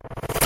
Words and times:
you 0.00 0.37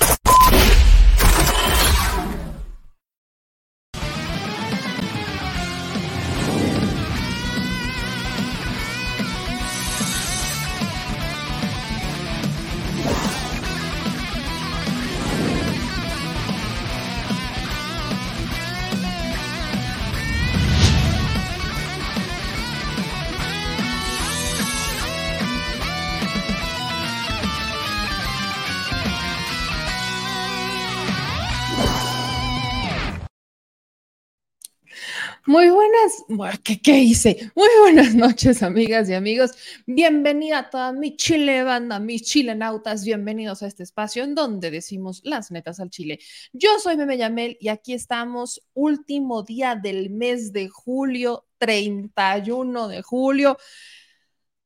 Muy 35.53 35.69
buenas, 35.69 36.25
¿qué, 36.65 36.81
¿qué, 36.81 37.01
hice? 37.01 37.53
Muy 37.55 37.69
buenas 37.83 38.15
noches, 38.15 38.63
amigas 38.63 39.11
y 39.11 39.13
amigos. 39.13 39.51
Bienvenida 39.85 40.61
a 40.61 40.71
toda 40.71 40.95
mi 40.95 41.15
chile 41.15 41.63
banda, 41.63 42.01
mis 42.01 42.23
chilenautas. 42.23 43.05
Bienvenidos 43.05 43.63
a 43.63 43.67
este 43.67 43.83
espacio 43.83 44.25
en 44.25 44.35
donde 44.35 44.71
decimos 44.71 45.21
las 45.25 45.51
netas 45.51 45.79
al 45.79 45.91
chile. 45.91 46.21
Yo 46.55 46.79
soy 46.79 46.97
Meme 46.97 47.19
Yamel 47.19 47.59
y 47.61 47.69
aquí 47.69 47.93
estamos, 47.93 48.63
último 48.73 49.43
día 49.43 49.77
del 49.77 50.09
mes 50.09 50.55
de 50.55 50.71
julio, 50.71 51.45
31 51.59 52.89
de 52.89 53.03
julio. 53.03 53.59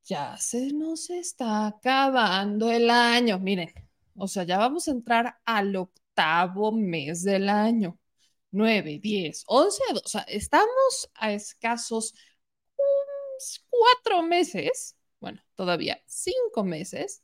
Ya 0.05 0.37
se 0.39 0.73
nos 0.73 1.11
está 1.11 1.66
acabando 1.66 2.71
el 2.71 2.91
año. 2.91 3.41
Miren, 3.41 3.73
o 4.15 4.29
sea, 4.29 4.45
ya 4.45 4.57
vamos 4.57 4.87
a 4.87 4.93
entrar 4.93 5.37
al 5.45 5.75
octavo 5.75 6.71
mes 6.71 7.25
del 7.25 7.49
año 7.49 7.99
9, 8.57 8.99
10, 9.01 9.45
11, 9.46 9.82
o 9.93 10.09
sea, 10.09 10.23
estamos 10.23 11.10
a 11.15 11.32
escasos 11.32 12.15
cuatro 13.68 14.23
meses, 14.23 14.96
bueno, 15.21 15.43
todavía 15.54 16.02
cinco 16.07 16.65
meses, 16.65 17.23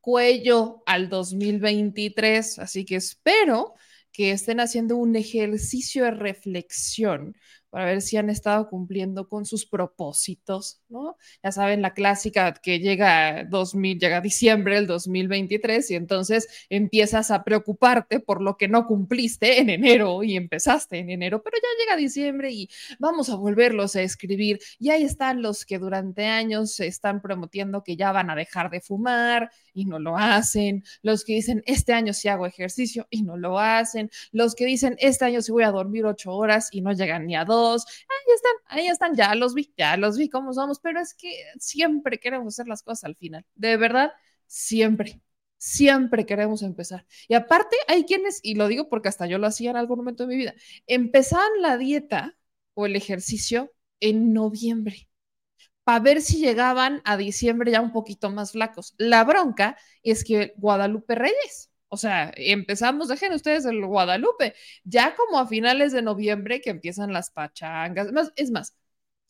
cuello 0.00 0.82
al 0.86 1.08
2023, 1.08 2.58
así 2.58 2.84
que 2.84 2.96
espero 2.96 3.74
que 4.12 4.30
estén 4.30 4.60
haciendo 4.60 4.96
un 4.96 5.16
ejercicio 5.16 6.04
de 6.04 6.12
reflexión 6.12 7.36
para 7.76 7.88
ver 7.88 8.00
si 8.00 8.16
han 8.16 8.30
estado 8.30 8.70
cumpliendo 8.70 9.28
con 9.28 9.44
sus 9.44 9.66
propósitos, 9.66 10.80
¿no? 10.88 11.18
Ya 11.44 11.52
saben, 11.52 11.82
la 11.82 11.92
clásica 11.92 12.54
que 12.54 12.78
llega 12.78 13.44
2000, 13.44 13.98
llega 13.98 14.22
diciembre 14.22 14.76
del 14.76 14.86
2023 14.86 15.90
y 15.90 15.94
entonces 15.94 16.48
empiezas 16.70 17.30
a 17.30 17.44
preocuparte 17.44 18.18
por 18.18 18.40
lo 18.40 18.56
que 18.56 18.66
no 18.66 18.86
cumpliste 18.86 19.60
en 19.60 19.68
enero 19.68 20.22
y 20.22 20.36
empezaste 20.36 21.00
en 21.00 21.10
enero, 21.10 21.42
pero 21.42 21.58
ya 21.58 21.84
llega 21.84 21.96
diciembre 21.98 22.50
y 22.50 22.70
vamos 22.98 23.28
a 23.28 23.36
volverlos 23.36 23.94
a 23.94 24.00
escribir. 24.00 24.58
Y 24.78 24.88
ahí 24.88 25.02
están 25.02 25.42
los 25.42 25.66
que 25.66 25.78
durante 25.78 26.24
años 26.24 26.72
se 26.72 26.86
están 26.86 27.20
prometiendo 27.20 27.84
que 27.84 27.94
ya 27.94 28.10
van 28.10 28.30
a 28.30 28.36
dejar 28.36 28.70
de 28.70 28.80
fumar 28.80 29.50
y 29.74 29.84
no 29.84 29.98
lo 29.98 30.16
hacen, 30.16 30.82
los 31.02 31.24
que 31.26 31.34
dicen 31.34 31.62
este 31.66 31.92
año 31.92 32.14
sí 32.14 32.28
hago 32.28 32.46
ejercicio 32.46 33.06
y 33.10 33.22
no 33.22 33.36
lo 33.36 33.58
hacen, 33.58 34.08
los 34.32 34.54
que 34.54 34.64
dicen 34.64 34.96
este 34.98 35.26
año 35.26 35.42
sí 35.42 35.52
voy 35.52 35.64
a 35.64 35.70
dormir 35.70 36.06
ocho 36.06 36.32
horas 36.32 36.70
y 36.72 36.80
no 36.80 36.92
llegan 36.92 37.26
ni 37.26 37.36
a 37.36 37.44
dos 37.44 37.65
ahí 37.74 38.34
están, 38.34 38.52
ahí 38.66 38.86
están, 38.88 39.14
ya 39.16 39.34
los 39.34 39.54
vi, 39.54 39.72
ya 39.76 39.96
los 39.96 40.16
vi 40.18 40.28
cómo 40.28 40.52
somos, 40.52 40.80
pero 40.80 41.00
es 41.00 41.14
que 41.14 41.30
siempre 41.58 42.18
queremos 42.18 42.54
hacer 42.54 42.68
las 42.68 42.82
cosas 42.82 43.04
al 43.04 43.16
final, 43.16 43.44
de 43.54 43.76
verdad, 43.76 44.12
siempre. 44.46 45.20
Siempre 45.58 46.26
queremos 46.26 46.62
empezar. 46.62 47.06
Y 47.28 47.34
aparte, 47.34 47.76
hay 47.88 48.04
quienes, 48.04 48.40
y 48.42 48.54
lo 48.56 48.68
digo 48.68 48.88
porque 48.90 49.08
hasta 49.08 49.26
yo 49.26 49.38
lo 49.38 49.46
hacía 49.46 49.70
en 49.70 49.76
algún 49.76 49.98
momento 49.98 50.24
de 50.26 50.28
mi 50.28 50.36
vida, 50.36 50.54
empezaban 50.86 51.48
la 51.62 51.78
dieta 51.78 52.36
o 52.74 52.86
el 52.86 52.94
ejercicio 52.94 53.72
en 54.00 54.34
noviembre 54.34 55.08
para 55.84 56.00
ver 56.00 56.20
si 56.20 56.38
llegaban 56.38 57.00
a 57.04 57.16
diciembre 57.16 57.70
ya 57.70 57.80
un 57.80 57.92
poquito 57.92 58.30
más 58.30 58.52
flacos. 58.52 58.94
La 58.98 59.24
bronca 59.24 59.78
es 60.02 60.24
que 60.24 60.52
Guadalupe 60.56 61.14
Reyes, 61.14 61.70
o 61.88 61.96
sea, 61.96 62.32
empezamos, 62.36 63.08
dejen 63.08 63.32
ustedes 63.32 63.64
el 63.64 63.84
Guadalupe, 63.84 64.54
ya 64.84 65.14
como 65.14 65.38
a 65.38 65.46
finales 65.46 65.92
de 65.92 66.02
noviembre 66.02 66.60
que 66.60 66.70
empiezan 66.70 67.12
las 67.12 67.30
pachangas, 67.30 68.08
es 68.36 68.50
más, 68.50 68.76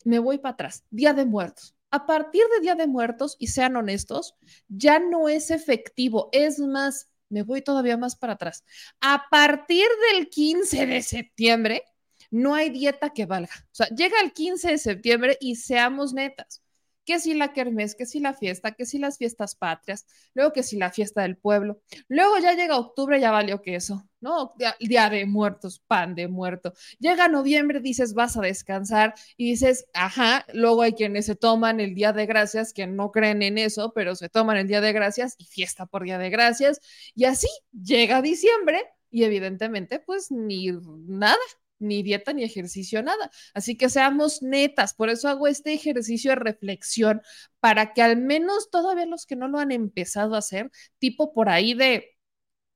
me 0.03 0.19
voy 0.19 0.39
para 0.39 0.53
atrás, 0.53 0.83
Día 0.89 1.13
de 1.13 1.25
Muertos. 1.25 1.75
A 1.91 2.05
partir 2.05 2.43
de 2.55 2.61
Día 2.61 2.75
de 2.75 2.87
Muertos, 2.87 3.37
y 3.39 3.47
sean 3.47 3.75
honestos, 3.75 4.35
ya 4.67 4.99
no 4.99 5.29
es 5.29 5.51
efectivo, 5.51 6.29
es 6.31 6.59
más, 6.59 7.09
me 7.29 7.43
voy 7.43 7.61
todavía 7.61 7.97
más 7.97 8.15
para 8.15 8.33
atrás. 8.33 8.63
A 9.01 9.25
partir 9.29 9.87
del 10.11 10.29
15 10.29 10.85
de 10.85 11.01
septiembre, 11.01 11.83
no 12.31 12.55
hay 12.55 12.69
dieta 12.69 13.11
que 13.11 13.25
valga. 13.25 13.53
O 13.71 13.75
sea, 13.75 13.87
llega 13.87 14.19
el 14.21 14.33
15 14.33 14.71
de 14.71 14.77
septiembre 14.77 15.37
y 15.39 15.55
seamos 15.55 16.13
netas 16.13 16.61
que 17.07 17.19
si 17.21 17.33
la 17.33 17.53
kermés, 17.53 17.95
que 17.95 18.05
si 18.05 18.19
la 18.19 18.33
fiesta, 18.33 18.73
que 18.73 18.85
si 18.85 18.99
las 18.99 19.17
fiestas 19.17 19.55
patrias, 19.55 20.05
luego 20.33 20.51
que 20.51 20.61
si 20.61 20.75
la 20.75 20.91
fiesta 20.91 21.21
del 21.21 21.37
pueblo, 21.37 21.81
luego 22.09 22.37
ya 22.39 22.53
llega 22.53 22.77
octubre, 22.77 23.17
ya 23.21 23.31
valió 23.31 23.61
queso, 23.61 24.03
¿no? 24.19 24.53
Día, 24.79 25.09
de 25.09 25.25
muertos, 25.25 25.79
pan 25.87 26.15
de 26.15 26.27
muerto. 26.27 26.73
Llega 26.99 27.29
noviembre, 27.29 27.79
dices 27.79 28.13
vas 28.13 28.35
a 28.35 28.41
descansar 28.41 29.13
y 29.37 29.51
dices, 29.51 29.87
ajá, 29.93 30.45
luego 30.53 30.81
hay 30.81 30.93
quienes 30.93 31.27
se 31.27 31.37
toman 31.37 31.79
el 31.79 31.95
día 31.95 32.11
de 32.11 32.25
gracias, 32.25 32.73
que 32.73 32.87
no 32.87 33.11
creen 33.11 33.41
en 33.41 33.57
eso, 33.57 33.93
pero 33.93 34.13
se 34.15 34.27
toman 34.27 34.57
el 34.57 34.67
día 34.67 34.81
de 34.81 34.91
gracias 34.91 35.35
y 35.37 35.45
fiesta 35.45 35.85
por 35.85 36.03
día 36.03 36.17
de 36.17 36.29
gracias, 36.29 36.81
y 37.15 37.23
así 37.23 37.47
llega 37.71 38.21
diciembre 38.21 38.83
y 39.09 39.23
evidentemente 39.23 39.99
pues 39.99 40.29
ni 40.29 40.71
nada, 41.07 41.37
ni 41.79 42.03
dieta, 42.03 42.33
ni 42.33 42.43
ejercicio, 42.43 43.03
nada. 43.03 43.31
Así 43.53 43.77
que 43.77 43.89
seamos 43.89 44.41
netas, 44.41 44.93
por 44.93 45.09
eso 45.09 45.27
hago 45.29 45.47
este 45.47 45.73
ejercicio 45.73 46.31
de 46.31 46.35
reflexión 46.35 47.21
para 47.59 47.93
que 47.93 48.01
al 48.01 48.17
menos 48.17 48.69
todavía 48.69 49.05
los 49.05 49.25
que 49.25 49.35
no 49.35 49.47
lo 49.47 49.59
han 49.59 49.71
empezado 49.71 50.35
a 50.35 50.39
hacer, 50.39 50.71
tipo 50.99 51.33
por 51.33 51.49
ahí 51.49 51.73
de 51.73 52.17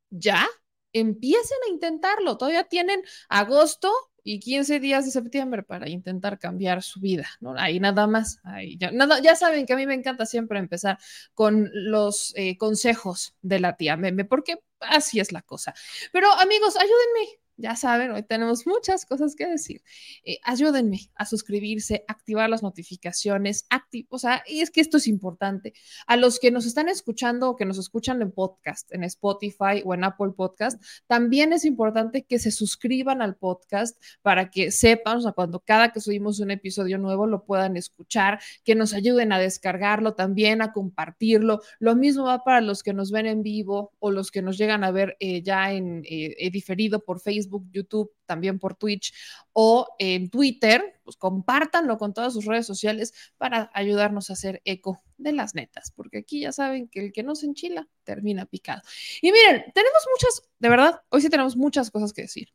ya, 0.09 0.47
empiecen 0.93 1.57
a 1.67 1.71
intentarlo. 1.71 2.37
Todavía 2.37 2.65
tienen 2.65 3.01
agosto 3.29 3.91
y 4.23 4.39
15 4.39 4.79
días 4.79 5.05
de 5.05 5.11
septiembre 5.11 5.63
para 5.63 5.89
intentar 5.89 6.37
cambiar 6.39 6.83
su 6.83 6.99
vida, 6.99 7.27
¿no? 7.39 7.55
Ahí 7.57 7.79
nada 7.79 8.07
más, 8.07 8.39
ahí 8.43 8.77
ya, 8.77 8.91
nada, 8.91 9.19
ya 9.19 9.35
saben 9.35 9.65
que 9.65 9.73
a 9.73 9.75
mí 9.75 9.87
me 9.87 9.95
encanta 9.95 10.25
siempre 10.25 10.59
empezar 10.59 10.99
con 11.33 11.69
los 11.73 12.33
eh, 12.35 12.57
consejos 12.57 13.35
de 13.41 13.59
la 13.59 13.77
tía 13.77 13.97
Meme, 13.97 14.25
porque 14.25 14.59
así 14.79 15.19
es 15.19 15.31
la 15.31 15.41
cosa. 15.41 15.73
Pero 16.11 16.31
amigos, 16.33 16.75
ayúdenme, 16.75 17.40
ya 17.61 17.75
saben, 17.75 18.11
hoy 18.11 18.23
tenemos 18.23 18.65
muchas 18.65 19.05
cosas 19.05 19.35
que 19.35 19.47
decir. 19.47 19.81
Eh, 20.23 20.39
ayúdenme 20.43 20.99
a 21.15 21.25
suscribirse, 21.25 22.03
activar 22.07 22.49
las 22.49 22.63
notificaciones, 22.63 23.65
o 24.09 24.19
sea, 24.19 24.43
y 24.47 24.61
es 24.61 24.71
que 24.71 24.81
esto 24.81 24.97
es 24.97 25.07
importante. 25.07 25.73
A 26.07 26.17
los 26.17 26.39
que 26.39 26.51
nos 26.51 26.65
están 26.65 26.89
escuchando 26.89 27.49
o 27.49 27.55
que 27.55 27.65
nos 27.65 27.77
escuchan 27.77 28.21
en 28.21 28.31
podcast, 28.31 28.91
en 28.93 29.03
Spotify 29.03 29.81
o 29.85 29.93
en 29.93 30.03
Apple 30.03 30.31
Podcast, 30.35 30.81
también 31.07 31.53
es 31.53 31.65
importante 31.65 32.23
que 32.23 32.39
se 32.39 32.51
suscriban 32.51 33.21
al 33.21 33.35
podcast 33.35 34.01
para 34.21 34.49
que 34.49 34.71
sepan, 34.71 35.17
o 35.17 35.21
sea, 35.21 35.31
cuando 35.33 35.59
cada 35.59 35.91
que 35.91 36.01
subimos 36.01 36.39
un 36.39 36.51
episodio 36.51 36.97
nuevo 36.97 37.27
lo 37.27 37.43
puedan 37.43 37.77
escuchar, 37.77 38.39
que 38.63 38.75
nos 38.75 38.93
ayuden 38.93 39.31
a 39.31 39.39
descargarlo 39.39 40.13
también, 40.13 40.61
a 40.61 40.73
compartirlo. 40.73 41.61
Lo 41.79 41.95
mismo 41.95 42.23
va 42.23 42.43
para 42.43 42.61
los 42.61 42.83
que 42.83 42.93
nos 42.93 43.11
ven 43.11 43.27
en 43.27 43.43
vivo 43.43 43.93
o 43.99 44.11
los 44.11 44.31
que 44.31 44.41
nos 44.41 44.57
llegan 44.57 44.83
a 44.83 44.91
ver 44.91 45.17
eh, 45.19 45.41
ya 45.41 45.71
en 45.71 46.03
eh, 46.05 46.49
diferido 46.51 47.03
por 47.03 47.19
Facebook 47.19 47.50
YouTube, 47.71 48.11
también 48.25 48.59
por 48.59 48.75
Twitch 48.75 49.13
o 49.53 49.87
en 49.99 50.29
Twitter, 50.29 50.99
pues 51.03 51.17
compártanlo 51.17 51.97
con 51.97 52.13
todas 52.13 52.33
sus 52.33 52.45
redes 52.45 52.65
sociales 52.65 53.13
para 53.37 53.69
ayudarnos 53.73 54.29
a 54.29 54.33
hacer 54.33 54.61
eco 54.65 55.03
de 55.17 55.33
las 55.33 55.55
netas, 55.55 55.91
porque 55.91 56.19
aquí 56.19 56.41
ya 56.41 56.51
saben 56.51 56.87
que 56.87 56.99
el 57.05 57.11
que 57.13 57.23
no 57.23 57.35
se 57.35 57.45
enchila 57.45 57.87
termina 58.03 58.45
picado. 58.45 58.81
Y 59.21 59.31
miren, 59.31 59.65
tenemos 59.73 60.05
muchas, 60.11 60.49
de 60.59 60.69
verdad, 60.69 61.01
hoy 61.09 61.21
sí 61.21 61.29
tenemos 61.29 61.55
muchas 61.55 61.91
cosas 61.91 62.13
que 62.13 62.23
decir. 62.23 62.49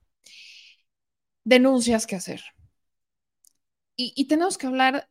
Denuncias 1.44 2.06
que 2.06 2.16
hacer. 2.16 2.42
Y, 3.96 4.12
y 4.16 4.26
tenemos 4.26 4.58
que 4.58 4.66
hablar 4.66 5.08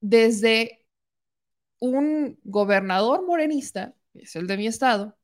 desde 0.00 0.86
un 1.80 2.38
gobernador 2.44 3.26
morenista, 3.26 3.94
que 4.12 4.20
es 4.20 4.36
el 4.36 4.46
de 4.46 4.56
mi 4.56 4.66
estado, 4.66 5.16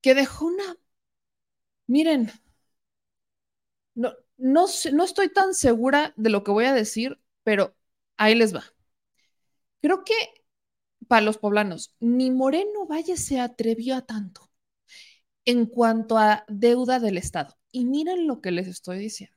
que 0.00 0.14
dejó 0.14 0.46
una 0.46 0.76
Miren, 1.88 2.30
no, 3.94 4.12
no, 4.36 4.66
no 4.92 5.04
estoy 5.04 5.32
tan 5.32 5.54
segura 5.54 6.12
de 6.16 6.30
lo 6.30 6.44
que 6.44 6.50
voy 6.50 6.64
a 6.66 6.74
decir, 6.74 7.20
pero 7.42 7.76
ahí 8.16 8.34
les 8.34 8.54
va. 8.54 8.64
Creo 9.80 10.04
que 10.04 10.14
para 11.08 11.22
los 11.22 11.38
poblanos, 11.38 11.94
ni 12.00 12.30
Moreno 12.30 12.86
Valle 12.86 13.16
se 13.16 13.40
atrevió 13.40 13.96
a 13.96 14.02
tanto 14.02 14.50
en 15.44 15.66
cuanto 15.66 16.18
a 16.18 16.44
deuda 16.48 17.00
del 17.00 17.18
Estado. 17.18 17.56
Y 17.72 17.84
miren 17.86 18.26
lo 18.26 18.40
que 18.40 18.50
les 18.50 18.68
estoy 18.68 18.98
diciendo. 18.98 19.36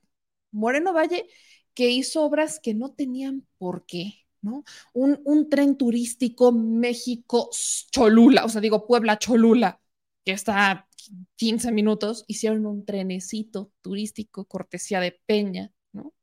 Moreno 0.51 0.93
Valle 0.93 1.27
que 1.73 1.89
hizo 1.89 2.23
obras 2.23 2.59
que 2.61 2.73
no 2.73 2.91
tenían 2.93 3.47
por 3.57 3.85
qué, 3.85 4.25
¿no? 4.41 4.63
Un, 4.93 5.21
un 5.25 5.49
tren 5.49 5.77
turístico 5.77 6.51
México-Cholula, 6.51 8.45
o 8.45 8.49
sea, 8.49 8.61
digo 8.61 8.85
Puebla-Cholula, 8.87 9.79
que 10.25 10.33
está 10.33 10.87
15 11.35 11.71
minutos, 11.71 12.25
hicieron 12.27 12.65
un 12.65 12.85
trenecito 12.85 13.71
turístico, 13.81 14.45
cortesía 14.45 14.99
de 14.99 15.19
Peña, 15.25 15.71
¿no? 15.91 16.13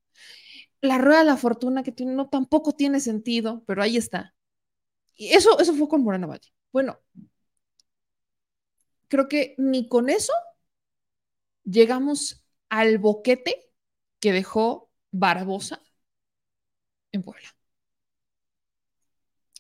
La 0.80 0.98
rueda 0.98 1.20
de 1.20 1.26
la 1.26 1.36
fortuna 1.36 1.82
que 1.82 1.92
tiene, 1.92 2.14
no 2.14 2.28
tampoco 2.28 2.72
tiene 2.72 3.00
sentido, 3.00 3.64
pero 3.66 3.82
ahí 3.82 3.96
está. 3.96 4.34
Y 5.16 5.30
eso, 5.30 5.58
eso 5.60 5.74
fue 5.74 5.88
con 5.88 6.02
Moreno 6.04 6.28
Valle. 6.28 6.52
Bueno, 6.72 7.00
creo 9.08 9.28
que 9.28 9.54
ni 9.58 9.88
con 9.88 10.08
eso 10.10 10.32
llegamos 11.64 12.44
al 12.68 12.98
boquete 12.98 13.70
que 14.20 14.32
dejó 14.32 14.90
Barbosa 15.10 15.82
en 17.12 17.22
Puebla. 17.22 17.48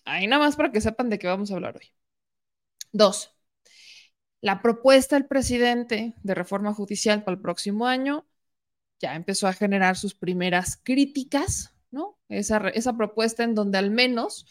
Ahí 0.04 0.26
nada 0.26 0.44
más 0.44 0.56
para 0.56 0.72
que 0.72 0.80
sepan 0.80 1.08
de 1.10 1.18
qué 1.20 1.26
vamos 1.28 1.50
a 1.50 1.54
hablar 1.54 1.76
hoy. 1.76 1.92
Dos, 2.92 3.34
la 4.40 4.62
propuesta 4.62 5.16
del 5.16 5.26
presidente 5.26 6.14
de 6.22 6.34
reforma 6.34 6.72
judicial 6.72 7.24
para 7.24 7.36
el 7.36 7.42
próximo 7.42 7.86
año 7.86 8.26
ya 9.00 9.14
empezó 9.14 9.46
a 9.46 9.52
generar 9.52 9.96
sus 9.96 10.14
primeras 10.14 10.76
críticas, 10.82 11.74
¿no? 11.90 12.18
Esa, 12.28 12.96
propuesta 12.96 13.44
en 13.44 13.54
donde 13.54 13.78
al 13.78 13.90
menos 13.90 14.46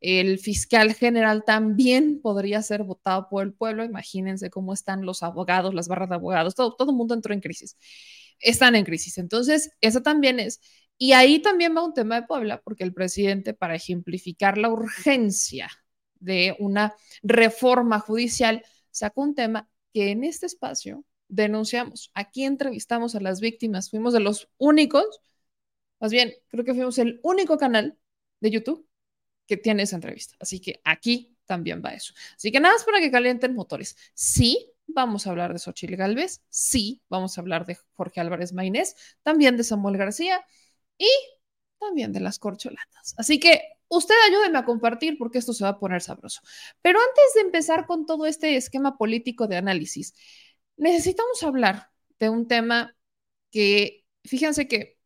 el 0.00 0.38
fiscal 0.38 0.94
general 0.94 1.44
también 1.44 2.20
podría 2.20 2.60
ser 2.62 2.82
votado 2.82 3.28
por 3.28 3.44
el 3.44 3.52
pueblo. 3.52 3.84
Imagínense 3.84 4.50
cómo 4.50 4.72
están 4.72 5.06
los 5.06 5.22
abogados, 5.22 5.74
las 5.74 5.86
barras 5.88 6.08
de 6.08 6.16
abogados, 6.16 6.54
todo, 6.54 6.74
todo 6.74 6.90
el 6.90 6.96
mundo 6.96 7.14
entró 7.14 7.32
en 7.32 7.40
crisis. 7.40 7.76
Están 8.40 8.74
en 8.74 8.84
crisis. 8.84 9.18
Entonces, 9.18 9.70
eso 9.80 10.02
también 10.02 10.40
es. 10.40 10.60
Y 10.98 11.12
ahí 11.12 11.40
también 11.40 11.76
va 11.76 11.84
un 11.84 11.94
tema 11.94 12.20
de 12.20 12.26
Puebla, 12.26 12.60
porque 12.62 12.84
el 12.84 12.92
presidente, 12.92 13.54
para 13.54 13.76
ejemplificar 13.76 14.58
la 14.58 14.68
urgencia 14.68 15.70
de 16.18 16.56
una 16.58 16.94
reforma 17.22 18.00
judicial, 18.00 18.64
sacó 18.92 19.22
un 19.22 19.34
tema 19.34 19.68
que 19.92 20.10
en 20.10 20.24
este 20.24 20.46
espacio 20.46 21.04
denunciamos. 21.28 22.10
Aquí 22.14 22.44
entrevistamos 22.44 23.14
a 23.14 23.20
las 23.20 23.40
víctimas, 23.40 23.90
fuimos 23.90 24.12
de 24.12 24.20
los 24.20 24.48
únicos, 24.58 25.20
más 26.00 26.12
bien, 26.12 26.34
creo 26.48 26.64
que 26.64 26.74
fuimos 26.74 26.98
el 26.98 27.20
único 27.22 27.58
canal 27.58 27.96
de 28.40 28.50
YouTube 28.50 28.88
que 29.46 29.56
tiene 29.56 29.84
esa 29.84 29.96
entrevista. 29.96 30.34
Así 30.40 30.60
que 30.60 30.80
aquí 30.84 31.36
también 31.46 31.82
va 31.84 31.90
eso. 31.90 32.12
Así 32.36 32.50
que 32.50 32.60
nada 32.60 32.74
más 32.74 32.84
para 32.84 33.00
que 33.00 33.10
calienten 33.10 33.54
motores. 33.54 33.96
Sí, 34.14 34.72
vamos 34.86 35.26
a 35.26 35.30
hablar 35.30 35.52
de 35.52 35.58
Xochitl 35.58 35.96
Galvez, 35.96 36.42
sí, 36.48 37.02
vamos 37.08 37.36
a 37.36 37.40
hablar 37.40 37.66
de 37.66 37.76
Jorge 37.92 38.20
Álvarez 38.20 38.52
Maínez, 38.52 38.94
también 39.22 39.56
de 39.56 39.64
Samuel 39.64 39.96
García 39.96 40.44
y 40.98 41.08
también 41.78 42.12
de 42.12 42.20
las 42.20 42.38
corcholatas. 42.38 43.14
Así 43.16 43.38
que 43.38 43.62
usted 43.92 44.14
ayúdeme 44.28 44.58
a 44.58 44.64
compartir 44.64 45.18
porque 45.18 45.38
esto 45.38 45.52
se 45.52 45.64
va 45.64 45.70
a 45.70 45.78
poner 45.78 46.02
sabroso. 46.02 46.40
Pero 46.82 46.98
antes 46.98 47.34
de 47.34 47.42
empezar 47.42 47.86
con 47.86 48.06
todo 48.06 48.26
este 48.26 48.56
esquema 48.56 48.96
político 48.96 49.46
de 49.46 49.56
análisis, 49.56 50.14
necesitamos 50.76 51.42
hablar 51.42 51.90
de 52.18 52.30
un 52.30 52.48
tema 52.48 52.96
que, 53.50 54.04
fíjense 54.24 54.66
que 54.68 54.98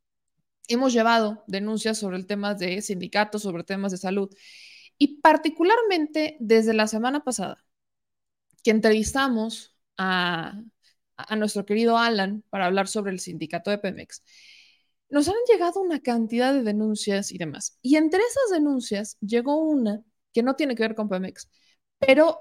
hemos 0.69 0.93
llevado 0.93 1.45
denuncias 1.49 1.99
sobre 1.99 2.17
el 2.17 2.27
tema 2.27 2.55
de 2.55 2.81
sindicatos, 2.83 3.43
sobre 3.43 3.65
temas 3.65 3.93
de 3.93 3.99
salud, 3.99 4.31
y 4.99 5.21
particularmente 5.21 6.37
desde 6.41 6.75
la 6.75 6.87
semana 6.87 7.25
pasada, 7.25 7.65
que 8.63 8.71
entrevistamos 8.71 9.77
a, 9.97 10.61
a 11.17 11.37
nuestro 11.37 11.67
querido 11.67 11.99
Alan 11.99 12.45
para 12.51 12.67
hablar 12.67 12.89
sobre 12.89 13.13
el 13.13 13.21
sindicato 13.21 13.71
de 13.71 13.79
Pemex, 13.79 14.23
nos 15.09 15.29
han 15.29 15.35
llegado 15.49 15.81
una 15.81 16.01
cantidad 16.01 16.53
de 16.53 16.63
denuncias 16.63 17.33
y 17.33 17.39
demás. 17.39 17.79
Y 17.83 17.97
entre 17.97 18.21
esas 18.21 18.51
denuncias 18.53 19.17
llegó 19.21 19.57
una 19.57 20.03
que 20.33 20.43
no 20.43 20.57
tiene 20.57 20.75
que 20.75 20.83
ver 20.83 20.95
con 20.95 21.09
Pemex, 21.09 21.49
pero 21.99 22.41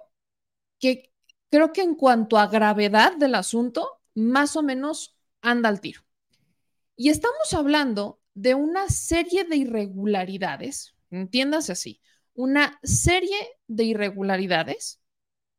que 0.79 1.11
creo 1.49 1.71
que 1.71 1.81
en 1.81 1.95
cuanto 1.95 2.37
a 2.37 2.47
gravedad 2.47 3.15
del 3.17 3.35
asunto, 3.35 4.01
más 4.13 4.55
o 4.55 4.63
menos 4.63 5.17
anda 5.41 5.69
al 5.69 5.79
tiro. 5.79 6.01
Y 6.95 7.09
estamos 7.09 7.53
hablando 7.53 8.21
de 8.33 8.55
una 8.55 8.89
serie 8.89 9.43
de 9.43 9.57
irregularidades, 9.57 10.95
entiéndase 11.11 11.71
así, 11.71 12.01
una 12.33 12.79
serie 12.83 13.37
de 13.67 13.85
irregularidades 13.85 15.01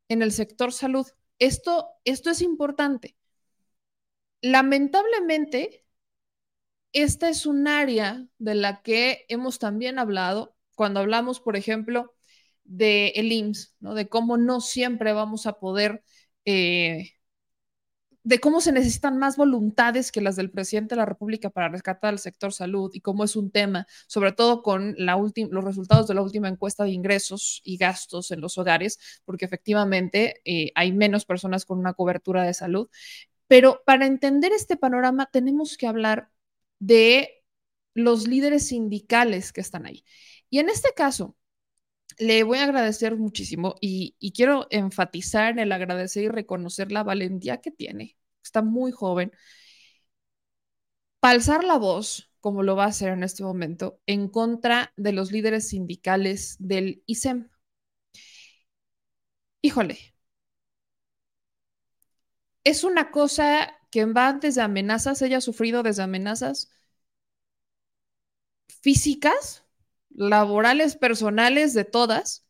en 0.09 0.21
el 0.21 0.31
sector 0.31 0.71
salud. 0.71 1.07
Esto, 1.39 1.89
esto 2.05 2.29
es 2.29 2.41
importante. 2.41 3.17
Lamentablemente, 4.41 5.86
esta 6.93 7.29
es 7.29 7.45
un 7.45 7.67
área 7.67 8.25
de 8.39 8.55
la 8.55 8.81
que 8.81 9.25
hemos 9.29 9.59
también 9.59 9.99
hablado 9.99 10.55
cuando 10.75 10.99
hablamos, 10.99 11.39
por 11.39 11.55
ejemplo, 11.55 12.15
de 12.63 13.09
el 13.15 13.31
IMSS, 13.31 13.75
de 13.79 14.09
cómo 14.09 14.37
no 14.37 14.61
siempre 14.61 15.13
vamos 15.13 15.47
a 15.47 15.59
poder 15.59 16.03
eh, 16.45 17.17
de 18.27 18.39
cómo 18.39 18.59
se 18.59 18.73
necesitan 18.73 19.17
más 19.17 19.37
voluntades 19.37 20.11
que 20.11 20.19
las 20.19 20.35
del 20.35 20.51
presidente 20.51 20.95
de 20.95 20.99
la 20.99 21.05
República 21.05 21.49
para 21.49 21.69
rescatar 21.69 22.11
el 22.11 22.19
sector 22.19 22.51
salud 22.51 22.91
y 22.93 22.99
cómo 22.99 23.23
es 23.23 23.37
un 23.37 23.51
tema, 23.51 23.87
sobre 24.05 24.33
todo 24.33 24.63
con 24.63 24.95
los 24.97 25.63
resultados 25.63 26.07
de 26.07 26.13
la 26.13 26.21
última 26.21 26.49
encuesta 26.49 26.83
de 26.83 26.89
ingresos 26.89 27.61
y 27.63 27.77
gastos 27.77 28.31
en 28.31 28.41
los 28.41 28.57
hogares, 28.57 28.99
porque 29.23 29.45
efectivamente 29.45 30.41
eh, 30.43 30.73
hay 30.75 30.91
menos 30.91 31.23
personas 31.23 31.63
con 31.63 31.79
una 31.79 31.93
cobertura 31.93 32.43
de 32.43 32.53
salud. 32.53 32.89
Pero 33.47 33.81
para 33.85 34.05
entender 34.05 34.51
este 34.51 34.75
panorama 34.75 35.29
tenemos 35.31 35.77
que 35.77 35.87
hablar 35.87 36.29
de 36.79 37.43
los 37.93 38.27
líderes 38.27 38.67
sindicales 38.67 39.53
que 39.53 39.61
están 39.61 39.85
ahí. 39.85 40.03
Y 40.49 40.59
en 40.59 40.69
este 40.69 40.93
caso, 40.95 41.35
le 42.17 42.43
voy 42.43 42.59
a 42.59 42.63
agradecer 42.65 43.15
muchísimo 43.17 43.75
y, 43.81 44.15
quiero 44.35 44.67
enfatizar 44.71 45.51
en 45.51 45.59
el 45.59 45.71
agradecer 45.71 46.23
y 46.23 46.29
reconocer 46.29 46.91
la 46.91 47.03
valentía 47.03 47.61
que 47.61 47.71
tiene. 47.71 48.17
Está 48.43 48.61
muy 48.61 48.91
joven. 48.91 49.31
Palzar 51.19 51.63
la 51.63 51.77
voz, 51.77 52.31
como 52.39 52.63
lo 52.63 52.75
va 52.75 52.85
a 52.85 52.87
hacer 52.87 53.09
en 53.09 53.23
este 53.23 53.43
momento, 53.43 53.99
en 54.07 54.29
contra 54.29 54.93
de 54.97 55.11
los 55.11 55.31
líderes 55.31 55.67
sindicales 55.69 56.55
del 56.59 57.03
ISEM. 57.05 57.49
Híjole, 59.61 59.97
es 62.69 62.83
una 62.83 63.11
cosa 63.11 63.73
que 63.91 64.03
va 64.05 64.33
desde 64.33 64.61
amenazas, 64.61 65.21
ella 65.21 65.37
ha 65.37 65.41
sufrido 65.41 65.83
desde 65.83 66.03
amenazas 66.03 66.69
físicas 68.81 69.63
laborales, 70.09 70.97
personales, 70.97 71.73
de 71.73 71.85
todas. 71.85 72.45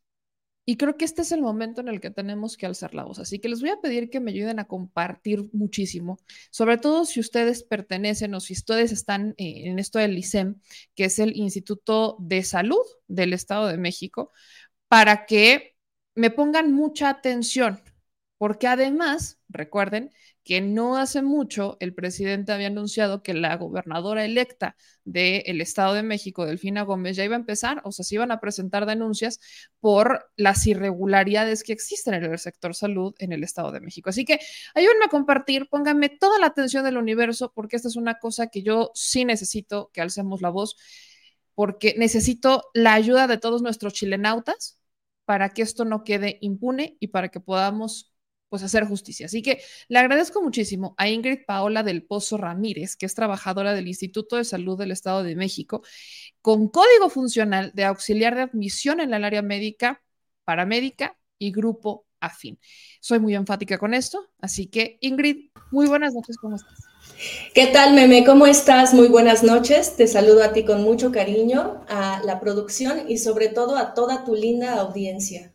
Y 0.66 0.76
creo 0.76 0.98
que 0.98 1.06
este 1.06 1.22
es 1.22 1.32
el 1.32 1.42
momento 1.42 1.82
en 1.82 1.88
el 1.88 2.02
que 2.02 2.10
tenemos 2.10 2.58
que 2.58 2.66
alzar 2.66 2.94
la 2.94 3.06
voz. 3.06 3.20
Así 3.20 3.40
que 3.40 3.48
les 3.48 3.62
voy 3.62 3.70
a 3.70 3.80
pedir 3.80 4.10
que 4.10 4.20
me 4.20 4.32
ayuden 4.32 4.60
a 4.60 4.68
compartir 4.68 5.50
muchísimo, 5.54 6.18
sobre 6.50 6.78
todo 6.78 7.06
si 7.06 7.20
ustedes 7.20 7.64
pertenecen 7.64 8.34
o 8.34 8.40
si 8.40 8.54
ustedes 8.54 8.92
están 8.92 9.36
eh, 9.38 9.68
en 9.70 9.80
esto 9.80 10.00
del 10.00 10.18
ISEM, 10.18 10.60
que 10.96 11.06
es 11.06 11.20
el 11.20 11.38
Instituto 11.38 12.18
de 12.20 12.44
Salud 12.44 12.84
del 13.08 13.34
Estado 13.34 13.68
de 13.68 13.78
México, 13.78 14.32
para 14.88 15.26
que 15.26 15.78
me 16.16 16.32
pongan 16.32 16.74
mucha 16.74 17.10
atención, 17.10 17.80
porque 18.38 18.68
además, 18.68 19.40
recuerden 19.50 20.12
que 20.44 20.62
no 20.62 20.98
hace 20.98 21.22
mucho 21.22 21.76
el 21.80 21.94
presidente 21.94 22.52
había 22.52 22.68
anunciado 22.68 23.24
que 23.24 23.34
la 23.34 23.58
gobernadora 23.58 24.24
electa 24.24 24.76
del 25.04 25.60
Estado 25.60 25.94
de 25.94 26.04
México, 26.04 26.46
Delfina 26.46 26.84
Gómez, 26.84 27.18
ya 27.18 27.26
iba 27.26 27.36
a 27.36 27.40
empezar, 27.40 27.82
o 27.84 27.92
sea, 27.92 28.06
se 28.06 28.16
iban 28.16 28.32
a 28.32 28.40
presentar 28.40 28.86
denuncias 28.86 29.40
por 29.80 30.32
las 30.36 30.66
irregularidades 30.68 31.64
que 31.64 31.74
existen 31.74 32.14
en 32.14 32.26
el 32.26 32.40
sector 32.40 32.76
salud 32.76 33.16
en 33.20 33.34
el 33.34 33.44
Estado 33.44 33.72
de 33.72 33.82
México. 33.82 34.10
Así 34.10 34.24
que 34.24 34.40
ayúdenme 34.76 35.06
a 35.06 35.10
compartir, 35.10 35.68
pónganme 35.70 36.10
toda 36.10 36.40
la 36.40 36.48
atención 36.48 36.86
del 36.86 36.98
universo, 36.98 37.52
porque 37.54 37.76
esta 37.76 37.88
es 37.88 37.96
una 37.96 38.20
cosa 38.20 38.48
que 38.48 38.62
yo 38.62 38.92
sí 38.94 39.26
necesito 39.26 39.90
que 39.94 40.02
alcemos 40.02 40.42
la 40.42 40.50
voz, 40.50 40.78
porque 41.56 41.96
necesito 41.98 42.64
la 42.74 42.94
ayuda 42.94 43.28
de 43.28 43.38
todos 43.38 43.62
nuestros 43.62 43.94
chilenautas 43.94 44.80
para 45.26 45.50
que 45.50 45.62
esto 45.62 45.84
no 45.84 46.04
quede 46.06 46.38
impune 46.42 46.96
y 47.02 47.08
para 47.08 47.30
que 47.30 47.42
podamos 47.42 48.14
pues 48.50 48.64
hacer 48.64 48.86
justicia. 48.86 49.26
Así 49.26 49.42
que 49.42 49.62
le 49.88 50.00
agradezco 50.00 50.42
muchísimo 50.42 50.96
a 50.98 51.10
Ingrid 51.10 51.46
Paola 51.46 51.84
del 51.84 52.04
Pozo 52.04 52.38
Ramírez, 52.38 52.96
que 52.96 53.06
es 53.06 53.16
trabajadora 53.16 53.74
del 53.74 53.88
Instituto 53.88 54.36
de 54.38 54.44
Salud 54.44 54.78
del 54.78 54.92
Estado 54.92 55.24
de 55.24 55.36
México, 55.36 55.84
con 56.42 56.68
código 56.70 57.10
funcional 57.10 57.72
de 57.74 57.86
auxiliar 57.86 58.36
de 58.36 58.42
admisión 58.42 59.00
en 59.00 59.14
el 59.14 59.24
área 59.24 59.42
médica, 59.42 60.02
paramédica 60.44 61.18
y 61.38 61.52
grupo 61.52 62.06
afín. 62.20 62.60
Soy 63.00 63.20
muy 63.20 63.36
enfática 63.36 63.78
con 63.78 63.94
esto, 63.94 64.30
así 64.40 64.68
que 64.68 64.98
Ingrid, 65.02 65.52
muy 65.72 65.88
buenas 65.88 66.14
noches, 66.14 66.38
¿cómo 66.38 66.56
estás? 66.56 66.88
¿Qué 67.54 67.68
tal, 67.68 67.94
Meme? 67.94 68.24
¿Cómo 68.26 68.46
estás? 68.46 68.94
Muy 68.94 69.08
buenas 69.08 69.44
noches. 69.44 69.96
Te 69.96 70.08
saludo 70.08 70.44
a 70.44 70.54
ti 70.54 70.66
con 70.66 70.84
mucho 70.84 71.12
cariño, 71.12 71.84
a 71.88 72.22
la 72.24 72.40
producción 72.40 73.10
y 73.10 73.18
sobre 73.18 73.50
todo 73.50 73.78
a 73.78 73.94
toda 73.94 74.24
tu 74.24 74.36
linda 74.36 74.80
audiencia. 74.80 75.54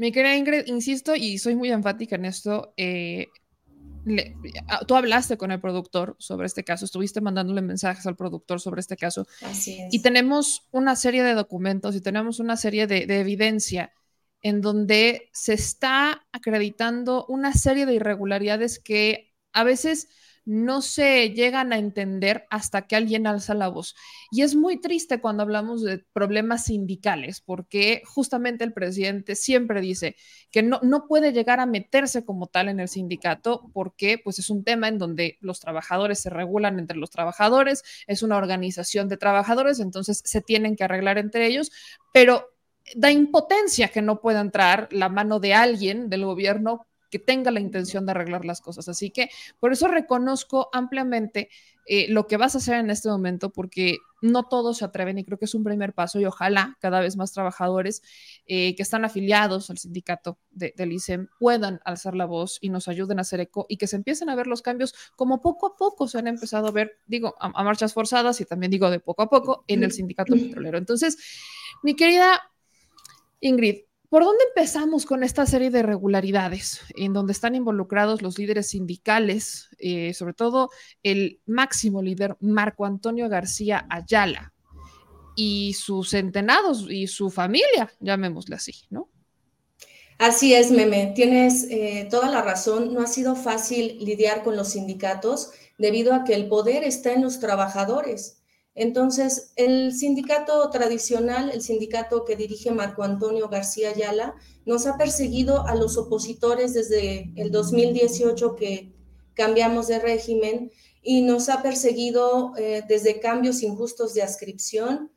Mi 0.00 0.12
querida 0.12 0.34
Ingrid, 0.34 0.66
insisto 0.66 1.14
y 1.14 1.36
soy 1.36 1.54
muy 1.54 1.70
enfática 1.70 2.16
en 2.16 2.24
esto. 2.24 2.72
Eh, 2.78 3.26
ah, 4.66 4.80
tú 4.86 4.94
hablaste 4.94 5.36
con 5.36 5.50
el 5.50 5.60
productor 5.60 6.16
sobre 6.18 6.46
este 6.46 6.64
caso, 6.64 6.86
estuviste 6.86 7.20
mandándole 7.20 7.60
mensajes 7.60 8.06
al 8.06 8.16
productor 8.16 8.62
sobre 8.62 8.80
este 8.80 8.96
caso. 8.96 9.26
Así 9.42 9.78
es. 9.78 9.92
Y 9.92 10.00
tenemos 10.00 10.66
una 10.70 10.96
serie 10.96 11.22
de 11.22 11.34
documentos 11.34 11.94
y 11.94 12.00
tenemos 12.00 12.40
una 12.40 12.56
serie 12.56 12.86
de, 12.86 13.02
evidencia 13.20 13.92
en 14.40 14.62
donde 14.62 15.28
se 15.34 15.52
está 15.52 16.26
acreditando 16.32 17.26
una 17.28 17.52
serie 17.52 17.84
de 17.84 17.92
irregularidades 17.92 18.78
que 18.78 19.34
a 19.52 19.64
veces 19.64 20.08
no 20.50 20.82
se 20.82 21.30
llegan 21.30 21.72
a 21.72 21.78
entender 21.78 22.44
hasta 22.50 22.82
que 22.82 22.96
alguien 22.96 23.28
alza 23.28 23.54
la 23.54 23.68
voz. 23.68 23.94
Y 24.32 24.42
es 24.42 24.56
muy 24.56 24.80
triste 24.80 25.20
cuando 25.20 25.44
hablamos 25.44 25.84
de 25.84 26.04
problemas 26.12 26.64
sindicales, 26.64 27.40
porque 27.40 28.02
justamente 28.04 28.64
el 28.64 28.72
presidente 28.72 29.36
siempre 29.36 29.80
dice 29.80 30.16
que 30.50 30.64
no, 30.64 30.80
no 30.82 31.06
puede 31.06 31.32
llegar 31.32 31.60
a 31.60 31.66
meterse 31.66 32.24
como 32.24 32.48
tal 32.48 32.68
en 32.68 32.80
el 32.80 32.88
sindicato, 32.88 33.70
porque 33.72 34.18
pues 34.18 34.40
es 34.40 34.50
un 34.50 34.64
tema 34.64 34.88
en 34.88 34.98
donde 34.98 35.38
los 35.40 35.60
trabajadores 35.60 36.18
se 36.18 36.30
regulan 36.30 36.80
entre 36.80 36.96
los 36.96 37.10
trabajadores, 37.10 37.84
es 38.08 38.24
una 38.24 38.36
organización 38.36 39.08
de 39.08 39.18
trabajadores, 39.18 39.78
entonces 39.78 40.20
se 40.24 40.40
tienen 40.40 40.74
que 40.74 40.82
arreglar 40.82 41.18
entre 41.18 41.46
ellos, 41.46 41.70
pero 42.12 42.48
da 42.96 43.12
impotencia 43.12 43.86
que 43.86 44.02
no 44.02 44.20
pueda 44.20 44.40
entrar 44.40 44.88
la 44.90 45.08
mano 45.08 45.38
de 45.38 45.54
alguien 45.54 46.08
del 46.08 46.24
gobierno 46.24 46.88
que 47.10 47.18
tenga 47.18 47.50
la 47.50 47.60
intención 47.60 48.06
de 48.06 48.12
arreglar 48.12 48.44
las 48.44 48.60
cosas. 48.60 48.88
Así 48.88 49.10
que 49.10 49.30
por 49.58 49.72
eso 49.72 49.88
reconozco 49.88 50.68
ampliamente 50.72 51.50
eh, 51.86 52.06
lo 52.08 52.26
que 52.26 52.36
vas 52.36 52.54
a 52.54 52.58
hacer 52.58 52.76
en 52.76 52.90
este 52.90 53.08
momento, 53.08 53.50
porque 53.50 53.98
no 54.22 54.44
todos 54.44 54.78
se 54.78 54.84
atreven 54.84 55.18
y 55.18 55.24
creo 55.24 55.38
que 55.38 55.46
es 55.46 55.54
un 55.54 55.64
primer 55.64 55.92
paso 55.92 56.20
y 56.20 56.24
ojalá 56.24 56.76
cada 56.80 57.00
vez 57.00 57.16
más 57.16 57.32
trabajadores 57.32 58.02
eh, 58.46 58.76
que 58.76 58.82
están 58.82 59.04
afiliados 59.04 59.70
al 59.70 59.78
sindicato 59.78 60.38
de, 60.50 60.74
del 60.76 60.92
ICEM 60.92 61.28
puedan 61.38 61.80
alzar 61.84 62.14
la 62.14 62.26
voz 62.26 62.58
y 62.60 62.68
nos 62.68 62.86
ayuden 62.86 63.18
a 63.18 63.22
hacer 63.22 63.40
eco 63.40 63.66
y 63.68 63.78
que 63.78 63.86
se 63.86 63.96
empiecen 63.96 64.28
a 64.28 64.36
ver 64.36 64.46
los 64.46 64.62
cambios 64.62 64.94
como 65.16 65.40
poco 65.40 65.68
a 65.68 65.76
poco 65.76 66.06
se 66.06 66.18
han 66.18 66.28
empezado 66.28 66.68
a 66.68 66.70
ver, 66.70 66.98
digo, 67.06 67.34
a, 67.40 67.50
a 67.54 67.64
marchas 67.64 67.94
forzadas 67.94 68.40
y 68.40 68.44
también 68.44 68.70
digo 68.70 68.90
de 68.90 69.00
poco 69.00 69.22
a 69.22 69.30
poco 69.30 69.64
en 69.66 69.82
el 69.82 69.90
sindicato 69.90 70.34
petrolero. 70.34 70.78
Entonces, 70.78 71.16
mi 71.82 71.96
querida 71.96 72.40
Ingrid, 73.40 73.84
¿Por 74.10 74.24
dónde 74.24 74.42
empezamos 74.48 75.06
con 75.06 75.22
esta 75.22 75.46
serie 75.46 75.70
de 75.70 75.78
irregularidades 75.78 76.80
en 76.96 77.12
donde 77.12 77.32
están 77.32 77.54
involucrados 77.54 78.22
los 78.22 78.38
líderes 78.40 78.70
sindicales, 78.70 79.68
eh, 79.78 80.12
sobre 80.14 80.34
todo 80.34 80.70
el 81.04 81.40
máximo 81.46 82.02
líder 82.02 82.36
Marco 82.40 82.84
Antonio 82.84 83.28
García 83.28 83.86
Ayala 83.88 84.52
y 85.36 85.74
sus 85.74 86.10
centenados 86.10 86.86
y 86.90 87.06
su 87.06 87.30
familia, 87.30 87.92
llamémosle 88.00 88.56
así, 88.56 88.74
¿no? 88.90 89.08
Así 90.18 90.54
es, 90.54 90.72
Meme, 90.72 91.12
tienes 91.14 91.68
eh, 91.70 92.08
toda 92.10 92.28
la 92.30 92.42
razón. 92.42 92.92
No 92.92 93.02
ha 93.02 93.06
sido 93.06 93.36
fácil 93.36 93.96
lidiar 94.00 94.42
con 94.42 94.56
los 94.56 94.70
sindicatos 94.70 95.52
debido 95.78 96.14
a 96.14 96.24
que 96.24 96.34
el 96.34 96.48
poder 96.48 96.82
está 96.82 97.12
en 97.12 97.22
los 97.22 97.38
trabajadores. 97.38 98.39
Entonces, 98.80 99.52
el 99.56 99.92
sindicato 99.94 100.70
tradicional, 100.70 101.50
el 101.50 101.60
sindicato 101.60 102.24
que 102.24 102.34
dirige 102.34 102.70
Marco 102.70 103.02
Antonio 103.02 103.50
García 103.50 103.90
Ayala, 103.90 104.36
nos 104.64 104.86
ha 104.86 104.96
perseguido 104.96 105.66
a 105.66 105.74
los 105.74 105.98
opositores 105.98 106.72
desde 106.72 107.30
el 107.36 107.50
2018 107.50 108.56
que 108.56 108.94
cambiamos 109.34 109.88
de 109.88 109.98
régimen 109.98 110.72
y 111.02 111.20
nos 111.20 111.50
ha 111.50 111.60
perseguido 111.60 112.54
eh, 112.56 112.82
desde 112.88 113.20
cambios 113.20 113.62
injustos 113.62 114.14
de 114.14 114.22
adscripción, 114.22 115.12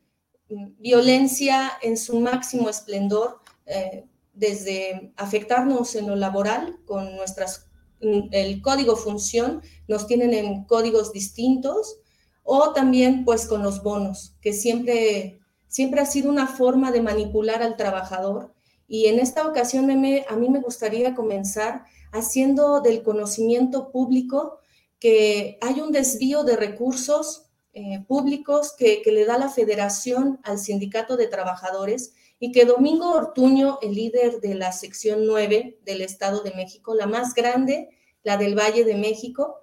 violencia 0.50 1.72
en 1.82 1.96
su 1.96 2.20
máximo 2.20 2.68
esplendor, 2.68 3.40
eh, 3.66 4.04
desde 4.34 5.14
afectarnos 5.16 5.96
en 5.96 6.10
lo 6.10 6.18
laboral 6.18 6.80
con 6.84 7.16
nuestras, 7.16 7.70
el 8.02 8.62
código 8.62 8.98
función, 8.98 9.62
nos 9.88 10.06
tienen 10.06 10.34
en 10.34 10.66
códigos 10.66 11.14
distintos, 11.14 12.03
o 12.44 12.74
también 12.74 13.26
pues 13.26 13.48
con 13.48 13.64
los 13.64 13.82
bonos, 13.82 14.36
que 14.42 14.54
siempre, 14.54 15.40
siempre 15.68 16.02
ha 16.02 16.06
sido 16.06 16.30
una 16.30 16.48
forma 16.48 16.92
de 16.92 17.02
manipular 17.02 17.64
al 17.64 17.78
trabajador. 17.78 18.54
Y 18.88 19.08
en 19.08 19.20
esta 19.20 19.48
ocasión 19.48 19.90
a 19.90 19.96
mí 20.36 20.50
me 20.50 20.60
gustaría 20.60 21.16
comenzar 21.16 21.86
haciendo 22.12 22.82
del 22.82 23.02
conocimiento 23.02 23.92
público 23.92 24.60
que 25.00 25.58
hay 25.62 25.82
un 25.82 25.92
desvío 25.92 26.44
de 26.44 26.56
recursos 26.56 27.50
eh, 27.74 28.06
públicos 28.08 28.74
que, 28.78 29.02
le 29.06 29.26
da 29.26 29.38
la 29.38 29.50
federación 29.50 30.40
al 30.44 30.60
sindicato 30.60 31.18
de 31.18 31.28
trabajadores 31.28 32.14
y 32.40 32.52
que 32.52 32.66
Domingo 32.66 33.12
Ortuño, 33.12 33.80
el 33.82 33.96
líder 33.96 34.42
de 34.42 34.54
la 34.54 34.72
sección 34.72 35.26
9 35.26 35.80
del 35.84 36.02
Estado 36.02 36.44
de 36.44 36.54
México, 36.54 36.94
la 36.94 37.08
más 37.08 37.34
grande, 37.34 37.90
la 38.22 38.38
del 38.38 38.58
Valle 38.58 38.86
de 38.86 38.96
México, 38.96 39.62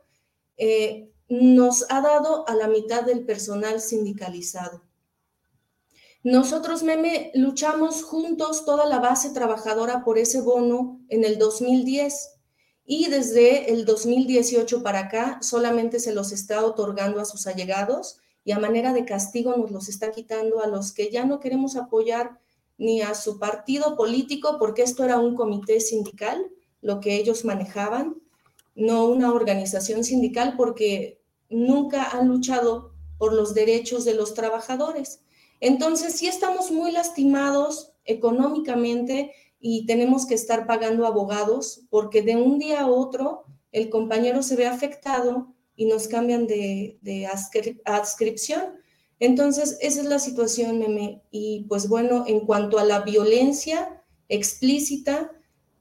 eh, 0.57 1.10
nos 1.31 1.87
ha 1.91 2.01
dado 2.01 2.47
a 2.49 2.55
la 2.57 2.67
mitad 2.67 3.05
del 3.05 3.25
personal 3.25 3.81
sindicalizado. 3.81 4.83
Nosotros, 6.25 6.83
Meme, 6.83 7.31
luchamos 7.35 8.03
juntos 8.03 8.65
toda 8.67 8.85
la 8.85 8.99
base 8.99 9.31
trabajadora 9.31 10.05
por 10.05 10.19
ese 10.19 10.41
bono 10.41 11.01
en 11.09 11.25
el 11.25 11.39
2010 11.39 12.33
y 12.85 13.07
desde 13.07 13.73
el 13.73 13.85
2018 13.85 14.83
para 14.83 14.99
acá 14.99 15.39
solamente 15.41 16.01
se 16.01 16.13
los 16.13 16.33
está 16.33 16.67
otorgando 16.67 17.21
a 17.21 17.25
sus 17.25 17.47
allegados 17.47 18.19
y 18.45 18.51
a 18.51 18.59
manera 18.59 18.93
de 18.93 19.05
castigo 19.05 19.57
nos 19.57 19.71
los 19.71 19.89
está 19.89 20.11
quitando 20.11 20.61
a 20.61 20.67
los 20.67 20.93
que 20.93 21.11
ya 21.11 21.25
no 21.25 21.39
queremos 21.39 21.77
apoyar 21.77 22.41
ni 22.77 23.03
a 23.03 23.15
su 23.15 23.39
partido 23.39 23.97
político 23.97 24.57
porque 24.59 24.83
esto 24.83 25.05
era 25.05 25.19
un 25.19 25.37
comité 25.37 25.79
sindical, 25.79 26.51
lo 26.83 26.99
que 26.99 27.15
ellos 27.15 27.45
manejaban, 27.45 28.21
no 28.75 29.07
una 29.07 29.33
organización 29.33 30.03
sindical 30.03 30.55
porque 30.57 31.20
nunca 31.51 32.05
han 32.11 32.29
luchado 32.29 32.95
por 33.19 33.35
los 33.35 33.55
derechos 33.55 34.05
de 34.05 34.15
los 34.15 34.35
trabajadores. 34.35 35.23
Entonces, 35.61 36.15
sí 36.15 36.27
estamos 36.27 36.71
muy 36.71 36.91
lastimados 36.91 37.93
económicamente 38.05 39.33
y 39.61 39.85
tenemos 39.85 40.27
que 40.27 40.35
estar 40.35 40.67
pagando 40.67 41.07
abogados 41.07 41.83
porque 41.91 42.23
de 42.23 42.37
un 42.37 42.59
día 42.59 42.81
a 42.81 42.87
otro 42.87 43.45
el 43.73 43.91
compañero 43.91 44.43
se 44.43 44.57
ve 44.57 44.67
afectado 44.67 45.55
y 45.77 45.85
nos 45.87 46.09
cambian 46.09 46.47
de, 46.47 46.99
adscripción. 47.85 48.63
Entonces, 49.19 49.77
esa 49.81 50.01
es 50.01 50.07
la 50.07 50.19
situación, 50.19 50.79
Meme. 50.79 51.23
Y 51.31 51.67
pues 51.69 51.89
bueno, 51.89 52.25
en 52.27 52.41
cuanto 52.41 52.79
a 52.79 52.85
la 52.85 53.01
violencia 53.01 54.03
explícita, 54.29 55.31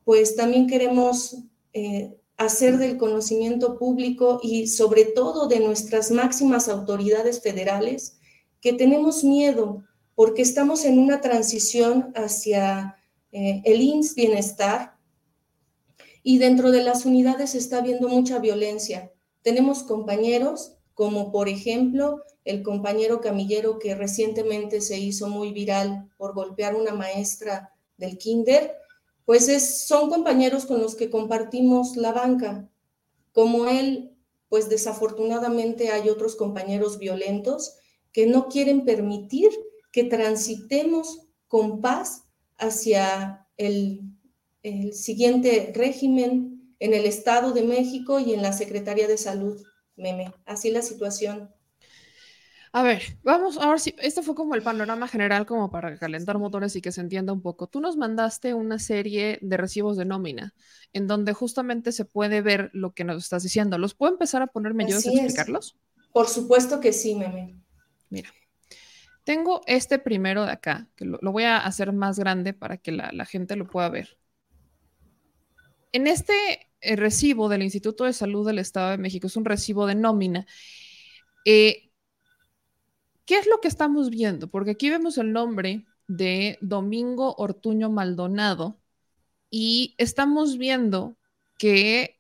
pues 0.03 0.35
también 0.35 0.67
queremos 0.67 1.37
eh, 1.73 2.18
hacer 2.39 2.77
del 2.77 2.97
conocimiento 2.97 3.77
público 3.77 4.39
y 4.41 4.67
sobre 4.67 5.03
todo 5.03 5.49
de 5.49 5.59
nuestras 5.59 6.09
máximas 6.09 6.69
autoridades 6.69 7.41
federales 7.41 8.17
que 8.61 8.71
tenemos 8.71 9.25
miedo 9.25 9.83
porque 10.15 10.41
estamos 10.41 10.85
en 10.85 10.99
una 10.99 11.19
transición 11.19 12.13
hacia 12.15 12.95
eh, 13.33 13.61
el 13.65 13.81
INS 13.81 14.15
bienestar 14.15 14.95
y 16.23 16.37
dentro 16.37 16.71
de 16.71 16.81
las 16.81 17.05
unidades 17.05 17.55
está 17.55 17.79
habiendo 17.79 18.07
mucha 18.07 18.39
violencia. 18.39 19.11
Tenemos 19.41 19.83
compañeros 19.83 20.77
como 20.93 21.33
por 21.33 21.49
ejemplo 21.49 22.23
el 22.45 22.63
compañero 22.63 23.19
camillero 23.19 23.79
que 23.79 23.95
recientemente 23.95 24.79
se 24.79 24.97
hizo 24.97 25.27
muy 25.27 25.51
viral 25.51 26.09
por 26.17 26.33
golpear 26.33 26.73
a 26.73 26.77
una 26.77 26.93
maestra 26.93 27.73
del 27.97 28.17
kinder 28.17 28.77
pues 29.29 29.85
son 29.85 30.09
compañeros 30.09 30.65
con 30.65 30.81
los 30.81 30.95
que 30.95 31.11
compartimos 31.11 31.95
la 31.97 32.11
banca. 32.11 32.67
Como 33.31 33.67
él, 33.67 34.17
pues 34.47 34.69
desafortunadamente 34.69 35.91
hay 35.91 36.09
otros 36.09 36.35
compañeros 36.35 36.97
violentos 36.97 37.75
que 38.11 38.25
no 38.25 38.47
quieren 38.47 38.85
permitir 38.85 39.51
que 39.91 40.03
transitemos 40.03 41.27
con 41.47 41.79
paz 41.79 42.23
hacia 42.57 43.47
el, 43.55 44.01
el 44.63 44.93
siguiente 44.93 45.73
régimen 45.75 46.73
en 46.79 46.95
el 46.95 47.05
Estado 47.05 47.51
de 47.51 47.61
México 47.61 48.19
y 48.19 48.33
en 48.33 48.41
la 48.41 48.51
Secretaría 48.51 49.07
de 49.07 49.19
Salud, 49.19 49.61
meme. 49.95 50.33
Así 50.47 50.71
la 50.71 50.81
situación. 50.81 51.53
A 52.71 52.83
ver, 52.83 53.17
vamos, 53.23 53.57
ahora 53.57 53.79
sí, 53.79 53.95
este 53.99 54.21
fue 54.21 54.35
como 54.35 54.53
el 54.53 54.61
panorama 54.61 55.07
general 55.07 55.45
como 55.47 55.71
para 55.71 55.97
calentar 55.97 56.37
motores 56.37 56.75
y 56.75 56.81
que 56.81 56.91
se 56.91 57.01
entienda 57.01 57.33
un 57.33 57.41
poco. 57.41 57.67
Tú 57.67 57.81
nos 57.81 57.97
mandaste 57.97 58.53
una 58.53 58.77
serie 58.77 59.39
de 59.41 59.57
recibos 59.57 59.97
de 59.97 60.05
nómina 60.05 60.53
en 60.93 61.07
donde 61.07 61.33
justamente 61.33 61.91
se 61.91 62.05
puede 62.05 62.41
ver 62.41 62.69
lo 62.73 62.93
que 62.93 63.03
nos 63.03 63.23
estás 63.23 63.41
diciendo. 63.41 63.77
¿Los 63.79 63.95
puedo 63.95 64.11
empezar 64.11 64.43
a 64.43 64.47
ponerme 64.47 64.87
yo 64.87 64.97
a 64.97 64.99
explicarlos? 64.99 65.77
Por 66.11 66.27
supuesto 66.27 66.79
que 66.79 66.93
sí, 66.93 67.15
meme. 67.15 67.59
Mira, 68.09 68.29
tengo 69.23 69.61
este 69.65 69.99
primero 69.99 70.45
de 70.45 70.51
acá, 70.51 70.87
que 70.95 71.05
lo, 71.05 71.19
voy 71.31 71.43
a 71.43 71.57
hacer 71.57 71.91
más 71.91 72.19
grande 72.19 72.53
para 72.53 72.77
que 72.77 72.91
la, 72.91 73.25
gente 73.25 73.55
lo 73.55 73.67
pueda 73.67 73.89
ver. 73.89 74.17
En 75.91 76.05
este 76.05 76.67
eh, 76.81 76.95
recibo 76.95 77.49
del 77.49 77.63
Instituto 77.63 78.05
de 78.05 78.13
Salud 78.13 78.45
del 78.45 78.59
Estado 78.59 78.91
de 78.91 78.97
México, 78.97 79.27
es 79.27 79.35
un 79.37 79.45
recibo 79.45 79.87
de 79.87 79.95
nómina. 79.95 80.45
Eh, 81.45 81.88
¿Qué 83.29 83.37
es 83.37 83.45
lo 83.45 83.61
que 83.61 83.67
estamos 83.67 84.09
viendo? 84.09 84.49
Porque 84.49 84.71
aquí 84.71 84.89
vemos 84.89 85.19
el 85.19 85.31
nombre 85.31 85.85
de 86.07 86.57
Domingo 86.61 87.35
Ortuño 87.37 87.91
Maldonado 87.91 88.79
y 89.51 89.93
estamos 89.99 90.57
viendo 90.57 91.15
que 91.59 92.19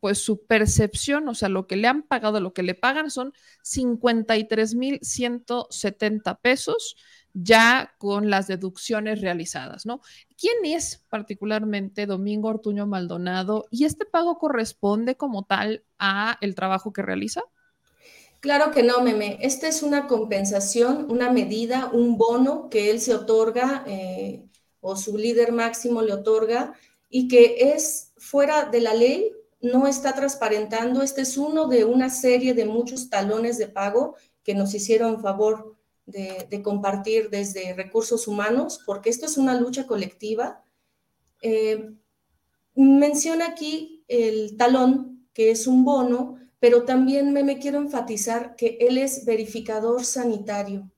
pues 0.00 0.18
su 0.18 0.44
percepción, 0.46 1.28
o 1.28 1.36
sea, 1.36 1.48
lo 1.48 1.68
que 1.68 1.76
le 1.76 1.86
han 1.86 2.02
pagado, 2.02 2.40
lo 2.40 2.52
que 2.52 2.64
le 2.64 2.74
pagan 2.74 3.12
son 3.12 3.32
53.170 3.62 6.40
pesos 6.40 6.96
ya 7.32 7.94
con 7.98 8.28
las 8.28 8.48
deducciones 8.48 9.20
realizadas, 9.20 9.86
¿no? 9.86 10.00
¿Quién 10.36 10.56
es 10.64 11.06
particularmente 11.08 12.06
Domingo 12.06 12.48
Ortuño 12.48 12.88
Maldonado 12.88 13.68
y 13.70 13.84
este 13.84 14.04
pago 14.04 14.38
corresponde 14.38 15.16
como 15.16 15.44
tal 15.44 15.84
a 16.00 16.38
el 16.40 16.56
trabajo 16.56 16.92
que 16.92 17.02
realiza? 17.02 17.44
Claro 18.40 18.70
que 18.70 18.82
no, 18.82 19.02
Meme. 19.02 19.38
Esta 19.42 19.68
es 19.68 19.82
una 19.82 20.06
compensación, 20.06 21.10
una 21.10 21.30
medida, 21.30 21.90
un 21.92 22.16
bono 22.16 22.70
que 22.70 22.90
él 22.90 23.00
se 23.00 23.14
otorga 23.14 23.84
eh, 23.86 24.46
o 24.80 24.96
su 24.96 25.18
líder 25.18 25.52
máximo 25.52 26.00
le 26.00 26.14
otorga 26.14 26.72
y 27.10 27.28
que 27.28 27.74
es 27.74 28.12
fuera 28.16 28.64
de 28.64 28.80
la 28.80 28.94
ley, 28.94 29.32
no 29.60 29.86
está 29.86 30.14
transparentando. 30.14 31.02
Este 31.02 31.20
es 31.20 31.36
uno 31.36 31.68
de 31.68 31.84
una 31.84 32.08
serie 32.08 32.54
de 32.54 32.64
muchos 32.64 33.10
talones 33.10 33.58
de 33.58 33.68
pago 33.68 34.16
que 34.42 34.54
nos 34.54 34.72
hicieron 34.74 35.20
favor 35.20 35.76
de, 36.06 36.62
compartir 36.62 37.28
desde 37.30 37.74
recursos 37.74 38.26
humanos, 38.26 38.80
porque 38.86 39.10
esto 39.10 39.26
es 39.26 39.36
una 39.36 39.54
lucha 39.60 39.86
colectiva. 39.86 40.64
Eh, 41.42 41.90
menciona 42.74 43.48
aquí 43.48 44.02
el 44.08 44.56
talón, 44.56 45.28
que 45.34 45.50
es 45.50 45.66
un 45.66 45.84
bono, 45.84 46.38
pero 46.60 46.84
también 46.84 47.32
me, 47.32 47.58
quiero 47.58 47.78
enfatizar 47.78 48.54
que 48.54 48.76
él 48.80 48.98
es 48.98 49.24
verificador 49.24 50.04
sanitario. 50.04 50.90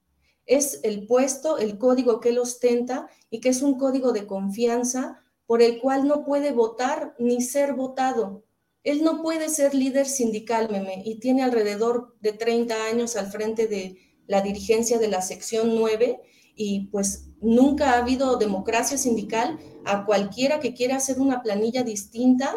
Es 0.45 0.81
el 0.83 1.07
puesto, 1.07 1.57
el 1.57 1.79
código 1.79 2.19
que 2.19 2.31
él 2.31 2.39
ostenta 2.39 3.09
y 3.31 3.41
que 3.41 3.51
es 3.51 3.63
un 3.63 3.79
código 3.79 4.13
de 4.13 4.27
confianza 4.27 5.23
por 5.47 5.63
el 5.63 5.81
cual 5.81 6.09
no 6.09 6.25
puede 6.25 6.51
votar 6.51 7.15
ni 7.19 7.41
ser 7.41 7.75
votado. 7.75 8.45
Él 8.83 9.05
no 9.05 9.23
puede 9.23 9.49
ser 9.49 9.73
líder 9.73 10.07
sindical, 10.07 10.69
meme, 10.69 11.03
y 11.05 11.21
tiene 11.21 11.45
alrededor 11.45 12.17
de 12.21 12.33
30 12.33 12.87
años 12.87 13.15
al 13.15 13.29
frente 13.29 13.69
de 13.69 13.97
la 14.27 14.43
dirigencia 14.43 14.99
de 14.99 15.09
la 15.09 15.23
sección 15.23 15.77
9 15.77 16.21
y 16.57 16.89
pues 16.89 17.29
nunca 17.41 17.93
ha 17.93 17.99
habido 17.99 18.37
democracia 18.37 18.99
sindical. 18.99 19.61
A 19.85 20.05
cualquiera 20.05 20.59
que 20.59 20.75
quiera 20.75 20.97
hacer 20.97 21.21
una 21.21 21.43
planilla 21.43 21.85
distinta, 21.85 22.53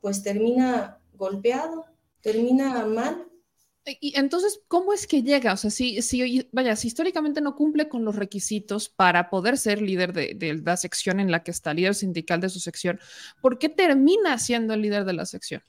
pues 0.00 0.22
termina 0.22 1.00
golpeado, 1.14 1.84
termina 2.26 2.84
mal. 2.86 3.24
Y 4.00 4.18
entonces, 4.18 4.60
¿cómo 4.66 4.92
es 4.92 5.06
que 5.06 5.22
llega? 5.22 5.52
O 5.52 5.56
sea, 5.56 5.70
si, 5.70 6.02
si, 6.02 6.48
vaya, 6.50 6.74
si 6.74 6.88
históricamente 6.88 7.40
no 7.40 7.54
cumple 7.54 7.88
con 7.88 8.04
los 8.04 8.16
requisitos 8.16 8.88
para 8.88 9.30
poder 9.30 9.56
ser 9.56 9.80
líder 9.80 10.12
de, 10.12 10.34
de, 10.34 10.54
la 10.54 10.76
sección 10.76 11.20
en 11.20 11.30
la 11.30 11.44
que 11.44 11.52
está, 11.52 11.72
líder 11.72 11.94
sindical 11.94 12.40
de 12.40 12.48
su 12.48 12.58
sección, 12.58 12.98
¿por 13.40 13.60
qué 13.60 13.68
termina 13.68 14.36
siendo 14.38 14.74
el 14.74 14.82
líder 14.82 15.04
de 15.04 15.12
la 15.12 15.24
sección? 15.24 15.62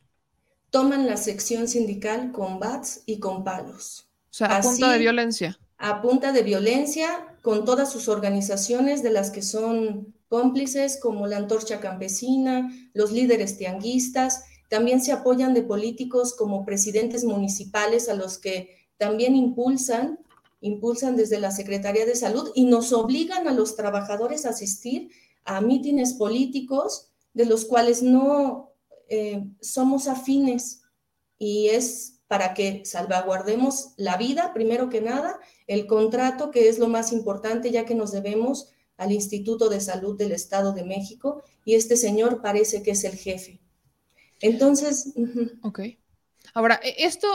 Toman 0.72 1.06
la 1.06 1.16
sección 1.16 1.68
sindical 1.68 2.32
con 2.32 2.60
bats 2.60 3.04
y 3.06 3.20
con 3.20 3.44
palos. 3.44 4.10
O 4.32 4.34
sea, 4.34 4.58
a 4.58 4.62
punta 4.62 4.92
de 4.92 4.98
violencia. 4.98 5.60
A 5.78 6.02
punta 6.02 6.32
de 6.32 6.42
violencia, 6.42 7.38
con 7.44 7.66
todas 7.66 7.92
sus 7.92 8.08
organizaciones 8.08 9.04
de 9.04 9.12
las 9.12 9.30
que 9.30 9.44
son 9.44 10.16
cómplices, 10.28 11.00
como 11.00 11.28
la 11.28 11.38
Antorcha 11.38 11.80
Campesina, 11.80 12.72
los 12.96 13.12
líderes 13.12 13.60
tianguistas, 13.60 14.44
también 14.70 15.02
se 15.02 15.12
apoyan 15.12 15.54
de 15.54 15.64
políticos 15.64 16.34
como 16.36 16.66
presidentes 16.66 17.24
municipales 17.24 18.10
a 18.10 18.14
los 18.14 18.38
que 18.38 18.88
también 18.98 19.36
impulsan, 19.36 20.20
impulsan 20.62 21.16
desde 21.16 21.40
la 21.40 21.52
Secretaría 21.52 22.06
de 22.06 22.16
Salud 22.16 22.52
y 22.56 22.66
nos 22.66 22.92
obligan 22.94 23.48
a 23.48 23.54
los 23.54 23.76
trabajadores 23.76 24.46
a 24.46 24.50
asistir 24.50 25.10
a 25.46 25.62
mítines 25.62 26.14
políticos 26.14 27.10
de 27.34 27.46
los 27.46 27.66
cuales 27.66 28.02
no 28.02 28.74
eh, 29.10 29.46
somos 29.62 30.08
afines 30.08 30.82
y 31.38 31.68
es 31.68 32.20
para 32.28 32.54
que 32.54 32.84
salvaguardemos 32.84 33.94
la 33.96 34.18
vida, 34.18 34.54
primero 34.54 34.90
que 34.90 35.02
nada, 35.02 35.40
el 35.66 35.88
contrato, 35.88 36.52
que 36.52 36.68
es 36.68 36.78
lo 36.78 36.88
más 36.88 37.14
importante, 37.14 37.72
ya 37.72 37.86
que 37.86 37.96
nos 37.96 38.12
debemos 38.12 38.70
al 38.98 39.12
Instituto 39.12 39.70
de 39.70 39.80
Salud 39.80 40.18
del 40.18 40.34
Estado 40.34 40.74
de 40.74 40.84
México, 40.84 41.44
y 41.64 41.76
este 41.76 41.96
señor 41.96 42.42
parece 42.42 42.84
que 42.84 42.92
es 42.92 43.04
el 43.04 43.16
jefe. 43.16 43.62
Entonces. 44.42 45.14
Ok. 45.62 45.82
Ahora, 46.54 46.80
e, 46.84 47.06
esto, 47.06 47.28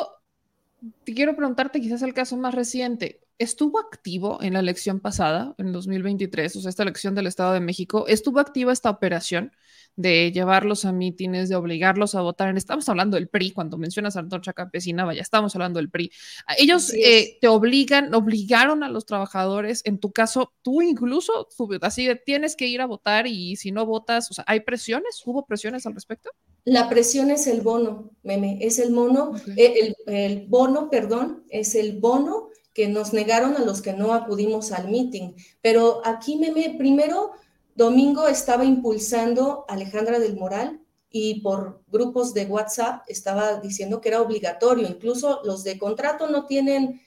te 1.04 1.14
quiero 1.14 1.36
preguntarte 1.36 1.80
quizás 1.80 2.02
el 2.02 2.14
caso 2.14 2.36
más 2.36 2.54
reciente. 2.54 3.20
¿Estuvo 3.38 3.78
activo 3.78 4.38
en 4.42 4.52
la 4.52 4.60
elección 4.60 5.00
pasada, 5.00 5.54
en 5.58 5.72
2023, 5.72 6.56
o 6.56 6.60
sea, 6.60 6.70
esta 6.70 6.82
elección 6.82 7.14
del 7.14 7.26
Estado 7.26 7.52
de 7.52 7.60
México? 7.60 8.06
¿Estuvo 8.06 8.40
activa 8.40 8.72
esta 8.72 8.90
operación? 8.90 9.52
de 9.96 10.32
llevarlos 10.32 10.84
a 10.84 10.92
mítines, 10.92 11.48
de 11.48 11.56
obligarlos 11.56 12.14
a 12.14 12.22
votar. 12.22 12.56
Estamos 12.56 12.88
hablando 12.88 13.16
del 13.16 13.28
PRI, 13.28 13.52
cuando 13.52 13.76
mencionas 13.76 14.16
a 14.16 14.20
Antorcha 14.20 14.52
Campesina, 14.52 15.04
vaya, 15.04 15.20
estamos 15.20 15.54
hablando 15.54 15.78
del 15.78 15.90
PRI. 15.90 16.10
Ellos 16.58 16.92
eh, 16.94 17.38
te 17.40 17.48
obligan, 17.48 18.14
obligaron 18.14 18.82
a 18.82 18.88
los 18.88 19.04
trabajadores, 19.04 19.82
en 19.84 19.98
tu 19.98 20.12
caso, 20.12 20.52
tú 20.62 20.82
incluso, 20.82 21.48
así 21.82 22.06
de 22.06 22.16
tienes 22.16 22.56
que 22.56 22.66
ir 22.66 22.80
a 22.80 22.86
votar 22.86 23.26
y 23.26 23.56
si 23.56 23.70
no 23.70 23.84
votas, 23.84 24.30
o 24.30 24.34
sea, 24.34 24.44
¿hay 24.46 24.60
presiones? 24.60 25.22
¿Hubo 25.24 25.44
presiones 25.44 25.86
al 25.86 25.94
respecto? 25.94 26.30
La 26.64 26.88
presión 26.88 27.30
es 27.30 27.46
el 27.46 27.60
bono, 27.60 28.10
meme, 28.22 28.58
es 28.60 28.78
el 28.78 28.92
mono, 28.92 29.34
eh, 29.56 29.94
el, 30.06 30.14
el 30.14 30.46
bono, 30.46 30.88
perdón, 30.88 31.44
es 31.50 31.74
el 31.74 31.98
bono 31.98 32.48
que 32.74 32.88
nos 32.88 33.12
negaron 33.12 33.56
a 33.56 33.64
los 33.64 33.82
que 33.82 33.92
no 33.92 34.14
acudimos 34.14 34.72
al 34.72 34.88
meeting. 34.88 35.34
Pero 35.60 36.00
aquí, 36.04 36.36
meme, 36.36 36.74
primero 36.78 37.32
Domingo 37.74 38.28
estaba 38.28 38.64
impulsando 38.64 39.64
a 39.68 39.74
Alejandra 39.74 40.18
del 40.18 40.36
Moral 40.36 40.80
y 41.10 41.40
por 41.40 41.82
grupos 41.88 42.34
de 42.34 42.46
WhatsApp 42.46 43.04
estaba 43.08 43.60
diciendo 43.60 44.00
que 44.00 44.08
era 44.08 44.22
obligatorio. 44.22 44.88
Incluso 44.88 45.40
los 45.44 45.64
de 45.64 45.78
contrato 45.78 46.28
no 46.28 46.46
tienen 46.46 47.00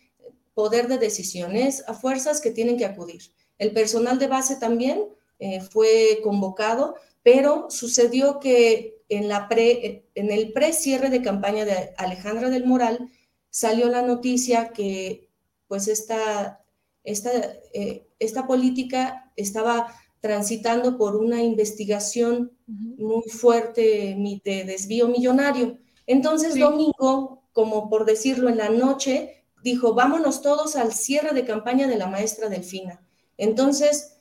poder 0.54 0.88
de 0.88 0.98
decisiones 0.98 1.84
a 1.88 1.94
fuerzas 1.94 2.42
que 2.42 2.52
tienen 2.52 2.78
que 2.78 2.86
acudir. 2.86 3.22
El 3.58 3.72
personal 3.72 4.20
de 4.20 4.28
base 4.28 4.56
también 4.56 5.06
eh, 5.40 5.62
fue 5.62 6.20
convocado, 6.24 6.96
pero 7.24 7.68
sucedió 7.70 8.40
que 8.40 9.02
en, 9.10 9.28
la 9.28 9.48
pre, 9.48 10.08
en 10.16 10.32
el 10.32 10.54
pre-cierre 10.54 11.10
de 11.10 11.22
campaña 11.22 11.66
de 11.66 11.94
Alejandra 11.98 12.50
del 12.50 12.66
Moral 12.66 13.10
salió 13.50 13.90
la 13.90 14.02
noticia 14.02 14.70
que 14.70 15.30
pues 15.68 15.88
esta, 15.88 16.64
esta, 17.04 17.32
eh, 17.74 18.08
esta 18.20 18.48
política 18.48 19.32
estaba 19.36 19.94
transitando 20.20 20.98
por 20.98 21.16
una 21.16 21.44
investigación 21.44 22.52
muy 22.66 23.30
fuerte 23.30 24.16
de 24.44 24.64
desvío 24.64 25.08
millonario. 25.08 25.78
Entonces, 26.08 26.58
Domingo, 26.58 27.44
como 27.54 27.90
por 27.90 28.06
decirlo 28.06 28.50
en 28.50 28.58
la 28.58 28.70
noche, 28.70 29.46
dijo, 29.64 29.94
vámonos 29.94 30.42
todos 30.42 30.76
al 30.76 30.94
cierre 30.94 31.34
de 31.34 31.46
campaña 31.46 31.88
de 31.88 31.98
la 31.98 32.08
maestra 32.08 32.50
Delfina. 32.50 33.06
Entonces, 33.38 34.18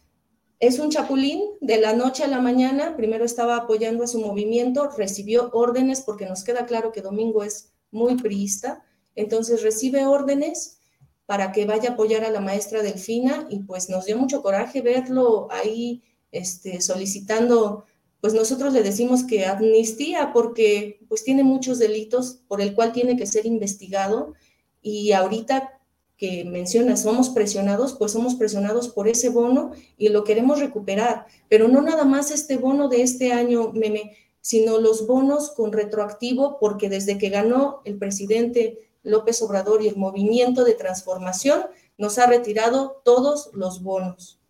es 0.60 0.78
un 0.78 0.90
chapulín 0.90 1.42
de 1.60 1.78
la 1.78 1.92
noche 1.94 2.24
a 2.24 2.28
la 2.28 2.40
mañana, 2.40 2.96
primero 2.96 3.24
estaba 3.24 3.56
apoyando 3.56 4.04
a 4.04 4.06
su 4.06 4.20
movimiento, 4.20 4.88
recibió 4.96 5.50
órdenes, 5.52 6.02
porque 6.02 6.26
nos 6.26 6.44
queda 6.44 6.66
claro 6.66 6.92
que 6.92 7.02
Domingo 7.02 7.42
es 7.44 7.72
muy 7.90 8.16
priista, 8.16 8.84
entonces 9.14 9.62
recibe 9.62 10.06
órdenes 10.06 10.78
para 11.26 11.52
que 11.52 11.64
vaya 11.64 11.90
a 11.90 11.92
apoyar 11.92 12.24
a 12.24 12.30
la 12.30 12.40
maestra 12.40 12.82
Delfina 12.82 13.46
y 13.50 13.60
pues 13.60 13.88
nos 13.88 14.06
dio 14.06 14.18
mucho 14.18 14.42
coraje 14.42 14.82
verlo 14.82 15.48
ahí 15.50 16.02
este, 16.32 16.80
solicitando, 16.80 17.84
pues 18.20 18.34
nosotros 18.34 18.72
le 18.72 18.82
decimos 18.82 19.24
que 19.24 19.46
amnistía 19.46 20.32
porque 20.32 21.00
pues 21.08 21.24
tiene 21.24 21.44
muchos 21.44 21.78
delitos 21.78 22.40
por 22.48 22.60
el 22.60 22.74
cual 22.74 22.92
tiene 22.92 23.16
que 23.16 23.26
ser 23.26 23.46
investigado 23.46 24.34
y 24.82 25.12
ahorita 25.12 25.80
que 26.16 26.44
menciona, 26.44 26.96
somos 26.96 27.30
presionados, 27.30 27.94
pues 27.94 28.12
somos 28.12 28.36
presionados 28.36 28.88
por 28.88 29.08
ese 29.08 29.30
bono 29.30 29.72
y 29.96 30.08
lo 30.10 30.24
queremos 30.24 30.60
recuperar, 30.60 31.26
pero 31.48 31.68
no 31.68 31.82
nada 31.82 32.04
más 32.04 32.30
este 32.30 32.56
bono 32.56 32.88
de 32.88 33.02
este 33.02 33.32
año, 33.32 33.72
meme, 33.72 34.16
sino 34.40 34.78
los 34.78 35.06
bonos 35.06 35.50
con 35.50 35.72
retroactivo, 35.72 36.58
porque 36.60 36.88
desde 36.88 37.18
que 37.18 37.30
ganó 37.30 37.80
el 37.84 37.98
presidente 37.98 38.90
López 39.04 39.40
Obrador 39.42 39.82
y 39.82 39.88
el 39.88 39.96
movimiento 39.96 40.64
de 40.64 40.74
transformación 40.74 41.66
nos 41.96 42.18
ha 42.18 42.26
retirado 42.26 43.00
todos 43.04 43.50
los 43.52 43.82
bonos. 43.82 44.40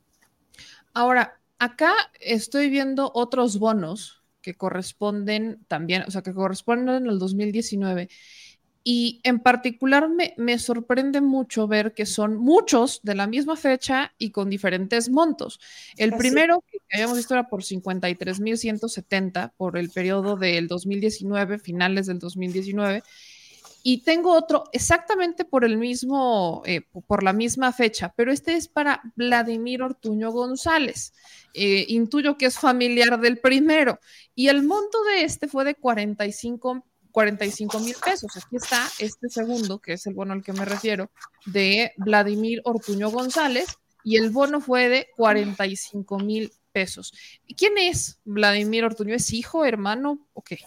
Ahora, 0.95 1.40
acá 1.59 1.93
estoy 2.21 2.71
viendo 2.71 3.11
otros 3.14 3.59
bonos 3.59 4.23
que 4.40 4.55
corresponden 4.55 5.64
también, 5.69 6.05
o 6.07 6.11
sea, 6.11 6.23
que 6.23 6.33
corresponden 6.33 7.09
al 7.09 7.19
2019. 7.19 8.09
Y 8.87 9.21
en 9.25 9.40
particular 9.40 10.11
me, 10.11 10.35
me, 10.37 10.59
sorprende 10.59 11.23
mucho 11.23 11.67
ver 11.67 11.95
que 11.95 12.05
son 12.05 12.37
muchos 12.37 13.01
de 13.03 13.14
la 13.14 13.27
misma 13.27 13.57
fecha 13.57 14.12
y 14.19 14.31
con 14.31 14.51
diferentes 14.51 15.09
montos. 15.09 15.59
El 15.97 16.14
primero 16.17 16.62
que 16.71 16.79
habíamos 16.93 17.17
visto 17.17 17.33
era 17.33 17.49
por 17.49 17.62
53.170 17.62 19.53
por 19.57 19.79
el 19.79 19.88
periodo 19.88 20.37
del 20.37 20.69
2019, 20.69 21.59
finales 21.59 22.07
del 22.07 22.19
2019 22.19 23.03
y 23.87 23.99
tengo 23.99 24.35
otro 24.35 24.64
exactamente 24.73 25.44
por 25.44 25.62
el 25.62 25.77
mismo, 25.77 26.62
eh, 26.64 26.81
por 27.07 27.23
la 27.23 27.35
misma 27.35 27.70
fecha, 27.70 28.14
pero 28.16 28.33
este 28.33 28.57
es 28.57 28.66
para 28.66 29.03
Vladimir 29.14 29.83
Ortuño 29.83 30.33
González. 30.33 31.12
Eh, 31.53 31.85
intuyo 31.88 32.38
que 32.38 32.47
es 32.47 32.59
familiar 32.59 33.20
del 33.20 33.38
primero. 33.40 34.01
Y 34.35 34.49
el 34.49 34.62
monto 34.62 35.05
de 35.05 35.25
este 35.25 35.49
fue 35.49 35.66
de 35.66 35.75
45 35.75 36.83
mil 37.81 37.94
pesos. 38.03 38.35
Aquí 38.38 38.57
está 38.57 38.88
este 38.99 39.29
segundo, 39.29 39.79
que 39.79 39.92
es 39.92 40.07
el 40.07 40.14
bueno 40.14 40.33
al 40.33 40.42
que 40.42 40.55
me 40.55 40.64
refiero, 40.64 41.11
de 41.44 41.92
Vladimir 41.99 42.62
Ortuño 42.64 43.11
González, 43.11 43.66
y 44.03 44.16
el 44.16 44.31
bono 44.31 44.62
fue 44.62 44.88
de 44.88 45.09
45 45.14 46.18
mil 46.20 46.51
pesos. 46.73 47.12
¿Quién 47.55 47.77
es 47.77 48.18
Vladimir 48.25 48.85
Ortuño? 48.85 49.14
¿Es 49.14 49.31
hijo, 49.35 49.66
hermano 49.66 50.27
o 50.33 50.40
qué? 50.40 50.59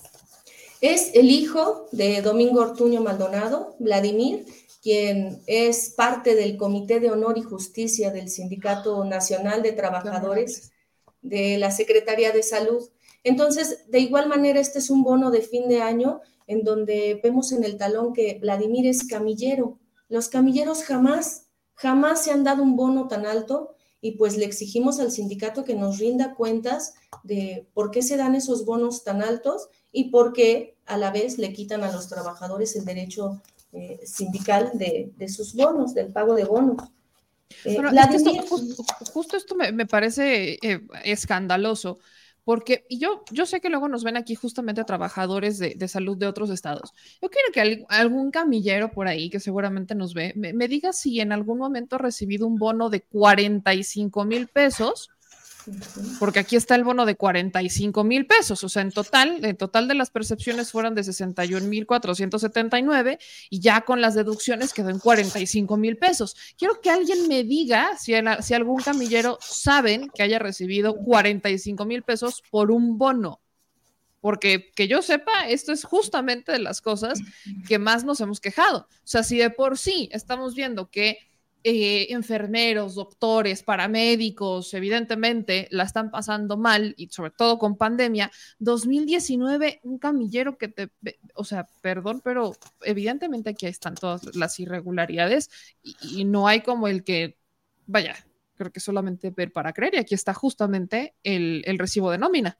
Es 0.82 1.16
el 1.16 1.32
hijo 1.32 1.88
de 1.92 2.22
Domingo 2.22 2.62
Ortuño 2.62 3.02
Maldonado, 3.02 3.76
Vladimir, 3.80 4.46
quien 4.84 5.42
es 5.48 5.90
parte 5.90 6.36
del 6.36 6.56
Comité 6.56 7.00
de 7.00 7.10
Honor 7.10 7.38
y 7.40 7.42
Justicia 7.42 8.12
del 8.12 8.30
Sindicato 8.30 9.04
Nacional 9.04 9.63
de 9.63 9.72
Trabajadores 9.72 10.72
de 11.24 11.58
la 11.58 11.72
Secretaría 11.72 12.32
de 12.32 12.44
Salud. 12.44 12.88
Entonces, 13.24 13.90
de 13.90 14.00
igual 14.00 14.30
manera, 14.30 14.60
este 14.60 14.78
es 14.78 14.92
un 14.92 15.04
bono 15.04 15.32
de 15.32 15.42
fin 15.42 15.68
de 15.68 15.82
año 15.82 16.22
en 16.46 16.63
donde 16.63 17.20
vemos 17.24 17.52
en 17.52 17.63
el 17.63 17.78
talón 17.78 18.13
que 18.13 18.38
Vladimir 18.40 18.86
es 18.86 19.08
camillero. 19.08 19.80
Los 20.10 20.30
camilleros 20.30 20.84
jamás, 20.84 21.48
jamás 21.74 22.24
se 22.24 22.32
han 22.32 22.44
dado 22.44 22.62
un 22.62 22.76
bono 22.76 23.08
tan 23.08 23.26
alto 23.26 23.74
y 24.00 24.12
pues 24.12 24.38
le 24.38 24.46
exigimos 24.46 25.00
al 25.00 25.12
sindicato 25.12 25.63
que 25.63 25.74
nos 25.74 25.98
rinda 25.98 26.36
cuentas 26.36 26.94
de 27.24 27.68
por 27.74 27.90
qué 27.90 28.04
se 28.04 28.16
dan 28.16 28.36
esos 28.36 28.63
bonos 28.63 29.04
tan 29.04 29.24
altos 29.24 29.70
y 29.97 30.12
por 30.12 30.31
qué 30.31 30.75
a 30.86 30.95
la 30.95 31.10
vez 31.10 31.39
le 31.39 31.51
quitan 31.53 31.83
a 31.83 31.91
los 31.91 32.07
trabajadores 32.07 32.75
el 32.75 32.86
derecho 32.86 33.41
eh, 33.73 33.99
sindical 34.05 34.69
de, 34.75 35.12
sus 35.27 35.55
bonos, 35.55 35.95
del 35.95 36.13
pago 36.13 36.36
de 36.36 36.45
bonos. 36.45 36.77
Eh, 37.65 37.79
justo, 39.12 39.38
esto 39.38 39.55
me, 39.55 39.88
parece 39.88 40.60
eh, 40.62 40.81
escandaloso, 41.03 41.97
porque 42.43 42.86
yo, 42.91 43.23
yo 43.31 43.47
sé 43.47 43.60
que 43.60 43.69
luego 43.69 43.88
nos 43.88 44.03
ven 44.03 44.17
aquí 44.17 44.36
justamente 44.36 44.83
trabajadores 44.83 45.57
de, 45.57 45.88
salud 45.88 46.15
de 46.15 46.27
otros 46.27 46.51
estados. 46.51 46.93
Yo 47.19 47.29
quiero 47.31 47.51
que 47.51 47.86
algún 47.89 48.29
camillero 48.29 48.91
por 48.91 49.07
ahí, 49.07 49.31
que 49.31 49.39
seguramente 49.39 49.95
nos 49.95 50.13
ve, 50.13 50.33
me, 50.36 50.53
me 50.53 50.67
diga 50.67 50.93
si 50.93 51.21
en 51.21 51.31
algún 51.31 51.57
momento 51.57 51.95
ha 51.95 51.99
recibido 51.99 52.45
un 52.45 52.57
bono 52.57 52.91
de 52.91 53.01
45 53.01 54.25
mil 54.25 54.47
pesos 54.47 55.10
porque 56.19 56.39
aquí 56.39 56.56
está 56.56 56.75
el 56.75 56.84
bono 56.84 57.06
de 57.06 57.15
45 57.15 58.03
mil 58.03 58.25
pesos, 58.25 58.63
o 58.63 58.69
sea, 58.69 58.82
en 58.82 58.91
total, 58.91 59.43
en 59.43 59.58
total 59.58 59.88
de 59.88 59.95
las 59.95 60.10
percepciones 60.10 60.71
fueron 60.71 60.95
de 60.95 61.03
61 61.03 61.67
mil 61.67 61.86
479 61.86 63.19
y 63.49 63.60
ya 63.60 63.82
con 63.82 64.01
las 64.01 64.15
deducciones 64.15 64.73
quedó 64.73 64.89
en 64.89 64.99
45 64.99 65.77
mil 65.77 65.97
pesos. 65.97 66.36
Quiero 66.58 66.82
que 66.82 66.89
alguien 66.89 67.27
me 67.27 67.43
diga 67.43 67.97
si, 67.97 68.13
algún 68.53 68.82
camillero 68.82 69.38
saben 69.41 70.10
que 70.13 70.23
haya 70.23 70.39
recibido 70.39 70.95
45 70.95 71.86
mil 71.86 72.03
pesos 72.03 72.43
por 72.49 72.71
un 72.71 72.97
bono 72.97 73.41
porque 74.19 74.71
que 74.75 74.88
yo 74.88 75.01
sepa, 75.01 75.47
esto 75.47 75.71
es 75.71 75.84
justamente 75.84 76.51
de 76.51 76.60
las 76.60 76.82
cosas 76.82 77.19
que 77.67 77.77
más 77.77 78.03
nos 78.03 78.19
hemos 78.19 78.41
quejado. 78.41 78.80
O 78.80 79.01
sea, 79.06 79.23
si 79.23 79.38
de 79.38 79.51
por 79.51 79.77
sí 79.77 80.10
estamos 80.12 80.56
viendo 80.56 80.89
que 80.89 81.19
eh, 81.63 82.08
enfermeros, 82.13 82.96
doctores, 82.96 83.63
paramédicos, 83.63 84.74
evidentemente 84.74 85.67
la 85.72 85.84
están 85.84 86.12
pasando 86.12 86.56
mal 86.56 86.93
y 86.98 87.08
sobre 87.08 87.32
todo 87.32 87.58
con 87.58 87.76
pandemia. 87.76 88.32
2019, 88.60 89.82
un 89.84 89.98
camillero 89.98 90.58
que 90.58 90.70
te, 90.70 90.89
o 91.34 91.43
sea, 91.43 91.67
perdón, 91.82 92.22
pero 92.24 92.54
evidentemente 92.82 93.50
aquí 93.50 93.65
están 93.65 93.96
todas 93.96 94.36
las 94.36 94.60
irregularidades 94.60 95.50
y, 95.84 96.24
no 96.26 96.48
hay 96.48 96.62
como 96.62 96.88
el 96.88 97.04
que, 97.04 97.38
vaya, 97.86 98.15
creo 98.56 98.72
que 98.72 98.80
solamente 98.80 99.32
ver 99.32 99.52
para 99.52 99.74
creer 99.74 99.96
y 99.96 100.00
aquí 100.00 100.15
está 100.15 100.34
justamente 100.34 101.15
el, 101.24 101.63
el 101.65 101.80
recibo 101.80 102.12
de 102.12 102.17
nómina. 102.17 102.58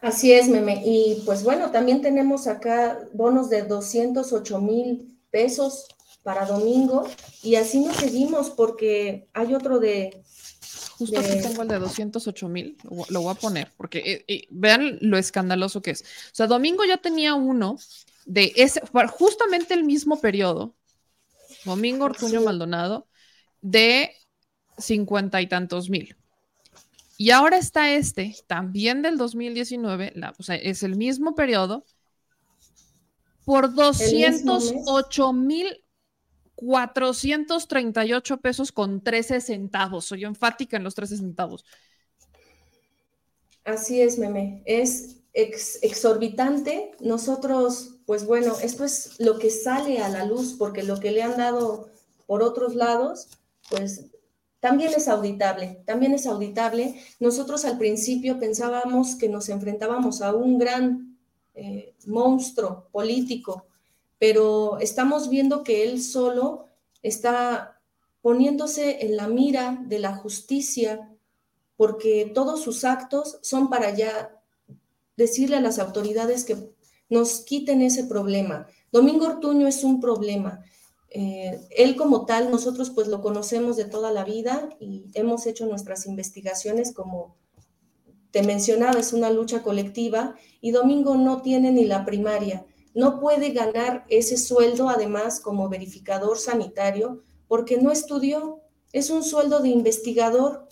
Así 0.00 0.32
es, 0.32 0.48
Meme. 0.48 0.82
Y 0.84 1.22
pues 1.26 1.44
bueno, 1.44 1.70
también 1.70 2.00
tenemos 2.00 2.46
acá 2.46 2.98
bonos 3.12 3.50
de 3.50 3.62
208 3.62 4.60
mil 4.60 5.18
pesos 5.30 5.86
para 6.22 6.46
domingo 6.46 7.08
y 7.42 7.54
así 7.54 7.80
nos 7.80 7.96
seguimos 7.96 8.50
porque 8.50 9.28
hay 9.32 9.54
otro 9.54 9.78
de... 9.78 10.22
Justo 10.98 11.18
aquí 11.18 11.40
tengo 11.40 11.62
el 11.62 11.68
de 11.68 11.78
208 11.78 12.48
mil, 12.48 12.76
lo, 13.08 13.22
voy 13.22 13.32
a 13.32 13.38
poner 13.38 13.72
porque 13.78 13.98
eh, 13.98 14.24
eh, 14.28 14.46
vean 14.50 14.98
lo 15.00 15.16
escandaloso 15.16 15.80
que 15.80 15.92
es. 15.92 16.02
O 16.02 16.34
sea, 16.34 16.46
domingo 16.46 16.84
ya 16.84 16.98
tenía 16.98 17.34
uno 17.34 17.78
de 18.26 18.52
ese, 18.56 18.82
justamente 19.10 19.72
el 19.72 19.84
mismo 19.84 20.20
periodo, 20.20 20.74
Domingo 21.64 22.04
Ortuño 22.04 22.42
Maldonado, 22.42 23.08
de 23.62 24.12
cincuenta 24.76 25.40
y 25.40 25.46
tantos 25.46 25.88
mil. 25.88 26.16
Y 27.16 27.30
ahora 27.30 27.58
está 27.58 27.92
este, 27.92 28.36
también 28.46 29.02
del 29.02 29.18
2019, 29.18 30.14
o 30.38 30.42
sea, 30.42 30.56
es 30.56 30.82
el 30.82 30.96
mismo 30.96 31.34
periodo, 31.34 31.84
por 33.44 33.74
208 33.74 35.32
mil 35.32 35.82
438 36.60 38.36
pesos 38.38 38.72
con 38.72 39.02
13 39.02 39.40
centavos. 39.40 40.04
Soy 40.04 40.24
enfática 40.24 40.76
en 40.76 40.84
los 40.84 40.94
13 40.94 41.16
centavos. 41.16 41.64
Así 43.64 44.00
es, 44.00 44.18
meme. 44.18 44.62
Es 44.66 45.16
exorbitante. 45.32 46.92
Nosotros, 47.00 47.96
pues 48.06 48.26
bueno, 48.26 48.56
esto 48.62 48.84
es 48.84 49.18
lo 49.20 49.38
que 49.38 49.50
sale 49.50 49.98
a 49.98 50.08
la 50.08 50.24
luz 50.24 50.54
porque 50.58 50.82
lo 50.82 50.98
que 50.98 51.12
le 51.12 51.22
han 51.22 51.36
dado 51.36 51.88
por 52.26 52.42
otros 52.42 52.74
lados, 52.74 53.28
pues 53.68 54.06
también 54.60 54.92
es 54.94 55.08
auditable, 55.08 55.82
también 55.86 56.12
es 56.12 56.26
auditable. 56.26 56.94
Nosotros 57.18 57.64
al 57.64 57.78
principio 57.78 58.38
pensábamos 58.38 59.16
que 59.16 59.28
nos 59.28 59.48
enfrentábamos 59.48 60.20
a 60.22 60.34
un 60.34 60.58
gran 60.58 61.18
eh, 61.54 61.94
monstruo 62.06 62.88
político 62.92 63.66
pero 64.20 64.78
estamos 64.80 65.30
viendo 65.30 65.64
que 65.64 65.82
él 65.82 66.00
solo 66.02 66.66
está 67.02 67.80
poniéndose 68.20 69.06
en 69.06 69.16
la 69.16 69.26
mira 69.28 69.82
de 69.86 69.98
la 69.98 70.14
justicia 70.14 71.10
porque 71.78 72.30
todos 72.34 72.60
sus 72.60 72.84
actos 72.84 73.38
son 73.40 73.70
para 73.70 73.96
ya 73.96 74.38
decirle 75.16 75.56
a 75.56 75.62
las 75.62 75.78
autoridades 75.78 76.44
que 76.44 76.70
nos 77.08 77.40
quiten 77.40 77.80
ese 77.80 78.04
problema. 78.04 78.66
Domingo 78.92 79.24
Ortuño 79.24 79.66
es 79.66 79.84
un 79.84 80.02
problema. 80.02 80.62
Eh, 81.08 81.58
él 81.70 81.96
como 81.96 82.26
tal, 82.26 82.50
nosotros 82.50 82.90
pues 82.90 83.08
lo 83.08 83.22
conocemos 83.22 83.78
de 83.78 83.86
toda 83.86 84.12
la 84.12 84.24
vida 84.24 84.68
y 84.78 85.06
hemos 85.14 85.46
hecho 85.46 85.64
nuestras 85.64 86.04
investigaciones 86.04 86.92
como 86.92 87.36
te 88.30 88.42
mencionaba, 88.42 89.00
es 89.00 89.14
una 89.14 89.30
lucha 89.30 89.62
colectiva 89.62 90.36
y 90.60 90.72
Domingo 90.72 91.16
no 91.16 91.40
tiene 91.40 91.72
ni 91.72 91.86
la 91.86 92.04
primaria 92.04 92.66
no 92.94 93.20
puede 93.20 93.50
ganar 93.50 94.04
ese 94.08 94.36
sueldo 94.36 94.88
además 94.88 95.40
como 95.40 95.68
verificador 95.68 96.38
sanitario 96.38 97.22
porque 97.46 97.78
no 97.78 97.90
estudió, 97.90 98.60
es 98.92 99.10
un 99.10 99.22
sueldo 99.22 99.60
de 99.60 99.68
investigador. 99.68 100.68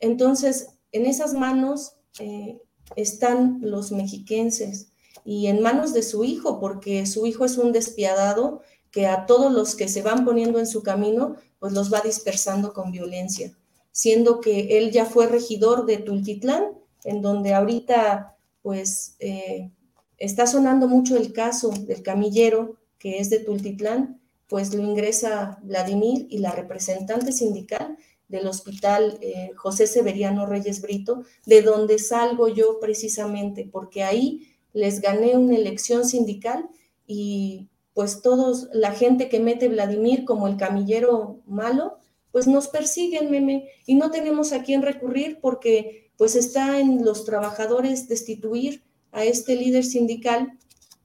Entonces, 0.00 0.68
en 0.92 1.06
esas 1.06 1.34
manos 1.34 1.96
eh, 2.18 2.60
están 2.94 3.58
los 3.62 3.92
mexiquenses 3.92 4.92
y 5.24 5.48
en 5.48 5.60
manos 5.60 5.92
de 5.92 6.02
su 6.02 6.24
hijo, 6.24 6.60
porque 6.60 7.04
su 7.06 7.26
hijo 7.26 7.44
es 7.44 7.58
un 7.58 7.72
despiadado 7.72 8.62
que 8.90 9.06
a 9.06 9.26
todos 9.26 9.52
los 9.52 9.74
que 9.74 9.88
se 9.88 10.02
van 10.02 10.24
poniendo 10.24 10.58
en 10.58 10.66
su 10.66 10.82
camino, 10.82 11.36
pues 11.58 11.72
los 11.72 11.92
va 11.92 12.00
dispersando 12.00 12.72
con 12.72 12.92
violencia, 12.92 13.56
siendo 13.90 14.40
que 14.40 14.78
él 14.78 14.90
ya 14.92 15.04
fue 15.04 15.26
regidor 15.26 15.84
de 15.84 15.98
Tultitlán, 15.98 16.78
en 17.04 17.22
donde 17.22 17.54
ahorita, 17.54 18.36
pues, 18.62 19.16
eh, 19.18 19.70
está 20.18 20.46
sonando 20.46 20.88
mucho 20.88 21.16
el 21.16 21.32
caso 21.32 21.70
del 21.70 22.02
camillero 22.02 22.76
que 22.98 23.18
es 23.18 23.30
de 23.30 23.40
Tultitlán, 23.40 24.20
pues 24.48 24.74
lo 24.74 24.82
ingresa 24.82 25.58
Vladimir 25.62 26.26
y 26.30 26.38
la 26.38 26.52
representante 26.52 27.32
sindical 27.32 27.96
del 28.28 28.46
hospital 28.46 29.18
eh, 29.20 29.52
José 29.56 29.86
Severiano 29.86 30.46
Reyes 30.46 30.80
Brito, 30.80 31.22
de 31.44 31.62
donde 31.62 31.98
salgo 31.98 32.48
yo 32.48 32.80
precisamente, 32.80 33.68
porque 33.70 34.02
ahí 34.02 34.48
les 34.72 35.00
gané 35.00 35.36
una 35.36 35.56
elección 35.56 36.04
sindical 36.04 36.68
y 37.06 37.68
pues 37.94 38.20
todos, 38.20 38.68
la 38.72 38.92
gente 38.92 39.28
que 39.28 39.40
mete 39.40 39.68
Vladimir 39.68 40.24
como 40.24 40.48
el 40.48 40.56
camillero 40.56 41.40
malo, 41.46 41.98
pues 42.30 42.46
nos 42.46 42.68
persiguen, 42.68 43.30
meme, 43.30 43.70
y 43.86 43.94
no 43.94 44.10
tenemos 44.10 44.52
a 44.52 44.62
quién 44.62 44.82
recurrir 44.82 45.38
porque 45.40 46.10
pues 46.18 46.36
está 46.36 46.78
en 46.78 47.04
los 47.04 47.24
trabajadores 47.24 48.08
destituir 48.08 48.82
a 49.16 49.24
este 49.24 49.56
líder 49.56 49.82
sindical 49.82 50.58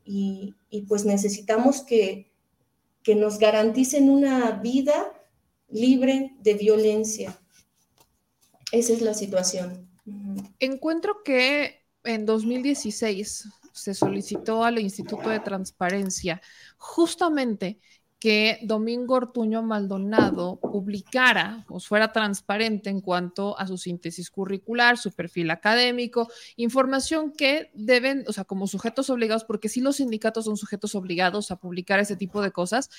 y, 0.03 0.53
pues 0.89 1.05
necesitamos 1.05 1.81
que, 1.81 2.29
que 3.03 3.15
nos 3.15 3.39
garanticen 3.39 4.09
una 4.09 4.51
vida 4.51 5.13
libre 5.69 6.35
de 6.41 6.55
violencia. 6.55 7.39
Esa 8.73 8.91
es 8.91 9.01
la 9.01 9.13
situación. 9.13 9.89
Encuentro 10.59 11.23
que 11.23 11.85
en 12.03 12.25
2016 12.25 13.47
se 13.71 13.93
solicitó 13.93 14.65
al 14.65 14.79
Instituto 14.79 15.29
de 15.29 15.39
Transparencia 15.39 16.41
justamente 16.75 17.79
que 18.21 18.59
Domingo 18.61 19.15
Ortuño 19.15 19.63
Maldonado 19.63 20.59
publicara 20.61 21.65
o 21.67 21.79
fuera 21.79 22.13
transparente 22.13 22.91
en 22.91 23.01
cuanto 23.01 23.57
a 23.57 23.65
su 23.65 23.79
síntesis 23.79 24.29
curricular, 24.29 24.99
su 24.99 25.11
perfil 25.11 25.49
académico, 25.49 26.29
información 26.55 27.33
que 27.35 27.71
deben, 27.73 28.23
o 28.27 28.31
sea, 28.31 28.43
como 28.43 28.67
sujetos 28.67 29.09
obligados, 29.09 29.43
porque 29.43 29.69
sí 29.69 29.81
los 29.81 29.95
sindicatos 29.95 30.45
son 30.45 30.55
sujetos 30.55 30.93
obligados 30.93 31.49
a 31.49 31.55
publicar 31.55 31.99
ese 31.99 32.15
tipo 32.15 32.43
de 32.43 32.51
cosas, 32.51 32.91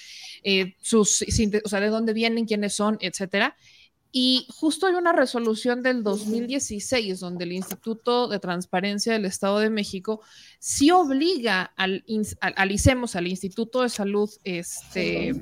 eh, 0.42 0.74
sus, 0.80 1.22
o 1.64 1.68
sea, 1.68 1.78
de 1.78 1.88
dónde 1.88 2.14
vienen, 2.14 2.44
quiénes 2.44 2.74
son, 2.74 2.98
etcétera. 3.00 3.54
Y 4.14 4.46
justo 4.50 4.86
hay 4.86 4.94
una 4.94 5.14
resolución 5.14 5.82
del 5.82 6.02
2016 6.02 7.18
donde 7.18 7.44
el 7.44 7.52
Instituto 7.52 8.28
de 8.28 8.38
Transparencia 8.38 9.14
del 9.14 9.24
Estado 9.24 9.58
de 9.58 9.70
México 9.70 10.20
sí 10.58 10.90
obliga 10.90 11.72
al, 11.76 12.04
al, 12.40 12.54
al 12.56 12.70
ICEMOS, 12.70 13.16
al 13.16 13.26
Instituto 13.26 13.80
de 13.80 13.88
Salud, 13.88 14.30
este, 14.44 15.34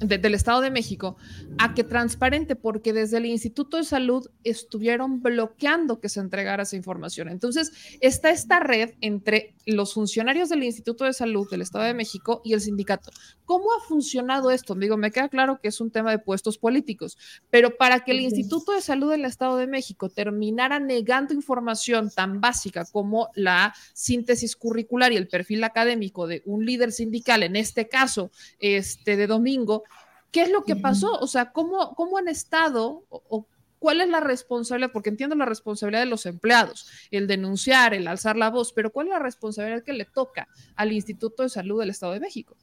del 0.00 0.34
Estado 0.34 0.60
de 0.60 0.70
México 0.70 1.16
a 1.58 1.74
que 1.74 1.84
transparente, 1.84 2.56
porque 2.56 2.92
desde 2.92 3.16
el 3.18 3.26
Instituto 3.26 3.76
de 3.76 3.84
Salud 3.84 4.28
estuvieron 4.44 5.22
bloqueando 5.22 6.00
que 6.00 6.08
se 6.08 6.20
entregara 6.20 6.62
esa 6.62 6.76
información. 6.76 7.28
Entonces, 7.28 7.72
está 8.00 8.30
esta 8.30 8.60
red 8.60 8.94
entre 9.00 9.54
los 9.66 9.94
funcionarios 9.94 10.48
del 10.48 10.62
Instituto 10.62 11.04
de 11.04 11.12
Salud 11.12 11.48
del 11.50 11.62
Estado 11.62 11.84
de 11.84 11.94
México 11.94 12.40
y 12.44 12.52
el 12.52 12.60
sindicato. 12.60 13.10
¿Cómo 13.44 13.66
ha 13.72 13.86
funcionado 13.86 14.50
esto? 14.50 14.74
Digo, 14.74 14.96
me 14.96 15.10
queda 15.10 15.28
claro 15.28 15.58
que 15.60 15.68
es 15.68 15.80
un 15.80 15.90
tema 15.90 16.10
de 16.10 16.18
puestos 16.18 16.58
políticos, 16.58 17.18
pero 17.50 17.76
para 17.76 18.00
que 18.00 18.12
el 18.12 18.20
Instituto 18.20 18.72
de 18.72 18.80
Salud 18.80 19.10
del 19.10 19.24
Estado 19.24 19.56
de 19.56 19.66
México 19.66 20.08
terminara 20.08 20.78
negando 20.78 21.34
información 21.34 22.10
tan 22.10 22.40
básica 22.40 22.84
como 22.90 23.30
la 23.34 23.74
síntesis 23.94 24.56
curricular 24.56 25.12
y 25.12 25.16
el 25.16 25.28
perfil 25.28 25.64
académico 25.64 26.26
de 26.26 26.42
un 26.44 26.64
líder 26.64 26.92
sindical, 26.92 27.42
en 27.42 27.56
este 27.56 27.88
caso, 27.88 28.30
este 28.58 29.16
de 29.16 29.26
domingo, 29.26 29.84
¿Qué 30.30 30.42
es 30.42 30.50
lo 30.50 30.64
que 30.64 30.76
pasó? 30.76 31.18
O 31.20 31.26
sea, 31.26 31.52
¿cómo, 31.52 31.94
cómo 31.94 32.18
han 32.18 32.28
estado 32.28 33.04
o, 33.08 33.46
cuál 33.78 34.00
es 34.00 34.08
la 34.08 34.20
responsabilidad? 34.20 34.92
Porque 34.92 35.08
entiendo 35.08 35.34
la 35.36 35.46
responsabilidad 35.46 36.02
de 36.02 36.10
los 36.10 36.26
empleados, 36.26 36.88
el 37.10 37.26
denunciar, 37.26 37.94
el 37.94 38.06
alzar 38.06 38.36
la 38.36 38.50
voz, 38.50 38.72
pero 38.72 38.92
¿cuál 38.92 39.06
es 39.06 39.12
la 39.14 39.18
responsabilidad 39.18 39.82
que 39.82 39.92
le 39.92 40.04
toca 40.04 40.48
al 40.76 40.92
Instituto 40.92 41.42
de 41.42 41.48
Salud 41.48 41.80
del 41.80 41.90
Estado 41.90 42.12
de 42.12 42.20
México? 42.20 42.56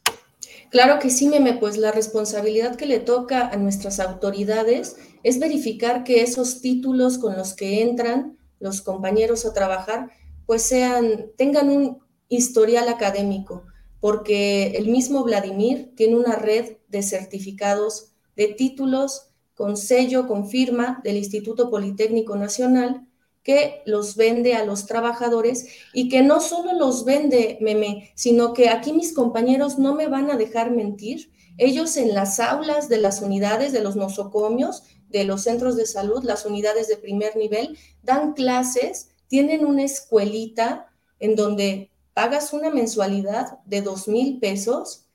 Claro 0.69 0.99
que 0.99 1.09
sí, 1.09 1.27
Meme, 1.27 1.53
pues 1.53 1.77
la 1.77 1.91
responsabilidad 1.91 2.75
que 2.75 2.85
le 2.85 2.99
toca 2.99 3.47
a 3.47 3.55
nuestras 3.57 3.99
autoridades 3.99 4.97
es 5.23 5.39
verificar 5.39 6.03
que 6.03 6.21
esos 6.21 6.61
títulos 6.61 7.17
con 7.17 7.35
los 7.35 7.53
que 7.53 7.81
entran 7.81 8.37
los 8.59 8.81
compañeros 8.81 9.45
a 9.45 9.53
trabajar, 9.53 10.11
pues 10.45 10.61
sean, 10.61 11.31
tengan 11.37 11.69
un 11.69 11.99
historial 12.29 12.89
académico, 12.89 13.65
porque 14.05 14.77
el 14.77 14.89
mismo 14.89 15.23
Vladimir 15.23 15.91
tiene 15.95 16.15
una 16.15 16.35
red 16.35 16.77
de 16.89 17.01
certificados 17.01 18.11
de 18.35 18.49
títulos 18.49 19.31
con 19.55 19.77
sello, 19.77 20.27
con 20.27 20.47
firma 20.47 21.01
del 21.03 21.17
Instituto 21.17 21.71
Politécnico 21.71 22.35
Nacional, 22.35 23.07
que 23.41 23.81
los 23.87 24.15
vende 24.15 24.53
a 24.53 24.63
los 24.63 24.85
trabajadores 24.85 25.65
y 25.91 26.07
que 26.07 26.21
no 26.21 26.39
solo 26.39 26.77
los 26.77 27.03
vende, 27.03 27.57
meme, 27.61 28.11
sino 28.13 28.53
que 28.53 28.69
aquí 28.69 28.93
mis 28.93 29.11
compañeros 29.11 29.79
no 29.79 29.95
me 29.95 30.05
van 30.05 30.29
a 30.29 30.37
dejar 30.37 30.69
mentir. 30.69 31.31
Ellos 31.57 31.97
en 31.97 32.13
las 32.13 32.39
aulas 32.39 32.89
de 32.89 32.99
las 32.99 33.23
unidades, 33.23 33.73
de 33.73 33.81
los 33.81 33.95
nosocomios, 33.95 34.83
de 35.09 35.23
los 35.23 35.41
centros 35.41 35.75
de 35.77 35.87
salud, 35.87 36.23
las 36.23 36.45
unidades 36.45 36.87
de 36.87 36.97
primer 36.97 37.35
nivel, 37.37 37.75
dan 38.03 38.33
clases, 38.33 39.09
tienen 39.29 39.65
una 39.65 39.81
escuelita 39.81 40.91
en 41.19 41.35
donde 41.35 41.89
pagas 42.15 42.53
una 42.53 42.69
mensualidad 42.69 43.59
de 43.65 43.81
dos 43.81 44.07
mil 44.07 44.39
pesos, 44.39 45.05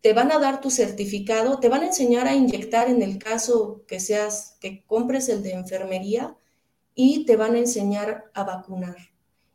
te 0.00 0.12
van 0.12 0.32
a 0.32 0.40
dar 0.40 0.60
tu 0.60 0.70
certificado, 0.70 1.60
te 1.60 1.68
van 1.68 1.82
a 1.82 1.86
enseñar 1.86 2.26
a 2.26 2.34
inyectar 2.34 2.88
en 2.90 3.02
el 3.02 3.18
caso 3.18 3.84
que 3.86 4.00
seas, 4.00 4.56
que 4.60 4.84
compres 4.84 5.28
el 5.28 5.44
de 5.44 5.52
enfermería 5.52 6.36
y 6.92 7.24
te 7.24 7.36
van 7.36 7.54
a 7.54 7.60
enseñar 7.60 8.32
a 8.34 8.42
vacunar. 8.42 8.96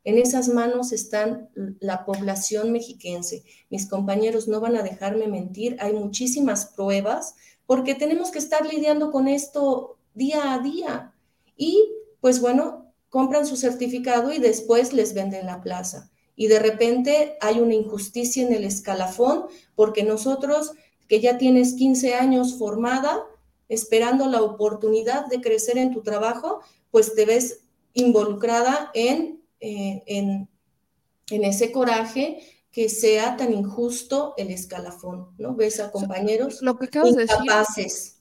En 0.05 0.17
esas 0.17 0.47
manos 0.47 0.93
están 0.93 1.49
la 1.81 2.05
población 2.05 2.71
mexiquense. 2.71 3.43
Mis 3.69 3.89
compañeros 3.89 4.47
no 4.47 4.61
van 4.61 4.77
a 4.77 4.83
dejarme 4.83 5.27
mentir, 5.27 5.75
hay 5.81 5.91
muchísimas 5.91 6.65
pruebas 6.65 7.35
porque 7.65 7.93
tenemos 7.93 8.31
que 8.31 8.39
estar 8.39 8.65
lidiando 8.65 9.11
con 9.11 9.27
esto 9.27 9.97
día 10.13 10.53
a 10.53 10.59
día. 10.59 11.13
Y 11.57 11.91
pues 12.21 12.39
bueno, 12.39 12.93
compran 13.09 13.45
su 13.45 13.57
certificado 13.57 14.31
y 14.31 14.39
después 14.39 14.93
les 14.93 15.13
venden 15.13 15.45
la 15.45 15.61
plaza 15.61 16.09
y 16.35 16.47
de 16.47 16.59
repente 16.59 17.37
hay 17.41 17.59
una 17.59 17.73
injusticia 17.73 18.45
en 18.45 18.53
el 18.53 18.63
escalafón 18.63 19.45
porque 19.75 20.03
nosotros 20.03 20.73
que 21.07 21.21
ya 21.21 21.37
tienes 21.37 21.73
15 21.73 22.15
años 22.15 22.55
formada, 22.57 23.23
esperando 23.69 24.27
la 24.27 24.41
oportunidad 24.41 25.27
de 25.27 25.41
crecer 25.41 25.77
en 25.77 25.93
tu 25.93 26.01
trabajo, 26.01 26.61
pues 26.91 27.13
te 27.15 27.25
ves 27.25 27.61
involucrada 27.93 28.91
en, 28.93 29.41
eh, 29.59 30.03
en, 30.07 30.49
ese 31.29 31.71
coraje 31.71 32.39
que 32.71 32.89
sea 32.89 33.37
tan 33.37 33.53
injusto 33.53 34.33
el 34.37 34.51
escalafón, 34.51 35.29
¿no? 35.37 35.55
Ves 35.55 35.79
a 35.79 35.91
compañeros 35.91 36.61
lo 36.61 36.77
que 36.77 36.85
acabas 36.85 37.11
incapaces. 37.11 37.75
De 37.75 37.83
decir, 37.83 38.13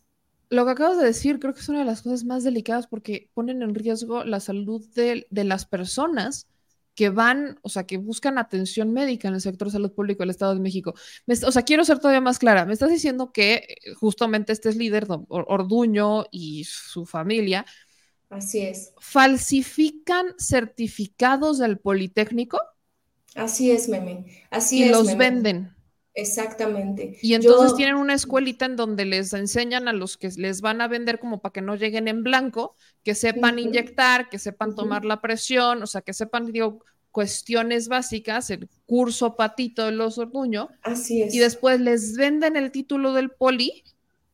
lo 0.51 0.65
que 0.65 0.71
acabas 0.71 0.99
de 0.99 1.05
decir 1.05 1.41
creo 1.41 1.53
que 1.53 1.61
es 1.61 1.69
una 1.69 1.81
de 1.81 1.85
las 1.85 2.03
cosas 2.03 2.25
más 2.25 2.45
delicadas 2.45 2.87
porque 2.87 3.29
ponen 3.35 3.63
en 3.63 3.75
riesgo 3.75 4.25
la 4.25 4.41
salud 4.41 4.87
de, 4.95 5.27
de 5.29 5.45
las 5.45 5.67
personas 5.67 6.47
que 6.95 7.11
van, 7.11 7.59
o 7.63 7.69
sea, 7.69 7.85
que 7.87 7.97
buscan 7.97 8.39
atención 8.39 8.93
médica 8.93 9.29
en 9.29 9.35
el 9.35 9.41
sector 9.41 9.69
de 9.69 9.73
salud 9.73 9.93
público 9.93 10.23
del 10.23 10.31
Estado 10.31 10.55
de 10.55 10.61
México. 10.61 10.95
o 11.27 11.53
sea, 11.53 11.63
quiero 11.63 11.85
ser 11.85 11.99
todavía 11.99 12.21
más 12.21 12.39
clara. 12.39 12.65
Me 12.65 12.73
estás 12.73 12.91
diciendo 12.91 13.33
que 13.33 13.55
eh, 13.55 13.95
justamente 13.95 14.53
este 14.53 14.69
es 14.69 14.77
líder, 14.77 15.07
Orduño 15.29 16.27
y 16.31 16.65
su 16.65 17.05
familia. 17.05 17.67
Así 18.31 18.61
es. 18.61 18.93
¿Falsifican 18.99 20.35
certificados 20.39 21.59
del 21.59 21.79
Politécnico? 21.79 22.61
Así 23.35 23.71
es, 23.71 23.89
meme. 23.89 24.27
Así 24.51 24.79
y 24.79 24.83
es. 24.85 24.89
Y 24.89 24.93
los 24.93 25.17
venden. 25.17 25.75
Exactamente. 26.15 27.19
Y 27.23 27.35
entonces 27.35 27.75
tienen 27.75 27.97
una 27.97 28.15
escuelita 28.15 28.67
en 28.67 28.77
donde 28.77 29.05
les 29.05 29.33
enseñan 29.33 29.89
a 29.89 29.93
los 29.93 30.17
que 30.17 30.31
les 30.37 30.61
van 30.61 30.81
a 30.81 30.87
vender 30.87 31.19
como 31.19 31.41
para 31.41 31.53
que 31.53 31.61
no 31.61 31.75
lleguen 31.75 32.07
en 32.07 32.23
blanco, 32.23 32.77
que 33.05 33.15
sepan 33.15 33.59
inyectar, 33.59 34.29
que 34.29 34.39
sepan 34.39 34.75
tomar 34.75 35.05
la 35.05 35.21
presión, 35.21 35.83
o 35.83 35.87
sea, 35.87 36.01
que 36.01 36.13
sepan, 36.13 36.51
digo, 36.51 36.81
cuestiones 37.13 37.89
básicas, 37.89 38.51
el 38.51 38.69
curso 38.87 39.37
patito 39.37 39.85
de 39.85 39.93
los 39.93 40.19
orduño. 40.19 40.69
Así 40.83 41.23
es. 41.23 41.35
Y 41.35 41.39
después 41.39 41.81
les 41.81 42.17
venden 42.17 42.57
el 42.57 42.73
título 42.73 43.13
del 43.13 43.31
poli, 43.31 43.85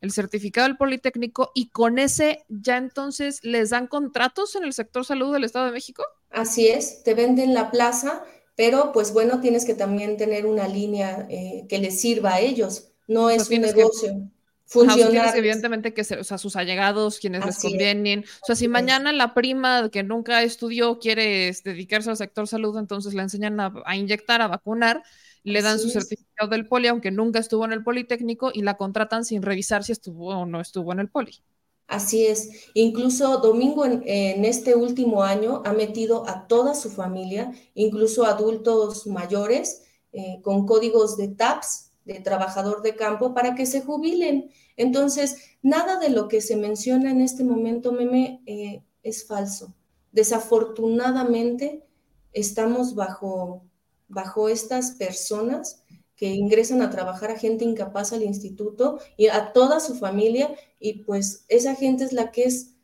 el 0.00 0.12
certificado 0.12 0.66
del 0.68 0.76
Politécnico, 0.76 1.50
y 1.54 1.68
con 1.68 1.98
ese 1.98 2.44
ya 2.48 2.76
entonces 2.76 3.40
les 3.42 3.70
dan 3.70 3.86
contratos 3.86 4.56
en 4.56 4.64
el 4.64 4.72
sector 4.72 5.04
salud 5.04 5.32
del 5.32 5.44
Estado 5.44 5.66
de 5.66 5.72
México. 5.72 6.04
Así 6.30 6.68
es, 6.68 7.02
te 7.02 7.14
venden 7.14 7.52
la 7.52 7.70
plaza 7.70 8.22
pero 8.60 8.92
pues 8.92 9.14
bueno, 9.14 9.40
tienes 9.40 9.64
que 9.64 9.72
también 9.72 10.18
tener 10.18 10.44
una 10.44 10.68
línea 10.68 11.26
eh, 11.30 11.64
que 11.66 11.78
les 11.78 11.98
sirva 11.98 12.34
a 12.34 12.40
ellos, 12.40 12.88
no 13.08 13.30
es 13.30 13.48
un 13.48 13.62
negocio. 13.62 14.28
Funcional. 14.70 15.36
evidentemente 15.36 15.92
que 15.92 16.04
ser, 16.04 16.20
o 16.20 16.24
sea, 16.24 16.38
sus 16.38 16.54
allegados, 16.54 17.18
quienes 17.18 17.44
les 17.44 17.58
convienen. 17.58 18.24
O 18.42 18.46
sea, 18.46 18.54
si 18.54 18.68
mañana 18.68 19.12
la 19.12 19.34
prima 19.34 19.90
que 19.90 20.04
nunca 20.04 20.44
estudió 20.44 21.00
quiere 21.00 21.52
dedicarse 21.64 22.08
al 22.08 22.16
sector 22.16 22.46
salud, 22.46 22.78
entonces 22.78 23.12
la 23.14 23.22
enseñan 23.22 23.58
a, 23.58 23.96
inyectar, 23.96 24.40
a 24.40 24.46
vacunar, 24.46 25.02
le 25.42 25.60
dan 25.60 25.80
su 25.80 25.90
certificado 25.90 26.50
del 26.50 26.68
poli, 26.68 26.86
aunque 26.86 27.10
nunca 27.10 27.40
estuvo 27.40 27.64
en 27.64 27.72
el 27.72 27.82
Politécnico, 27.82 28.52
y 28.54 28.62
la 28.62 28.76
contratan 28.76 29.24
sin 29.24 29.42
revisar 29.42 29.82
si 29.82 29.90
estuvo 29.90 30.28
o 30.28 30.46
no 30.46 30.60
estuvo 30.60 30.92
en 30.92 31.00
el 31.00 31.08
poli. 31.08 31.42
Así 31.88 32.24
es. 32.24 32.70
Incluso 32.74 33.38
Domingo 33.38 33.84
en, 33.84 34.44
este 34.44 34.76
último 34.76 35.24
año 35.24 35.62
ha 35.64 35.72
metido 35.72 36.28
a 36.28 36.46
toda 36.46 36.76
su 36.76 36.90
familia, 36.90 37.52
incluso 37.74 38.24
adultos 38.24 39.08
mayores, 39.08 39.82
eh, 40.12 40.40
con 40.42 40.64
códigos 40.66 41.16
de 41.16 41.28
TAPS, 41.28 41.89
trabajador 42.18 42.82
de 42.82 42.96
campo, 42.96 43.32
para 43.34 43.54
que 43.54 43.66
se 43.66 43.82
jubilen. 43.82 44.50
Entonces, 44.76 45.36
nada 45.62 46.00
de 46.00 46.08
lo 46.08 46.26
que 46.26 46.40
se 46.40 46.56
menciona 46.56 47.10
en 47.12 47.20
este 47.20 47.44
momento, 47.44 47.92
meme, 47.92 48.42
eh, 48.46 48.82
es 49.02 49.26
falso. 49.26 49.74
Desafortunadamente, 50.10 51.84
estamos 52.32 52.96
bajo, 52.96 53.62
bajo 54.08 54.48
estas 54.48 54.92
personas 54.92 55.84
que 56.20 56.34
ingresan 56.34 56.82
a 56.82 56.90
trabajar 56.90 57.30
a 57.30 57.38
gente 57.38 57.64
incapaz 57.64 58.12
al 58.12 58.22
instituto 58.22 58.98
y 59.16 59.28
a 59.28 59.54
toda 59.54 59.80
su 59.80 59.94
familia 59.94 60.54
y 60.78 61.04
pues 61.04 61.46
esa 61.48 61.74
gente 61.74 62.04
es 62.04 62.12
la 62.12 62.30
que 62.30 62.44
es, 62.44 62.74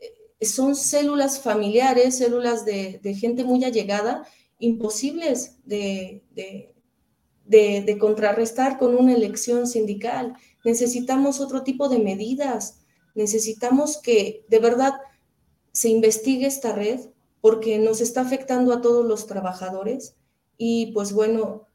eh, 0.00 0.44
son 0.44 0.74
células 0.74 1.40
familiares, 1.40 2.18
células 2.18 2.64
de, 2.64 3.00
gente 3.20 3.44
muy 3.44 3.64
allegada, 3.64 4.26
imposibles 4.58 5.58
de, 5.64 6.24
contrarrestar 7.98 8.78
con 8.78 8.94
una 8.94 9.14
elección 9.14 9.66
sindical. 9.66 10.34
Necesitamos 10.64 11.40
otro 11.40 11.62
tipo 11.62 11.88
de 11.88 11.98
medidas, 11.98 12.80
necesitamos 13.14 13.98
que 13.98 14.44
de 14.48 14.58
verdad 14.58 14.94
se 15.72 15.88
investigue 15.88 16.46
esta 16.46 16.72
red 16.72 17.00
porque 17.40 17.78
nos 17.78 18.00
está 18.00 18.20
afectando 18.20 18.72
a 18.72 18.80
todos 18.80 19.04
los 19.04 19.26
trabajadores 19.26 20.16
y 20.56 20.92
pues 20.92 21.12
bueno, 21.12 21.66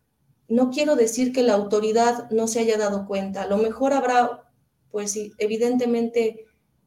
no 0.48 0.70
quiero 0.70 0.96
decir 0.96 1.34
que 1.34 1.44
la 1.44 1.54
autoridad 1.54 2.30
no 2.30 2.48
se 2.48 2.60
haya 2.60 2.78
dado 2.78 3.08
cuenta. 3.08 3.44
A 3.44 3.48
lo 3.48 3.58
mejor 3.58 3.94
habrá, 3.94 4.44
pues 4.92 5.18
evidentemente, 5.38 6.46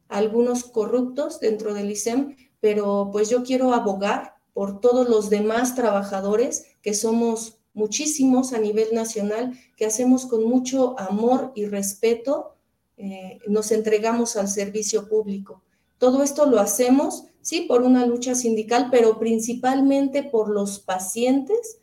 algunos 0.08 0.64
corruptos 0.64 1.40
dentro 1.40 1.74
del 1.74 1.90
ISEM, 1.90 2.36
pero 2.60 3.10
pues 3.12 3.28
yo 3.28 3.42
quiero 3.42 3.74
abogar 3.74 4.34
por 4.52 4.80
todos 4.80 5.08
los 5.08 5.28
demás 5.30 5.74
trabajadores, 5.74 6.76
que 6.82 6.94
somos 6.94 7.57
muchísimos 7.78 8.52
a 8.52 8.58
nivel 8.58 8.88
nacional, 8.92 9.58
que 9.76 9.86
hacemos 9.86 10.26
con 10.26 10.44
mucho 10.44 10.98
amor 10.98 11.52
y 11.54 11.66
respeto 11.66 12.56
eh, 13.00 13.38
nos 13.46 13.70
entregamos 13.70 14.36
al 14.36 14.48
servicio 14.48 15.08
público. 15.08 15.62
Todo 15.98 16.24
esto 16.24 16.46
lo 16.46 16.58
hacemos, 16.58 17.26
sí, 17.40 17.62
por 17.68 17.82
una 17.82 18.04
lucha 18.04 18.34
sindical, 18.34 18.88
pero 18.90 19.20
principalmente 19.20 20.24
por 20.24 20.50
los 20.50 20.80
pacientes 20.80 21.78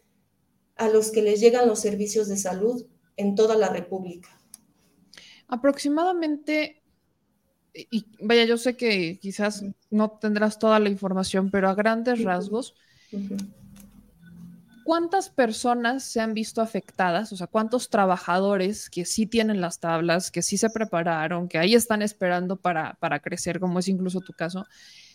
a 0.76 0.90
los 0.90 1.12
que 1.12 1.22
les 1.22 1.40
llegan 1.40 1.70
los 1.70 1.80
servicios 1.80 2.28
de 2.28 2.36
salud 2.36 2.86
en 3.16 3.36
toda 3.36 3.56
la 3.56 3.70
República. 3.70 4.30
Aproximadamente, 5.48 6.84
y 7.74 8.06
vaya, 8.20 8.44
yo 8.44 8.58
sé 8.58 8.76
que 8.76 9.18
quizás 9.20 9.64
no 9.90 10.12
tendrás 10.12 10.60
toda 10.60 10.80
la 10.80 10.90
información, 10.90 11.50
pero 11.50 11.70
a 11.70 11.76
grandes 11.76 12.24
rasgos, 12.24 12.76
¿cuántas 14.86 15.30
personas 15.30 16.04
se 16.04 16.22
han 16.22 16.36
visto 16.36 16.62
afectadas? 16.62 17.34
O 17.34 17.36
sea, 17.36 17.48
¿cuántos 17.48 17.90
trabajadores 17.90 18.90
que 18.92 19.04
sí 19.04 19.26
tienen 19.26 19.60
las 19.60 19.80
tablas, 19.80 20.30
que 20.30 20.44
sí 20.44 20.58
se 20.58 20.70
prepararon, 20.70 21.50
que 21.50 21.58
ahí 21.58 21.74
están 21.74 22.04
esperando 22.04 22.56
para, 22.56 22.94
para 23.02 23.20
crecer, 23.20 23.60
como 23.60 23.80
es 23.80 23.88
incluso 23.88 24.22
tu 24.22 24.32
caso, 24.32 24.66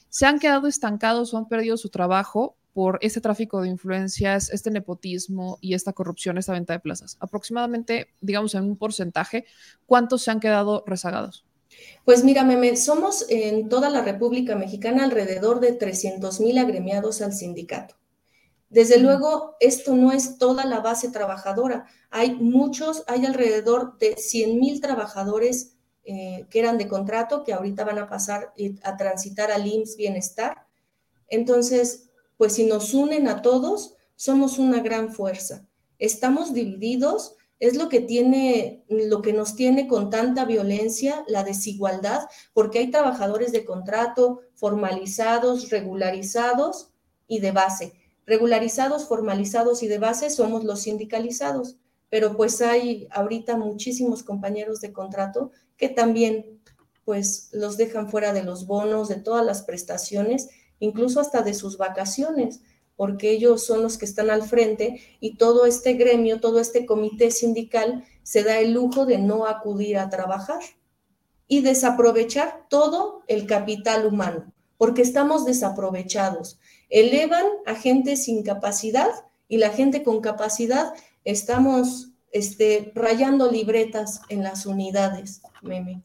se 0.08 0.26
han 0.26 0.40
quedado 0.40 0.66
estancados 0.66 1.32
o 1.32 1.38
han 1.38 1.46
perdido 1.46 1.76
su 1.76 1.88
trabajo 1.88 2.56
por 2.72 2.98
ese 3.00 3.20
tráfico 3.20 3.62
de 3.62 3.68
influencias, 3.68 4.50
este 4.50 4.72
nepotismo 4.72 5.56
y 5.60 5.74
esta 5.74 5.92
corrupción, 5.92 6.36
esta 6.36 6.52
venta 6.52 6.72
de 6.72 6.80
plazas? 6.80 7.16
Aproximadamente, 7.20 8.08
digamos, 8.20 8.56
en 8.56 8.64
un 8.64 8.76
porcentaje, 8.76 9.44
¿cuántos 9.86 10.22
se 10.22 10.32
han 10.32 10.40
quedado 10.40 10.82
rezagados? 10.84 11.46
Pues 12.04 12.24
mira, 12.24 12.42
Meme, 12.42 12.76
somos 12.76 13.24
en 13.28 13.68
toda 13.68 13.88
la 13.88 14.02
República 14.02 14.56
Mexicana 14.56 15.04
alrededor 15.04 15.60
de 15.60 15.70
300 15.70 16.40
mil 16.40 16.58
agremiados 16.58 17.22
al 17.22 17.32
sindicato. 17.32 17.99
Desde 18.70 19.00
luego, 19.00 19.56
esto 19.58 19.96
no 19.96 20.12
es 20.12 20.38
toda 20.38 20.64
la 20.64 20.78
base 20.78 21.10
trabajadora. 21.10 21.86
Hay 22.08 22.36
muchos, 22.36 23.02
hay 23.08 23.26
alrededor 23.26 23.98
de 23.98 24.16
100 24.16 24.60
mil 24.60 24.80
trabajadores 24.80 25.74
eh, 26.04 26.46
que 26.48 26.60
eran 26.60 26.78
de 26.78 26.86
contrato, 26.86 27.42
que 27.42 27.52
ahorita 27.52 27.84
van 27.84 27.98
a 27.98 28.08
pasar 28.08 28.54
a 28.84 28.96
transitar 28.96 29.50
al 29.50 29.66
IMSS 29.66 29.96
Bienestar. 29.96 30.66
Entonces, 31.26 32.10
pues 32.36 32.54
si 32.54 32.64
nos 32.64 32.94
unen 32.94 33.26
a 33.26 33.42
todos, 33.42 33.96
somos 34.14 34.56
una 34.58 34.80
gran 34.80 35.12
fuerza. 35.12 35.66
Estamos 35.98 36.54
divididos, 36.54 37.34
es 37.58 37.76
lo 37.76 37.88
que 37.88 38.00
tiene, 38.00 38.84
lo 38.88 39.20
que 39.20 39.32
nos 39.32 39.56
tiene 39.56 39.88
con 39.88 40.10
tanta 40.10 40.44
violencia, 40.44 41.24
la 41.26 41.42
desigualdad, 41.42 42.28
porque 42.52 42.78
hay 42.78 42.90
trabajadores 42.92 43.50
de 43.50 43.64
contrato 43.64 44.42
formalizados, 44.54 45.70
regularizados 45.70 46.92
y 47.26 47.40
de 47.40 47.50
base 47.50 47.99
regularizados, 48.30 49.08
formalizados 49.08 49.82
y 49.82 49.88
de 49.88 49.98
base 49.98 50.30
somos 50.30 50.62
los 50.62 50.82
sindicalizados, 50.82 51.78
pero 52.10 52.36
pues 52.36 52.62
hay 52.62 53.08
ahorita 53.10 53.56
muchísimos 53.56 54.22
compañeros 54.22 54.80
de 54.80 54.92
contrato 54.92 55.50
que 55.76 55.88
también 55.88 56.60
pues 57.04 57.48
los 57.50 57.76
dejan 57.76 58.08
fuera 58.08 58.32
de 58.32 58.44
los 58.44 58.68
bonos, 58.68 59.08
de 59.08 59.16
todas 59.16 59.44
las 59.44 59.62
prestaciones, 59.62 60.48
incluso 60.78 61.18
hasta 61.18 61.42
de 61.42 61.54
sus 61.54 61.76
vacaciones, 61.76 62.60
porque 62.94 63.32
ellos 63.32 63.66
son 63.66 63.82
los 63.82 63.98
que 63.98 64.04
están 64.04 64.30
al 64.30 64.44
frente 64.44 65.00
y 65.18 65.34
todo 65.34 65.66
este 65.66 65.94
gremio, 65.94 66.38
todo 66.38 66.60
este 66.60 66.86
comité 66.86 67.32
sindical 67.32 68.04
se 68.22 68.44
da 68.44 68.60
el 68.60 68.74
lujo 68.74 69.06
de 69.06 69.18
no 69.18 69.48
acudir 69.48 69.98
a 69.98 70.08
trabajar 70.08 70.60
y 71.48 71.62
desaprovechar 71.62 72.66
todo 72.68 73.24
el 73.26 73.48
capital 73.48 74.06
humano, 74.06 74.52
porque 74.78 75.02
estamos 75.02 75.44
desaprovechados 75.44 76.60
elevan 76.90 77.46
a 77.66 77.74
gente 77.74 78.16
sin 78.16 78.42
capacidad 78.42 79.10
y 79.48 79.58
la 79.58 79.70
gente 79.70 80.02
con 80.02 80.20
capacidad 80.20 80.92
estamos 81.24 82.10
este, 82.32 82.92
rayando 82.94 83.50
libretas 83.50 84.22
en 84.28 84.42
las 84.42 84.66
unidades, 84.66 85.42
meme. 85.62 86.02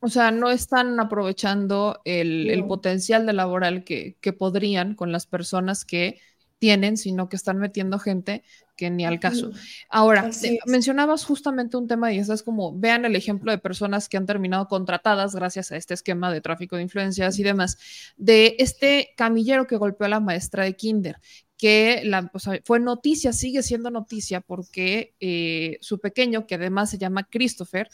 O 0.00 0.08
sea, 0.08 0.30
no 0.30 0.50
están 0.50 1.00
aprovechando 1.00 2.00
el, 2.04 2.64
potencial 2.68 3.26
de 3.26 3.32
laboral 3.32 3.82
que, 3.82 4.16
que, 4.20 4.32
podrían 4.32 4.94
con 4.94 5.10
las 5.10 5.26
personas 5.26 5.84
que 5.84 6.20
tienen, 6.58 6.96
sino 6.96 7.28
que 7.28 7.34
están 7.34 7.58
metiendo 7.58 7.98
gente 7.98 8.44
que 8.78 8.90
ni 8.90 9.04
al 9.04 9.18
caso. 9.18 9.50
Ahora, 9.90 10.30
mencionabas 10.64 11.24
justamente 11.24 11.76
un 11.76 11.88
tema 11.88 12.12
y 12.12 12.18
eso 12.18 12.32
es 12.32 12.44
como, 12.44 12.72
vean 12.78 13.04
el 13.04 13.16
ejemplo 13.16 13.50
de 13.50 13.58
personas 13.58 14.08
que 14.08 14.16
han 14.16 14.24
terminado 14.24 14.68
contratadas 14.68 15.34
gracias 15.34 15.72
a 15.72 15.76
este 15.76 15.94
esquema 15.94 16.32
de 16.32 16.40
tráfico 16.40 16.76
de 16.76 16.82
influencias 16.82 17.38
y 17.40 17.42
demás, 17.42 17.76
de 18.16 18.54
este 18.60 19.14
camillero 19.16 19.66
que 19.66 19.76
golpeó 19.76 20.06
a 20.06 20.10
la 20.10 20.20
maestra 20.20 20.62
de 20.62 20.76
Kinder, 20.76 21.16
que 21.56 22.02
la, 22.04 22.30
fue 22.64 22.78
noticia, 22.78 23.32
sigue 23.32 23.64
siendo 23.64 23.90
noticia 23.90 24.40
porque 24.40 25.16
eh, 25.18 25.78
su 25.80 25.98
pequeño, 25.98 26.46
que 26.46 26.54
además 26.54 26.90
se 26.90 26.98
llama 26.98 27.24
Christopher, 27.28 27.90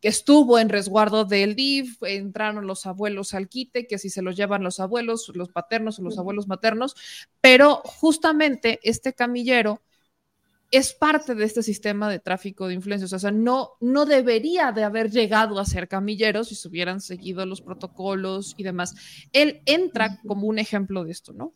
que 0.00 0.08
estuvo 0.08 0.58
en 0.58 0.68
resguardo 0.68 1.24
del 1.24 1.54
DIF, 1.54 2.02
entraron 2.02 2.66
los 2.66 2.86
abuelos 2.86 3.32
al 3.34 3.48
quite, 3.48 3.86
que 3.86 3.98
si 3.98 4.10
se 4.10 4.20
los 4.20 4.36
llevan 4.36 4.64
los 4.64 4.80
abuelos, 4.80 5.30
los 5.32 5.48
paternos 5.48 6.00
o 6.00 6.02
los 6.02 6.18
abuelos 6.18 6.48
maternos, 6.48 6.96
pero 7.40 7.76
justamente 7.84 8.80
este 8.82 9.12
camillero 9.12 9.80
es 10.76 10.92
parte 10.92 11.34
de 11.34 11.44
este 11.44 11.62
sistema 11.62 12.10
de 12.10 12.18
tráfico 12.18 12.66
de 12.66 12.74
influencias. 12.74 13.12
O 13.12 13.18
sea, 13.18 13.30
no, 13.30 13.72
no 13.80 14.06
debería 14.06 14.72
de 14.72 14.84
haber 14.84 15.10
llegado 15.10 15.58
a 15.60 15.64
ser 15.64 15.88
camillero 15.88 16.42
si 16.42 16.54
se 16.54 16.68
hubieran 16.68 17.00
seguido 17.00 17.46
los 17.46 17.60
protocolos 17.60 18.54
y 18.56 18.64
demás. 18.64 18.94
Él 19.32 19.62
entra 19.66 20.20
como 20.26 20.46
un 20.46 20.58
ejemplo 20.58 21.04
de 21.04 21.12
esto, 21.12 21.32
¿no? 21.32 21.54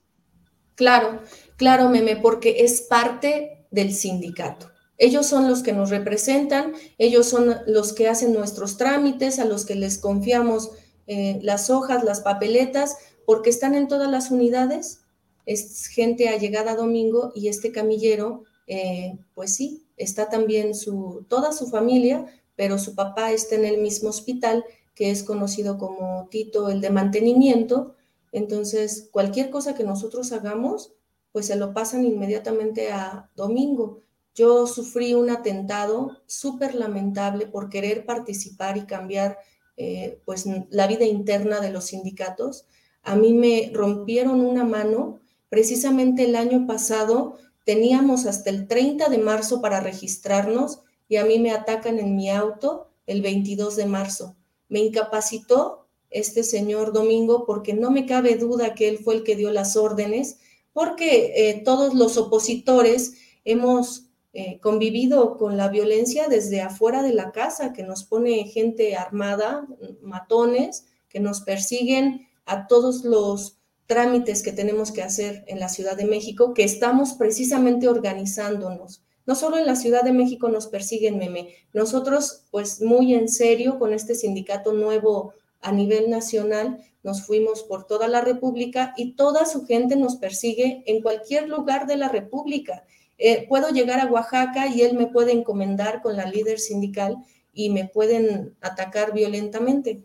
Claro, 0.74 1.22
claro, 1.56 1.88
Meme, 1.88 2.16
porque 2.16 2.56
es 2.60 2.82
parte 2.82 3.66
del 3.72 3.92
sindicato. 3.92 4.70
Ellos 4.96 5.26
son 5.26 5.48
los 5.48 5.62
que 5.62 5.72
nos 5.72 5.90
representan, 5.90 6.72
ellos 6.98 7.26
son 7.26 7.56
los 7.66 7.92
que 7.92 8.08
hacen 8.08 8.32
nuestros 8.32 8.76
trámites, 8.76 9.38
a 9.38 9.44
los 9.44 9.64
que 9.64 9.74
les 9.74 9.98
confiamos 9.98 10.70
eh, 11.08 11.40
las 11.42 11.70
hojas, 11.70 12.04
las 12.04 12.20
papeletas, 12.20 12.96
porque 13.26 13.50
están 13.50 13.74
en 13.74 13.88
todas 13.88 14.10
las 14.10 14.30
unidades. 14.30 15.00
Es 15.46 15.86
gente 15.86 16.28
allegada 16.28 16.76
domingo 16.76 17.32
y 17.34 17.48
este 17.48 17.72
camillero, 17.72 18.44
eh, 18.68 19.18
pues 19.34 19.54
sí, 19.54 19.86
está 19.96 20.28
también 20.28 20.74
su, 20.74 21.24
toda 21.28 21.52
su 21.52 21.66
familia, 21.66 22.26
pero 22.54 22.78
su 22.78 22.94
papá 22.94 23.32
está 23.32 23.56
en 23.56 23.64
el 23.64 23.78
mismo 23.78 24.10
hospital 24.10 24.64
que 24.94 25.10
es 25.10 25.22
conocido 25.22 25.78
como 25.78 26.26
Tito, 26.28 26.70
el 26.70 26.80
de 26.80 26.90
mantenimiento. 26.90 27.94
Entonces, 28.32 29.08
cualquier 29.12 29.48
cosa 29.48 29.76
que 29.76 29.84
nosotros 29.84 30.32
hagamos, 30.32 30.92
pues 31.30 31.46
se 31.46 31.56
lo 31.56 31.72
pasan 31.72 32.04
inmediatamente 32.04 32.90
a 32.90 33.30
domingo. 33.36 34.02
Yo 34.34 34.66
sufrí 34.66 35.14
un 35.14 35.30
atentado 35.30 36.18
súper 36.26 36.74
lamentable 36.74 37.46
por 37.46 37.68
querer 37.68 38.06
participar 38.06 38.76
y 38.76 38.86
cambiar 38.86 39.38
eh, 39.76 40.20
pues, 40.24 40.46
la 40.70 40.88
vida 40.88 41.04
interna 41.04 41.60
de 41.60 41.70
los 41.70 41.86
sindicatos. 41.86 42.66
A 43.04 43.14
mí 43.14 43.32
me 43.32 43.70
rompieron 43.72 44.40
una 44.40 44.64
mano. 44.64 45.20
Precisamente 45.48 46.24
el 46.24 46.34
año 46.34 46.66
pasado 46.66 47.38
teníamos 47.68 48.24
hasta 48.24 48.48
el 48.48 48.66
30 48.66 49.10
de 49.10 49.18
marzo 49.18 49.60
para 49.60 49.80
registrarnos 49.80 50.80
y 51.06 51.16
a 51.16 51.26
mí 51.26 51.38
me 51.38 51.50
atacan 51.50 51.98
en 51.98 52.16
mi 52.16 52.30
auto 52.30 52.88
el 53.06 53.20
22 53.20 53.76
de 53.76 53.84
marzo. 53.84 54.36
Me 54.70 54.78
incapacitó 54.78 55.86
este 56.08 56.44
señor 56.44 56.94
Domingo 56.94 57.44
porque 57.44 57.74
no 57.74 57.90
me 57.90 58.06
cabe 58.06 58.36
duda 58.36 58.72
que 58.72 58.88
él 58.88 58.96
fue 58.96 59.16
el 59.16 59.22
que 59.22 59.36
dio 59.36 59.50
las 59.50 59.76
órdenes, 59.76 60.38
porque 60.72 61.34
eh, 61.36 61.60
todos 61.62 61.92
los 61.92 62.16
opositores 62.16 63.18
hemos 63.44 64.06
eh, 64.32 64.60
convivido 64.60 65.36
con 65.36 65.58
la 65.58 65.68
violencia 65.68 66.26
desde 66.26 66.62
afuera 66.62 67.02
de 67.02 67.12
la 67.12 67.32
casa, 67.32 67.74
que 67.74 67.82
nos 67.82 68.02
pone 68.02 68.44
gente 68.44 68.96
armada, 68.96 69.68
matones, 70.00 70.86
que 71.10 71.20
nos 71.20 71.42
persiguen 71.42 72.28
a 72.46 72.66
todos 72.66 73.04
los 73.04 73.57
trámites 73.88 74.42
que 74.42 74.52
tenemos 74.52 74.92
que 74.92 75.02
hacer 75.02 75.44
en 75.48 75.58
la 75.58 75.70
Ciudad 75.70 75.96
de 75.96 76.04
México, 76.04 76.52
que 76.52 76.62
estamos 76.62 77.14
precisamente 77.14 77.88
organizándonos. 77.88 79.02
No 79.26 79.34
solo 79.34 79.56
en 79.56 79.66
la 79.66 79.76
Ciudad 79.76 80.02
de 80.02 80.12
México 80.12 80.50
nos 80.50 80.66
persiguen, 80.66 81.18
meme, 81.18 81.54
nosotros 81.72 82.44
pues 82.50 82.82
muy 82.82 83.14
en 83.14 83.28
serio 83.28 83.78
con 83.78 83.94
este 83.94 84.14
sindicato 84.14 84.74
nuevo 84.74 85.32
a 85.62 85.72
nivel 85.72 86.10
nacional, 86.10 86.84
nos 87.02 87.22
fuimos 87.22 87.62
por 87.62 87.86
toda 87.86 88.08
la 88.08 88.20
República 88.20 88.92
y 88.96 89.12
toda 89.12 89.46
su 89.46 89.64
gente 89.64 89.96
nos 89.96 90.16
persigue 90.16 90.82
en 90.86 91.00
cualquier 91.00 91.48
lugar 91.48 91.86
de 91.86 91.96
la 91.96 92.08
República. 92.08 92.84
Eh, 93.16 93.46
puedo 93.48 93.70
llegar 93.70 94.00
a 94.00 94.10
Oaxaca 94.10 94.66
y 94.66 94.82
él 94.82 94.96
me 94.96 95.06
puede 95.06 95.32
encomendar 95.32 96.02
con 96.02 96.14
la 96.14 96.26
líder 96.26 96.58
sindical 96.58 97.16
y 97.54 97.70
me 97.70 97.88
pueden 97.88 98.54
atacar 98.60 99.14
violentamente. 99.14 100.02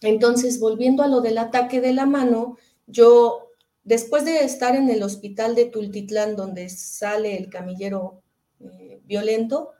Entonces, 0.00 0.58
volviendo 0.58 1.02
a 1.02 1.08
lo 1.08 1.20
del 1.20 1.36
ataque 1.36 1.80
de 1.80 1.92
la 1.92 2.06
mano, 2.06 2.56
yo, 2.86 3.50
después 3.82 4.24
de 4.24 4.44
estar 4.44 4.76
en 4.76 4.90
el 4.90 5.02
hospital 5.02 5.54
de 5.54 5.66
Tultitlán, 5.66 6.36
donde 6.36 6.68
sale 6.68 7.36
el 7.36 7.50
camillero 7.50 8.22
eh, 8.60 9.00
violento, 9.04 9.70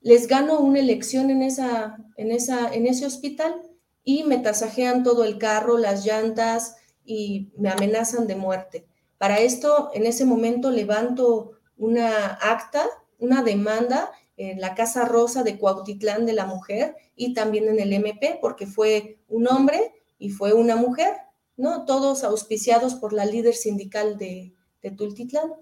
les 0.00 0.26
gano 0.26 0.60
una 0.60 0.80
elección 0.80 1.30
en, 1.30 1.42
esa, 1.42 1.98
en, 2.16 2.30
esa, 2.30 2.72
en 2.72 2.86
ese 2.86 3.06
hospital 3.06 3.54
y 4.02 4.24
me 4.24 4.38
tasajean 4.38 5.02
todo 5.02 5.24
el 5.24 5.38
carro, 5.38 5.76
las 5.76 6.04
llantas 6.06 6.76
y 7.04 7.50
me 7.56 7.68
amenazan 7.68 8.26
de 8.26 8.36
muerte. 8.36 8.86
Para 9.18 9.40
esto, 9.40 9.90
en 9.92 10.06
ese 10.06 10.24
momento 10.24 10.70
levanto 10.70 11.52
una 11.76 12.26
acta, 12.40 12.86
una 13.18 13.42
demanda 13.42 14.10
en 14.36 14.60
la 14.60 14.74
Casa 14.74 15.04
Rosa 15.04 15.42
de 15.42 15.58
Cuautitlán 15.58 16.24
de 16.24 16.32
la 16.32 16.46
Mujer 16.46 16.96
y 17.14 17.34
también 17.34 17.68
en 17.68 17.78
el 17.78 17.92
MP, 17.92 18.38
porque 18.40 18.66
fue 18.66 19.18
un 19.28 19.46
hombre 19.48 19.92
y 20.18 20.30
fue 20.30 20.54
una 20.54 20.76
mujer, 20.76 21.14
¿no? 21.60 21.84
Todos 21.84 22.24
auspiciados 22.24 22.94
por 22.94 23.12
la 23.12 23.26
líder 23.26 23.54
sindical 23.54 24.16
de, 24.18 24.54
Tultitlán. 24.96 25.52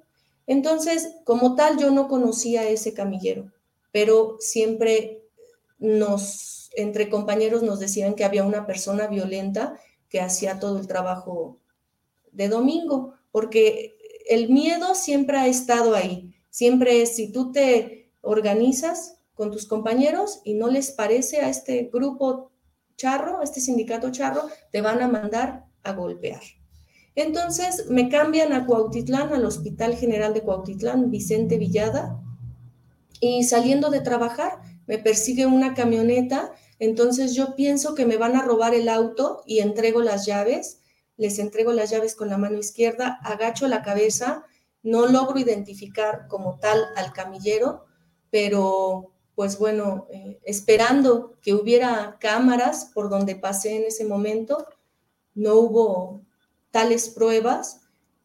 Entonces, 0.46 1.16
como 1.24 1.56
tal, 1.56 1.76
yo 1.76 1.90
no 1.90 2.06
conocía 2.08 2.62
a 2.62 2.68
ese 2.68 2.94
camillero, 2.94 3.52
pero 3.90 4.36
siempre 4.38 5.24
nos, 5.78 6.70
entre 6.76 7.10
compañeros 7.10 7.62
nos 7.62 7.80
decían 7.80 8.14
que 8.14 8.24
había 8.24 8.44
una 8.44 8.64
persona 8.64 9.08
violenta 9.08 9.78
que 10.08 10.20
hacía 10.20 10.60
todo 10.60 10.78
el 10.78 10.86
trabajo 10.86 11.58
de 12.30 12.48
domingo, 12.48 13.14
porque 13.32 13.96
el 14.28 14.48
miedo 14.48 14.94
siempre 14.94 15.38
ha 15.38 15.48
estado 15.48 15.94
ahí. 15.94 16.34
Siempre 16.48 17.02
es, 17.02 17.16
si 17.16 17.32
tú 17.32 17.50
te 17.50 18.12
organizas 18.20 19.18
con 19.34 19.50
tus 19.50 19.66
compañeros 19.66 20.40
y 20.44 20.54
no 20.54 20.68
les 20.68 20.92
parece 20.92 21.40
a 21.40 21.48
este 21.48 21.90
grupo 21.92 22.52
charro, 22.96 23.42
este 23.42 23.60
sindicato 23.60 24.10
charro, 24.10 24.48
te 24.70 24.80
van 24.80 25.02
a 25.02 25.08
mandar 25.08 25.67
a 25.82 25.92
golpear. 25.92 26.40
Entonces 27.14 27.86
me 27.88 28.08
cambian 28.08 28.52
a 28.52 28.66
Cuautitlán, 28.66 29.32
al 29.32 29.44
Hospital 29.44 29.96
General 29.96 30.32
de 30.34 30.42
Cuautitlán, 30.42 31.10
Vicente 31.10 31.58
Villada, 31.58 32.20
y 33.20 33.42
saliendo 33.44 33.90
de 33.90 34.00
trabajar 34.00 34.60
me 34.88 34.98
persigue 34.98 35.44
una 35.44 35.74
camioneta, 35.74 36.54
entonces 36.78 37.34
yo 37.34 37.54
pienso 37.54 37.94
que 37.94 38.06
me 38.06 38.16
van 38.16 38.36
a 38.36 38.42
robar 38.42 38.74
el 38.74 38.88
auto 38.88 39.42
y 39.46 39.58
entrego 39.58 40.00
las 40.00 40.24
llaves. 40.24 40.80
Les 41.18 41.38
entrego 41.38 41.72
las 41.72 41.90
llaves 41.90 42.14
con 42.14 42.30
la 42.30 42.38
mano 42.38 42.58
izquierda, 42.58 43.18
agacho 43.22 43.68
la 43.68 43.82
cabeza, 43.82 44.46
no 44.82 45.06
logro 45.06 45.38
identificar 45.38 46.26
como 46.26 46.58
tal 46.58 46.82
al 46.96 47.12
camillero, 47.12 47.84
pero 48.30 49.12
pues 49.34 49.58
bueno, 49.58 50.06
eh, 50.10 50.40
esperando 50.44 51.36
que 51.42 51.52
hubiera 51.52 52.16
cámaras 52.18 52.90
por 52.94 53.10
donde 53.10 53.36
pasé 53.36 53.76
en 53.76 53.84
ese 53.84 54.06
momento, 54.06 54.66
no 55.34 55.54
hubo 55.56 56.22
tales 56.70 57.08
pruebas, 57.08 57.82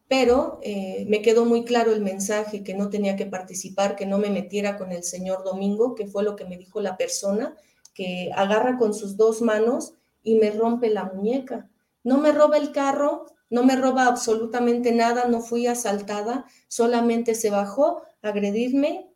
pero 0.08 0.60
eh, 0.62 1.06
me 1.08 1.22
quedó 1.22 1.44
muy 1.44 1.64
claro 1.64 1.92
el 1.92 2.02
mensaje 2.02 2.62
que 2.62 2.74
no 2.74 2.90
tenía 2.90 3.16
que 3.16 3.26
participar, 3.26 3.96
que 3.96 4.06
no 4.06 4.18
me 4.18 4.30
metiera 4.30 4.76
con 4.76 4.92
el 4.92 5.02
señor 5.02 5.44
Domingo, 5.44 5.94
que 5.94 6.06
fue 6.06 6.22
lo 6.22 6.36
que 6.36 6.44
me 6.44 6.58
dijo 6.58 6.80
la 6.80 6.96
persona, 6.96 7.56
que 7.94 8.30
agarra 8.34 8.76
con 8.76 8.92
sus 8.92 9.16
dos 9.16 9.40
manos 9.40 9.94
y 10.22 10.36
me 10.36 10.50
rompe 10.50 10.90
la 10.90 11.04
muñeca. 11.04 11.68
No 12.02 12.18
me 12.18 12.32
roba 12.32 12.58
el 12.58 12.72
carro, 12.72 13.26
no 13.50 13.64
me 13.64 13.76
roba 13.76 14.06
absolutamente 14.06 14.92
nada, 14.92 15.26
no 15.28 15.40
fui 15.40 15.66
asaltada, 15.66 16.44
solamente 16.68 17.34
se 17.34 17.50
bajó 17.50 18.02
a 18.22 18.28
agredirme 18.28 19.10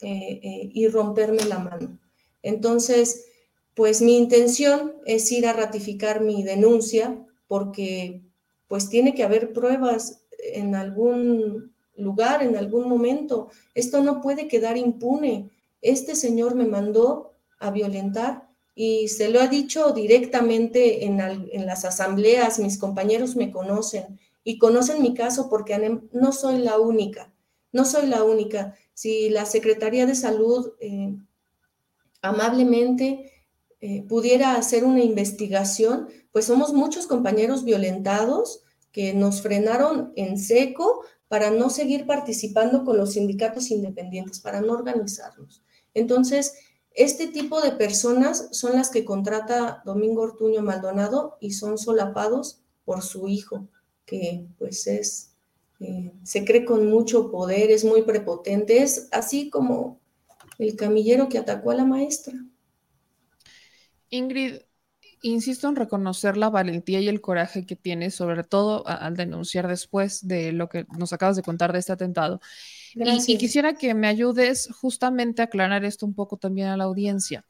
eh, 0.00 0.40
eh, 0.42 0.70
y 0.72 0.88
romperme 0.88 1.44
la 1.44 1.58
mano. 1.58 1.98
Entonces, 2.42 3.26
pues 3.74 4.02
mi 4.02 4.16
intención 4.16 4.94
es 5.06 5.30
ir 5.32 5.46
a 5.46 5.52
ratificar 5.52 6.20
mi 6.20 6.42
denuncia 6.42 7.24
porque 7.46 8.22
pues 8.68 8.88
tiene 8.88 9.14
que 9.14 9.22
haber 9.22 9.52
pruebas 9.52 10.22
en 10.38 10.74
algún 10.74 11.72
lugar, 11.96 12.42
en 12.42 12.56
algún 12.56 12.88
momento. 12.88 13.50
Esto 13.74 14.02
no 14.02 14.20
puede 14.20 14.48
quedar 14.48 14.76
impune. 14.76 15.50
Este 15.80 16.14
señor 16.14 16.54
me 16.54 16.66
mandó 16.66 17.34
a 17.58 17.70
violentar 17.70 18.48
y 18.74 19.08
se 19.08 19.28
lo 19.28 19.40
ha 19.40 19.48
dicho 19.48 19.92
directamente 19.92 21.04
en, 21.04 21.18
las 21.66 21.84
asambleas, 21.84 22.58
mis 22.58 22.78
compañeros 22.78 23.36
me 23.36 23.50
conocen 23.50 24.18
y 24.44 24.58
conocen 24.58 25.02
mi 25.02 25.14
caso 25.14 25.48
porque 25.50 26.00
no 26.12 26.32
soy 26.32 26.58
la 26.58 26.78
única, 26.78 27.32
no 27.72 27.84
soy 27.84 28.06
la 28.06 28.24
única. 28.24 28.74
Si 28.94 29.28
la 29.28 29.44
Secretaría 29.44 30.06
de 30.06 30.14
Salud 30.14 30.72
eh, 30.80 31.14
amablemente 32.22 33.31
eh, 33.84 34.04
pudiera 34.08 34.54
hacer 34.54 34.84
una 34.84 35.02
investigación, 35.02 36.08
pues 36.30 36.44
somos 36.44 36.72
muchos 36.72 37.08
compañeros 37.08 37.64
violentados 37.64 38.62
que 38.92 39.12
nos 39.12 39.42
frenaron 39.42 40.12
en 40.14 40.38
seco 40.38 41.00
para 41.26 41.50
no 41.50 41.68
seguir 41.68 42.06
participando 42.06 42.84
con 42.84 42.96
los 42.96 43.14
sindicatos 43.14 43.72
independientes, 43.72 44.38
para 44.38 44.60
no 44.60 44.72
organizarnos. 44.74 45.64
Entonces, 45.94 46.54
este 46.94 47.26
tipo 47.26 47.60
de 47.60 47.72
personas 47.72 48.50
son 48.52 48.74
las 48.74 48.88
que 48.88 49.04
contrata 49.04 49.82
Domingo 49.84 50.22
Ortuño 50.22 50.62
Maldonado 50.62 51.36
y 51.40 51.50
son 51.50 51.76
solapados 51.76 52.62
por 52.84 53.02
su 53.02 53.26
hijo, 53.26 53.66
que 54.06 54.46
pues 54.58 54.86
es, 54.86 55.32
eh, 55.80 56.12
se 56.22 56.44
cree 56.44 56.64
con 56.64 56.88
mucho 56.88 57.32
poder, 57.32 57.72
es 57.72 57.84
muy 57.84 58.02
prepotente, 58.02 58.80
es 58.80 59.08
así 59.10 59.50
como 59.50 59.98
el 60.58 60.76
camillero 60.76 61.28
que 61.28 61.38
atacó 61.38 61.72
a 61.72 61.74
la 61.74 61.84
maestra. 61.84 62.34
Ingrid, 64.12 64.60
insisto 65.22 65.68
en 65.68 65.76
reconocer 65.76 66.36
la 66.36 66.50
valentía 66.50 67.00
y 67.00 67.08
el 67.08 67.20
coraje 67.20 67.64
que 67.64 67.76
tienes, 67.76 68.14
sobre 68.14 68.44
todo 68.44 68.86
al 68.86 69.16
denunciar 69.16 69.66
después 69.66 70.28
de 70.28 70.52
lo 70.52 70.68
que 70.68 70.86
nos 70.98 71.12
acabas 71.12 71.36
de 71.36 71.42
contar 71.42 71.72
de 71.72 71.78
este 71.78 71.92
atentado. 71.92 72.40
Y, 72.94 73.38
quisiera 73.38 73.74
que 73.74 73.94
me 73.94 74.06
ayudes 74.06 74.68
justamente 74.70 75.40
a 75.40 75.46
aclarar 75.46 75.84
esto 75.84 76.04
un 76.04 76.14
poco 76.14 76.36
también 76.36 76.68
a 76.68 76.76
la 76.76 76.84
audiencia. 76.84 77.44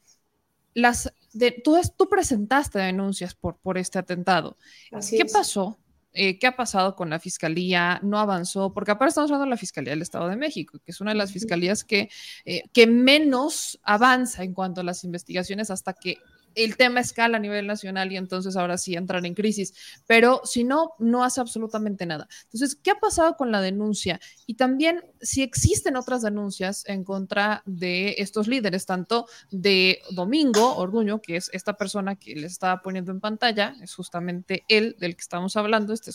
Las 0.72 1.12
de, 1.32 1.50
tú, 1.50 1.76
tú 1.96 2.08
presentaste 2.08 2.78
denuncias 2.78 3.34
por, 3.34 3.56
por 3.56 3.76
este 3.76 3.98
atentado. 3.98 4.56
¿Qué 5.10 5.24
pasó? 5.24 5.78
Eh, 6.14 6.38
¿Qué 6.38 6.46
ha 6.46 6.56
pasado 6.56 6.94
con 6.94 7.08
la 7.08 7.18
fiscalía? 7.18 7.98
¿No 8.02 8.18
avanzó? 8.18 8.72
Porque 8.72 8.90
aparte 8.90 9.10
estamos 9.10 9.30
hablando 9.30 9.46
de 9.46 9.50
la 9.50 9.56
Fiscalía 9.56 9.92
del 9.92 10.02
Estado 10.02 10.28
de 10.28 10.36
México, 10.36 10.78
que 10.84 10.92
es 10.92 11.00
una 11.00 11.12
de 11.12 11.16
las 11.16 11.32
fiscalías 11.32 11.84
que, 11.84 12.10
eh, 12.44 12.64
que 12.74 12.86
menos 12.86 13.80
avanza 13.82 14.42
en 14.44 14.52
cuanto 14.52 14.82
a 14.82 14.84
las 14.84 15.04
investigaciones 15.04 15.70
hasta 15.70 15.94
que 15.94 16.18
el 16.54 16.76
tema 16.76 17.00
escala 17.00 17.36
a 17.36 17.40
nivel 17.40 17.66
nacional 17.66 18.12
y 18.12 18.16
entonces 18.16 18.56
ahora 18.56 18.78
sí 18.78 18.94
entran 18.94 19.24
en 19.24 19.34
crisis, 19.34 19.74
pero 20.06 20.40
si 20.44 20.64
no, 20.64 20.92
no 20.98 21.24
hace 21.24 21.40
absolutamente 21.40 22.06
nada. 22.06 22.28
Entonces, 22.44 22.76
¿qué 22.82 22.90
ha 22.90 23.00
pasado 23.00 23.36
con 23.36 23.52
la 23.52 23.60
denuncia? 23.60 24.20
Y 24.46 24.54
también 24.54 25.04
si 25.20 25.42
existen 25.42 25.96
otras 25.96 26.22
denuncias 26.22 26.84
en 26.86 27.04
contra 27.04 27.62
de 27.66 28.16
estos 28.18 28.48
líderes, 28.48 28.86
tanto 28.86 29.26
de 29.50 30.00
Domingo 30.10 30.76
Orduño, 30.76 31.20
que 31.20 31.36
es 31.36 31.50
esta 31.52 31.76
persona 31.76 32.16
que 32.16 32.34
les 32.34 32.52
estaba 32.52 32.82
poniendo 32.82 33.12
en 33.12 33.20
pantalla, 33.20 33.74
es 33.82 33.94
justamente 33.94 34.64
él 34.68 34.96
del 34.98 35.16
que 35.16 35.22
estamos 35.22 35.56
hablando, 35.56 35.92
este, 35.92 36.12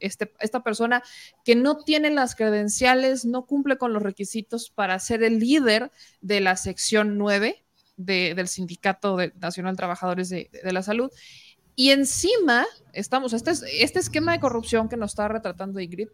este, 0.00 0.32
esta 0.40 0.62
persona 0.62 1.02
que 1.44 1.54
no 1.54 1.78
tiene 1.84 2.10
las 2.10 2.34
credenciales, 2.34 3.24
no 3.24 3.46
cumple 3.46 3.78
con 3.78 3.92
los 3.92 4.02
requisitos 4.02 4.70
para 4.70 4.98
ser 4.98 5.22
el 5.22 5.38
líder 5.38 5.90
de 6.20 6.40
la 6.40 6.56
sección 6.56 7.18
9 7.18 7.64
del 7.98 8.48
Sindicato 8.48 9.18
Nacional 9.38 9.74
de 9.74 9.76
Trabajadores 9.76 10.30
de, 10.30 10.48
la 10.62 10.82
Salud. 10.82 11.10
Y 11.76 11.90
encima, 11.90 12.64
estamos, 12.92 13.32
este, 13.32 13.52
este 13.82 13.98
esquema 13.98 14.32
de 14.32 14.40
corrupción 14.40 14.88
que 14.88 14.96
nos 14.96 15.10
está 15.12 15.28
retratando 15.28 15.78
Ingrid, 15.80 16.08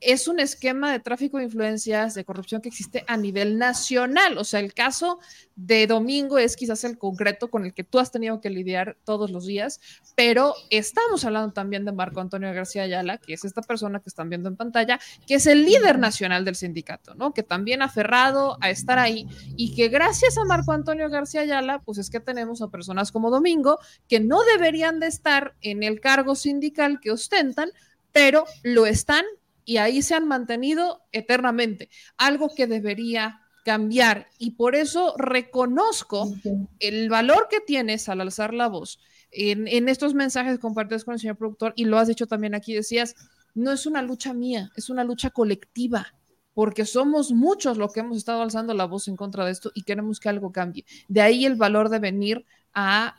es 0.00 0.28
un 0.28 0.40
esquema 0.40 0.92
de 0.92 1.00
tráfico 1.00 1.38
de 1.38 1.44
influencias, 1.44 2.14
de 2.14 2.24
corrupción 2.24 2.60
que 2.60 2.68
existe 2.68 3.04
a 3.06 3.16
nivel 3.16 3.58
nacional. 3.58 4.38
O 4.38 4.44
sea, 4.44 4.60
el 4.60 4.74
caso 4.74 5.18
de 5.56 5.86
Domingo 5.86 6.38
es 6.38 6.56
quizás 6.56 6.84
el 6.84 6.98
concreto 6.98 7.50
con 7.50 7.64
el 7.64 7.74
que 7.74 7.84
tú 7.84 7.98
has 7.98 8.12
tenido 8.12 8.40
que 8.40 8.50
lidiar 8.50 8.96
todos 9.04 9.30
los 9.30 9.46
días, 9.46 9.80
pero 10.14 10.54
estamos 10.70 11.24
hablando 11.24 11.52
también 11.52 11.84
de 11.84 11.92
Marco 11.92 12.20
Antonio 12.20 12.52
García 12.52 12.82
Ayala, 12.82 13.18
que 13.18 13.34
es 13.34 13.44
esta 13.44 13.62
persona 13.62 14.00
que 14.00 14.08
están 14.08 14.28
viendo 14.28 14.48
en 14.48 14.56
pantalla, 14.56 15.00
que 15.26 15.34
es 15.34 15.46
el 15.46 15.64
líder 15.64 15.98
nacional 15.98 16.44
del 16.44 16.54
sindicato, 16.54 17.14
¿no? 17.14 17.34
Que 17.34 17.42
también 17.42 17.82
ha 17.82 17.86
aferrado 17.86 18.56
a 18.60 18.70
estar 18.70 18.98
ahí 18.98 19.26
y 19.56 19.74
que 19.74 19.88
gracias 19.88 20.38
a 20.38 20.44
Marco 20.44 20.72
Antonio 20.72 21.10
García 21.10 21.40
Ayala, 21.40 21.80
pues 21.80 21.98
es 21.98 22.10
que 22.10 22.20
tenemos 22.20 22.62
a 22.62 22.68
personas 22.68 23.10
como 23.10 23.30
Domingo 23.30 23.78
que 24.08 24.20
no 24.20 24.42
deberían 24.44 25.00
de 25.00 25.08
estar 25.08 25.54
en 25.60 25.82
el 25.82 26.00
cargo 26.00 26.36
sindical 26.36 27.00
que 27.00 27.10
ostentan, 27.10 27.70
pero 28.12 28.44
lo 28.62 28.86
están 28.86 29.24
y 29.68 29.76
ahí 29.76 30.00
se 30.00 30.14
han 30.14 30.26
mantenido 30.26 31.02
eternamente, 31.12 31.90
algo 32.16 32.48
que 32.56 32.66
debería 32.66 33.42
cambiar. 33.66 34.28
Y 34.38 34.52
por 34.52 34.74
eso 34.74 35.14
reconozco 35.18 36.32
el 36.80 37.10
valor 37.10 37.48
que 37.50 37.60
tienes 37.60 38.08
al 38.08 38.22
alzar 38.22 38.54
la 38.54 38.68
voz 38.68 38.98
en, 39.30 39.90
estos 39.90 40.14
mensajes 40.14 40.58
compartidos 40.58 41.04
con 41.04 41.12
el 41.12 41.20
señor 41.20 41.36
productor 41.36 41.74
y 41.76 41.84
lo 41.84 41.98
has 41.98 42.08
dicho 42.08 42.26
también 42.26 42.54
aquí, 42.54 42.72
decías, 42.72 43.14
no 43.54 43.70
es 43.70 43.84
una 43.84 44.00
lucha 44.00 44.32
mía, 44.32 44.72
es 44.74 44.88
una 44.88 45.04
lucha 45.04 45.28
colectiva 45.28 46.14
porque 46.54 46.86
somos 46.86 47.32
muchos 47.32 47.76
los 47.76 47.92
que 47.92 48.00
hemos 48.00 48.16
estado 48.16 48.40
alzando 48.40 48.72
la 48.72 48.86
voz 48.86 49.06
en 49.06 49.16
contra 49.16 49.44
de 49.44 49.50
esto 49.52 49.70
y 49.74 49.82
queremos 49.82 50.18
que 50.18 50.30
algo 50.30 50.50
cambie. 50.50 50.86
De 51.08 51.20
ahí 51.20 51.44
el 51.44 51.56
valor 51.56 51.90
de 51.90 51.98
venir 51.98 52.46
a, 52.72 53.16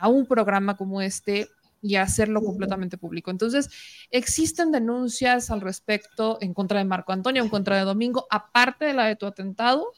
a 0.00 0.08
un 0.08 0.26
programa 0.26 0.76
como 0.76 1.00
este 1.00 1.46
y 1.82 1.96
hacerlo 1.96 2.42
completamente 2.42 2.96
público. 2.96 3.30
Entonces, 3.30 3.68
existen 4.10 4.70
denuncias 4.70 5.50
al 5.50 5.60
respecto 5.60 6.38
en 6.40 6.54
contra 6.54 6.78
de 6.78 6.84
Marco 6.84 7.12
Antonio, 7.12 7.42
en 7.42 7.48
contra 7.48 7.76
de 7.76 7.82
Domingo, 7.82 8.26
aparte 8.30 8.84
de 8.86 8.94
la 8.94 9.06
de 9.06 9.16
tu 9.16 9.26
atentado. 9.26 9.92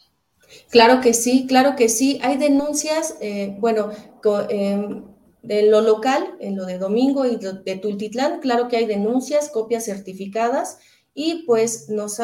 Claro 0.70 1.00
que 1.00 1.14
sí, 1.14 1.46
claro 1.46 1.76
que 1.76 1.88
sí. 1.88 2.18
Hay 2.22 2.38
denuncias, 2.38 3.16
eh, 3.20 3.54
bueno, 3.60 3.90
em, 4.48 5.04
en 5.42 5.70
lo 5.70 5.82
local, 5.82 6.36
en 6.40 6.56
lo 6.56 6.64
de 6.64 6.78
Domingo 6.78 7.26
y 7.26 7.36
de 7.36 7.76
Tultitlán, 7.76 8.40
claro 8.40 8.68
que 8.68 8.78
hay 8.78 8.86
denuncias, 8.86 9.50
copias 9.50 9.84
certificadas 9.84 10.78
y 11.12 11.44
pues 11.46 11.90
nos, 11.90 12.18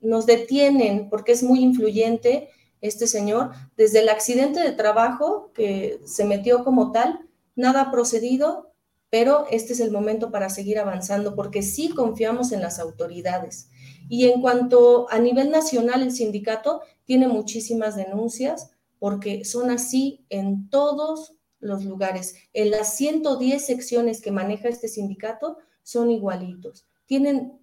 nos 0.00 0.26
detienen 0.26 1.10
porque 1.10 1.32
es 1.32 1.42
muy 1.42 1.60
influyente 1.60 2.50
este 2.80 3.08
señor, 3.08 3.50
desde 3.76 4.00
el 4.00 4.08
accidente 4.08 4.60
de 4.60 4.70
trabajo 4.70 5.50
que 5.52 6.00
se 6.04 6.24
metió 6.24 6.62
como 6.62 6.92
tal, 6.92 7.28
nada 7.56 7.82
ha 7.82 7.90
procedido, 7.90 8.67
pero 9.10 9.46
este 9.50 9.72
es 9.72 9.80
el 9.80 9.90
momento 9.90 10.30
para 10.30 10.50
seguir 10.50 10.78
avanzando 10.78 11.34
porque 11.34 11.62
sí 11.62 11.88
confiamos 11.88 12.52
en 12.52 12.60
las 12.60 12.78
autoridades. 12.78 13.70
Y 14.08 14.26
en 14.26 14.40
cuanto 14.40 15.06
a 15.10 15.18
nivel 15.18 15.50
nacional, 15.50 16.02
el 16.02 16.12
sindicato 16.12 16.82
tiene 17.04 17.28
muchísimas 17.28 17.96
denuncias 17.96 18.70
porque 18.98 19.44
son 19.44 19.70
así 19.70 20.24
en 20.28 20.68
todos 20.68 21.34
los 21.60 21.84
lugares. 21.84 22.36
En 22.52 22.70
las 22.70 22.94
110 22.94 23.64
secciones 23.64 24.20
que 24.20 24.30
maneja 24.30 24.68
este 24.68 24.88
sindicato 24.88 25.58
son 25.82 26.10
igualitos. 26.10 26.86
Tienen 27.06 27.58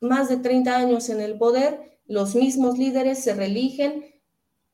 más 0.00 0.28
de 0.28 0.36
30 0.36 0.76
años 0.76 1.08
en 1.08 1.20
el 1.20 1.36
poder, 1.36 1.98
los 2.06 2.34
mismos 2.34 2.78
líderes 2.78 3.22
se 3.22 3.34
religen. 3.34 4.04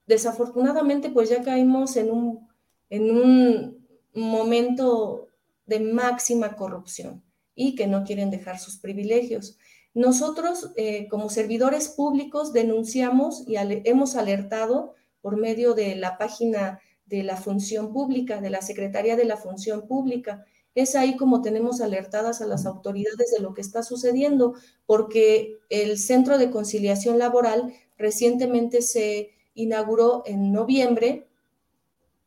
Desafortunadamente, 0.07 1.11
pues 1.11 1.31
ya 1.31 1.43
caímos 1.43 1.97
en 1.97 2.11
un, 2.11 2.49
en 2.91 3.17
un 3.17 3.87
momento 4.13 5.29
de 5.67 5.81
máxima 5.81 6.57
corrupción 6.57 7.23
y 7.55 7.75
que 7.75 7.87
no 7.87 8.05
quieren 8.05 8.31
dejar 8.31 8.59
sus 8.59 8.79
privilegios. 8.79 9.59
Nosotros, 9.95 10.73
eh, 10.77 11.07
como 11.09 11.29
servidores 11.29 11.89
públicos, 11.89 12.53
denunciamos 12.53 13.45
y 13.47 13.57
hemos 13.57 14.17
alertado 14.17 14.95
por 15.21 15.37
medio 15.37 15.75
de 15.75 15.95
la 15.97 16.17
página 16.17 16.81
de 17.07 17.23
la 17.23 17.37
función 17.37 17.93
pública, 17.93 18.41
de 18.41 18.49
la 18.49 18.63
Secretaría 18.63 19.17
de 19.17 19.27
la 19.27 19.37
Función 19.37 19.87
Pública. 19.87 20.47
Es 20.75 20.97
ahí 20.97 21.17
como 21.17 21.43
tenemos 21.43 21.83
alertadas 21.83 22.41
a 22.41 22.47
las 22.47 22.65
autoridades 22.65 23.31
de 23.31 23.43
lo 23.43 23.53
que 23.53 23.61
está 23.61 23.83
sucediendo, 23.83 24.55
porque 24.87 25.59
el 25.69 25.99
Centro 25.99 26.39
de 26.39 26.51
Conciliación 26.51 27.19
Laboral 27.19 27.75
recientemente 27.99 28.81
se 28.81 29.33
inauguró 29.55 30.23
en 30.25 30.53
noviembre, 30.53 31.29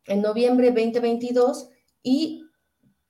en 0.05 0.21
noviembre 0.21 0.67
2022, 0.67 1.69
y 2.03 2.45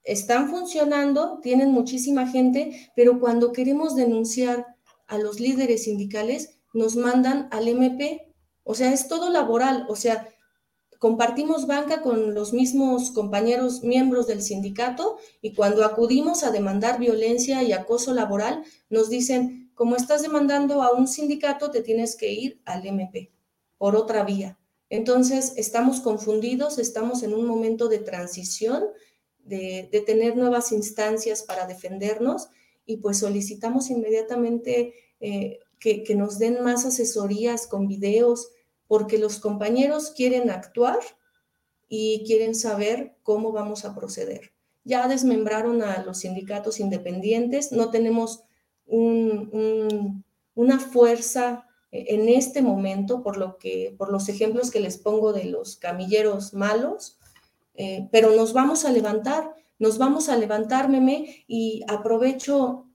están 0.06 0.48
funcionando, 0.48 1.40
tienen 1.42 1.72
muchísima 1.72 2.28
gente, 2.28 2.90
pero 2.94 3.18
cuando 3.18 3.52
queremos 3.52 3.96
denunciar 3.96 4.66
a 5.08 5.18
los 5.18 5.40
líderes 5.40 5.84
sindicales, 5.84 6.60
nos 6.72 6.96
mandan 6.96 7.48
al 7.50 7.68
MP. 7.68 8.32
O 8.62 8.74
sea, 8.74 8.92
es 8.92 9.08
todo 9.08 9.30
laboral. 9.30 9.84
O 9.88 9.96
sea, 9.96 10.28
compartimos 10.98 11.66
banca 11.66 12.02
con 12.02 12.34
los 12.34 12.52
mismos 12.52 13.10
compañeros 13.10 13.82
miembros 13.82 14.28
del 14.28 14.42
sindicato 14.42 15.18
y 15.42 15.54
cuando 15.54 15.84
acudimos 15.84 16.44
a 16.44 16.52
demandar 16.52 17.00
violencia 17.00 17.64
y 17.64 17.72
acoso 17.72 18.14
laboral, 18.14 18.62
nos 18.88 19.10
dicen, 19.10 19.72
como 19.74 19.96
estás 19.96 20.22
demandando 20.22 20.82
a 20.82 20.92
un 20.92 21.08
sindicato, 21.08 21.70
te 21.70 21.82
tienes 21.82 22.16
que 22.16 22.32
ir 22.32 22.62
al 22.64 22.86
MP 22.86 23.32
por 23.76 23.96
otra 23.96 24.24
vía. 24.24 24.58
Entonces, 24.88 25.54
estamos 25.56 26.00
confundidos, 26.00 26.78
estamos 26.78 27.24
en 27.24 27.34
un 27.34 27.44
momento 27.44 27.88
de 27.88 27.98
transición 27.98 28.84
de, 29.46 29.88
tener 30.06 30.36
nuevas 30.36 30.72
instancias 30.72 31.42
para 31.42 31.66
defendernos 31.66 32.48
y 32.84 32.98
pues 32.98 33.18
solicitamos 33.18 33.90
inmediatamente 33.90 34.94
eh, 35.20 35.60
que, 35.78 36.02
que, 36.02 36.14
nos 36.14 36.38
den 36.38 36.62
más 36.62 36.84
asesorías 36.84 37.66
con 37.66 37.86
videos, 37.88 38.50
porque 38.86 39.18
los 39.18 39.38
compañeros 39.38 40.10
quieren 40.10 40.50
actuar 40.50 41.00
y 41.88 42.24
quieren 42.26 42.54
saber 42.54 43.16
cómo 43.22 43.52
vamos 43.52 43.84
a 43.84 43.94
proceder. 43.94 44.52
Ya 44.84 45.08
desmembraron 45.08 45.82
a 45.82 46.02
los 46.04 46.18
sindicatos 46.18 46.78
independientes, 46.80 47.72
no 47.72 47.90
tenemos 47.90 48.44
una 48.88 50.78
fuerza 50.78 51.66
en 51.90 52.28
este 52.28 52.62
momento, 52.62 53.22
por, 53.22 53.36
lo 53.36 53.58
que, 53.58 53.94
por 53.96 54.12
los 54.12 54.28
ejemplos 54.28 54.70
que 54.70 54.80
les 54.80 54.98
pongo 54.98 55.32
de 55.32 55.44
los 55.44 55.76
camilleros 55.76 56.54
malos, 56.54 57.18
eh, 57.76 58.08
pero 58.10 58.34
nos 58.34 58.52
vamos 58.52 58.84
a 58.84 58.92
levantar, 58.92 59.54
nos 59.78 59.98
vamos 59.98 60.28
a 60.28 60.36
levantar, 60.36 60.88
meme, 60.88 61.44
y 61.46 61.84
aprovecho 61.88 62.86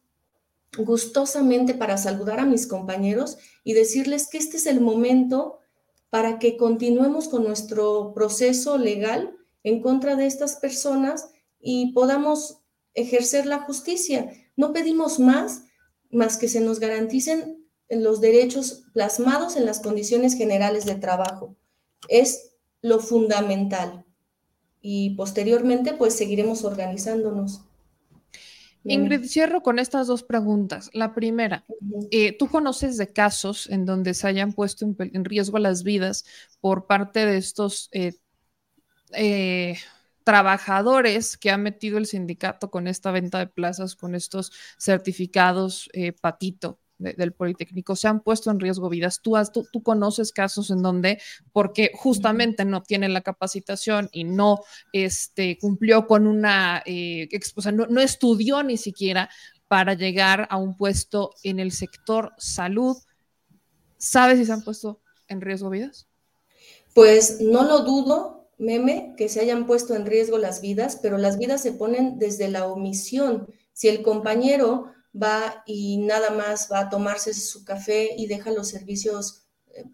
gustosamente 0.77 1.73
para 1.73 1.97
saludar 1.97 2.39
a 2.39 2.45
mis 2.45 2.65
compañeros 2.65 3.38
y 3.63 3.73
decirles 3.73 4.27
que 4.29 4.38
este 4.38 4.57
es 4.57 4.65
el 4.65 4.82
momento 4.82 5.59
para 6.09 6.39
que 6.39 6.57
continuemos 6.57 7.27
con 7.27 7.43
nuestro 7.43 8.13
proceso 8.13 8.77
legal 8.77 9.36
en 9.63 9.82
contra 9.82 10.15
de 10.15 10.25
estas 10.25 10.55
personas 10.55 11.29
y 11.59 11.93
podamos 11.93 12.59
ejercer 12.93 13.45
la 13.45 13.59
justicia. 13.59 14.32
No 14.55 14.73
pedimos 14.73 15.19
más, 15.19 15.63
más 16.09 16.38
que 16.38 16.47
se 16.47 16.61
nos 16.61 16.79
garanticen 16.79 17.65
los 17.89 18.21
derechos 18.21 18.84
plasmados 18.93 19.55
en 19.57 19.65
las 19.65 19.79
condiciones 19.82 20.36
generales 20.36 20.86
de 20.86 20.95
trabajo. 20.95 21.55
Es 22.07 22.55
lo 22.82 22.99
fundamental 22.99 24.01
y 24.82 25.11
posteriormente 25.11 25.93
pues 25.93 26.15
seguiremos 26.15 26.63
organizándonos. 26.63 27.61
Ingrid, 28.84 29.25
cierro 29.25 29.61
con 29.61 29.77
estas 29.77 30.07
dos 30.07 30.23
preguntas. 30.23 30.89
La 30.93 31.13
primera, 31.13 31.65
eh, 32.09 32.36
¿tú 32.38 32.47
conoces 32.47 32.97
de 32.97 33.13
casos 33.13 33.69
en 33.69 33.86
donde 33.86 34.15
se 34.15 34.27
hayan 34.27 34.53
puesto 34.53 34.86
en, 34.86 35.25
riesgo 35.25 35.59
las 35.59 35.84
vidas 35.84 36.25
por 36.61 36.88
parte 36.88 37.25
de 37.25 37.38
estos 37.38 37.89
eh, 37.91 38.15
eh, 39.13 39.77
trabajadores 40.23 41.38
que 41.38 41.51
ha 41.51 41.57
metido 41.57 41.99
el 41.99 42.07
sindicato 42.07 42.71
con 42.71 42.88
esta 42.88 43.11
venta 43.11 43.38
de 43.38 43.47
plazas, 43.47 43.95
con 43.95 44.15
estos 44.15 44.51
certificados 44.79 45.89
patito? 46.19 46.80
Del 47.02 47.34
Politécnico 47.34 47.95
se 47.95 48.08
han 48.08 48.22
puesto 48.22 48.52
en 48.52 48.60
riesgo 48.60 48.89
vidas. 48.89 49.22
Tú, 49.22 49.36
has, 49.36 49.52
tú, 49.52 49.84
conoces 49.84 50.32
casos 50.32 50.70
en 50.72 50.82
donde, 50.82 51.20
porque 51.52 51.91
justamente 51.93 52.66
no 52.66 52.84
tiene 52.84 53.10
la 53.10 53.22
capacitación 53.22 54.10
y 54.12 54.24
no 54.24 54.60
este, 54.93 55.58
cumplió 55.60 56.08
con 56.08 56.28
una, 56.28 56.84
eh, 56.86 57.28
no, 57.74 57.88
no 57.88 58.02
estudió 58.02 58.64
ni 58.64 58.78
siquiera 58.78 59.30
para 59.68 59.93
llegar 59.93 60.47
a 60.49 60.58
un 60.58 60.76
puesto 60.76 61.32
en 61.43 61.60
el 61.60 61.72
sector 61.72 62.34
salud. 62.38 62.97
¿Sabes 63.97 64.38
si 64.38 64.45
se 64.45 64.52
han 64.52 64.64
puesto 64.64 65.02
en 65.28 65.41
riesgo 65.41 65.70
vidas? 65.70 66.08
Pues 66.93 67.39
no 67.39 67.64
lo 67.64 67.80
dudo, 67.80 68.49
meme, 68.58 69.14
que 69.18 69.30
se 69.30 69.39
hayan 69.39 69.66
puesto 69.66 69.95
en 69.95 70.06
riesgo 70.06 70.38
las 70.38 70.62
vidas, 70.62 70.99
pero 71.02 71.18
las 71.18 71.38
vidas 71.38 71.62
se 71.62 71.72
ponen 71.72 72.20
desde 72.20 72.49
la 72.49 72.68
omisión. 72.68 73.47
Si 73.74 73.88
el 73.88 74.02
compañero 74.02 74.91
va 75.16 75.64
y 75.66 75.97
nada 75.97 76.32
más 76.32 76.70
va 76.72 76.80
a 76.80 76.89
tomarse 76.89 77.34
su 77.34 77.66
café 77.66 78.16
y 78.18 78.28
deja 78.28 78.51
los 78.51 78.70
servicios 78.70 79.43
eh, 79.74 79.86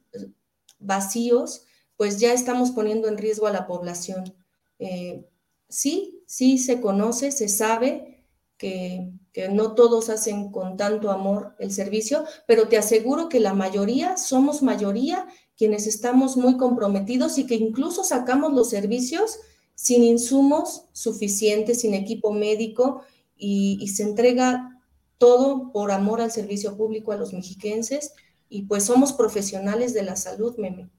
vacíos, 0.79 1.63
pues 1.95 2.19
ya 2.19 2.33
estamos 2.33 2.71
poniendo 2.71 3.07
en 3.07 3.17
riesgo 3.17 3.47
a 3.47 3.51
la 3.51 3.65
población. 3.65 4.35
Eh, 4.79 5.25
sí, 5.67 6.23
sí 6.27 6.57
se 6.57 6.79
conoce, 6.79 7.31
se 7.31 7.49
sabe 7.49 8.25
que, 8.57 9.11
no 9.51 9.75
todos 9.75 10.09
hacen 10.09 10.51
con 10.51 10.77
tanto 10.77 11.11
amor 11.11 11.55
el 11.59 11.71
servicio, 11.71 12.25
pero 12.47 12.67
te 12.69 12.75
aseguro 12.75 13.29
que 13.29 13.39
la 13.39 13.53
mayoría, 13.53 14.17
somos 14.17 14.63
mayoría 14.63 15.27
quienes 15.55 15.85
estamos 15.85 16.37
muy 16.37 16.57
comprometidos 16.57 17.37
y 17.37 17.45
que 17.45 17.53
incluso 17.53 18.03
sacamos 18.03 18.53
los 18.53 18.71
servicios 18.71 19.37
sin 19.75 20.03
insumos 20.03 20.85
suficientes, 20.91 21.81
sin 21.81 21.93
equipo 21.93 22.33
médico 22.33 23.03
y 23.35 23.87
se 23.89 24.01
entrega 24.01 24.76
todo 25.17 25.71
por 25.71 25.91
amor 25.91 26.21
al 26.21 26.31
servicio 26.31 26.77
público 26.77 27.11
a 27.11 27.17
los 27.17 27.33
mexiquenses 27.33 28.13
y 28.49 28.63
pues 28.63 28.85
somos 28.85 29.13
profesionales 29.13 29.93
de 29.93 30.03
la 30.03 30.15
salud, 30.15 30.55
Meme. 30.57 30.89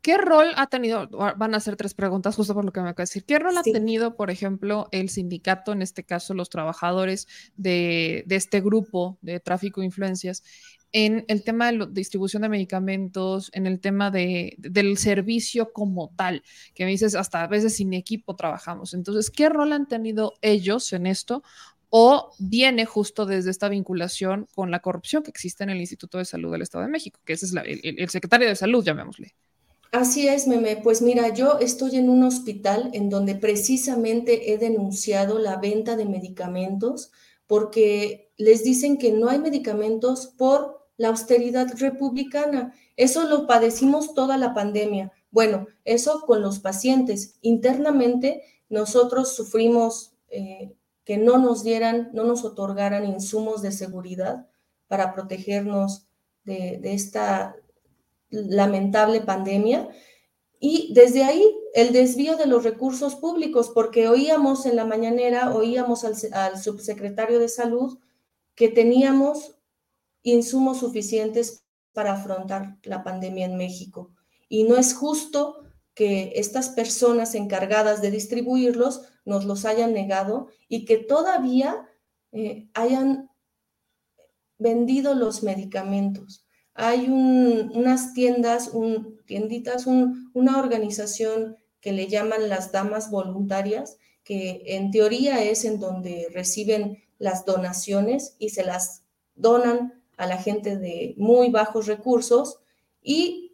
¿Qué 0.00 0.18
rol 0.18 0.48
ha 0.56 0.66
tenido? 0.66 1.08
Van 1.08 1.54
a 1.54 1.60
ser 1.60 1.76
tres 1.76 1.94
preguntas 1.94 2.34
justo 2.34 2.54
por 2.54 2.64
lo 2.64 2.72
que 2.72 2.80
me 2.80 2.88
acaba 2.88 3.04
de 3.04 3.10
decir. 3.10 3.24
¿Qué 3.24 3.38
rol 3.38 3.56
ha 3.56 3.62
tenido, 3.62 4.16
por 4.16 4.30
ejemplo, 4.30 4.88
el 4.90 5.08
sindicato, 5.08 5.72
en 5.72 5.80
este 5.80 6.02
caso 6.02 6.34
los 6.34 6.50
trabajadores 6.50 7.28
de, 7.56 8.24
este 8.28 8.60
grupo 8.60 9.18
de 9.22 9.38
tráfico 9.38 9.80
de 9.80 9.86
influencias, 9.86 10.42
en 10.90 11.24
el 11.28 11.44
tema 11.44 11.70
de 11.70 11.78
la 11.78 11.86
distribución 11.86 12.42
de 12.42 12.48
medicamentos, 12.48 13.50
en 13.54 13.66
el 13.66 13.80
tema 13.80 14.10
de, 14.10 14.56
del 14.58 14.98
servicio 14.98 15.72
como 15.72 16.12
tal, 16.16 16.42
que 16.74 16.84
me 16.84 16.90
dices, 16.90 17.14
hasta 17.14 17.42
a 17.42 17.46
veces 17.46 17.76
sin 17.76 17.94
equipo 17.94 18.34
trabajamos. 18.34 18.94
Entonces, 18.94 19.30
¿qué 19.30 19.48
rol 19.48 19.72
han 19.72 19.86
tenido 19.86 20.34
ellos 20.42 20.92
en 20.92 21.06
esto? 21.06 21.44
O 21.94 22.32
viene 22.38 22.86
justo 22.86 23.26
desde 23.26 23.50
esta 23.50 23.68
vinculación 23.68 24.48
con 24.54 24.70
la 24.70 24.80
corrupción 24.80 25.22
que 25.22 25.28
existe 25.28 25.62
en 25.62 25.68
el 25.68 25.78
Instituto 25.78 26.16
de 26.16 26.24
Salud 26.24 26.50
del 26.50 26.62
Estado 26.62 26.84
de 26.84 26.90
México, 26.90 27.20
que 27.22 27.34
ese 27.34 27.44
es 27.44 27.52
el, 27.54 28.08
secretario 28.08 28.48
de 28.48 28.56
Salud, 28.56 28.82
llamémosle. 28.82 29.34
Así 29.90 30.26
es, 30.26 30.48
Meme. 30.48 30.76
Pues 30.82 31.02
mira, 31.02 31.34
yo 31.34 31.58
estoy 31.58 31.96
en 31.96 32.08
un 32.08 32.22
hospital 32.22 32.88
en 32.94 33.10
donde 33.10 33.34
precisamente 33.34 34.54
he 34.54 34.56
denunciado 34.56 35.38
la 35.38 35.56
venta 35.58 35.94
de 35.94 36.06
medicamentos 36.06 37.12
porque 37.46 38.32
les 38.38 38.64
dicen 38.64 38.96
que 38.96 39.12
no 39.12 39.28
hay 39.28 39.38
medicamentos 39.38 40.28
por 40.28 40.88
la 40.96 41.08
austeridad 41.08 41.74
republicana. 41.78 42.72
Eso 42.96 43.28
lo 43.28 43.46
padecimos 43.46 44.14
toda 44.14 44.38
la 44.38 44.54
pandemia. 44.54 45.12
Bueno, 45.30 45.66
eso 45.84 46.22
con 46.22 46.40
los 46.40 46.58
pacientes. 46.58 47.36
Internamente 47.42 48.44
nosotros 48.70 49.36
sufrimos 49.36 50.14
eh, 50.30 50.72
que 51.04 51.16
no 51.16 51.38
nos 51.38 51.64
dieran, 51.64 52.10
no 52.12 52.24
nos 52.24 52.44
otorgaran 52.44 53.06
insumos 53.06 53.62
de 53.62 53.72
seguridad 53.72 54.46
para 54.86 55.12
protegernos 55.14 56.06
de, 56.44 56.80
esta, 56.84 57.56
lamentable 58.30 59.20
pandemia. 59.20 59.88
Y 60.60 60.92
desde 60.94 61.24
ahí 61.24 61.44
el 61.74 61.92
desvío 61.92 62.36
de 62.36 62.46
los 62.46 62.64
recursos 62.64 63.16
públicos, 63.16 63.70
porque 63.74 64.08
oíamos 64.08 64.66
en 64.66 64.76
la 64.76 64.84
mañanera, 64.84 65.54
oíamos 65.54 66.04
al, 66.04 66.14
al 66.32 66.58
subsecretario 66.58 67.38
de 67.38 67.48
salud 67.48 67.98
que 68.54 68.68
teníamos 68.68 69.56
insumos 70.22 70.78
suficientes 70.78 71.64
para 71.92 72.12
afrontar 72.14 72.78
la 72.84 73.02
pandemia 73.02 73.46
en 73.46 73.56
México. 73.56 74.12
Y 74.48 74.64
no 74.64 74.76
es 74.76 74.94
justo 74.94 75.64
que 75.94 76.32
estas 76.36 76.70
personas 76.70 77.34
encargadas 77.34 78.00
de 78.00 78.10
distribuirlos 78.10 79.02
nos 79.24 79.44
los 79.44 79.64
hayan 79.64 79.92
negado 79.92 80.48
y 80.68 80.84
que 80.84 80.98
todavía 80.98 81.88
eh, 82.32 82.68
hayan 82.74 83.30
vendido 84.58 85.14
los 85.14 85.42
medicamentos. 85.42 86.44
Hay 86.74 87.08
unas 87.08 88.14
tiendas, 88.14 88.70
tienditas, 89.26 89.86
una 89.86 90.58
organización 90.58 91.56
que 91.80 91.92
le 91.92 92.06
llaman 92.06 92.48
las 92.48 92.72
damas 92.72 93.10
voluntarias, 93.10 93.98
que 94.24 94.62
en 94.66 94.90
teoría 94.90 95.42
es 95.42 95.64
en 95.64 95.80
donde 95.80 96.28
reciben 96.32 97.02
las 97.18 97.44
donaciones 97.44 98.36
y 98.38 98.50
se 98.50 98.64
las 98.64 99.02
donan 99.34 100.02
a 100.16 100.26
la 100.26 100.38
gente 100.38 100.78
de 100.78 101.14
muy 101.18 101.50
bajos 101.50 101.86
recursos 101.86 102.60
y 103.02 103.51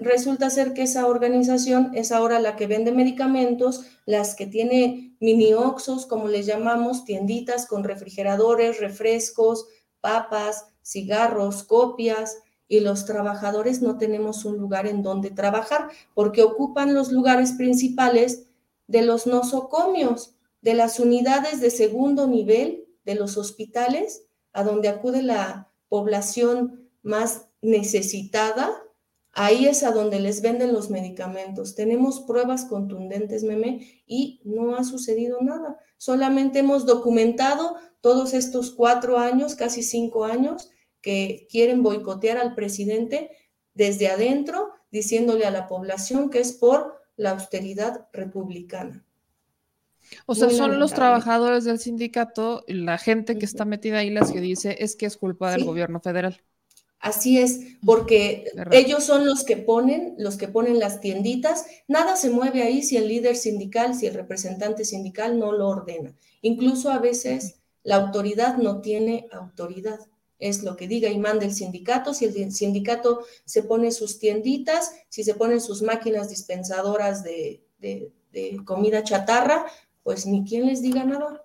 resulta 0.00 0.50
ser 0.50 0.74
que 0.74 0.82
esa 0.82 1.06
organización 1.06 1.90
es 1.94 2.12
ahora 2.12 2.40
la 2.40 2.56
que 2.56 2.66
vende 2.66 2.92
medicamentos, 2.92 3.84
las 4.06 4.34
que 4.34 4.46
tiene 4.46 5.16
mini 5.20 5.52
oxos, 5.54 6.06
como 6.06 6.28
les 6.28 6.46
llamamos, 6.46 7.04
tienditas 7.04 7.66
con 7.66 7.84
refrigeradores, 7.84 8.80
refrescos, 8.80 9.66
papas, 10.00 10.66
cigarros, 10.82 11.64
copias, 11.64 12.38
y 12.68 12.80
los 12.80 13.06
trabajadores 13.06 13.80
no 13.80 13.96
tenemos 13.96 14.44
un 14.44 14.58
lugar 14.58 14.86
en 14.86 15.02
donde 15.02 15.30
trabajar 15.30 15.88
porque 16.14 16.42
ocupan 16.42 16.94
los 16.94 17.10
lugares 17.10 17.52
principales 17.52 18.44
de 18.86 19.02
los 19.02 19.26
nosocomios, 19.26 20.34
de 20.60 20.74
las 20.74 21.00
unidades 21.00 21.60
de 21.60 21.70
segundo 21.70 22.26
nivel 22.26 22.84
de 23.04 23.14
los 23.14 23.38
hospitales, 23.38 24.24
a 24.52 24.62
donde 24.64 24.88
acude 24.88 25.22
la 25.22 25.70
población 25.88 26.90
más 27.02 27.46
necesitada 27.62 28.82
Ahí 29.40 29.66
es 29.66 29.84
a 29.84 29.92
donde 29.92 30.18
les 30.18 30.42
venden 30.42 30.72
los 30.72 30.90
medicamentos. 30.90 31.76
Tenemos 31.76 32.18
pruebas 32.22 32.64
contundentes, 32.64 33.44
meme, 33.44 34.02
y 34.04 34.40
no 34.42 34.74
ha 34.74 34.82
sucedido 34.82 35.38
nada. 35.40 35.78
Solamente 35.96 36.58
hemos 36.58 36.86
documentado 36.86 37.76
todos 38.00 38.34
estos 38.34 38.72
cuatro 38.72 39.16
años, 39.16 39.54
casi 39.54 39.84
cinco 39.84 40.24
años, 40.24 40.70
que 41.00 41.46
quieren 41.48 41.84
boicotear 41.84 42.36
al 42.36 42.56
presidente 42.56 43.30
desde 43.74 44.08
adentro, 44.08 44.70
diciéndole 44.90 45.44
a 45.44 45.52
la 45.52 45.68
población 45.68 46.30
que 46.30 46.40
es 46.40 46.52
por 46.52 46.96
la 47.14 47.30
austeridad 47.30 48.08
republicana. 48.12 49.06
O 50.26 50.34
sea, 50.34 50.50
son 50.50 50.80
los 50.80 50.92
trabajadores 50.92 51.62
del 51.62 51.78
sindicato, 51.78 52.64
la 52.66 52.98
gente 52.98 53.38
que 53.38 53.44
está 53.44 53.64
metida 53.64 53.98
ahí, 53.98 54.10
las 54.10 54.32
que 54.32 54.40
dice 54.40 54.78
es 54.80 54.96
que 54.96 55.06
es 55.06 55.16
culpa 55.16 55.52
del 55.52 55.64
gobierno 55.64 56.00
federal. 56.00 56.42
Así 57.00 57.38
es, 57.38 57.60
porque 57.84 58.46
ellos 58.72 59.04
son 59.04 59.24
los 59.24 59.44
que 59.44 59.56
ponen, 59.56 60.14
los 60.18 60.36
que 60.36 60.48
ponen 60.48 60.80
las 60.80 61.00
tienditas. 61.00 61.64
Nada 61.86 62.16
se 62.16 62.30
mueve 62.30 62.62
ahí 62.62 62.82
si 62.82 62.96
el 62.96 63.06
líder 63.06 63.36
sindical, 63.36 63.94
si 63.94 64.06
el 64.06 64.14
representante 64.14 64.84
sindical 64.84 65.38
no 65.38 65.52
lo 65.52 65.68
ordena. 65.68 66.12
Incluso 66.42 66.90
a 66.90 66.98
veces 66.98 67.60
la 67.84 67.96
autoridad 67.96 68.56
no 68.56 68.80
tiene 68.80 69.28
autoridad. 69.30 70.00
Es 70.40 70.64
lo 70.64 70.76
que 70.76 70.88
diga 70.88 71.08
y 71.08 71.18
manda 71.18 71.44
el 71.44 71.54
sindicato. 71.54 72.14
Si 72.14 72.24
el 72.24 72.52
sindicato 72.52 73.24
se 73.44 73.62
pone 73.62 73.92
sus 73.92 74.18
tienditas, 74.18 74.92
si 75.08 75.22
se 75.22 75.34
ponen 75.34 75.60
sus 75.60 75.82
máquinas 75.82 76.28
dispensadoras 76.28 77.22
de, 77.22 77.62
de 77.78 78.60
comida 78.64 79.04
chatarra, 79.04 79.66
pues 80.02 80.26
ni 80.26 80.44
quien 80.44 80.66
les 80.66 80.82
diga 80.82 81.04
nada. 81.04 81.44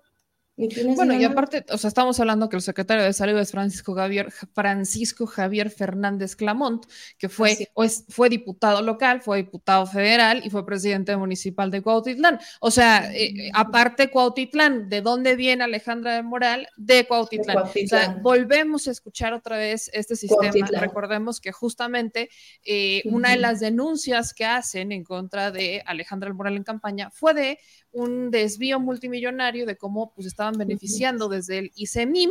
Bueno, 0.56 1.14
y 1.14 1.24
aparte, 1.24 1.64
o 1.70 1.78
sea, 1.78 1.88
estamos 1.88 2.20
hablando 2.20 2.48
que 2.48 2.54
el 2.54 2.62
secretario 2.62 3.02
de 3.02 3.12
Salud 3.12 3.36
es 3.38 3.50
Francisco 3.50 3.92
Javier, 3.92 4.30
Francisco 4.52 5.26
Javier 5.26 5.68
Fernández 5.68 6.36
Clamont, 6.36 6.86
que 7.18 7.28
fue, 7.28 7.68
fue 8.08 8.28
diputado 8.28 8.80
local, 8.80 9.20
fue 9.20 9.38
diputado 9.38 9.84
federal 9.84 10.42
y 10.44 10.50
fue 10.50 10.64
presidente 10.64 11.16
municipal 11.16 11.72
de 11.72 11.82
Cuautitlán. 11.82 12.38
O 12.60 12.70
sea, 12.70 13.12
eh, 13.12 13.50
aparte 13.52 14.10
Cuautitlán, 14.10 14.88
¿de 14.88 15.00
dónde 15.00 15.34
viene 15.34 15.64
Alejandra 15.64 16.14
de 16.14 16.22
Moral? 16.22 16.68
De 16.76 17.04
Cuautitlán. 17.04 17.56
O 17.58 17.88
sea, 17.88 18.16
volvemos 18.22 18.86
a 18.86 18.92
escuchar 18.92 19.32
otra 19.32 19.56
vez 19.56 19.90
este 19.92 20.14
sistema. 20.14 20.52
Recordemos 20.78 21.40
que 21.40 21.50
justamente 21.50 22.30
eh, 22.64 23.02
una 23.06 23.30
de 23.30 23.38
las 23.38 23.58
denuncias 23.58 24.32
que 24.32 24.44
hacen 24.44 24.92
en 24.92 25.02
contra 25.02 25.50
de 25.50 25.82
Alejandra 25.84 26.28
del 26.28 26.36
Moral 26.36 26.56
en 26.56 26.62
campaña 26.62 27.10
fue 27.10 27.34
de 27.34 27.58
un 27.94 28.30
desvío 28.30 28.80
multimillonario 28.80 29.66
de 29.66 29.76
cómo 29.76 30.12
pues 30.14 30.26
estaban 30.26 30.54
beneficiando 30.58 31.28
desde 31.28 31.58
el 31.58 31.72
ICEMIM 31.76 32.30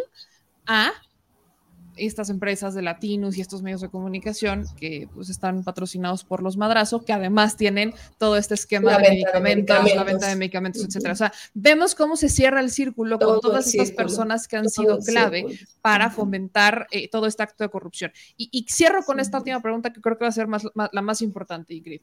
a 0.66 0.91
estas 1.95 2.30
empresas 2.30 2.74
de 2.74 2.82
Latinos 2.82 3.38
y 3.38 3.41
estos 3.41 3.61
medios 3.61 3.82
de 3.82 3.89
comunicación 3.89 4.66
que 4.78 5.07
pues 5.14 5.30
están 5.30 5.64
patrocinados 5.64 6.24
por 6.24 6.41
los 6.41 6.57
Madrazo, 6.57 7.05
que 7.05 7.14
además 7.14 7.55
tienen 7.55 7.93
todo 8.18 8.38
este 8.38 8.55
esquema 8.55 8.97
de 8.97 9.09
medicamentos, 9.09 9.95
la 9.95 10.03
venta 10.03 10.28
de 10.28 10.36
medicamentos, 10.36 10.84
etcétera. 10.84 11.14
O 11.14 11.18
sea, 11.18 11.34
vemos 11.53 11.95
cómo 11.95 12.16
se 12.16 12.30
cierra 12.30 12.59
el 12.61 12.72
círculo 12.72 13.20
con 13.20 13.39
todas 13.41 13.68
estas 13.68 13.91
personas 13.91 14.47
que 14.47 14.57
han 14.57 14.70
sido 14.70 14.99
clave 14.99 15.45
para 15.82 16.09
fomentar 16.09 16.88
eh, 16.91 17.09
todo 17.09 17.28
este 17.28 17.43
acto 17.43 17.64
de 17.64 17.70
corrupción. 17.70 18.11
Y, 18.38 18.66
cierro 18.70 19.03
con 19.03 19.20
esta 19.20 19.38
última 19.38 19.61
pregunta 19.61 19.93
que 19.93 20.01
creo 20.01 20.18
que 20.18 20.24
va 20.24 20.30
a 20.30 20.32
ser 20.32 20.47
la 20.47 21.01
más 21.01 21.22
importante, 21.22 21.74
Ingrid. 21.74 22.01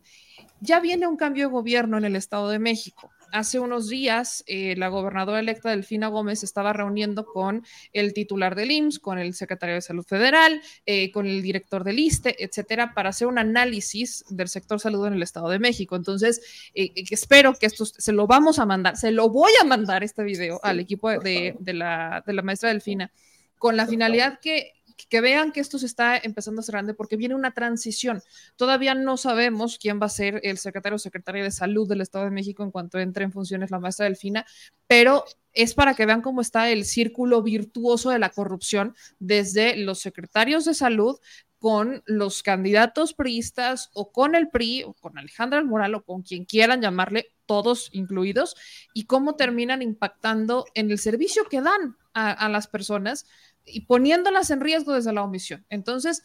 Ya 0.60 0.78
viene 0.80 1.06
un 1.06 1.16
cambio 1.16 1.48
de 1.48 1.52
gobierno 1.52 1.98
en 1.98 2.04
el 2.04 2.16
Estado 2.16 2.48
de 2.48 2.58
México 2.58 3.10
hace 3.32 3.60
unos 3.60 3.88
días 3.88 4.44
eh, 4.46 4.74
la 4.76 4.88
gobernadora 4.88 5.40
electa 5.40 5.70
Delfina 5.70 6.08
Gómez 6.08 6.42
estaba 6.42 6.72
reuniendo 6.72 7.26
con 7.26 7.64
el 7.92 8.12
titular 8.12 8.54
del 8.54 8.70
IMSS, 8.70 8.98
con 8.98 9.18
el 9.18 9.34
secretario 9.34 9.74
de 9.74 9.82
Salud 9.82 10.04
Federal, 10.04 10.60
eh, 10.86 11.10
con 11.10 11.26
el 11.26 11.42
director 11.42 11.84
del 11.84 11.98
ISTE, 11.98 12.36
etcétera, 12.42 12.92
para 12.94 13.10
hacer 13.10 13.26
un 13.26 13.38
análisis 13.38 14.24
del 14.28 14.48
sector 14.48 14.80
salud 14.80 15.06
en 15.06 15.14
el 15.14 15.22
Estado 15.22 15.48
de 15.48 15.58
México. 15.58 15.96
Entonces, 15.96 16.70
eh, 16.74 16.92
espero 17.10 17.54
que 17.54 17.66
esto 17.66 17.84
se 17.84 18.12
lo 18.12 18.26
vamos 18.26 18.58
a 18.58 18.66
mandar, 18.66 18.96
se 18.96 19.10
lo 19.10 19.28
voy 19.28 19.52
a 19.60 19.64
mandar 19.64 20.02
este 20.04 20.22
video 20.22 20.60
al 20.62 20.80
equipo 20.80 21.10
de, 21.10 21.56
la, 21.66 22.22
de 22.26 22.32
la 22.32 22.42
maestra 22.42 22.70
Delfina, 22.70 23.12
con 23.58 23.76
la 23.76 23.86
finalidad 23.86 24.40
que 24.40 24.72
que 25.08 25.20
vean 25.20 25.52
que 25.52 25.60
esto 25.60 25.78
se 25.78 25.86
está 25.86 26.16
empezando 26.16 26.60
a 26.60 26.62
hacer 26.62 26.74
grande 26.74 26.94
porque 26.94 27.16
viene 27.16 27.34
una 27.34 27.52
transición. 27.52 28.22
Todavía 28.56 28.94
no 28.94 29.16
sabemos 29.16 29.78
quién 29.78 30.00
va 30.00 30.06
a 30.06 30.10
ser 30.10 30.40
el 30.42 30.58
secretario 30.58 30.96
o 30.96 30.98
secretaria 30.98 31.42
de 31.42 31.50
salud 31.50 31.88
del 31.88 32.00
Estado 32.00 32.24
de 32.24 32.30
México 32.30 32.62
en 32.62 32.70
cuanto 32.70 32.98
entre 32.98 33.24
en 33.24 33.32
funciones 33.32 33.70
la 33.70 33.78
maestra 33.78 34.04
Delfina, 34.04 34.46
pero 34.86 35.24
es 35.52 35.74
para 35.74 35.94
que 35.94 36.06
vean 36.06 36.22
cómo 36.22 36.40
está 36.40 36.70
el 36.70 36.84
círculo 36.84 37.42
virtuoso 37.42 38.10
de 38.10 38.18
la 38.18 38.30
corrupción 38.30 38.94
desde 39.18 39.76
los 39.76 40.00
secretarios 40.00 40.64
de 40.64 40.74
salud 40.74 41.18
con 41.60 42.02
los 42.06 42.42
candidatos 42.42 43.12
priistas 43.12 43.90
o 43.92 44.12
con 44.12 44.34
el 44.34 44.48
PRI 44.48 44.84
o 44.84 44.94
con 44.94 45.18
Alejandra 45.18 45.62
Moral 45.62 45.94
o 45.94 46.02
con 46.02 46.22
quien 46.22 46.46
quieran 46.46 46.80
llamarle, 46.80 47.34
todos 47.44 47.90
incluidos, 47.92 48.56
y 48.94 49.04
cómo 49.04 49.36
terminan 49.36 49.82
impactando 49.82 50.64
en 50.74 50.90
el 50.90 50.98
servicio 50.98 51.44
que 51.50 51.60
dan 51.60 51.98
a, 52.14 52.32
a 52.32 52.48
las 52.48 52.66
personas 52.66 53.26
y 53.64 53.82
poniéndolas 53.82 54.50
en 54.50 54.60
riesgo 54.60 54.92
desde 54.92 55.12
la 55.12 55.22
omisión. 55.22 55.64
Entonces, 55.68 56.22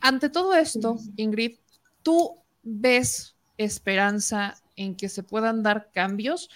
ante 0.00 0.28
todo 0.28 0.54
esto, 0.54 0.98
Ingrid, 1.16 1.58
¿tú 2.02 2.42
ves 2.62 3.36
esperanza 3.56 4.54
en 4.76 4.96
que 4.96 5.08
se 5.08 5.22
puedan 5.22 5.62
dar 5.62 5.90
cambios? 5.92 6.50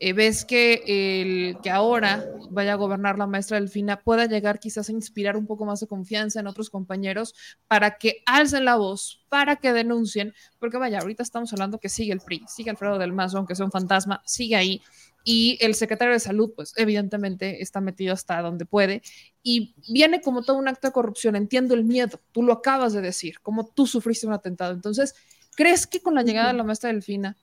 Eh, 0.00 0.12
¿Ves 0.12 0.44
que 0.44 0.82
el 0.86 1.58
que 1.60 1.70
ahora 1.70 2.24
vaya 2.50 2.74
a 2.74 2.76
gobernar 2.76 3.18
la 3.18 3.26
maestra 3.26 3.58
Delfina 3.58 4.00
pueda 4.00 4.26
llegar 4.26 4.60
quizás 4.60 4.88
a 4.88 4.92
inspirar 4.92 5.36
un 5.36 5.46
poco 5.46 5.64
más 5.64 5.80
de 5.80 5.88
confianza 5.88 6.38
en 6.38 6.46
otros 6.46 6.70
compañeros 6.70 7.34
para 7.66 7.98
que 7.98 8.22
alcen 8.26 8.64
la 8.64 8.76
voz, 8.76 9.24
para 9.28 9.56
que 9.56 9.72
denuncien? 9.72 10.34
Porque 10.60 10.78
vaya, 10.78 11.00
ahorita 11.00 11.22
estamos 11.22 11.52
hablando 11.52 11.78
que 11.78 11.88
sigue 11.88 12.12
el 12.12 12.20
PRI, 12.20 12.44
sigue 12.46 12.70
Alfredo 12.70 12.98
del 12.98 13.12
Mazo, 13.12 13.38
aunque 13.38 13.56
sea 13.56 13.66
un 13.66 13.72
fantasma, 13.72 14.22
sigue 14.24 14.54
ahí 14.54 14.82
y 15.24 15.58
el 15.60 15.74
secretario 15.74 16.14
de 16.14 16.20
salud, 16.20 16.52
pues 16.56 16.72
evidentemente 16.76 17.60
está 17.62 17.80
metido 17.80 18.14
hasta 18.14 18.40
donde 18.40 18.64
puede 18.64 19.02
y 19.42 19.74
viene 19.90 20.20
como 20.22 20.42
todo 20.42 20.56
un 20.56 20.68
acto 20.68 20.88
de 20.88 20.92
corrupción. 20.92 21.36
Entiendo 21.36 21.74
el 21.74 21.84
miedo, 21.84 22.20
tú 22.32 22.42
lo 22.42 22.54
acabas 22.54 22.92
de 22.92 23.02
decir, 23.02 23.40
como 23.40 23.66
tú 23.66 23.86
sufriste 23.86 24.26
un 24.26 24.32
atentado. 24.32 24.72
Entonces, 24.72 25.14
¿crees 25.54 25.86
que 25.86 26.00
con 26.00 26.14
la 26.14 26.22
llegada 26.22 26.48
de 26.48 26.54
la 26.54 26.64
maestra 26.64 26.90
Delfina 26.90 27.36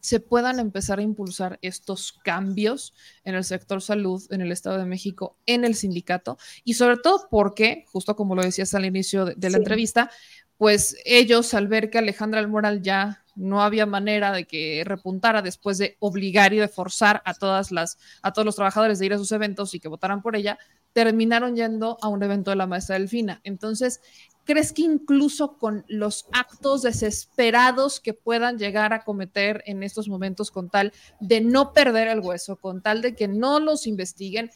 se 0.00 0.20
puedan 0.20 0.58
empezar 0.58 0.98
a 0.98 1.02
impulsar 1.02 1.58
estos 1.62 2.12
cambios 2.12 2.94
en 3.24 3.34
el 3.34 3.44
sector 3.44 3.82
salud 3.82 4.22
en 4.30 4.40
el 4.40 4.52
Estado 4.52 4.78
de 4.78 4.84
México, 4.84 5.36
en 5.46 5.64
el 5.64 5.74
sindicato? 5.74 6.38
Y 6.64 6.74
sobre 6.74 6.96
todo 6.96 7.28
porque, 7.30 7.84
justo 7.92 8.16
como 8.16 8.34
lo 8.34 8.42
decías 8.42 8.74
al 8.74 8.84
inicio 8.84 9.26
de, 9.26 9.50
la 9.50 9.58
entrevista, 9.58 10.10
pues 10.56 10.96
ellos 11.04 11.54
al 11.54 11.68
ver 11.68 11.90
que 11.90 11.98
Alejandra 11.98 12.40
Almoral 12.40 12.82
ya 12.82 13.24
no 13.36 13.62
había 13.62 13.86
manera 13.86 14.32
de 14.32 14.44
que 14.44 14.82
repuntara 14.84 15.42
después 15.42 15.78
de 15.78 15.96
obligar 16.00 16.52
y 16.52 16.58
de 16.58 16.66
forzar 16.66 17.22
a 17.24 17.34
todas 17.34 17.70
las 17.70 17.96
a 18.22 18.32
todos 18.32 18.44
los 18.44 18.56
trabajadores 18.56 18.98
de 18.98 19.06
ir 19.06 19.14
a 19.14 19.18
sus 19.18 19.30
eventos 19.30 19.74
y 19.74 19.80
que 19.80 19.86
votaran 19.86 20.22
por 20.22 20.34
ella, 20.34 20.58
terminaron 20.92 21.54
yendo 21.54 21.98
a 22.02 22.08
un 22.08 22.22
evento 22.24 22.50
de 22.50 22.56
la 22.56 22.66
maestra 22.66 22.98
Delfina. 22.98 23.40
Entonces, 23.44 24.00
¿crees 24.48 24.72
que 24.72 24.80
incluso 24.80 25.58
con 25.58 25.84
los 25.88 26.26
actos 26.32 26.80
desesperados 26.80 28.00
que 28.00 28.14
puedan 28.14 28.56
llegar 28.56 28.94
a 28.94 29.04
cometer 29.04 29.62
en 29.66 29.82
estos 29.82 30.08
momentos 30.08 30.50
con 30.50 30.70
tal 30.70 30.94
de 31.20 31.42
no 31.42 31.74
perder 31.74 32.08
el 32.08 32.20
hueso, 32.20 32.56
con 32.56 32.80
tal 32.80 33.02
de 33.02 33.14
que 33.14 33.28
no 33.28 33.60
los 33.60 33.86
investiguen, 33.86 34.50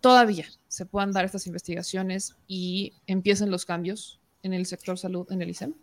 todavía 0.00 0.46
se 0.68 0.86
puedan 0.86 1.10
dar 1.10 1.24
estas 1.24 1.48
investigaciones 1.48 2.36
y 2.46 2.92
empiecen 3.08 3.50
los 3.50 3.66
cambios 3.66 4.20
en 4.44 4.54
el 4.54 4.66
sector 4.66 4.96
salud 4.96 5.26
en 5.32 5.42
el 5.42 5.50
ISEM? 5.50 5.74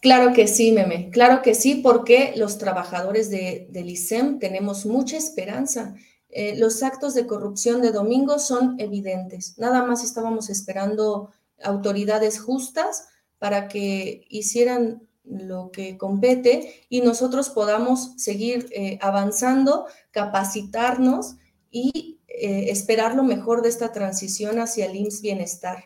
Claro 0.00 0.32
que 0.32 0.48
sí, 0.48 0.72
Meme, 0.72 1.10
claro 1.10 1.42
que 1.42 1.54
sí, 1.54 1.76
porque 1.76 2.34
los 2.36 2.58
trabajadores 2.58 3.30
de, 3.30 3.68
del 3.70 3.88
ISEM 3.88 4.40
tenemos 4.40 4.84
mucha 4.84 5.16
esperanza. 5.16 5.94
Eh, 6.28 6.56
los 6.58 6.82
actos 6.82 7.14
de 7.14 7.28
corrupción 7.28 7.80
de 7.82 7.92
domingo 7.92 8.40
son 8.40 8.74
evidentes. 8.80 9.56
Nada 9.58 9.84
más 9.84 10.02
estábamos 10.02 10.50
esperando 10.50 11.30
autoridades 11.62 12.40
justas 12.40 13.08
para 13.38 13.68
que 13.68 14.24
hicieran 14.28 15.06
lo 15.24 15.70
que 15.70 15.96
compete 15.96 16.84
y 16.88 17.00
nosotros 17.00 17.48
podamos 17.48 18.12
seguir 18.16 18.68
eh, 18.72 18.98
avanzando, 19.00 19.86
capacitarnos 20.10 21.36
y 21.70 22.20
eh, 22.28 22.70
esperar 22.70 23.14
lo 23.14 23.22
mejor 23.22 23.62
de 23.62 23.68
esta 23.68 23.92
transición 23.92 24.58
hacia 24.58 24.86
el 24.86 24.96
IMSS 24.96 25.22
Bienestar. 25.22 25.84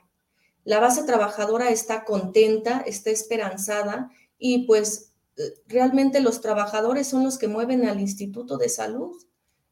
La 0.65 0.81
base 0.81 1.05
trabajadora 1.05 1.71
está 1.71 2.05
contenta, 2.05 2.83
está 2.87 3.11
esperanzada 3.11 4.11
y 4.39 4.67
pues 4.67 5.13
eh, 5.39 5.55
realmente 5.67 6.21
los 6.21 6.41
trabajadores 6.41 7.07
son 7.07 7.25
los 7.25 7.39
que 7.39 7.49
mueven 7.49 7.87
al 7.87 8.01
Instituto 8.01 8.59
de 8.59 8.69
Salud, 8.69 9.17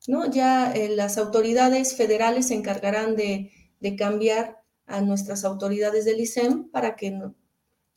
¿no? 0.06 0.30
Ya 0.30 0.72
eh, 0.72 0.88
las 0.88 1.18
autoridades 1.18 1.96
federales 1.96 2.48
se 2.48 2.54
encargarán 2.54 3.16
de, 3.16 3.52
cambiar 3.98 4.62
a 4.86 5.00
nuestras 5.00 5.44
autoridades 5.44 6.04
del 6.04 6.20
ISEM 6.20 6.68
para 6.70 6.96
que 6.96 7.18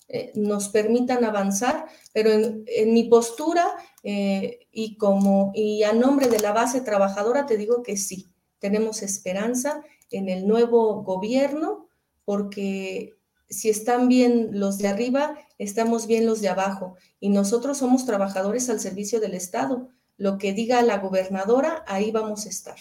eh, 0.07 0.31
nos 0.35 0.69
permitan 0.69 1.23
avanzar, 1.23 1.85
pero 2.13 2.31
en, 2.31 2.63
en 2.67 2.93
mi 2.93 3.05
postura 3.05 3.67
y 4.01 4.95
como 4.95 5.51
y 5.53 5.83
a 5.83 5.91
nombre 5.91 6.29
de 6.29 6.39
la 6.39 6.53
base 6.53 6.79
trabajadora 6.79 7.45
te 7.45 7.57
digo 7.57 7.83
que 7.83 7.97
sí, 7.97 8.29
tenemos 8.59 9.03
esperanza 9.03 9.83
en 10.09 10.29
el 10.29 10.47
nuevo 10.47 11.03
gobierno 11.03 11.89
porque 12.23 13.19
si 13.49 13.69
están 13.69 14.07
bien 14.07 14.59
los 14.59 14.77
de 14.77 14.87
arriba, 14.87 15.35
estamos 15.57 16.07
bien 16.07 16.25
los 16.25 16.41
de 16.41 16.49
abajo. 16.49 16.95
Y 17.19 17.29
nosotros 17.29 17.79
somos 17.79 18.05
trabajadores 18.05 18.69
al 18.69 18.79
servicio 18.79 19.19
del 19.19 19.33
Estado. 19.33 19.89
Lo 20.17 20.37
que 20.37 20.53
diga 20.53 20.81
la 20.83 20.99
gobernadora, 20.99 21.83
ahí 21.87 22.11
vamos 22.11 22.45
a 22.45 22.49
estar. 22.49 22.77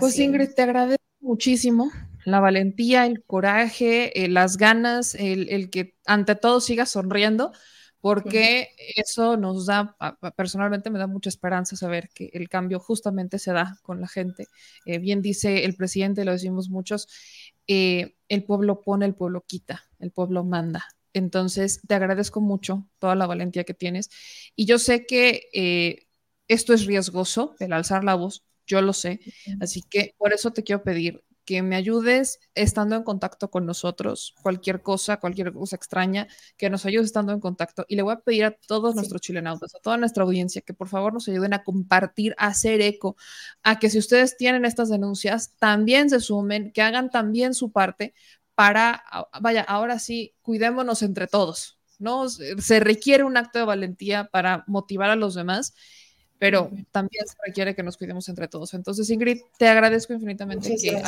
pues 0.00 0.18
Ingrid, 0.18 0.50
te 0.54 0.62
agradezco 0.62 1.04
muchísimo 1.20 1.90
la 2.24 2.40
valentía, 2.40 3.06
el 3.06 3.24
coraje, 3.24 4.24
eh, 4.24 4.28
las 4.28 4.56
ganas, 4.56 5.14
el, 5.14 5.70
que 5.70 5.96
ante 6.06 6.34
todo 6.34 6.60
sigas 6.60 6.90
sonriendo, 6.90 7.52
porque 8.00 8.70
eso 8.96 9.36
nos 9.36 9.66
da, 9.66 9.96
personalmente 10.36 10.90
me 10.90 10.98
da 10.98 11.06
mucha 11.06 11.28
esperanza 11.28 11.76
saber 11.76 12.10
que 12.14 12.30
el 12.32 12.48
cambio 12.48 12.80
justamente 12.80 13.38
se 13.38 13.52
da 13.52 13.78
con 13.82 14.00
la 14.00 14.08
gente. 14.08 14.48
Eh, 14.86 14.98
bien 14.98 15.22
dice 15.22 15.64
el 15.64 15.76
presidente, 15.76 16.24
lo 16.24 16.32
decimos 16.32 16.68
muchos, 16.68 17.08
eh, 17.68 18.16
el 18.28 18.44
pueblo 18.44 18.80
pone, 18.80 19.06
el 19.06 19.14
pueblo 19.14 19.44
quita, 19.46 19.84
el 20.00 20.10
pueblo 20.10 20.44
manda. 20.44 20.84
Entonces, 21.12 21.80
te 21.86 21.94
agradezco 21.94 22.40
mucho 22.40 22.88
toda 22.98 23.14
la 23.14 23.26
valentía 23.26 23.64
que 23.64 23.74
tienes. 23.74 24.10
Y 24.56 24.64
yo 24.64 24.78
sé 24.78 25.06
que 25.06 26.08
esto 26.48 26.72
es 26.72 26.86
riesgoso, 26.86 27.54
el 27.60 27.72
alzar 27.72 28.02
la 28.02 28.14
voz, 28.14 28.44
yo 28.66 28.80
lo 28.80 28.92
sé. 28.92 29.20
Así 29.60 29.82
que 29.82 30.14
por 30.18 30.32
eso 30.32 30.52
te 30.52 30.64
quiero 30.64 30.82
pedir 30.82 31.22
que 31.44 31.62
me 31.62 31.76
ayudes 31.76 32.40
estando 32.54 32.96
en 32.96 33.02
contacto 33.02 33.50
con 33.50 33.66
nosotros, 33.66 34.34
cualquier 34.42 34.82
cosa, 34.82 35.18
cualquier 35.18 35.52
cosa 35.52 35.76
extraña, 35.76 36.28
que 36.56 36.70
nos 36.70 36.86
ayudes 36.86 37.06
estando 37.06 37.32
en 37.32 37.40
contacto. 37.40 37.84
Y 37.88 37.96
le 37.96 38.02
voy 38.02 38.14
a 38.14 38.20
pedir 38.20 38.44
a 38.44 38.52
todos 38.52 38.94
nuestros 38.94 39.20
chilenautas, 39.20 39.74
a 39.74 39.80
toda 39.80 39.96
nuestra 39.96 40.24
audiencia, 40.24 40.62
que 40.62 40.74
por 40.74 40.88
favor 40.88 41.12
nos 41.12 41.28
ayuden 41.28 41.54
a 41.54 41.64
compartir, 41.64 42.34
a 42.38 42.48
hacer 42.48 42.80
eco, 42.80 43.16
a 43.62 43.78
que 43.78 43.90
si 43.90 43.98
ustedes 43.98 44.36
tienen 44.36 44.64
estas 44.64 44.88
denuncias, 44.88 45.56
también 45.58 46.10
se 46.10 46.20
sumen, 46.20 46.72
que 46.72 46.82
hagan 46.82 47.10
también 47.10 47.54
su 47.54 47.72
parte 47.72 48.14
para, 48.54 49.02
vaya, 49.40 49.62
ahora 49.62 49.98
sí, 49.98 50.34
cuidémonos 50.42 51.02
entre 51.02 51.26
todos, 51.26 51.80
¿no? 51.98 52.28
Se 52.28 52.80
requiere 52.80 53.24
un 53.24 53.36
acto 53.36 53.58
de 53.58 53.64
valentía 53.64 54.28
para 54.28 54.64
motivar 54.66 55.10
a 55.10 55.16
los 55.16 55.34
demás 55.34 55.74
pero 56.42 56.72
también 56.90 57.24
se 57.24 57.36
requiere 57.46 57.72
que 57.72 57.84
nos 57.84 57.96
cuidemos 57.96 58.28
entre 58.28 58.48
todos. 58.48 58.74
Entonces, 58.74 59.08
Ingrid, 59.10 59.42
te 59.58 59.68
agradezco 59.68 60.12
infinitamente 60.12 60.74
que 60.74 61.00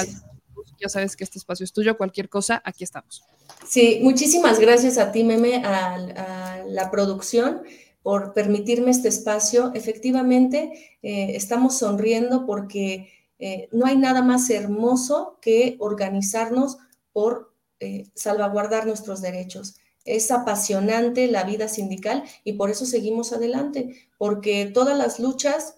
ya 0.80 0.89
sabes 0.89 1.16
que 1.16 1.24
este 1.24 1.41
espacio 1.41 1.64
es 1.64 1.72
tuyo, 1.72 1.97
cualquier 1.97 2.28
cosa, 2.28 2.62
aquí 2.64 2.85
estamos. 2.85 3.24
Sí, 3.66 3.99
muchísimas 4.01 4.61
gracias 4.61 4.97
a 4.97 5.11
ti, 5.11 5.24
Meme, 5.24 5.57
a, 5.64 6.62
la 6.68 6.89
producción 6.89 7.62
por 8.05 8.32
permitirme 8.32 8.93
este 8.93 9.09
espacio. 9.09 9.72
Efectivamente, 9.74 10.99
eh, 11.03 11.32
estamos 11.35 11.78
sonriendo 11.78 12.47
porque 12.47 13.09
eh, 13.41 13.68
no 13.72 13.87
hay 13.87 13.97
nada 13.97 14.22
más 14.22 14.49
hermoso 14.51 15.41
que 15.43 15.74
organizarnos 15.80 16.78
por 17.12 17.53
eh, 17.80 18.07
salvaguardar 18.14 18.87
nuestros 18.87 19.20
derechos. 19.20 19.74
Es 20.05 20.31
apasionante 20.31 21.27
la 21.29 21.45
vida 21.45 21.69
sindical 21.69 22.25
y 22.45 22.55
por 22.55 22.71
eso 22.71 22.85
seguimos 22.85 23.33
adelante, 23.33 24.09
porque 24.19 24.67
todas 24.67 24.97
las 24.97 25.19
luchas 25.19 25.77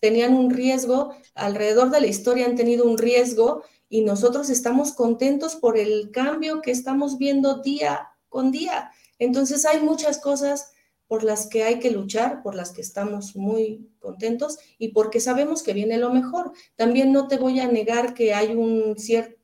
tenían 0.00 0.34
un 0.34 0.50
riesgo, 0.50 1.14
alrededor 1.34 1.90
de 1.90 2.00
la 2.00 2.06
historia 2.06 2.46
han 2.46 2.56
tenido 2.56 2.84
un 2.84 2.98
riesgo 2.98 3.62
y 3.88 4.02
nosotros 4.02 4.50
estamos 4.50 4.92
contentos 4.92 5.56
por 5.56 5.78
el 5.78 6.10
cambio 6.10 6.60
que 6.60 6.70
estamos 6.70 7.18
viendo 7.18 7.62
día 7.62 8.08
con 8.28 8.50
día. 8.50 8.90
Entonces 9.18 9.64
hay 9.64 9.80
muchas 9.80 10.18
cosas 10.18 10.72
por 11.06 11.22
las 11.22 11.46
que 11.46 11.62
hay 11.62 11.78
que 11.78 11.90
luchar, 11.90 12.42
por 12.42 12.54
las 12.54 12.72
que 12.72 12.80
estamos 12.80 13.36
muy 13.36 13.88
contentos 14.00 14.58
y 14.78 14.88
porque 14.88 15.20
sabemos 15.20 15.62
que 15.62 15.72
viene 15.72 15.98
lo 15.98 16.12
mejor. 16.12 16.52
También 16.74 17.12
no 17.12 17.28
te 17.28 17.38
voy 17.38 17.60
a 17.60 17.68
negar 17.68 18.14
que 18.14 18.34
hay 18.34 18.54
un 18.54 18.98
cierto 18.98 19.36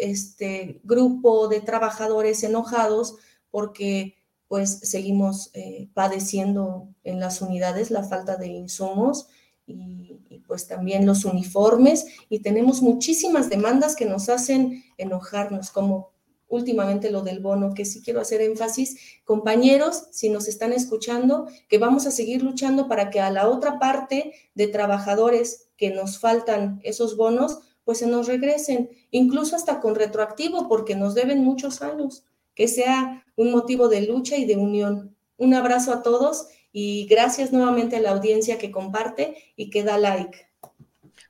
este 0.00 0.80
grupo 0.84 1.48
de 1.48 1.60
trabajadores 1.60 2.42
enojados 2.42 3.16
porque 3.50 4.16
pues 4.48 4.80
seguimos 4.82 5.50
eh, 5.54 5.88
padeciendo 5.94 6.88
en 7.02 7.20
las 7.20 7.40
unidades 7.40 7.90
la 7.90 8.04
falta 8.04 8.36
de 8.36 8.48
insumos 8.48 9.28
y, 9.66 10.20
pues 10.46 10.68
también 10.68 11.06
los 11.06 11.24
uniformes. 11.24 12.06
Y 12.28 12.40
tenemos 12.40 12.82
muchísimas 12.82 13.48
demandas 13.48 13.96
que 13.96 14.04
nos 14.04 14.28
hacen 14.28 14.84
enojarnos, 14.98 15.70
como 15.70 16.12
últimamente 16.48 17.10
lo 17.10 17.22
del 17.22 17.40
bono, 17.40 17.72
que 17.74 17.84
sí 17.84 18.02
quiero 18.02 18.20
hacer 18.20 18.42
énfasis, 18.42 18.96
compañeros, 19.24 20.04
si 20.10 20.28
nos 20.28 20.46
están 20.46 20.72
escuchando, 20.72 21.48
que 21.68 21.78
vamos 21.78 22.06
a 22.06 22.10
seguir 22.10 22.42
luchando 22.42 22.88
para 22.88 23.10
que 23.10 23.20
a 23.20 23.30
la 23.30 23.48
otra 23.48 23.78
parte 23.78 24.34
de 24.54 24.68
trabajadores 24.68 25.68
que 25.76 25.90
nos 25.90 26.18
faltan 26.18 26.80
esos 26.84 27.16
bonos, 27.16 27.60
pues 27.84 27.98
se 27.98 28.06
nos 28.06 28.26
regresen, 28.26 28.90
incluso 29.10 29.56
hasta 29.56 29.80
con 29.80 29.94
retroactivo, 29.94 30.68
porque 30.68 30.94
nos 30.94 31.14
deben 31.14 31.44
muchos 31.44 31.82
años, 31.82 32.24
que 32.54 32.68
sea 32.68 33.24
un 33.36 33.50
motivo 33.50 33.88
de 33.88 34.02
lucha 34.02 34.36
y 34.36 34.44
de 34.44 34.56
unión. 34.56 35.16
Un 35.36 35.54
abrazo 35.54 35.92
a 35.92 36.02
todos 36.02 36.48
y 36.72 37.06
gracias 37.06 37.52
nuevamente 37.52 37.96
a 37.96 38.00
la 38.00 38.10
audiencia 38.10 38.58
que 38.58 38.70
comparte 38.70 39.36
y 39.56 39.70
que 39.70 39.82
da 39.82 39.98
like. 39.98 40.48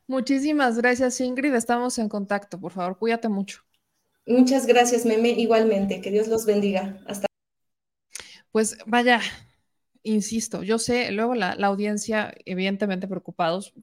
Muchísimas 0.07 0.77
gracias, 0.77 1.21
Ingrid. 1.21 1.55
Estamos 1.55 1.99
en 1.99 2.09
contacto. 2.09 2.61
Por 2.61 2.73
favor, 2.73 2.99
cuídate 2.99 3.29
mucho. 3.29 3.63
Muchas 4.27 4.67
gracias, 4.67 5.05
Meme. 5.05 5.31
Igualmente, 5.31 6.01
que 6.01 6.11
Dios 6.11 6.29
los 6.29 6.47
bendiga. 6.47 6.99
Hasta. 7.07 7.27
Pues 8.53 8.79
vaya, 8.87 9.21
insisto, 10.03 10.63
yo 10.63 10.79
sé, 10.79 11.11
luego 11.11 11.35
la, 11.35 11.53
audiencia, 11.53 12.33
evidentemente 12.45 13.09
preocupados, 13.09 13.75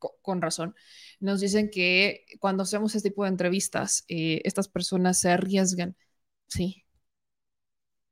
con 0.00 0.42
razón, 0.42 0.74
nos 1.20 1.40
dicen 1.40 1.70
que 1.70 2.26
cuando 2.40 2.62
hacemos 2.64 2.94
este 2.94 3.10
tipo 3.10 3.24
de 3.24 3.30
entrevistas, 3.30 4.04
eh, 4.08 4.40
estas 4.44 4.68
personas 4.68 5.20
se 5.20 5.30
arriesgan. 5.30 5.96
Sí. 6.48 6.84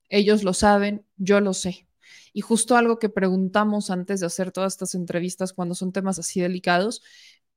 Ellos 0.08 0.42
lo 0.44 0.54
saben, 0.54 1.04
yo 1.16 1.40
lo 1.40 1.54
sé. 1.54 1.86
Y 2.32 2.40
justo 2.40 2.76
algo 2.76 2.98
que 2.98 3.08
preguntamos 3.08 3.90
antes 3.90 4.20
de 4.20 4.26
hacer 4.26 4.52
todas 4.52 4.74
estas 4.74 4.94
entrevistas, 4.94 5.52
cuando 5.52 5.74
son 5.74 5.92
temas 5.92 6.18
así 6.18 6.40
delicados, 6.40 7.02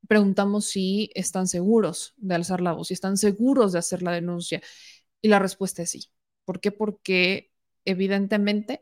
preguntamos 0.08 0.66
si 0.66 1.12
están 1.16 1.48
seguros 1.48 2.14
de 2.18 2.36
alzar 2.36 2.62
la 2.62 2.74
voz, 2.74 2.88
si 2.90 2.94
están 2.96 3.18
seguros 3.18 3.74
de 3.74 3.80
hacer 3.80 4.02
la 4.04 4.12
denuncia. 4.12 4.62
Y 5.22 5.30
la 5.30 5.40
respuesta 5.40 5.84
es 5.84 5.92
sí. 5.92 6.12
¿Por 6.46 6.60
qué? 6.62 6.72
Porque 6.72 7.52
evidentemente 7.86 8.82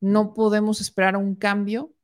no 0.00 0.34
podemos 0.34 0.80
esperar 0.80 1.16
un 1.16 1.34
cambio 1.36 1.94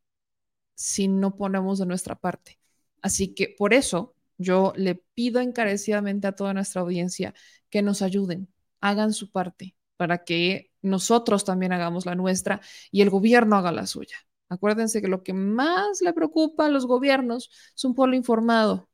si 0.75 1.09
no 1.09 1.37
ponemos 1.37 1.79
de 1.79 1.87
nuestra 1.87 2.17
parte. 2.17 2.59
Así 3.05 3.35
que 3.35 3.55
por 3.59 3.75
eso 3.75 4.15
yo 4.39 4.73
le 4.77 4.95
pido 4.95 5.43
encarecidamente 5.43 6.27
a 6.27 6.33
toda 6.33 6.55
nuestra 6.55 6.81
audiencia 6.81 7.35
que 7.69 7.83
nos 7.83 8.01
ayuden, 8.01 8.49
hagan 8.81 9.13
su 9.13 9.31
parte 9.31 9.77
para 9.99 10.25
que 10.25 10.73
nosotros 10.81 11.45
también 11.45 11.73
hagamos 11.73 12.07
la 12.07 12.15
nuestra 12.15 12.63
y 12.91 13.03
el 13.03 13.11
gobierno 13.11 13.57
haga 13.57 13.73
la 13.73 13.87
suya. 13.87 14.17
Acuérdense 14.49 15.03
que 15.03 15.09
lo 15.09 15.23
que 15.23 15.35
más 15.35 16.01
le 16.01 16.15
preocupa 16.15 16.65
a 16.65 16.71
los 16.71 16.87
gobiernos 16.87 17.51
es 17.77 17.85
un 17.85 17.95
pueblo 17.95 18.17
informado, 18.17 18.89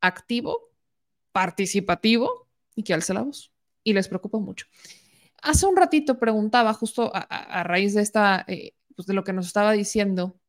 activo, 0.00 0.70
participativo 1.32 2.48
y 2.76 2.84
que 2.84 2.94
alce 2.94 3.14
la 3.14 3.22
voz. 3.22 3.52
y 3.82 3.94
les 3.94 4.06
preocupa 4.08 4.38
mucho. 4.38 4.66
Hace 5.42 5.66
un 5.66 5.76
ratito 5.76 6.20
preguntaba, 6.20 6.72
justo 6.74 7.10
a, 7.12 7.64
raíz 7.64 7.94
de 7.94 8.02
esta, 8.02 8.44
eh, 8.46 8.74
pues 8.94 9.06
de 9.06 9.14
lo 9.14 9.24
que 9.24 9.32
nos 9.32 9.46
estaba 9.46 9.72
diciendo 9.72 10.39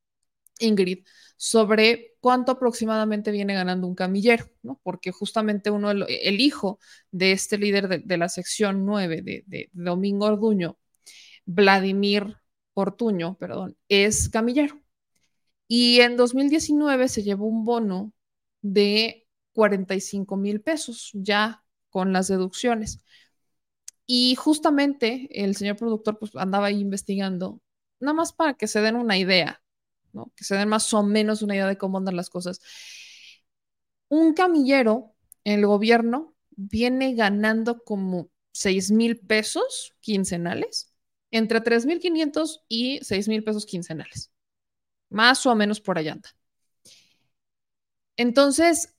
Ingrid, 0.62 1.05
sobre 1.38 2.14
cuánto 2.20 2.51
aproximadamente 2.51 3.32
viene 3.32 3.55
ganando 3.55 3.88
un 3.88 3.95
camillero, 3.95 4.45
¿no? 4.62 4.80
Porque 4.84 5.12
justamente 5.12 5.72
uno, 5.72 5.89
el, 5.91 6.39
hijo 6.39 6.80
de 7.12 7.32
este 7.32 7.57
líder 7.57 8.03
de, 8.03 8.18
la 8.18 8.30
sección 8.30 8.86
9 8.86 9.24
de, 9.24 9.70
Domingo 9.74 10.28
Orduño, 10.28 10.78
Vladimir 11.45 12.38
Ortuño, 12.76 13.38
perdón, 13.39 13.76
es 13.89 14.30
camillero. 14.30 14.82
Y 15.68 16.01
en 16.01 16.18
2019 16.18 17.09
se 17.09 17.24
llevó 17.24 17.47
un 17.47 17.66
bono 17.66 18.14
de 18.62 19.28
45 19.53 20.38
mil 20.38 20.62
pesos, 20.62 21.09
ya 21.14 21.64
con 21.89 22.14
las 22.14 22.28
deducciones. 22.28 23.03
Y 24.05 24.36
justamente 24.36 25.28
el 25.43 25.55
señor 25.55 25.78
productor 25.78 26.20
pues, 26.20 26.36
andaba 26.36 26.68
ahí 26.68 26.80
investigando, 26.80 27.62
nada 27.99 28.14
más 28.14 28.34
para 28.34 28.53
que 28.55 28.68
se 28.68 28.82
den 28.82 28.95
una 28.95 29.18
idea 29.18 29.62
que 30.36 30.43
se 30.43 30.55
den 30.55 30.70
más 30.70 30.93
o 30.93 31.03
menos 31.03 31.41
una 31.41 31.55
idea 31.55 31.68
de 31.68 31.78
cómo 31.78 31.97
andan 31.97 32.16
las 32.16 32.30
cosas. 32.30 32.62
Un 34.09 34.34
camillero 34.34 35.16
en 35.43 35.59
el 35.59 35.66
gobierno 35.66 36.36
viene 36.51 37.14
ganando 37.16 37.84
como 37.84 38.30
6 38.51 38.91
mil 38.91 39.18
pesos 39.20 39.93
quincenales, 40.01 40.93
entre 41.32 41.62
3 41.62 41.86
mil 41.86 41.99
500 41.99 42.64
y 42.68 42.99
6 43.01 43.28
mil 43.28 43.43
pesos 43.43 43.66
quincenales. 43.66 44.32
Más 45.09 45.45
o 45.47 45.55
menos 45.55 45.82
por 45.82 45.97
allá 45.99 46.14
anda. 46.14 46.30
Entonces, 48.16 48.93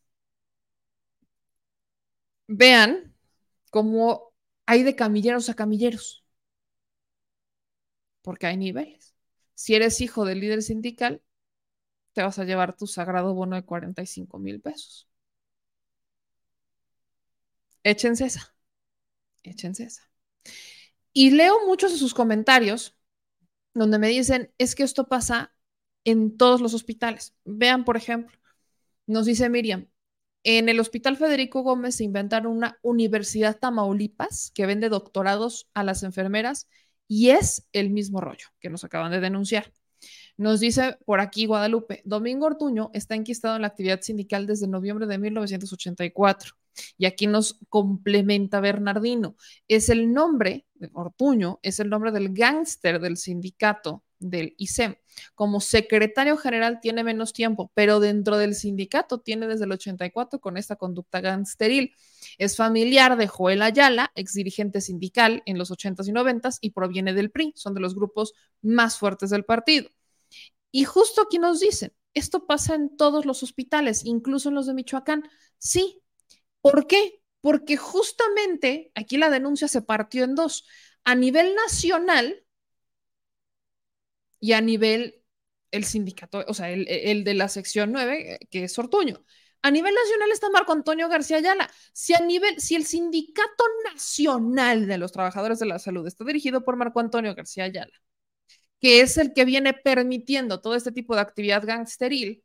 vean 2.48 3.14
cómo 3.70 4.32
hay 4.66 4.82
de 4.84 4.96
camilleros 4.96 5.48
a 5.48 5.54
camilleros, 5.54 6.24
porque 8.22 8.46
hay 8.46 8.56
niveles. 8.56 9.11
Si 9.62 9.76
eres 9.76 10.00
hijo 10.00 10.24
del 10.24 10.40
líder 10.40 10.60
sindical, 10.60 11.22
te 12.14 12.22
vas 12.22 12.36
a 12.40 12.44
llevar 12.44 12.76
tu 12.76 12.88
sagrado 12.88 13.32
bono 13.32 13.54
de 13.54 13.64
45 13.64 14.40
mil 14.40 14.60
pesos. 14.60 15.08
Échense 17.84 18.24
esa. 18.26 18.56
Échense 19.44 19.84
esa. 19.84 20.10
Y 21.12 21.30
leo 21.30 21.64
muchos 21.64 21.92
de 21.92 21.98
sus 21.98 22.12
comentarios 22.12 22.96
donde 23.72 24.00
me 24.00 24.08
dicen, 24.08 24.52
es 24.58 24.74
que 24.74 24.82
esto 24.82 25.06
pasa 25.06 25.54
en 26.02 26.36
todos 26.36 26.60
los 26.60 26.74
hospitales. 26.74 27.36
Vean, 27.44 27.84
por 27.84 27.96
ejemplo, 27.96 28.36
nos 29.06 29.26
dice 29.26 29.48
Miriam, 29.48 29.86
en 30.42 30.70
el 30.70 30.80
Hospital 30.80 31.16
Federico 31.16 31.62
Gómez 31.62 31.94
se 31.94 32.02
inventaron 32.02 32.50
una 32.56 32.80
Universidad 32.82 33.60
Tamaulipas 33.60 34.50
que 34.56 34.66
vende 34.66 34.88
doctorados 34.88 35.70
a 35.72 35.84
las 35.84 36.02
enfermeras 36.02 36.68
y 37.08 37.30
es 37.30 37.66
el 37.72 37.90
mismo 37.90 38.20
rollo 38.20 38.46
que 38.60 38.70
nos 38.70 38.84
acaban 38.84 39.12
de 39.12 39.20
denunciar. 39.20 39.72
Nos 40.36 40.60
dice 40.60 40.96
por 41.04 41.20
aquí 41.20 41.46
Guadalupe, 41.46 42.02
Domingo 42.04 42.46
Ortuño 42.46 42.90
está 42.94 43.14
enquistado 43.14 43.56
en 43.56 43.62
la 43.62 43.68
actividad 43.68 44.00
sindical 44.00 44.46
desde 44.46 44.66
noviembre 44.66 45.06
de 45.06 45.18
1984. 45.18 46.54
Y 46.96 47.04
aquí 47.04 47.26
nos 47.26 47.58
complementa 47.68 48.60
Bernardino. 48.60 49.36
Es 49.68 49.90
el 49.90 50.12
nombre, 50.12 50.66
de 50.74 50.90
Ortuño, 50.94 51.60
es 51.62 51.80
el 51.80 51.90
nombre 51.90 52.12
del 52.12 52.32
gángster 52.32 52.98
del 52.98 53.18
sindicato 53.18 54.02
del 54.30 54.54
ICEM. 54.58 54.96
Como 55.34 55.60
secretario 55.60 56.36
general 56.36 56.80
tiene 56.80 57.04
menos 57.04 57.32
tiempo, 57.32 57.70
pero 57.74 58.00
dentro 58.00 58.38
del 58.38 58.54
sindicato 58.54 59.20
tiene 59.20 59.46
desde 59.46 59.64
el 59.64 59.72
84 59.72 60.40
con 60.40 60.56
esta 60.56 60.76
conducta 60.76 61.20
gangsteril. 61.20 61.94
Es 62.38 62.56
familiar 62.56 63.16
de 63.16 63.26
Joel 63.26 63.62
Ayala, 63.62 64.12
ex 64.14 64.32
dirigente 64.32 64.80
sindical 64.80 65.42
en 65.46 65.58
los 65.58 65.70
80s 65.70 66.08
y 66.08 66.12
90s 66.12 66.58
y 66.60 66.70
proviene 66.70 67.14
del 67.14 67.30
PRI, 67.30 67.52
son 67.56 67.74
de 67.74 67.80
los 67.80 67.94
grupos 67.94 68.32
más 68.62 68.98
fuertes 68.98 69.30
del 69.30 69.44
partido. 69.44 69.90
Y 70.70 70.84
justo 70.84 71.22
aquí 71.22 71.38
nos 71.38 71.60
dicen, 71.60 71.92
esto 72.14 72.46
pasa 72.46 72.74
en 72.74 72.96
todos 72.96 73.26
los 73.26 73.42
hospitales, 73.42 74.04
incluso 74.04 74.48
en 74.48 74.54
los 74.54 74.66
de 74.66 74.74
Michoacán. 74.74 75.22
Sí. 75.58 76.02
¿Por 76.60 76.86
qué? 76.86 77.22
Porque 77.40 77.76
justamente 77.76 78.92
aquí 78.94 79.16
la 79.16 79.30
denuncia 79.30 79.68
se 79.68 79.82
partió 79.82 80.24
en 80.24 80.34
dos. 80.34 80.64
A 81.04 81.14
nivel 81.14 81.54
nacional, 81.54 82.44
y 84.42 84.54
a 84.54 84.60
nivel 84.60 85.22
el 85.70 85.84
sindicato, 85.84 86.44
o 86.48 86.54
sea, 86.54 86.70
el, 86.70 87.24
de 87.24 87.34
la 87.34 87.48
sección 87.48 87.92
9, 87.92 88.40
que 88.50 88.64
es 88.64 88.78
Ortuño. 88.78 89.24
A 89.62 89.70
nivel 89.70 89.94
nacional 89.94 90.32
está 90.32 90.50
Marco 90.50 90.72
Antonio 90.72 91.08
García 91.08 91.36
Ayala. 91.36 91.70
Si 91.92 92.12
a 92.12 92.18
nivel, 92.18 92.60
si 92.60 92.74
el 92.74 92.84
sindicato 92.84 93.64
nacional 93.84 94.88
de 94.88 94.98
los 94.98 95.12
trabajadores 95.12 95.60
de 95.60 95.66
la 95.66 95.78
salud 95.78 96.04
está 96.06 96.24
dirigido 96.24 96.64
por 96.64 96.76
Marco 96.76 96.98
Antonio 96.98 97.36
García 97.36 97.64
Ayala, 97.64 97.92
que 98.80 99.00
es 99.00 99.16
el 99.16 99.32
que 99.32 99.44
viene 99.44 99.74
permitiendo 99.74 100.60
todo 100.60 100.74
este 100.74 100.90
tipo 100.90 101.14
de 101.14 101.20
actividad 101.22 101.64
gangsteril, 101.64 102.44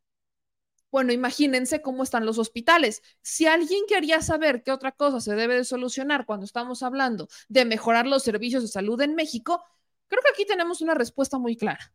bueno, 0.91 1.11
imagínense 1.13 1.81
cómo 1.81 2.03
están 2.03 2.25
los 2.27 2.37
hospitales. 2.37 3.01
Si 3.23 3.47
alguien 3.47 3.81
quería 3.87 4.21
saber 4.21 4.61
qué 4.63 4.71
otra 4.71 4.91
cosa 4.91 5.19
se 5.19 5.35
debe 5.35 5.55
de 5.55 5.65
solucionar 5.65 6.25
cuando 6.27 6.45
estamos 6.45 6.83
hablando 6.83 7.27
de 7.49 7.65
mejorar 7.65 8.05
los 8.05 8.23
servicios 8.23 8.61
de 8.61 8.69
salud 8.69 9.01
en 9.01 9.15
México, 9.15 9.63
Creo 10.07 10.21
que 10.23 10.31
aquí 10.31 10.45
tenemos 10.45 10.81
una 10.81 10.93
respuesta 10.93 11.37
muy 11.37 11.55
clara. 11.55 11.93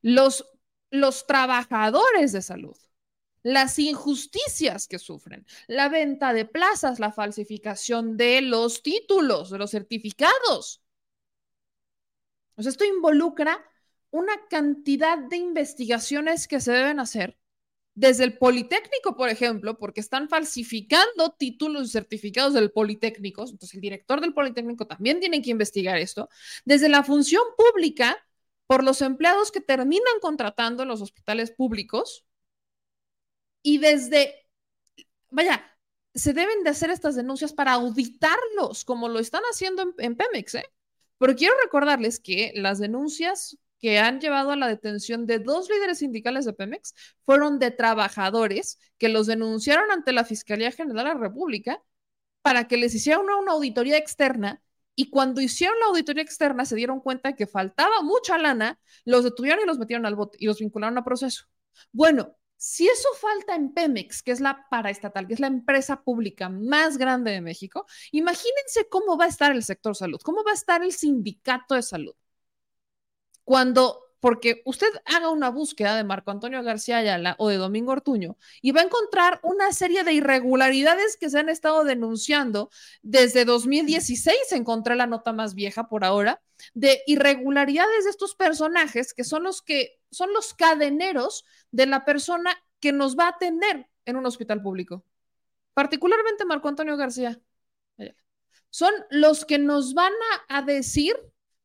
Los, 0.00 0.44
los 0.90 1.26
trabajadores 1.26 2.32
de 2.32 2.42
salud, 2.42 2.76
las 3.42 3.78
injusticias 3.78 4.88
que 4.88 4.98
sufren, 4.98 5.46
la 5.66 5.88
venta 5.88 6.32
de 6.32 6.44
plazas, 6.44 6.98
la 6.98 7.12
falsificación 7.12 8.16
de 8.16 8.40
los 8.42 8.82
títulos, 8.82 9.50
de 9.50 9.58
los 9.58 9.70
certificados. 9.70 10.82
O 12.56 12.62
sea, 12.62 12.70
esto 12.70 12.84
involucra 12.84 13.64
una 14.10 14.46
cantidad 14.48 15.18
de 15.18 15.36
investigaciones 15.36 16.46
que 16.46 16.60
se 16.60 16.72
deben 16.72 17.00
hacer 17.00 17.38
desde 17.94 18.24
el 18.24 18.38
Politécnico, 18.38 19.16
por 19.16 19.28
ejemplo, 19.28 19.78
porque 19.78 20.00
están 20.00 20.28
falsificando 20.28 21.32
títulos 21.38 21.88
y 21.88 21.90
certificados 21.90 22.54
del 22.54 22.70
Politécnico, 22.70 23.42
entonces 23.42 23.74
el 23.74 23.80
director 23.80 24.20
del 24.20 24.32
Politécnico 24.32 24.86
también 24.86 25.20
tiene 25.20 25.42
que 25.42 25.50
investigar 25.50 25.98
esto, 25.98 26.28
desde 26.64 26.88
la 26.88 27.04
función 27.04 27.42
pública, 27.56 28.16
por 28.66 28.82
los 28.84 29.02
empleados 29.02 29.52
que 29.52 29.60
terminan 29.60 30.20
contratando 30.20 30.82
en 30.82 30.88
los 30.88 31.02
hospitales 31.02 31.50
públicos, 31.50 32.24
y 33.62 33.78
desde, 33.78 34.46
vaya, 35.30 35.64
se 36.14 36.32
deben 36.32 36.64
de 36.64 36.70
hacer 36.70 36.90
estas 36.90 37.14
denuncias 37.14 37.52
para 37.52 37.72
auditarlos, 37.72 38.84
como 38.84 39.08
lo 39.08 39.18
están 39.18 39.42
haciendo 39.50 39.82
en, 39.82 39.94
en 39.98 40.16
Pemex, 40.16 40.54
¿eh? 40.56 40.64
Pero 41.18 41.36
quiero 41.36 41.54
recordarles 41.62 42.18
que 42.18 42.52
las 42.56 42.78
denuncias 42.78 43.58
que 43.82 43.98
han 43.98 44.20
llevado 44.20 44.52
a 44.52 44.56
la 44.56 44.68
detención 44.68 45.26
de 45.26 45.40
dos 45.40 45.68
líderes 45.68 45.98
sindicales 45.98 46.44
de 46.44 46.52
Pemex 46.52 46.94
fueron 47.26 47.58
de 47.58 47.72
trabajadores 47.72 48.78
que 48.96 49.08
los 49.08 49.26
denunciaron 49.26 49.90
ante 49.90 50.12
la 50.12 50.24
Fiscalía 50.24 50.70
General 50.70 51.04
de 51.04 51.10
la 51.10 51.14
República 51.18 51.82
para 52.42 52.68
que 52.68 52.76
les 52.76 52.94
hicieran 52.94 53.22
una, 53.22 53.52
auditoría 53.52 53.98
externa 53.98 54.62
y 54.94 55.10
cuando 55.10 55.40
hicieron 55.40 55.78
la 55.80 55.86
auditoría 55.86 56.22
externa 56.22 56.64
se 56.64 56.76
dieron 56.76 57.00
cuenta 57.00 57.34
que 57.34 57.48
faltaba 57.48 58.02
mucha 58.02 58.38
lana, 58.38 58.78
los 59.04 59.24
detuvieron 59.24 59.64
y 59.64 59.66
los 59.66 59.78
metieron 59.78 60.06
al 60.06 60.14
bote 60.14 60.38
y 60.40 60.46
los 60.46 60.60
vincularon 60.60 60.96
a 60.98 61.04
proceso. 61.04 61.46
Bueno, 61.90 62.36
si 62.56 62.86
eso 62.86 63.08
falta 63.20 63.56
en 63.56 63.72
Pemex, 63.72 64.22
que 64.22 64.30
es 64.30 64.40
la 64.40 64.66
paraestatal, 64.70 65.26
que 65.26 65.34
es 65.34 65.40
la 65.40 65.48
empresa 65.48 66.04
pública 66.04 66.48
más 66.48 66.98
grande 66.98 67.32
de 67.32 67.40
México, 67.40 67.86
imagínense 68.12 68.88
cómo 68.88 69.16
va 69.16 69.24
a 69.24 69.28
estar 69.28 69.50
el 69.50 69.64
sector 69.64 69.96
salud, 69.96 70.20
cómo 70.22 70.44
va 70.44 70.52
a 70.52 70.54
estar 70.54 70.84
el 70.84 70.92
sindicato 70.92 71.74
de 71.74 71.82
salud. 71.82 72.14
Cuando, 73.44 74.00
porque 74.20 74.62
usted 74.64 74.88
haga 75.04 75.30
una 75.30 75.50
búsqueda 75.50 75.96
de 75.96 76.04
Marco 76.04 76.30
Antonio 76.30 76.62
García 76.62 76.98
Ayala 76.98 77.34
o 77.38 77.48
de 77.48 77.56
Domingo 77.56 77.92
Ortuño 77.92 78.36
y 78.60 78.70
va 78.72 78.80
a 78.80 78.84
encontrar 78.84 79.40
una 79.42 79.72
serie 79.72 80.04
de 80.04 80.12
irregularidades 80.12 81.16
que 81.16 81.30
se 81.30 81.38
han 81.38 81.48
estado 81.48 81.84
denunciando 81.84 82.70
desde 83.02 83.44
2016, 83.44 84.52
encontré 84.52 84.94
la 84.96 85.06
nota 85.06 85.32
más 85.32 85.54
vieja 85.54 85.88
por 85.88 86.04
ahora, 86.04 86.40
de 86.74 87.02
irregularidades 87.06 88.04
de 88.04 88.10
estos 88.10 88.34
personajes 88.34 89.14
que 89.14 89.24
son 89.24 89.42
los 89.42 89.62
que 89.62 89.98
son 90.10 90.32
los 90.32 90.54
cadeneros 90.54 91.44
de 91.70 91.86
la 91.86 92.04
persona 92.04 92.56
que 92.78 92.92
nos 92.92 93.18
va 93.18 93.24
a 93.24 93.30
atender 93.30 93.88
en 94.04 94.16
un 94.16 94.26
hospital 94.26 94.62
público. 94.62 95.04
Particularmente 95.74 96.44
Marco 96.44 96.68
Antonio 96.68 96.96
García. 96.96 97.40
Son 98.70 98.92
los 99.10 99.44
que 99.44 99.58
nos 99.58 99.94
van 99.94 100.12
a 100.48 100.62
decir 100.62 101.14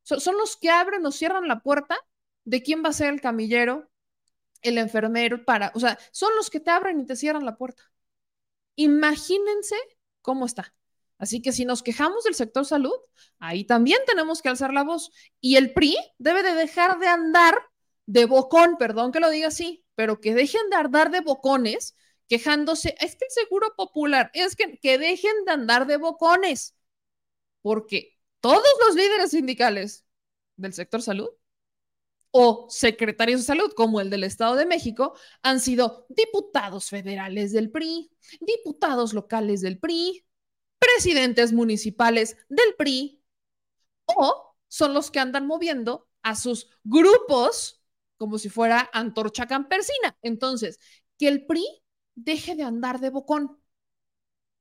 son, 0.07 0.37
los 0.37 0.57
que 0.57 0.69
abren 0.69 1.05
o 1.05 1.11
cierran 1.11 1.47
la 1.47 1.61
puerta 1.61 1.97
de 2.45 2.63
quién 2.63 2.83
va 2.83 2.89
a 2.89 2.93
ser 2.93 3.13
el 3.13 3.21
camillero, 3.21 3.89
el 4.61 4.77
enfermero, 4.77 5.43
para, 5.45 5.71
o 5.75 5.79
sea, 5.79 5.99
son 6.11 6.35
los 6.35 6.49
que 6.49 6.59
te 6.59 6.71
abren 6.71 6.99
y 6.99 7.05
te 7.05 7.15
cierran 7.15 7.45
la 7.45 7.57
puerta. 7.57 7.83
Imagínense 8.75 9.75
cómo 10.21 10.45
está. 10.45 10.73
Así 11.17 11.41
que 11.41 11.51
si 11.51 11.65
nos 11.65 11.83
quejamos 11.83 12.23
del 12.23 12.35
sector 12.35 12.65
salud, 12.65 12.95
ahí 13.39 13.65
también 13.65 13.99
tenemos 14.05 14.41
que 14.41 14.49
alzar 14.49 14.71
la 14.71 14.83
voz. 14.83 15.11
Y 15.41 15.55
el 15.55 15.73
PRI 15.73 15.97
debe 16.19 16.43
de 16.43 16.53
dejar 16.53 16.99
de 16.99 17.07
andar 17.07 17.55
de 18.05 18.25
bocón, 18.25 18.77
perdón 18.77 19.11
que 19.11 19.19
lo 19.19 19.29
diga 19.29 19.47
así, 19.47 19.83
pero 19.95 20.21
que 20.21 20.33
dejen 20.33 20.69
de 20.69 20.75
andar 20.77 21.11
de 21.11 21.21
bocones 21.21 21.95
quejándose. 22.27 22.95
Es 22.99 23.15
que 23.15 23.25
el 23.25 23.31
seguro 23.31 23.73
popular, 23.75 24.29
es 24.33 24.55
que, 24.55 24.77
que 24.77 24.97
dejen 24.97 25.43
de 25.45 25.51
andar 25.51 25.87
de 25.87 25.97
bocones 25.97 26.75
porque 27.61 28.16
todos 28.47 28.63
los 28.85 28.95
líderes 28.95 29.31
sindicales 29.31 30.05
del 30.55 30.71
sector 30.71 31.01
salud 31.01 31.27
o 32.31 32.67
secretarios 32.69 33.41
de 33.41 33.45
salud, 33.45 33.73
como 33.75 33.99
el 33.99 34.09
del 34.09 34.23
Estado 34.23 34.55
de 34.55 34.65
México, 34.65 35.17
han 35.41 35.59
sido 35.59 36.05
diputados 36.07 36.89
federales 36.89 37.51
del 37.51 37.71
PRI, 37.71 38.09
diputados 38.39 39.13
locales 39.13 39.59
del 39.59 39.79
PRI, 39.79 40.25
presidentes 40.79 41.51
municipales 41.51 42.37
del 42.47 42.73
PRI, 42.77 43.21
o 44.05 44.55
son 44.69 44.93
los 44.93 45.11
que 45.11 45.19
andan 45.19 45.45
moviendo 45.45 46.07
a 46.21 46.37
sus 46.37 46.69
grupos 46.85 47.83
como 48.15 48.37
si 48.37 48.47
fuera 48.47 48.89
antorcha 48.93 49.45
campesina. 49.45 50.17
Entonces, 50.21 50.79
que 51.17 51.27
el 51.27 51.45
PRI 51.45 51.65
deje 52.15 52.55
de 52.55 52.63
andar 52.63 53.01
de 53.01 53.09
bocón 53.09 53.59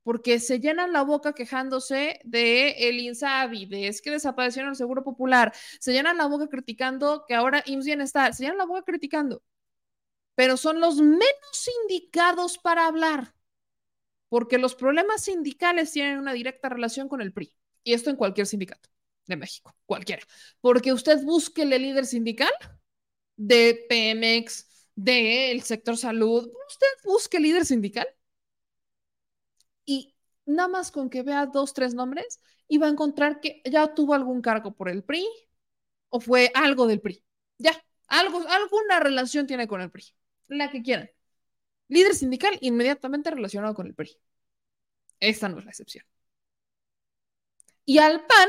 porque 0.07 0.39
se 0.39 0.61
llenan 0.61 0.93
la 0.93 1.03
boca 1.03 1.33
quejándose 1.33 2.21
de 2.23 2.89
el 2.89 3.01
INSABI, 3.01 3.67
de 3.67 3.93
que 4.01 4.13
desaparecieron 4.13 4.71
el 4.71 4.77
Seguro 4.77 5.03
Popular, 5.03 5.53
se 5.81 5.93
llenan 5.93 6.17
la 6.17 6.27
boca 6.27 6.47
criticando 6.47 7.25
que 7.27 7.35
ahora 7.35 7.65
IMSS 7.67 7.87
Bienestar, 7.87 8.33
se 8.33 8.45
llenan 8.45 8.59
la 8.59 8.67
boca 8.67 8.83
criticando, 8.83 9.43
pero 10.37 10.57
son 10.57 10.79
los 10.79 10.99
menos 10.99 11.71
indicados 11.83 12.57
para 12.57 12.87
hablar, 12.87 13.35
porque 14.29 14.59
los 14.59 14.77
problemas 14.77 15.25
sindicales 15.25 15.91
tienen 15.91 16.21
una 16.21 16.35
directa 16.35 16.69
relación 16.69 17.09
con 17.09 17.21
el 17.21 17.33
PRI, 17.33 17.53
y 17.83 17.93
esto 17.93 18.09
en 18.09 18.15
cualquier 18.15 18.47
sindicato 18.47 18.89
de 19.27 19.35
México, 19.35 19.77
cualquiera, 19.87 20.23
porque 20.61 20.93
usted 20.93 21.21
busque 21.25 21.63
el 21.63 21.71
líder 21.71 22.07
sindical 22.07 22.53
de 23.35 23.85
Pemex, 23.89 24.89
del 24.95 25.63
sector 25.63 25.97
salud, 25.97 26.49
usted 26.69 26.87
busque 27.03 27.41
líder 27.41 27.67
sindical 27.67 28.07
y 29.87 30.15
nada 30.45 30.69
más 30.69 30.91
con 30.91 31.09
que 31.09 31.23
vea 31.23 31.47
dos, 31.47 31.73
tres 31.73 31.95
nombres, 31.95 32.41
iba 32.69 32.87
a 32.87 32.91
encontrar 32.91 33.41
que 33.41 33.63
ya 33.65 33.95
tuvo 33.95 34.15
algún 34.15 34.43
cargo 34.43 34.75
por 34.75 34.89
el 34.89 35.05
PRI 35.05 35.27
o 36.11 36.21
fue 36.21 36.51
algo 36.55 36.87
del 36.87 37.01
PRI. 37.01 37.25
Ya, 37.59 37.73
algo, 38.09 38.45
alguna 38.49 39.01
relación 39.01 39.47
tiene 39.47 39.67
con 39.67 39.81
el 39.81 39.91
PRI, 39.91 40.05
la 40.49 40.71
que 40.71 40.83
quieran. 40.83 41.11
Líder 41.89 42.15
sindical 42.15 42.59
inmediatamente 42.61 43.31
relacionado 43.31 43.75
con 43.75 43.87
el 43.87 43.95
PRI. 43.95 44.19
Esta 45.21 45.49
no 45.49 45.59
es 45.59 45.65
la 45.65 45.71
excepción. 45.71 46.05
Y 47.85 47.99
al 47.99 48.27
PAN, 48.27 48.49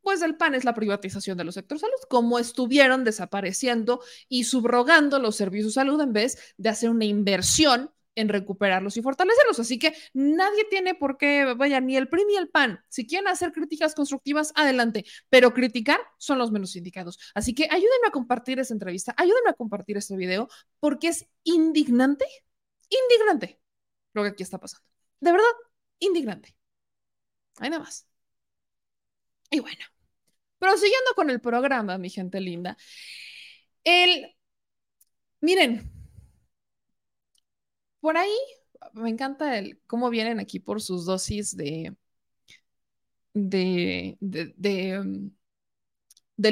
pues 0.00 0.22
el 0.22 0.36
PAN 0.36 0.54
es 0.54 0.64
la 0.64 0.74
privatización 0.74 1.36
de 1.36 1.44
los 1.44 1.54
sectores 1.54 1.82
salud, 1.82 1.94
como 2.08 2.38
estuvieron 2.38 3.04
desapareciendo 3.04 4.02
y 4.28 4.44
subrogando 4.44 5.18
los 5.18 5.36
servicios 5.36 5.74
de 5.74 5.80
salud 5.80 6.00
en 6.00 6.12
vez 6.12 6.54
de 6.56 6.70
hacer 6.70 6.90
una 6.90 7.04
inversión 7.04 7.93
en 8.14 8.28
recuperarlos 8.28 8.96
y 8.96 9.02
fortalecerlos. 9.02 9.58
Así 9.60 9.78
que 9.78 9.94
nadie 10.12 10.64
tiene 10.70 10.94
por 10.94 11.16
qué, 11.16 11.44
vaya, 11.56 11.80
ni 11.80 11.96
el 11.96 12.08
PRI 12.08 12.24
ni 12.26 12.36
el 12.36 12.48
PAN. 12.48 12.80
Si 12.88 13.06
quieren 13.06 13.28
hacer 13.28 13.52
críticas 13.52 13.94
constructivas, 13.94 14.52
adelante, 14.54 15.04
pero 15.28 15.52
criticar 15.52 16.00
son 16.18 16.38
los 16.38 16.52
menos 16.52 16.76
indicados. 16.76 17.18
Así 17.34 17.54
que 17.54 17.64
ayúdenme 17.64 18.08
a 18.08 18.10
compartir 18.10 18.58
esta 18.58 18.74
entrevista, 18.74 19.14
ayúdenme 19.16 19.50
a 19.50 19.54
compartir 19.54 19.96
este 19.96 20.16
video, 20.16 20.48
porque 20.80 21.08
es 21.08 21.26
indignante, 21.44 22.24
indignante 22.88 23.60
lo 24.12 24.22
que 24.22 24.30
aquí 24.30 24.42
está 24.42 24.58
pasando. 24.58 24.86
De 25.20 25.32
verdad, 25.32 25.46
indignante. 25.98 26.56
Hay 27.58 27.70
nada 27.70 27.82
más. 27.84 28.06
Y 29.50 29.60
bueno, 29.60 29.84
prosiguiendo 30.58 31.12
con 31.14 31.30
el 31.30 31.40
programa, 31.40 31.98
mi 31.98 32.10
gente 32.10 32.40
linda, 32.40 32.76
el, 33.84 34.34
miren, 35.40 35.93
por 38.04 38.18
ahí 38.18 38.36
me 38.92 39.08
encanta 39.08 39.56
el 39.56 39.80
cómo 39.86 40.10
vienen 40.10 40.38
aquí 40.38 40.60
por 40.60 40.82
sus 40.82 41.06
dosis 41.06 41.56
de, 41.56 41.96
de, 43.32 44.18
de, 44.20 45.00
mm, 45.02 45.30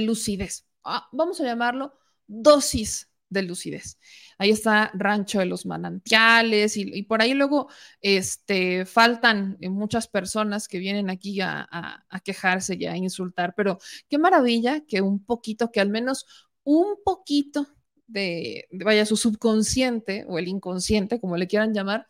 lucidez. 0.06 0.64
Ah, 0.82 1.10
vamos 1.12 1.42
a 1.42 1.44
llamarlo 1.44 1.92
dosis 2.26 3.10
de 3.28 3.42
lucidez. 3.42 3.98
Ahí 4.38 4.48
está 4.48 4.92
Rancho 4.94 5.40
de 5.40 5.44
los 5.44 5.66
Manantiales 5.66 6.78
y, 6.78 7.02
por 7.02 7.20
ahí 7.20 7.34
luego 7.34 7.68
este, 8.00 8.86
faltan 8.86 9.58
muchas 9.60 10.08
personas 10.08 10.68
que 10.68 10.78
vienen 10.78 11.10
aquí 11.10 11.42
a, 11.42 12.06
quejarse 12.24 12.76
y 12.80 12.86
a 12.86 12.96
insultar, 12.96 13.52
pero 13.54 13.78
qué 14.08 14.16
maravilla 14.16 14.86
que 14.86 15.02
un 15.02 15.22
poquito, 15.22 15.70
que 15.70 15.80
al 15.80 15.90
menos 15.90 16.24
un 16.64 16.94
poquito 17.04 17.66
de, 18.12 18.68
vaya, 18.72 19.06
su 19.06 19.16
subconsciente 19.16 20.24
o 20.28 20.38
el 20.38 20.48
inconsciente, 20.48 21.20
como 21.20 21.36
le 21.36 21.48
quieran 21.48 21.74
llamar, 21.74 22.08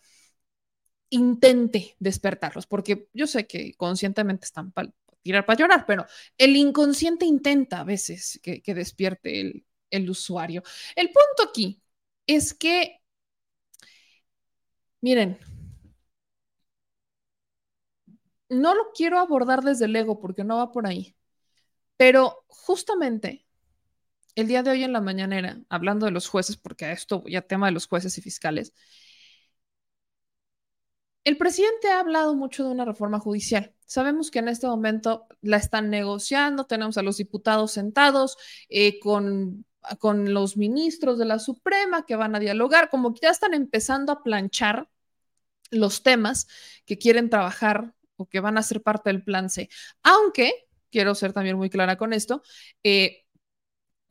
intente 1.10 1.96
despertarlos, 1.98 2.66
porque 2.66 3.08
yo 3.12 3.26
sé 3.26 3.46
que 3.46 3.74
conscientemente 3.74 4.46
están 4.46 4.72
para 4.72 4.92
tirar 5.22 5.46
para 5.46 5.58
llorar, 5.58 5.84
pero 5.86 6.06
el 6.38 6.56
inconsciente 6.56 7.24
intenta 7.26 7.80
a 7.80 7.84
veces 7.84 8.40
que, 8.42 8.62
despierte 8.74 9.40
el, 9.40 9.66
el 9.90 10.10
usuario. 10.10 10.62
El 10.96 11.06
punto 11.08 11.50
aquí 11.50 11.80
es 12.26 12.54
que, 12.54 13.00
miren, 15.02 15.38
no 18.48 18.74
lo 18.74 18.92
quiero 18.94 19.18
abordar 19.18 19.62
desde 19.62 19.86
el 19.86 19.96
ego 19.96 20.20
porque 20.20 20.44
no 20.44 20.56
va 20.58 20.72
por 20.72 20.86
ahí, 20.86 21.16
pero 21.96 22.44
justamente 22.48 23.46
el 24.34 24.48
día 24.48 24.62
de 24.62 24.70
hoy 24.70 24.84
en 24.84 24.92
la 24.92 25.00
mañanera, 25.00 25.60
hablando 25.68 26.06
de 26.06 26.12
los 26.12 26.28
jueces, 26.28 26.56
porque 26.56 26.84
a 26.86 26.92
esto 26.92 27.24
ya 27.26 27.42
tema 27.42 27.66
de 27.66 27.72
los 27.72 27.86
jueces 27.86 28.16
y 28.18 28.22
fiscales, 28.22 28.72
el 31.24 31.36
presidente 31.36 31.88
ha 31.90 32.00
hablado 32.00 32.34
mucho 32.34 32.64
de 32.64 32.70
una 32.70 32.84
reforma 32.84 33.20
judicial. 33.20 33.74
Sabemos 33.86 34.30
que 34.30 34.40
en 34.40 34.48
este 34.48 34.66
momento 34.66 35.26
la 35.40 35.56
están 35.56 35.88
negociando, 35.90 36.66
tenemos 36.66 36.98
a 36.98 37.02
los 37.02 37.18
diputados 37.18 37.72
sentados 37.72 38.36
eh, 38.68 38.98
con, 38.98 39.64
con 39.98 40.34
los 40.34 40.56
ministros 40.56 41.18
de 41.18 41.26
la 41.26 41.38
Suprema 41.38 42.04
que 42.06 42.16
van 42.16 42.34
a 42.34 42.40
dialogar, 42.40 42.90
como 42.90 43.14
que 43.14 43.20
ya 43.22 43.30
están 43.30 43.54
empezando 43.54 44.12
a 44.12 44.22
planchar 44.22 44.88
los 45.70 46.02
temas 46.02 46.48
que 46.86 46.98
quieren 46.98 47.30
trabajar 47.30 47.94
o 48.16 48.28
que 48.28 48.40
van 48.40 48.58
a 48.58 48.62
ser 48.62 48.82
parte 48.82 49.10
del 49.10 49.22
plan 49.22 49.48
C. 49.50 49.68
Aunque, 50.02 50.68
quiero 50.90 51.14
ser 51.14 51.32
también 51.32 51.56
muy 51.56 51.70
clara 51.70 51.96
con 51.96 52.12
esto, 52.12 52.42
eh, 52.82 53.21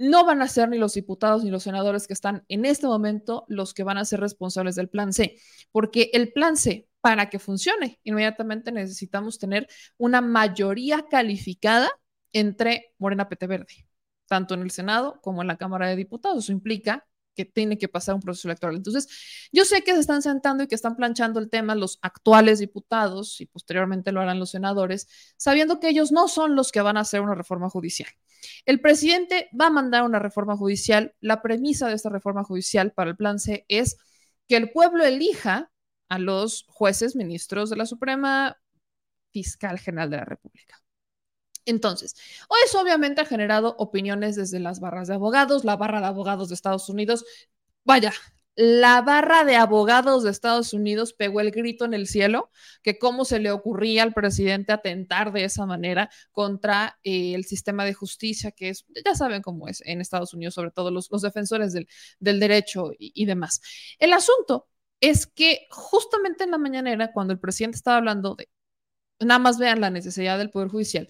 no 0.02 0.26
van 0.26 0.42
a 0.42 0.48
ser 0.48 0.68
ni 0.70 0.78
los 0.78 0.96
diputados 0.96 1.44
ni 1.44 1.52
los 1.52 1.64
senadores 1.64 2.08
que 2.08 2.14
están 2.14 2.44
en 2.48 2.66
este 2.66 2.88
momento 2.88 3.46
los 3.48 3.74
que 3.74 3.84
van 3.84 3.98
a 3.98 4.06
ser 4.06 4.20
responsables 4.20 4.76
del 4.76 4.90
plan 4.90 5.14
C, 5.14 5.38
porque 5.72 6.10
el 6.14 6.34
plan 6.34 6.58
C, 6.58 6.88
para 7.02 7.30
que 7.30 7.40
funcione, 7.40 8.00
inmediatamente 8.04 8.72
necesitamos 8.72 9.38
tener 9.40 9.68
una 9.98 10.22
mayoría 10.22 11.06
calificada 11.10 11.90
entre 12.34 12.94
Morena 12.98 13.30
PT 13.30 13.48
Verde, 13.48 13.88
tanto 14.28 14.56
en 14.56 14.62
el 14.62 14.72
Senado 14.72 15.20
como 15.22 15.42
en 15.42 15.48
la 15.48 15.58
Cámara 15.58 15.88
de 15.88 15.96
Diputados. 15.96 16.46
Eso 16.46 16.52
implica 16.52 17.08
que 17.36 17.46
tiene 17.46 17.78
que 17.78 17.88
pasar 17.88 18.16
un 18.16 18.22
proceso 18.22 18.48
electoral. 18.48 18.76
Entonces, 18.76 19.08
yo 19.52 19.66
sé 19.66 19.84
que 19.84 19.94
se 19.94 20.00
están 20.00 20.22
sentando 20.22 20.64
y 20.64 20.68
que 20.68 20.76
están 20.76 20.96
planchando 20.96 21.40
el 21.40 21.50
tema 21.50 21.76
los 21.76 22.00
actuales 22.02 22.60
diputados 22.60 23.42
y 23.42 23.46
posteriormente 23.46 24.12
lo 24.12 24.22
harán 24.22 24.40
los 24.40 24.52
senadores, 24.52 25.08
sabiendo 25.38 25.80
que 25.80 25.90
ellos 25.90 26.12
no 26.12 26.28
son 26.28 26.56
los 26.56 26.72
que 26.72 26.82
van 26.82 26.98
a 26.98 27.02
hacer 27.02 27.22
una 27.22 27.36
reforma 27.36 27.70
judicial. 27.70 28.10
El 28.66 28.82
presidente 28.82 29.50
va 29.60 29.68
a 29.68 29.72
mandar 29.72 30.04
una 30.04 30.20
reforma 30.20 30.58
judicial. 30.58 31.16
La 31.20 31.42
premisa 31.42 31.88
de 31.88 31.96
esta 31.96 32.10
reforma 32.10 32.44
judicial 32.44 32.92
para 32.92 33.12
el 33.12 33.16
plan 33.16 33.40
C 33.40 33.66
es 33.68 33.98
que 34.48 34.58
el 34.58 34.72
pueblo 34.72 35.04
elija 35.06 35.72
a 36.10 36.20
los 36.20 36.66
jueces 36.68 37.16
ministros 37.16 37.70
de 37.70 37.78
la 37.78 37.86
Suprema 37.86 38.58
Fiscal 39.32 39.80
General 39.80 40.10
de 40.10 40.18
la 40.18 40.26
República. 40.26 40.81
Entonces, 41.66 42.16
eso 42.66 42.82
obviamente 42.82 43.22
ha 43.22 43.26
generado 43.26 43.76
opiniones 43.78 44.36
desde 44.36 44.60
las 44.60 44.80
barras 44.80 45.08
de 45.08 45.16
abogados, 45.16 45.64
la 45.64 45.78
barra 45.78 46.00
de 46.00 46.08
abogados 46.08 46.50
de 46.50 46.56
Estados 46.56 46.90
Unidos. 46.90 47.26
Vaya, 47.84 48.14
la 48.56 49.02
barra 49.02 49.46
de 49.46 49.56
abogados 49.56 50.24
de 50.24 50.30
Estados 50.30 50.74
Unidos 50.74 51.14
pegó 51.14 51.40
el 51.40 51.52
grito 51.52 51.86
en 51.86 51.94
el 51.94 52.06
cielo, 52.08 52.52
que 52.84 53.00
cómo 53.00 53.24
se 53.24 53.40
le 53.40 53.52
ocurría 53.52 54.04
al 54.04 54.14
presidente 54.14 54.74
atentar 54.74 55.32
de 55.32 55.46
esa 55.46 55.66
manera 55.66 56.10
contra 56.32 57.00
eh, 57.04 57.34
el 57.34 57.46
sistema 57.46 57.86
de 57.86 57.94
justicia, 57.94 58.52
que 58.52 58.70
es, 58.70 58.86
ya 59.06 59.16
saben 59.16 59.42
cómo 59.42 59.68
es 59.68 59.82
en 59.86 60.02
Estados 60.02 60.34
Unidos, 60.34 60.54
sobre 60.54 60.72
todo 60.72 60.92
los, 60.92 61.10
defensores 61.22 61.74
del, 61.74 62.40
derecho 62.40 62.92
y, 62.98 63.26
demás. 63.26 63.62
El 64.00 64.12
asunto 64.14 64.68
es 65.00 65.28
que 65.28 65.68
justamente 65.70 66.44
en 66.44 66.52
la 66.52 66.58
mañanera, 66.58 67.12
cuando 67.14 67.34
el 67.34 67.40
presidente 67.40 67.78
estaba 67.78 67.98
hablando 67.98 68.36
de, 68.36 68.50
nada 69.20 69.40
más 69.40 69.58
vean 69.60 69.80
la 69.82 69.90
necesidad 69.90 70.38
del 70.38 70.52
Poder 70.52 70.68
Judicial, 70.70 71.08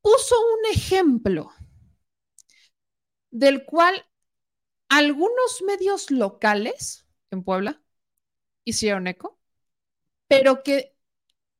puso 0.00 0.36
un 0.40 0.72
ejemplo 0.72 1.52
del 3.30 3.64
cual 3.64 4.06
algunos 4.88 5.62
medios 5.66 6.10
locales 6.10 7.06
en 7.30 7.44
Puebla 7.44 7.82
hicieron 8.64 9.06
eco, 9.06 9.38
pero 10.26 10.62
que 10.62 10.96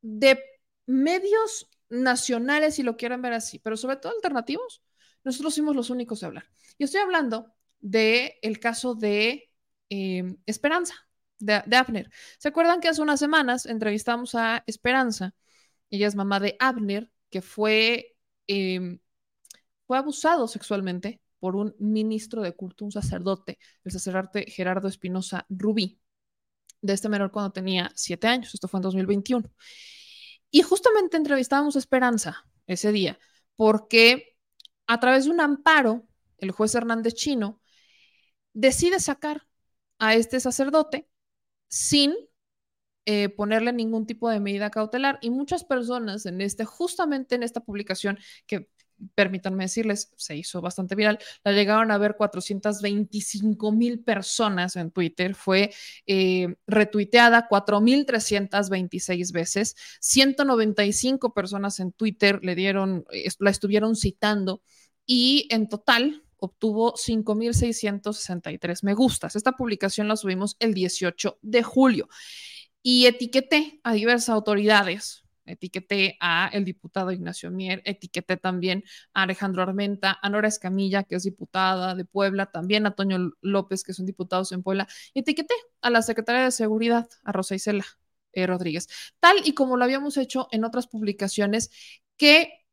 de 0.02 0.42
medios 0.86 1.68
nacionales, 1.88 2.76
si 2.76 2.82
lo 2.82 2.96
quieren 2.96 3.22
ver 3.22 3.32
así, 3.34 3.58
pero 3.58 3.76
sobre 3.76 3.96
todo 3.96 4.12
alternativos, 4.12 4.82
nosotros 5.24 5.54
fuimos 5.54 5.76
los 5.76 5.90
únicos 5.90 6.20
de 6.20 6.26
hablar. 6.26 6.44
Y 6.78 6.84
estoy 6.84 7.00
hablando 7.00 7.52
del 7.80 8.32
el 8.42 8.60
caso 8.60 8.94
de 8.94 9.50
eh, 9.90 10.36
Esperanza, 10.46 10.94
de, 11.38 11.76
Afner. 11.76 12.10
¿Se 12.38 12.48
acuerdan 12.48 12.80
que 12.80 12.88
hace 12.88 13.02
unas 13.02 13.20
semanas 13.20 13.66
entrevistamos 13.66 14.34
a 14.34 14.62
Esperanza 14.66 15.34
Ella 15.90 16.08
es 16.08 16.14
mamá 16.14 16.40
de 16.40 16.56
Abner, 16.60 17.10
que 17.30 17.42
fue, 17.42 18.16
em, 18.50 18.98
fue 19.86 19.98
abusado 19.98 20.48
sexualmente 20.48 21.20
por 21.38 21.56
un 21.56 21.74
ministro 21.78 22.42
de 22.42 22.52
culto, 22.52 22.84
un 22.84 22.92
sacerdote, 22.92 23.58
el 23.84 23.92
sacerdote 23.92 24.46
Gerardo 24.50 24.88
Espinosa 24.88 25.46
Rubí, 25.48 26.00
de 26.82 26.92
este 26.92 27.08
menor 27.08 27.30
cuando 27.32 27.52
tenía 27.52 27.90
siete 27.94 28.26
años. 28.26 28.54
Esto 28.54 28.68
fue 28.68 28.78
en 28.78 28.82
2021. 28.82 29.50
Y 30.50 30.62
justamente 30.62 31.16
entrevistábamos 31.16 31.76
a 31.76 31.78
Esperanza 31.78 32.44
ese 32.66 32.92
día, 32.92 33.18
porque 33.56 34.36
a 34.86 35.00
través 35.00 35.24
de 35.24 35.30
un 35.30 35.40
amparo, 35.40 36.06
el 36.38 36.50
juez 36.50 36.74
Hernández 36.74 37.14
Chino 37.14 37.60
decide 38.52 39.00
sacar 39.00 39.46
a 39.98 40.14
este 40.14 40.40
sacerdote 40.40 41.08
sin 41.68 42.14
eh, 43.06 43.28
ponerle 43.30 43.72
ningún 43.72 44.06
tipo 44.06 44.28
de 44.28 44.40
medida 44.40 44.70
cautelar. 44.70 45.18
Y 45.22 45.30
muchas 45.30 45.64
personas 45.64 46.26
en 46.26 46.40
este, 46.40 46.64
justamente 46.64 47.34
en 47.34 47.42
esta 47.42 47.60
publicación, 47.60 48.18
que 48.46 48.68
permítanme 49.14 49.64
decirles, 49.64 50.12
se 50.16 50.36
hizo 50.36 50.60
bastante 50.60 50.94
viral, 50.94 51.18
la 51.44 51.52
llegaron 51.52 51.90
a 51.90 51.98
ver 51.98 52.16
425 52.16 53.72
mil 53.72 54.00
personas 54.00 54.76
en 54.76 54.90
Twitter, 54.90 55.34
fue 55.34 55.72
eh, 56.06 56.54
retuiteada 56.66 57.48
4.326 57.48 59.32
veces, 59.32 59.76
195 60.00 61.32
personas 61.34 61.80
en 61.80 61.92
Twitter 61.92 62.40
le 62.42 62.54
dieron, 62.54 63.04
la 63.38 63.50
estuvieron 63.50 63.96
citando 63.96 64.62
y 65.06 65.48
en 65.50 65.68
total 65.68 66.22
obtuvo 66.36 66.94
5.663 66.94 68.82
me 68.82 68.94
gustas. 68.94 69.36
Esta 69.36 69.52
publicación 69.52 70.08
la 70.08 70.16
subimos 70.16 70.56
el 70.58 70.74
18 70.74 71.38
de 71.42 71.62
julio 71.62 72.08
y 72.82 73.06
etiqueté 73.06 73.80
a 73.84 73.92
diversas 73.92 74.30
autoridades. 74.30 75.24
Etiqueté 75.46 76.16
a 76.20 76.48
el 76.52 76.64
diputado 76.64 77.10
Ignacio 77.10 77.50
Mier, 77.50 77.82
etiqueté 77.84 78.36
también 78.36 78.84
a 79.14 79.22
Alejandro 79.22 79.62
Armenta, 79.62 80.18
a 80.22 80.28
Nora 80.30 80.48
Escamilla, 80.48 81.02
que 81.02 81.16
es 81.16 81.24
diputada 81.24 81.94
de 81.94 82.04
Puebla, 82.04 82.46
también 82.46 82.86
a 82.86 82.94
Toño 82.94 83.32
López, 83.40 83.82
que 83.82 83.92
son 83.92 84.06
diputados 84.06 84.52
en 84.52 84.62
Puebla, 84.62 84.86
etiqueté 85.14 85.54
a 85.80 85.90
la 85.90 86.02
secretaria 86.02 86.44
de 86.44 86.52
Seguridad, 86.52 87.08
a 87.24 87.32
Rosa 87.32 87.56
Isela 87.56 87.84
eh, 88.32 88.46
Rodríguez, 88.46 88.88
tal 89.18 89.38
y 89.44 89.54
como 89.54 89.76
lo 89.76 89.84
habíamos 89.84 90.16
hecho 90.18 90.46
en 90.52 90.64
otras 90.64 90.86
publicaciones, 90.86 91.70
que 92.16 92.64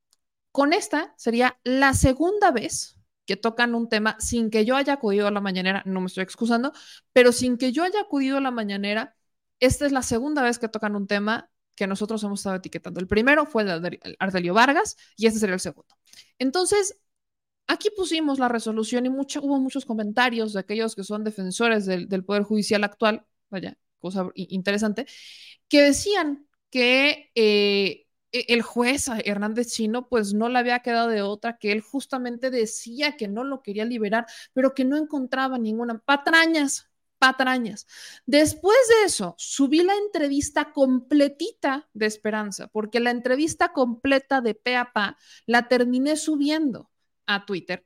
con 0.51 0.73
esta 0.73 1.13
sería 1.17 1.59
la 1.63 1.93
segunda 1.93 2.51
vez 2.51 2.97
que 3.25 3.37
tocan 3.37 3.75
un 3.75 3.89
tema 3.89 4.17
sin 4.19 4.49
que 4.49 4.65
yo 4.65 4.75
haya 4.75 4.93
acudido 4.93 5.27
a 5.27 5.31
la 5.31 5.41
mañanera, 5.41 5.83
no 5.85 5.99
me 5.99 6.07
estoy 6.07 6.23
excusando, 6.23 6.73
pero 7.13 7.31
sin 7.31 7.57
que 7.57 7.71
yo 7.71 7.83
haya 7.83 8.01
acudido 8.01 8.37
a 8.37 8.41
la 8.41 8.51
mañanera, 8.51 9.16
esta 9.59 9.85
es 9.85 9.91
la 9.91 10.01
segunda 10.03 10.43
vez 10.43 10.59
que 10.59 10.67
tocan 10.67 10.95
un 10.95 11.07
tema 11.07 11.49
que 11.75 11.87
nosotros 11.87 12.23
hemos 12.23 12.39
estado 12.39 12.55
etiquetando. 12.55 12.99
El 12.99 13.07
primero 13.07 13.45
fue 13.45 13.63
el 13.63 13.81
de 13.81 13.99
Ardelio 14.19 14.53
Vargas 14.53 14.97
y 15.15 15.27
este 15.27 15.39
sería 15.39 15.53
el 15.53 15.59
segundo. 15.59 15.95
Entonces, 16.39 16.99
aquí 17.67 17.89
pusimos 17.95 18.39
la 18.39 18.47
resolución 18.47 19.05
y 19.05 19.09
mucho, 19.09 19.41
hubo 19.41 19.59
muchos 19.59 19.85
comentarios 19.85 20.53
de 20.53 20.59
aquellos 20.59 20.95
que 20.95 21.03
son 21.03 21.23
defensores 21.23 21.85
del, 21.85 22.25
Poder 22.25 22.43
Judicial 22.43 22.83
actual, 22.83 23.25
vaya, 23.49 23.77
cosa 23.99 24.29
interesante, 24.35 25.05
que 25.69 25.81
decían 25.83 26.47
que 26.71 27.31
eh, 27.35 28.07
e-, 28.31 28.45
el 28.49 28.61
juez 28.61 29.07
Hernández 29.25 29.71
Chino 29.71 30.07
pues 30.09 30.33
no 30.33 30.49
le 30.49 30.59
había 30.59 30.79
quedado 30.79 31.09
de 31.09 31.21
otra 31.21 31.57
que 31.57 31.71
él 31.71 31.81
justamente 31.81 32.49
decía 32.51 33.17
que 33.17 33.27
no 33.27 33.43
lo 33.43 33.61
quería 33.61 33.85
liberar, 33.85 34.25
pero 34.53 34.73
que 34.73 34.85
no 34.85 34.97
encontraba 34.97 35.57
ninguna 35.57 35.99
patrañas, 35.99 36.89
patrañas. 37.19 37.87
Después 38.25 38.77
de 38.89 39.05
eso, 39.05 39.35
subí 39.37 39.83
la 39.83 39.95
entrevista 39.95 40.71
completita 40.73 41.89
de 41.93 42.05
Esperanza, 42.05 42.67
porque 42.67 42.99
la 42.99 43.11
entrevista 43.11 43.73
completa 43.73 44.41
de 44.41 44.55
pe 44.55 44.75
la 45.45 45.67
terminé 45.67 46.15
subiendo 46.15 46.89
a 47.25 47.45
Twitter 47.45 47.85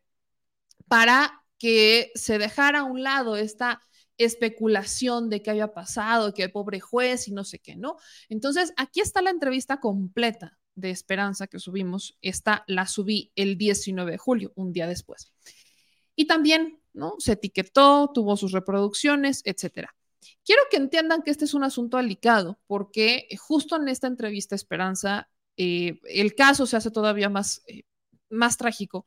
para 0.87 1.45
que 1.57 2.11
se 2.15 2.37
dejara 2.37 2.79
a 2.79 2.83
un 2.83 3.03
lado 3.03 3.37
esta 3.37 3.81
especulación 4.17 5.29
de 5.29 5.41
qué 5.41 5.51
había 5.51 5.73
pasado, 5.73 6.33
que 6.33 6.43
el 6.43 6.51
pobre 6.51 6.79
juez 6.79 7.27
y 7.27 7.31
no 7.31 7.43
sé 7.43 7.59
qué, 7.59 7.75
¿no? 7.75 7.97
Entonces, 8.29 8.73
aquí 8.77 8.99
está 9.01 9.21
la 9.21 9.29
entrevista 9.29 9.79
completa 9.79 10.57
de 10.75 10.89
Esperanza 10.89 11.47
que 11.47 11.59
subimos. 11.59 12.17
Esta 12.21 12.63
la 12.67 12.87
subí 12.87 13.31
el 13.35 13.57
19 13.57 14.11
de 14.11 14.17
julio, 14.17 14.51
un 14.55 14.73
día 14.73 14.87
después. 14.87 15.31
Y 16.15 16.25
también, 16.25 16.80
¿no? 16.93 17.15
Se 17.19 17.33
etiquetó, 17.33 18.11
tuvo 18.13 18.37
sus 18.37 18.51
reproducciones, 18.51 19.41
etcétera. 19.45 19.95
Quiero 20.45 20.61
que 20.69 20.77
entiendan 20.77 21.23
que 21.23 21.31
este 21.31 21.45
es 21.45 21.53
un 21.53 21.63
asunto 21.63 21.97
delicado, 21.97 22.59
porque 22.67 23.27
justo 23.39 23.75
en 23.75 23.87
esta 23.87 24.07
entrevista, 24.07 24.55
Esperanza, 24.55 25.29
eh, 25.57 25.99
el 26.05 26.35
caso 26.35 26.65
se 26.65 26.77
hace 26.77 26.91
todavía 26.91 27.29
más, 27.29 27.61
eh, 27.67 27.83
más 28.29 28.57
trágico, 28.57 29.05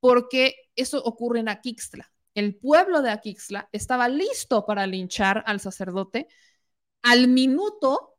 porque 0.00 0.54
eso 0.74 1.02
ocurre 1.02 1.40
en 1.40 1.48
Aquixtla 1.48 2.10
el 2.36 2.54
pueblo 2.54 3.00
de 3.02 3.10
Aquixla 3.10 3.68
estaba 3.72 4.08
listo 4.08 4.66
para 4.66 4.86
linchar 4.86 5.42
al 5.46 5.58
sacerdote 5.58 6.28
al 7.02 7.28
minuto 7.28 8.18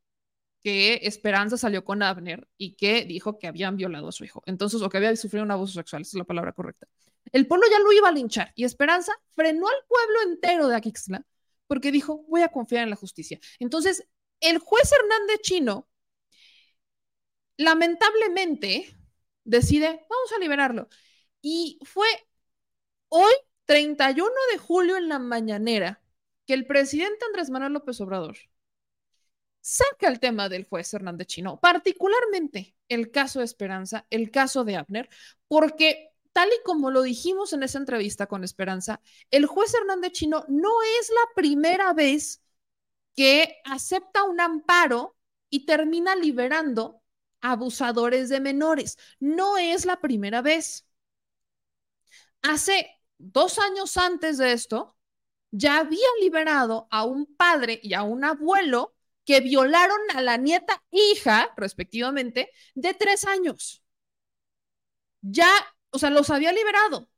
que 0.62 1.02
Esperanza 1.04 1.56
salió 1.56 1.86
con 1.86 2.02
Abner 2.02 2.48
y 2.58 2.76
que 2.76 3.06
dijo 3.06 3.38
que 3.38 3.48
habían 3.48 3.78
violado 3.78 4.08
a 4.08 4.12
su 4.12 4.26
hijo. 4.26 4.42
Entonces, 4.48 4.82
o 4.82 4.90
que 4.90 4.98
había 4.98 5.16
sufrido 5.16 5.46
un 5.46 5.52
abuso 5.52 5.74
sexual, 5.74 6.02
es 6.02 6.16
la 6.16 6.24
palabra 6.24 6.52
correcta. 6.54 6.88
El 7.32 7.48
pueblo 7.48 7.68
ya 7.70 7.80
lo 7.80 7.92
iba 7.92 8.10
a 8.10 8.12
linchar 8.12 8.52
y 8.56 8.64
Esperanza 8.64 9.14
frenó 9.36 9.68
al 9.68 9.86
pueblo 9.88 10.32
entero 10.32 10.68
de 10.68 10.76
Aquixla 10.76 11.26
porque 11.68 11.92
dijo, 11.92 12.24
voy 12.28 12.42
a 12.42 12.50
confiar 12.50 12.84
en 12.84 12.90
la 12.90 12.96
justicia. 12.96 13.40
Entonces, 13.60 14.08
el 14.40 14.60
juez 14.60 14.92
Hernández 14.92 15.42
Chino, 15.42 15.88
lamentablemente, 17.58 18.96
decide, 19.44 19.88
vamos 19.88 20.34
a 20.36 20.40
liberarlo. 20.40 20.88
Y 21.42 21.80
fue 21.84 22.08
hoy 23.10 23.34
31 23.66 24.32
de 24.52 24.58
julio 24.58 24.98
en 24.98 25.10
la 25.10 25.20
mañanera 25.20 26.02
que 26.46 26.54
el 26.54 26.66
presidente 26.66 27.26
Andrés 27.26 27.50
Manuel 27.50 27.74
López 27.74 28.00
Obrador 28.02 28.38
saca 29.62 30.08
el 30.08 30.20
tema 30.20 30.48
del 30.48 30.66
juez 30.66 30.94
Hernández 30.94 31.28
Chino, 31.28 31.60
particularmente 31.60 32.76
el 32.88 33.12
caso 33.12 33.40
de 33.40 33.46
Esperanza, 33.46 34.08
el 34.10 34.32
caso 34.32 34.64
de 34.64 34.78
Abner, 34.78 35.10
porque 35.50 36.07
tal 36.38 36.50
y 36.50 36.62
como 36.64 36.92
lo 36.92 37.02
dijimos 37.02 37.52
en 37.54 37.64
esa 37.64 37.80
entrevista 37.80 38.28
con 38.28 38.44
Esperanza, 38.44 39.02
el 39.32 39.48
juez 39.48 39.74
Hernández 39.74 40.12
Chino 40.12 40.46
no 40.48 40.70
es 41.00 41.10
la 41.10 41.34
primera 41.34 41.94
vez 41.94 42.44
que 43.16 43.58
acepta 43.66 44.22
un 44.24 44.40
amparo 44.40 45.18
y 45.50 45.66
termina 45.66 46.16
liberando 46.16 47.02
abusadores 47.42 48.30
de 48.30 48.40
menores. 48.40 49.00
No 49.20 49.58
es 49.58 49.86
la 49.86 50.00
primera 50.00 50.44
vez. 50.44 50.86
Hace 52.44 52.88
dos 53.18 53.58
años 53.58 53.98
antes 53.98 54.38
de 54.38 54.52
esto, 54.54 54.96
ya 55.50 55.80
había 55.80 56.08
liberado 56.22 56.88
a 56.92 57.04
un 57.04 57.26
padre 57.36 57.80
y 57.82 57.96
a 57.96 58.04
un 58.04 58.24
abuelo 58.24 58.96
que 59.26 59.42
violaron 59.42 60.02
a 60.14 60.22
la 60.22 60.38
nieta 60.38 60.84
hija, 60.92 61.52
respectivamente, 61.58 62.52
de 62.76 62.94
tres 62.94 63.26
años. 63.26 63.82
Ya, 65.22 65.50
o 65.92 66.00
sea, 66.00 66.10
los 66.10 66.30
había 66.30 66.52
liberado. 66.52 67.10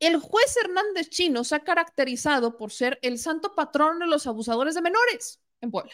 El 0.00 0.18
juez 0.18 0.56
Hernández 0.56 1.10
Chino 1.10 1.44
se 1.44 1.56
ha 1.56 1.64
caracterizado 1.64 2.56
por 2.56 2.70
ser 2.70 2.98
el 3.02 3.18
santo 3.18 3.54
patrón 3.54 3.98
de 3.98 4.06
los 4.06 4.26
abusadores 4.26 4.74
de 4.74 4.82
menores 4.82 5.40
en 5.60 5.70
Puebla. 5.70 5.92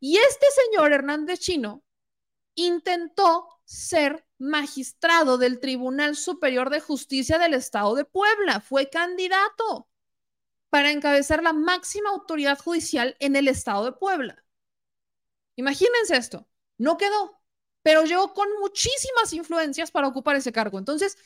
Y 0.00 0.18
este 0.18 0.46
señor 0.50 0.92
Hernández 0.92 1.40
Chino 1.40 1.82
intentó 2.54 3.48
ser 3.64 4.26
magistrado 4.38 5.38
del 5.38 5.60
Tribunal 5.60 6.16
Superior 6.16 6.68
de 6.68 6.80
Justicia 6.80 7.38
del 7.38 7.54
Estado 7.54 7.94
de 7.94 8.04
Puebla. 8.04 8.60
Fue 8.60 8.90
candidato 8.90 9.88
para 10.68 10.90
encabezar 10.90 11.42
la 11.42 11.52
máxima 11.52 12.10
autoridad 12.10 12.58
judicial 12.58 13.16
en 13.20 13.36
el 13.36 13.48
Estado 13.48 13.86
de 13.86 13.92
Puebla. 13.92 14.44
Imagínense 15.56 16.16
esto, 16.16 16.48
no 16.78 16.96
quedó, 16.96 17.41
pero 17.82 18.04
llegó 18.04 18.32
con 18.32 18.48
muchísimas 18.60 19.32
influencias 19.32 19.90
para 19.90 20.08
ocupar 20.08 20.36
ese 20.36 20.52
cargo. 20.52 20.78
Entonces, 20.78 21.16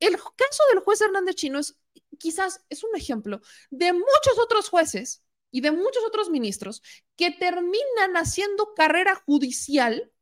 el 0.00 0.16
caso 0.16 0.62
del 0.70 0.80
juez 0.80 1.00
Hernández 1.00 1.34
Chino 1.36 1.58
es 1.58 1.76
quizás 2.18 2.64
es 2.68 2.84
un 2.84 2.96
ejemplo 2.96 3.40
de 3.70 3.92
muchos 3.92 4.38
otros 4.42 4.68
jueces 4.68 5.22
y 5.50 5.60
de 5.60 5.70
muchos 5.70 6.02
otros 6.06 6.30
ministros 6.30 6.82
que 7.16 7.30
terminan 7.30 8.14
haciendo 8.14 8.74
carrera 8.74 9.14
judicial 9.26 10.12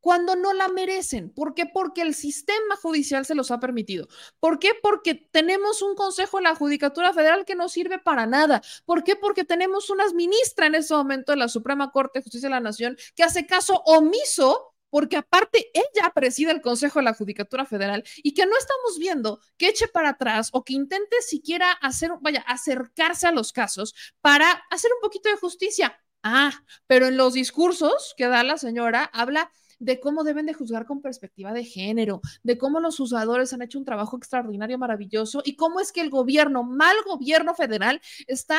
cuando 0.00 0.36
no 0.36 0.52
la 0.52 0.68
merecen. 0.68 1.30
¿Por 1.30 1.54
qué? 1.54 1.66
Porque 1.66 2.02
el 2.02 2.14
sistema 2.14 2.76
judicial 2.80 3.26
se 3.26 3.34
los 3.34 3.50
ha 3.50 3.60
permitido. 3.60 4.08
¿Por 4.38 4.58
qué? 4.58 4.72
Porque 4.82 5.14
tenemos 5.14 5.82
un 5.82 5.94
Consejo 5.94 6.38
de 6.38 6.44
la 6.44 6.54
Judicatura 6.54 7.12
Federal 7.12 7.44
que 7.44 7.54
no 7.54 7.68
sirve 7.68 7.98
para 7.98 8.26
nada. 8.26 8.62
¿Por 8.84 9.04
qué? 9.04 9.16
Porque 9.16 9.44
tenemos 9.44 9.90
una 9.90 10.08
ministra 10.10 10.66
en 10.66 10.74
este 10.74 10.94
momento 10.94 11.32
de 11.32 11.38
la 11.38 11.48
Suprema 11.48 11.90
Corte 11.90 12.18
de 12.18 12.22
Justicia 12.22 12.48
de 12.48 12.54
la 12.54 12.60
Nación 12.60 12.96
que 13.14 13.22
hace 13.22 13.46
caso 13.46 13.82
omiso 13.86 14.74
porque 14.90 15.16
aparte 15.16 15.70
ella 15.72 16.10
preside 16.14 16.50
el 16.50 16.60
Consejo 16.60 16.98
de 16.98 17.04
la 17.04 17.14
Judicatura 17.14 17.64
Federal 17.64 18.04
y 18.16 18.34
que 18.34 18.44
no 18.44 18.56
estamos 18.58 18.98
viendo 18.98 19.40
que 19.56 19.68
eche 19.68 19.88
para 19.88 20.10
atrás 20.10 20.50
o 20.52 20.64
que 20.64 20.74
intente 20.74 21.16
siquiera 21.22 21.70
hacer, 21.70 22.10
vaya, 22.20 22.40
acercarse 22.46 23.26
a 23.28 23.32
los 23.32 23.52
casos 23.52 23.94
para 24.20 24.50
hacer 24.70 24.90
un 24.92 25.00
poquito 25.00 25.30
de 25.30 25.36
justicia. 25.36 25.98
Ah, 26.22 26.52
pero 26.86 27.06
en 27.06 27.16
los 27.16 27.32
discursos 27.32 28.14
que 28.16 28.26
da 28.26 28.42
la 28.42 28.58
señora 28.58 29.04
habla 29.04 29.50
de 29.80 29.98
cómo 29.98 30.22
deben 30.22 30.46
de 30.46 30.54
juzgar 30.54 30.86
con 30.86 31.02
perspectiva 31.02 31.52
de 31.52 31.64
género, 31.64 32.20
de 32.44 32.56
cómo 32.56 32.78
los 32.78 32.96
juzgadores 32.96 33.52
han 33.52 33.62
hecho 33.62 33.78
un 33.78 33.84
trabajo 33.84 34.16
extraordinario, 34.16 34.78
maravilloso, 34.78 35.42
y 35.44 35.56
cómo 35.56 35.80
es 35.80 35.90
que 35.90 36.02
el 36.02 36.10
gobierno, 36.10 36.62
mal 36.62 36.96
gobierno 37.04 37.54
federal, 37.54 38.00
está 38.28 38.58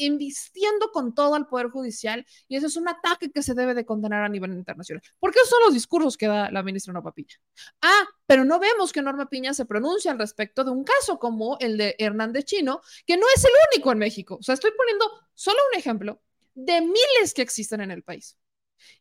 invistiendo 0.00 0.86
eh, 0.86 0.90
con 0.92 1.14
todo 1.14 1.34
al 1.34 1.46
Poder 1.46 1.68
Judicial 1.68 2.24
y 2.48 2.56
eso 2.56 2.68
es 2.68 2.76
un 2.76 2.88
ataque 2.88 3.30
que 3.30 3.42
se 3.42 3.54
debe 3.54 3.74
de 3.74 3.84
condenar 3.84 4.24
a 4.24 4.28
nivel 4.28 4.52
internacional. 4.52 5.02
Porque 5.18 5.38
esos 5.38 5.50
son 5.50 5.60
los 5.66 5.74
discursos 5.74 6.16
que 6.16 6.26
da 6.26 6.50
la 6.50 6.62
ministra 6.62 6.92
Norma 6.92 7.12
Piña. 7.12 7.34
Ah, 7.82 8.04
pero 8.26 8.44
no 8.44 8.58
vemos 8.58 8.92
que 8.92 9.02
Norma 9.02 9.28
Piña 9.28 9.52
se 9.52 9.66
pronuncie 9.66 10.10
al 10.10 10.18
respecto 10.18 10.64
de 10.64 10.70
un 10.70 10.84
caso 10.84 11.18
como 11.18 11.58
el 11.60 11.76
de 11.76 11.94
Hernández 11.98 12.46
Chino, 12.46 12.80
que 13.06 13.16
no 13.16 13.26
es 13.34 13.44
el 13.44 13.50
único 13.72 13.92
en 13.92 13.98
México. 13.98 14.38
O 14.40 14.42
sea, 14.42 14.54
estoy 14.54 14.70
poniendo 14.76 15.04
solo 15.34 15.58
un 15.70 15.78
ejemplo 15.78 16.22
de 16.54 16.80
miles 16.80 17.34
que 17.34 17.42
existen 17.42 17.82
en 17.82 17.90
el 17.90 18.02
país. 18.02 18.38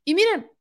Y 0.03 0.15
miren, 0.15 0.52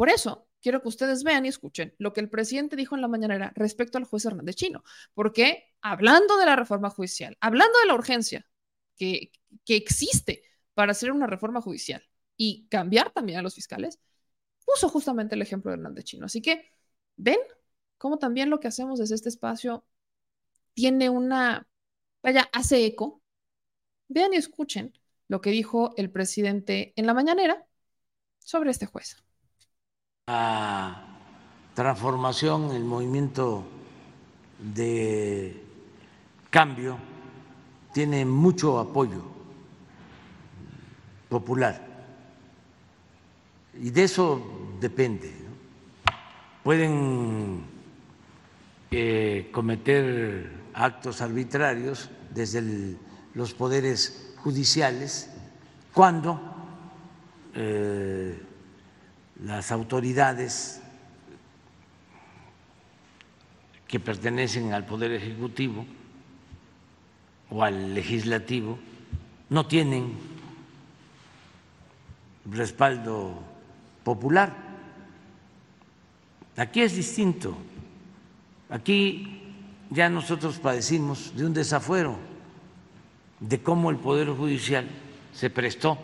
por 0.00 0.08
eso 0.08 0.48
quiero 0.62 0.80
que 0.80 0.88
ustedes 0.88 1.24
vean 1.24 1.44
y 1.44 1.50
escuchen 1.50 1.94
lo 1.98 2.14
que 2.14 2.20
el 2.20 2.30
presidente 2.30 2.74
dijo 2.74 2.94
en 2.94 3.02
la 3.02 3.08
mañanera 3.08 3.52
respecto 3.54 3.98
al 3.98 4.04
juez 4.04 4.24
Hernández 4.24 4.56
Chino, 4.56 4.82
porque 5.12 5.74
hablando 5.82 6.38
de 6.38 6.46
la 6.46 6.56
reforma 6.56 6.88
judicial, 6.88 7.36
hablando 7.38 7.78
de 7.80 7.86
la 7.86 7.92
urgencia 7.92 8.48
que, 8.96 9.30
que 9.66 9.76
existe 9.76 10.42
para 10.72 10.92
hacer 10.92 11.12
una 11.12 11.26
reforma 11.26 11.60
judicial 11.60 12.02
y 12.38 12.66
cambiar 12.70 13.10
también 13.10 13.40
a 13.40 13.42
los 13.42 13.54
fiscales, 13.54 14.00
puso 14.64 14.88
justamente 14.88 15.34
el 15.34 15.42
ejemplo 15.42 15.70
de 15.70 15.76
Hernández 15.76 16.04
Chino. 16.04 16.24
Así 16.24 16.40
que, 16.40 16.72
¿ven 17.16 17.38
cómo 17.98 18.18
también 18.18 18.48
lo 18.48 18.58
que 18.58 18.68
hacemos 18.68 19.00
desde 19.00 19.16
este 19.16 19.28
espacio 19.28 19.84
tiene 20.72 21.10
una, 21.10 21.68
vaya, 22.22 22.48
hace 22.54 22.86
eco? 22.86 23.22
Vean 24.08 24.32
y 24.32 24.36
escuchen 24.36 24.98
lo 25.28 25.42
que 25.42 25.50
dijo 25.50 25.92
el 25.98 26.10
presidente 26.10 26.94
en 26.96 27.04
la 27.04 27.12
mañanera 27.12 27.66
sobre 28.38 28.70
este 28.70 28.86
juez 28.86 29.22
la 30.30 31.02
transformación, 31.74 32.70
el 32.70 32.84
movimiento 32.84 33.64
de 34.60 35.60
cambio 36.50 36.96
tiene 37.92 38.24
mucho 38.24 38.78
apoyo 38.78 39.22
popular 41.28 41.84
y 43.74 43.90
de 43.90 44.04
eso 44.04 44.40
depende. 44.80 45.34
Pueden 46.62 47.64
eh, 48.92 49.48
cometer 49.52 50.52
actos 50.74 51.22
arbitrarios 51.22 52.08
desde 52.32 52.96
los 53.34 53.52
poderes 53.54 54.34
judiciales 54.36 55.28
cuando 55.92 56.40
eh, 57.54 58.40
las 59.44 59.72
autoridades 59.72 60.82
que 63.88 63.98
pertenecen 63.98 64.72
al 64.72 64.86
Poder 64.86 65.12
Ejecutivo 65.12 65.86
o 67.50 67.64
al 67.64 67.94
Legislativo 67.94 68.78
no 69.48 69.66
tienen 69.66 70.12
respaldo 72.44 73.34
popular. 74.04 74.54
Aquí 76.56 76.82
es 76.82 76.94
distinto. 76.94 77.56
Aquí 78.68 79.42
ya 79.90 80.08
nosotros 80.08 80.58
padecimos 80.58 81.34
de 81.34 81.46
un 81.46 81.54
desafuero 81.54 82.16
de 83.40 83.62
cómo 83.62 83.90
el 83.90 83.96
Poder 83.96 84.28
Judicial 84.28 84.86
se 85.32 85.50
prestó 85.50 85.98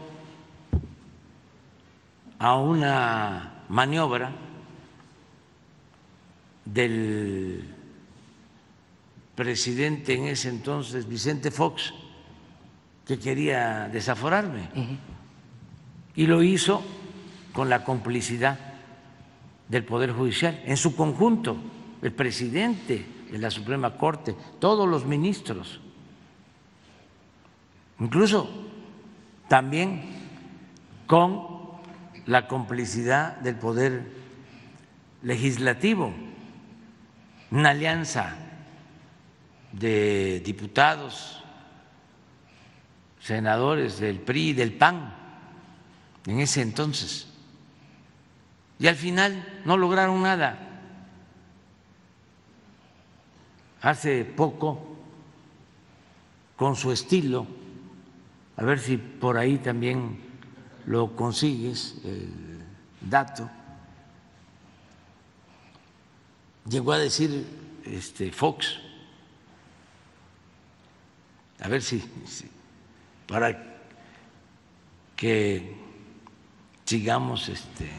a 2.39 2.57
una 2.57 3.65
maniobra 3.69 4.33
del 6.65 7.75
presidente 9.35 10.15
en 10.15 10.25
ese 10.25 10.49
entonces, 10.49 11.09
Vicente 11.09 11.51
Fox, 11.51 11.93
que 13.07 13.19
quería 13.19 13.89
desaforarme. 13.89 14.69
Y 16.15 16.27
lo 16.27 16.43
hizo 16.43 16.83
con 17.53 17.69
la 17.69 17.85
complicidad 17.85 18.59
del 19.69 19.85
Poder 19.85 20.13
Judicial, 20.13 20.63
en 20.65 20.77
su 20.77 20.95
conjunto, 20.95 21.57
el 22.03 22.13
presidente 22.13 23.07
de 23.31 23.39
la 23.39 23.51
Suprema 23.51 23.97
Corte, 23.97 24.35
todos 24.59 24.89
los 24.89 25.05
ministros, 25.05 25.81
incluso 27.99 28.49
también 29.49 30.03
con 31.07 31.56
la 32.27 32.49
complicidad 32.49 33.37
del 33.37 33.57
poder 33.57 34.05
legislativo, 35.23 36.13
una 37.51 37.71
alianza 37.71 38.37
de 39.73 40.41
diputados, 40.45 41.43
senadores 43.21 43.99
del 44.01 44.21
PRI 44.21 44.51
y 44.51 44.53
del 44.53 44.73
PAN 44.73 45.15
en 46.27 46.41
ese 46.41 46.63
entonces. 46.63 47.29
Y 48.79 48.89
al 48.89 48.97
final 48.97 49.63
no 49.65 49.77
lograron 49.77 50.23
nada. 50.23 50.59
Hace 53.81 54.25
poco, 54.25 54.97
con 56.57 56.75
su 56.75 56.91
estilo, 56.91 57.47
a 58.57 58.65
ver 58.65 58.81
si 58.81 58.97
por 58.97 59.39
ahí 59.39 59.59
también 59.59 60.26
lo 60.87 61.15
consigues, 61.15 61.97
el 62.05 62.65
dato, 63.01 63.51
llegó 66.69 66.93
a 66.93 66.99
decir 66.99 67.45
este, 67.85 68.33
Fox, 68.33 68.79
a 71.61 71.69
ver 71.69 71.83
si, 71.83 72.03
para 73.27 73.81
que 75.17 75.77
sigamos 76.85 77.49
este, 77.49 77.91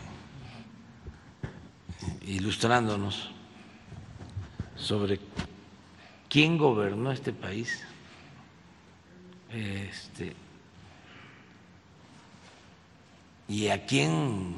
ilustrándonos 2.25 3.31
sobre 4.75 5.19
quién 6.29 6.57
gobernó 6.57 7.11
este 7.11 7.33
país. 7.33 7.83
Este, 9.49 10.35
y 13.47 13.69
a 13.69 13.85
quién 13.85 14.55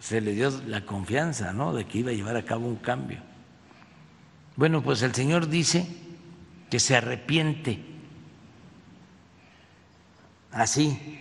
se 0.00 0.20
le 0.20 0.32
dio 0.32 0.50
la 0.66 0.84
confianza 0.84 1.52
¿no? 1.52 1.72
de 1.72 1.84
que 1.84 1.98
iba 1.98 2.10
a 2.10 2.14
llevar 2.14 2.36
a 2.36 2.44
cabo 2.44 2.66
un 2.66 2.76
cambio. 2.76 3.20
Bueno, 4.56 4.82
pues 4.82 5.02
el 5.02 5.14
Señor 5.14 5.48
dice 5.48 5.86
que 6.68 6.80
se 6.80 6.96
arrepiente 6.96 7.78
así 10.50 11.18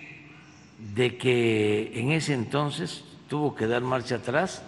de 0.95 1.18
que 1.18 1.91
en 1.99 2.11
ese 2.11 2.34
entonces 2.34 3.03
tuvo 3.30 3.56
que 3.56 3.68
dar 3.68 3.82
marcha 3.82 4.15
atrás 4.15 4.61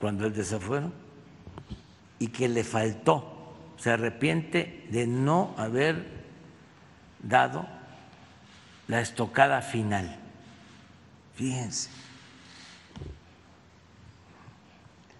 cuando 0.00 0.26
él 0.26 0.34
desafuero 0.34 0.92
y 2.18 2.28
que 2.28 2.48
le 2.48 2.64
faltó, 2.64 3.54
se 3.76 3.90
arrepiente 3.90 4.86
de 4.90 5.06
no 5.06 5.54
haber 5.56 6.06
dado 7.22 7.75
la 8.88 9.00
estocada 9.00 9.62
final. 9.62 10.18
Fíjense. 11.34 11.90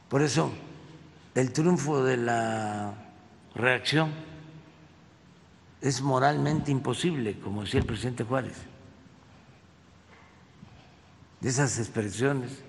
Por 0.09 0.22
eso, 0.22 0.52
el 1.34 1.52
triunfo 1.52 2.02
de 2.05 2.16
la 2.16 2.94
reacción 3.55 4.12
es 5.80 6.01
moralmente 6.01 6.70
imposible, 6.70 7.38
como 7.40 7.62
decía 7.62 7.80
el 7.80 7.86
presidente 7.86 8.24
Juárez. 8.24 8.56
De 11.40 11.48
esas 11.48 11.78
expresiones, 11.78 12.62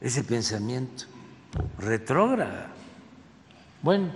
ese 0.00 0.22
pensamiento 0.22 1.04
retrógrada. 1.78 2.68
Bueno, 3.82 4.12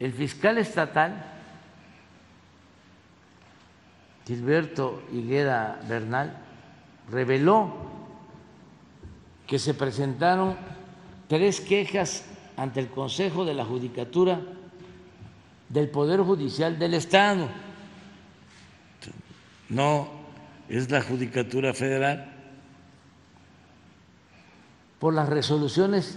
el 0.00 0.12
fiscal 0.12 0.58
estatal, 0.58 1.32
Gilberto 4.26 5.02
Higuera 5.12 5.80
Bernal, 5.88 6.36
reveló 7.10 7.72
que 9.46 9.58
se 9.58 9.74
presentaron 9.74 10.56
tres 11.28 11.60
quejas 11.60 12.24
ante 12.56 12.80
el 12.80 12.88
Consejo 12.88 13.44
de 13.44 13.54
la 13.54 13.64
Judicatura 13.64 14.40
del 15.68 15.90
Poder 15.90 16.20
Judicial 16.20 16.78
del 16.78 16.94
Estado. 16.94 17.48
No 19.68 20.08
es 20.68 20.90
la 20.90 21.02
Judicatura 21.02 21.74
Federal. 21.74 22.32
Por 24.98 25.14
las 25.14 25.28
resoluciones 25.28 26.16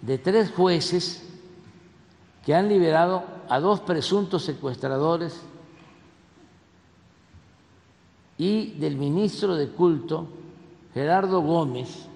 de 0.00 0.18
tres 0.18 0.50
jueces 0.50 1.28
que 2.44 2.54
han 2.54 2.68
liberado 2.68 3.24
a 3.48 3.60
dos 3.60 3.80
presuntos 3.80 4.44
secuestradores 4.44 5.40
y 8.38 8.72
del 8.72 8.96
ministro 8.96 9.54
de 9.54 9.68
culto, 9.68 10.26
Gerardo 10.94 11.40
Gómez, 11.40 12.06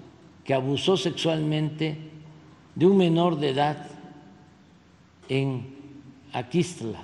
que 0.44 0.54
abusó 0.54 0.96
sexualmente 0.96 2.10
de 2.74 2.86
un 2.86 2.96
menor 2.96 3.38
de 3.38 3.50
edad 3.50 3.86
en 5.28 5.74
Aquistla. 6.32 7.02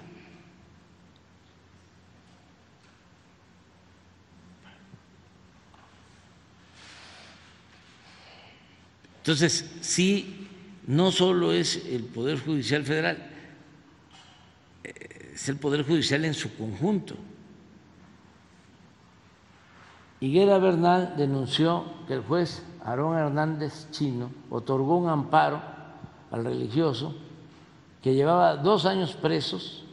Entonces, 9.18 9.70
sí, 9.80 10.41
no 10.86 11.12
solo 11.12 11.52
es 11.52 11.84
el 11.86 12.04
Poder 12.04 12.40
Judicial 12.40 12.84
Federal, 12.84 13.30
es 15.34 15.48
el 15.48 15.56
Poder 15.56 15.84
Judicial 15.86 16.24
en 16.24 16.34
su 16.34 16.54
conjunto. 16.56 17.14
Higuera 20.20 20.58
Bernal 20.58 21.14
denunció 21.16 21.84
que 22.06 22.14
el 22.14 22.20
juez 22.22 22.62
Aarón 22.84 23.16
Hernández 23.16 23.88
Chino 23.90 24.30
otorgó 24.50 24.96
un 24.96 25.08
amparo 25.08 25.60
al 26.30 26.44
religioso 26.44 27.14
que 28.02 28.14
llevaba 28.14 28.56
dos 28.56 28.86
años 28.86 29.14
presos, 29.14 29.84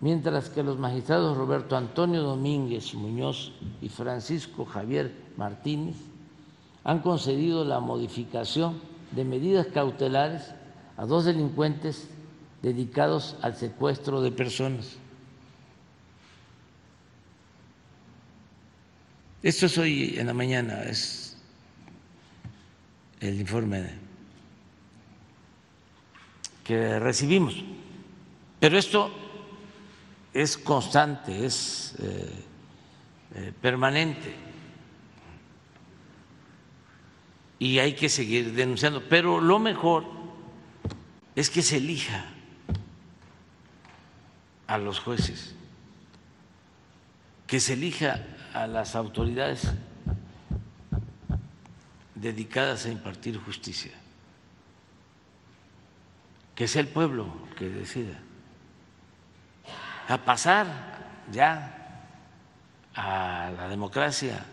mientras 0.00 0.50
que 0.50 0.62
los 0.62 0.78
magistrados 0.78 1.36
Roberto 1.36 1.76
Antonio 1.76 2.22
Domínguez 2.22 2.94
Muñoz 2.94 3.52
y 3.80 3.88
Francisco 3.88 4.64
Javier 4.64 5.14
Martínez 5.36 5.96
han 6.84 7.00
concedido 7.00 7.64
la 7.64 7.80
modificación 7.80 8.89
de 9.12 9.24
medidas 9.24 9.66
cautelares 9.68 10.52
a 10.96 11.06
dos 11.06 11.24
delincuentes 11.24 12.08
dedicados 12.62 13.36
al 13.42 13.56
secuestro 13.56 14.20
de 14.20 14.30
personas. 14.30 14.96
Esto 19.42 19.66
es 19.66 19.78
hoy 19.78 20.16
en 20.18 20.26
la 20.26 20.34
mañana, 20.34 20.82
es 20.82 21.38
el 23.20 23.40
informe 23.40 23.90
que 26.62 26.98
recibimos. 26.98 27.56
Pero 28.58 28.76
esto 28.76 29.10
es 30.34 30.58
constante, 30.58 31.46
es 31.46 31.94
eh, 31.98 32.30
eh, 33.34 33.52
permanente. 33.60 34.49
Y 37.60 37.78
hay 37.78 37.94
que 37.94 38.08
seguir 38.08 38.54
denunciando. 38.54 39.04
Pero 39.08 39.40
lo 39.40 39.60
mejor 39.60 40.04
es 41.36 41.50
que 41.50 41.62
se 41.62 41.76
elija 41.76 42.24
a 44.66 44.78
los 44.78 44.98
jueces, 44.98 45.54
que 47.46 47.60
se 47.60 47.74
elija 47.74 48.24
a 48.54 48.66
las 48.66 48.96
autoridades 48.96 49.70
dedicadas 52.14 52.86
a 52.86 52.90
impartir 52.90 53.38
justicia, 53.38 53.92
que 56.54 56.66
sea 56.66 56.80
el 56.80 56.88
pueblo 56.88 57.26
que 57.56 57.68
decida, 57.68 58.18
a 60.08 60.24
pasar 60.24 61.26
ya 61.30 62.06
a 62.94 63.52
la 63.54 63.68
democracia 63.68 64.46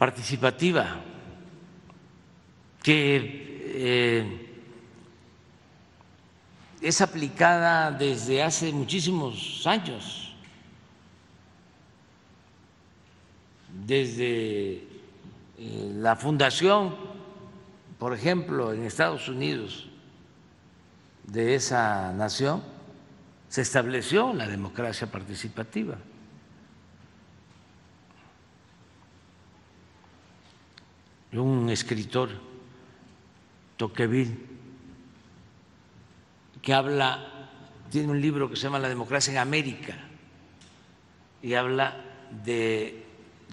participativa 0.00 0.96
que 2.82 3.60
eh, 3.74 4.46
es 6.80 7.02
aplicada 7.02 7.90
desde 7.90 8.42
hace 8.42 8.72
muchísimos 8.72 9.66
años, 9.66 10.34
desde 13.84 14.72
eh, 14.72 15.92
la 15.96 16.16
fundación, 16.16 16.96
por 17.98 18.14
ejemplo, 18.14 18.72
en 18.72 18.84
Estados 18.84 19.28
Unidos, 19.28 19.86
de 21.24 21.56
esa 21.56 22.10
nación, 22.14 22.62
se 23.50 23.60
estableció 23.60 24.32
la 24.32 24.48
democracia 24.48 25.12
participativa. 25.12 25.98
Un 31.32 31.70
escritor, 31.70 32.30
Tocqueville, 33.76 34.36
que 36.60 36.74
habla, 36.74 37.48
tiene 37.90 38.08
un 38.08 38.20
libro 38.20 38.50
que 38.50 38.56
se 38.56 38.64
llama 38.64 38.78
La 38.78 38.88
democracia 38.88 39.32
en 39.32 39.38
América, 39.38 39.96
y 41.42 41.54
habla 41.54 41.96
de 42.44 43.04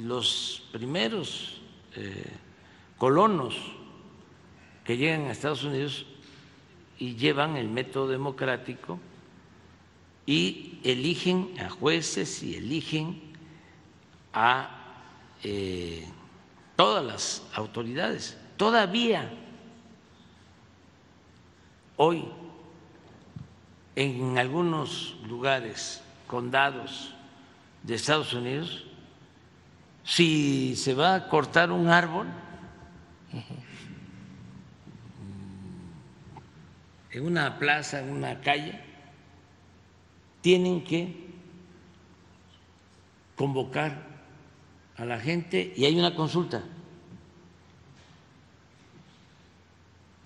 los 0.01 0.63
primeros 0.71 1.61
eh, 1.95 2.31
colonos 2.97 3.55
que 4.83 4.97
llegan 4.97 5.25
a 5.25 5.31
Estados 5.31 5.63
Unidos 5.63 6.05
y 6.99 7.15
llevan 7.15 7.57
el 7.57 7.69
método 7.69 8.07
democrático 8.07 8.99
y 10.25 10.79
eligen 10.83 11.53
a 11.59 11.69
jueces 11.69 12.43
y 12.43 12.55
eligen 12.55 13.21
a 14.33 14.69
eh, 15.43 16.07
todas 16.77 17.03
las 17.03 17.43
autoridades. 17.53 18.37
Todavía 18.55 19.29
hoy 21.97 22.23
en 23.95 24.37
algunos 24.37 25.17
lugares, 25.27 26.01
condados 26.27 27.13
de 27.81 27.95
Estados 27.95 28.31
Unidos, 28.33 28.85
si 30.03 30.75
se 30.75 30.93
va 30.93 31.15
a 31.15 31.27
cortar 31.27 31.71
un 31.71 31.89
árbol, 31.89 32.27
en 37.11 37.25
una 37.25 37.57
plaza, 37.57 37.99
en 37.99 38.11
una 38.11 38.39
calle, 38.41 38.79
tienen 40.41 40.83
que 40.83 41.27
convocar 43.35 44.06
a 44.97 45.05
la 45.05 45.19
gente 45.19 45.73
y 45.75 45.85
hay 45.85 45.97
una 45.97 46.15
consulta. 46.15 46.63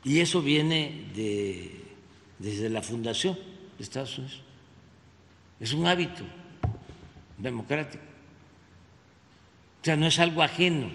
Y 0.03 0.19
eso 0.19 0.41
viene 0.41 1.09
de, 1.13 1.93
desde 2.39 2.69
la 2.69 2.81
fundación 2.81 3.37
de 3.77 3.83
Estados 3.83 4.17
Unidos. 4.17 4.41
Es 5.59 5.73
un 5.73 5.85
hábito 5.85 6.23
democrático. 7.37 8.03
O 9.81 9.85
sea, 9.85 9.95
no 9.95 10.07
es 10.07 10.17
algo 10.19 10.41
ajeno. 10.41 10.89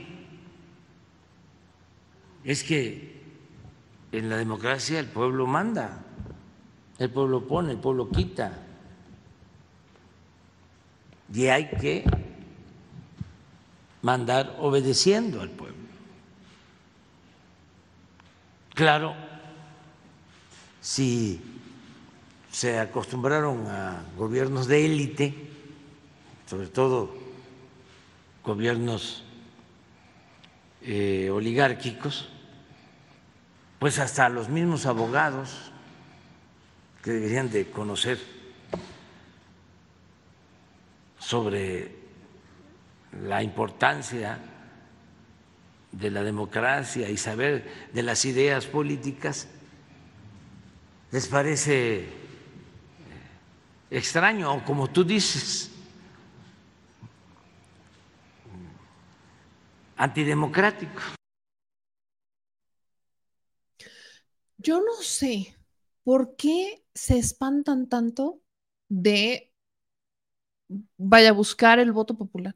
Es 2.44 2.64
que 2.64 3.16
en 4.12 4.28
la 4.28 4.36
democracia 4.36 4.98
el 4.98 5.06
pueblo 5.06 5.46
manda, 5.46 6.04
el 6.98 7.10
pueblo 7.10 7.46
pone, 7.46 7.72
el 7.72 7.78
pueblo 7.78 8.08
quita. 8.10 8.62
Y 11.32 11.46
hay 11.46 11.68
que 11.70 12.04
mandar 14.06 14.54
obedeciendo 14.60 15.40
al 15.40 15.50
pueblo. 15.50 15.74
Claro, 18.72 19.16
si 20.80 21.40
se 22.52 22.78
acostumbraron 22.78 23.66
a 23.66 24.04
gobiernos 24.16 24.68
de 24.68 24.86
élite, 24.86 25.34
sobre 26.48 26.68
todo 26.68 27.16
gobiernos 28.44 29.24
eh, 30.82 31.28
oligárquicos, 31.32 32.28
pues 33.80 33.98
hasta 33.98 34.28
los 34.28 34.48
mismos 34.48 34.86
abogados 34.86 35.72
que 37.02 37.10
deberían 37.10 37.50
de 37.50 37.68
conocer 37.72 38.20
sobre 41.18 42.05
la 43.22 43.42
importancia 43.42 44.38
de 45.92 46.10
la 46.10 46.22
democracia 46.22 47.08
y 47.08 47.16
saber 47.16 47.88
de 47.92 48.02
las 48.02 48.24
ideas 48.24 48.66
políticas, 48.66 49.48
les 51.10 51.26
parece 51.26 52.00
eh, 52.00 52.08
extraño, 53.90 54.52
o 54.52 54.64
como 54.64 54.88
tú 54.88 55.04
dices, 55.04 55.70
antidemocrático. 59.96 61.00
Yo 64.58 64.80
no 64.80 65.00
sé 65.00 65.56
por 66.02 66.36
qué 66.36 66.84
se 66.94 67.18
espantan 67.18 67.88
tanto 67.88 68.42
de 68.88 69.52
vaya 70.96 71.30
a 71.30 71.32
buscar 71.32 71.78
el 71.78 71.92
voto 71.92 72.16
popular. 72.16 72.54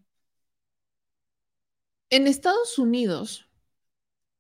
En 2.10 2.26
Estados 2.26 2.78
Unidos, 2.78 3.48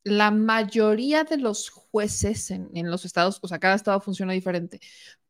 la 0.02 0.30
mayoría 0.30 1.24
de 1.24 1.36
los 1.36 1.68
jueces 1.70 2.50
en, 2.50 2.90
los 2.90 3.04
estados, 3.04 3.38
o 3.42 3.48
sea, 3.48 3.58
cada 3.60 3.74
estado 3.76 4.00
funciona 4.00 4.32
diferente, 4.32 4.80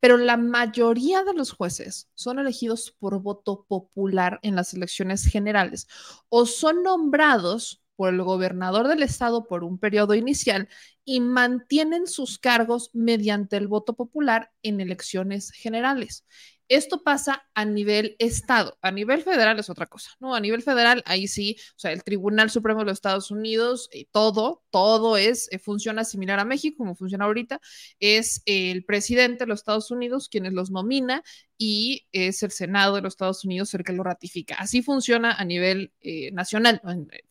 pero 0.00 0.16
la 0.16 0.36
mayoría 0.36 1.24
de 1.24 1.34
los 1.34 1.52
jueces 1.52 2.08
son 2.14 2.38
elegidos 2.38 2.92
por 2.98 3.20
voto 3.20 3.64
popular 3.68 4.38
en 4.42 4.54
las 4.56 4.72
elecciones 4.74 5.24
generales 5.24 5.86
o 6.28 6.46
son 6.46 6.82
nombrados 6.82 7.82
por 7.96 8.14
el 8.14 8.22
gobernador 8.22 8.88
del 8.88 9.02
estado 9.02 9.46
por 9.46 9.64
un 9.64 9.78
periodo 9.78 10.14
inicial 10.14 10.68
y 11.04 11.20
mantienen 11.20 12.06
sus 12.06 12.38
cargos 12.38 12.90
mediante 12.94 13.56
el 13.56 13.68
voto 13.68 13.94
popular 13.94 14.52
en 14.62 14.80
elecciones 14.80 15.50
generales. 15.50 16.24
Esto 16.70 17.02
pasa 17.02 17.44
a 17.54 17.64
nivel 17.64 18.14
Estado. 18.20 18.78
A 18.80 18.92
nivel 18.92 19.22
federal 19.22 19.58
es 19.58 19.68
otra 19.68 19.86
cosa, 19.86 20.10
¿no? 20.20 20.36
A 20.36 20.40
nivel 20.40 20.62
federal, 20.62 21.02
ahí 21.04 21.26
sí, 21.26 21.56
o 21.74 21.78
sea, 21.80 21.90
el 21.90 22.04
Tribunal 22.04 22.48
Supremo 22.48 22.78
de 22.78 22.86
los 22.86 22.92
Estados 22.92 23.32
Unidos, 23.32 23.88
eh, 23.92 24.06
todo, 24.12 24.62
todo 24.70 25.16
es, 25.16 25.48
eh, 25.50 25.58
funciona 25.58 26.04
similar 26.04 26.38
a 26.38 26.44
México, 26.44 26.76
como 26.78 26.94
funciona 26.94 27.24
ahorita. 27.24 27.60
Es 27.98 28.42
el 28.46 28.84
presidente 28.84 29.44
de 29.44 29.48
los 29.48 29.58
Estados 29.60 29.90
Unidos 29.90 30.28
quienes 30.28 30.52
los 30.52 30.70
nomina 30.70 31.24
y 31.58 32.06
es 32.12 32.40
el 32.44 32.52
Senado 32.52 32.94
de 32.94 33.02
los 33.02 33.14
Estados 33.14 33.44
Unidos 33.44 33.74
el 33.74 33.82
que 33.82 33.92
lo 33.92 34.04
ratifica. 34.04 34.54
Así 34.54 34.80
funciona 34.80 35.32
a 35.32 35.44
nivel 35.44 35.92
eh, 36.02 36.30
nacional, 36.30 36.80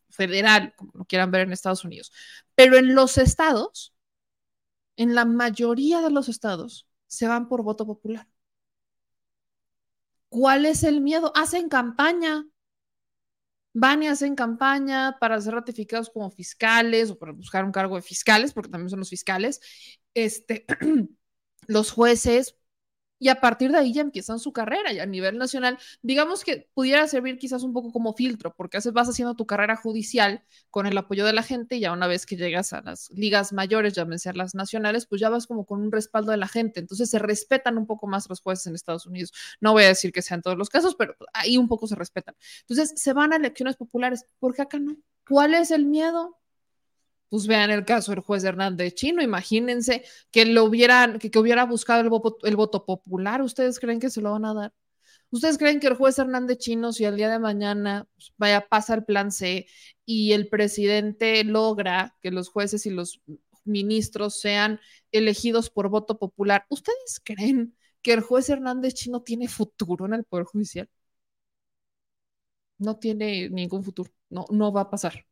federal, 0.09 0.73
como 0.75 0.91
lo 0.95 1.05
quieran 1.05 1.31
ver 1.31 1.43
en 1.43 1.53
Estados 1.53 1.85
Unidos. 1.85 2.11
Pero 2.55 2.75
en 2.75 2.93
los 2.93 3.17
estados, 3.17 3.93
en 4.97 5.15
la 5.15 5.23
mayoría 5.23 6.01
de 6.01 6.11
los 6.11 6.27
estados, 6.27 6.87
se 7.07 7.25
van 7.25 7.47
por 7.47 7.63
voto 7.63 7.85
popular. 7.85 8.27
¿Cuál 10.29 10.65
es 10.65 10.83
el 10.83 11.01
miedo? 11.01 11.31
Hacen 11.35 11.69
campaña. 11.69 12.45
Van 13.73 14.01
y 14.03 14.07
hacen 14.07 14.35
campaña 14.35 15.17
para 15.19 15.39
ser 15.41 15.53
ratificados 15.53 16.09
como 16.09 16.31
fiscales 16.31 17.11
o 17.11 17.17
para 17.19 17.31
buscar 17.33 17.63
un 17.63 17.71
cargo 17.71 17.95
de 17.95 18.01
fiscales, 18.01 18.53
porque 18.53 18.69
también 18.69 18.89
son 18.89 18.99
los 18.99 19.09
fiscales. 19.09 19.61
Este, 20.13 20.65
los 21.67 21.91
jueces 21.91 22.55
y 23.19 23.29
a 23.29 23.41
partir 23.41 23.71
de 23.71 23.77
ahí 23.77 23.93
ya 23.93 24.01
empiezan 24.01 24.39
su 24.39 24.53
carrera 24.53 24.91
y 24.93 24.99
a 24.99 25.05
nivel 25.05 25.37
nacional, 25.37 25.77
digamos 26.01 26.43
que 26.43 26.69
pudiera 26.73 27.07
servir 27.07 27.37
quizás 27.37 27.63
un 27.63 27.73
poco 27.73 27.91
como 27.91 28.13
filtro, 28.13 28.53
porque 28.55 28.77
a 28.77 28.79
veces 28.79 28.93
vas 28.93 29.09
haciendo 29.09 29.35
tu 29.35 29.45
carrera 29.45 29.75
judicial 29.75 30.43
con 30.71 30.85
el 30.87 30.97
apoyo 30.97 31.25
de 31.25 31.33
la 31.33 31.43
gente 31.43 31.75
y 31.75 31.81
ya 31.81 31.91
una 31.91 32.07
vez 32.07 32.25
que 32.25 32.37
llegas 32.37 32.73
a 32.73 32.81
las 32.81 33.09
ligas 33.11 33.53
mayores, 33.53 33.93
llámense 33.93 34.33
las 34.33 34.55
nacionales, 34.55 35.05
pues 35.05 35.21
ya 35.21 35.29
vas 35.29 35.47
como 35.47 35.65
con 35.65 35.81
un 35.81 35.91
respaldo 35.91 36.31
de 36.31 36.37
la 36.37 36.47
gente, 36.47 36.79
entonces 36.79 37.09
se 37.09 37.19
respetan 37.19 37.77
un 37.77 37.85
poco 37.85 38.07
más 38.07 38.29
los 38.29 38.41
jueces 38.41 38.67
en 38.67 38.75
Estados 38.75 39.05
Unidos. 39.05 39.33
No 39.59 39.73
voy 39.73 39.83
a 39.83 39.87
decir 39.89 40.11
que 40.11 40.21
sean 40.21 40.41
todos 40.41 40.57
los 40.57 40.69
casos, 40.69 40.95
pero 40.95 41.15
ahí 41.33 41.57
un 41.57 41.67
poco 41.67 41.87
se 41.87 41.95
respetan. 41.95 42.35
Entonces 42.61 42.93
se 43.01 43.13
van 43.13 43.33
a 43.33 43.35
elecciones 43.37 43.75
populares, 43.75 44.25
¿por 44.39 44.53
qué 44.53 44.61
acá 44.61 44.79
no? 44.79 44.95
¿Cuál 45.27 45.53
es 45.53 45.71
el 45.71 45.85
miedo? 45.85 46.38
Pues 47.29 47.47
vean 47.47 47.71
el 47.71 47.85
caso 47.85 48.11
del 48.11 48.21
juez 48.21 48.43
Hernández 48.43 48.95
Chino, 48.95 49.21
imagínense 49.21 50.03
que 50.31 50.45
lo 50.45 50.65
hubieran, 50.65 51.19
que, 51.19 51.31
hubiera 51.39 51.65
buscado 51.65 52.01
el 52.01 52.09
voto, 52.09 52.37
el 52.43 52.55
popular, 52.55 53.41
¿ustedes 53.41 53.79
creen 53.79 53.99
que 53.99 54.09
se 54.09 54.21
lo 54.21 54.31
van 54.31 54.45
a 54.45 54.53
dar? 54.53 54.73
¿Ustedes 55.31 55.57
creen 55.57 55.79
que 55.79 55.87
el 55.87 55.95
juez 55.95 56.17
Hernández 56.19 56.57
Chino, 56.59 56.91
si 56.93 57.05
al 57.05 57.17
día 57.17 57.29
de 57.29 57.39
mañana 57.39 58.07
pues, 58.15 58.33
vaya, 58.37 58.67
pasa 58.67 58.95
el 58.95 59.05
plan 59.05 59.31
C 59.31 59.67
y 60.05 60.33
el 60.33 60.49
presidente 60.49 61.43
logra 61.43 62.15
que 62.21 62.31
los 62.31 62.49
jueces 62.49 62.85
y 62.85 62.89
los 62.91 63.21
ministros 63.63 64.39
sean 64.39 64.79
elegidos 65.11 65.69
por 65.69 65.89
voto 65.89 66.17
popular, 66.19 66.65
¿ustedes 66.69 67.21
creen 67.23 67.75
que 68.01 68.13
el 68.13 68.21
juez 68.21 68.49
Hernández 68.49 68.95
Chino 68.95 69.21
tiene 69.23 69.47
futuro 69.47 70.05
en 70.05 70.13
el 70.15 70.23
Poder 70.25 70.45
Judicial? 70.45 70.89
No 72.79 72.97
tiene 72.97 73.49
ningún 73.49 73.83
futuro, 73.83 74.11
no, 74.29 74.45
no 74.51 74.71
va 74.73 74.81
a 74.81 74.89
pasar. 74.89 75.25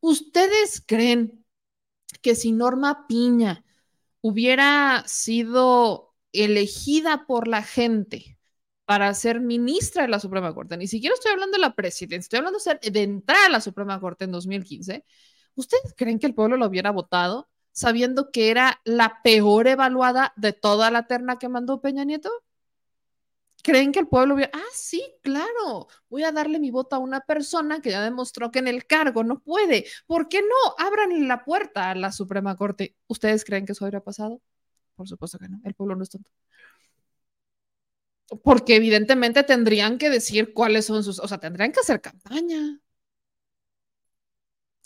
¿Ustedes 0.00 0.82
creen 0.86 1.44
que 2.22 2.34
si 2.34 2.52
Norma 2.52 3.06
Piña 3.08 3.64
hubiera 4.20 5.04
sido 5.06 6.14
elegida 6.32 7.26
por 7.26 7.48
la 7.48 7.62
gente 7.62 8.38
para 8.84 9.12
ser 9.14 9.40
ministra 9.40 10.02
de 10.02 10.08
la 10.08 10.20
Suprema 10.20 10.54
Corte, 10.54 10.76
ni 10.76 10.86
siquiera 10.86 11.14
estoy 11.14 11.32
hablando 11.32 11.56
de 11.56 11.60
la 11.62 11.74
presidencia, 11.74 12.18
estoy 12.26 12.38
hablando 12.38 12.58
de 12.82 13.02
entrar 13.02 13.46
a 13.46 13.50
la 13.50 13.60
Suprema 13.60 14.00
Corte 14.00 14.24
en 14.24 14.32
2015, 14.32 15.04
¿ustedes 15.54 15.94
creen 15.96 16.18
que 16.18 16.26
el 16.26 16.34
pueblo 16.34 16.56
lo 16.56 16.66
hubiera 16.66 16.90
votado 16.90 17.48
sabiendo 17.72 18.30
que 18.30 18.50
era 18.50 18.80
la 18.84 19.20
peor 19.22 19.66
evaluada 19.68 20.32
de 20.36 20.52
toda 20.52 20.90
la 20.90 21.06
terna 21.06 21.38
que 21.38 21.48
mandó 21.48 21.80
Peña 21.80 22.04
Nieto? 22.04 22.30
Creen 23.66 23.90
que 23.90 23.98
el 23.98 24.06
pueblo 24.06 24.36
ah, 24.52 24.62
sí, 24.72 25.02
claro, 25.22 25.88
voy 26.08 26.22
a 26.22 26.30
darle 26.30 26.60
mi 26.60 26.70
voto 26.70 26.94
a 26.94 27.00
una 27.00 27.20
persona 27.20 27.80
que 27.80 27.90
ya 27.90 28.00
demostró 28.02 28.52
que 28.52 28.60
en 28.60 28.68
el 28.68 28.86
cargo 28.86 29.24
no 29.24 29.40
puede. 29.42 29.86
¿Por 30.06 30.28
qué 30.28 30.40
no? 30.40 30.46
Abran 30.78 31.26
la 31.26 31.44
puerta 31.44 31.90
a 31.90 31.94
la 31.96 32.12
Suprema 32.12 32.56
Corte. 32.56 32.94
¿Ustedes 33.08 33.44
creen 33.44 33.66
que 33.66 33.72
eso 33.72 33.84
habría 33.84 34.00
pasado? 34.00 34.40
Por 34.94 35.08
supuesto 35.08 35.38
que 35.38 35.48
no, 35.48 35.60
el 35.64 35.74
pueblo 35.74 35.96
no 35.96 36.04
es 36.04 36.10
tonto. 36.10 36.30
Porque 38.44 38.76
evidentemente 38.76 39.42
tendrían 39.42 39.98
que 39.98 40.10
decir 40.10 40.52
cuáles 40.54 40.86
son 40.86 41.02
sus, 41.02 41.18
o 41.18 41.26
sea, 41.28 41.38
tendrían 41.38 41.72
que 41.72 41.80
hacer 41.80 42.00
campaña. 42.00 42.80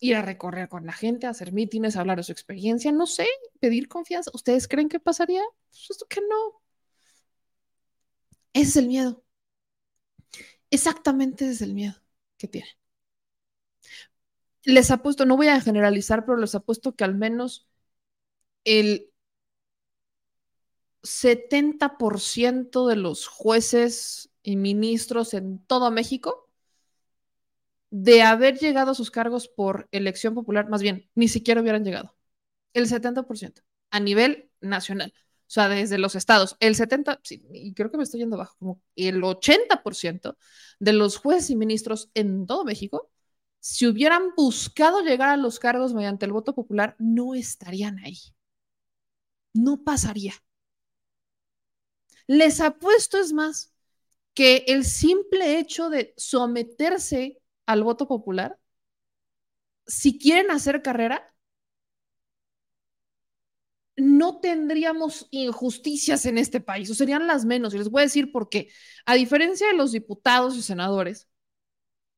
Ir 0.01 0.17
a 0.17 0.23
recorrer 0.23 0.69
con 0.69 0.87
la 0.87 0.93
gente, 0.93 1.27
hacer 1.27 1.53
mítines, 1.53 1.97
hablar 1.97 2.17
de 2.17 2.23
su 2.23 2.33
experiencia, 2.33 2.91
no 2.93 3.07
sé, 3.07 3.27
pedir 3.61 3.89
confianza. 3.89 4.31
¿Ustedes 4.35 4.67
creen 4.69 4.89
que 4.89 5.01
pasaría? 5.01 5.43
Pues 5.71 5.91
esto 5.91 6.07
que 6.09 6.21
no. 6.23 6.60
Ese 8.53 8.69
es 8.71 8.77
el 8.77 8.87
miedo. 8.89 9.25
Exactamente 10.71 11.45
ese 11.45 11.53
es 11.55 11.63
el 11.63 11.75
miedo 11.75 11.95
que 12.39 12.49
tienen. 12.49 12.71
Les 14.65 14.91
apuesto, 14.91 15.27
no 15.27 15.37
voy 15.37 15.49
a 15.49 15.61
generalizar, 15.61 16.25
pero 16.25 16.37
les 16.39 16.55
apuesto 16.55 16.95
que 16.95 17.05
al 17.05 17.15
menos 17.15 17.67
el 18.65 19.11
70% 21.03 22.87
de 22.87 22.97
los 22.97 23.27
jueces 23.27 24.31
y 24.43 24.57
ministros 24.57 25.35
en 25.35 25.59
todo 25.67 25.91
México, 25.91 26.49
de 27.91 28.23
haber 28.23 28.59
llegado 28.59 28.93
a 28.93 28.95
sus 28.95 29.11
cargos 29.11 29.49
por 29.49 29.89
elección 29.93 30.35
popular, 30.35 30.69
más 30.69 30.83
bien, 30.83 31.09
ni 31.15 31.29
siquiera 31.29 31.61
hubieran 31.61 31.85
llegado. 31.85 32.17
El 32.75 32.89
70% 32.89 33.63
a 33.91 34.01
nivel 34.01 34.51
nacional. 34.61 35.15
O 35.51 35.53
sea, 35.53 35.69
desde 35.69 35.99
los 35.99 36.15
estados, 36.15 36.57
el 36.61 36.77
70, 36.77 37.21
y 37.53 37.75
creo 37.75 37.91
que 37.91 37.97
me 37.97 38.05
estoy 38.05 38.21
yendo 38.21 38.37
bajo, 38.37 38.55
como 38.57 38.81
el 38.95 39.21
80% 39.25 40.37
de 40.79 40.93
los 40.93 41.17
jueces 41.17 41.51
y 41.51 41.57
ministros 41.57 42.09
en 42.15 42.47
todo 42.47 42.65
México, 42.65 43.11
si 43.59 43.89
hubieran 43.89 44.33
buscado 44.37 45.03
llegar 45.03 45.29
a 45.29 45.37
los 45.37 45.59
cargos 45.59 45.93
mediante 45.93 46.25
el 46.25 46.31
voto 46.33 46.55
popular, 46.55 46.95
no 47.01 47.35
estarían 47.35 47.99
ahí. 47.99 48.17
No 49.53 49.83
pasaría. 49.83 50.35
Les 52.29 52.61
apuesto, 52.61 53.19
es 53.19 53.33
más, 53.33 53.75
que 54.35 54.65
el 54.69 54.85
simple 54.85 55.59
hecho 55.59 55.91
de 55.91 56.15
someterse 56.17 57.43
al 57.67 57.83
voto 57.83 58.07
popular, 58.07 58.57
si 59.85 60.17
quieren 60.17 60.53
hacer 60.53 60.81
carrera, 60.81 61.30
no 64.01 64.41
tendríamos 64.41 65.29
injusticias 65.31 66.27
en 66.27 66.39
este 66.39 66.61
país, 66.61 66.91
o 66.91 66.95
serían 66.95 67.27
las 67.27 67.45
menos. 67.45 67.75
Y 67.75 67.79
les 67.79 67.91
voy 67.91 68.03
a 68.03 68.05
decir 68.05 68.33
por 68.33 68.49
qué. 68.49 68.69
A 69.07 69.15
diferencia 69.15 69.67
de 69.69 69.75
los 69.75 69.93
diputados 69.93 70.57
y 70.57 70.63
senadores, 70.63 71.29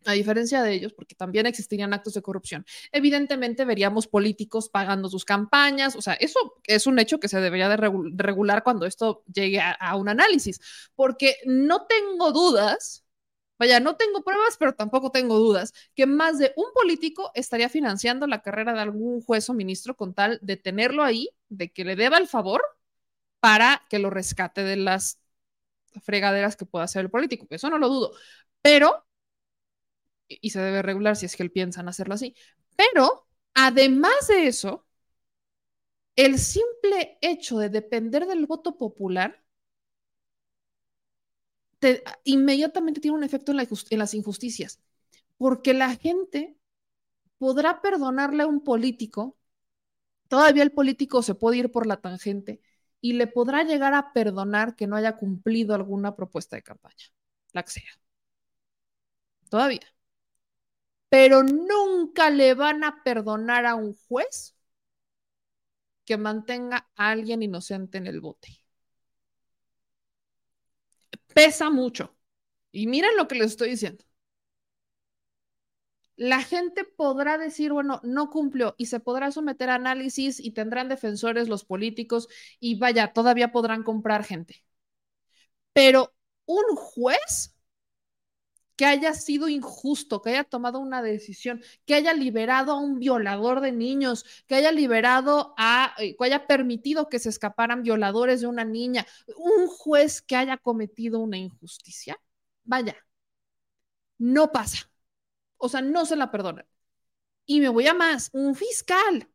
a 0.05 0.13
diferencia 0.13 0.63
de 0.63 0.73
ellos, 0.73 0.93
porque 0.93 1.15
también 1.15 1.47
existirían 1.47 1.93
actos 1.95 2.15
de 2.15 2.23
corrupción, 2.23 2.65
evidentemente 2.91 3.65
veríamos 3.65 4.09
políticos 4.09 4.69
pagando 4.69 5.09
sus 5.09 5.25
campañas, 5.25 5.95
o 5.97 6.03
sea, 6.03 6.15
eso 6.15 6.55
es 6.65 6.87
un 6.87 6.99
hecho 6.99 7.21
que 7.21 7.29
se 7.29 7.41
debería 7.41 7.69
de 7.69 7.77
regular 7.77 8.65
cuando 8.65 8.87
esto 8.87 9.23
llegue 9.33 9.61
a 9.61 9.97
un 9.97 10.09
análisis, 10.09 10.61
porque 10.97 11.37
no 11.47 11.87
tengo 11.87 12.33
dudas 12.33 13.05
Vaya, 13.63 13.79
no 13.79 13.95
tengo 13.97 14.23
pruebas, 14.25 14.57
pero 14.59 14.75
tampoco 14.75 15.13
tengo 15.13 15.39
dudas 15.39 15.73
que 15.95 16.05
más 16.07 16.37
de 16.41 16.53
un 16.57 16.67
político 16.75 17.31
estaría 17.35 17.69
financiando 17.69 18.27
la 18.27 18.43
carrera 18.43 18.73
de 18.75 18.81
algún 18.81 19.21
juez 19.23 19.49
o 19.49 19.55
ministro 19.55 19.97
con 19.97 20.15
tal 20.15 20.41
de 20.43 20.57
tenerlo 20.57 21.05
ahí, 21.05 21.31
de 21.49 21.71
que 21.73 21.85
le 21.85 21.95
deba 21.95 22.19
el 22.19 22.27
favor 22.27 22.61
para 23.41 23.83
que 23.91 23.99
lo 24.01 24.11
rescate 24.11 24.63
de 24.65 24.77
las 24.77 25.21
fregaderas 26.03 26.57
que 26.57 26.67
pueda 26.67 26.85
hacer 26.87 27.03
el 27.03 27.11
político. 27.11 27.47
Eso 27.51 27.71
no 27.71 27.79
lo 27.79 27.89
dudo. 27.89 28.13
Pero, 28.63 29.07
y 30.29 30.51
se 30.51 30.61
debe 30.61 30.83
regular 30.83 31.17
si 31.17 31.27
es 31.27 31.37
que 31.37 31.43
él 31.43 31.51
piensan 31.53 31.89
hacerlo 31.89 32.15
así, 32.15 32.35
pero 32.77 33.27
además 33.55 34.29
de 34.29 34.47
eso, 34.49 34.87
el 36.17 36.39
simple 36.39 37.19
hecho 37.21 37.59
de 37.59 37.69
depender 37.69 38.27
del 38.27 38.47
voto 38.47 38.77
popular 38.79 39.43
inmediatamente 42.25 43.01
tiene 43.01 43.17
un 43.17 43.25
efecto 43.25 43.53
en, 43.53 43.61
en 43.61 43.99
las 43.99 44.15
injusticias, 44.15 44.81
porque 45.39 45.75
la 45.75 45.97
gente 45.97 46.57
podrá 47.39 47.83
perdonarle 47.83 48.45
a 48.45 48.47
un 48.49 48.63
político, 48.65 49.39
todavía 50.29 50.63
el 50.65 50.73
político 50.73 51.23
se 51.23 51.35
puede 51.35 51.59
ir 51.59 51.73
por 51.73 51.87
la 51.87 52.01
tangente 52.01 52.61
y 53.01 53.15
le 53.15 53.27
podrá 53.29 53.65
llegar 53.65 53.95
a 53.95 54.13
perdonar 54.13 54.77
que 54.77 54.87
no 54.87 54.97
haya 54.97 55.17
cumplido 55.17 55.75
alguna 55.75 56.17
propuesta 56.17 56.57
de 56.57 56.63
campaña, 56.63 57.07
la 57.53 57.63
que 57.65 57.73
sea. 57.73 57.93
Todavía. 59.51 59.87
pero 61.09 61.43
nunca 61.45 62.31
le 62.31 62.55
van 62.55 62.83
a 62.85 63.03
perdonar 63.05 63.67
a 63.67 63.75
un 63.77 63.95
juez 64.09 64.57
que 66.05 66.17
mantenga 66.17 66.89
a 66.95 67.11
alguien 67.11 67.43
inocente 67.43 67.99
en 67.99 68.07
el 68.07 68.21
bote. 68.21 68.62
Pesa 71.35 71.71
mucho. 71.71 72.15
Y 72.73 72.87
miren 72.87 73.17
lo 73.17 73.29
que 73.29 73.37
les 73.37 73.49
estoy 73.53 73.71
diciendo. 73.71 74.05
La 76.17 76.41
gente 76.43 76.85
podrá 76.85 77.37
decir, 77.39 77.71
bueno, 77.73 78.01
no 78.03 78.31
cumplió 78.31 78.75
y 78.79 78.87
se 78.87 78.99
podrá 79.01 79.31
someter 79.31 79.69
a 79.71 79.75
análisis 79.77 80.41
y 80.41 80.53
tendrán 80.53 80.89
defensores 80.89 81.49
los 81.51 81.65
políticos 81.67 82.29
y 82.61 82.79
vaya, 82.79 83.13
todavía 83.13 83.53
podrán 83.53 83.83
comprar 83.83 84.25
gente. 84.25 84.65
Pero 85.73 86.15
un 86.47 86.77
juez 86.77 87.52
que 88.77 88.85
haya 88.87 89.15
sido 89.15 89.49
injusto, 89.49 90.23
que 90.23 90.31
haya 90.31 90.45
tomado 90.45 90.81
una 90.81 91.03
decisión, 91.03 91.63
que 91.87 91.95
haya 91.95 92.15
liberado 92.15 92.73
a 92.73 92.81
un 92.81 92.99
violador 92.99 93.61
de 93.61 93.73
niños, 93.73 94.25
que 94.47 94.55
haya 94.55 94.73
liberado 94.73 95.55
a, 95.59 95.95
eh, 95.99 96.17
que 96.17 96.25
haya 96.25 96.47
permitido 96.47 97.09
que 97.09 97.19
se 97.19 97.29
escaparan 97.29 97.83
violadores 97.83 98.41
de 98.41 98.47
una 98.47 98.65
niña, 98.65 99.07
un 99.37 99.69
juez 99.69 100.23
que 100.23 100.37
haya 100.37 100.57
cometido 100.57 101.21
una 101.21 101.39
injusticia, 101.39 102.19
vaya, 102.65 102.97
no 104.19 104.53
pasa. 104.53 104.91
O 105.59 105.69
sea, 105.69 105.83
no 105.83 106.07
se 106.07 106.17
la 106.17 106.31
perdonan. 106.31 106.67
Y 107.47 107.61
me 107.61 107.69
voy 107.69 107.87
a 107.87 107.95
más, 107.95 108.31
un 108.33 108.55
fiscal. 108.55 109.29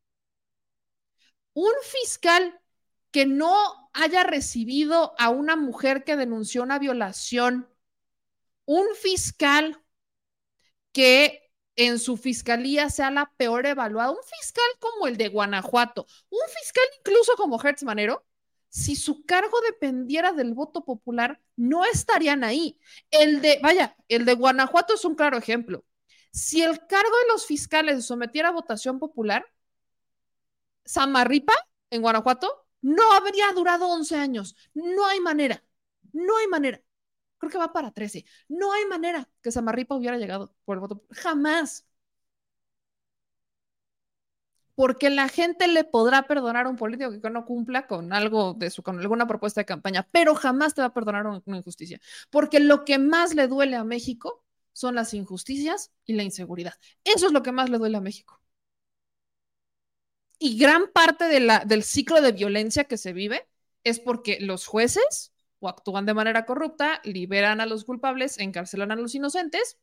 Un 1.54 1.74
fiscal 1.84 2.60
que 3.12 3.26
no 3.26 3.90
haya 3.94 4.24
recibido 4.24 5.14
a 5.18 5.30
una 5.30 5.56
mujer 5.56 6.04
que 6.04 6.16
denunció 6.16 6.64
una 6.64 6.80
violación 6.80 7.70
un 8.68 8.86
fiscal 8.96 9.82
que 10.92 11.52
en 11.76 12.00
su 12.00 12.18
fiscalía 12.18 12.90
sea 12.90 13.12
la 13.12 13.32
peor 13.38 13.66
evaluada, 13.66 14.12
un 14.12 14.24
fiscal 14.24 14.66
como 14.80 15.08
el 15.08 15.18
de 15.18 15.30
Guanajuato, 15.30 16.06
un 16.30 16.40
fiscal 16.60 16.84
incluso 17.00 17.36
como 17.36 17.62
Hertz 17.62 17.84
Manero, 17.84 18.26
si 18.70 18.96
su 18.96 19.26
cargo 19.26 19.58
dependiera 19.62 20.34
del 20.34 20.54
voto 20.54 20.84
popular, 20.86 21.40
no 21.56 21.86
estarían 21.86 22.44
ahí. 22.44 22.80
El 23.10 23.42
de, 23.42 23.60
vaya, 23.64 23.96
el 24.10 24.26
de 24.26 24.34
Guanajuato 24.34 24.96
es 24.96 25.06
un 25.06 25.16
claro 25.16 25.38
ejemplo. 25.38 25.86
Si 26.32 26.62
el 26.62 26.86
cargo 26.88 27.18
de 27.18 27.28
los 27.32 27.46
fiscales 27.46 28.06
sometiera 28.06 28.50
a 28.50 28.52
votación 28.52 29.00
popular, 29.00 29.46
Samarripa 30.86 31.54
en 31.90 32.02
Guanajuato 32.02 32.68
no 32.82 33.14
habría 33.14 33.52
durado 33.54 33.88
11 33.88 34.16
años. 34.18 34.56
No 34.74 35.06
hay 35.06 35.20
manera. 35.20 35.64
No 36.12 36.38
hay 36.38 36.48
manera 36.48 36.82
creo 37.38 37.52
que 37.52 37.58
va 37.58 37.74
para 37.74 37.92
13. 37.92 38.26
No 38.50 38.72
hay 38.74 38.86
manera 38.86 39.30
que 39.42 39.52
Samarripa 39.52 39.96
hubiera 39.96 40.18
llegado 40.18 40.56
por 40.66 40.78
el 40.78 40.82
voto. 40.82 41.04
Jamás. 41.12 41.86
Porque 44.76 45.10
la 45.10 45.28
gente 45.28 45.68
le 45.68 45.84
podrá 45.84 46.28
perdonar 46.28 46.68
a 46.68 46.70
un 46.70 46.76
político 46.76 47.20
que 47.20 47.30
no 47.32 47.46
cumpla 47.46 47.88
con 47.88 48.14
algo 48.14 48.54
de 48.54 48.70
su, 48.70 48.84
alguna 48.86 49.28
propuesta 49.28 49.62
de 49.62 49.66
campaña, 49.66 50.08
pero 50.12 50.36
jamás 50.36 50.76
te 50.76 50.82
va 50.82 50.88
a 50.88 50.94
perdonar 50.94 51.26
una 51.26 51.58
injusticia. 51.58 52.00
Porque 52.30 52.60
lo 52.60 52.86
que 52.86 53.00
más 53.00 53.34
le 53.34 53.48
duele 53.48 53.76
a 53.76 53.84
México 53.84 54.44
son 54.74 54.94
las 54.96 55.14
injusticias 55.16 55.92
y 56.06 56.14
la 56.14 56.24
inseguridad. 56.24 56.74
Eso 57.04 57.28
es 57.28 57.34
lo 57.34 57.42
que 57.44 57.52
más 57.52 57.70
le 57.72 57.80
duele 57.80 57.98
a 57.98 58.02
México. 58.02 58.40
Y 60.40 60.58
gran 60.60 60.92
parte 60.94 61.26
de 61.26 61.40
la, 61.40 61.60
del 61.66 61.84
ciclo 61.84 62.22
de 62.22 62.32
violencia 62.32 62.84
que 62.86 62.98
se 62.98 63.14
vive 63.14 63.48
es 63.84 64.00
porque 64.00 64.40
los 64.40 64.68
jueces 64.68 65.34
o 65.60 65.70
actúan 65.70 66.06
de 66.06 66.14
manera 66.14 66.46
corrupta, 66.46 67.02
liberan 67.04 67.62
a 67.62 67.66
los 67.66 67.86
culpables, 67.86 68.38
encarcelan 68.38 68.92
a 68.92 68.96
los 68.96 69.16
inocentes, 69.16 69.78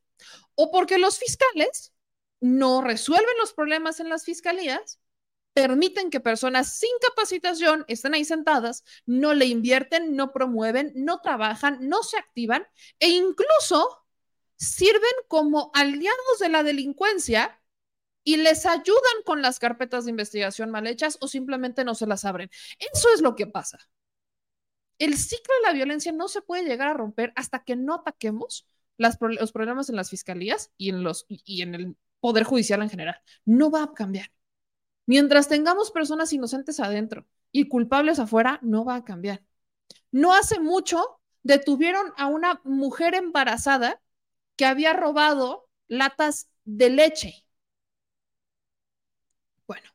o 0.54 0.70
porque 0.70 0.98
los 0.98 1.18
fiscales 1.18 1.92
no 2.40 2.82
resuelven 2.82 3.38
los 3.40 3.52
problemas 3.52 4.00
en 4.00 4.08
las 4.08 4.24
fiscalías, 4.24 5.00
permiten 5.54 6.10
que 6.10 6.20
personas 6.20 6.76
sin 6.76 6.90
capacitación 7.00 7.84
estén 7.88 8.14
ahí 8.14 8.24
sentadas, 8.24 8.84
no 9.06 9.34
le 9.34 9.46
invierten, 9.46 10.16
no 10.16 10.32
promueven, 10.32 10.92
no 10.96 11.20
trabajan, 11.20 11.88
no 11.88 12.02
se 12.02 12.18
activan 12.18 12.66
e 12.98 13.08
incluso 13.08 14.04
sirven 14.56 15.02
como 15.28 15.70
aliados 15.74 16.38
de 16.40 16.48
la 16.48 16.62
delincuencia 16.62 17.60
y 18.24 18.36
les 18.38 18.66
ayudan 18.66 19.22
con 19.24 19.42
las 19.42 19.58
carpetas 19.58 20.04
de 20.04 20.10
investigación 20.10 20.70
mal 20.70 20.86
hechas 20.86 21.18
o 21.20 21.28
simplemente 21.28 21.84
no 21.84 21.94
se 21.94 22.06
las 22.06 22.24
abren. 22.24 22.50
Eso 22.92 23.08
es 23.14 23.20
lo 23.20 23.36
que 23.36 23.46
pasa 23.46 23.78
el 24.98 25.16
ciclo 25.16 25.54
de 25.56 25.68
la 25.68 25.72
violencia 25.72 26.12
no 26.12 26.28
se 26.28 26.42
puede 26.42 26.64
llegar 26.64 26.88
a 26.88 26.94
romper 26.94 27.32
hasta 27.36 27.64
que 27.64 27.76
no 27.76 27.94
ataquemos 27.94 28.66
los 28.96 29.52
problemas 29.52 29.88
en 29.88 29.96
las 29.96 30.10
fiscalías 30.10 30.70
y 30.76 30.90
en, 30.90 31.02
los, 31.02 31.26
y 31.28 31.62
en 31.62 31.74
el 31.74 31.96
Poder 32.20 32.44
Judicial 32.44 32.80
en 32.82 32.90
general. 32.90 33.20
No 33.44 33.70
va 33.70 33.82
a 33.82 33.92
cambiar. 33.92 34.30
Mientras 35.06 35.48
tengamos 35.48 35.90
personas 35.90 36.32
inocentes 36.32 36.80
adentro 36.80 37.26
y 37.52 37.68
culpables 37.68 38.18
afuera, 38.18 38.58
no 38.62 38.84
va 38.84 38.96
a 38.96 39.04
cambiar. 39.04 39.42
No 40.10 40.32
hace 40.34 40.60
mucho 40.60 41.20
detuvieron 41.42 42.12
a 42.16 42.26
una 42.26 42.60
mujer 42.64 43.14
embarazada 43.14 44.00
que 44.56 44.64
había 44.64 44.92
robado 44.92 45.68
latas 45.88 46.48
de 46.64 46.90
leche. 46.90 47.44
Bueno, 49.66 49.90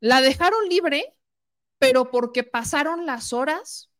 la 0.00 0.20
dejaron 0.20 0.68
libre 0.68 1.14
pero 1.78 2.10
porque 2.10 2.44
pasaron 2.44 3.06
las 3.06 3.32
horas 3.32 3.90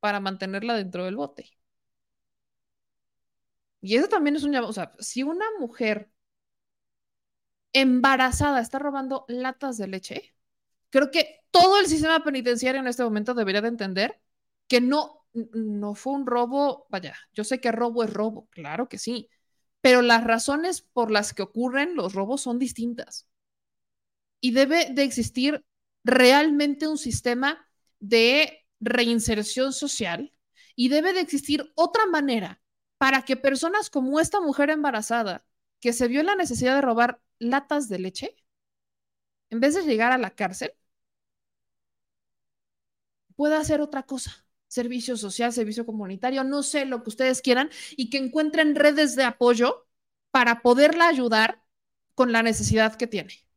para 0.00 0.20
mantenerla 0.20 0.74
dentro 0.76 1.04
del 1.04 1.16
bote. 1.16 1.50
Y 3.82 3.96
eso 3.96 4.08
también 4.08 4.36
es 4.36 4.42
un 4.44 4.54
o 4.56 4.72
sea, 4.72 4.92
si 5.00 5.22
una 5.22 5.44
mujer 5.58 6.10
embarazada 7.72 8.60
está 8.60 8.78
robando 8.78 9.24
latas 9.28 9.76
de 9.78 9.86
leche, 9.88 10.34
creo 10.90 11.10
que 11.10 11.40
todo 11.50 11.78
el 11.80 11.86
sistema 11.86 12.24
penitenciario 12.24 12.80
en 12.80 12.88
este 12.88 13.04
momento 13.04 13.34
debería 13.34 13.62
de 13.62 13.68
entender 13.68 14.20
que 14.68 14.80
no, 14.80 15.26
no 15.34 15.94
fue 15.94 16.14
un 16.14 16.26
robo, 16.26 16.86
vaya, 16.90 17.16
yo 17.34 17.44
sé 17.44 17.60
que 17.60 17.72
robo 17.72 18.04
es 18.04 18.12
robo, 18.12 18.48
claro 18.50 18.88
que 18.88 18.98
sí, 18.98 19.28
pero 19.80 20.02
las 20.02 20.24
razones 20.24 20.82
por 20.82 21.10
las 21.10 21.34
que 21.34 21.42
ocurren 21.42 21.96
los 21.96 22.14
robos 22.14 22.42
son 22.42 22.58
distintas. 22.58 23.28
Y 24.40 24.52
debe 24.52 24.90
de 24.92 25.02
existir 25.02 25.64
realmente 26.04 26.88
un 26.88 26.98
sistema 26.98 27.66
de 28.00 28.66
reinserción 28.80 29.72
social 29.72 30.32
y 30.74 30.88
debe 30.88 31.12
de 31.12 31.20
existir 31.20 31.70
otra 31.74 32.06
manera 32.06 32.62
para 32.98 33.22
que 33.22 33.36
personas 33.36 33.90
como 33.90 34.20
esta 34.20 34.40
mujer 34.40 34.70
embarazada 34.70 35.44
que 35.80 35.92
se 35.92 36.08
vio 36.08 36.20
en 36.20 36.26
la 36.26 36.36
necesidad 36.36 36.74
de 36.74 36.82
robar 36.82 37.20
latas 37.38 37.88
de 37.88 37.98
leche, 37.98 38.36
en 39.50 39.60
vez 39.60 39.74
de 39.74 39.82
llegar 39.82 40.12
a 40.12 40.18
la 40.18 40.30
cárcel, 40.30 40.72
pueda 43.36 43.58
hacer 43.58 43.80
otra 43.80 44.02
cosa, 44.04 44.44
servicio 44.68 45.16
social, 45.16 45.52
servicio 45.52 45.86
comunitario, 45.86 46.44
no 46.44 46.62
sé 46.62 46.84
lo 46.84 47.02
que 47.02 47.10
ustedes 47.10 47.42
quieran, 47.42 47.70
y 47.96 48.10
que 48.10 48.18
encuentren 48.18 48.74
redes 48.76 49.16
de 49.16 49.24
apoyo 49.24 49.86
para 50.30 50.62
poderla 50.62 51.08
ayudar 51.08 51.62
con 52.14 52.32
la 52.32 52.42
necesidad 52.42 52.96
que 52.96 53.06
tiene. 53.06 53.49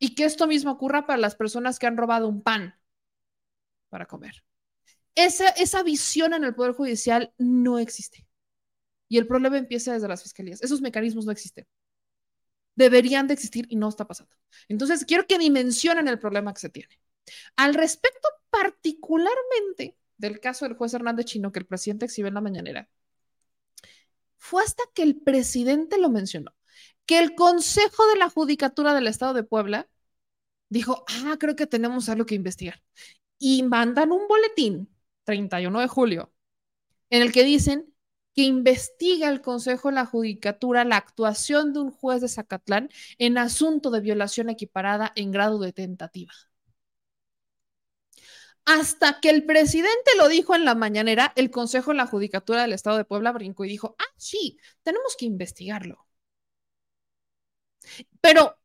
Y 0.00 0.16
que 0.16 0.24
esto 0.24 0.48
mismo 0.48 0.72
ocurra 0.72 1.06
para 1.06 1.18
las 1.18 1.36
personas 1.36 1.78
que 1.78 1.86
han 1.86 1.96
robado 1.96 2.26
un 2.26 2.42
pan 2.42 2.74
para 3.90 4.06
comer. 4.06 4.42
Esa, 5.14 5.48
esa 5.50 5.82
visión 5.82 6.32
en 6.34 6.42
el 6.42 6.54
Poder 6.54 6.72
Judicial 6.72 7.32
no 7.36 7.78
existe. 7.78 8.26
Y 9.08 9.18
el 9.18 9.26
problema 9.26 9.58
empieza 9.58 9.92
desde 9.92 10.08
las 10.08 10.22
fiscalías. 10.22 10.62
Esos 10.62 10.80
mecanismos 10.80 11.26
no 11.26 11.32
existen. 11.32 11.66
Deberían 12.74 13.26
de 13.26 13.34
existir 13.34 13.66
y 13.68 13.76
no 13.76 13.88
está 13.88 14.06
pasando. 14.06 14.34
Entonces, 14.68 15.04
quiero 15.04 15.26
que 15.26 15.38
dimensionen 15.38 16.08
el 16.08 16.18
problema 16.18 16.54
que 16.54 16.60
se 16.60 16.70
tiene. 16.70 16.98
Al 17.56 17.74
respecto 17.74 18.28
particularmente 18.50 19.98
del 20.16 20.40
caso 20.40 20.64
del 20.64 20.76
juez 20.76 20.94
Hernández 20.94 21.26
Chino 21.26 21.52
que 21.52 21.58
el 21.58 21.66
presidente 21.66 22.06
exhibe 22.06 22.28
en 22.28 22.34
la 22.34 22.40
mañanera, 22.40 22.88
fue 24.38 24.62
hasta 24.62 24.82
que 24.94 25.02
el 25.02 25.20
presidente 25.20 25.98
lo 25.98 26.08
mencionó 26.08 26.54
que 27.10 27.18
el 27.18 27.34
Consejo 27.34 28.06
de 28.06 28.18
la 28.18 28.30
Judicatura 28.30 28.94
del 28.94 29.08
Estado 29.08 29.34
de 29.34 29.42
Puebla 29.42 29.88
dijo, 30.68 31.04
ah, 31.08 31.36
creo 31.40 31.56
que 31.56 31.66
tenemos 31.66 32.08
algo 32.08 32.24
que 32.24 32.36
investigar. 32.36 32.84
Y 33.36 33.64
mandan 33.64 34.12
un 34.12 34.28
boletín, 34.28 34.88
31 35.24 35.80
de 35.80 35.88
julio, 35.88 36.32
en 37.10 37.22
el 37.22 37.32
que 37.32 37.42
dicen 37.42 37.92
que 38.32 38.42
investiga 38.42 39.28
el 39.28 39.40
Consejo 39.40 39.88
de 39.88 39.96
la 39.96 40.06
Judicatura 40.06 40.84
la 40.84 40.98
actuación 40.98 41.72
de 41.72 41.80
un 41.80 41.90
juez 41.90 42.20
de 42.20 42.28
Zacatlán 42.28 42.90
en 43.18 43.38
asunto 43.38 43.90
de 43.90 44.00
violación 44.02 44.48
equiparada 44.48 45.12
en 45.16 45.32
grado 45.32 45.58
de 45.58 45.72
tentativa. 45.72 46.32
Hasta 48.66 49.18
que 49.20 49.30
el 49.30 49.44
presidente 49.46 50.12
lo 50.16 50.28
dijo 50.28 50.54
en 50.54 50.64
la 50.64 50.76
mañanera, 50.76 51.32
el 51.34 51.50
Consejo 51.50 51.90
de 51.90 51.96
la 51.96 52.06
Judicatura 52.06 52.62
del 52.62 52.72
Estado 52.72 52.98
de 52.98 53.04
Puebla 53.04 53.32
brincó 53.32 53.64
y 53.64 53.68
dijo, 53.68 53.96
ah, 53.98 54.14
sí, 54.16 54.60
tenemos 54.84 55.16
que 55.18 55.26
investigarlo. 55.26 56.06
Pero 58.20 58.56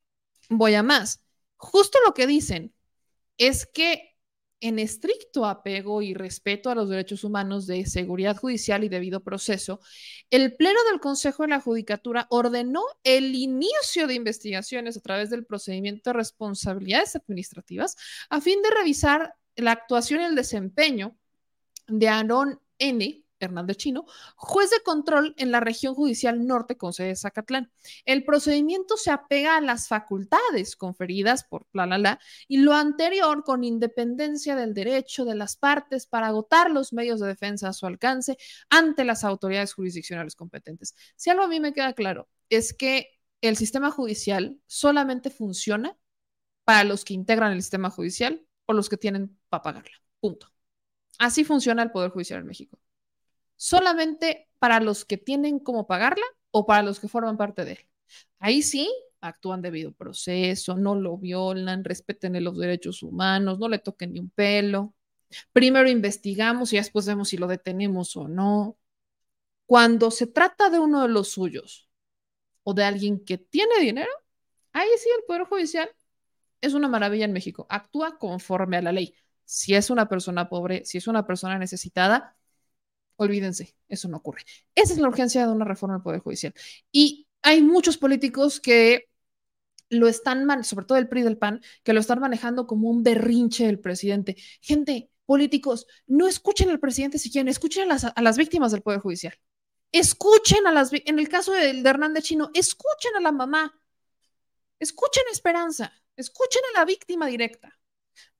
voy 0.49 0.75
a 0.75 0.83
más. 0.83 1.21
Justo 1.57 1.99
lo 2.05 2.13
que 2.13 2.27
dicen 2.27 2.73
es 3.37 3.65
que 3.65 4.15
en 4.61 4.79
estricto 4.79 5.45
apego 5.45 6.01
y 6.01 6.13
respeto 6.13 6.69
a 6.69 6.75
los 6.75 6.89
derechos 6.89 7.23
humanos 7.23 7.67
de 7.67 7.85
seguridad 7.85 8.37
judicial 8.37 8.83
y 8.83 8.89
debido 8.89 9.23
proceso, 9.23 9.79
el 10.29 10.55
Pleno 10.55 10.79
del 10.89 10.99
Consejo 10.99 11.43
de 11.43 11.49
la 11.49 11.61
Judicatura 11.61 12.25
ordenó 12.29 12.81
el 13.03 13.35
inicio 13.35 14.07
de 14.07 14.15
investigaciones 14.15 14.97
a 14.97 15.01
través 15.01 15.29
del 15.29 15.45
procedimiento 15.45 16.09
de 16.09 16.13
responsabilidades 16.13 17.15
administrativas 17.15 17.95
a 18.29 18.41
fin 18.41 18.61
de 18.61 18.71
revisar 18.71 19.35
la 19.55 19.71
actuación 19.71 20.21
y 20.21 20.25
el 20.25 20.35
desempeño 20.35 21.15
de 21.87 22.07
Aaron 22.07 22.59
N., 22.79 23.24
Hernández 23.39 23.77
Chino, 23.77 24.05
juez 24.35 24.69
de 24.69 24.81
control 24.83 25.33
en 25.37 25.51
la 25.51 25.59
región 25.59 25.93
judicial 25.93 26.45
norte 26.45 26.77
con 26.77 26.93
sede 26.93 27.09
de 27.09 27.15
Zacatlán. 27.15 27.71
El 28.05 28.23
procedimiento 28.23 28.97
se 28.97 29.11
apega 29.11 29.57
a 29.57 29.61
las 29.61 29.87
facultades 29.87 30.75
conferidas 30.75 31.43
por 31.43 31.67
la 31.73 31.85
la 31.85 31.97
la 31.97 32.19
y 32.47 32.57
lo 32.57 32.73
anterior 32.73 33.43
con 33.43 33.63
independencia 33.63 34.55
del 34.55 34.73
derecho 34.73 35.25
de 35.25 35.35
las 35.35 35.55
partes 35.55 36.07
para 36.07 36.27
agotar 36.27 36.71
los 36.71 36.93
medios 36.93 37.19
de 37.19 37.27
defensa 37.27 37.69
a 37.69 37.73
su 37.73 37.85
alcance 37.85 38.37
ante 38.69 39.05
las 39.05 39.23
autoridades 39.23 39.73
jurisdiccionales 39.73 40.35
competentes. 40.35 40.95
Si 41.15 41.29
algo 41.29 41.43
a 41.43 41.47
mí 41.47 41.59
me 41.59 41.73
queda 41.73 41.93
claro 41.93 42.29
es 42.49 42.73
que 42.73 43.19
el 43.41 43.57
sistema 43.57 43.91
judicial 43.91 44.59
solamente 44.65 45.29
funciona 45.29 45.97
para 46.63 46.83
los 46.83 47.05
que 47.05 47.13
integran 47.13 47.51
el 47.53 47.61
sistema 47.61 47.89
judicial 47.89 48.45
o 48.65 48.73
los 48.73 48.89
que 48.89 48.97
tienen 48.97 49.37
para 49.49 49.63
pagarla. 49.63 49.97
Punto. 50.19 50.51
Así 51.19 51.43
funciona 51.43 51.83
el 51.83 51.91
Poder 51.91 52.11
Judicial 52.11 52.41
en 52.41 52.47
México 52.47 52.79
solamente 53.55 54.49
para 54.59 54.79
los 54.79 55.05
que 55.05 55.17
tienen 55.17 55.59
cómo 55.59 55.87
pagarla 55.87 56.25
o 56.51 56.65
para 56.65 56.83
los 56.83 56.99
que 56.99 57.07
forman 57.07 57.37
parte 57.37 57.65
de 57.65 57.73
él. 57.73 57.89
Ahí 58.39 58.61
sí, 58.61 58.89
actúan 59.21 59.61
debido 59.61 59.91
proceso, 59.93 60.75
no 60.75 60.95
lo 60.95 61.17
violan, 61.17 61.83
respeten 61.83 62.41
los 62.43 62.57
derechos 62.57 63.03
humanos, 63.03 63.59
no 63.59 63.67
le 63.69 63.79
toquen 63.79 64.13
ni 64.13 64.19
un 64.19 64.29
pelo. 64.29 64.93
Primero 65.51 65.89
investigamos 65.89 66.73
y 66.73 66.77
después 66.77 67.05
vemos 67.07 67.29
si 67.29 67.37
lo 67.37 67.47
detenemos 67.47 68.15
o 68.15 68.27
no. 68.27 68.77
Cuando 69.65 70.11
se 70.11 70.27
trata 70.27 70.69
de 70.69 70.79
uno 70.79 71.01
de 71.01 71.09
los 71.09 71.29
suyos 71.29 71.89
o 72.63 72.73
de 72.73 72.83
alguien 72.83 73.23
que 73.23 73.37
tiene 73.37 73.79
dinero, 73.79 74.11
ahí 74.73 74.87
sí 74.97 75.09
el 75.17 75.23
Poder 75.25 75.43
Judicial 75.43 75.89
es 76.61 76.73
una 76.73 76.87
maravilla 76.87 77.25
en 77.25 77.33
México. 77.33 77.65
Actúa 77.69 78.17
conforme 78.17 78.77
a 78.77 78.81
la 78.81 78.91
ley. 78.91 79.15
Si 79.43 79.75
es 79.75 79.89
una 79.89 80.07
persona 80.09 80.49
pobre, 80.49 80.85
si 80.85 80.97
es 80.97 81.07
una 81.07 81.25
persona 81.25 81.57
necesitada, 81.57 82.35
Olvídense, 83.17 83.75
eso 83.87 84.07
no 84.07 84.17
ocurre. 84.17 84.43
Esa 84.73 84.93
es 84.93 84.99
la 84.99 85.07
urgencia 85.07 85.45
de 85.45 85.51
una 85.53 85.65
reforma 85.65 85.95
del 85.95 86.03
Poder 86.03 86.19
Judicial. 86.19 86.53
Y 86.91 87.27
hay 87.41 87.61
muchos 87.61 87.97
políticos 87.97 88.59
que 88.59 89.07
lo 89.89 90.07
están, 90.07 90.63
sobre 90.63 90.85
todo 90.85 90.97
el 90.97 91.07
PRI 91.07 91.21
del 91.21 91.37
PAN, 91.37 91.61
que 91.83 91.93
lo 91.93 91.99
están 91.99 92.19
manejando 92.19 92.67
como 92.67 92.89
un 92.89 93.03
berrinche 93.03 93.65
del 93.65 93.79
presidente. 93.79 94.35
Gente, 94.61 95.09
políticos, 95.25 95.87
no 96.07 96.27
escuchen 96.27 96.69
al 96.69 96.79
presidente 96.79 97.19
si 97.19 97.31
quieren, 97.31 97.47
escuchen 97.47 97.83
a 97.83 97.93
las, 97.93 98.03
a 98.05 98.21
las 98.21 98.37
víctimas 98.37 98.71
del 98.71 98.81
Poder 98.81 98.99
Judicial. 98.99 99.33
Escuchen 99.91 100.67
a 100.67 100.71
las, 100.71 100.91
en 100.91 101.19
el 101.19 101.29
caso 101.29 101.53
de, 101.53 101.81
de 101.81 101.89
Hernández 101.89 102.25
Chino, 102.25 102.49
escuchen 102.53 103.15
a 103.17 103.21
la 103.21 103.31
mamá, 103.31 103.79
escuchen 104.79 105.23
a 105.29 105.31
Esperanza, 105.31 105.93
escuchen 106.17 106.61
a 106.73 106.79
la 106.79 106.85
víctima 106.85 107.27
directa, 107.27 107.79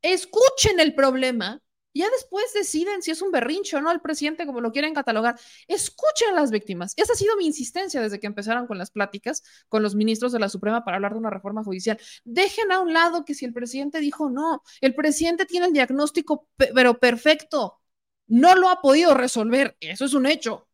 escuchen 0.02 0.80
el 0.80 0.94
problema 0.96 1.62
ya 2.00 2.10
después 2.10 2.54
deciden 2.54 3.02
si 3.02 3.12
es 3.12 3.22
un 3.22 3.32
berrincho 3.32 3.78
o 3.78 3.82
no 3.82 3.92
el 3.92 4.02
presidente, 4.02 4.46
como 4.46 4.62
lo 4.62 4.72
quieren 4.72 4.94
catalogar. 4.94 5.40
Escuchen 5.68 6.30
a 6.32 6.34
las 6.34 6.52
víctimas. 6.52 6.94
Esa 6.98 7.14
ha 7.14 7.16
sido 7.16 7.38
mi 7.38 7.46
insistencia 7.46 8.02
desde 8.02 8.20
que 8.20 8.28
empezaron 8.28 8.68
con 8.68 8.78
las 8.78 8.92
pláticas 8.92 9.44
con 9.70 9.82
los 9.82 9.96
ministros 9.96 10.32
de 10.32 10.40
la 10.40 10.50
Suprema 10.50 10.84
para 10.84 10.98
hablar 10.98 11.14
de 11.14 11.20
una 11.20 11.30
reforma 11.30 11.64
judicial. 11.64 12.00
Dejen 12.24 12.72
a 12.72 12.80
un 12.82 12.94
lado 12.94 13.26
que 13.26 13.34
si 13.34 13.46
el 13.46 13.54
presidente 13.54 14.00
dijo 14.00 14.30
no, 14.30 14.62
el 14.82 14.94
presidente 14.96 15.46
tiene 15.46 15.68
el 15.68 15.74
diagnóstico, 15.74 16.50
pero 16.58 17.00
perfecto. 17.00 17.80
No 18.28 18.56
lo 18.56 18.70
ha 18.70 18.82
podido 18.82 19.14
resolver. 19.14 19.78
Eso 19.80 20.06
es 20.06 20.14
un 20.14 20.26
hecho. 20.26 20.68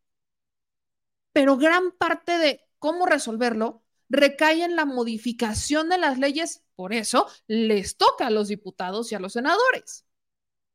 Pero 1.33 1.57
gran 1.57 1.91
parte 1.91 2.37
de 2.37 2.61
cómo 2.79 3.05
resolverlo 3.05 3.83
recae 4.09 4.63
en 4.63 4.75
la 4.75 4.85
modificación 4.85 5.89
de 5.89 5.97
las 5.97 6.17
leyes. 6.19 6.63
Por 6.75 6.93
eso 6.93 7.27
les 7.47 7.97
toca 7.97 8.27
a 8.27 8.31
los 8.31 8.47
diputados 8.47 9.11
y 9.11 9.15
a 9.15 9.19
los 9.19 9.33
senadores. 9.33 10.05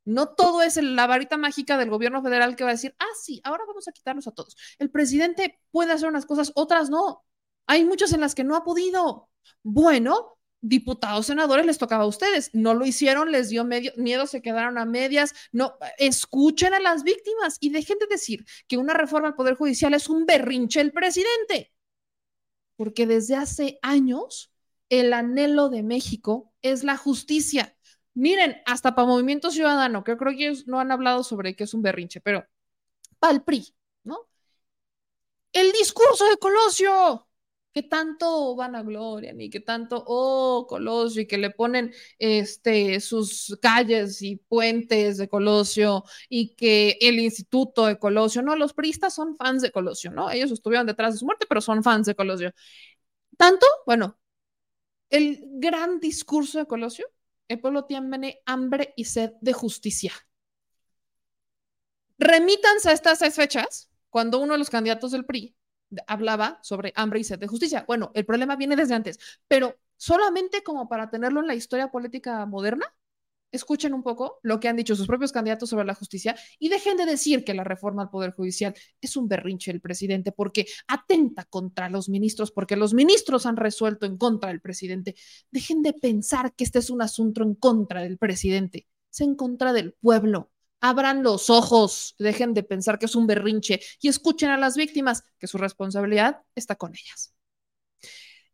No 0.06 0.28
todo 0.28 0.62
es 0.62 0.76
la 0.76 1.06
varita 1.06 1.36
mágica 1.36 1.76
del 1.76 1.90
gobierno 1.90 2.22
federal 2.22 2.56
que 2.56 2.64
va 2.64 2.70
a 2.70 2.74
decir, 2.74 2.94
ah, 2.98 3.04
sí, 3.20 3.40
ahora 3.44 3.64
vamos 3.66 3.88
a 3.88 3.92
quitarlos 3.92 4.26
a 4.28 4.32
todos. 4.32 4.56
El 4.78 4.90
presidente 4.90 5.60
puede 5.70 5.92
hacer 5.92 6.08
unas 6.08 6.26
cosas, 6.26 6.52
otras 6.54 6.88
no. 6.90 7.24
Hay 7.66 7.84
muchas 7.84 8.12
en 8.12 8.20
las 8.20 8.34
que 8.34 8.44
no 8.44 8.54
ha 8.56 8.64
podido. 8.64 9.28
Bueno, 9.64 10.38
diputados, 10.60 11.26
senadores, 11.26 11.66
les 11.66 11.78
tocaba 11.78 12.04
a 12.04 12.06
ustedes. 12.06 12.50
No 12.52 12.74
lo 12.74 12.86
hicieron, 12.86 13.32
les 13.32 13.48
dio 13.48 13.64
miedo, 13.64 14.26
se 14.26 14.42
quedaron 14.42 14.78
a 14.78 14.84
medias. 14.84 15.34
No, 15.52 15.76
escuchen 15.98 16.72
a 16.74 16.80
las 16.80 17.02
víctimas 17.02 17.56
y 17.60 17.70
dejen 17.70 17.98
de 17.98 18.06
decir 18.06 18.44
que 18.68 18.76
una 18.76 18.94
reforma 18.94 19.28
al 19.28 19.34
Poder 19.34 19.54
Judicial 19.54 19.94
es 19.94 20.08
un 20.08 20.24
berrinche 20.24 20.80
el 20.80 20.92
presidente. 20.92 21.72
Porque 22.76 23.06
desde 23.06 23.36
hace 23.36 23.78
años 23.82 24.52
el 24.88 25.12
anhelo 25.12 25.68
de 25.68 25.82
México 25.82 26.52
es 26.62 26.84
la 26.84 26.96
justicia. 26.96 27.75
Miren, 28.16 28.62
hasta 28.64 28.94
para 28.94 29.06
Movimiento 29.06 29.50
Ciudadano, 29.50 30.02
que 30.02 30.16
creo 30.16 30.32
que 30.36 30.46
ellos 30.48 30.66
no 30.66 30.80
han 30.80 30.90
hablado 30.90 31.22
sobre 31.22 31.54
qué 31.54 31.64
es 31.64 31.74
un 31.74 31.82
berrinche, 31.82 32.20
pero 32.22 32.46
para 33.18 33.34
el 33.34 33.42
PRI, 33.42 33.74
¿no? 34.04 34.28
El 35.52 35.72
discurso 35.72 36.24
de 36.28 36.36
Colosio, 36.38 37.28
que 37.72 37.82
tanto 37.82 38.56
van 38.56 38.74
a 38.74 38.82
gloria, 38.82 39.32
ni 39.34 39.50
que 39.50 39.60
tanto, 39.60 40.02
oh, 40.06 40.66
Colosio, 40.68 41.22
y 41.22 41.26
que 41.26 41.36
le 41.38 41.50
ponen 41.50 41.92
este, 42.18 43.00
sus 43.00 43.58
calles 43.60 44.22
y 44.22 44.36
puentes 44.36 45.18
de 45.18 45.28
Colosio, 45.28 46.04
y 46.30 46.54
que 46.56 46.96
el 47.02 47.18
instituto 47.18 47.86
de 47.86 47.98
Colosio, 47.98 48.42
no, 48.42 48.56
los 48.56 48.72
priistas 48.74 49.14
son 49.14 49.36
fans 49.36 49.62
de 49.62 49.72
Colosio, 49.72 50.10
¿no? 50.10 50.30
Ellos 50.30 50.52
estuvieron 50.52 50.86
detrás 50.86 51.14
de 51.14 51.18
su 51.18 51.26
muerte, 51.26 51.46
pero 51.48 51.60
son 51.60 51.82
fans 51.82 52.06
de 52.06 52.14
Colosio. 52.14 52.52
Tanto, 53.36 53.66
bueno, 53.86 54.18
el 55.10 55.40
gran 55.60 56.00
discurso 56.00 56.58
de 56.58 56.66
Colosio 56.66 57.06
el 57.48 57.60
pueblo 57.60 57.84
tiene 57.84 58.40
hambre 58.46 58.92
y 58.96 59.04
sed 59.04 59.32
de 59.40 59.52
justicia. 59.52 60.12
Remítanse 62.18 62.90
a 62.90 62.92
estas 62.92 63.18
seis 63.18 63.34
fechas 63.34 63.90
cuando 64.10 64.38
uno 64.38 64.54
de 64.54 64.58
los 64.58 64.70
candidatos 64.70 65.12
del 65.12 65.26
PRI 65.26 65.54
hablaba 66.06 66.58
sobre 66.62 66.92
hambre 66.96 67.20
y 67.20 67.24
sed 67.24 67.38
de 67.38 67.46
justicia. 67.46 67.84
Bueno, 67.86 68.10
el 68.14 68.24
problema 68.24 68.56
viene 68.56 68.76
desde 68.76 68.94
antes, 68.94 69.18
pero 69.48 69.78
solamente 69.96 70.62
como 70.62 70.88
para 70.88 71.10
tenerlo 71.10 71.40
en 71.40 71.46
la 71.46 71.54
historia 71.54 71.90
política 71.90 72.44
moderna, 72.46 72.86
escuchen 73.52 73.94
un 73.94 74.02
poco 74.02 74.38
lo 74.42 74.60
que 74.60 74.68
han 74.68 74.76
dicho 74.76 74.96
sus 74.96 75.06
propios 75.06 75.32
candidatos 75.32 75.70
sobre 75.70 75.84
la 75.84 75.94
justicia 75.94 76.36
y 76.58 76.68
dejen 76.68 76.96
de 76.96 77.06
decir 77.06 77.44
que 77.44 77.54
la 77.54 77.64
reforma 77.64 78.02
al 78.02 78.10
Poder 78.10 78.32
Judicial 78.32 78.74
es 79.00 79.16
un 79.16 79.28
berrinche 79.28 79.72
del 79.72 79.80
presidente 79.80 80.32
porque 80.32 80.66
atenta 80.86 81.44
contra 81.44 81.88
los 81.88 82.08
ministros, 82.08 82.50
porque 82.52 82.76
los 82.76 82.94
ministros 82.94 83.46
han 83.46 83.56
resuelto 83.56 84.06
en 84.06 84.16
contra 84.18 84.50
del 84.50 84.60
presidente. 84.60 85.14
Dejen 85.50 85.82
de 85.82 85.92
pensar 85.92 86.54
que 86.54 86.64
este 86.64 86.78
es 86.78 86.90
un 86.90 87.02
asunto 87.02 87.42
en 87.42 87.54
contra 87.54 88.02
del 88.02 88.18
presidente, 88.18 88.86
es 89.10 89.20
en 89.20 89.34
contra 89.34 89.72
del 89.72 89.94
pueblo. 89.94 90.50
Abran 90.80 91.22
los 91.22 91.48
ojos, 91.48 92.14
dejen 92.18 92.52
de 92.52 92.62
pensar 92.62 92.98
que 92.98 93.06
es 93.06 93.16
un 93.16 93.26
berrinche 93.26 93.80
y 94.00 94.08
escuchen 94.08 94.50
a 94.50 94.58
las 94.58 94.76
víctimas, 94.76 95.24
que 95.38 95.46
su 95.46 95.58
responsabilidad 95.58 96.42
está 96.54 96.76
con 96.76 96.92
ellas. 96.92 97.34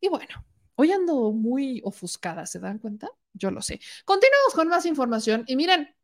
Y 0.01 0.09
bueno, 0.09 0.45
Hoy 0.77 0.93
ando 0.93 1.33
muy 1.33 1.81
ofuscada, 1.85 2.47
¿se 2.47 2.59
dan 2.59 2.79
cuenta? 2.79 3.09
Yo 3.35 3.51
lo 3.51 3.63
sé. 3.63 3.81
Continuamos 4.05 4.55
con 4.55 4.69
más 4.69 4.87
información 4.87 5.45
y 5.47 5.57
miren 5.57 5.95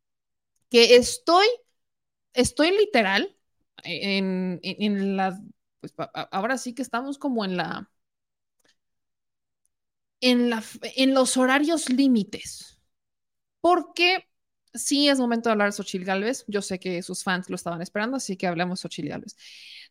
que 0.69 0.95
estoy, 0.95 1.47
estoy 2.33 2.71
literal 2.71 3.35
en, 3.83 4.59
en, 4.63 5.17
la, 5.17 5.39
pues 5.79 5.93
ahora 6.31 6.57
sí 6.57 6.73
que 6.75 6.81
estamos 6.81 7.17
como 7.17 7.45
en 7.45 7.57
la, 7.57 7.89
en 10.21 10.49
la, 10.49 10.63
en 10.95 11.13
los 11.13 11.37
horarios 11.37 11.89
límites, 11.89 12.79
porque 13.61 14.27
sí 14.73 15.09
es 15.09 15.19
momento 15.19 15.49
de 15.49 15.53
hablar 15.53 15.69
de 15.69 15.73
Xochitl 15.73 16.05
Galvez. 16.05 16.45
Yo 16.47 16.61
sé 16.61 16.79
que 16.79 17.01
sus 17.03 17.23
fans 17.23 17.49
lo 17.49 17.55
estaban 17.55 17.81
esperando, 17.81 18.17
así 18.17 18.37
que 18.37 18.47
hablamos 18.47 18.79
de 18.79 18.83
Xochitl 18.83 19.09
Galvez. 19.09 19.35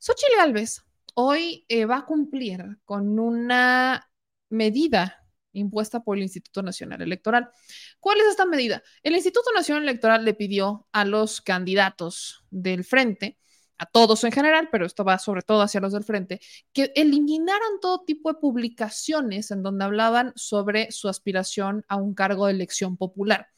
Xochitl 0.01 0.37
Galvez 0.37 0.83
hoy 1.15 1.65
eh, 1.69 1.85
va 1.85 1.99
a 1.99 2.07
cumplir 2.07 2.79
con 2.85 3.19
una 3.19 4.08
medida 4.49 5.25
impuesta 5.53 6.01
por 6.03 6.17
el 6.17 6.23
Instituto 6.23 6.63
Nacional 6.63 7.03
Electoral. 7.03 7.51
¿Cuál 8.01 8.19
es 8.19 8.27
esta 8.27 8.47
medida? 8.47 8.83
El 9.03 9.15
Instituto 9.15 9.51
Nacional 9.55 9.83
Electoral 9.83 10.25
le 10.25 10.35
pidió 10.35 10.87
a 10.93 11.05
los 11.05 11.41
candidatos 11.41 12.45
del 12.51 12.85
frente, 12.85 13.39
a 13.79 13.87
todos 13.87 14.25
en 14.25 14.33
general, 14.33 14.69
pero 14.71 14.87
esto 14.87 15.05
va 15.05 15.19
sobre 15.19 15.43
todo 15.43 15.63
hacia 15.63 15.81
los 15.81 15.93
del 15.93 16.05
frente, 16.05 16.41
que 16.73 16.93
eliminaran 16.97 17.81
todo 17.81 18.05
tipo 18.05 18.33
de 18.33 18.39
publicaciones 18.41 19.51
en 19.51 19.63
donde 19.63 19.85
hablaban 19.85 20.33
sobre 20.35 20.91
su 20.91 21.09
aspiración 21.09 21.85
a 21.89 21.97
un 21.97 22.15
cargo 22.15 22.47
de 22.47 22.53
elección 22.53 22.97
popular. 22.97 23.49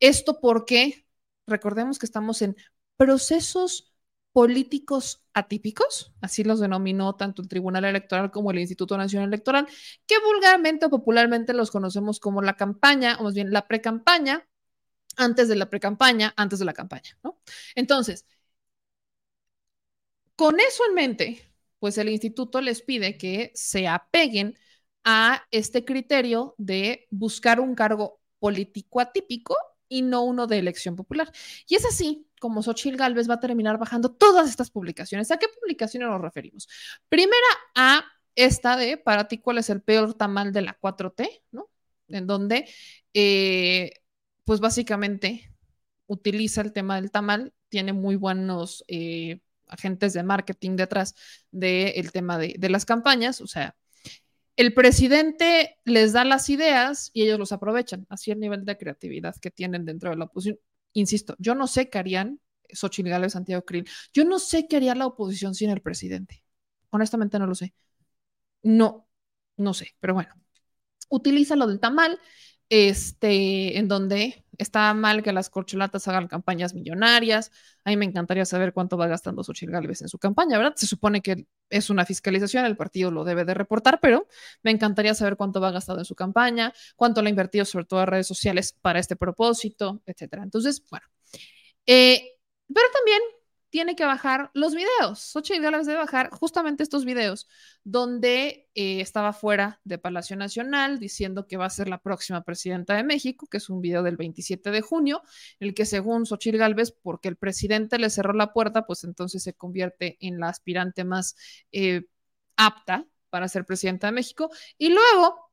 Esto 0.00 0.40
porque, 0.40 1.06
recordemos 1.46 1.98
que 1.98 2.06
estamos 2.06 2.40
en 2.40 2.56
procesos 2.96 3.89
políticos 4.32 5.24
atípicos, 5.34 6.12
así 6.20 6.44
los 6.44 6.60
denominó 6.60 7.16
tanto 7.16 7.42
el 7.42 7.48
Tribunal 7.48 7.84
Electoral 7.84 8.30
como 8.30 8.50
el 8.50 8.58
Instituto 8.60 8.96
Nacional 8.96 9.28
Electoral, 9.28 9.66
que 10.06 10.16
vulgarmente 10.20 10.86
o 10.86 10.90
popularmente 10.90 11.52
los 11.54 11.70
conocemos 11.70 12.20
como 12.20 12.42
la 12.42 12.56
campaña, 12.56 13.16
o 13.18 13.24
más 13.24 13.34
bien 13.34 13.52
la 13.52 13.66
precampaña 13.66 14.46
antes 15.16 15.48
de 15.48 15.56
la 15.56 15.68
precampaña, 15.70 16.32
antes 16.36 16.58
de 16.60 16.64
la 16.64 16.72
campaña, 16.72 17.18
¿no? 17.22 17.40
Entonces, 17.74 18.26
con 20.36 20.58
eso 20.60 20.82
en 20.88 20.94
mente, 20.94 21.42
pues 21.78 21.98
el 21.98 22.08
instituto 22.08 22.60
les 22.60 22.82
pide 22.82 23.18
que 23.18 23.52
se 23.54 23.88
apeguen 23.88 24.56
a 25.04 25.46
este 25.50 25.84
criterio 25.84 26.54
de 26.58 27.06
buscar 27.10 27.60
un 27.60 27.74
cargo 27.74 28.20
político 28.38 29.00
atípico 29.00 29.56
y 29.88 30.02
no 30.02 30.22
uno 30.22 30.46
de 30.46 30.58
elección 30.58 30.96
popular. 30.96 31.32
Y 31.66 31.74
es 31.76 31.84
así 31.84 32.26
como 32.40 32.62
Xochitl 32.62 32.96
Galvez 32.96 33.30
va 33.30 33.34
a 33.34 33.40
terminar 33.40 33.78
bajando 33.78 34.10
todas 34.10 34.48
estas 34.48 34.70
publicaciones. 34.70 35.30
¿A 35.30 35.38
qué 35.38 35.46
publicaciones 35.48 36.08
nos 36.08 36.20
referimos? 36.20 36.68
Primera 37.08 37.46
a 37.76 38.02
esta 38.34 38.76
de 38.76 38.96
para 38.96 39.28
ti 39.28 39.38
cuál 39.38 39.58
es 39.58 39.70
el 39.70 39.82
peor 39.82 40.14
tamal 40.14 40.52
de 40.52 40.62
la 40.62 40.76
4T, 40.80 41.42
¿no? 41.52 41.70
En 42.08 42.26
donde, 42.26 42.68
eh, 43.14 43.92
pues 44.44 44.58
básicamente 44.60 45.54
utiliza 46.06 46.62
el 46.62 46.72
tema 46.72 46.96
del 46.96 47.10
tamal, 47.12 47.52
tiene 47.68 47.92
muy 47.92 48.16
buenos 48.16 48.84
eh, 48.88 49.40
agentes 49.68 50.14
de 50.14 50.22
marketing 50.24 50.76
detrás 50.76 51.14
del 51.52 52.10
tema 52.10 52.38
de, 52.38 52.56
de 52.58 52.70
las 52.70 52.84
campañas, 52.84 53.40
o 53.40 53.46
sea, 53.46 53.76
el 54.56 54.74
presidente 54.74 55.78
les 55.84 56.12
da 56.12 56.24
las 56.24 56.50
ideas 56.50 57.10
y 57.14 57.22
ellos 57.22 57.38
los 57.38 57.52
aprovechan, 57.52 58.06
así 58.08 58.30
el 58.30 58.40
nivel 58.40 58.64
de 58.64 58.76
creatividad 58.76 59.36
que 59.40 59.50
tienen 59.50 59.84
dentro 59.84 60.10
de 60.10 60.16
la 60.16 60.24
oposición. 60.24 60.58
Insisto, 60.92 61.36
yo 61.38 61.54
no 61.54 61.66
sé 61.66 61.88
qué 61.90 61.98
harían 61.98 62.40
Xochitl 62.72 63.08
Gálvez, 63.10 63.32
Santiago 63.32 63.64
Krill. 63.64 63.88
Yo 64.12 64.24
no 64.24 64.38
sé 64.38 64.66
qué 64.68 64.76
haría 64.76 64.94
la 64.94 65.06
oposición 65.06 65.54
sin 65.54 65.70
el 65.70 65.80
presidente. 65.82 66.42
Honestamente 66.90 67.38
no 67.38 67.46
lo 67.46 67.54
sé. 67.54 67.74
No, 68.62 69.08
no 69.56 69.74
sé, 69.74 69.96
pero 70.00 70.14
bueno. 70.14 70.34
Utiliza 71.08 71.56
lo 71.56 71.66
del 71.66 71.80
tamal, 71.80 72.20
este, 72.70 73.78
en 73.78 73.88
donde 73.88 74.44
está 74.56 74.94
mal 74.94 75.22
que 75.22 75.32
las 75.32 75.50
corcholatas 75.50 76.06
hagan 76.06 76.28
campañas 76.28 76.74
millonarias. 76.74 77.50
A 77.84 77.90
mí 77.90 77.96
me 77.96 78.04
encantaría 78.04 78.44
saber 78.44 78.72
cuánto 78.72 78.96
va 78.96 79.06
gastando 79.06 79.42
Xochitl 79.42 79.72
Gálvez 79.72 80.02
en 80.02 80.08
su 80.08 80.18
campaña, 80.18 80.56
¿verdad? 80.56 80.74
Se 80.76 80.86
supone 80.86 81.20
que 81.20 81.46
es 81.68 81.90
una 81.90 82.04
fiscalización, 82.04 82.64
el 82.64 82.76
partido 82.76 83.10
lo 83.10 83.24
debe 83.24 83.44
de 83.44 83.54
reportar, 83.54 83.98
pero 84.00 84.26
me 84.62 84.70
encantaría 84.70 85.14
saber 85.14 85.36
cuánto 85.36 85.60
va 85.60 85.70
gastado 85.70 85.98
en 85.98 86.04
su 86.04 86.14
campaña, 86.14 86.72
cuánto 86.96 87.22
le 87.22 87.28
ha 87.28 87.30
invertido 87.30 87.64
sobre 87.64 87.86
todo 87.86 88.00
en 88.02 88.06
redes 88.06 88.26
sociales 88.26 88.76
para 88.80 88.98
este 89.00 89.16
propósito, 89.16 90.02
etcétera. 90.06 90.42
Entonces, 90.42 90.84
bueno. 90.90 91.06
Eh, 91.86 92.22
pero 92.72 92.86
también 92.94 93.20
tiene 93.70 93.94
que 93.96 94.04
bajar 94.04 94.50
los 94.52 94.74
videos. 94.74 95.20
Xochitl 95.20 95.62
Gálvez 95.62 95.86
debe 95.86 96.00
bajar 96.00 96.30
justamente 96.30 96.82
estos 96.82 97.04
videos 97.04 97.48
donde 97.84 98.68
eh, 98.74 99.00
estaba 99.00 99.32
fuera 99.32 99.80
de 99.84 99.98
Palacio 99.98 100.36
Nacional 100.36 100.98
diciendo 100.98 101.46
que 101.46 101.56
va 101.56 101.66
a 101.66 101.70
ser 101.70 101.88
la 101.88 102.02
próxima 102.02 102.42
presidenta 102.42 102.94
de 102.94 103.04
México, 103.04 103.46
que 103.46 103.58
es 103.58 103.70
un 103.70 103.80
video 103.80 104.02
del 104.02 104.16
27 104.16 104.70
de 104.70 104.80
junio, 104.80 105.22
el 105.60 105.72
que 105.74 105.86
según 105.86 106.26
Xochitl 106.26 106.58
Gálvez, 106.58 106.92
porque 106.92 107.28
el 107.28 107.36
presidente 107.36 107.98
le 107.98 108.10
cerró 108.10 108.32
la 108.32 108.52
puerta, 108.52 108.86
pues 108.86 109.04
entonces 109.04 109.42
se 109.42 109.54
convierte 109.54 110.18
en 110.20 110.40
la 110.40 110.48
aspirante 110.48 111.04
más 111.04 111.36
eh, 111.72 112.02
apta 112.56 113.06
para 113.30 113.48
ser 113.48 113.64
presidenta 113.64 114.08
de 114.08 114.12
México. 114.12 114.50
Y 114.76 114.90
luego, 114.90 115.50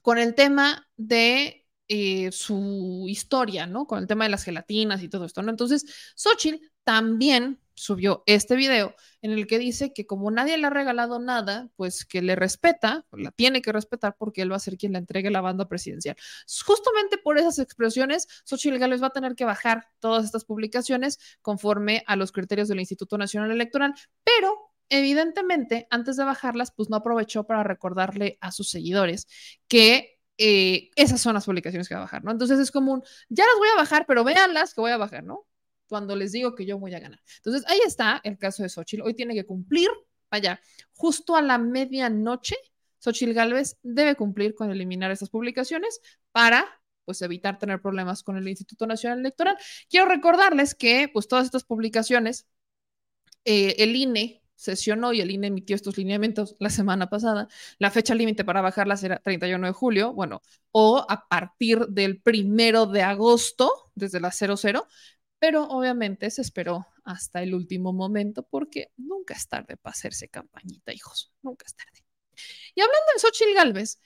con 0.00 0.18
el 0.18 0.34
tema 0.34 0.88
de 0.96 1.61
eh, 1.94 2.32
su 2.32 3.04
historia, 3.06 3.66
¿no? 3.66 3.86
Con 3.86 3.98
el 3.98 4.06
tema 4.06 4.24
de 4.24 4.30
las 4.30 4.44
gelatinas 4.44 5.02
y 5.02 5.10
todo 5.10 5.26
esto, 5.26 5.42
¿no? 5.42 5.50
Entonces, 5.50 5.84
Xochitl 6.14 6.64
también 6.84 7.60
subió 7.74 8.22
este 8.24 8.56
video 8.56 8.94
en 9.20 9.32
el 9.32 9.46
que 9.46 9.58
dice 9.58 9.92
que 9.92 10.06
como 10.06 10.30
nadie 10.30 10.56
le 10.56 10.68
ha 10.68 10.70
regalado 10.70 11.18
nada, 11.18 11.68
pues 11.76 12.06
que 12.06 12.22
le 12.22 12.34
respeta, 12.34 13.04
la 13.12 13.30
tiene 13.30 13.60
que 13.60 13.72
respetar 13.72 14.16
porque 14.18 14.40
él 14.40 14.50
va 14.50 14.56
a 14.56 14.60
ser 14.60 14.78
quien 14.78 14.92
le 14.92 15.00
entregue 15.00 15.30
la 15.30 15.42
banda 15.42 15.68
presidencial. 15.68 16.16
Justamente 16.64 17.18
por 17.18 17.36
esas 17.36 17.58
expresiones, 17.58 18.26
Xochitl 18.46 18.78
Gálvez 18.78 19.02
va 19.02 19.08
a 19.08 19.10
tener 19.10 19.34
que 19.34 19.44
bajar 19.44 19.86
todas 19.98 20.24
estas 20.24 20.46
publicaciones 20.46 21.18
conforme 21.42 22.04
a 22.06 22.16
los 22.16 22.32
criterios 22.32 22.68
del 22.68 22.80
Instituto 22.80 23.18
Nacional 23.18 23.50
Electoral, 23.50 23.92
pero 24.24 24.72
evidentemente 24.88 25.86
antes 25.90 26.16
de 26.16 26.24
bajarlas, 26.24 26.72
pues 26.74 26.88
no 26.88 26.96
aprovechó 26.96 27.44
para 27.44 27.62
recordarle 27.64 28.38
a 28.40 28.50
sus 28.50 28.70
seguidores 28.70 29.28
que 29.68 30.11
eh, 30.38 30.90
esas 30.96 31.20
son 31.20 31.34
las 31.34 31.44
publicaciones 31.44 31.88
que 31.88 31.94
va 31.94 32.00
a 32.00 32.04
bajar, 32.04 32.24
¿no? 32.24 32.30
Entonces 32.32 32.58
es 32.58 32.70
como 32.70 32.92
un, 32.92 33.02
ya 33.28 33.44
las 33.44 33.56
voy 33.58 33.68
a 33.68 33.76
bajar, 33.76 34.04
pero 34.06 34.24
véanlas 34.24 34.74
que 34.74 34.80
voy 34.80 34.90
a 34.90 34.96
bajar, 34.96 35.24
¿no? 35.24 35.46
cuando 35.92 36.16
les 36.16 36.32
digo 36.32 36.54
que 36.54 36.64
yo 36.64 36.78
voy 36.78 36.94
a 36.94 37.00
ganar. 37.00 37.20
Entonces, 37.36 37.64
ahí 37.68 37.78
está 37.86 38.18
el 38.24 38.38
caso 38.38 38.62
de 38.62 38.70
Xochitl. 38.70 39.02
Hoy 39.02 39.12
tiene 39.12 39.34
que 39.34 39.44
cumplir, 39.44 39.90
vaya, 40.30 40.58
justo 40.94 41.36
a 41.36 41.42
la 41.42 41.58
medianoche, 41.58 42.56
Xochitl 42.98 43.34
Galvez 43.34 43.76
debe 43.82 44.16
cumplir 44.16 44.54
con 44.54 44.70
eliminar 44.70 45.10
estas 45.10 45.28
publicaciones 45.28 46.00
para 46.30 46.64
pues 47.04 47.20
evitar 47.20 47.58
tener 47.58 47.82
problemas 47.82 48.22
con 48.22 48.38
el 48.38 48.48
Instituto 48.48 48.86
Nacional 48.86 49.18
Electoral. 49.18 49.58
Quiero 49.90 50.06
recordarles 50.06 50.74
que 50.74 51.10
pues 51.12 51.28
todas 51.28 51.44
estas 51.44 51.64
publicaciones, 51.64 52.46
eh, 53.44 53.74
el 53.76 53.94
INE 53.94 54.41
sesionó 54.62 55.12
y 55.12 55.20
el 55.20 55.30
INE 55.30 55.48
emitió 55.48 55.76
estos 55.76 55.96
lineamientos 55.98 56.56
la 56.58 56.70
semana 56.70 57.10
pasada. 57.10 57.48
La 57.78 57.90
fecha 57.90 58.14
límite 58.14 58.44
para 58.44 58.60
bajarlas 58.60 59.02
era 59.02 59.18
31 59.18 59.66
de 59.66 59.72
julio, 59.72 60.12
bueno, 60.12 60.40
o 60.70 61.04
a 61.08 61.28
partir 61.28 61.86
del 61.88 62.20
primero 62.20 62.86
de 62.86 63.02
agosto, 63.02 63.90
desde 63.94 64.20
la 64.20 64.30
00, 64.30 64.86
pero 65.38 65.64
obviamente 65.64 66.30
se 66.30 66.42
esperó 66.42 66.86
hasta 67.04 67.42
el 67.42 67.54
último 67.54 67.92
momento 67.92 68.46
porque 68.48 68.92
nunca 68.96 69.34
es 69.34 69.48
tarde 69.48 69.76
para 69.76 69.92
hacerse 69.92 70.28
campañita, 70.28 70.92
hijos, 70.92 71.32
nunca 71.42 71.66
es 71.66 71.74
tarde. 71.74 72.04
Y 72.74 72.80
hablando 72.80 73.06
de 73.14 73.20
Xochitl 73.20 73.54
Galvez, 73.54 73.98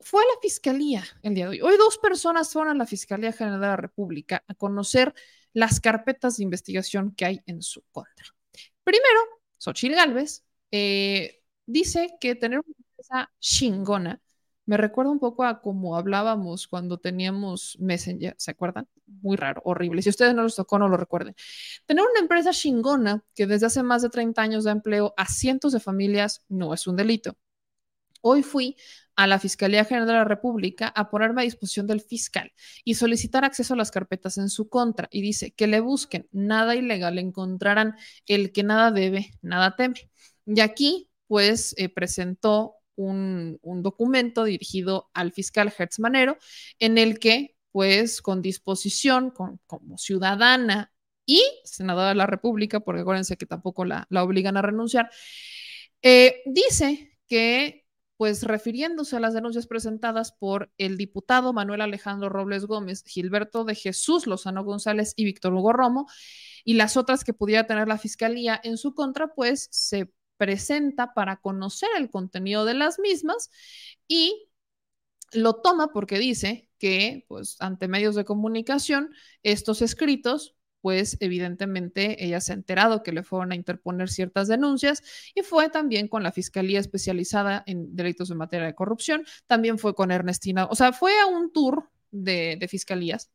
fue 0.00 0.22
a 0.22 0.26
la 0.26 0.40
fiscalía 0.40 1.04
el 1.22 1.34
día 1.34 1.44
de 1.46 1.50
hoy. 1.50 1.60
Hoy 1.60 1.76
dos 1.76 1.98
personas 1.98 2.52
fueron 2.52 2.76
a 2.76 2.78
la 2.78 2.86
Fiscalía 2.86 3.32
General 3.32 3.60
de 3.60 3.66
la 3.66 3.76
República 3.76 4.44
a 4.46 4.54
conocer 4.54 5.14
las 5.52 5.80
carpetas 5.80 6.36
de 6.36 6.44
investigación 6.44 7.14
que 7.14 7.24
hay 7.24 7.40
en 7.46 7.62
su 7.62 7.82
contra. 7.90 8.26
Primero, 8.84 9.20
Xochitl 9.58 9.94
Galvez 9.94 10.44
eh, 10.70 11.42
dice 11.66 12.16
que 12.20 12.34
tener 12.34 12.60
una 12.60 12.74
empresa 12.78 13.30
chingona 13.40 14.20
me 14.68 14.76
recuerda 14.76 15.10
un 15.10 15.18
poco 15.18 15.44
a 15.44 15.62
como 15.62 15.96
hablábamos 15.96 16.68
cuando 16.68 16.98
teníamos 16.98 17.78
Messenger, 17.80 18.34
¿se 18.36 18.50
acuerdan? 18.50 18.86
Muy 19.06 19.38
raro, 19.38 19.62
horrible. 19.64 20.02
Si 20.02 20.10
ustedes 20.10 20.34
no 20.34 20.42
los 20.42 20.56
tocó, 20.56 20.78
no 20.78 20.88
lo 20.88 20.98
recuerden. 20.98 21.34
Tener 21.86 22.04
una 22.04 22.20
empresa 22.20 22.50
chingona 22.50 23.24
que 23.34 23.46
desde 23.46 23.64
hace 23.64 23.82
más 23.82 24.02
de 24.02 24.10
30 24.10 24.42
años 24.42 24.64
da 24.64 24.72
empleo 24.72 25.14
a 25.16 25.24
cientos 25.24 25.72
de 25.72 25.80
familias 25.80 26.44
no 26.50 26.74
es 26.74 26.86
un 26.86 26.96
delito. 26.96 27.38
Hoy 28.20 28.42
fui 28.42 28.76
a 29.18 29.26
la 29.26 29.40
Fiscalía 29.40 29.84
General 29.84 30.06
de 30.06 30.12
la 30.12 30.24
República 30.24 30.92
a 30.94 31.10
ponerme 31.10 31.40
a 31.40 31.44
disposición 31.44 31.88
del 31.88 32.00
fiscal 32.00 32.52
y 32.84 32.94
solicitar 32.94 33.44
acceso 33.44 33.74
a 33.74 33.76
las 33.76 33.90
carpetas 33.90 34.38
en 34.38 34.48
su 34.48 34.68
contra. 34.68 35.08
Y 35.10 35.22
dice 35.22 35.50
que 35.50 35.66
le 35.66 35.80
busquen 35.80 36.28
nada 36.30 36.76
ilegal, 36.76 37.18
encontrarán 37.18 37.96
el 38.26 38.52
que 38.52 38.62
nada 38.62 38.92
debe, 38.92 39.32
nada 39.42 39.74
teme. 39.74 40.08
Y 40.46 40.60
aquí, 40.60 41.10
pues, 41.26 41.74
eh, 41.78 41.88
presentó 41.88 42.76
un, 42.94 43.58
documento 43.82 44.44
dirigido 44.44 45.10
al 45.14 45.32
fiscal 45.32 45.72
Hertz 45.76 45.98
Manero, 45.98 46.38
en 46.78 46.96
el 46.96 47.18
que, 47.18 47.56
pues, 47.72 48.22
con 48.22 48.40
disposición, 48.40 49.32
como 49.32 49.98
ciudadana 49.98 50.92
y 51.26 51.42
senadora 51.64 52.10
de 52.10 52.14
la 52.14 52.26
República, 52.26 52.78
porque 52.78 53.00
acuérdense 53.00 53.36
que 53.36 53.46
tampoco 53.46 53.84
la, 53.84 54.06
obligan 54.10 54.56
a 54.56 54.62
renunciar, 54.62 55.10
eh, 56.02 56.40
dice 56.46 57.18
que 57.26 57.87
pues 58.18 58.42
refiriéndose 58.42 59.16
a 59.16 59.20
las 59.20 59.32
denuncias 59.32 59.68
presentadas 59.68 60.32
por 60.32 60.70
el 60.76 60.98
diputado 60.98 61.52
Manuel 61.52 61.80
Alejandro 61.80 62.28
Robles 62.28 62.66
Gómez, 62.66 63.04
Gilberto 63.06 63.64
de 63.64 63.76
Jesús 63.76 64.26
Lozano 64.26 64.64
González 64.64 65.14
y 65.16 65.24
Víctor 65.24 65.54
Hugo 65.54 65.72
Romo, 65.72 66.08
y 66.64 66.74
las 66.74 66.96
otras 66.96 67.22
que 67.22 67.32
pudiera 67.32 67.68
tener 67.68 67.86
la 67.86 67.96
fiscalía 67.96 68.60
en 68.64 68.76
su 68.76 68.92
contra, 68.92 69.34
pues 69.34 69.68
se 69.70 70.12
presenta 70.36 71.14
para 71.14 71.36
conocer 71.36 71.88
el 71.96 72.10
contenido 72.10 72.64
de 72.64 72.74
las 72.74 72.98
mismas 72.98 73.50
y 74.08 74.48
lo 75.32 75.54
toma 75.54 75.92
porque 75.92 76.18
dice 76.18 76.68
que, 76.78 77.24
pues, 77.28 77.56
ante 77.60 77.86
medios 77.86 78.16
de 78.16 78.24
comunicación, 78.24 79.14
estos 79.44 79.80
escritos, 79.80 80.56
pues, 80.80 81.16
evidentemente 81.20 82.24
ella 82.24 82.40
se 82.40 82.52
ha 82.52 82.54
enterado 82.56 83.02
que 83.02 83.12
le 83.12 83.22
fueron 83.22 83.52
a 83.52 83.54
interponer 83.54 84.08
ciertas 84.08 84.48
denuncias 84.48 85.02
y 85.34 85.42
fue 85.42 85.68
también 85.70 86.08
con 86.08 86.22
la 86.22 86.32
Fiscalía 86.32 86.80
Especializada 86.80 87.62
en 87.66 87.94
Delitos 87.96 88.30
en 88.30 88.38
Materia 88.38 88.66
de 88.66 88.74
Corrupción, 88.74 89.24
también 89.46 89.78
fue 89.78 89.94
con 89.94 90.10
Ernestina, 90.10 90.66
o 90.66 90.74
sea, 90.74 90.92
fue 90.92 91.18
a 91.20 91.26
un 91.26 91.52
tour 91.52 91.90
de, 92.10 92.56
de 92.58 92.68
fiscalías, 92.68 93.30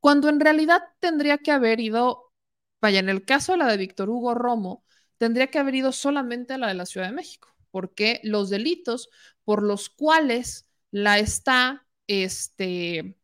cuando 0.00 0.28
en 0.28 0.40
realidad 0.40 0.82
tendría 1.00 1.38
que 1.38 1.52
haber 1.52 1.80
ido, 1.80 2.32
vaya, 2.80 3.00
en 3.00 3.08
el 3.08 3.24
caso 3.24 3.52
de 3.52 3.58
la 3.58 3.66
de 3.66 3.76
Víctor 3.76 4.10
Hugo 4.10 4.34
Romo, 4.34 4.84
tendría 5.18 5.48
que 5.48 5.58
haber 5.58 5.74
ido 5.74 5.92
solamente 5.92 6.54
a 6.54 6.58
la 6.58 6.68
de 6.68 6.74
la 6.74 6.86
Ciudad 6.86 7.08
de 7.08 7.14
México, 7.14 7.48
porque 7.70 8.20
los 8.22 8.50
delitos 8.50 9.08
por 9.44 9.62
los 9.62 9.88
cuales 9.90 10.68
la 10.90 11.18
está, 11.18 11.86
este, 12.06 13.16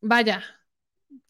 vaya, 0.00 0.42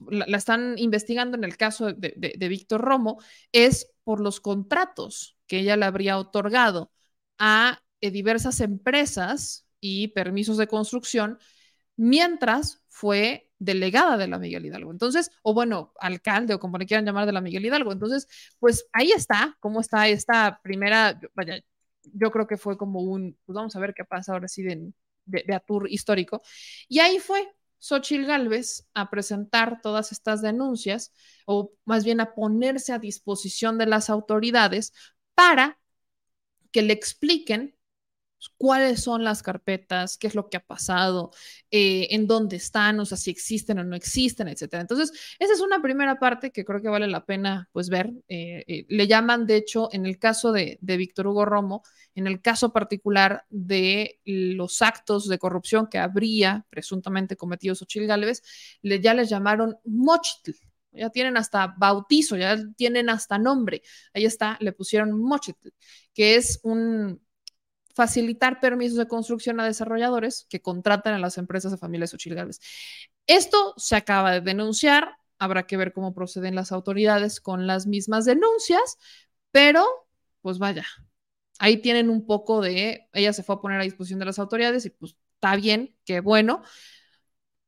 la, 0.00 0.36
están 0.36 0.78
investigando 0.78 1.36
en 1.36 1.44
el 1.44 1.56
caso 1.56 1.92
de, 1.92 2.48
Víctor 2.48 2.80
Romo, 2.80 3.18
es 3.52 3.92
por 4.05 4.20
los 4.20 4.40
contratos 4.40 5.36
que 5.46 5.60
ella 5.60 5.76
le 5.76 5.84
habría 5.86 6.18
otorgado 6.18 6.90
a 7.38 7.82
eh, 8.00 8.10
diversas 8.10 8.60
empresas 8.60 9.66
y 9.80 10.09
permisos 10.09 10.56
de 10.56 10.66
construcción, 10.66 11.38
mientras 11.96 12.82
fue 12.88 13.50
delegada 13.59 14.16
de 14.16 14.28
la 14.28 14.38
Miguel 14.38 14.66
Hidalgo. 14.66 14.90
Entonces, 14.90 15.30
o 15.42 15.55
bueno, 15.55 15.92
alcalde 16.00 16.55
o 16.55 16.60
como 16.60 16.78
le 16.78 16.86
quieran 16.86 17.05
llamar 17.05 17.26
de 17.26 17.32
la 17.32 17.40
Miguel 17.40 17.64
Hidalgo. 17.66 17.92
Entonces, 17.92 18.28
pues 18.59 18.86
ahí 18.92 19.12
está, 19.12 19.56
cómo 19.60 19.80
está 19.80 20.09
esta 20.09 20.60
primera, 20.62 21.18
vaya, 21.34 21.60
yo 22.02 22.30
creo 22.30 22.46
que 22.46 22.56
fue 22.56 22.76
como 22.76 23.00
un, 23.00 23.36
pues 23.44 23.55
vamos 23.55 23.74
a 23.76 23.80
ver 23.80 23.94
qué 23.94 24.05
pasa 24.05 24.32
ahora 24.32 24.48
sí 24.48 24.62
de, 24.62 24.92
de, 25.24 25.44
de 25.46 25.55
Atur 25.55 25.88
histórico. 25.90 26.42
Y 26.88 27.00
ahí 27.00 27.18
fue, 27.18 27.48
Xochil 27.78 28.26
Gálvez 28.26 28.88
a 28.94 29.10
presentar 29.10 29.80
todas 29.80 30.12
estas 30.12 30.42
denuncias 30.42 31.12
o 31.46 31.72
más 31.84 32.05
bien 32.05 32.20
a 32.20 32.34
ponerse 32.34 32.92
a 32.92 32.98
disposición 32.98 33.78
de 33.78 33.86
las 33.86 34.10
autoridades 34.10 34.92
para 35.34 35.78
que 36.72 36.82
le 36.82 36.92
expliquen 36.92 37.77
cuáles 38.56 39.02
son 39.02 39.24
las 39.24 39.43
carpetas, 39.43 40.16
qué 40.16 40.27
es 40.28 40.35
lo 40.35 40.48
que 40.48 40.59
ha 40.59 40.65
pasado, 40.65 41.32
eh, 41.70 42.09
en 42.10 42.27
dónde 42.27 42.56
están, 42.56 43.01
o 43.01 43.05
sea, 43.05 43.16
si 43.16 43.31
existen 43.31 43.78
o 43.78 43.85
no 43.85 43.97
existen, 43.97 44.48
etcétera. 44.48 44.81
Entonces, 44.81 45.12
esa 45.39 45.52
es 45.52 45.60
una 45.60 45.82
primera 45.82 46.19
parte 46.19 46.51
que 46.51 46.65
creo 46.65 46.81
que 46.81 46.89
vale 46.89 47.09
la 47.09 47.24
pena, 47.24 47.69
pues, 47.73 47.89
ver. 47.89 48.12
Eh, 48.28 48.65
eh, 48.66 48.86
le 48.89 49.06
llaman, 49.06 49.47
de 49.47 49.56
hecho, 49.56 49.89
en 49.93 50.06
el 50.06 50.19
caso 50.19 50.52
de, 50.52 50.78
de 50.81 50.97
Víctor 50.97 51.27
Hugo 51.27 51.44
Romo, 51.44 51.82
en 52.15 52.27
el 52.27 52.40
caso 52.40 52.73
particular 52.73 53.44
de 53.51 54.20
los 54.24 54.82
actos 54.82 55.28
de 55.28 55.39
corrupción 55.39 55.89
que 55.89 55.98
habría 55.98 56.66
presuntamente 56.70 57.36
cometido 57.36 57.74
Xochitl 57.74 58.06
Gálvez, 58.06 58.43
le, 58.82 59.01
ya 59.01 59.15
les 59.15 59.28
llamaron 59.28 59.77
Mochtl. 59.85 60.52
Ya 60.90 61.10
tienen 61.10 61.36
hasta 61.36 61.74
bautizo, 61.78 62.36
ya 62.36 62.56
tienen 62.77 63.10
hasta 63.10 63.39
nombre. 63.39 63.82
Ahí 64.15 64.24
está, 64.24 64.56
le 64.60 64.73
pusieron 64.73 65.12
Mochtl, 65.12 65.69
que 66.15 66.35
es 66.36 66.60
un, 66.62 67.20
facilitar 67.99 68.61
permisos 68.61 68.97
de 68.97 69.09
construcción 69.09 69.59
a 69.59 69.65
desarrolladores 69.65 70.47
que 70.49 70.62
contratan 70.62 71.15
a 71.15 71.19
las 71.19 71.37
empresas 71.37 71.73
de 71.73 71.79
familias 71.79 72.15
Ochilgales. 72.15 72.61
Esto 73.27 73.75
se 73.77 73.97
acaba 73.97 74.31
de 74.31 74.41
denunciar, 74.41 75.16
habrá 75.37 75.66
que 75.66 75.77
ver 75.77 75.93
cómo 75.93 76.15
proceden 76.15 76.55
las 76.55 76.70
autoridades 76.70 77.41
con 77.41 77.66
las 77.66 77.89
mismas 77.89 78.25
denuncias, 78.25 78.99
pero 79.51 79.85
pues 80.43 80.61
vaya, 80.61 80.87
ahí 81.59 81.79
tienen 81.79 82.09
un 82.09 82.25
poco 82.25 82.61
de, 82.61 83.09
ella 83.12 83.33
se 83.33 83.43
fue 83.43 83.57
a 83.57 83.61
poner 83.61 83.81
a 83.81 83.83
disposición 83.83 84.20
de 84.20 84.27
las 84.27 84.39
autoridades 84.39 84.87
y 84.87 84.91
pues 84.91 85.16
está 85.35 85.57
bien, 85.57 85.97
qué 86.05 86.20
bueno. 86.20 86.62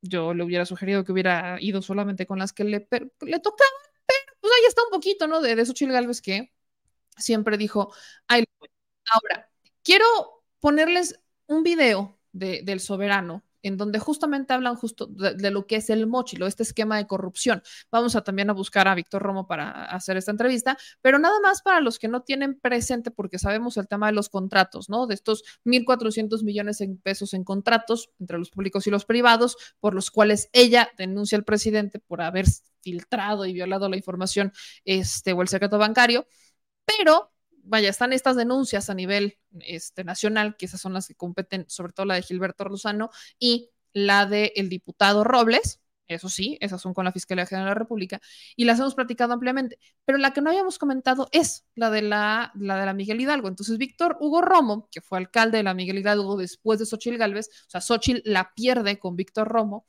Yo 0.00 0.32
le 0.32 0.44
hubiera 0.44 0.64
sugerido 0.64 1.04
que 1.04 1.10
hubiera 1.10 1.56
ido 1.60 1.82
solamente 1.82 2.24
con 2.24 2.38
las 2.38 2.52
que 2.52 2.62
le, 2.62 2.88
le 3.22 3.40
tocaban, 3.40 3.72
pero 4.06 4.36
pues 4.40 4.52
ahí 4.56 4.66
está 4.68 4.84
un 4.84 4.90
poquito, 4.90 5.26
¿no? 5.26 5.40
De, 5.40 5.56
de 5.56 5.66
Xochitl 5.66 5.90
Galvez 5.92 6.22
que 6.22 6.52
siempre 7.16 7.58
dijo, 7.58 7.92
ay, 8.28 8.44
ahora, 9.12 9.49
Quiero 9.90 10.06
ponerles 10.60 11.18
un 11.48 11.64
video 11.64 12.16
de, 12.30 12.62
del 12.62 12.78
soberano 12.78 13.42
en 13.60 13.76
donde 13.76 13.98
justamente 13.98 14.52
hablan 14.52 14.76
justo 14.76 15.08
de, 15.08 15.50
lo 15.50 15.66
que 15.66 15.74
es 15.74 15.90
el 15.90 16.06
mochilo, 16.06 16.46
este 16.46 16.62
esquema 16.62 16.96
de 16.96 17.08
corrupción. 17.08 17.60
Vamos 17.90 18.14
a 18.14 18.22
también 18.22 18.48
a 18.50 18.52
buscar 18.52 18.86
a 18.86 18.94
Víctor 18.94 19.20
Romo 19.20 19.48
para 19.48 19.86
hacer 19.86 20.16
esta 20.16 20.30
entrevista, 20.30 20.78
pero 21.02 21.18
nada 21.18 21.34
más 21.40 21.62
para 21.62 21.80
los 21.80 21.98
que 21.98 22.06
no 22.06 22.22
tienen 22.22 22.60
presente, 22.60 23.10
porque 23.10 23.40
sabemos 23.40 23.76
el 23.78 23.88
tema 23.88 24.06
de 24.06 24.12
los 24.12 24.28
contratos, 24.28 24.88
¿no? 24.88 25.08
De 25.08 25.14
estos 25.14 25.42
1.400 25.64 26.44
millones 26.44 26.78
de 26.78 26.88
pesos 27.02 27.34
en 27.34 27.42
contratos 27.42 28.10
entre 28.20 28.38
los 28.38 28.50
públicos 28.50 28.86
y 28.86 28.90
los 28.92 29.04
privados, 29.04 29.56
por 29.80 29.94
los 29.94 30.12
cuales 30.12 30.50
ella 30.52 30.88
denuncia 30.98 31.36
al 31.36 31.42
presidente 31.42 31.98
por 31.98 32.22
haber 32.22 32.46
filtrado 32.80 33.44
y 33.44 33.52
violado 33.54 33.88
la 33.88 33.96
información 33.96 34.52
este, 34.84 35.32
o 35.32 35.42
el 35.42 35.48
secreto 35.48 35.78
bancario, 35.78 36.28
pero 36.84 37.32
vaya, 37.64 37.88
están 37.90 38.12
estas 38.12 38.36
denuncias 38.36 38.90
a 38.90 38.94
nivel 38.94 39.38
este, 39.60 40.04
nacional, 40.04 40.56
que 40.56 40.66
esas 40.66 40.80
son 40.80 40.92
las 40.94 41.06
que 41.08 41.14
competen, 41.14 41.64
sobre 41.68 41.92
todo 41.92 42.06
la 42.06 42.14
de 42.14 42.22
Gilberto 42.22 42.64
Lozano 42.64 43.10
y 43.38 43.70
la 43.92 44.26
del 44.26 44.52
el 44.54 44.68
diputado 44.68 45.24
Robles, 45.24 45.80
eso 46.14 46.28
sí, 46.28 46.58
esas 46.60 46.80
son 46.80 46.92
con 46.94 47.04
la 47.04 47.12
Fiscalía 47.12 47.46
General 47.46 47.68
de 47.68 47.74
la 47.74 47.78
República, 47.78 48.20
y 48.56 48.64
las 48.64 48.78
hemos 48.80 48.94
platicado 48.94 49.32
ampliamente. 49.32 49.78
Pero 50.04 50.18
la 50.18 50.32
que 50.32 50.40
no 50.40 50.50
habíamos 50.50 50.78
comentado 50.78 51.28
es 51.32 51.66
la 51.74 51.90
de 51.90 52.02
la, 52.02 52.52
la 52.56 52.78
de 52.78 52.86
la 52.86 52.94
Miguel 52.94 53.20
Hidalgo. 53.20 53.48
Entonces, 53.48 53.78
Víctor 53.78 54.16
Hugo 54.20 54.42
Romo, 54.42 54.88
que 54.90 55.00
fue 55.00 55.18
alcalde 55.18 55.58
de 55.58 55.62
la 55.64 55.74
Miguel 55.74 55.98
Hidalgo 55.98 56.36
después 56.36 56.78
de 56.78 56.86
Xochil 56.86 57.18
Gálvez, 57.18 57.48
o 57.48 57.70
sea, 57.70 57.80
Xochil 57.80 58.22
la 58.24 58.52
pierde 58.54 58.98
con 58.98 59.16
Víctor 59.16 59.48
Romo, 59.48 59.86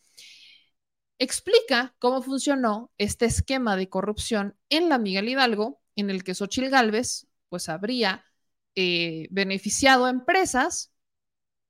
explica 1.19 1.95
cómo 1.99 2.21
funcionó 2.21 2.91
este 2.97 3.25
esquema 3.25 3.75
de 3.75 3.89
corrupción 3.89 4.57
en 4.69 4.89
la 4.89 4.97
Miguel 4.97 5.29
Hidalgo, 5.29 5.81
en 5.95 6.09
el 6.09 6.23
que 6.23 6.35
Xochil 6.35 6.69
Gálvez 6.69 7.27
pues 7.51 7.67
habría 7.67 8.23
eh, 8.75 9.27
beneficiado 9.29 10.05
a 10.05 10.09
empresas 10.09 10.93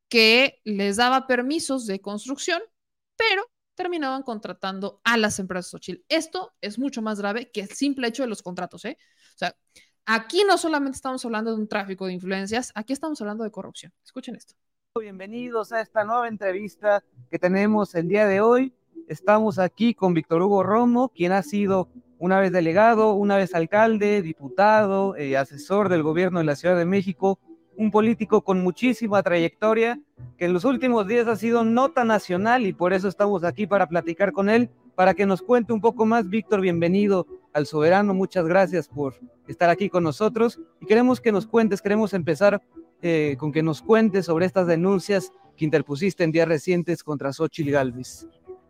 que 0.10 0.62
les 0.64 0.98
daba 0.98 1.26
permisos 1.26 1.88
de 1.88 2.00
construcción, 2.00 2.62
pero 3.16 3.44
terminaban 3.74 4.22
contratando 4.22 5.02
a 5.04 5.18
las 5.18 5.40
empresas 5.40 5.72
Xochitl. 5.72 6.04
Esto 6.08 6.54
es 6.62 6.78
mucho 6.78 7.02
más 7.02 7.20
grave 7.20 7.50
que 7.50 7.62
el 7.62 7.70
simple 7.70 8.08
hecho 8.08 8.22
de 8.22 8.30
los 8.30 8.44
contratos, 8.44 8.86
¿eh? 8.86 8.96
O 9.34 9.38
sea, 9.38 9.56
aquí 10.06 10.44
no 10.48 10.60
solamente 10.60 10.98
estamos 10.98 11.26
hablando 11.26 11.56
de 11.56 11.60
un 11.60 11.68
tráfico 11.68 12.06
de 12.06 12.14
influencias, 12.14 12.72
aquí 12.76 12.94
estamos 12.94 13.20
hablando 13.20 13.44
de 13.44 13.50
corrupción. 13.50 13.92
Escuchen 14.06 14.36
esto. 14.36 14.54
Bienvenidos 15.00 15.72
a 15.72 15.82
esta 15.82 16.04
nueva 16.04 16.28
entrevista 16.28 17.04
que 17.32 17.40
tenemos 17.40 17.96
el 17.96 18.08
día 18.08 18.28
de 18.28 18.40
hoy. 18.40 18.76
Estamos 19.08 19.58
aquí 19.58 19.96
con 19.96 20.14
Víctor 20.14 20.44
Hugo 20.44 20.62
Romo, 20.62 21.10
quien 21.10 21.32
ha 21.32 21.42
sido 21.42 21.90
una 22.22 22.40
vez 22.40 22.52
delegado, 22.52 23.14
una 23.14 23.36
vez 23.36 23.56
alcalde, 23.56 24.22
diputado, 24.22 25.16
eh, 25.16 25.38
asesor 25.38 25.90
del 25.90 26.04
gobierno 26.04 26.38
de 26.38 26.46
la 26.46 26.56
Ciudad 26.56 26.78
de 26.78 26.86
México, 26.86 27.40
un 27.76 27.90
político 27.90 28.44
con 28.44 28.62
muchísima 28.62 29.24
trayectoria, 29.24 30.00
que 30.38 30.46
en 30.46 30.54
los 30.54 30.64
últimos 30.64 31.08
días 31.08 31.28
ha 31.28 31.36
sido 31.36 31.64
nota 31.66 32.04
nacional 32.04 32.68
y 32.68 32.74
por 32.74 32.94
eso 32.94 33.08
estamos 33.08 33.44
aquí 33.44 33.66
para 33.66 33.88
platicar 33.88 34.34
con 34.34 34.52
él, 34.52 34.70
para 34.94 35.16
que 35.16 35.26
nos 35.26 35.42
cuente 35.42 35.74
un 35.74 35.82
poco 35.82 36.06
más. 36.06 36.30
Víctor, 36.30 36.62
bienvenido 36.62 37.26
al 37.54 37.66
Soberano, 37.66 38.14
muchas 38.14 38.46
gracias 38.46 38.88
por 38.88 39.16
estar 39.48 39.72
aquí 39.72 39.90
con 39.90 40.04
nosotros 40.04 40.60
y 40.80 40.86
queremos 40.86 41.22
que 41.22 41.32
nos 41.32 41.48
cuentes, 41.48 41.82
queremos 41.82 42.14
empezar 42.14 42.62
eh, 43.02 43.36
con 43.40 43.52
que 43.52 43.64
nos 43.64 43.82
cuentes 43.82 44.28
sobre 44.28 44.46
estas 44.46 44.68
denuncias 44.68 45.32
que 45.58 45.66
interpusiste 45.66 46.24
en 46.24 46.32
días 46.32 46.48
recientes 46.48 47.04
contra 47.04 47.34
Xochitl 47.34 47.72
Galvez. 47.72 48.28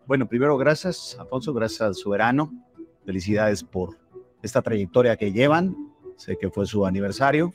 Bueno, 0.08 0.26
primero 0.26 0.58
gracias, 0.58 1.18
Alfonso, 1.20 1.54
gracias 1.54 1.82
al 1.82 1.96
Soberano 1.96 2.71
Felicidades 3.06 3.64
por 3.64 3.98
esta 4.42 4.62
trayectoria 4.62 5.18
que 5.18 5.32
llevan. 5.32 5.76
Sé 6.16 6.38
que 6.38 6.50
fue 6.50 6.66
su 6.66 6.86
aniversario. 6.86 7.54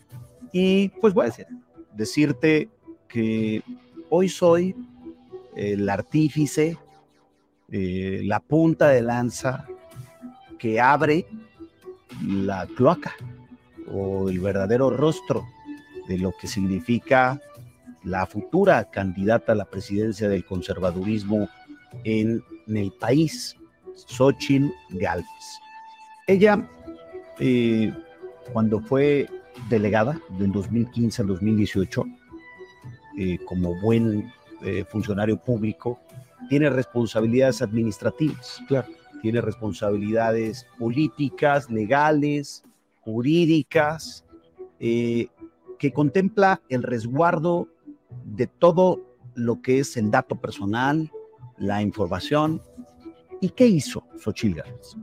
Y 0.52 0.88
pues 1.00 1.14
voy 1.14 1.24
a 1.24 1.26
decir, 1.26 1.46
decirte 1.94 2.68
que 3.08 3.62
hoy 4.10 4.28
soy 4.28 4.74
el 5.54 5.88
artífice, 5.88 6.78
eh, 7.70 8.20
la 8.24 8.40
punta 8.40 8.88
de 8.88 9.02
lanza 9.02 9.66
que 10.58 10.80
abre 10.80 11.26
la 12.24 12.66
cloaca 12.66 13.14
o 13.92 14.28
el 14.28 14.40
verdadero 14.40 14.90
rostro 14.90 15.44
de 16.08 16.18
lo 16.18 16.32
que 16.40 16.46
significa 16.46 17.40
la 18.04 18.26
futura 18.26 18.90
candidata 18.90 19.52
a 19.52 19.56
la 19.56 19.64
presidencia 19.64 20.28
del 20.28 20.44
conservadurismo 20.44 21.48
en 22.04 22.42
el 22.68 22.92
país. 22.92 23.56
Xochitl 23.96 24.72
Galvez. 24.90 25.60
Ella, 26.26 26.68
eh, 27.38 27.92
cuando 28.52 28.80
fue 28.80 29.28
delegada 29.68 30.20
del 30.38 30.52
2015 30.52 31.22
al 31.22 31.28
2018, 31.28 32.04
eh, 33.18 33.38
como 33.44 33.80
buen 33.80 34.32
eh, 34.62 34.84
funcionario 34.88 35.36
público, 35.36 36.00
tiene 36.48 36.68
responsabilidades 36.70 37.62
administrativas, 37.62 38.60
claro, 38.68 38.88
tiene 39.22 39.40
responsabilidades 39.40 40.66
políticas, 40.78 41.70
legales, 41.70 42.62
jurídicas, 43.00 44.24
que 44.78 45.92
contempla 45.94 46.60
el 46.68 46.82
resguardo 46.82 47.68
de 48.24 48.46
todo 48.46 49.00
lo 49.34 49.62
que 49.62 49.78
es 49.78 49.96
el 49.96 50.10
dato 50.10 50.36
personal, 50.36 51.10
la 51.56 51.80
información, 51.80 52.60
¿Y 53.46 53.50
qué 53.50 53.64
hizo 53.64 54.02
Xochitl 54.18 54.56
Gálvez? 54.56 54.96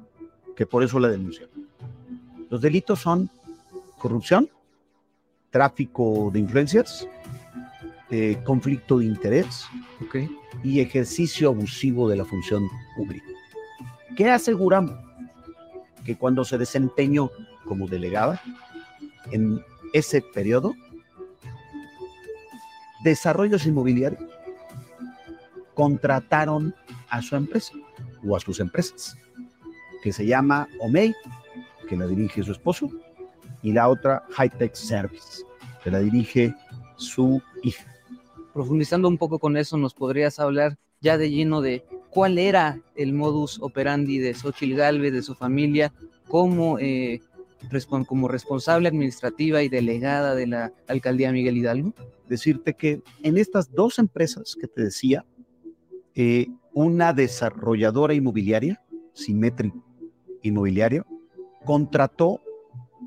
Que 0.53 0.65
por 0.65 0.83
eso 0.83 0.99
la 0.99 1.07
denunció. 1.07 1.47
Los 2.49 2.59
delitos 2.59 2.99
son 2.99 3.29
corrupción, 3.97 4.49
tráfico 5.49 6.29
de 6.33 6.39
influencias, 6.39 7.07
eh, 8.09 8.37
conflicto 8.43 8.99
de 8.99 9.05
interés 9.05 9.65
y 10.61 10.81
ejercicio 10.81 11.47
abusivo 11.51 12.09
de 12.09 12.17
la 12.17 12.25
función 12.25 12.67
pública. 12.97 13.27
¿Qué 14.17 14.29
aseguramos? 14.29 14.99
Que 16.03 16.17
cuando 16.17 16.43
se 16.43 16.57
desempeñó 16.57 17.31
como 17.63 17.87
delegada, 17.87 18.41
en 19.31 19.63
ese 19.93 20.21
periodo, 20.21 20.75
desarrollos 23.05 23.65
inmobiliarios 23.65 24.21
contrataron 25.75 26.75
a 27.07 27.21
su 27.21 27.37
empresa 27.37 27.73
o 28.25 28.35
a 28.35 28.39
sus 28.39 28.59
empresas, 28.59 29.17
que 30.01 30.11
se 30.11 30.25
llama 30.25 30.67
OMEI, 30.79 31.13
que 31.87 31.95
la 31.95 32.07
dirige 32.07 32.43
su 32.43 32.51
esposo, 32.51 32.89
y 33.61 33.71
la 33.71 33.87
otra 33.87 34.23
High 34.31 34.57
Tech 34.57 34.75
Service, 34.75 35.43
que 35.83 35.91
la 35.91 35.99
dirige 35.99 36.53
su 36.97 37.41
hija. 37.63 37.85
Profundizando 38.53 39.07
un 39.07 39.17
poco 39.17 39.39
con 39.39 39.57
eso, 39.57 39.77
¿nos 39.77 39.93
podrías 39.93 40.39
hablar 40.39 40.77
ya 41.01 41.17
de 41.17 41.31
lleno 41.31 41.61
de 41.61 41.83
cuál 42.09 42.37
era 42.37 42.79
el 42.95 43.13
modus 43.13 43.59
operandi 43.61 44.19
de 44.19 44.33
Xochitl 44.33 44.75
Galvez, 44.75 45.11
de 45.11 45.23
su 45.23 45.33
familia, 45.33 45.91
como, 46.27 46.77
eh, 46.79 47.21
como 48.07 48.27
responsable 48.27 48.87
administrativa 48.87 49.63
y 49.63 49.69
delegada 49.69 50.35
de 50.35 50.47
la 50.47 50.73
alcaldía 50.87 51.31
Miguel 51.31 51.57
Hidalgo? 51.57 51.93
Decirte 52.29 52.73
que 52.73 53.01
en 53.23 53.37
estas 53.37 53.73
dos 53.73 53.97
empresas 53.97 54.55
que 54.59 54.67
te 54.67 54.83
decía, 54.83 55.25
eh, 56.15 56.47
una 56.73 57.13
desarrolladora 57.13 58.13
inmobiliaria, 58.13 58.81
Symmetric 59.13 59.73
Inmobiliario, 60.41 61.05
contrató 61.65 62.41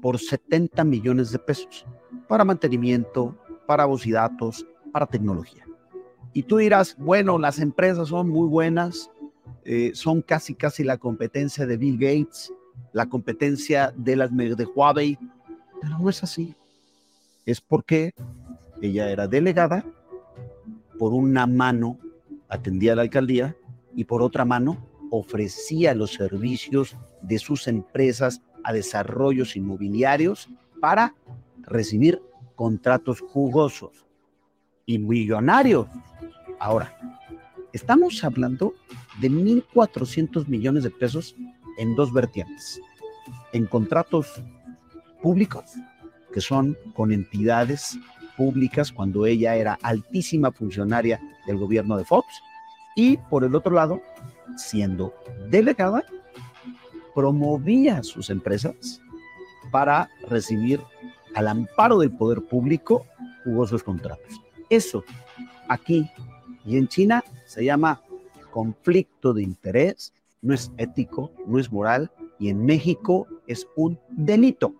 por 0.00 0.18
70 0.18 0.84
millones 0.84 1.32
de 1.32 1.38
pesos 1.38 1.86
para 2.28 2.44
mantenimiento, 2.44 3.36
para 3.66 3.84
voz 3.84 4.06
y 4.06 4.12
datos, 4.12 4.66
para 4.92 5.06
tecnología. 5.06 5.64
Y 6.32 6.42
tú 6.44 6.58
dirás, 6.58 6.96
bueno, 6.98 7.38
las 7.38 7.58
empresas 7.58 8.08
son 8.08 8.28
muy 8.28 8.48
buenas, 8.48 9.10
eh, 9.64 9.92
son 9.94 10.22
casi, 10.22 10.54
casi 10.54 10.84
la 10.84 10.98
competencia 10.98 11.66
de 11.66 11.76
Bill 11.76 11.98
Gates, 11.98 12.52
la 12.92 13.06
competencia 13.06 13.92
de 13.96 14.16
las 14.16 14.36
de 14.36 14.64
Huawei, 14.64 15.18
pero 15.80 15.98
no 15.98 16.08
es 16.08 16.22
así. 16.22 16.54
Es 17.44 17.60
porque 17.60 18.12
ella 18.80 19.10
era 19.10 19.26
delegada, 19.26 19.84
por 20.98 21.12
una 21.12 21.46
mano 21.46 21.98
atendía 22.48 22.92
a 22.92 22.96
la 22.96 23.02
alcaldía 23.02 23.56
y 23.94 24.04
por 24.04 24.22
otra 24.22 24.44
mano 24.44 24.86
ofrecía 25.10 25.94
los 25.94 26.12
servicios 26.12 26.96
de 27.22 27.38
sus 27.38 27.68
empresas 27.68 28.42
a 28.64 28.72
desarrollos 28.72 29.56
inmobiliarios 29.56 30.48
para 30.80 31.14
recibir 31.62 32.20
contratos 32.56 33.20
jugosos 33.20 34.06
y 34.84 34.98
millonarios 34.98 35.86
Ahora, 36.58 36.96
estamos 37.72 38.24
hablando 38.24 38.74
de 39.20 39.30
1.400 39.30 40.46
millones 40.46 40.84
de 40.84 40.90
pesos 40.90 41.36
en 41.78 41.94
dos 41.94 42.12
vertientes. 42.12 42.80
En 43.52 43.66
contratos 43.66 44.42
públicos, 45.22 45.64
que 46.32 46.40
son 46.40 46.76
con 46.94 47.12
entidades 47.12 47.98
públicas 48.36 48.92
cuando 48.92 49.26
ella 49.26 49.54
era 49.54 49.78
altísima 49.82 50.52
funcionaria 50.52 51.20
del 51.46 51.58
gobierno 51.58 51.96
de 51.96 52.04
Fox, 52.04 52.26
y 52.94 53.16
por 53.16 53.44
el 53.44 53.54
otro 53.54 53.72
lado, 53.72 54.00
siendo 54.56 55.14
delegada, 55.50 56.04
promovía 57.14 58.02
sus 58.02 58.30
empresas 58.30 59.00
para 59.70 60.08
recibir 60.28 60.80
al 61.34 61.48
amparo 61.48 61.98
del 61.98 62.10
poder 62.10 62.42
público 62.42 63.06
jugosos 63.44 63.82
contratos. 63.82 64.40
Eso 64.70 65.04
aquí 65.68 66.10
y 66.64 66.76
en 66.76 66.88
China 66.88 67.22
se 67.44 67.64
llama 67.64 68.02
conflicto 68.50 69.32
de 69.32 69.42
interés, 69.42 70.12
no 70.42 70.54
es 70.54 70.72
ético, 70.78 71.30
no 71.46 71.58
es 71.58 71.70
moral, 71.70 72.10
y 72.38 72.48
en 72.48 72.64
México 72.64 73.26
es 73.46 73.66
un 73.76 73.98
delito. 74.10 74.74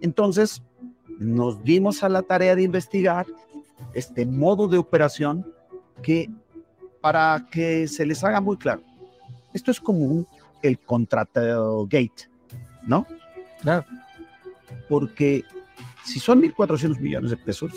Entonces, 0.00 0.62
nos 1.18 1.62
dimos 1.64 2.02
a 2.02 2.08
la 2.08 2.22
tarea 2.22 2.54
de 2.54 2.62
investigar 2.62 3.26
este 3.94 4.24
modo 4.24 4.68
de 4.68 4.78
operación 4.78 5.52
que, 6.02 6.30
para 7.00 7.46
que 7.50 7.88
se 7.88 8.06
les 8.06 8.22
haga 8.24 8.40
muy 8.40 8.56
claro, 8.56 8.82
esto 9.52 9.70
es 9.70 9.80
como 9.80 10.26
el 10.62 10.78
contrato 10.78 11.84
gate, 11.86 12.30
¿no? 12.86 13.06
Claro. 13.60 13.84
Porque 14.88 15.44
si 16.04 16.20
son 16.20 16.42
1.400 16.42 16.98
millones 17.00 17.30
de 17.30 17.36
pesos, 17.36 17.72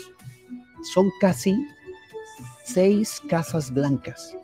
son 0.94 1.10
casi 1.20 1.56
seis 2.64 3.22
casas 3.28 3.72
blancas. 3.72 4.36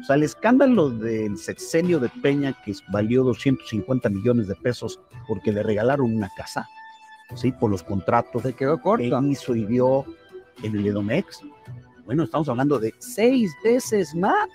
O 0.00 0.04
sea, 0.04 0.16
el 0.16 0.24
escándalo 0.24 0.90
del 0.90 1.38
sexenio 1.38 2.00
de 2.00 2.08
Peña, 2.08 2.56
que 2.64 2.74
valió 2.92 3.22
250 3.22 4.08
millones 4.08 4.48
de 4.48 4.56
pesos 4.56 5.00
porque 5.28 5.52
le 5.52 5.62
regalaron 5.62 6.14
una 6.14 6.30
casa, 6.36 6.68
¿sí? 7.34 7.52
Por 7.52 7.70
los 7.70 7.82
contratos 7.82 8.42
Se 8.42 8.52
quedó 8.52 8.80
corto. 8.80 9.20
que 9.20 9.26
hizo 9.28 9.54
y 9.54 9.64
dio 9.66 10.04
en 10.62 10.76
el 10.76 10.86
Edomex. 10.86 11.40
Bueno, 12.04 12.24
estamos 12.24 12.48
hablando 12.48 12.78
de 12.78 12.92
seis 12.98 13.52
veces 13.62 14.14
más 14.14 14.48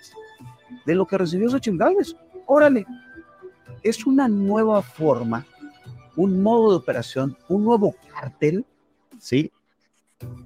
de 0.86 0.94
lo 0.94 1.06
que 1.06 1.18
recibió 1.18 1.48
Xochitl 1.48 1.78
Gálvez. 1.78 2.14
Órale, 2.46 2.86
es 3.82 4.06
una 4.06 4.28
nueva 4.28 4.82
forma, 4.82 5.46
un 6.16 6.42
modo 6.42 6.70
de 6.70 6.76
operación, 6.76 7.36
un 7.48 7.64
nuevo 7.64 7.94
cártel, 8.12 8.64
¿sí? 9.18 9.50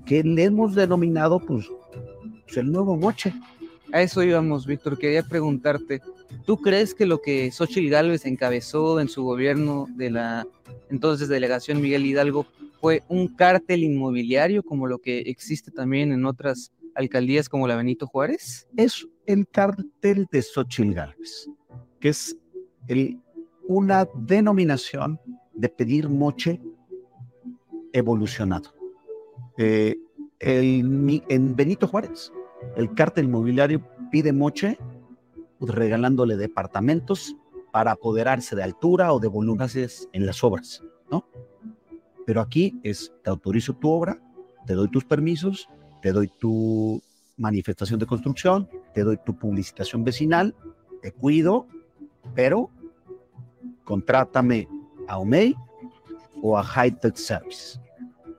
Que 0.04 0.22
le 0.22 0.44
hemos 0.44 0.74
denominado, 0.74 1.40
pues, 1.40 1.66
pues, 2.44 2.56
el 2.56 2.70
nuevo 2.70 2.96
moche. 2.96 3.32
A 3.92 4.02
eso 4.02 4.22
íbamos, 4.22 4.66
Víctor. 4.66 4.98
Quería 4.98 5.22
preguntarte, 5.22 6.00
¿tú 6.44 6.59
crees 6.59 6.94
que 6.94 7.06
lo 7.06 7.20
que 7.20 7.50
Xochitl 7.50 7.90
Gálvez 7.90 8.26
encabezó 8.26 9.00
en 9.00 9.09
su 9.09 9.22
gobierno 9.22 9.86
de 9.96 10.10
la 10.10 10.46
entonces 10.90 11.28
delegación 11.28 11.80
Miguel 11.80 12.06
Hidalgo 12.06 12.46
fue 12.80 13.02
un 13.09 13.28
cártel 13.28 13.84
inmobiliario 13.84 14.62
como 14.62 14.86
lo 14.86 14.98
que 14.98 15.20
existe 15.20 15.70
también 15.70 16.12
en 16.12 16.26
otras 16.26 16.72
alcaldías 16.94 17.48
como 17.48 17.68
la 17.68 17.76
Benito 17.76 18.06
Juárez? 18.06 18.66
Es 18.76 19.06
el 19.26 19.46
cártel 19.48 20.26
de 20.30 20.42
Xochitl 20.42 20.92
Gálvez, 20.92 21.48
que 22.00 22.09
es 22.09 22.36
una 23.68 24.06
denominación 24.14 25.18
de 25.54 25.68
pedir 25.68 26.09
moche 26.09 26.60
evolucionado. 27.92 28.74
Eh, 29.59 29.96
en 30.40 31.54
Benito 31.54 31.86
Juárez 31.86 32.32
el 32.76 32.94
cártel 32.94 33.26
inmobiliario 33.26 33.82
pide 34.10 34.32
moche 34.32 34.78
regalándole 35.70 36.36
departamentos 36.36 37.36
para 37.70 37.93
apoderarse 37.93 38.56
de 38.56 38.62
altura 38.62 39.12
o 39.12 39.20
de 39.20 39.28
volumen 39.28 39.68
en 40.12 40.26
las 40.26 40.44
obras, 40.44 40.82
¿no? 41.10 41.26
Pero 42.26 42.40
aquí 42.40 42.78
es, 42.82 43.12
te 43.22 43.30
autorizo 43.30 43.74
tu 43.74 43.90
obra, 43.90 44.20
te 44.66 44.74
doy 44.74 44.89
tus 44.89 45.05
permisos, 45.05 45.68
te 46.01 46.12
doy 46.12 46.28
tu 46.39 47.02
manifestación 47.36 47.98
de 47.98 48.06
construcción, 48.06 48.68
te 48.94 49.02
doy 49.02 49.18
tu 49.24 49.36
publicitación 49.36 50.05
vecinal, 50.05 50.55
te 51.01 51.12
cuido, 51.12 51.66
pero 52.34 52.70
contrátame 53.84 54.68
a 55.09 55.18
OMEI 55.18 55.56
o 56.43 56.59
a 56.59 56.62
High 56.62 57.01
Tech 57.01 57.16
Service. 57.16 57.80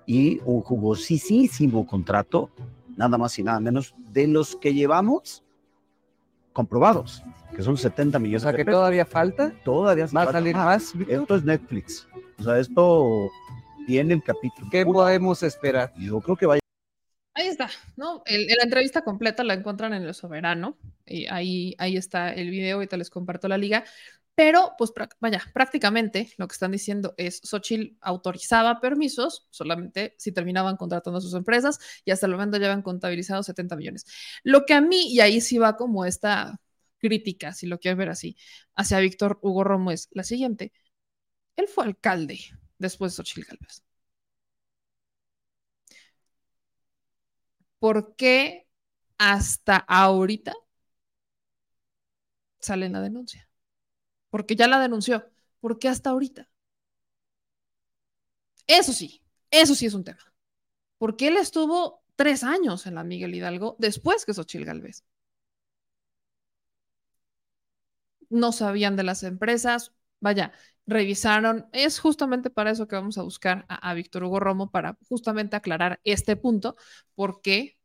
Y 0.06 0.40
un 0.46 0.62
jugosísimo 0.62 1.86
contrato 1.88 2.50
nada 2.96 3.18
más 3.18 3.38
y 3.40 3.44
nada 3.44 3.60
menos, 3.60 3.96
de 4.12 4.28
los 4.28 4.56
que 4.56 4.74
llevamos 4.74 5.44
comprobados, 6.54 7.24
que 7.56 7.62
son 7.62 7.78
70 7.78 8.20
millones. 8.20 8.44
O 8.44 8.50
sea, 8.50 8.56
que 8.56 8.64
todavía 8.64 9.06
falta. 9.06 9.52
Todavía 9.66 10.08
va 10.16 10.24
a 10.24 10.32
salir 10.32 10.56
más. 10.56 10.94
Esto 11.08 11.36
es 11.36 11.44
Netflix. 11.44 12.08
O 12.40 12.44
sea, 12.44 12.60
esto 12.60 13.30
tiene 13.86 14.14
el 14.14 14.24
capítulo. 14.24 14.70
¿Qué 14.72 14.86
podemos 14.86 15.44
esperar? 15.44 15.94
Yo 15.98 16.22
creo 16.22 16.38
que 16.38 16.46
vaya. 16.46 16.60
Ahí 17.36 17.48
está, 17.48 17.68
¿no? 17.96 18.24
la 18.28 18.64
entrevista 18.64 19.02
completa 19.02 19.44
la 19.44 19.56
encuentran 19.56 19.94
en 19.94 20.04
El 20.04 20.14
Soberano. 20.14 20.78
Y 21.06 21.26
ahí, 21.28 21.76
ahí 21.80 21.98
está 21.98 22.32
el 22.32 22.52
video, 22.52 22.76
ahorita 22.76 22.96
les 22.96 23.10
comparto 23.10 23.48
la 23.48 23.58
liga. 23.58 23.84
Pero, 24.36 24.74
pues, 24.80 24.92
vaya, 25.20 25.44
prácticamente 25.54 26.32
lo 26.38 26.48
que 26.48 26.54
están 26.54 26.72
diciendo 26.72 27.14
es, 27.18 27.40
Xochitl 27.44 27.98
autorizaba 28.02 28.80
permisos 28.82 29.48
solamente 29.52 30.16
si 30.18 30.32
terminaban 30.32 30.76
contratando 30.76 31.20
a 31.20 31.22
sus 31.22 31.36
empresas 31.36 31.80
y 32.04 32.10
hasta 32.12 32.26
el 32.26 32.32
momento 32.34 32.58
ya 32.58 32.66
habían 32.68 32.82
contabilizado 32.82 33.44
70 33.44 33.76
millones. 33.76 34.06
Lo 34.44 34.66
que 34.66 34.74
a 34.74 34.82
mí, 34.82 35.14
y 35.14 35.20
ahí 35.20 35.40
sí 35.40 35.60
va 35.60 35.78
como 35.78 36.06
esta 36.06 36.60
crítica, 36.98 37.54
si 37.54 37.68
lo 37.68 37.80
quieres 37.80 37.98
ver 37.98 38.10
así, 38.10 38.36
hacia 38.76 39.00
Víctor 39.00 39.38
Hugo 39.44 39.64
Romo 39.64 39.92
es 39.92 40.08
la 40.12 40.24
siguiente. 40.24 40.72
Él 41.58 41.68
fue 41.68 41.86
alcalde 41.86 42.40
después 42.80 43.14
de 43.14 43.18
Xochitl 43.18 43.48
Galvez. 43.50 43.84
¿Por 47.80 48.16
qué 48.16 48.68
hasta 49.18 49.78
ahorita 49.78 50.54
sale 52.60 52.90
la 52.90 53.02
denuncia? 53.02 53.48
Porque 54.34 54.56
ya 54.56 54.68
la 54.68 54.80
denunció. 54.80 55.30
¿Por 55.60 55.78
qué 55.78 55.90
hasta 55.90 56.10
ahorita? 56.10 56.50
Eso 58.68 58.94
sí, 58.94 59.22
eso 59.52 59.76
sí 59.76 59.86
es 59.86 59.94
un 59.94 60.04
tema. 60.04 60.34
Porque 60.98 61.28
él 61.30 61.38
estuvo 61.38 62.04
tres 62.16 62.44
años 62.44 62.88
en 62.88 62.96
la 62.96 63.04
Miguel 63.04 63.36
Hidalgo 63.36 63.76
después 63.80 64.26
que 64.26 64.34
Xochil 64.34 64.66
Galvez. 64.66 65.04
No 68.30 68.52
sabían 68.52 68.96
de 68.96 69.04
las 69.04 69.22
empresas, 69.24 69.94
vaya, 70.20 70.52
revisaron. 70.88 71.68
Es 71.72 72.00
justamente 72.00 72.50
para 72.50 72.72
eso 72.72 72.88
que 72.88 72.96
vamos 72.96 73.18
a 73.20 73.24
buscar 73.24 73.66
a, 73.70 73.90
a 73.92 73.94
Víctor 73.94 74.24
Hugo 74.24 74.40
Romo, 74.40 74.72
para 74.72 74.98
justamente 75.08 75.56
aclarar 75.56 76.00
este 76.04 76.36
punto, 76.38 76.76
porque 77.14 77.78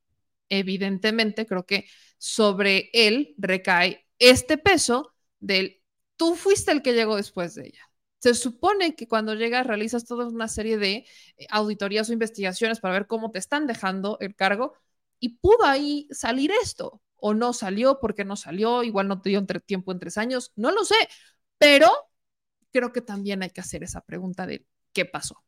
evidentemente 0.49 1.47
creo 1.47 1.66
que 1.66 1.87
sobre 2.19 2.91
él 2.95 3.35
recae 3.39 4.07
este 4.19 4.57
peso 4.59 5.15
del 5.41 5.77
tú 6.19 6.35
fuiste 6.36 6.73
el 6.73 6.82
que 6.82 6.93
llegó 6.93 7.16
después 7.16 7.55
de 7.55 7.69
ella. 7.69 7.90
Se 8.19 8.35
supone 8.35 8.95
que 8.97 9.09
cuando 9.09 9.35
llegas 9.35 9.66
realizas 9.66 10.05
toda 10.05 10.28
una 10.28 10.49
serie 10.49 10.77
de 10.77 11.07
eh, 11.39 11.47
auditorías 11.51 12.11
o 12.11 12.12
investigaciones 12.12 12.81
para 12.81 12.95
ver 12.95 13.07
cómo 13.07 13.31
te 13.31 13.39
están 13.39 13.66
dejando 13.66 14.19
el 14.20 14.35
cargo 14.36 14.74
y 15.20 15.39
pudo 15.39 15.65
ahí 15.65 16.09
salir 16.11 16.51
esto. 16.62 17.03
o 17.20 17.35
no 17.35 17.53
salió, 17.53 17.99
por 18.01 18.15
qué 18.15 18.24
no 18.24 18.36
salió, 18.36 18.85
igual 18.85 19.09
no 19.09 19.20
te 19.20 19.31
dio 19.31 19.45
tiempo 19.47 19.93
en 19.93 19.99
tres 19.99 20.19
años, 20.19 20.53
no 20.57 20.70
lo 20.70 20.85
sé, 20.85 20.95
pero 21.59 21.90
creo 22.73 22.93
que 22.93 23.01
también 23.01 23.43
hay 23.43 23.51
que 23.51 23.61
hacer 23.61 23.82
esa 23.82 24.03
pregunta 24.03 24.47
de 24.47 24.66
qué 24.93 25.05
pasó. 25.05 25.43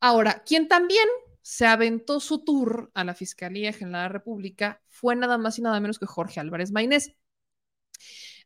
Ahora, 0.00 0.42
quien 0.44 0.68
también 0.68 1.06
se 1.42 1.66
aventó 1.66 2.20
su 2.20 2.44
tour 2.44 2.90
a 2.94 3.04
la 3.04 3.14
Fiscalía 3.14 3.72
General 3.72 4.02
de 4.02 4.08
la 4.08 4.08
República 4.08 4.82
fue 4.88 5.16
nada 5.16 5.38
más 5.38 5.58
y 5.58 5.62
nada 5.62 5.80
menos 5.80 5.98
que 5.98 6.06
Jorge 6.06 6.40
Álvarez 6.40 6.72
Maynés. 6.72 7.12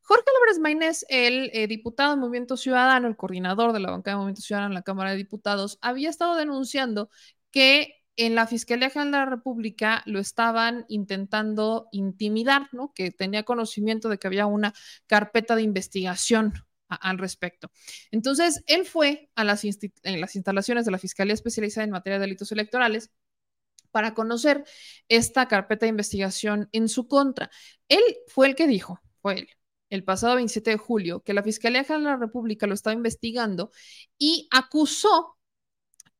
Jorge 0.08 0.24
Álvarez 0.34 0.58
Maynés, 0.58 1.04
el 1.10 1.50
eh, 1.52 1.66
diputado 1.66 2.12
del 2.12 2.20
Movimiento 2.20 2.56
Ciudadano, 2.56 3.08
el 3.08 3.16
coordinador 3.16 3.74
de 3.74 3.80
la 3.80 3.90
bancada 3.90 4.14
de 4.14 4.20
Movimiento 4.20 4.40
Ciudadano 4.40 4.68
en 4.68 4.74
la 4.74 4.82
Cámara 4.82 5.10
de 5.10 5.18
Diputados, 5.18 5.76
había 5.82 6.08
estado 6.08 6.34
denunciando 6.34 7.10
que 7.50 7.96
en 8.16 8.34
la 8.34 8.46
Fiscalía 8.46 8.88
General 8.88 9.12
de 9.12 9.18
la 9.18 9.26
República 9.26 10.02
lo 10.06 10.18
estaban 10.18 10.86
intentando 10.88 11.88
intimidar, 11.92 12.70
¿no? 12.72 12.94
Que 12.94 13.10
tenía 13.10 13.42
conocimiento 13.42 14.08
de 14.08 14.16
que 14.16 14.26
había 14.26 14.46
una 14.46 14.72
carpeta 15.06 15.56
de 15.56 15.62
investigación 15.62 16.54
al 16.88 17.18
respecto. 17.18 17.70
Entonces, 18.10 18.64
él 18.66 18.86
fue 18.86 19.28
a 19.34 19.44
las, 19.44 19.62
las 20.04 20.36
instalaciones 20.36 20.86
de 20.86 20.90
la 20.90 20.98
Fiscalía 20.98 21.34
Especializada 21.34 21.84
en 21.84 21.90
Materia 21.90 22.18
de 22.18 22.24
Delitos 22.24 22.50
Electorales 22.50 23.10
para 23.90 24.14
conocer 24.14 24.64
esta 25.10 25.48
carpeta 25.48 25.84
de 25.84 25.90
investigación 25.90 26.70
en 26.72 26.88
su 26.88 27.08
contra. 27.08 27.50
Él 27.90 28.02
fue 28.26 28.46
el 28.46 28.54
que 28.54 28.66
dijo, 28.66 29.02
fue 29.20 29.40
él, 29.40 29.48
el 29.90 30.04
pasado 30.04 30.36
27 30.36 30.70
de 30.70 30.76
julio, 30.76 31.20
que 31.22 31.34
la 31.34 31.42
Fiscalía 31.42 31.84
General 31.84 32.04
de 32.04 32.10
la 32.10 32.16
República 32.16 32.66
lo 32.66 32.74
estaba 32.74 32.94
investigando 32.94 33.70
y 34.18 34.48
acusó 34.50 35.38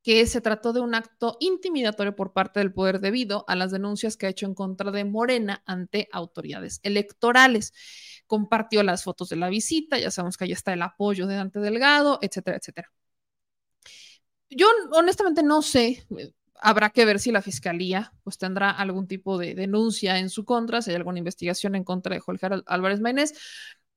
que 0.03 0.27
se 0.27 0.41
trató 0.41 0.73
de 0.73 0.81
un 0.81 0.95
acto 0.95 1.37
intimidatorio 1.41 2.17
por 2.17 2.33
parte 2.33 2.61
del 2.61 2.73
poder 2.73 3.01
debido 3.01 3.45
a 3.47 3.57
las 3.57 3.71
denuncias 3.71 4.17
que 4.17 4.27
ha 4.27 4.31
hecho 4.31 4.47
en 4.47 4.55
contra 4.55 4.91
de 4.91 5.05
Morena 5.05 5.63
ante 5.67 6.09
autoridades 6.13 6.81
electorales. 6.83 7.75
Compartió 8.27 8.83
las 8.83 9.05
fotos 9.05 9.29
de 9.29 9.37
la 9.37 9.49
visita, 9.49 9.99
ya 9.99 10.11
sabemos 10.11 10.37
que 10.37 10.45
ahí 10.45 10.53
está 10.53 10.73
el 10.73 10.83
apoyo 10.83 11.27
de 11.27 11.37
Dante 11.37 11.61
Delgado, 11.61 12.19
etcétera, 12.23 12.57
etcétera. 12.57 12.91
Yo 14.51 14.67
honestamente 14.93 15.43
no 15.43 15.61
sé, 15.61 16.07
habrá 16.61 16.91
que 16.91 17.05
ver 17.05 17.19
si 17.19 17.33
la 17.33 17.43
fiscalía 17.43 18.13
pues 18.23 18.39
tendrá 18.39 18.71
algún 18.71 19.07
tipo 19.07 19.39
de 19.39 19.55
denuncia 19.55 20.19
en 20.19 20.31
su 20.31 20.45
contra, 20.45 20.83
si 20.83 20.91
hay 20.91 20.97
alguna 20.97 21.19
investigación 21.19 21.75
en 21.75 21.85
contra 21.85 22.15
de 22.15 22.21
Jorge 22.21 22.49
Álvarez 22.67 23.01
Maynés, 23.01 23.35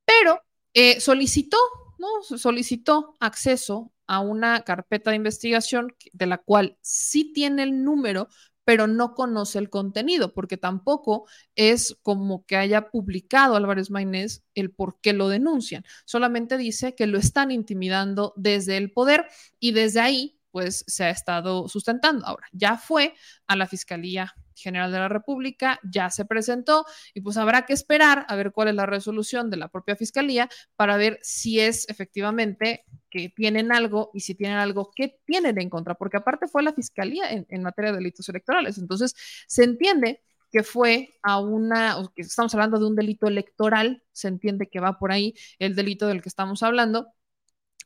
pero 0.06 0.42
eh, 0.74 1.00
solicitó, 1.00 1.58
¿no? 1.98 2.08
Solicitó 2.38 3.16
acceso 3.20 3.92
a 4.08 4.20
una 4.20 4.62
carpeta 4.62 5.12
de 5.12 5.18
investigación 5.18 5.94
de 6.14 6.26
la 6.26 6.38
cual 6.38 6.78
sí 6.82 7.32
tiene 7.34 7.64
el 7.64 7.84
número, 7.84 8.28
pero 8.64 8.88
no 8.88 9.16
conoce 9.16 9.58
el 9.58 9.70
contenido, 9.70 10.34
porque 10.34 10.58
tampoco 10.58 11.28
es 11.56 11.98
como 12.04 12.46
que 12.46 12.58
haya 12.58 12.90
publicado 12.90 13.56
Álvarez 13.56 13.90
Maynés 13.90 14.44
el 14.54 14.72
por 14.72 15.00
qué 15.02 15.14
lo 15.14 15.30
denuncian. 15.30 15.84
Solamente 16.06 16.58
dice 16.58 16.96
que 16.96 17.08
lo 17.08 17.18
están 17.18 17.52
intimidando 17.52 18.34
desde 18.36 18.78
el 18.78 18.92
poder 18.92 19.28
y 19.60 19.72
desde 19.72 20.00
ahí 20.02 20.41
pues 20.52 20.84
se 20.88 21.06
ha 21.06 21.10
estado 21.10 21.68
sustentando. 21.68 22.26
Ahora, 22.26 22.48
ya 22.52 22.78
fue 22.78 23.14
a 23.48 23.56
la 23.56 23.68
Fiscalía 23.68 24.34
General 24.56 24.92
de 24.92 25.00
la 25.00 25.08
República, 25.08 25.80
ya 25.84 26.10
se 26.10 26.26
presentó 26.26 26.86
y 27.14 27.22
pues 27.22 27.38
habrá 27.38 27.66
que 27.66 27.74
esperar 27.74 28.26
a 28.28 28.36
ver 28.36 28.52
cuál 28.52 28.68
es 28.68 28.76
la 28.76 28.86
resolución 28.86 29.50
de 29.50 29.58
la 29.58 29.70
propia 29.70 29.96
Fiscalía 29.96 30.50
para 30.76 30.98
ver 30.98 31.20
si 31.22 31.60
es 31.60 31.88
efectivamente 31.90 32.86
que 33.10 33.30
tienen 33.30 33.72
algo 33.72 34.12
y 34.14 34.22
si 34.22 34.36
tienen 34.36 34.58
algo 34.58 34.92
que 34.96 35.20
tienen 35.26 35.60
en 35.60 35.70
contra, 35.70 35.96
porque 35.96 36.18
aparte 36.18 36.48
fue 36.48 36.64
la 36.64 36.74
Fiscalía 36.74 37.26
en, 37.30 37.64
materia 37.64 37.92
de 37.92 37.98
delitos 37.98 38.28
electorales. 38.30 38.78
Entonces, 38.78 39.16
se 39.48 39.64
entiende 39.64 40.22
que 40.52 40.64
fue 40.64 41.10
a 41.24 41.40
una, 41.40 41.98
que 42.16 42.24
estamos 42.24 42.54
hablando 42.54 42.78
de 42.78 42.86
un 42.86 42.96
delito 42.96 43.28
electoral, 43.28 44.04
se 44.12 44.28
entiende 44.28 44.68
que 44.68 44.80
va 44.80 45.00
por 45.00 45.12
ahí 45.12 45.34
el 45.60 45.76
delito 45.76 46.08
del 46.08 46.22
que 46.22 46.30
estamos 46.30 46.62
hablando, 46.62 47.08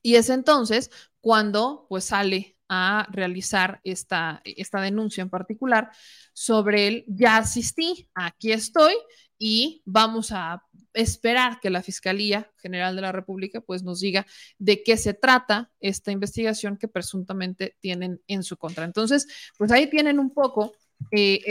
y 0.06 0.18
es 0.18 0.30
entonces 0.30 0.92
cuando 1.20 1.88
pues 1.90 2.06
sale 2.06 2.56
a 2.70 3.08
realizar 3.12 3.82
esta, 3.84 4.40
esta 4.46 4.80
denuncia 4.80 5.24
en 5.24 5.32
particular 5.32 5.90
sobre 6.32 6.88
el 6.88 7.06
ya 7.08 7.38
asistí, 7.38 8.08
aquí 8.14 8.52
estoy 8.52 8.94
y 9.40 9.82
vamos 9.84 10.32
a 10.32 10.62
esperar 10.94 11.60
que 11.60 11.72
la 11.72 11.82
Fiscalía 11.82 12.52
General 12.58 12.96
de 12.96 13.02
la 13.02 13.14
República 13.14 13.62
pues 13.62 13.82
nos 13.82 14.00
diga 14.00 14.28
de 14.60 14.84
qué 14.84 14.96
se 14.96 15.16
trata 15.16 15.72
esta 15.80 16.12
investigación 16.12 16.78
que 16.78 16.88
presuntamente 16.88 17.76
tienen 17.80 18.22
en 18.28 18.44
su 18.44 18.58
contra. 18.58 18.86
Entonces, 18.86 19.26
pues 19.58 19.72
ahí 19.72 19.90
tienen 19.90 20.20
un 20.20 20.32
poco 20.36 20.74
eh, 21.10 21.42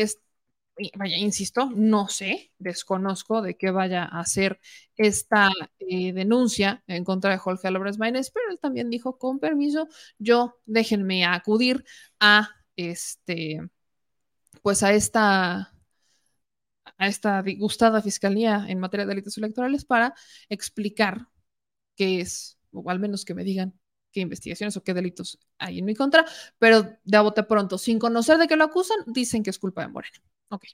vaya, 0.97 1.17
insisto, 1.17 1.71
no 1.75 2.09
sé, 2.09 2.53
desconozco 2.59 3.43
de 3.43 3.57
qué 3.57 3.71
vaya 3.71 4.05
a 4.05 4.21
hacer 4.21 4.61
esta 4.97 5.51
eh, 5.79 6.13
denuncia 6.13 6.83
en 6.87 7.05
contra 7.05 7.31
de 7.31 7.39
Jorge 7.39 7.69
Álvarez 7.69 7.99
Maínez, 7.99 8.31
pero 8.33 8.51
él 8.51 8.59
también 8.61 8.91
dijo, 8.91 9.19
con 9.19 9.39
permiso, 9.39 9.89
yo 10.19 10.59
déjenme 10.67 11.25
acudir 11.25 11.85
a 12.21 12.51
este, 12.77 13.61
pues 14.63 14.83
a 14.83 14.93
esta 14.93 15.71
a 16.99 17.07
esta 17.07 17.43
disgustada 17.43 18.03
fiscalía 18.03 18.65
en 18.69 18.79
materia 18.79 19.07
de 19.07 19.11
delitos 19.11 19.37
electorales 19.39 19.85
para 19.85 20.15
explicar 20.49 21.29
qué 21.97 22.21
es, 22.21 22.59
o 22.73 22.89
al 22.91 23.01
menos 23.01 23.25
que 23.25 23.35
me 23.35 23.45
digan 23.45 23.79
qué 24.13 24.21
investigaciones 24.21 24.77
o 24.77 24.85
qué 24.85 24.95
delitos 24.95 25.39
hay 25.59 25.81
en 25.81 25.85
mi 25.85 25.95
contra, 25.95 26.25
pero 26.59 26.97
de 27.05 27.17
a 27.17 27.23
bote 27.23 27.43
pronto, 27.43 27.79
sin 27.79 27.99
conocer 27.99 28.39
de 28.39 28.47
qué 28.47 28.57
lo 28.57 28.65
acusan, 28.65 28.99
dicen 29.07 29.43
que 29.43 29.51
es 29.51 29.59
culpa 29.59 29.83
de 29.83 29.89
Morena. 29.89 30.19
Ok. 30.55 30.67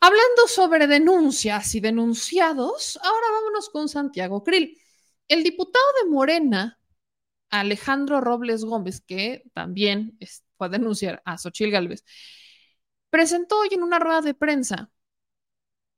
Hablando 0.00 0.48
sobre 0.48 0.86
denuncias 0.86 1.74
y 1.74 1.80
denunciados, 1.80 2.98
ahora 3.02 3.26
vámonos 3.32 3.68
con 3.68 3.88
Santiago 3.88 4.42
Krill. 4.42 4.80
El 5.28 5.42
diputado 5.44 5.84
de 6.02 6.10
Morena, 6.10 6.80
Alejandro 7.50 8.22
Robles 8.22 8.64
Gómez, 8.64 9.02
que 9.02 9.42
también 9.52 10.18
fue 10.56 10.68
a 10.68 10.70
denunciar 10.70 11.22
a 11.26 11.36
Xochil 11.36 11.70
Gálvez, 11.70 12.02
presentó 13.10 13.58
hoy 13.60 13.68
en 13.72 13.82
una 13.82 13.98
rueda 13.98 14.22
de 14.22 14.34
prensa 14.34 14.90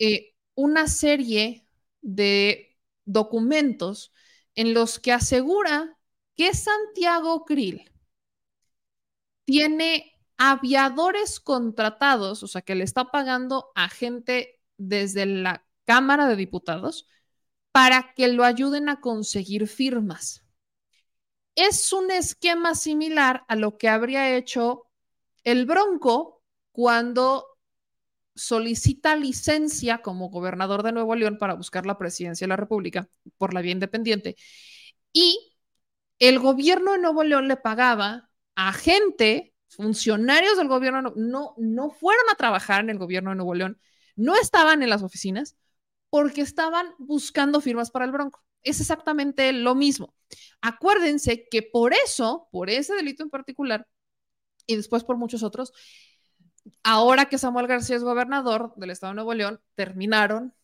eh, 0.00 0.34
una 0.56 0.88
serie 0.88 1.64
de 2.00 2.76
documentos 3.04 4.12
en 4.56 4.74
los 4.74 4.98
que 4.98 5.12
asegura 5.12 5.96
que 6.34 6.54
Santiago 6.54 7.44
Krill 7.44 7.88
tiene 9.44 10.17
aviadores 10.38 11.40
contratados, 11.40 12.42
o 12.42 12.46
sea, 12.46 12.62
que 12.62 12.76
le 12.76 12.84
está 12.84 13.10
pagando 13.10 13.70
a 13.74 13.88
gente 13.88 14.60
desde 14.78 15.26
la 15.26 15.66
Cámara 15.84 16.26
de 16.28 16.36
Diputados 16.36 17.08
para 17.72 18.14
que 18.14 18.28
lo 18.28 18.44
ayuden 18.44 18.88
a 18.88 19.00
conseguir 19.00 19.66
firmas. 19.68 20.44
Es 21.54 21.92
un 21.92 22.10
esquema 22.12 22.74
similar 22.74 23.44
a 23.48 23.56
lo 23.56 23.78
que 23.78 23.88
habría 23.88 24.36
hecho 24.36 24.86
el 25.42 25.66
Bronco 25.66 26.42
cuando 26.70 27.44
solicita 28.36 29.16
licencia 29.16 29.98
como 30.02 30.30
gobernador 30.30 30.84
de 30.84 30.92
Nuevo 30.92 31.16
León 31.16 31.38
para 31.38 31.54
buscar 31.54 31.84
la 31.84 31.98
presidencia 31.98 32.44
de 32.46 32.50
la 32.50 32.56
República 32.56 33.08
por 33.36 33.52
la 33.52 33.60
vía 33.60 33.72
independiente. 33.72 34.36
Y 35.12 35.56
el 36.20 36.38
gobierno 36.38 36.92
de 36.92 36.98
Nuevo 36.98 37.24
León 37.24 37.48
le 37.48 37.56
pagaba 37.56 38.30
a 38.54 38.72
gente 38.72 39.54
funcionarios 39.68 40.56
del 40.56 40.68
gobierno 40.68 41.12
no, 41.16 41.54
no 41.56 41.90
fueron 41.90 42.24
a 42.30 42.36
trabajar 42.36 42.80
en 42.80 42.90
el 42.90 42.98
gobierno 42.98 43.30
de 43.30 43.36
Nuevo 43.36 43.54
León, 43.54 43.80
no 44.16 44.36
estaban 44.36 44.82
en 44.82 44.90
las 44.90 45.02
oficinas 45.02 45.56
porque 46.10 46.40
estaban 46.40 46.94
buscando 46.98 47.60
firmas 47.60 47.90
para 47.90 48.04
el 48.04 48.12
Bronco. 48.12 48.42
Es 48.62 48.80
exactamente 48.80 49.52
lo 49.52 49.74
mismo. 49.74 50.14
Acuérdense 50.60 51.46
que 51.50 51.62
por 51.62 51.92
eso, 51.94 52.48
por 52.50 52.70
ese 52.70 52.94
delito 52.94 53.22
en 53.22 53.30
particular, 53.30 53.86
y 54.66 54.76
después 54.76 55.04
por 55.04 55.16
muchos 55.16 55.42
otros, 55.42 55.72
ahora 56.82 57.26
que 57.26 57.38
Samuel 57.38 57.66
García 57.66 57.96
es 57.96 58.02
gobernador 58.02 58.72
del 58.76 58.90
estado 58.90 59.12
de 59.12 59.16
Nuevo 59.16 59.34
León, 59.34 59.60
terminaron 59.74 60.54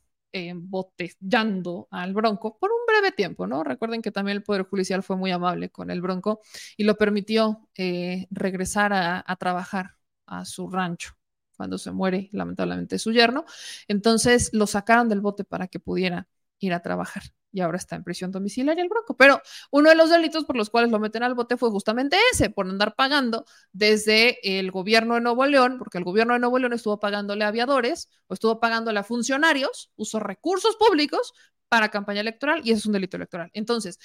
botellando 0.56 1.88
al 1.90 2.12
Bronco 2.12 2.58
por 2.58 2.70
un 2.70 2.78
breve 2.86 3.12
tiempo, 3.12 3.46
¿no? 3.46 3.64
Recuerden 3.64 4.02
que 4.02 4.10
también 4.10 4.36
el 4.36 4.42
Poder 4.42 4.62
Judicial 4.64 5.02
fue 5.02 5.16
muy 5.16 5.30
amable 5.30 5.70
con 5.70 5.90
el 5.90 6.00
Bronco 6.00 6.40
y 6.76 6.84
lo 6.84 6.96
permitió 6.96 7.68
eh, 7.76 8.26
regresar 8.30 8.92
a 8.94 9.36
trabajar 9.36 9.96
a 10.26 10.44
su 10.44 10.68
rancho 10.70 11.14
cuando 11.56 11.78
se 11.78 11.92
muere 11.92 12.28
lamentablemente 12.32 12.98
su 12.98 13.12
yerno. 13.12 13.44
Entonces 13.88 14.50
lo 14.52 14.66
sacaron 14.66 15.08
del 15.08 15.20
bote 15.20 15.44
para 15.44 15.68
que 15.68 15.80
pudiera 15.80 16.28
ir 16.58 16.72
a 16.74 16.80
trabajar 16.82 17.22
y 17.54 17.60
ahora 17.60 17.78
está 17.78 17.96
en 17.96 18.02
prisión 18.02 18.32
domiciliaria 18.32 18.82
el 18.82 18.88
Bronco. 18.88 19.16
Pero 19.16 19.40
uno 19.70 19.88
de 19.88 19.94
los 19.94 20.10
delitos 20.10 20.44
por 20.44 20.56
los 20.56 20.70
cuales 20.70 20.90
lo 20.90 20.98
meten 20.98 21.22
al 21.22 21.34
bote 21.34 21.56
fue 21.56 21.70
justamente 21.70 22.18
ese, 22.32 22.50
por 22.50 22.68
andar 22.68 22.96
pagando 22.96 23.46
desde 23.72 24.58
el 24.58 24.72
gobierno 24.72 25.14
de 25.14 25.20
Nuevo 25.20 25.46
León, 25.46 25.78
porque 25.78 25.98
el 25.98 26.04
gobierno 26.04 26.34
de 26.34 26.40
Nuevo 26.40 26.58
León 26.58 26.72
estuvo 26.72 26.98
pagándole 26.98 27.44
a 27.44 27.48
aviadores 27.48 28.10
o 28.26 28.34
estuvo 28.34 28.58
pagándole 28.58 28.98
a 28.98 29.04
funcionarios, 29.04 29.92
usó 29.96 30.18
recursos 30.18 30.76
públicos 30.76 31.32
para 31.68 31.90
campaña 31.90 32.20
electoral 32.20 32.60
y 32.64 32.72
eso 32.72 32.80
es 32.80 32.86
un 32.86 32.92
delito 32.92 33.16
electoral. 33.16 33.50
Entonces, 33.54 33.98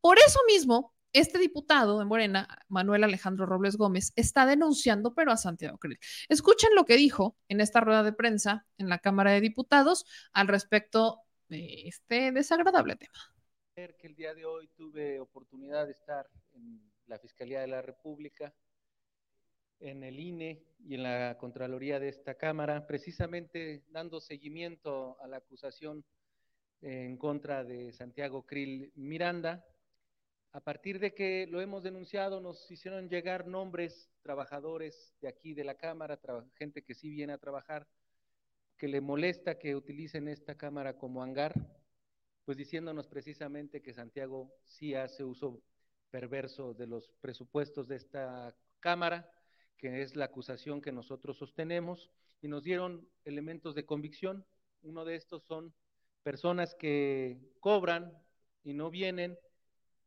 por 0.00 0.18
eso 0.18 0.40
mismo 0.48 0.92
este 1.12 1.38
diputado 1.38 1.98
de 1.98 2.04
Morena, 2.04 2.48
Manuel 2.68 3.04
Alejandro 3.04 3.46
Robles 3.46 3.76
Gómez, 3.76 4.12
está 4.16 4.44
denunciando, 4.44 5.14
pero 5.14 5.32
a 5.32 5.36
Santiago 5.36 5.78
Krill. 5.78 5.98
Escuchen 6.28 6.70
lo 6.74 6.84
que 6.84 6.96
dijo 6.96 7.36
en 7.48 7.60
esta 7.60 7.80
rueda 7.80 8.02
de 8.02 8.12
prensa 8.12 8.66
en 8.76 8.88
la 8.88 8.98
Cámara 8.98 9.32
de 9.32 9.40
Diputados 9.40 10.04
al 10.32 10.48
respecto 10.48 11.22
de 11.48 11.88
este 11.88 12.32
desagradable 12.32 12.96
tema. 12.96 13.18
Que 13.74 14.06
el 14.06 14.14
día 14.14 14.34
de 14.34 14.44
hoy 14.44 14.68
tuve 14.76 15.20
oportunidad 15.20 15.86
de 15.86 15.92
estar 15.92 16.28
en 16.52 16.80
la 17.06 17.18
Fiscalía 17.18 17.60
de 17.60 17.68
la 17.68 17.80
República, 17.80 18.52
en 19.80 20.02
el 20.02 20.18
INE 20.18 20.64
y 20.80 20.94
en 20.96 21.04
la 21.04 21.36
Contraloría 21.38 22.00
de 22.00 22.08
esta 22.08 22.34
Cámara, 22.34 22.86
precisamente 22.86 23.84
dando 23.88 24.20
seguimiento 24.20 25.16
a 25.20 25.28
la 25.28 25.36
acusación 25.36 26.04
en 26.80 27.16
contra 27.16 27.64
de 27.64 27.92
Santiago 27.92 28.44
Krill 28.44 28.92
Miranda, 28.96 29.64
a 30.52 30.60
partir 30.60 30.98
de 30.98 31.14
que 31.14 31.46
lo 31.46 31.60
hemos 31.60 31.82
denunciado, 31.82 32.40
nos 32.40 32.70
hicieron 32.70 33.08
llegar 33.08 33.46
nombres, 33.46 34.10
trabajadores 34.22 35.14
de 35.20 35.28
aquí 35.28 35.54
de 35.54 35.64
la 35.64 35.76
Cámara, 35.76 36.18
gente 36.54 36.82
que 36.82 36.94
sí 36.94 37.10
viene 37.10 37.32
a 37.32 37.38
trabajar, 37.38 37.86
que 38.78 38.88
le 38.88 39.00
molesta 39.00 39.58
que 39.58 39.74
utilicen 39.74 40.28
esta 40.28 40.56
Cámara 40.56 40.96
como 40.96 41.22
hangar, 41.22 41.52
pues 42.44 42.56
diciéndonos 42.56 43.08
precisamente 43.08 43.82
que 43.82 43.92
Santiago 43.92 44.54
sí 44.64 44.94
hace 44.94 45.24
uso 45.24 45.60
perverso 46.10 46.72
de 46.72 46.86
los 46.86 47.10
presupuestos 47.20 47.88
de 47.88 47.96
esta 47.96 48.56
Cámara, 48.80 49.30
que 49.76 50.02
es 50.02 50.16
la 50.16 50.26
acusación 50.26 50.80
que 50.80 50.92
nosotros 50.92 51.36
sostenemos, 51.36 52.10
y 52.40 52.48
nos 52.48 52.62
dieron 52.62 53.08
elementos 53.24 53.74
de 53.74 53.84
convicción. 53.84 54.46
Uno 54.82 55.04
de 55.04 55.16
estos 55.16 55.42
son 55.42 55.74
personas 56.22 56.74
que 56.74 57.38
cobran 57.60 58.16
y 58.62 58.74
no 58.74 58.90
vienen 58.90 59.36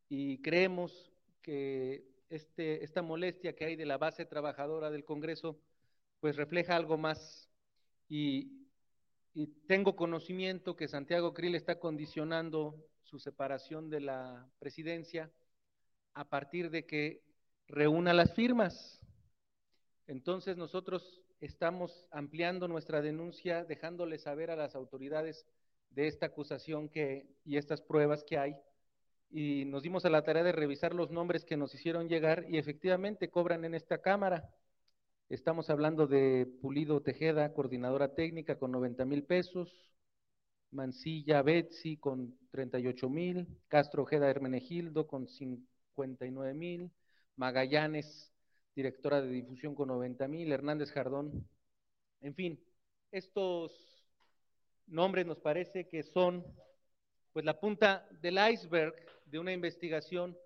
y 0.08 0.38
creemos 0.38 1.12
que 1.42 2.06
este, 2.30 2.82
esta 2.82 3.02
molestia 3.02 3.54
que 3.54 3.66
hay 3.66 3.76
de 3.76 3.86
la 3.86 3.98
base 3.98 4.24
trabajadora 4.24 4.90
del 4.90 5.04
Congreso, 5.04 5.60
pues 6.20 6.36
refleja 6.36 6.76
algo 6.76 6.96
más. 6.96 7.50
Y, 8.08 8.61
tengo 9.66 9.96
conocimiento 9.96 10.76
que 10.76 10.88
Santiago 10.88 11.32
Krill 11.32 11.54
está 11.54 11.78
condicionando 11.78 12.76
su 13.02 13.18
separación 13.18 13.90
de 13.90 14.00
la 14.00 14.48
presidencia 14.58 15.30
a 16.14 16.28
partir 16.28 16.70
de 16.70 16.86
que 16.86 17.22
reúna 17.66 18.12
las 18.12 18.34
firmas. 18.34 19.00
Entonces 20.06 20.56
nosotros 20.56 21.22
estamos 21.40 22.06
ampliando 22.10 22.68
nuestra 22.68 23.00
denuncia, 23.00 23.64
dejándole 23.64 24.18
saber 24.18 24.50
a 24.50 24.56
las 24.56 24.74
autoridades 24.74 25.46
de 25.90 26.06
esta 26.06 26.26
acusación 26.26 26.90
y 27.44 27.56
estas 27.56 27.80
pruebas 27.80 28.24
que 28.24 28.38
hay 28.38 28.56
y 29.32 29.64
nos 29.64 29.82
dimos 29.82 30.04
a 30.04 30.10
la 30.10 30.22
tarea 30.22 30.42
de 30.44 30.52
revisar 30.52 30.94
los 30.94 31.10
nombres 31.10 31.44
que 31.44 31.56
nos 31.56 31.74
hicieron 31.74 32.08
llegar 32.08 32.44
y 32.48 32.58
efectivamente 32.58 33.30
cobran 33.30 33.64
en 33.64 33.74
esta 33.74 33.98
cámara. 33.98 34.50
Estamos 35.32 35.70
hablando 35.70 36.06
de 36.06 36.44
Pulido 36.60 37.00
Tejeda, 37.00 37.54
coordinadora 37.54 38.14
técnica 38.14 38.58
con 38.58 38.70
90 38.70 39.06
mil 39.06 39.24
pesos, 39.24 39.90
Mancilla 40.70 41.40
Betsy 41.40 41.96
con 41.96 42.36
38 42.50 43.08
mil, 43.08 43.48
Castro 43.68 44.02
Ojeda 44.02 44.28
Hermenegildo 44.28 45.06
con 45.06 45.26
59 45.26 46.52
mil, 46.52 46.90
Magallanes, 47.36 48.30
directora 48.76 49.22
de 49.22 49.30
difusión 49.30 49.74
con 49.74 49.88
90 49.88 50.28
mil, 50.28 50.52
Hernández 50.52 50.92
Jardón. 50.92 51.48
En 52.20 52.34
fin, 52.34 52.62
estos 53.10 53.72
nombres 54.86 55.24
nos 55.24 55.38
parece 55.38 55.88
que 55.88 56.02
son 56.02 56.44
pues 57.32 57.46
la 57.46 57.58
punta 57.58 58.06
del 58.20 58.36
iceberg 58.52 58.94
de 59.24 59.38
una 59.38 59.54
investigación 59.54 60.36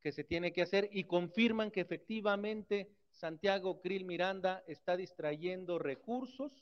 que 0.00 0.12
se 0.12 0.22
tiene 0.22 0.52
que 0.52 0.62
hacer 0.62 0.88
y 0.92 1.02
confirman 1.02 1.72
que 1.72 1.80
efectivamente 1.80 2.96
Santiago 3.18 3.80
Krill 3.80 4.04
Miranda 4.04 4.62
está 4.68 4.96
distrayendo 4.96 5.80
recursos 5.80 6.52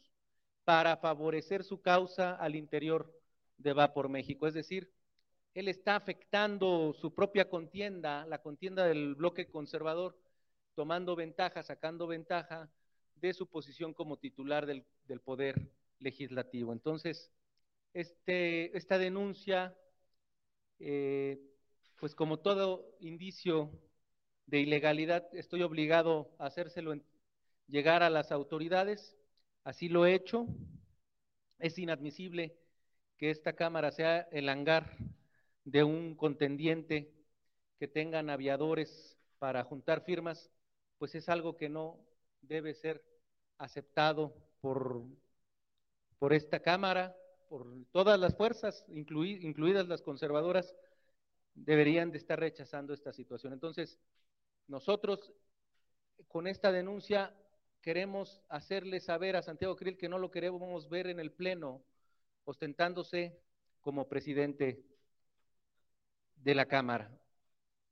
para 0.64 0.96
favorecer 0.96 1.62
su 1.62 1.82
causa 1.82 2.34
al 2.34 2.56
interior 2.56 3.12
de 3.58 3.74
Va 3.74 3.92
por 3.92 4.08
México. 4.08 4.46
Es 4.46 4.54
decir, 4.54 4.90
él 5.52 5.68
está 5.68 5.96
afectando 5.96 6.94
su 6.94 7.14
propia 7.14 7.50
contienda, 7.50 8.24
la 8.24 8.40
contienda 8.40 8.86
del 8.86 9.14
bloque 9.14 9.48
conservador, 9.48 10.18
tomando 10.74 11.14
ventaja, 11.14 11.62
sacando 11.62 12.06
ventaja 12.06 12.70
de 13.16 13.34
su 13.34 13.46
posición 13.46 13.92
como 13.92 14.16
titular 14.16 14.64
del, 14.64 14.84
poder 15.22 15.70
legislativo. 15.98 16.72
Entonces, 16.72 17.30
este, 17.92 18.74
esta 18.76 18.96
denuncia 18.96 19.76
eh, 20.78 21.38
pues 21.98 22.14
como 22.14 22.38
todo 22.38 22.96
indicio 23.00 23.70
de 24.46 24.60
ilegalidad, 24.60 25.26
estoy 25.34 25.62
obligado 25.62 26.30
a 26.38 26.46
hacérselo 26.46 26.94
llegar 27.66 28.02
a 28.02 28.10
las 28.10 28.30
autoridades, 28.32 29.16
así 29.64 29.88
lo 29.88 30.06
he 30.06 30.14
hecho. 30.14 30.46
Es 31.58 31.78
inadmisible 31.78 32.56
que 33.16 33.30
esta 33.30 33.54
Cámara 33.54 33.90
sea 33.90 34.28
el 34.30 34.48
hangar 34.48 34.96
de 35.64 35.82
un 35.82 36.14
contendiente 36.14 37.12
que 37.78 37.88
tengan 37.88 38.30
aviadores 38.30 39.18
para 39.38 39.64
juntar 39.64 40.04
firmas, 40.04 40.50
pues 40.98 41.14
es 41.14 41.28
algo 41.28 41.56
que 41.56 41.68
no 41.68 41.98
debe 42.40 42.74
ser 42.74 43.02
aceptado 43.58 44.34
por, 44.60 45.02
por 46.18 46.32
esta 46.32 46.60
Cámara, 46.60 47.16
por 47.48 47.66
todas 47.90 48.18
las 48.18 48.36
fuerzas, 48.36 48.84
incluidas 48.88 49.88
las 49.88 50.02
conservadoras, 50.02 50.74
deberían 51.56 52.12
de 52.12 52.18
estar 52.18 52.38
rechazando 52.38 52.92
esta 52.92 53.12
situación. 53.12 53.52
Entonces, 53.52 53.98
nosotros 54.68 55.32
con 56.28 56.46
esta 56.46 56.70
denuncia 56.70 57.34
queremos 57.80 58.42
hacerle 58.48 59.00
saber 59.00 59.36
a 59.36 59.42
Santiago 59.42 59.76
Krill 59.76 59.96
que 59.96 60.08
no 60.08 60.18
lo 60.18 60.30
queremos 60.30 60.88
ver 60.88 61.06
en 61.06 61.18
el 61.18 61.32
Pleno 61.32 61.82
ostentándose 62.44 63.40
como 63.80 64.08
presidente 64.08 64.84
de 66.36 66.54
la 66.54 66.66
Cámara. 66.66 67.10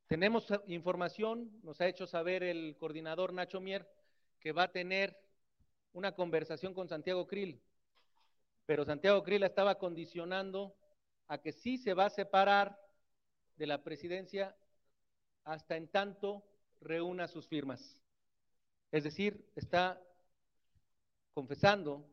Tenemos 0.06 0.52
información, 0.66 1.50
nos 1.62 1.80
ha 1.80 1.88
hecho 1.88 2.06
saber 2.06 2.42
el 2.42 2.76
coordinador 2.76 3.32
Nacho 3.32 3.60
Mier 3.60 3.88
que 4.38 4.52
va 4.52 4.64
a 4.64 4.72
tener 4.72 5.18
una 5.92 6.12
conversación 6.12 6.74
con 6.74 6.88
Santiago 6.88 7.26
Krill, 7.26 7.62
pero 8.66 8.84
Santiago 8.84 9.22
Krill 9.22 9.42
estaba 9.44 9.76
condicionando 9.76 10.76
a 11.28 11.38
que 11.38 11.52
sí 11.52 11.78
se 11.78 11.94
va 11.94 12.06
a 12.06 12.10
separar 12.10 12.83
de 13.56 13.66
la 13.66 13.82
presidencia 13.82 14.56
hasta 15.44 15.76
en 15.76 15.88
tanto 15.88 16.42
reúna 16.80 17.28
sus 17.28 17.46
firmas. 17.46 17.98
Es 18.90 19.04
decir, 19.04 19.44
está 19.56 20.00
confesando 21.32 22.06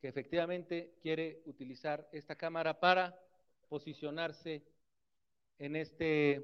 que 0.00 0.08
efectivamente 0.08 0.94
quiere 1.02 1.42
utilizar 1.44 2.08
esta 2.12 2.36
Cámara 2.36 2.80
para 2.80 3.18
posicionarse 3.68 4.64
en 5.58 5.76
este 5.76 6.42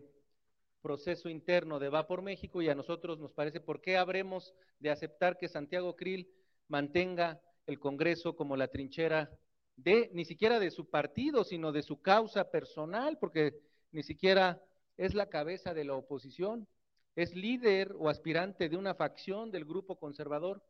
proceso 0.82 1.28
interno 1.28 1.78
de 1.78 1.88
Va 1.88 2.06
por 2.06 2.22
México 2.22 2.62
y 2.62 2.68
a 2.68 2.74
nosotros 2.74 3.18
nos 3.18 3.32
parece 3.32 3.60
por 3.60 3.80
qué 3.80 3.96
habremos 3.96 4.54
de 4.78 4.90
aceptar 4.90 5.36
que 5.38 5.48
Santiago 5.48 5.96
Krill 5.96 6.30
mantenga 6.68 7.40
el 7.66 7.80
Congreso 7.80 8.36
como 8.36 8.56
la 8.56 8.68
trinchera 8.68 9.30
de 9.74 10.10
ni 10.12 10.24
siquiera 10.24 10.60
de 10.60 10.70
su 10.70 10.88
partido, 10.88 11.44
sino 11.44 11.72
de 11.72 11.82
su 11.82 12.00
causa 12.00 12.50
personal, 12.50 13.18
porque 13.18 13.58
ni 13.92 14.02
siquiera 14.02 14.62
es 14.96 15.14
la 15.14 15.28
cabeza 15.28 15.74
de 15.74 15.84
la 15.84 15.94
oposición, 15.94 16.66
es 17.14 17.34
líder 17.34 17.94
o 17.98 18.08
aspirante 18.08 18.68
de 18.68 18.76
una 18.76 18.94
facción 18.94 19.50
del 19.50 19.64
grupo 19.64 19.98
conservador 19.98 20.62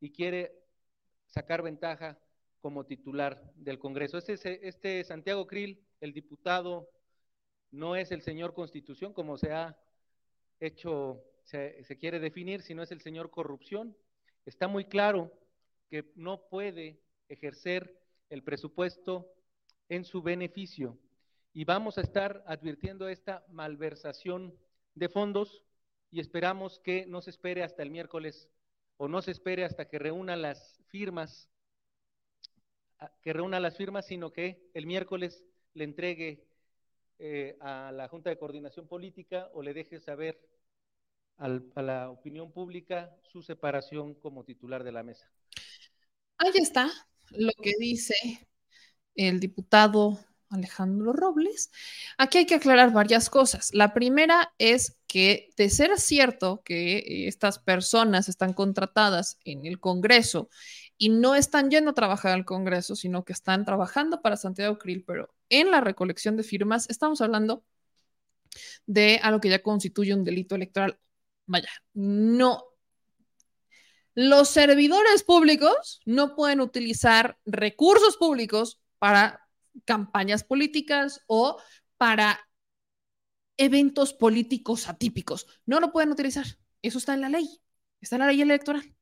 y 0.00 0.10
quiere 0.10 0.52
sacar 1.26 1.62
ventaja 1.62 2.18
como 2.60 2.86
titular 2.86 3.52
del 3.56 3.78
Congreso. 3.78 4.18
Este, 4.18 4.66
este 4.66 5.04
Santiago 5.04 5.46
Krill, 5.46 5.80
el 6.00 6.12
diputado, 6.12 6.88
no 7.70 7.96
es 7.96 8.12
el 8.12 8.22
señor 8.22 8.54
Constitución 8.54 9.12
como 9.12 9.36
se 9.36 9.52
ha 9.52 9.76
hecho, 10.60 11.22
se, 11.44 11.82
se 11.84 11.98
quiere 11.98 12.18
definir, 12.18 12.62
sino 12.62 12.82
es 12.82 12.92
el 12.92 13.00
señor 13.00 13.30
Corrupción. 13.30 13.96
Está 14.46 14.68
muy 14.68 14.84
claro 14.84 15.32
que 15.90 16.10
no 16.14 16.48
puede 16.48 17.00
ejercer 17.28 18.00
el 18.30 18.42
presupuesto 18.42 19.32
en 19.88 20.04
su 20.04 20.22
beneficio 20.22 20.98
y 21.52 21.64
vamos 21.64 21.98
a 21.98 22.02
estar 22.02 22.44
advirtiendo 22.46 23.08
esta 23.08 23.44
malversación 23.48 24.54
de 24.94 25.08
fondos 25.08 25.62
y 26.10 26.20
esperamos 26.20 26.80
que 26.80 27.06
no 27.06 27.20
se 27.20 27.30
espere 27.30 27.62
hasta 27.62 27.82
el 27.82 27.90
miércoles 27.90 28.48
o 28.96 29.08
no 29.08 29.22
se 29.22 29.30
espere 29.30 29.64
hasta 29.64 29.88
que 29.88 29.98
reúna 29.98 30.36
las 30.36 30.80
firmas, 30.88 31.48
que 33.22 33.32
reúna 33.32 33.60
las 33.60 33.76
firmas, 33.76 34.06
sino 34.06 34.32
que 34.32 34.70
el 34.74 34.86
miércoles 34.86 35.44
le 35.74 35.84
entregue 35.84 36.44
eh, 37.18 37.56
a 37.60 37.92
la 37.92 38.08
Junta 38.08 38.30
de 38.30 38.38
Coordinación 38.38 38.88
Política 38.88 39.50
o 39.52 39.62
le 39.62 39.74
deje 39.74 40.00
saber 40.00 40.40
a 41.38 41.82
la 41.82 42.10
opinión 42.10 42.50
pública 42.50 43.16
su 43.22 43.42
separación 43.42 44.14
como 44.14 44.44
titular 44.44 44.82
de 44.82 44.90
la 44.90 45.04
mesa. 45.04 45.30
Ahí 46.38 46.50
está 46.54 46.90
lo 47.30 47.52
que 47.62 47.74
dice 47.78 48.14
el 49.14 49.38
diputado 49.38 50.18
Alejandro 50.50 51.12
Robles. 51.12 51.70
Aquí 52.16 52.38
hay 52.38 52.46
que 52.46 52.54
aclarar 52.54 52.92
varias 52.92 53.30
cosas. 53.30 53.70
La 53.72 53.92
primera 53.94 54.52
es 54.58 54.98
que 55.06 55.50
de 55.56 55.70
ser 55.70 55.98
cierto 55.98 56.62
que 56.64 57.26
estas 57.28 57.58
personas 57.58 58.28
están 58.28 58.52
contratadas 58.52 59.38
en 59.44 59.66
el 59.66 59.80
Congreso 59.80 60.48
y 60.96 61.10
no 61.10 61.34
están 61.34 61.70
yendo 61.70 61.92
a 61.92 61.94
trabajar 61.94 62.32
al 62.32 62.44
Congreso, 62.44 62.96
sino 62.96 63.24
que 63.24 63.32
están 63.32 63.64
trabajando 63.64 64.20
para 64.20 64.36
Santiago 64.36 64.78
Krill, 64.78 65.04
pero 65.04 65.32
en 65.48 65.70
la 65.70 65.80
recolección 65.80 66.36
de 66.36 66.42
firmas 66.42 66.88
estamos 66.90 67.20
hablando 67.20 67.64
de 68.86 69.20
algo 69.22 69.40
que 69.40 69.50
ya 69.50 69.62
constituye 69.62 70.14
un 70.14 70.24
delito 70.24 70.54
electoral. 70.54 70.98
Vaya, 71.46 71.70
no. 71.94 72.64
Los 74.14 74.48
servidores 74.48 75.22
públicos 75.22 76.00
no 76.04 76.34
pueden 76.34 76.60
utilizar 76.60 77.38
recursos 77.46 78.16
públicos 78.16 78.80
para 78.98 79.47
campañas 79.84 80.44
políticas 80.44 81.22
o 81.26 81.60
para 81.96 82.40
eventos 83.56 84.12
políticos 84.12 84.88
atípicos. 84.88 85.46
No 85.66 85.80
lo 85.80 85.92
pueden 85.92 86.10
utilizar. 86.10 86.46
Eso 86.82 86.98
está 86.98 87.14
en 87.14 87.22
la 87.22 87.28
ley. 87.28 87.60
Está 88.00 88.16
en 88.16 88.20
la 88.20 88.28
ley 88.28 88.40
electoral. 88.40 88.94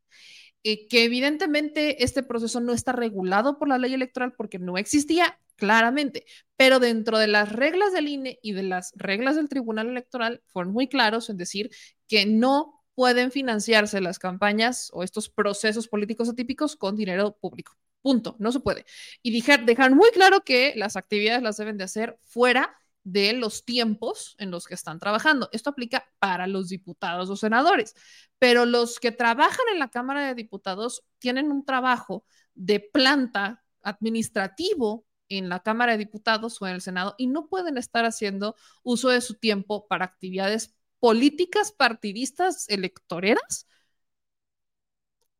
Eh, 0.62 0.88
que 0.88 1.04
evidentemente 1.04 2.02
este 2.02 2.22
proceso 2.24 2.60
no 2.60 2.72
está 2.72 2.92
regulado 2.92 3.58
por 3.58 3.68
la 3.68 3.78
ley 3.78 3.94
electoral 3.94 4.32
porque 4.32 4.58
no 4.58 4.78
existía 4.78 5.38
claramente, 5.54 6.26
pero 6.56 6.80
dentro 6.80 7.18
de 7.18 7.28
las 7.28 7.52
reglas 7.52 7.92
del 7.92 8.08
INE 8.08 8.38
y 8.42 8.52
de 8.52 8.64
las 8.64 8.92
reglas 8.96 9.36
del 9.36 9.48
Tribunal 9.48 9.88
Electoral 9.88 10.42
fueron 10.46 10.72
muy 10.72 10.88
claros 10.88 11.30
en 11.30 11.36
decir 11.36 11.70
que 12.08 12.26
no 12.26 12.82
pueden 12.94 13.30
financiarse 13.30 14.00
las 14.00 14.18
campañas 14.18 14.90
o 14.92 15.02
estos 15.02 15.28
procesos 15.28 15.86
políticos 15.86 16.28
atípicos 16.28 16.76
con 16.76 16.96
dinero 16.96 17.36
público. 17.40 17.76
Punto, 18.06 18.36
no 18.38 18.52
se 18.52 18.60
puede. 18.60 18.86
Y 19.20 19.32
dejar, 19.32 19.64
dejar 19.64 19.92
muy 19.92 20.08
claro 20.10 20.42
que 20.42 20.74
las 20.76 20.94
actividades 20.94 21.42
las 21.42 21.56
deben 21.56 21.76
de 21.76 21.82
hacer 21.82 22.16
fuera 22.22 22.78
de 23.02 23.32
los 23.32 23.64
tiempos 23.64 24.36
en 24.38 24.52
los 24.52 24.66
que 24.68 24.74
están 24.74 25.00
trabajando. 25.00 25.48
Esto 25.50 25.70
aplica 25.70 26.08
para 26.20 26.46
los 26.46 26.68
diputados 26.68 27.28
o 27.30 27.34
senadores, 27.34 27.96
pero 28.38 28.64
los 28.64 29.00
que 29.00 29.10
trabajan 29.10 29.66
en 29.72 29.80
la 29.80 29.90
Cámara 29.90 30.24
de 30.24 30.36
Diputados 30.36 31.02
tienen 31.18 31.50
un 31.50 31.64
trabajo 31.64 32.24
de 32.54 32.78
planta 32.78 33.64
administrativo 33.82 35.04
en 35.28 35.48
la 35.48 35.58
Cámara 35.58 35.90
de 35.90 35.98
Diputados 35.98 36.62
o 36.62 36.66
en 36.68 36.74
el 36.76 36.82
Senado 36.82 37.16
y 37.18 37.26
no 37.26 37.48
pueden 37.48 37.76
estar 37.76 38.04
haciendo 38.04 38.54
uso 38.84 39.08
de 39.08 39.20
su 39.20 39.34
tiempo 39.34 39.88
para 39.88 40.04
actividades 40.04 40.76
políticas 41.00 41.72
partidistas 41.72 42.68
electoreras, 42.68 43.66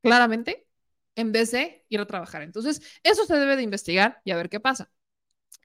claramente, 0.02 0.65
en 1.16 1.32
vez 1.32 1.50
de 1.50 1.84
ir 1.88 2.00
a 2.00 2.06
trabajar. 2.06 2.42
Entonces, 2.42 2.80
eso 3.02 3.24
se 3.26 3.36
debe 3.36 3.56
de 3.56 3.62
investigar 3.62 4.20
y 4.24 4.30
a 4.30 4.36
ver 4.36 4.48
qué 4.48 4.60
pasa. 4.60 4.90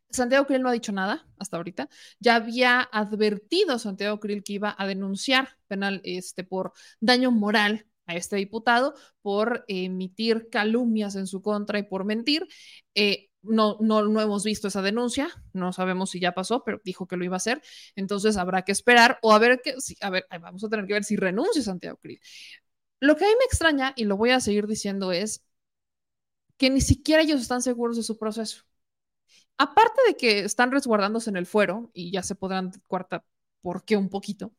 Santiago 0.10 0.46
Krill 0.46 0.62
no 0.62 0.70
ha 0.70 0.74
dicho 0.74 0.92
nada 0.92 1.28
hasta 1.40 1.58
ahorita. 1.58 1.90
Ya 2.20 2.36
había 2.36 2.82
advertido 2.82 3.80
Santiago 3.80 4.20
Krill 4.20 4.44
que 4.44 4.54
iba 4.54 4.76
a 4.78 4.88
denunciar 4.88 5.50
penal 5.68 6.02
este, 6.04 6.44
por 6.44 6.74
daño 7.00 7.32
moral 7.32 7.86
a 8.08 8.16
este 8.16 8.36
diputado 8.36 8.96
por 9.22 9.64
emitir 9.68 10.50
calumnias 10.50 11.16
en 11.16 11.28
su 11.28 11.42
contra 11.42 11.80
y 11.80 11.84
por 11.84 12.04
mentir. 12.04 12.48
Eh, 12.96 13.30
no, 13.44 13.78
no, 13.80 14.04
no 14.04 14.22
hemos 14.22 14.44
visto 14.44 14.68
esa 14.68 14.82
denuncia, 14.82 15.30
no 15.54 15.74
sabemos 15.74 16.12
si 16.12 16.20
ya 16.20 16.34
pasó, 16.34 16.64
pero 16.64 16.80
dijo 16.84 17.08
que 17.08 17.18
lo 17.18 17.26
iba 17.26 17.36
a 17.36 17.38
hacer. 17.38 17.62
Entonces 17.96 18.38
habrá 18.38 18.64
que 18.64 18.72
esperar 18.72 19.18
o 19.22 19.34
a 19.34 19.40
ver 19.40 19.62
que, 19.64 19.76
a 20.02 20.10
ver, 20.10 20.28
vamos 20.42 20.64
a 20.64 20.70
tener 20.70 20.86
que 20.86 20.94
ver 20.94 21.04
si 21.04 21.16
renuncia 21.16 21.62
Santiago 21.62 21.98
Krill. 21.98 22.20
Lo 23.02 23.18
que 23.18 23.26
a 23.26 23.28
mí 23.28 23.34
me 23.38 23.46
extraña, 23.46 23.94
y 23.98 24.06
lo 24.06 24.16
voy 24.16 24.30
a 24.30 24.40
seguir 24.40 24.66
diciendo, 24.68 25.12
es 25.12 25.44
que 26.58 26.70
ni 26.70 26.82
siquiera 26.82 27.24
ellos 27.24 27.42
están 27.42 27.62
seguros 27.62 27.98
de 27.98 28.04
su 28.04 28.18
proceso 28.18 28.64
aparte 29.58 30.02
de 30.08 30.18
que 30.18 30.40
están 30.40 30.72
resguardándose 30.72 31.30
en 31.30 31.38
el 31.38 31.46
fuero, 31.46 31.92
y 31.94 32.12
ya 32.12 32.24
se 32.24 32.36
podrán 32.36 32.72
cuarta 32.88 33.24
por 33.62 33.86
qué 33.86 33.96
un 33.98 34.10
poquito, 34.10 34.54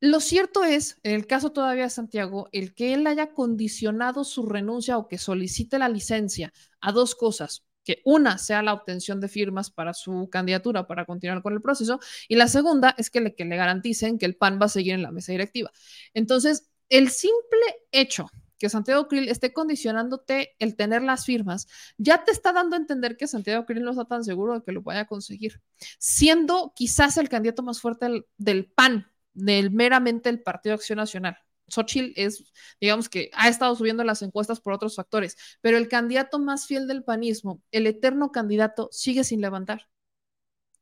lo 0.00 0.20
cierto 0.20 0.62
es, 0.64 0.98
en 1.02 1.14
el 1.14 1.26
caso 1.26 1.50
todavía 1.50 1.84
de 1.84 1.90
Santiago, 1.90 2.48
el 2.52 2.74
que 2.74 2.94
él 2.94 3.06
haya 3.06 3.32
condicionado 3.34 4.22
su 4.24 4.46
renuncia 4.46 4.96
o 4.96 5.08
que 5.08 5.18
solicite 5.18 5.78
la 5.78 5.88
licencia 5.88 6.52
a 6.80 6.92
dos 6.92 7.14
cosas 7.16 7.64
que 7.84 8.00
una 8.04 8.38
sea 8.38 8.62
la 8.62 8.74
obtención 8.74 9.20
de 9.20 9.28
firmas 9.28 9.70
para 9.70 9.94
su 9.94 10.28
candidatura 10.30 10.86
para 10.86 11.06
continuar 11.06 11.42
con 11.42 11.54
el 11.54 11.62
proceso 11.62 11.98
y 12.28 12.36
la 12.36 12.46
segunda 12.46 12.94
es 12.98 13.10
que 13.10 13.20
le, 13.20 13.34
que 13.34 13.44
le 13.44 13.56
garanticen 13.56 14.18
que 14.18 14.26
el 14.26 14.36
PAN 14.36 14.60
va 14.60 14.66
a 14.66 14.68
seguir 14.68 14.92
en 14.94 15.02
la 15.02 15.10
mesa 15.10 15.32
directiva. 15.32 15.72
Entonces, 16.14 16.68
el 16.88 17.10
simple 17.10 17.60
hecho 17.92 18.28
que 18.58 18.68
Santiago 18.68 19.08
Krill 19.08 19.28
esté 19.28 19.52
condicionándote 19.52 20.56
el 20.58 20.76
tener 20.76 21.02
las 21.02 21.24
firmas, 21.24 21.68
ya 21.96 22.24
te 22.24 22.32
está 22.32 22.52
dando 22.52 22.76
a 22.76 22.78
entender 22.78 23.16
que 23.16 23.28
Santiago 23.28 23.64
Krill 23.64 23.84
no 23.84 23.92
está 23.92 24.04
tan 24.04 24.24
seguro 24.24 24.54
de 24.54 24.64
que 24.64 24.72
lo 24.72 24.82
vaya 24.82 25.00
a 25.00 25.06
conseguir, 25.06 25.62
siendo 25.98 26.72
quizás 26.74 27.16
el 27.16 27.28
candidato 27.28 27.62
más 27.62 27.80
fuerte 27.80 28.24
del, 28.36 28.66
PAN, 28.66 29.06
del 29.32 29.70
meramente 29.70 30.28
el 30.28 30.42
Partido 30.42 30.74
Acción 30.74 30.96
Nacional. 30.96 31.38
Xochitl 31.68 32.12
es, 32.16 32.44
digamos 32.80 33.08
que 33.08 33.30
ha 33.34 33.48
estado 33.48 33.76
subiendo 33.76 34.02
las 34.02 34.22
encuestas 34.22 34.60
por 34.60 34.72
otros 34.72 34.96
factores, 34.96 35.36
pero 35.60 35.76
el 35.76 35.88
candidato 35.88 36.38
más 36.38 36.66
fiel 36.66 36.88
del 36.88 37.04
panismo, 37.04 37.62
el 37.70 37.86
eterno 37.86 38.32
candidato, 38.32 38.88
sigue 38.90 39.22
sin 39.22 39.40
levantar. 39.40 39.88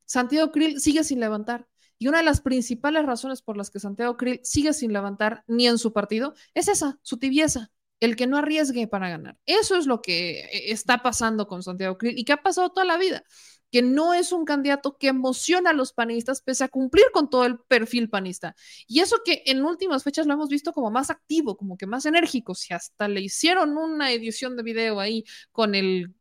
Santiago 0.04 0.52
Krill 0.52 0.80
sigue 0.80 1.02
sin 1.02 1.20
levantar. 1.20 1.66
Y 1.98 2.08
una 2.08 2.18
de 2.18 2.24
las 2.24 2.40
principales 2.40 3.06
razones 3.06 3.42
por 3.42 3.56
las 3.56 3.70
que 3.70 3.80
Santiago 3.80 4.16
Krill 4.16 4.40
sigue 4.42 4.72
sin 4.72 4.92
levantar 4.92 5.44
ni 5.46 5.66
en 5.66 5.78
su 5.78 5.92
partido 5.92 6.34
es 6.54 6.68
esa, 6.68 6.98
su 7.02 7.18
tibieza, 7.18 7.70
el 8.00 8.16
que 8.16 8.26
no 8.26 8.36
arriesgue 8.36 8.86
para 8.86 9.08
ganar. 9.08 9.38
Eso 9.46 9.76
es 9.76 9.86
lo 9.86 10.02
que 10.02 10.40
eh, 10.40 10.72
está 10.72 11.02
pasando 11.02 11.46
con 11.46 11.62
Santiago 11.62 11.96
Krill 11.98 12.18
y 12.18 12.24
que 12.24 12.32
ha 12.32 12.42
pasado 12.42 12.70
toda 12.70 12.84
la 12.84 12.98
vida, 12.98 13.24
que 13.70 13.82
no 13.82 14.14
es 14.14 14.32
un 14.32 14.44
candidato 14.44 14.96
que 14.98 15.08
emociona 15.08 15.70
a 15.70 15.72
los 15.72 15.92
panistas 15.92 16.42
pese 16.42 16.64
a 16.64 16.68
cumplir 16.68 17.06
con 17.12 17.30
todo 17.30 17.44
el 17.46 17.58
perfil 17.58 18.10
panista. 18.10 18.54
Y 18.86 19.00
eso 19.00 19.18
que 19.24 19.42
en 19.46 19.64
últimas 19.64 20.04
fechas 20.04 20.26
lo 20.26 20.34
hemos 20.34 20.48
visto 20.48 20.72
como 20.72 20.90
más 20.90 21.10
activo, 21.10 21.56
como 21.56 21.76
que 21.76 21.86
más 21.86 22.06
enérgico, 22.06 22.54
si 22.54 22.74
hasta 22.74 23.08
le 23.08 23.22
hicieron 23.22 23.76
una 23.76 24.12
edición 24.12 24.56
de 24.56 24.62
video 24.62 25.00
ahí 25.00 25.24
con 25.52 25.74
el 25.74 26.14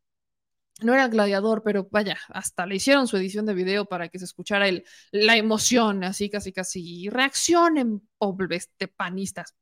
no 0.81 0.93
era 0.93 1.07
gladiador, 1.07 1.63
pero 1.63 1.87
vaya, 1.89 2.17
hasta 2.29 2.65
le 2.65 2.75
hicieron 2.75 3.07
su 3.07 3.17
edición 3.17 3.45
de 3.45 3.53
video 3.53 3.85
para 3.85 4.09
que 4.09 4.19
se 4.19 4.25
escuchara 4.25 4.67
el, 4.67 4.83
la 5.11 5.37
emoción, 5.37 6.03
así 6.03 6.29
casi 6.29 6.51
casi, 6.51 7.09
reaccionen, 7.09 8.07
pobres 8.17 8.69
panistas. 8.95 9.55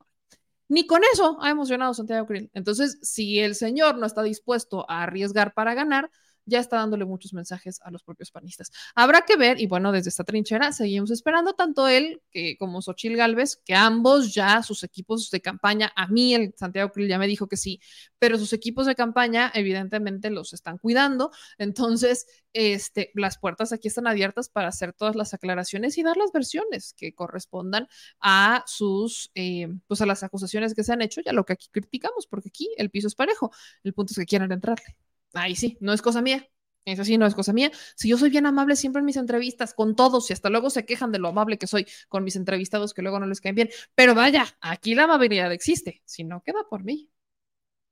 Ni 0.70 0.88
con 0.88 1.02
eso 1.14 1.38
ha 1.42 1.52
emocionado 1.52 1.94
Santiago 1.94 2.26
Krill. 2.26 2.50
Entonces, 2.54 2.98
si 3.04 3.40
el 3.40 3.54
señor 3.54 3.98
no 3.98 4.06
está 4.08 4.24
dispuesto 4.24 4.90
a 4.90 5.04
arriesgar 5.04 5.54
para 5.54 5.76
ganar, 5.76 6.10
ya 6.46 6.60
está 6.60 6.78
dándole 6.78 7.06
muchos 7.06 7.34
mensajes 7.34 7.80
a 7.84 7.92
los 7.92 8.04
propios 8.04 8.32
panistas. 8.32 8.72
Habrá 8.96 9.22
que 9.22 9.38
ver, 9.38 9.60
y 9.60 9.68
bueno, 9.68 9.92
desde 9.92 10.10
esta 10.10 10.24
trinchera 10.24 10.72
seguimos 10.72 11.12
esperando 11.12 11.54
tanto 11.54 11.88
él 11.88 12.22
que, 12.32 12.58
como 12.58 12.82
Xochil 12.82 13.16
Gálvez, 13.16 13.58
que 13.58 13.76
ambos 13.76 14.34
ya 14.34 14.62
sus 14.64 14.84
equipos 14.84 15.30
de 15.32 15.42
campaña, 15.42 15.92
a 15.96 16.08
mí 16.08 16.34
el 16.36 16.54
Santiago 16.58 16.92
Krill 16.92 17.08
ya 17.08 17.18
me 17.18 17.28
dijo 17.28 17.48
que 17.48 17.58
sí, 17.58 17.80
pero 18.20 18.38
sus 18.38 18.54
equipos 18.54 18.86
de 18.86 18.96
campaña 18.96 19.52
evidentemente 19.54 20.30
los 20.30 20.54
están 20.54 20.78
cuidando, 20.78 21.32
entonces 21.58 22.26
este, 22.54 23.12
las 23.16 23.38
puertas 23.38 23.74
aquí 23.74 23.88
están 23.88 24.08
abiertas 24.08 24.50
para 24.50 24.68
hacer 24.68 24.94
todas 24.94 25.16
las 25.16 25.34
aclaraciones 25.34 25.98
y 25.98 26.04
dar 26.04 26.18
las 26.18 26.32
versiones 26.32 26.94
que 26.96 27.14
correspondan 27.14 27.88
a 28.20 28.64
sus, 28.68 29.32
eh, 29.36 29.68
pues 29.88 30.02
a 30.02 30.06
las 30.06 30.24
acusaciones 30.24 30.74
que 30.74 30.84
se 30.84 30.94
han 30.94 31.02
hecho 31.02 31.22
y 31.24 31.30
a 31.30 31.34
lo 31.34 31.46
que 31.46 31.54
aquí 31.54 31.68
criticamos, 31.72 32.28
porque 32.28 32.50
aquí 32.50 32.70
el 32.78 32.90
piso 32.90 33.08
es 33.08 33.16
parejo, 33.16 33.52
el 33.84 33.94
punto 33.94 34.12
es 34.12 34.18
que 34.18 34.26
quieran 34.26 34.52
entrarle. 34.52 34.96
Ahí 35.34 35.56
sí, 35.56 35.78
no 35.82 35.94
es 35.94 36.02
cosa 36.02 36.22
mía. 36.22 36.48
Eso 36.86 37.06
sí, 37.06 37.18
no 37.18 37.26
es 37.26 37.34
cosa 37.34 37.54
mía. 37.54 37.72
Si 37.96 38.10
yo 38.10 38.18
soy 38.18 38.30
bien 38.30 38.46
amable 38.46 38.76
siempre 38.76 39.00
en 39.00 39.06
mis 39.06 39.16
entrevistas, 39.16 39.74
con 39.74 39.96
todos, 39.96 40.30
y 40.30 40.34
hasta 40.34 40.50
luego 40.50 40.70
se 40.70 40.86
quejan 40.86 41.12
de 41.12 41.20
lo 41.20 41.30
amable 41.30 41.58
que 41.58 41.68
soy 41.68 41.88
con 42.10 42.24
mis 42.24 42.36
entrevistados 42.36 42.94
que 42.94 43.02
luego 43.02 43.20
no 43.20 43.26
les 43.26 43.40
caen 43.42 43.56
bien. 43.56 43.70
Pero 43.96 44.16
vaya, 44.16 44.46
aquí 44.62 44.94
la 44.96 45.06
amabilidad 45.06 45.52
existe. 45.54 46.02
Si 46.06 46.24
no, 46.24 46.44
queda 46.44 46.68
por 46.70 46.84
mí. 46.84 47.10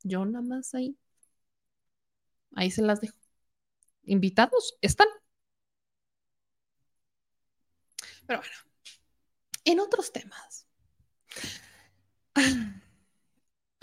Yo 0.04 0.26
nada 0.26 0.44
más 0.44 0.74
ahí. 0.76 0.98
Ahí 2.56 2.72
se 2.72 2.82
las 2.82 3.02
dejo. 3.02 3.18
Invitados 4.04 4.78
están. 4.82 5.08
Pero 8.26 8.40
bueno, 8.40 8.56
en 9.66 9.80
otros 9.80 10.12
temas. 10.12 10.68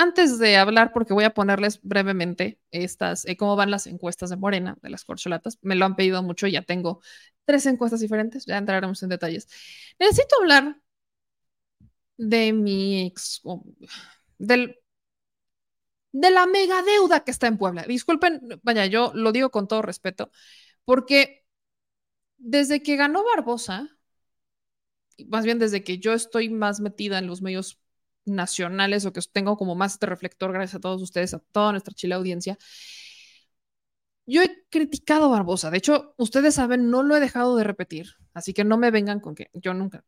Antes 0.01 0.39
de 0.39 0.57
hablar, 0.57 0.93
porque 0.93 1.13
voy 1.13 1.25
a 1.25 1.35
ponerles 1.35 1.81
brevemente 1.83 2.61
estas, 2.71 3.25
eh, 3.27 3.37
cómo 3.37 3.57
van 3.57 3.73
las 3.73 3.89
encuestas 3.89 4.31
de 4.31 4.37
Morena, 4.37 4.79
de 4.81 4.91
las 4.91 5.05
corcholatas, 5.05 5.59
me 5.63 5.75
lo 5.75 5.85
han 5.87 5.97
pedido 5.97 6.23
mucho, 6.23 6.47
ya 6.47 6.63
tengo 6.63 7.01
tres 7.45 7.67
encuestas 7.67 8.01
diferentes, 8.01 8.47
ya 8.47 8.59
entraremos 8.59 9.03
en 9.03 9.09
detalles. 9.09 9.49
Necesito 9.99 10.37
hablar 10.41 10.81
de 12.17 12.53
mi 12.53 13.07
ex, 13.07 13.41
del, 14.39 14.77
de 16.13 16.31
la 16.31 16.47
mega 16.47 16.83
deuda 16.83 17.25
que 17.25 17.31
está 17.31 17.47
en 17.47 17.59
Puebla. 17.59 17.85
Disculpen, 17.85 18.41
vaya, 18.63 18.87
yo 18.87 19.13
lo 19.15 19.33
digo 19.33 19.51
con 19.51 19.69
todo 19.69 19.83
respeto, 19.83 20.31
porque 20.85 21.45
desde 22.39 22.83
que 22.83 22.97
ganó 22.97 23.25
Barbosa, 23.25 23.89
más 25.29 25.45
bien 25.45 25.59
desde 25.59 25.83
que 25.85 25.99
yo 25.99 26.13
estoy 26.13 26.49
más 26.49 26.81
metida 26.81 27.19
en 27.19 27.27
los 27.27 27.43
medios 27.43 27.81
nacionales 28.29 29.07
o 29.07 29.13
que 29.13 29.21
tengo 29.33 29.57
como 29.57 29.75
más 29.75 29.95
este 29.95 30.07
reflector 30.07 30.53
gracias 30.53 30.77
a 30.77 30.81
todos 30.81 31.03
ustedes, 31.03 31.35
a 31.35 31.41
toda 31.53 31.73
nuestra 31.73 31.95
chile 31.95 32.15
audiencia. 32.15 32.59
yo 34.27 34.43
he 34.43 34.65
criticado 34.71 35.31
Barbosa. 35.31 35.71
De 35.71 35.79
hecho, 35.79 36.15
ustedes 36.19 36.55
saben, 36.55 36.91
no 36.91 37.03
lo 37.03 37.17
he 37.17 37.21
dejado 37.21 37.57
de 37.57 37.65
repetir. 37.65 38.15
Así 38.35 38.53
que 38.53 38.65
no 38.65 38.77
me 38.79 38.91
vengan 38.91 39.21
con 39.21 39.35
que 39.35 39.51
yo 39.55 39.75
nunca, 39.75 40.05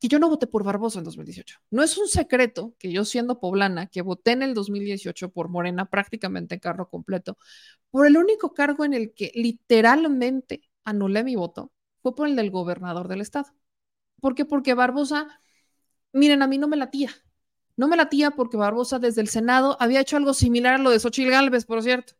que 0.00 0.08
yo 0.08 0.18
no 0.18 0.28
voté 0.28 0.46
por 0.48 0.64
Barbosa 0.64 0.98
en 0.98 1.04
2018. 1.04 1.58
No 1.70 1.82
es 1.82 1.96
un 1.96 2.08
secreto 2.08 2.74
que 2.78 2.92
yo 2.92 3.04
siendo 3.04 3.38
poblana, 3.40 3.86
que 3.86 4.02
voté 4.02 4.32
en 4.32 4.42
el 4.42 4.54
2018 4.54 5.30
por 5.30 5.48
Morena 5.48 5.86
prácticamente 5.86 6.56
en 6.56 6.60
carro 6.60 6.88
completo, 6.88 7.38
por 7.90 8.06
el 8.06 8.16
único 8.16 8.52
cargo 8.54 8.84
en 8.84 8.94
el 8.94 9.14
que 9.14 9.30
literalmente 9.34 10.62
anulé 10.84 11.22
mi 11.24 11.36
voto, 11.36 11.72
fue 12.02 12.14
por 12.16 12.26
el 12.28 12.36
del 12.36 12.50
gobernador 12.50 13.08
del 13.08 13.20
estado. 13.20 13.54
¿Por 14.20 14.34
qué? 14.34 14.44
Porque 14.44 14.74
Barbosa, 14.74 15.28
miren, 16.12 16.42
a 16.42 16.46
mí 16.46 16.58
no 16.58 16.68
me 16.68 16.76
latía. 16.76 17.10
No 17.76 17.88
me 17.88 17.96
latía 17.96 18.32
porque 18.32 18.56
Barbosa 18.56 18.98
desde 18.98 19.20
el 19.22 19.28
Senado 19.28 19.76
había 19.80 20.00
hecho 20.00 20.16
algo 20.16 20.34
similar 20.34 20.74
a 20.74 20.78
lo 20.78 20.90
de 20.90 21.00
Xochitl 21.00 21.30
Gálvez, 21.30 21.64
por 21.64 21.82
cierto. 21.82 22.14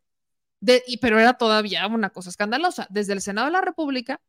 y, 0.86 0.98
pero 0.98 1.18
era 1.18 1.34
todavía 1.34 1.86
una 1.86 2.10
cosa 2.10 2.30
escandalosa. 2.30 2.86
Desde 2.90 3.12
el 3.12 3.20
Senado 3.22 3.46
de 3.46 3.52
la 3.52 3.60
República, 3.60 4.20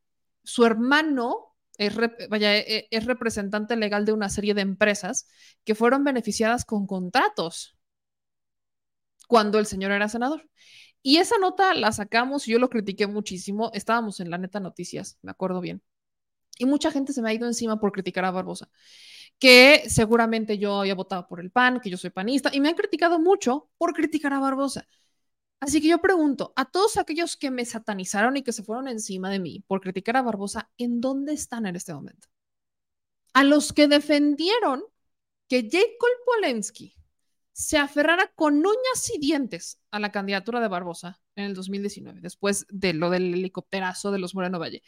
su 0.43 0.65
hermano 0.65 1.55
es, 1.77 1.95
vaya, 2.29 2.57
e, 2.57 2.77
e, 2.77 2.87
es 2.91 3.05
representante 3.05 3.75
legal 3.75 4.05
de 4.05 4.13
una 4.13 4.29
serie 4.29 4.53
de 4.53 4.61
empresas 4.61 5.27
que 5.63 5.75
fueron 5.75 6.03
beneficiadas 6.03 6.65
con 6.65 6.87
contratos 6.87 7.77
cuando 9.27 9.59
el 9.59 9.65
señor 9.65 9.91
era 9.91 10.09
senador. 10.09 10.47
Y 11.01 11.17
esa 11.17 11.37
nota 11.37 11.73
la 11.73 11.91
sacamos, 11.91 12.45
yo 12.45 12.59
lo 12.59 12.69
critiqué 12.69 13.07
muchísimo, 13.07 13.71
estábamos 13.73 14.19
en 14.19 14.29
la 14.29 14.37
neta 14.37 14.59
noticias, 14.59 15.17
me 15.21 15.31
acuerdo 15.31 15.61
bien. 15.61 15.81
Y 16.57 16.65
mucha 16.65 16.91
gente 16.91 17.13
se 17.13 17.21
me 17.21 17.29
ha 17.29 17.33
ido 17.33 17.47
encima 17.47 17.79
por 17.79 17.91
criticar 17.91 18.25
a 18.25 18.31
Barbosa, 18.31 18.69
que 19.43 19.89
seguramente 19.89 20.57
yo 20.57 20.79
había 20.79 20.95
votado 20.95 21.27
por 21.27 21.41
el 21.41 21.51
PAN, 21.51 21.81
que 21.81 21.89
yo 21.89 21.97
soy 21.97 22.11
panista, 22.11 22.49
y 22.53 22.61
me 22.61 22.69
han 22.69 22.75
criticado 22.75 23.19
mucho 23.19 23.69
por 23.77 23.93
criticar 23.93 24.31
a 24.31 24.39
Barbosa. 24.39 24.87
Así 25.59 25.81
que 25.81 25.89
yo 25.89 25.99
pregunto 25.99 26.53
a 26.55 26.63
todos 26.63 26.95
aquellos 26.95 27.35
que 27.35 27.51
me 27.51 27.65
satanizaron 27.65 28.37
y 28.37 28.43
que 28.43 28.53
se 28.53 28.63
fueron 28.63 28.87
encima 28.87 29.29
de 29.29 29.39
mí 29.39 29.61
por 29.67 29.81
criticar 29.81 30.15
a 30.15 30.21
Barbosa, 30.21 30.71
¿en 30.77 31.01
dónde 31.01 31.33
están 31.33 31.65
en 31.65 31.75
este 31.75 31.93
momento? 31.93 32.29
A 33.33 33.43
los 33.43 33.73
que 33.73 33.89
defendieron 33.89 34.81
que 35.49 35.67
Jacob 35.69 36.07
Polensky 36.25 36.95
se 37.51 37.77
aferrara 37.77 38.31
con 38.35 38.55
uñas 38.55 39.11
y 39.13 39.19
dientes 39.19 39.81
a 39.91 39.99
la 39.99 40.13
candidatura 40.13 40.61
de 40.61 40.69
Barbosa 40.69 41.21
en 41.35 41.45
el 41.45 41.53
2019, 41.55 42.21
después 42.21 42.65
de 42.69 42.93
lo 42.93 43.09
del 43.09 43.33
helicópterazo 43.33 44.11
de 44.11 44.19
los 44.19 44.35
Moreno 44.35 44.59
Valle. 44.59 44.83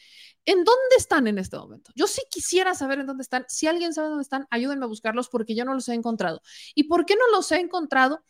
¿En 0.45 0.63
dónde 0.63 0.95
están 0.97 1.27
en 1.27 1.37
este 1.37 1.57
momento? 1.57 1.91
Yo 1.95 2.07
sí 2.07 2.21
quisiera 2.29 2.73
saber 2.75 2.99
en 2.99 3.07
dónde 3.07 3.23
están. 3.23 3.45
Si 3.47 3.67
alguien 3.67 3.93
sabe 3.93 4.09
dónde 4.09 4.23
están, 4.23 4.47
ayúdenme 4.49 4.85
a 4.85 4.87
buscarlos 4.87 5.29
porque 5.29 5.55
yo 5.55 5.65
no 5.65 5.73
los 5.73 5.89
he 5.89 5.93
encontrado. 5.93 6.41
¿Y 6.75 6.83
por 6.83 7.05
qué 7.05 7.15
no 7.15 7.27
los 7.35 7.51
he 7.51 7.59
encontrado? 7.59 8.23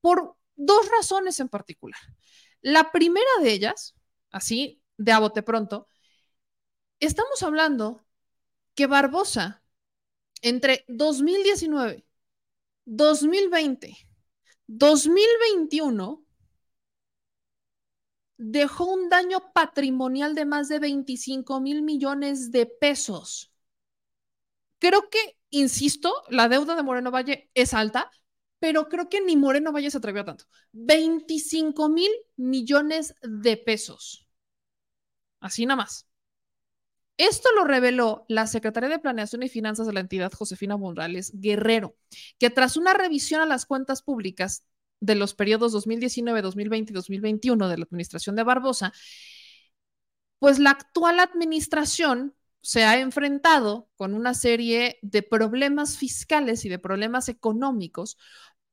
Por 0.00 0.36
dos 0.56 0.88
razones 0.90 1.40
en 1.40 1.48
particular. 1.48 2.00
La 2.60 2.92
primera 2.92 3.30
de 3.42 3.52
ellas, 3.52 3.94
así 4.30 4.82
de 4.96 5.12
a 5.12 5.18
bote 5.18 5.42
pronto, 5.42 5.88
estamos 7.00 7.42
hablando 7.42 8.04
que 8.74 8.86
Barbosa 8.86 9.62
entre 10.42 10.84
2019, 10.88 12.04
2020, 12.84 13.96
2021 14.66 16.27
dejó 18.38 18.86
un 18.86 19.08
daño 19.10 19.52
patrimonial 19.52 20.34
de 20.34 20.46
más 20.46 20.68
de 20.68 20.78
25 20.78 21.60
mil 21.60 21.82
millones 21.82 22.50
de 22.50 22.66
pesos. 22.66 23.52
Creo 24.78 25.10
que, 25.10 25.18
insisto, 25.50 26.14
la 26.30 26.48
deuda 26.48 26.76
de 26.76 26.82
Moreno 26.82 27.10
Valle 27.10 27.50
es 27.54 27.74
alta, 27.74 28.10
pero 28.60 28.88
creo 28.88 29.08
que 29.08 29.20
ni 29.20 29.36
Moreno 29.36 29.72
Valle 29.72 29.90
se 29.90 29.98
atrevió 29.98 30.22
a 30.22 30.26
tanto. 30.26 30.44
25 30.72 31.88
mil 31.88 32.10
millones 32.36 33.14
de 33.22 33.56
pesos. 33.56 34.26
Así 35.40 35.66
nada 35.66 35.76
más. 35.76 36.06
Esto 37.16 37.48
lo 37.56 37.64
reveló 37.64 38.24
la 38.28 38.46
secretaria 38.46 38.88
de 38.88 39.00
Planeación 39.00 39.42
y 39.42 39.48
Finanzas 39.48 39.88
de 39.88 39.92
la 39.92 40.00
entidad, 40.00 40.32
Josefina 40.32 40.76
Morales 40.76 41.32
Guerrero, 41.34 41.96
que 42.38 42.48
tras 42.48 42.76
una 42.76 42.94
revisión 42.94 43.40
a 43.40 43.46
las 43.46 43.66
cuentas 43.66 44.02
públicas 44.02 44.64
de 45.00 45.14
los 45.14 45.34
periodos 45.34 45.72
2019, 45.72 46.42
2020 46.42 46.92
y 46.92 46.94
2021 46.94 47.68
de 47.68 47.78
la 47.78 47.84
administración 47.84 48.36
de 48.36 48.42
Barbosa, 48.42 48.92
pues 50.38 50.58
la 50.58 50.70
actual 50.70 51.20
administración 51.20 52.34
se 52.60 52.84
ha 52.84 52.98
enfrentado 52.98 53.88
con 53.96 54.14
una 54.14 54.34
serie 54.34 54.98
de 55.02 55.22
problemas 55.22 55.96
fiscales 55.96 56.64
y 56.64 56.68
de 56.68 56.78
problemas 56.78 57.28
económicos 57.28 58.18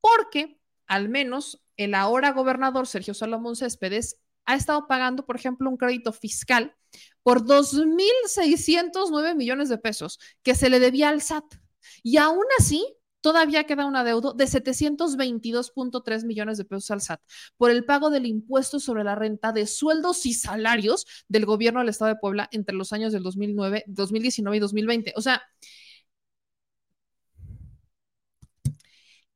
porque 0.01 0.59
al 0.87 1.09
menos 1.09 1.63
el 1.77 1.93
ahora 1.95 2.31
gobernador 2.31 2.87
Sergio 2.87 3.13
Salomón 3.13 3.55
Céspedes 3.55 4.19
ha 4.45 4.55
estado 4.55 4.87
pagando, 4.87 5.25
por 5.25 5.35
ejemplo, 5.35 5.69
un 5.69 5.77
crédito 5.77 6.13
fiscal 6.13 6.75
por 7.23 7.43
2.609 7.43 9.35
millones 9.35 9.69
de 9.69 9.77
pesos 9.77 10.19
que 10.43 10.55
se 10.55 10.69
le 10.69 10.79
debía 10.79 11.09
al 11.09 11.21
SAT. 11.21 11.55
Y 12.03 12.17
aún 12.17 12.45
así, 12.59 12.85
todavía 13.25 13.63
queda 13.63 13.87
un 13.87 13.95
adeudo 13.95 14.33
de 14.33 14.45
722.3 14.45 16.25
millones 16.25 16.59
de 16.59 16.65
pesos 16.65 16.91
al 16.91 17.01
SAT 17.01 17.21
por 17.57 17.71
el 17.71 17.83
pago 17.83 18.11
del 18.11 18.27
impuesto 18.27 18.79
sobre 18.79 19.03
la 19.03 19.15
renta 19.15 19.51
de 19.51 19.65
sueldos 19.65 20.27
y 20.27 20.33
salarios 20.35 21.07
del 21.27 21.47
gobierno 21.47 21.79
del 21.79 21.89
Estado 21.89 22.09
de 22.13 22.19
Puebla 22.19 22.47
entre 22.51 22.75
los 22.75 22.93
años 22.93 23.11
del 23.13 23.23
2009, 23.23 23.85
2019 23.87 24.57
y 24.57 24.59
2020. 24.59 25.13
O 25.15 25.21
sea, 25.21 25.41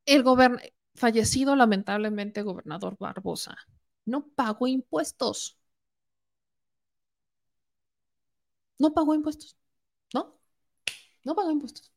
el 0.06 0.24
fallecido 0.96 1.56
lamentablemente 1.56 2.44
gobernador 2.44 2.96
Barbosa 3.00 3.58
no 4.06 4.28
pagó 4.28 4.68
impuestos. 4.68 5.58
No 8.78 8.94
pagó 8.94 9.14
impuestos. 9.16 9.58
¿No? 10.14 10.40
No 11.26 11.36
pagó 11.36 11.52
impuestos. 11.52 11.92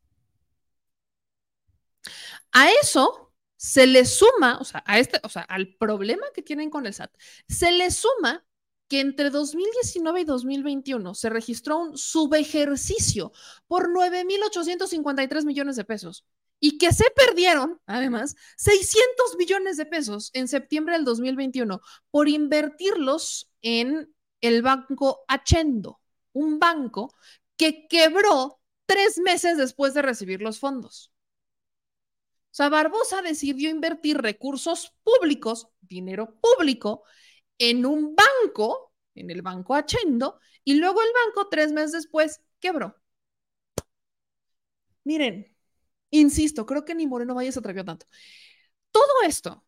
A 2.52 2.70
eso 2.82 3.32
se 3.56 3.86
le 3.86 4.04
suma, 4.04 4.58
o 4.60 4.64
sea, 4.64 4.82
a 4.86 4.98
este, 4.98 5.20
o 5.22 5.28
sea, 5.28 5.42
al 5.42 5.74
problema 5.76 6.26
que 6.34 6.42
tienen 6.42 6.70
con 6.70 6.86
el 6.86 6.94
SAT, 6.94 7.14
se 7.48 7.72
le 7.72 7.90
suma 7.90 8.44
que 8.88 9.00
entre 9.00 9.30
2019 9.30 10.20
y 10.20 10.24
2021 10.24 11.14
se 11.14 11.30
registró 11.30 11.78
un 11.78 11.96
subejercicio 11.96 13.32
por 13.66 13.88
9.853 13.88 15.44
millones 15.44 15.76
de 15.76 15.84
pesos 15.84 16.26
y 16.60 16.76
que 16.78 16.92
se 16.92 17.10
perdieron, 17.10 17.80
además, 17.86 18.36
600 18.56 19.36
millones 19.38 19.76
de 19.76 19.86
pesos 19.86 20.30
en 20.34 20.46
septiembre 20.46 20.94
del 20.94 21.04
2021 21.04 21.80
por 22.10 22.28
invertirlos 22.28 23.50
en 23.62 24.12
el 24.40 24.62
banco 24.62 25.24
Achendo, 25.26 26.00
un 26.32 26.58
banco 26.58 27.14
que 27.56 27.86
quebró 27.88 28.60
tres 28.86 29.18
meses 29.18 29.56
después 29.56 29.94
de 29.94 30.02
recibir 30.02 30.42
los 30.42 30.58
fondos. 30.58 31.11
O 32.52 32.54
sea, 32.54 32.68
Barbosa 32.68 33.22
decidió 33.22 33.70
invertir 33.70 34.18
recursos 34.18 34.94
públicos, 35.02 35.68
dinero 35.80 36.38
público, 36.40 37.04
en 37.58 37.86
un 37.86 38.14
banco, 38.14 38.92
en 39.14 39.30
el 39.30 39.42
banco 39.42 39.74
Achendo, 39.74 40.38
y 40.64 40.74
luego 40.74 41.00
el 41.02 41.08
banco 41.26 41.48
tres 41.48 41.72
meses 41.72 41.92
después 41.92 42.42
quebró. 42.60 42.96
Miren, 45.04 45.52
Insisto, 46.12 46.66
creo 46.66 46.84
que 46.84 46.94
ni 46.94 47.06
Moreno 47.06 47.34
Valle 47.34 47.52
se 47.52 47.58
atrevió 47.58 47.84
tanto. 47.84 48.06
Todo 48.90 49.22
esto, 49.26 49.64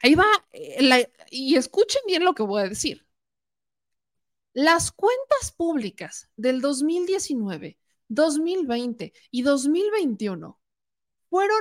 ahí 0.00 0.14
va, 0.14 0.26
eh, 0.52 1.12
y 1.30 1.56
escuchen 1.56 2.02
bien 2.06 2.24
lo 2.24 2.34
que 2.34 2.42
voy 2.42 2.62
a 2.62 2.68
decir. 2.68 3.06
Las 4.54 4.90
cuentas 4.90 5.52
públicas 5.52 6.30
del 6.36 6.62
2019, 6.62 7.78
2020 8.08 9.12
y 9.30 9.42
2021 9.42 10.58
fueron 11.28 11.60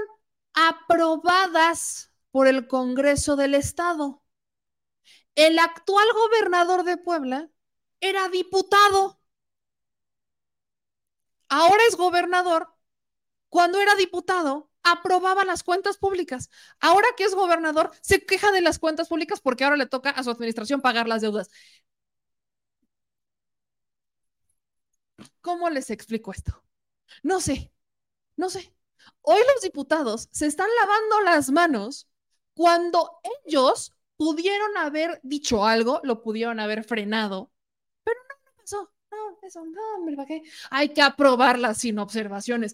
aprobadas 0.53 2.11
por 2.32 2.48
el 2.48 2.68
Congreso 2.68 3.36
del 3.36 3.56
Estado. 3.56 4.23
El 5.36 5.60
actual 5.60 6.07
gobernador 6.14 6.84
de 6.86 6.95
Puebla 6.98 7.49
era 7.99 8.30
diputado. 8.30 9.19
Ahora 11.49 11.82
es 11.88 11.95
gobernador 11.98 12.69
cuando 13.49 13.80
era 13.82 13.95
diputado, 13.95 14.72
aprobaba 14.84 15.45
las 15.45 15.64
cuentas 15.64 15.98
públicas. 15.98 16.49
Ahora 16.82 17.07
que 17.18 17.26
es 17.26 17.36
gobernador, 17.36 17.91
se 18.02 18.26
queja 18.26 18.52
de 18.52 18.61
las 18.61 18.80
cuentas 18.80 19.10
públicas 19.10 19.41
porque 19.41 19.64
ahora 19.65 19.78
le 19.78 19.88
toca 19.88 20.11
a 20.11 20.23
su 20.23 20.32
administración 20.32 20.82
pagar 20.82 21.07
las 21.07 21.22
deudas. 21.22 21.49
¿Cómo 25.41 25.69
les 25.69 25.90
explico 25.90 26.32
esto? 26.32 26.64
No 27.23 27.41
sé, 27.41 27.72
no 28.38 28.49
sé. 28.49 28.73
Hoy 29.22 29.40
los 29.53 29.61
diputados 29.61 30.30
se 30.32 30.48
están 30.48 30.68
lavando 30.80 31.22
las 31.22 31.52
manos 31.52 32.07
cuando 32.53 33.19
ellos 33.45 33.94
pudieron 34.18 34.78
haber 34.78 35.19
dicho 35.23 35.65
algo, 35.65 35.99
lo 36.03 36.22
pudieron 36.22 36.60
haber 36.60 36.84
frenado, 36.84 37.52
pero 38.03 38.19
no, 38.30 38.36
no 38.45 38.56
pasó. 38.57 38.94
No, 39.11 39.38
eso 39.41 39.65
no, 39.65 39.95
hombre, 39.98 40.15
¿para 40.15 40.28
qué? 40.28 40.41
Hay 40.69 40.90
que 40.90 41.02
aprobarlas 41.02 41.80
sin 41.80 41.99
observaciones 41.99 42.73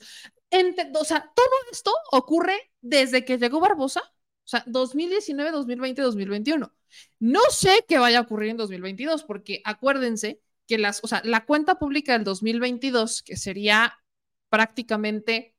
o 0.95 1.06
sea, 1.06 1.32
todo 1.36 1.49
esto 1.72 1.91
ocurre 2.12 2.72
desde 2.82 3.26
que 3.26 3.38
llegó 3.38 3.60
Barbosa, 3.60 4.02
o 4.02 4.49
sea, 4.49 4.64
2019, 4.68 5.52
2020, 5.52 6.02
2021. 6.02 6.74
No 7.20 7.41
sé 7.49 7.86
qué 7.88 7.98
vaya 7.98 8.20
a 8.20 8.22
ocurrir 8.22 8.52
en 8.52 8.58
2022, 8.58 9.24
porque 9.24 9.62
acuérdense 9.66 10.41
que 10.68 10.78
las, 10.78 11.04
o 11.04 11.08
sea, 11.08 11.22
la 11.26 11.45
cuenta 11.45 11.80
pública 11.80 12.14
del 12.14 12.24
2022, 12.24 13.24
que 13.24 13.36
sería 13.36 13.99
prácticamente 14.49 15.56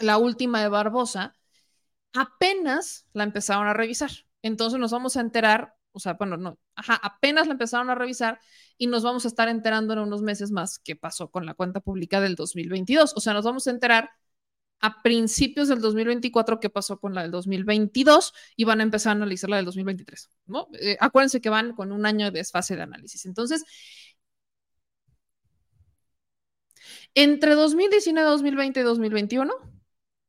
la 0.00 0.18
última 0.18 0.62
de 0.62 0.68
Barbosa, 0.68 1.34
apenas 2.12 3.06
la 3.12 3.24
empezaron 3.24 3.66
a 3.66 3.74
revisar. 3.74 4.10
Entonces 4.42 4.78
nos 4.78 4.92
vamos 4.92 5.16
a 5.16 5.20
enterar, 5.20 5.74
o 5.92 6.00
sea, 6.00 6.14
bueno, 6.14 6.36
no, 6.36 6.58
ajá, 6.74 6.94
apenas 7.02 7.46
la 7.46 7.52
empezaron 7.52 7.90
a 7.90 7.94
revisar 7.94 8.40
y 8.76 8.86
nos 8.86 9.02
vamos 9.02 9.24
a 9.24 9.28
estar 9.28 9.48
enterando 9.48 9.92
en 9.94 10.00
unos 10.00 10.22
meses 10.22 10.50
más 10.50 10.78
qué 10.78 10.96
pasó 10.96 11.30
con 11.30 11.46
la 11.46 11.54
cuenta 11.54 11.80
pública 11.80 12.20
del 12.20 12.36
2022. 12.36 13.14
O 13.16 13.20
sea, 13.20 13.32
nos 13.34 13.44
vamos 13.44 13.66
a 13.66 13.70
enterar 13.70 14.10
a 14.80 15.02
principios 15.02 15.68
del 15.68 15.80
2024 15.80 16.60
qué 16.60 16.70
pasó 16.70 17.00
con 17.00 17.14
la 17.14 17.22
del 17.22 17.30
2022 17.32 18.32
y 18.56 18.64
van 18.64 18.80
a 18.80 18.84
empezar 18.84 19.10
a 19.10 19.16
analizar 19.16 19.50
la 19.50 19.56
del 19.56 19.64
2023. 19.66 20.30
¿no? 20.46 20.68
Eh, 20.80 20.96
acuérdense 21.00 21.40
que 21.40 21.50
van 21.50 21.74
con 21.74 21.92
un 21.92 22.06
año 22.06 22.26
de 22.26 22.38
desfase 22.38 22.76
de 22.76 22.82
análisis. 22.82 23.26
Entonces, 23.26 23.64
entre 27.14 27.54
2019, 27.54 28.28
2020 28.28 28.80
y 28.80 28.82
2021 28.82 29.77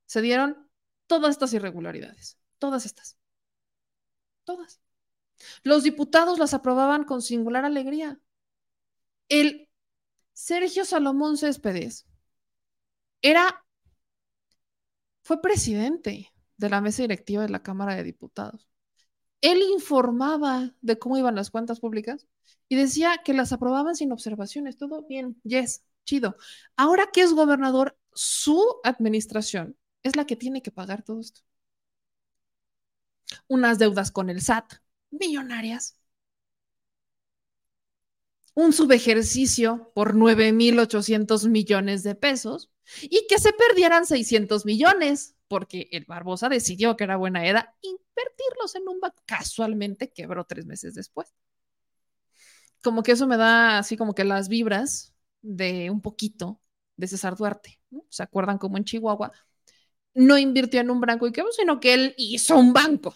se 0.10 0.24
dieron 0.24 0.68
todas 1.06 1.30
estas 1.30 1.54
irregularidades, 1.54 2.40
todas 2.58 2.88
estas, 2.88 3.16
todas. 4.44 4.82
Los 5.62 5.84
diputados 5.84 6.40
las 6.40 6.56
aprobaban 6.56 7.04
con 7.04 7.22
singular 7.22 7.64
alegría. 7.64 8.20
El 9.30 9.70
Sergio 10.34 10.84
Salomón 10.84 11.38
Céspedes 11.38 12.08
era, 13.22 13.64
fue 15.22 15.44
presidente 15.44 16.34
de 16.58 16.70
la 16.72 16.82
mesa 16.82 17.04
directiva 17.04 17.44
de 17.44 17.50
la 17.50 17.62
Cámara 17.62 17.94
de 17.94 18.04
Diputados. 18.04 18.68
Él 19.42 19.62
informaba 19.62 20.74
de 20.82 20.98
cómo 20.98 21.20
iban 21.20 21.36
las 21.36 21.52
cuentas 21.52 21.80
públicas 21.80 22.26
y 22.68 22.78
decía 22.78 23.22
que 23.24 23.36
las 23.36 23.54
aprobaban 23.54 23.96
sin 23.96 24.12
observaciones. 24.12 24.76
Todo 24.76 25.06
bien, 25.06 25.40
yes, 25.44 25.84
chido. 26.04 26.36
Ahora 26.76 27.12
que 27.14 27.22
es 27.22 27.34
gobernador, 27.34 27.96
su 28.12 28.60
administración 28.84 29.78
es 30.04 30.16
la 30.16 30.26
que 30.26 30.36
tiene 30.36 30.62
que 30.62 30.72
pagar 30.72 31.04
todo 31.04 31.20
esto. 31.20 31.42
Unas 33.48 33.80
deudas 33.80 34.12
con 34.12 34.30
el 34.30 34.42
SAT, 34.42 34.74
millonarias. 35.12 35.98
Un 38.56 38.74
subejercicio 38.74 39.92
por 39.96 40.16
9.800 40.16 41.48
millones 41.48 42.04
de 42.04 42.16
pesos 42.16 42.70
y 43.04 43.26
que 43.28 43.40
se 43.40 43.54
perdieran 43.54 44.06
600 44.06 44.66
millones 44.66 45.36
porque 45.48 45.88
el 45.92 46.06
Barbosa 46.06 46.50
decidió 46.50 46.96
que 46.98 47.06
era 47.06 47.18
buena 47.18 47.46
edad 47.48 47.70
invertirlos 47.82 48.76
en 48.76 48.88
un 48.88 49.00
banco. 49.00 49.22
Casualmente 49.26 50.12
quebró 50.12 50.46
tres 50.46 50.66
meses 50.66 50.94
después. 50.94 51.34
Como 52.82 53.04
que 53.04 53.12
eso 53.14 53.28
me 53.28 53.38
da 53.38 53.80
así 53.80 53.98
como 53.98 54.14
que 54.14 54.24
las 54.24 54.48
vibras 54.50 55.14
de 55.42 55.90
un 55.90 56.02
poquito 56.02 56.62
de 56.98 57.08
César 57.08 57.36
Duarte. 57.36 57.80
¿Se 58.10 58.24
acuerdan 58.24 58.58
como 58.58 58.78
en 58.78 58.86
Chihuahua? 58.86 59.32
No 60.14 60.38
invirtió 60.38 60.82
en 60.82 60.90
un 60.90 61.02
banco 61.02 61.28
y 61.28 61.32
quebró, 61.32 61.52
sino 61.52 61.80
que 61.80 61.94
él 61.94 62.14
hizo 62.18 62.58
un 62.58 62.74
banco 62.74 63.16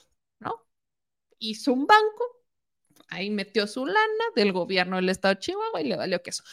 hizo 1.43 1.73
un 1.73 1.85
banco, 1.85 2.43
ahí 3.09 3.29
metió 3.29 3.67
su 3.67 3.85
lana 3.85 4.25
del 4.35 4.53
gobierno 4.53 4.97
del 4.97 5.09
estado 5.09 5.35
de 5.35 5.41
Chihuahua 5.41 5.81
y 5.81 5.85
le 5.85 5.97
valió 5.97 6.21
queso. 6.23 6.43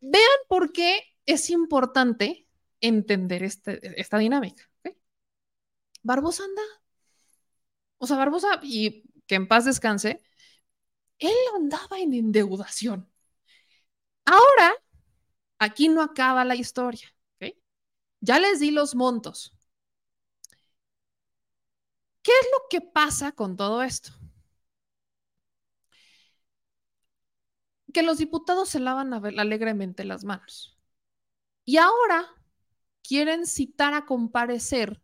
Vean 0.00 0.24
por 0.48 0.72
qué 0.72 1.16
es 1.26 1.50
importante 1.50 2.48
entender 2.80 3.42
este, 3.42 4.00
esta 4.00 4.18
dinámica. 4.18 4.68
Barbosa 6.02 6.44
anda. 6.44 6.62
O 7.98 8.06
sea, 8.06 8.16
Barbosa, 8.16 8.60
y 8.62 9.04
que 9.26 9.34
en 9.34 9.48
paz 9.48 9.64
descanse, 9.64 10.22
él 11.18 11.34
andaba 11.56 11.98
en 11.98 12.14
endeudación. 12.14 13.10
Ahora, 14.24 14.74
aquí 15.58 15.88
no 15.88 16.02
acaba 16.02 16.44
la 16.44 16.54
historia. 16.54 17.14
Ya 18.20 18.40
les 18.40 18.58
di 18.58 18.72
los 18.72 18.96
montos. 18.96 19.54
¿Qué 22.28 22.34
es 22.42 22.48
lo 22.52 22.68
que 22.68 22.82
pasa 22.82 23.32
con 23.32 23.56
todo 23.56 23.82
esto? 23.82 24.12
que 27.94 28.02
los 28.02 28.18
diputados 28.18 28.68
se 28.68 28.80
lavan 28.80 29.14
alegremente 29.14 30.04
las 30.04 30.22
manos. 30.24 30.78
Y 31.64 31.78
ahora 31.78 32.26
quieren 33.02 33.46
citar 33.46 33.94
a 33.94 34.04
comparecer 34.04 35.00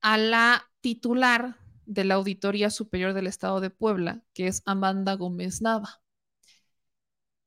a 0.00 0.16
la 0.16 0.70
titular 0.80 1.58
de 1.84 2.04
la 2.04 2.14
Auditoría 2.14 2.70
Superior 2.70 3.12
del 3.12 3.26
Estado 3.26 3.60
de 3.60 3.68
Puebla, 3.68 4.24
que 4.32 4.46
es 4.46 4.62
Amanda 4.64 5.16
Gómez 5.16 5.60
Nava. 5.60 6.02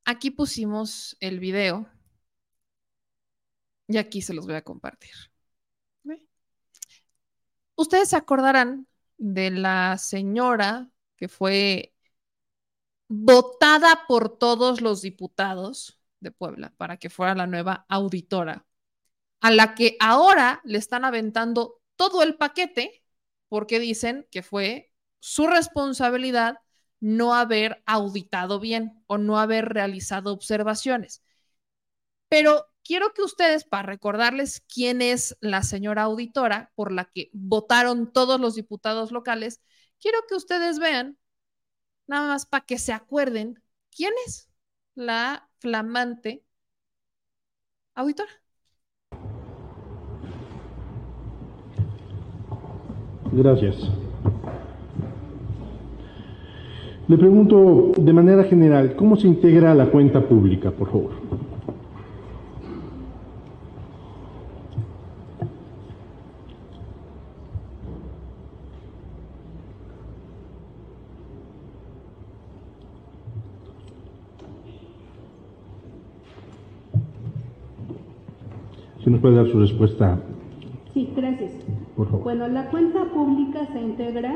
Aquí 0.05 0.29
pusimos 0.29 1.17
el 1.19 1.39
video 1.39 1.89
y 3.87 3.97
aquí 3.97 4.21
se 4.21 4.35
los 4.35 4.45
voy 4.45 4.53
a 4.55 4.63
compartir. 4.63 5.34
Ustedes 7.75 8.09
se 8.09 8.15
acordarán 8.15 8.87
de 9.17 9.51
la 9.51 9.97
señora 9.97 10.89
que 11.15 11.27
fue 11.27 11.93
votada 13.07 14.05
por 14.07 14.37
todos 14.37 14.81
los 14.81 15.01
diputados 15.01 15.99
de 16.19 16.31
Puebla 16.31 16.73
para 16.77 16.97
que 16.97 17.09
fuera 17.09 17.35
la 17.35 17.47
nueva 17.47 17.85
auditora, 17.89 18.65
a 19.41 19.51
la 19.51 19.75
que 19.75 19.97
ahora 19.99 20.61
le 20.63 20.77
están 20.77 21.05
aventando 21.05 21.81
todo 21.95 22.23
el 22.23 22.35
paquete 22.35 23.03
porque 23.47 23.79
dicen 23.79 24.27
que 24.31 24.41
fue 24.43 24.91
su 25.19 25.47
responsabilidad 25.47 26.59
no 26.99 27.35
haber 27.35 27.83
auditado 27.85 28.59
bien 28.59 29.03
o 29.07 29.17
no 29.17 29.39
haber 29.39 29.65
realizado 29.69 30.33
observaciones. 30.33 31.23
Pero 32.29 32.67
quiero 32.85 33.13
que 33.13 33.23
ustedes, 33.23 33.65
para 33.65 33.87
recordarles 33.87 34.63
quién 34.73 35.01
es 35.01 35.35
la 35.41 35.63
señora 35.63 36.03
auditora 36.03 36.71
por 36.75 36.91
la 36.91 37.05
que 37.05 37.29
votaron 37.33 38.13
todos 38.13 38.39
los 38.39 38.55
diputados 38.55 39.11
locales, 39.11 39.59
quiero 39.99 40.19
que 40.29 40.35
ustedes 40.35 40.79
vean 40.79 41.17
nada 42.07 42.27
más 42.27 42.45
para 42.45 42.65
que 42.65 42.77
se 42.77 42.93
acuerden 42.93 43.61
quién 43.93 44.13
es 44.27 44.49
la 44.93 45.49
flamante 45.57 46.43
auditora. 47.95 48.31
Gracias. 53.31 53.75
Le 57.07 57.17
pregunto 57.17 57.91
de 57.97 58.13
manera 58.13 58.43
general, 58.45 58.95
¿cómo 58.95 59.15
se 59.15 59.27
integra 59.27 59.75
la 59.75 59.91
cuenta 59.91 60.27
pública, 60.27 60.71
por 60.71 60.89
favor? 60.89 61.24
Si 79.05 79.11
nos 79.11 79.21
puede 79.21 79.35
dar 79.35 79.47
su 79.47 79.59
respuesta. 79.59 80.17
Sí, 80.95 81.13
gracias. 81.15 81.51
Por 81.95 82.07
favor. 82.07 82.23
Bueno, 82.23 82.47
la 82.47 82.71
cuenta 82.71 83.05
pública 83.13 83.67
se 83.71 83.79
integra 83.79 84.35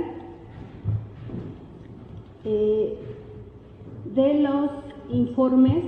eh, 2.45 2.95
de 4.13 4.41
los 4.43 4.69
informes, 5.09 5.85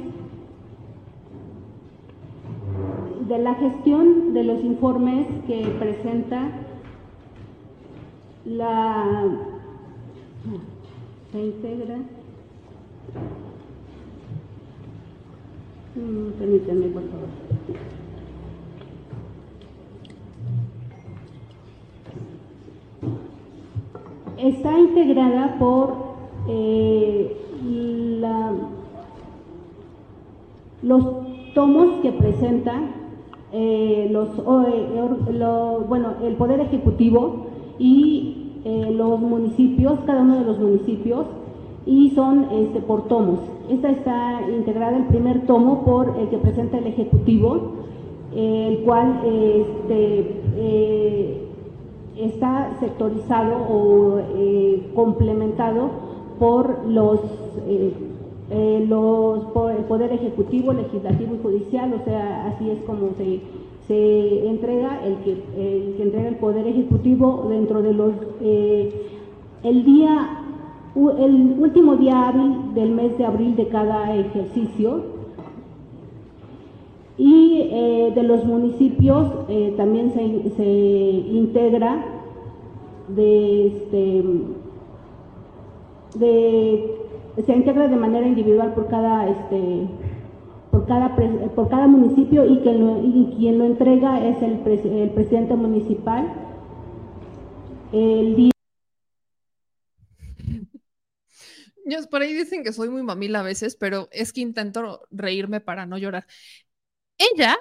de 3.28 3.38
la 3.38 3.54
gestión 3.54 4.34
de 4.34 4.44
los 4.46 4.64
informes 4.64 5.28
que 5.46 5.64
presenta 5.78 6.50
la... 8.46 9.28
Se 11.32 11.40
integra... 11.40 11.98
Mm, 15.94 16.32
permítanme, 16.40 16.88
por 16.88 17.04
favor. 17.04 18.01
Está 24.42 24.78
integrada 24.78 25.58
por 25.60 25.94
eh, 26.48 27.38
los 30.82 31.06
tomos 31.54 32.00
que 32.02 32.12
presenta 32.12 32.74
eh, 33.54 34.10
los, 34.12 34.30
eh, 34.30 35.86
bueno, 35.88 36.14
el 36.24 36.36
Poder 36.36 36.62
Ejecutivo 36.62 37.46
y 37.78 38.38
los 38.64 39.20
municipios, 39.20 40.00
cada 40.06 40.22
uno 40.22 40.40
de 40.40 40.46
los 40.46 40.60
municipios, 40.60 41.26
y 41.86 42.12
son 42.12 42.48
este, 42.52 42.80
por 42.80 43.08
tomos. 43.08 43.40
Esta 43.70 43.90
está 43.90 44.42
integrada 44.56 44.98
el 44.98 45.06
primer 45.06 45.48
tomo 45.48 45.84
por 45.84 46.16
el 46.20 46.30
que 46.30 46.38
presenta 46.38 46.78
el 46.78 46.88
Ejecutivo, 46.88 47.72
el 48.36 48.84
cual 48.84 49.22
este, 49.26 51.41
está 52.26 52.78
sectorizado 52.80 53.58
o 53.70 54.20
eh, 54.36 54.92
complementado 54.96 55.90
por 56.40 56.86
los, 56.88 57.20
eh, 57.68 57.94
eh, 58.50 58.86
los 58.88 59.46
por 59.46 59.72
el 59.72 59.84
Poder 59.86 60.12
Ejecutivo, 60.14 60.74
Legislativo 60.74 61.36
y 61.36 61.44
Judicial, 61.44 61.94
o 62.00 62.04
sea, 62.04 62.48
así 62.48 62.70
es 62.70 62.82
como 62.84 63.10
se, 63.18 63.42
se 63.88 64.48
entrega 64.48 65.02
el 65.06 65.18
que, 65.18 65.32
el 65.32 65.96
que 65.96 66.04
entrega 66.04 66.30
el 66.30 66.36
Poder 66.38 66.68
Ejecutivo 66.68 67.48
dentro 67.50 67.82
de 67.82 67.94
los... 67.94 68.14
El 69.64 69.86
día, 69.86 70.40
el 70.96 71.56
último 71.60 71.96
día 71.96 72.30
hábil 72.30 72.74
del 72.74 72.92
mes 72.92 73.16
de 73.20 73.26
abril 73.26 73.56
de 73.56 73.68
cada 73.68 74.16
ejercicio, 74.16 75.11
y 77.22 77.70
eh, 77.72 78.12
de 78.16 78.24
los 78.24 78.44
municipios 78.46 79.32
eh, 79.48 79.76
también 79.78 80.12
se, 80.12 80.56
se, 80.56 80.64
integra 80.64 82.04
de, 83.10 83.68
este, 83.68 84.24
de 86.16 86.96
se 87.46 87.54
integra 87.54 87.88
de 87.88 87.96
manera 87.96 88.26
individual 88.26 88.74
por 88.74 88.88
cada 88.88 89.30
este 89.30 89.88
por 90.72 90.88
cada 90.88 91.16
por 91.54 91.70
cada 91.70 91.86
municipio 91.86 92.44
y, 92.44 92.58
que 92.62 93.36
quien 93.38 93.60
lo 93.60 93.66
entrega 93.66 94.26
es 94.28 94.42
el, 94.42 94.60
el 94.66 95.10
presidente 95.12 95.54
municipal 95.54 96.28
el 97.92 98.36
día 98.36 98.52
por 102.10 102.22
ahí 102.22 102.34
dicen 102.34 102.64
que 102.64 102.74
soy 102.74 102.90
muy 102.90 103.04
mamila 103.04 103.42
a 103.42 103.44
veces, 103.44 103.76
pero 103.76 104.08
es 104.12 104.32
que 104.32 104.42
intento 104.42 105.02
reírme 105.12 105.60
para 105.60 105.86
no 105.86 105.98
llorar. 105.98 106.26
Ella 107.34 107.58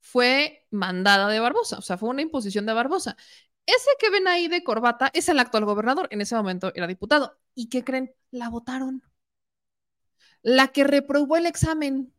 fue 0.00 0.66
mandada 0.70 1.28
de 1.28 1.40
Barbosa, 1.40 1.78
o 1.78 1.82
sea, 1.82 1.98
fue 1.98 2.08
una 2.10 2.22
imposición 2.22 2.66
de 2.66 2.72
Barbosa. 2.72 3.16
Ese 3.66 3.90
que 3.98 4.10
ven 4.10 4.28
ahí 4.28 4.48
de 4.48 4.62
corbata 4.62 5.10
es 5.14 5.28
el 5.28 5.38
actual 5.38 5.64
gobernador, 5.64 6.08
en 6.10 6.20
ese 6.20 6.34
momento 6.36 6.72
era 6.74 6.86
diputado. 6.86 7.38
¿Y 7.54 7.68
qué 7.68 7.84
creen? 7.84 8.14
La 8.30 8.48
votaron. 8.50 9.02
La 10.42 10.68
que 10.68 10.84
reprobó 10.84 11.36
el 11.36 11.46
examen, 11.46 12.12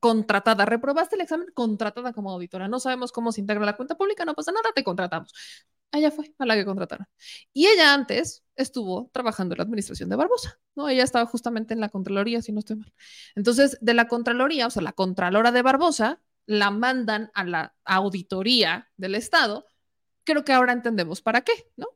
contratada. 0.00 0.66
¿Reprobaste 0.66 1.16
el 1.16 1.22
examen? 1.22 1.48
Contratada 1.54 2.12
como 2.12 2.30
auditora. 2.30 2.68
No 2.68 2.80
sabemos 2.80 3.12
cómo 3.12 3.32
se 3.32 3.40
integra 3.40 3.64
la 3.64 3.76
cuenta 3.76 3.94
pública, 3.96 4.24
no 4.24 4.34
pasa 4.34 4.52
nada, 4.52 4.70
te 4.74 4.84
contratamos. 4.84 5.32
Ella 5.94 6.10
fue 6.10 6.34
a 6.38 6.46
la 6.46 6.54
que 6.56 6.64
contrataron. 6.64 7.06
Y 7.52 7.66
ella 7.66 7.94
antes 7.94 8.44
estuvo 8.56 9.10
trabajando 9.12 9.54
en 9.54 9.58
la 9.58 9.64
administración 9.64 10.08
de 10.08 10.16
Barbosa, 10.16 10.58
¿no? 10.74 10.88
Ella 10.88 11.04
estaba 11.04 11.26
justamente 11.26 11.74
en 11.74 11.80
la 11.80 11.88
Contraloría, 11.88 12.42
si 12.42 12.52
no 12.52 12.58
estoy 12.60 12.76
mal. 12.76 12.92
Entonces, 13.34 13.78
de 13.80 13.94
la 13.94 14.08
Contraloría, 14.08 14.66
o 14.66 14.70
sea, 14.70 14.82
la 14.82 14.92
Contralora 14.92 15.52
de 15.52 15.62
Barbosa, 15.62 16.20
la 16.46 16.70
mandan 16.70 17.30
a 17.34 17.44
la 17.44 17.74
auditoría 17.84 18.90
del 18.96 19.14
Estado. 19.14 19.66
Creo 20.24 20.44
que 20.44 20.52
ahora 20.52 20.72
entendemos 20.72 21.22
para 21.22 21.42
qué, 21.42 21.52
¿no? 21.76 21.86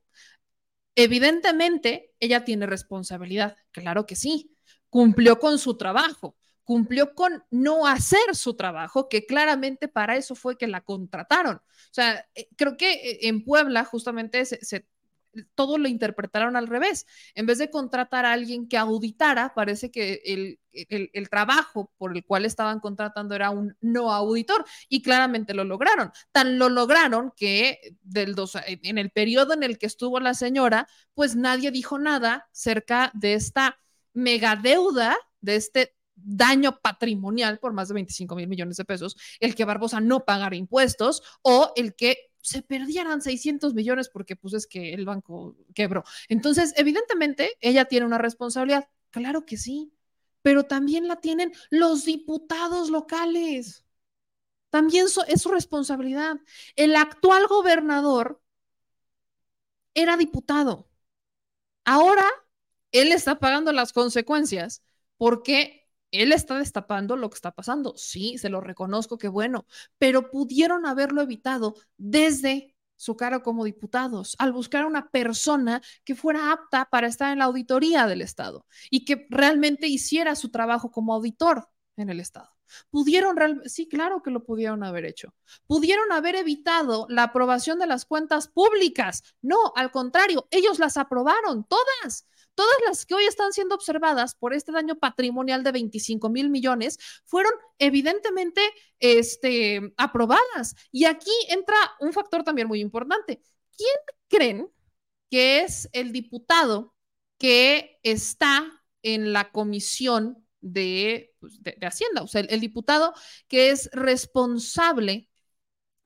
Evidentemente, 0.94 2.12
ella 2.18 2.44
tiene 2.44 2.66
responsabilidad, 2.66 3.56
claro 3.70 4.06
que 4.06 4.16
sí, 4.16 4.56
cumplió 4.90 5.38
con 5.38 5.58
su 5.58 5.76
trabajo, 5.76 6.36
cumplió 6.68 7.14
con 7.14 7.42
no 7.50 7.86
hacer 7.86 8.34
su 8.36 8.54
trabajo, 8.54 9.08
que 9.08 9.24
claramente 9.24 9.88
para 9.88 10.16
eso 10.16 10.34
fue 10.34 10.58
que 10.58 10.66
la 10.66 10.82
contrataron. 10.82 11.56
O 11.56 11.92
sea, 11.92 12.26
eh, 12.34 12.46
creo 12.58 12.76
que 12.76 12.92
eh, 12.92 13.18
en 13.22 13.42
Puebla 13.42 13.86
justamente 13.86 14.44
se, 14.44 14.86
todo 15.54 15.78
lo 15.78 15.88
interpretaron 15.88 16.56
al 16.56 16.66
revés. 16.66 17.06
En 17.34 17.46
vez 17.46 17.56
de 17.56 17.70
contratar 17.70 18.26
a 18.26 18.34
alguien 18.34 18.68
que 18.68 18.76
auditara, 18.76 19.54
parece 19.54 19.90
que 19.90 20.20
el, 20.26 20.60
el, 20.90 21.30
trabajo 21.30 21.90
por 21.96 22.14
el 22.14 22.22
cual 22.22 22.44
estaban 22.44 22.80
contratando 22.80 23.34
era 23.34 23.48
un 23.48 23.74
no 23.80 24.12
auditor 24.12 24.66
y 24.90 25.00
claramente 25.00 25.54
lo 25.54 25.64
lograron. 25.64 26.12
Tan 26.32 26.58
lo 26.58 26.68
lograron 26.68 27.32
que 27.34 27.96
del 28.02 28.34
dos, 28.34 28.58
en 28.66 28.98
el 28.98 29.08
periodo 29.10 29.54
en 29.54 29.62
el 29.62 29.78
que 29.78 29.86
estuvo 29.86 30.20
la 30.20 30.34
señora, 30.34 30.86
pues 31.14 31.34
nadie 31.34 31.70
dijo 31.70 31.98
nada 31.98 32.46
cerca 32.52 33.10
de 33.14 33.32
esta 33.32 33.80
megadeuda, 34.12 35.16
de 35.40 35.56
este 35.56 35.94
daño 36.24 36.80
patrimonial 36.80 37.58
por 37.58 37.72
más 37.72 37.88
de 37.88 37.94
25 37.94 38.34
mil 38.36 38.48
millones 38.48 38.76
de 38.76 38.84
pesos, 38.84 39.16
el 39.40 39.54
que 39.54 39.64
Barbosa 39.64 40.00
no 40.00 40.24
pagara 40.24 40.56
impuestos 40.56 41.22
o 41.42 41.72
el 41.76 41.94
que 41.94 42.30
se 42.40 42.62
perdieran 42.62 43.20
600 43.20 43.74
millones 43.74 44.08
porque 44.08 44.36
pues 44.36 44.54
es 44.54 44.66
que 44.66 44.94
el 44.94 45.04
banco 45.04 45.56
quebró. 45.74 46.04
Entonces, 46.28 46.72
evidentemente, 46.76 47.56
ella 47.60 47.84
tiene 47.86 48.06
una 48.06 48.18
responsabilidad. 48.18 48.88
Claro 49.10 49.44
que 49.44 49.56
sí, 49.56 49.92
pero 50.42 50.64
también 50.64 51.08
la 51.08 51.16
tienen 51.16 51.52
los 51.70 52.04
diputados 52.04 52.90
locales. 52.90 53.84
También 54.70 55.06
es 55.28 55.42
su 55.42 55.50
responsabilidad. 55.50 56.36
El 56.76 56.96
actual 56.96 57.46
gobernador 57.46 58.40
era 59.94 60.16
diputado. 60.16 60.88
Ahora 61.84 62.24
él 62.92 63.12
está 63.12 63.38
pagando 63.38 63.72
las 63.72 63.92
consecuencias 63.92 64.82
porque 65.16 65.77
él 66.10 66.32
está 66.32 66.58
destapando 66.58 67.16
lo 67.16 67.30
que 67.30 67.36
está 67.36 67.52
pasando. 67.52 67.94
Sí, 67.96 68.38
se 68.38 68.48
lo 68.48 68.60
reconozco, 68.60 69.18
que 69.18 69.28
bueno, 69.28 69.66
pero 69.98 70.30
pudieron 70.30 70.86
haberlo 70.86 71.22
evitado 71.22 71.74
desde 71.96 72.74
su 72.96 73.16
cargo 73.16 73.42
como 73.42 73.64
diputados, 73.64 74.34
al 74.38 74.52
buscar 74.52 74.84
una 74.84 75.08
persona 75.08 75.80
que 76.04 76.16
fuera 76.16 76.52
apta 76.52 76.88
para 76.90 77.06
estar 77.06 77.32
en 77.32 77.38
la 77.38 77.44
auditoría 77.44 78.06
del 78.06 78.22
Estado 78.22 78.66
y 78.90 79.04
que 79.04 79.26
realmente 79.30 79.86
hiciera 79.86 80.34
su 80.34 80.50
trabajo 80.50 80.90
como 80.90 81.14
auditor 81.14 81.68
en 81.96 82.10
el 82.10 82.20
Estado. 82.20 82.50
Pudieron, 82.90 83.62
sí, 83.66 83.88
claro 83.88 84.22
que 84.22 84.30
lo 84.30 84.44
pudieron 84.44 84.84
haber 84.84 85.04
hecho. 85.06 85.32
Pudieron 85.66 86.12
haber 86.12 86.36
evitado 86.36 87.06
la 87.08 87.24
aprobación 87.24 87.78
de 87.78 87.86
las 87.86 88.04
cuentas 88.04 88.48
públicas. 88.48 89.22
No, 89.40 89.72
al 89.74 89.90
contrario, 89.90 90.46
ellos 90.50 90.78
las 90.78 90.96
aprobaron, 90.96 91.64
todas 91.64 92.26
todas 92.58 92.76
las 92.88 93.06
que 93.06 93.14
hoy 93.14 93.24
están 93.24 93.52
siendo 93.52 93.76
observadas 93.76 94.34
por 94.34 94.52
este 94.52 94.72
daño 94.72 94.96
patrimonial 94.96 95.62
de 95.62 95.70
25 95.70 96.28
mil 96.28 96.50
millones 96.50 96.98
fueron 97.24 97.52
evidentemente 97.78 98.60
este, 98.98 99.94
aprobadas. 99.96 100.74
Y 100.90 101.04
aquí 101.04 101.30
entra 101.50 101.76
un 102.00 102.12
factor 102.12 102.42
también 102.42 102.66
muy 102.66 102.80
importante. 102.80 103.40
¿Quién 103.76 103.94
creen 104.26 104.68
que 105.30 105.60
es 105.60 105.88
el 105.92 106.10
diputado 106.10 106.96
que 107.38 108.00
está 108.02 108.82
en 109.02 109.32
la 109.32 109.52
comisión 109.52 110.44
de, 110.60 111.36
pues, 111.38 111.60
Hacienda? 111.80 112.22
O 112.22 112.26
sea, 112.26 112.40
el, 112.40 112.48
el 112.50 112.58
diputado 112.58 113.14
que 113.46 113.70
es 113.70 113.88
responsable 113.92 115.30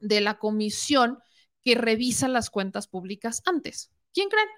de 0.01 0.21
la 0.21 0.39
comisión 0.39 1.19
que 1.63 1.77
revisa 1.77 2.29
las 2.29 2.51
cuentas 2.51 2.89
públicas 2.89 3.41
antes. 3.47 3.91
¿Quién 4.13 4.29
creen? 4.29 4.49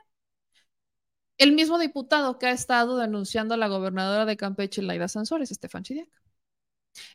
El 1.38 1.52
mismo 1.52 1.78
diputado 1.78 2.38
que 2.38 2.46
ha 2.46 2.50
estado 2.52 2.96
denunciando 2.96 3.54
a 3.54 3.56
la 3.56 3.68
gobernadora 3.68 4.24
de 4.24 4.36
Campeche, 4.36 4.82
Laida 4.82 5.08
Sansores, 5.08 5.50
Estefan 5.50 5.82
Chidiac. 5.82 6.08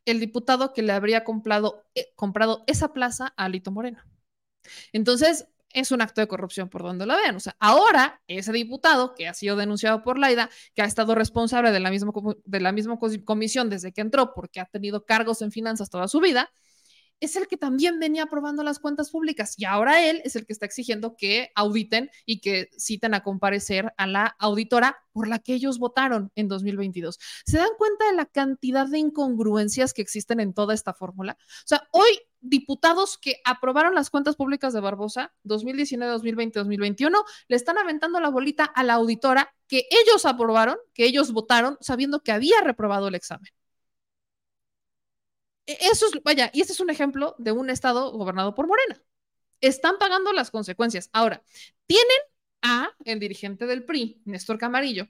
El 0.05 0.19
diputado 0.19 0.73
que 0.73 0.81
le 0.81 0.91
habría 0.91 1.23
comprado, 1.23 1.85
eh, 1.95 2.11
comprado 2.15 2.63
esa 2.67 2.93
plaza 2.93 3.33
a 3.37 3.45
Alito 3.45 3.71
Moreno. 3.71 4.03
Entonces, 4.91 5.47
es 5.73 5.91
un 5.91 6.01
acto 6.01 6.21
de 6.21 6.27
corrupción 6.27 6.69
por 6.69 6.83
donde 6.83 7.05
la 7.05 7.15
vean. 7.15 7.35
O 7.35 7.39
sea, 7.39 7.55
ahora 7.59 8.21
ese 8.27 8.51
diputado 8.51 9.15
que 9.15 9.27
ha 9.27 9.33
sido 9.33 9.55
denunciado 9.55 10.03
por 10.03 10.17
Laida, 10.17 10.49
que 10.73 10.81
ha 10.81 10.85
estado 10.85 11.15
responsable 11.15 11.71
de 11.71 11.79
la 11.79 11.91
misma, 11.91 12.11
de 12.45 12.59
la 12.59 12.71
misma 12.71 12.97
comisión 13.25 13.69
desde 13.69 13.93
que 13.93 14.01
entró, 14.01 14.33
porque 14.33 14.59
ha 14.59 14.65
tenido 14.65 15.05
cargos 15.05 15.41
en 15.41 15.51
finanzas 15.51 15.89
toda 15.89 16.07
su 16.07 16.19
vida, 16.19 16.51
es 17.19 17.35
el 17.35 17.47
que 17.47 17.57
también 17.57 17.99
venía 17.99 18.23
aprobando 18.23 18.63
las 18.63 18.79
cuentas 18.79 19.11
públicas 19.11 19.55
y 19.57 19.65
ahora 19.65 20.07
él 20.07 20.21
es 20.23 20.35
el 20.35 20.45
que 20.45 20.53
está 20.53 20.65
exigiendo 20.65 21.15
que 21.15 21.51
auditen 21.55 22.09
y 22.25 22.39
que 22.41 22.69
citen 22.77 23.13
a 23.13 23.23
comparecer 23.23 23.93
a 23.97 24.07
la 24.07 24.35
auditora 24.39 24.97
por 25.11 25.27
la 25.27 25.39
que 25.39 25.53
ellos 25.53 25.79
votaron 25.79 26.31
en 26.35 26.47
2022. 26.47 27.19
¿Se 27.45 27.57
dan 27.57 27.69
cuenta 27.77 28.05
de 28.07 28.13
la 28.13 28.25
cantidad 28.25 28.87
de 28.87 28.99
incongruencias 28.99 29.93
que 29.93 30.01
existen 30.01 30.39
en 30.39 30.53
toda 30.53 30.73
esta 30.73 30.93
fórmula? 30.93 31.37
O 31.39 31.67
sea, 31.67 31.87
hoy 31.91 32.07
diputados 32.41 33.17
que 33.17 33.41
aprobaron 33.43 33.95
las 33.95 34.09
cuentas 34.09 34.35
públicas 34.35 34.73
de 34.73 34.79
Barbosa 34.79 35.33
2019, 35.43 36.11
2020, 36.13 36.59
2021 36.59 37.23
le 37.47 37.55
están 37.55 37.77
aventando 37.77 38.19
la 38.19 38.29
bolita 38.29 38.63
a 38.63 38.83
la 38.83 38.93
auditora 38.93 39.53
que 39.67 39.87
ellos 39.91 40.25
aprobaron, 40.25 40.77
que 40.93 41.05
ellos 41.05 41.31
votaron 41.31 41.77
sabiendo 41.81 42.21
que 42.21 42.31
había 42.31 42.61
reprobado 42.61 43.09
el 43.09 43.15
examen. 43.15 43.51
E, 45.69 45.77
eso 45.81 46.07
es, 46.07 46.23
vaya, 46.23 46.49
y 46.51 46.61
este 46.61 46.73
es 46.73 46.79
un 46.79 46.89
ejemplo 46.89 47.35
de 47.37 47.51
un 47.51 47.69
estado 47.69 48.11
gobernado 48.11 48.55
por 48.55 48.67
Morena. 48.67 49.01
Están 49.61 49.99
pagando 49.99 50.33
las 50.33 50.49
consecuencias. 50.51 51.09
Ahora, 51.13 51.43
tienen 51.85 52.17
a 52.63 52.89
el 53.05 53.19
dirigente 53.19 53.67
del 53.67 53.85
PRI, 53.85 54.21
Néstor 54.25 54.57
Camarillo, 54.57 55.07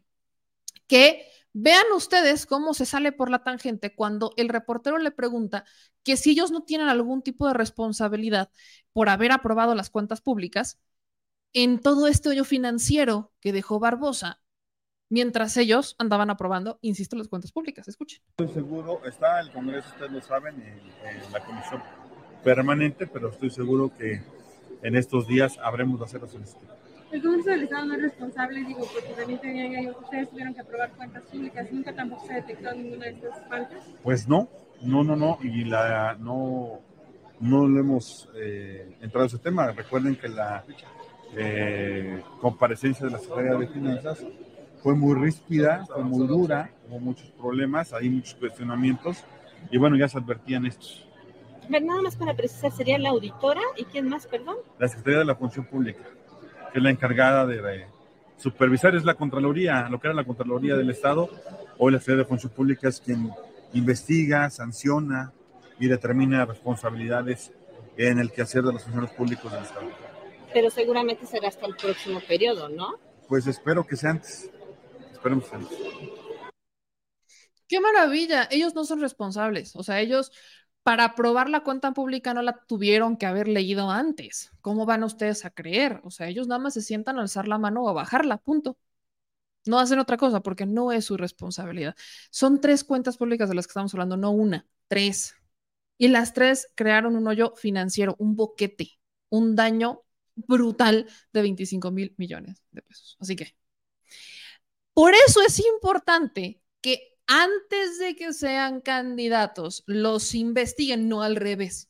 que 0.88 1.32
vean 1.54 1.86
ustedes 1.96 2.46
cómo 2.46 2.74
se 2.74 2.86
sale 2.86 3.14
por 3.14 3.30
la 3.32 3.44
tangente 3.44 3.96
cuando 3.96 4.34
el 4.36 4.50
reportero 4.50 4.98
le 4.98 5.12
pregunta 5.12 5.64
que 6.04 6.18
si 6.18 6.32
ellos 6.32 6.52
no 6.52 6.64
tienen 6.64 6.90
algún 6.90 7.22
tipo 7.24 7.48
de 7.48 7.54
responsabilidad 7.54 8.52
por 8.92 9.08
haber 9.10 9.32
aprobado 9.32 9.76
las 9.76 9.90
cuentas 9.90 10.22
públicas 10.22 10.78
en 11.54 11.80
todo 11.80 12.08
este 12.08 12.30
hoyo 12.30 12.44
financiero 12.44 13.34
que 13.40 13.54
dejó 13.54 13.80
Barbosa 13.80 14.42
mientras 15.10 15.58
ellos 15.58 15.96
andaban 15.98 16.30
aprobando, 16.30 16.80
insisto, 16.82 17.16
las 17.16 17.28
cuentas 17.28 17.52
públicas. 17.52 17.88
Escuchen. 17.88 18.22
Estoy 18.30 18.48
seguro, 18.50 19.02
está 19.06 19.40
el 19.42 19.52
Congreso, 19.52 19.90
ustedes 19.90 20.12
lo 20.12 20.22
saben, 20.22 20.56
en, 20.56 21.32
la 21.32 21.40
comisión 21.42 21.82
permanente, 22.44 23.08
pero 23.08 23.30
estoy 23.30 23.50
seguro 23.50 23.92
que 23.98 24.22
en 24.82 24.96
estos 24.96 25.28
días 25.28 25.58
habremos 25.62 26.00
de 26.00 26.06
hacer 26.06 26.22
la 26.22 26.28
solicitud. 26.28 26.68
el 27.12 27.22
Congreso 27.22 27.50
del 27.50 27.64
Estado 27.64 27.86
no 27.86 27.94
es 27.96 28.02
responsable, 28.04 28.64
digo, 28.64 28.88
porque 28.94 29.14
también 29.14 29.42
tenían, 29.42 29.96
ustedes 30.02 30.30
tuvieron 30.30 30.54
que 30.54 30.62
aprobar 30.62 30.92
cuentas 30.92 31.24
públicas, 31.24 31.72
nunca 31.72 31.94
tampoco 31.94 32.26
se 32.28 32.34
detectó 32.36 32.74
ninguna 32.74 33.06
de 33.06 33.12
estas 33.12 33.48
faltas. 33.50 33.84
Pues 34.04 34.28
no, 34.28 34.48
no, 34.82 35.04
no, 35.04 35.16
no, 35.16 35.38
y 35.42 35.66
la 35.66 36.16
no, 36.20 36.80
no 37.40 37.68
le 37.68 37.80
hemos 37.80 38.30
eh, 38.36 38.96
entrado 39.02 39.26
a 39.26 39.28
ese 39.28 39.40
tema. 39.40 39.72
Recuerden 39.72 40.16
que 40.16 40.30
la 40.30 40.64
eh, 41.36 42.22
comparecencia 42.40 43.06
de 43.06 43.12
la 43.12 43.20
Secretaría 43.20 43.56
de 43.56 43.68
Finanzas 43.68 44.26
fue 44.82 44.96
muy 44.96 45.16
ríspida, 45.16 45.86
fue 45.86 46.04
muy 46.04 46.28
dura, 46.28 46.72
hubo 46.88 47.00
muchos 47.00 47.30
problemas, 47.32 47.94
hay 47.94 48.10
muchos 48.10 48.36
cuestionamientos, 48.36 49.24
y 49.72 49.78
bueno, 49.78 49.98
ya 49.98 50.08
se 50.08 50.18
advertían 50.18 50.66
estos. 50.66 51.06
Nada 51.70 52.02
más 52.02 52.16
para 52.16 52.34
precisar, 52.34 52.72
¿sería 52.72 52.98
la 52.98 53.10
auditora 53.10 53.62
y 53.78 53.86
quién 53.86 54.10
más, 54.10 54.26
perdón? 54.26 54.58
La 54.80 54.88
Secretaría 54.88 55.20
de 55.20 55.26
la 55.26 55.36
Función 55.36 55.66
Pública, 55.66 56.04
que 56.72 56.80
es 56.80 56.84
la 56.84 56.90
encargada 56.90 57.46
de 57.46 57.86
supervisar, 58.38 58.96
es 58.96 59.06
la 59.06 59.14
Contraloría, 59.14 59.88
lo 59.90 60.00
que 60.00 60.08
era 60.08 60.16
la 60.16 60.24
Contraloría 60.24 60.76
del 60.76 60.90
Estado, 60.90 61.30
hoy 61.78 61.92
la 61.92 62.00
Secretaría 62.00 62.24
de 62.24 62.30
Función 62.30 62.54
Pública 62.54 62.88
es 62.88 63.00
quien 63.00 63.30
investiga, 63.74 64.50
sanciona 64.50 65.32
y 65.80 65.88
determina 65.88 66.46
responsabilidades 66.46 67.52
en 67.98 68.18
el 68.18 68.32
quehacer 68.32 68.64
de 68.64 68.74
los 68.74 68.84
funcionarios 68.84 69.16
públicos 69.16 69.52
del 69.52 69.62
Estado. 69.62 69.88
Pero 70.52 70.70
seguramente 70.72 71.28
será 71.28 71.50
hasta 71.50 71.68
el 71.68 71.76
próximo 71.76 72.20
periodo, 72.28 72.70
¿no? 72.70 72.96
Pues 73.28 73.46
espero 73.46 73.86
que 73.86 73.96
sea 73.96 74.12
antes. 74.12 74.50
Esperemos. 75.20 75.46
Qué 77.68 77.80
maravilla. 77.82 78.48
Ellos 78.50 78.74
no 78.74 78.86
son 78.86 79.02
responsables. 79.02 79.76
O 79.76 79.84
sea, 79.84 80.00
ellos 80.00 80.32
para 80.84 81.04
aprobar 81.04 81.50
la 81.50 81.62
cuenta 81.64 81.92
pública 81.92 82.34
no 82.34 82.42
la 82.42 82.64
tuvieron 82.66 83.18
que 83.18 83.26
haber 83.26 83.48
leído 83.48 83.92
antes. 83.92 84.52
¿Cómo 84.62 84.86
van 84.86 85.04
ustedes 85.04 85.46
a 85.46 85.52
creer? 85.52 86.00
O 86.04 86.10
sea, 86.10 86.28
ellos 86.28 86.48
nada 86.48 86.60
más 86.60 86.74
se 86.74 86.82
sientan 86.82 87.18
a 87.18 87.22
alzar 87.22 87.48
la 87.48 87.58
mano 87.58 87.84
o 87.84 87.90
a 87.90 87.94
bajarla, 87.94 88.38
punto. 88.38 88.78
No 89.66 89.78
hacen 89.78 90.00
otra 90.00 90.18
cosa 90.18 90.42
porque 90.42 90.66
no 90.66 90.92
es 90.92 91.06
su 91.06 91.18
responsabilidad. 91.18 91.96
Son 92.32 92.62
tres 92.62 92.84
cuentas 92.84 93.18
públicas 93.18 93.50
de 93.50 93.56
las 93.56 93.68
que 93.68 93.72
estamos 93.72 93.94
hablando, 93.94 94.18
no 94.18 94.32
una, 94.32 94.66
tres. 94.88 95.36
Y 95.98 96.08
las 96.08 96.34
tres 96.34 96.72
crearon 96.76 97.18
un 97.18 97.28
hoyo 97.28 97.54
financiero, 97.58 98.16
un 98.20 98.36
boquete, 98.36 99.00
un 99.30 99.56
daño 99.56 100.04
brutal 100.36 101.08
de 101.34 101.42
25 101.42 101.92
mil 101.92 102.16
millones 102.18 102.64
de 102.72 102.82
pesos. 102.82 103.18
Así 103.20 103.36
que, 103.36 103.59
por 105.00 105.14
eso 105.16 105.40
es 105.42 105.62
importante 105.62 106.62
que 106.82 107.18
antes 107.26 108.00
de 108.00 108.18
que 108.18 108.34
sean 108.34 108.82
candidatos, 108.82 109.82
los 109.86 110.36
investiguen, 110.36 111.08
no 111.08 111.22
al 111.22 111.38
revés. 111.38 111.90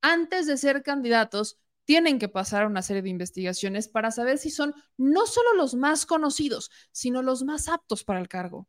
Antes 0.00 0.48
de 0.48 0.56
ser 0.56 0.82
candidatos, 0.82 1.60
tienen 1.84 2.18
que 2.18 2.28
pasar 2.28 2.66
una 2.66 2.82
serie 2.82 3.02
de 3.02 3.10
investigaciones 3.10 3.86
para 3.86 4.10
saber 4.10 4.38
si 4.38 4.50
son 4.50 4.74
no 4.96 5.24
solo 5.26 5.54
los 5.54 5.76
más 5.76 6.04
conocidos, 6.04 6.72
sino 6.90 7.22
los 7.22 7.44
más 7.44 7.68
aptos 7.68 8.02
para 8.02 8.18
el 8.18 8.26
cargo. 8.26 8.66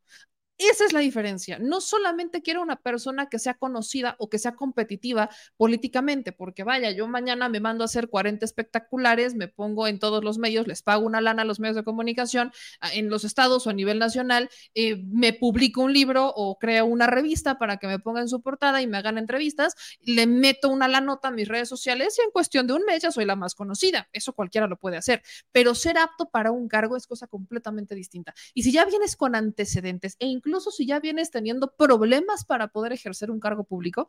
Esa 0.58 0.86
es 0.86 0.94
la 0.94 1.02
diferencia. 1.02 1.60
No 1.60 1.82
solamente 1.82 2.42
quiero 2.42 2.64
una 2.64 2.78
persona 2.78 3.30
que 3.30 3.38
sea 3.38 3.54
conocida 3.54 4.16
o 4.18 4.28
que 4.28 4.40
sea 4.40 4.56
competitiva 4.56 5.30
políticamente, 5.56 6.32
porque 6.32 6.64
vaya, 6.64 6.90
yo 6.90 7.08
mañana 7.08 7.48
me 7.48 7.60
mando 7.60 7.84
a 7.84 7.86
hacer 7.86 8.10
40 8.10 8.44
espectaculares, 8.44 9.36
me 9.36 9.48
pongo 9.48 9.88
en 9.88 10.00
todos 10.00 10.24
los 10.24 10.40
medios, 10.40 10.66
les 10.66 10.82
pago 10.82 11.06
una 11.06 11.22
lana 11.22 11.44
a 11.44 11.46
los 11.46 11.60
medios 11.60 11.76
de 11.76 11.84
comunicación 11.84 12.52
en 12.94 13.10
los 13.10 13.24
estados 13.24 13.68
o 13.68 13.70
a 13.70 13.74
nivel 13.74 14.00
nacional, 14.00 14.50
eh, 14.74 14.98
me 15.06 15.32
publico 15.32 15.82
un 15.82 15.94
libro 15.94 16.34
o 16.36 16.58
creo 16.58 16.88
una 16.88 17.06
revista 17.06 17.60
para 17.60 17.78
que 17.78 17.86
me 17.86 18.00
ponga 18.00 18.22
en 18.22 18.28
su 18.28 18.42
portada 18.42 18.82
y 18.82 18.88
me 18.88 18.98
hagan 18.98 19.20
entrevistas, 19.20 19.76
le 20.02 20.26
meto 20.26 20.70
una 20.70 20.88
la 20.88 21.02
nota 21.02 21.28
a 21.28 21.32
mis 21.32 21.48
redes 21.48 21.70
sociales 21.70 22.18
y 22.18 22.24
en 22.24 22.32
cuestión 22.32 22.66
de 22.66 22.74
un 22.74 22.84
mes 22.84 23.04
ya 23.04 23.12
soy 23.12 23.26
la 23.26 23.36
más 23.36 23.54
conocida. 23.54 24.10
Eso 24.12 24.34
cualquiera 24.34 24.66
lo 24.66 24.78
puede 24.78 24.98
hacer, 24.98 25.22
pero 25.52 25.76
ser 25.76 26.00
apto 26.00 26.30
para 26.30 26.52
un 26.52 26.68
cargo 26.68 26.98
es 26.98 27.06
cosa 27.06 27.28
completamente 27.28 27.94
distinta. 27.94 28.34
Y 28.56 28.64
si 28.64 28.72
ya 28.72 28.86
vienes 28.86 29.16
con 29.16 29.36
antecedentes 29.36 30.16
e 30.18 30.26
incluso 30.26 30.47
incluso 30.48 30.72
si 30.72 30.86
ya 30.86 31.00
vienes 31.02 31.30
teniendo 31.30 31.74
problemas 31.76 32.46
para 32.46 32.70
poder 32.70 32.94
ejercer 32.94 33.30
un 33.30 33.40
cargo 33.40 33.66
público, 33.66 34.08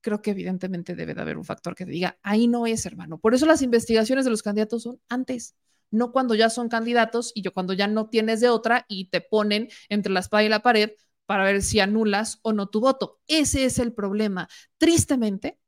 creo 0.00 0.22
que 0.22 0.30
evidentemente 0.30 0.94
debe 0.94 1.14
de 1.14 1.20
haber 1.20 1.36
un 1.36 1.44
factor 1.44 1.74
que 1.74 1.84
te 1.84 1.90
diga, 1.90 2.18
ahí 2.22 2.48
no 2.48 2.66
es, 2.66 2.86
hermano. 2.86 3.18
Por 3.18 3.34
eso 3.34 3.44
las 3.44 3.60
investigaciones 3.60 4.24
de 4.24 4.30
los 4.30 4.42
candidatos 4.42 4.84
son 4.84 5.00
antes, 5.08 5.54
no 5.90 6.12
cuando 6.12 6.34
ya 6.34 6.48
son 6.48 6.68
candidatos 6.68 7.32
y 7.34 7.42
yo 7.42 7.52
cuando 7.52 7.74
ya 7.74 7.86
no 7.88 8.08
tienes 8.08 8.40
de 8.40 8.48
otra 8.48 8.86
y 8.88 9.10
te 9.10 9.20
ponen 9.20 9.68
entre 9.90 10.12
la 10.12 10.20
espada 10.20 10.44
y 10.44 10.48
la 10.48 10.62
pared 10.62 10.92
para 11.26 11.44
ver 11.44 11.62
si 11.62 11.80
anulas 11.80 12.38
o 12.42 12.54
no 12.54 12.68
tu 12.68 12.80
voto. 12.80 13.20
Ese 13.26 13.66
es 13.66 13.78
el 13.78 13.92
problema, 13.92 14.48
tristemente, 14.78 15.58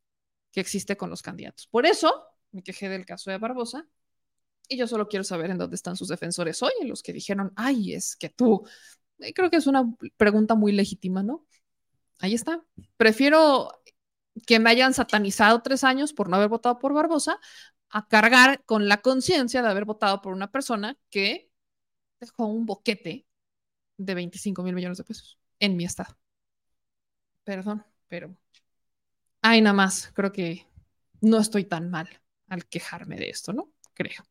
que 0.52 0.60
existe 0.60 0.96
con 0.96 1.10
los 1.10 1.20
candidatos. 1.20 1.66
Por 1.66 1.84
eso 1.84 2.24
me 2.50 2.62
quejé 2.62 2.88
del 2.88 3.04
caso 3.04 3.30
de 3.30 3.36
Barbosa 3.36 3.86
y 4.70 4.76
yo 4.76 4.86
solo 4.86 5.08
quiero 5.08 5.24
saber 5.24 5.50
en 5.50 5.58
dónde 5.58 5.74
están 5.74 5.96
sus 5.96 6.08
defensores 6.08 6.62
hoy, 6.62 6.70
en 6.80 6.88
los 6.88 7.02
que 7.02 7.12
dijeron, 7.12 7.52
ay, 7.56 7.94
es 7.94 8.14
que 8.14 8.28
tú 8.28 8.64
creo 9.34 9.50
que 9.50 9.56
es 9.56 9.66
una 9.66 9.84
pregunta 10.16 10.54
muy 10.54 10.72
legítima, 10.72 11.22
¿no? 11.22 11.46
Ahí 12.18 12.34
está. 12.34 12.62
Prefiero 12.96 13.70
que 14.46 14.58
me 14.58 14.70
hayan 14.70 14.94
satanizado 14.94 15.62
tres 15.62 15.84
años 15.84 16.12
por 16.12 16.28
no 16.28 16.36
haber 16.36 16.48
votado 16.48 16.78
por 16.78 16.92
Barbosa 16.92 17.38
a 17.90 18.06
cargar 18.06 18.62
con 18.64 18.88
la 18.88 19.00
conciencia 19.02 19.62
de 19.62 19.68
haber 19.68 19.84
votado 19.84 20.20
por 20.20 20.32
una 20.32 20.50
persona 20.50 20.96
que 21.10 21.50
dejó 22.20 22.46
un 22.46 22.66
boquete 22.66 23.26
de 23.96 24.14
25 24.14 24.62
mil 24.62 24.74
millones 24.74 24.98
de 24.98 25.04
pesos 25.04 25.38
en 25.58 25.76
mi 25.76 25.84
estado. 25.84 26.16
Perdón, 27.44 27.84
pero 28.08 28.36
ay, 29.42 29.60
nada 29.60 29.74
más, 29.74 30.12
creo 30.14 30.32
que 30.32 30.66
no 31.20 31.38
estoy 31.38 31.64
tan 31.64 31.90
mal 31.90 32.08
al 32.48 32.66
quejarme 32.66 33.16
de 33.16 33.30
esto, 33.30 33.52
¿no? 33.52 33.72
Creo. 33.94 34.22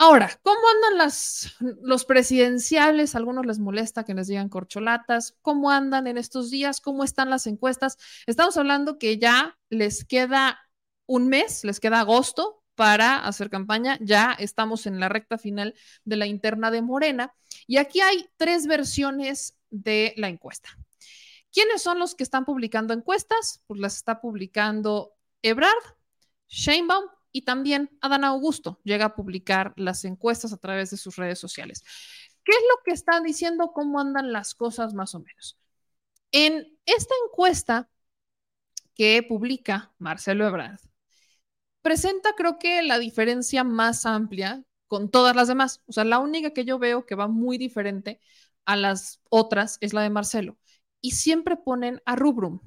Ahora, 0.00 0.30
¿cómo 0.42 0.60
andan 0.76 0.98
las, 0.98 1.56
los 1.82 2.04
presidenciales? 2.04 3.16
algunos 3.16 3.44
les 3.44 3.58
molesta 3.58 4.04
que 4.04 4.14
les 4.14 4.28
digan 4.28 4.48
corcholatas. 4.48 5.36
¿Cómo 5.42 5.72
andan 5.72 6.06
en 6.06 6.18
estos 6.18 6.50
días? 6.50 6.80
¿Cómo 6.80 7.02
están 7.02 7.30
las 7.30 7.48
encuestas? 7.48 7.98
Estamos 8.26 8.56
hablando 8.56 8.98
que 8.98 9.18
ya 9.18 9.58
les 9.70 10.04
queda 10.04 10.60
un 11.06 11.28
mes, 11.28 11.64
les 11.64 11.80
queda 11.80 12.00
agosto 12.00 12.62
para 12.76 13.26
hacer 13.26 13.50
campaña. 13.50 13.98
Ya 14.00 14.36
estamos 14.38 14.86
en 14.86 15.00
la 15.00 15.08
recta 15.08 15.36
final 15.36 15.74
de 16.04 16.16
la 16.16 16.26
interna 16.26 16.70
de 16.70 16.80
Morena. 16.80 17.34
Y 17.66 17.78
aquí 17.78 18.00
hay 18.00 18.28
tres 18.36 18.68
versiones 18.68 19.56
de 19.70 20.14
la 20.16 20.28
encuesta. 20.28 20.68
¿Quiénes 21.52 21.82
son 21.82 21.98
los 21.98 22.14
que 22.14 22.22
están 22.22 22.44
publicando 22.44 22.94
encuestas? 22.94 23.64
Pues 23.66 23.80
las 23.80 23.96
está 23.96 24.20
publicando 24.20 25.16
Ebrard, 25.42 25.96
Sheinbaum 26.46 27.17
y 27.32 27.42
también 27.42 27.90
Adán 28.00 28.24
Augusto 28.24 28.80
llega 28.84 29.06
a 29.06 29.14
publicar 29.14 29.72
las 29.76 30.04
encuestas 30.04 30.52
a 30.52 30.58
través 30.58 30.90
de 30.90 30.96
sus 30.96 31.16
redes 31.16 31.38
sociales. 31.38 31.82
¿Qué 32.44 32.52
es 32.52 32.62
lo 32.70 32.82
que 32.84 32.92
están 32.92 33.24
diciendo? 33.24 33.72
¿Cómo 33.72 34.00
andan 34.00 34.32
las 34.32 34.54
cosas 34.54 34.94
más 34.94 35.14
o 35.14 35.20
menos? 35.20 35.58
En 36.32 36.78
esta 36.86 37.14
encuesta 37.26 37.88
que 38.94 39.22
publica 39.22 39.92
Marcelo 39.98 40.46
Ebrard, 40.46 40.80
presenta 41.82 42.34
creo 42.36 42.58
que 42.58 42.82
la 42.82 42.98
diferencia 42.98 43.64
más 43.64 44.06
amplia 44.06 44.64
con 44.88 45.10
todas 45.10 45.36
las 45.36 45.48
demás. 45.48 45.82
O 45.86 45.92
sea, 45.92 46.04
la 46.04 46.18
única 46.18 46.50
que 46.52 46.64
yo 46.64 46.78
veo 46.78 47.06
que 47.06 47.14
va 47.14 47.28
muy 47.28 47.58
diferente 47.58 48.20
a 48.64 48.76
las 48.76 49.20
otras 49.30 49.78
es 49.80 49.92
la 49.92 50.02
de 50.02 50.10
Marcelo. 50.10 50.58
Y 51.00 51.12
siempre 51.12 51.56
ponen 51.56 52.02
a 52.06 52.16
Rubrum. 52.16 52.60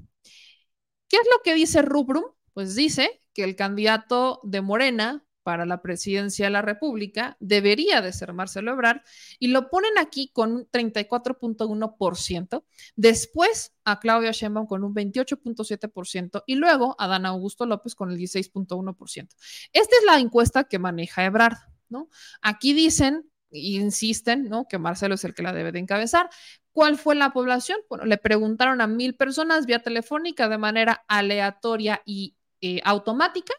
¿Qué 1.07 1.17
es 1.17 1.27
lo 1.31 1.43
que 1.43 1.53
dice 1.53 1.81
Rubrum? 1.81 2.23
Pues 2.53 2.75
dice 2.75 3.20
que 3.33 3.43
el 3.43 3.55
candidato 3.55 4.39
de 4.43 4.61
Morena 4.61 5.25
para 5.43 5.65
la 5.65 5.81
presidencia 5.81 6.45
de 6.45 6.51
la 6.51 6.61
República 6.61 7.35
debería 7.39 8.01
de 8.01 8.13
ser 8.13 8.33
Marcelo 8.33 8.71
Ebrard 8.71 9.01
y 9.39 9.47
lo 9.47 9.69
ponen 9.69 9.97
aquí 9.97 10.29
con 10.31 10.51
un 10.53 10.69
34.1%, 10.69 12.63
después 12.95 13.73
a 13.83 13.99
Claudia 13.99 14.31
Sheinbaum 14.31 14.67
con 14.67 14.83
un 14.83 14.93
28.7% 14.93 16.43
y 16.45 16.55
luego 16.55 16.95
a 16.99 17.07
Dan 17.07 17.25
Augusto 17.25 17.65
López 17.65 17.95
con 17.95 18.11
el 18.11 18.17
16.1%. 18.17 19.35
Esta 19.73 19.95
es 19.97 20.05
la 20.05 20.19
encuesta 20.19 20.65
que 20.65 20.79
maneja 20.79 21.25
Ebrard, 21.25 21.57
¿no? 21.89 22.09
Aquí 22.41 22.73
dicen 22.73 23.31
insisten, 23.53 24.45
¿no? 24.45 24.67
Que 24.67 24.77
Marcelo 24.77 25.15
es 25.15 25.23
el 25.25 25.33
que 25.33 25.43
la 25.43 25.53
debe 25.53 25.71
de 25.71 25.79
encabezar. 25.79 26.29
¿Cuál 26.71 26.97
fue 26.97 27.15
la 27.15 27.33
población? 27.33 27.79
Bueno, 27.89 28.05
le 28.05 28.17
preguntaron 28.17 28.79
a 28.79 28.87
mil 28.87 29.15
personas 29.15 29.65
vía 29.65 29.79
telefónica 29.79 30.47
de 30.47 30.57
manera 30.57 31.03
aleatoria 31.07 32.01
y 32.05 32.35
eh, 32.61 32.81
automática. 32.83 33.53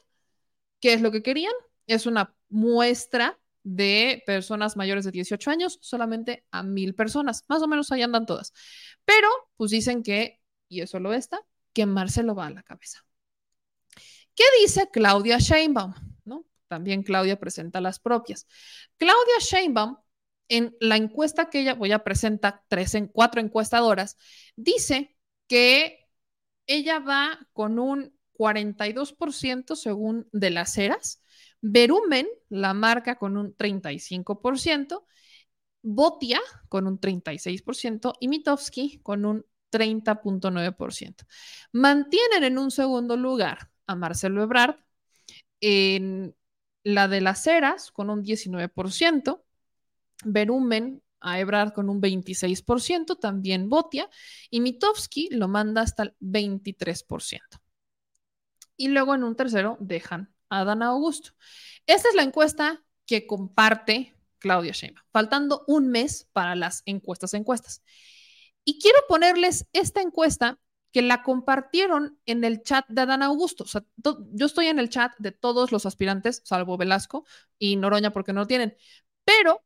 ¿Qué 0.81 0.95
es 0.95 1.01
lo 1.01 1.11
que 1.11 1.23
querían? 1.23 1.53
Es 1.87 2.07
una 2.07 2.35
muestra 2.49 3.39
de 3.65 4.23
personas 4.27 4.77
mayores 4.77 5.05
de 5.05 5.13
18 5.13 5.51
años, 5.51 5.79
solamente 5.81 6.45
a 6.51 6.63
mil 6.63 6.95
personas. 6.95 7.45
Más 7.49 7.63
o 7.63 7.69
menos 7.69 7.93
ahí 7.93 8.03
andan 8.03 8.27
todas. 8.27 8.53
Pero, 9.05 9.29
pues 9.57 9.71
dicen 9.71 10.03
que, 10.03 10.41
y 10.69 10.81
eso 10.81 10.99
lo 11.01 11.13
está, 11.13 11.41
que 11.73 11.87
Marcelo 11.87 12.35
va 12.35 12.47
a 12.47 12.51
la 12.51 12.63
cabeza. 12.63 13.05
¿Qué 14.35 14.45
dice 14.61 14.89
Claudia 14.93 15.39
Sheinbaum? 15.39 15.95
¿No? 16.25 16.47
También 16.69 17.03
Claudia 17.03 17.39
presenta 17.39 17.81
las 17.81 17.99
propias. 17.99 18.47
Claudia 18.97 19.39
Sheinbaum, 19.41 19.99
en 20.49 20.77
la 20.81 20.97
encuesta 20.97 21.51
que 21.51 21.61
ella, 21.61 21.75
voy 21.75 21.93
a 21.93 22.05
presentar 22.05 22.63
tres 22.69 22.95
en 22.95 23.09
cuatro 23.09 23.41
encuestadoras, 23.41 24.17
dice 24.57 25.17
que 25.49 26.09
ella 26.67 26.99
va 26.99 27.49
con 27.53 27.79
un 27.79 28.17
42% 28.43 29.77
según 29.77 30.29
de 30.33 30.51
las 30.51 30.77
eras, 30.77 31.23
Berumen 31.61 32.27
la 32.49 32.75
marca 32.75 33.15
con 33.15 33.37
un 33.37 33.57
35%, 33.57 35.07
Botia 35.81 36.41
con 36.69 36.89
un 36.89 36.99
36% 36.99 38.15
y 38.19 38.27
Mitofsky 38.27 38.99
con 39.05 39.25
un 39.25 39.47
30.9%. 39.71 41.25
Mantienen 41.71 42.43
en 42.43 42.59
un 42.59 42.73
segundo 42.73 43.17
lugar 43.17 43.71
a 43.87 43.95
Marcelo 43.95 44.43
Ebrard 44.43 44.75
en 45.61 46.35
la 46.83 47.07
de 47.07 47.21
las 47.21 47.47
Heras 47.47 47.93
con 47.93 48.11
un 48.11 48.25
19%, 48.25 49.41
Berumen 50.25 51.01
a 51.21 51.39
Ebrard 51.39 51.73
con 51.75 51.89
un 51.89 52.03
26%, 52.03 53.21
también 53.21 53.69
Botia, 53.69 54.11
y 54.51 54.61
Mitofsky 54.61 55.29
lo 55.31 55.47
manda 55.47 55.83
hasta 55.83 56.03
el 56.03 56.17
23%. 56.19 57.62
Y 58.77 58.89
luego 58.89 59.15
en 59.15 59.25
un 59.25 59.37
tercero 59.37 59.77
dejan 59.81 60.35
a 60.49 60.65
Dan 60.65 60.83
Augusto. 60.83 61.33
Esta 61.87 62.09
es 62.09 62.15
la 62.15 62.23
encuesta 62.23 62.85
que 63.07 63.27
comparte 63.27 64.15
Claudia 64.39 64.73
Sheinbaum, 64.73 65.07
faltando 65.13 65.65
un 65.67 65.89
mes 65.89 66.29
para 66.33 66.55
las 66.55 66.83
encuestas 66.87 67.35
encuestas. 67.35 67.83
Y 68.65 68.81
quiero 68.81 68.99
ponerles 69.09 69.67
esta 69.73 70.01
encuesta 70.01 70.61
que 70.93 71.03
la 71.03 71.23
compartieron 71.23 72.21
en 72.27 72.45
el 72.45 72.63
chat 72.63 72.87
de 72.89 73.01
Adán 73.01 73.23
Augusto. 73.23 73.65
Yo 73.97 74.47
estoy 74.47 74.67
en 74.67 74.79
el 74.79 74.91
chat 74.91 75.13
de 75.19 75.33
todos 75.33 75.73
los 75.73 75.87
aspirantes, 75.87 76.43
salvo 76.45 76.77
Velasco 76.77 77.25
y 77.59 77.77
Noroña 77.77 78.13
porque 78.13 78.33
no 78.33 78.41
lo 78.41 78.47
tienen, 78.47 78.77
pero 79.25 79.65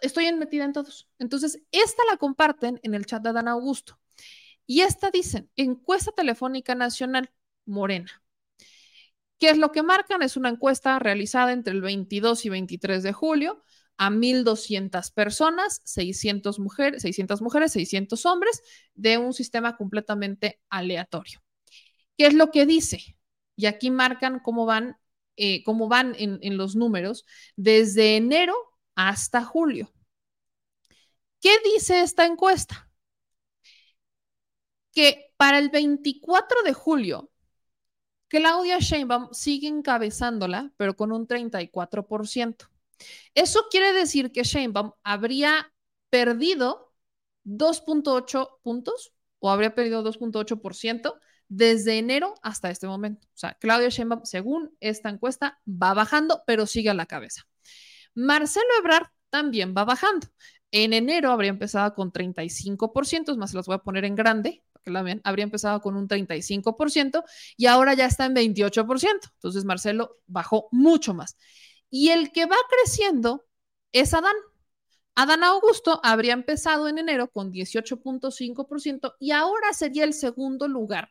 estoy 0.00 0.32
metida 0.32 0.64
en 0.64 0.72
todos. 0.72 1.08
Entonces, 1.18 1.62
esta 1.70 2.02
la 2.10 2.16
comparten 2.16 2.80
en 2.82 2.94
el 2.94 3.06
chat 3.06 3.22
de 3.22 3.28
Adán 3.28 3.48
Augusto. 3.48 4.00
Y 4.66 4.80
esta 4.80 5.10
dicen, 5.10 5.50
encuesta 5.56 6.12
telefónica 6.12 6.74
nacional, 6.74 7.30
Morena. 7.66 8.22
¿Qué 9.38 9.50
es 9.50 9.58
lo 9.58 9.72
que 9.72 9.82
marcan? 9.82 10.22
Es 10.22 10.36
una 10.36 10.50
encuesta 10.50 10.98
realizada 11.00 11.52
entre 11.52 11.74
el 11.74 11.80
22 11.80 12.44
y 12.44 12.48
23 12.48 13.02
de 13.02 13.12
julio 13.12 13.62
a 13.96 14.08
1.200 14.08 15.10
personas, 15.12 15.80
600 15.84 16.58
mujeres, 16.60 17.02
600 17.02 17.42
mujeres, 17.42 17.72
600 17.72 18.24
hombres, 18.26 18.62
de 18.94 19.18
un 19.18 19.32
sistema 19.32 19.76
completamente 19.76 20.60
aleatorio. 20.70 21.42
¿Qué 22.16 22.26
es 22.26 22.34
lo 22.34 22.50
que 22.50 22.66
dice? 22.66 23.16
Y 23.56 23.66
aquí 23.66 23.90
marcan 23.90 24.38
cómo 24.38 24.64
van, 24.64 24.96
eh, 25.36 25.64
cómo 25.64 25.88
van 25.88 26.14
en, 26.18 26.38
en 26.42 26.56
los 26.56 26.76
números 26.76 27.24
desde 27.56 28.16
enero 28.16 28.54
hasta 28.94 29.44
julio. 29.44 29.92
¿Qué 31.40 31.50
dice 31.64 32.02
esta 32.02 32.24
encuesta? 32.26 32.88
Que 34.92 35.32
para 35.36 35.58
el 35.58 35.70
24 35.70 36.62
de 36.62 36.72
julio, 36.72 37.31
Claudia 38.32 38.78
Sheinbaum 38.78 39.28
sigue 39.34 39.68
encabezándola, 39.68 40.72
pero 40.78 40.96
con 40.96 41.12
un 41.12 41.26
34%. 41.26 42.66
Eso 43.34 43.66
quiere 43.70 43.92
decir 43.92 44.32
que 44.32 44.42
Sheinbaum 44.42 44.92
habría 45.02 45.70
perdido 46.08 46.94
2.8 47.44 48.48
puntos 48.62 49.12
o 49.38 49.50
habría 49.50 49.74
perdido 49.74 50.02
2.8% 50.02 51.20
desde 51.48 51.98
enero 51.98 52.32
hasta 52.42 52.70
este 52.70 52.86
momento. 52.86 53.26
O 53.26 53.36
sea, 53.36 53.52
Claudia 53.60 53.90
Sheinbaum, 53.90 54.24
según 54.24 54.74
esta 54.80 55.10
encuesta, 55.10 55.60
va 55.68 55.92
bajando, 55.92 56.42
pero 56.46 56.64
sigue 56.64 56.88
a 56.88 56.94
la 56.94 57.04
cabeza. 57.04 57.42
Marcelo 58.14 58.64
Ebrard 58.78 59.08
también 59.28 59.74
va 59.76 59.84
bajando. 59.84 60.26
En 60.70 60.94
enero 60.94 61.32
habría 61.32 61.50
empezado 61.50 61.94
con 61.94 62.10
35%, 62.10 63.36
más 63.36 63.50
se 63.50 63.56
los 63.56 63.66
voy 63.66 63.74
a 63.74 63.82
poner 63.82 64.06
en 64.06 64.14
grande, 64.14 64.62
para 64.82 64.84
que 64.84 64.90
la 64.90 65.02
vean, 65.02 65.20
habría 65.24 65.44
empezado 65.44 65.80
con 65.80 65.96
un 65.96 66.08
35% 66.08 67.24
y 67.56 67.66
ahora 67.66 67.94
ya 67.94 68.06
está 68.06 68.26
en 68.26 68.34
28%. 68.34 69.08
Entonces 69.34 69.64
Marcelo 69.64 70.18
bajó 70.26 70.68
mucho 70.72 71.14
más. 71.14 71.36
Y 71.90 72.10
el 72.10 72.32
que 72.32 72.46
va 72.46 72.56
creciendo 72.68 73.44
es 73.92 74.14
Adán. 74.14 74.34
Adán 75.14 75.44
Augusto 75.44 76.00
habría 76.02 76.32
empezado 76.32 76.88
en 76.88 76.98
enero 76.98 77.28
con 77.30 77.52
18.5% 77.52 79.14
y 79.18 79.32
ahora 79.32 79.72
sería 79.74 80.04
el 80.04 80.14
segundo 80.14 80.68
lugar 80.68 81.10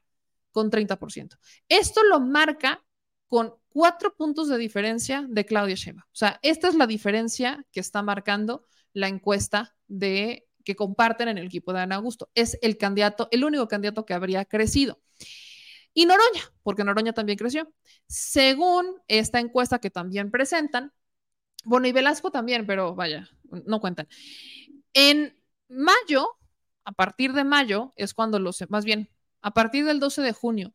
con 0.52 0.72
30%. 0.72 1.38
Esto 1.70 2.04
lo 2.04 2.20
marca 2.20 2.84
con 3.28 3.54
cuatro 3.70 4.14
puntos 4.16 4.50
de 4.50 4.58
diferencia 4.58 5.26
de 5.30 5.46
Claudia 5.46 5.76
Sheinbaum. 5.76 6.06
O 6.06 6.16
sea, 6.16 6.40
esta 6.42 6.68
es 6.68 6.76
la 6.76 6.88
diferencia 6.88 7.66
que 7.72 7.80
está 7.80 8.02
marcando 8.02 8.66
la 8.94 9.08
encuesta 9.08 9.76
de 9.88 10.48
que 10.64 10.76
comparten 10.76 11.28
en 11.28 11.38
el 11.38 11.46
equipo 11.46 11.74
de 11.74 11.82
Ana 11.82 11.96
Augusto. 11.96 12.30
Es 12.36 12.58
el 12.62 12.78
candidato, 12.78 13.28
el 13.32 13.44
único 13.44 13.68
candidato 13.68 14.06
que 14.06 14.14
habría 14.14 14.46
crecido. 14.46 15.00
Y 15.94 16.06
Noroña, 16.06 16.44
porque 16.64 16.84
Noroña 16.84 17.14
también 17.14 17.38
creció. 17.38 17.72
Según 18.08 19.02
esta 19.08 19.40
encuesta 19.40 19.80
que 19.80 19.90
también 19.90 20.32
presentan, 20.32 20.94
bueno, 21.64 21.88
y 21.88 21.92
Velasco 21.92 22.32
también, 22.32 22.66
pero 22.66 22.96
vaya, 22.96 23.30
no 23.44 23.80
cuentan. 23.80 24.08
En 24.94 25.38
mayo, 25.68 26.28
a 26.86 26.92
partir 26.92 27.34
de 27.34 27.44
mayo, 27.44 27.94
es 27.96 28.14
cuando 28.14 28.40
los, 28.40 28.64
más 28.70 28.86
bien, 28.86 29.10
a 29.42 29.52
partir 29.52 29.86
del 29.86 30.00
12 30.00 30.22
de 30.22 30.34
junio, 30.34 30.74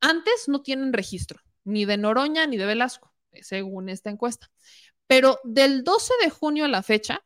antes 0.00 0.48
no 0.48 0.62
tienen 0.62 0.92
registro 0.92 1.40
ni 1.64 1.84
de 1.84 1.96
Noroña 1.96 2.46
ni 2.46 2.56
de 2.56 2.66
Velasco, 2.66 3.12
según 3.42 3.88
esta 3.88 4.10
encuesta. 4.10 4.50
Pero 5.06 5.40
del 5.44 5.84
12 5.84 6.14
de 6.22 6.30
junio 6.30 6.64
a 6.64 6.68
la 6.68 6.82
fecha, 6.82 7.24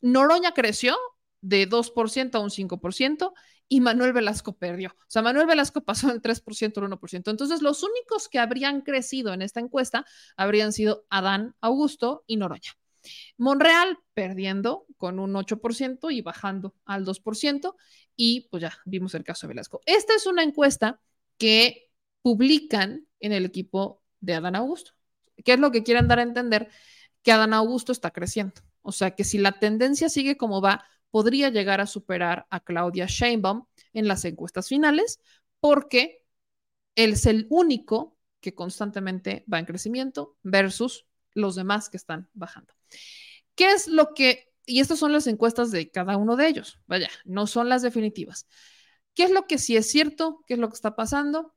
Noroña 0.00 0.52
creció 0.52 0.96
de 1.46 1.68
2% 1.68 2.34
a 2.34 2.40
un 2.40 2.50
5% 2.50 3.32
y 3.68 3.80
Manuel 3.80 4.12
Velasco 4.12 4.56
perdió. 4.56 4.90
O 4.90 5.04
sea, 5.08 5.22
Manuel 5.22 5.46
Velasco 5.46 5.80
pasó 5.84 6.08
del 6.08 6.20
3% 6.20 6.78
al 6.78 6.90
1%. 6.90 7.30
Entonces, 7.30 7.62
los 7.62 7.82
únicos 7.82 8.28
que 8.28 8.38
habrían 8.38 8.82
crecido 8.82 9.32
en 9.32 9.42
esta 9.42 9.60
encuesta 9.60 10.04
habrían 10.36 10.72
sido 10.72 11.06
Adán, 11.08 11.54
Augusto 11.60 12.24
y 12.26 12.36
Noroña. 12.36 12.72
Monreal 13.36 13.98
perdiendo 14.14 14.86
con 14.96 15.20
un 15.20 15.34
8% 15.34 16.12
y 16.12 16.22
bajando 16.22 16.74
al 16.84 17.04
2%. 17.04 17.76
Y 18.16 18.48
pues 18.50 18.62
ya 18.62 18.76
vimos 18.84 19.14
el 19.14 19.22
caso 19.22 19.46
de 19.46 19.52
Velasco. 19.52 19.80
Esta 19.86 20.14
es 20.14 20.26
una 20.26 20.42
encuesta 20.42 21.00
que 21.38 21.90
publican 22.22 23.06
en 23.20 23.32
el 23.32 23.44
equipo 23.44 24.02
de 24.20 24.34
Adán 24.34 24.56
Augusto. 24.56 24.92
¿Qué 25.44 25.52
es 25.52 25.60
lo 25.60 25.70
que 25.70 25.84
quieren 25.84 26.08
dar 26.08 26.18
a 26.18 26.22
entender? 26.22 26.70
Que 27.22 27.30
Adán 27.30 27.54
Augusto 27.54 27.92
está 27.92 28.10
creciendo. 28.10 28.62
O 28.82 28.90
sea, 28.90 29.12
que 29.12 29.22
si 29.22 29.38
la 29.38 29.52
tendencia 29.52 30.08
sigue 30.08 30.36
como 30.36 30.60
va, 30.60 30.84
podría 31.16 31.48
llegar 31.48 31.80
a 31.80 31.86
superar 31.86 32.46
a 32.50 32.60
Claudia 32.60 33.06
Sheinbaum 33.06 33.64
en 33.94 34.06
las 34.06 34.26
encuestas 34.26 34.68
finales, 34.68 35.18
porque 35.60 36.22
él 36.94 37.14
es 37.14 37.24
el 37.24 37.46
único 37.48 38.18
que 38.38 38.54
constantemente 38.54 39.42
va 39.50 39.58
en 39.58 39.64
crecimiento 39.64 40.36
versus 40.42 41.06
los 41.32 41.54
demás 41.54 41.88
que 41.88 41.96
están 41.96 42.28
bajando. 42.34 42.74
¿Qué 43.54 43.72
es 43.72 43.88
lo 43.88 44.12
que, 44.12 44.52
y 44.66 44.80
estas 44.80 44.98
son 44.98 45.10
las 45.10 45.26
encuestas 45.26 45.70
de 45.70 45.90
cada 45.90 46.18
uno 46.18 46.36
de 46.36 46.48
ellos, 46.48 46.80
vaya, 46.86 47.08
no 47.24 47.46
son 47.46 47.70
las 47.70 47.80
definitivas. 47.80 48.46
¿Qué 49.14 49.22
es 49.22 49.30
lo 49.30 49.46
que 49.46 49.56
sí 49.56 49.74
es 49.74 49.90
cierto? 49.90 50.44
¿Qué 50.46 50.52
es 50.52 50.60
lo 50.60 50.68
que 50.68 50.74
está 50.74 50.96
pasando? 50.96 51.54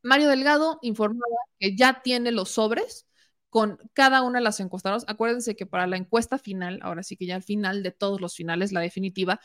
Mario 0.00 0.30
Delgado 0.30 0.78
informaba 0.80 1.36
que 1.60 1.76
ya 1.76 2.00
tiene 2.00 2.32
los 2.32 2.48
sobres 2.48 3.06
con 3.52 3.78
cada 3.92 4.22
una 4.22 4.38
de 4.38 4.44
las 4.44 4.60
encuestadoras. 4.60 5.04
Acuérdense 5.08 5.54
que 5.54 5.66
para 5.66 5.86
la 5.86 5.98
encuesta 5.98 6.38
final, 6.38 6.78
ahora 6.80 7.02
sí 7.02 7.18
que 7.18 7.26
ya 7.26 7.34
al 7.34 7.42
final 7.42 7.82
de 7.82 7.90
todos 7.90 8.18
los 8.18 8.34
finales, 8.34 8.72
la 8.72 8.80
definitiva, 8.80 9.40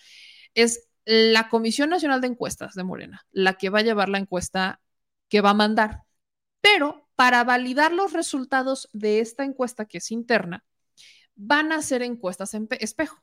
es 0.54 0.88
la 1.04 1.50
Comisión 1.50 1.90
Nacional 1.90 2.22
de 2.22 2.28
Encuestas 2.28 2.74
de 2.74 2.86
Morena, 2.86 3.26
la 3.32 3.56
que 3.56 3.70
va 3.70 3.80
a 3.80 3.82
llevar 3.82 4.08
la 4.08 4.20
encuesta 4.20 4.80
que 5.28 5.42
va 5.42 5.50
a 5.50 5.56
mandar. 5.56 6.04
Pero 6.62 7.10
para 7.18 7.44
validar 7.44 7.92
los 7.92 8.14
resultados 8.14 8.90
de 8.94 9.20
esta 9.20 9.44
encuesta 9.44 9.84
que 9.84 9.98
es 9.98 10.10
interna, 10.10 10.64
van 11.36 11.74
a 11.74 11.80
hacer 11.80 12.02
encuestas 12.02 12.54
en 12.54 12.70
espejo. 12.80 13.22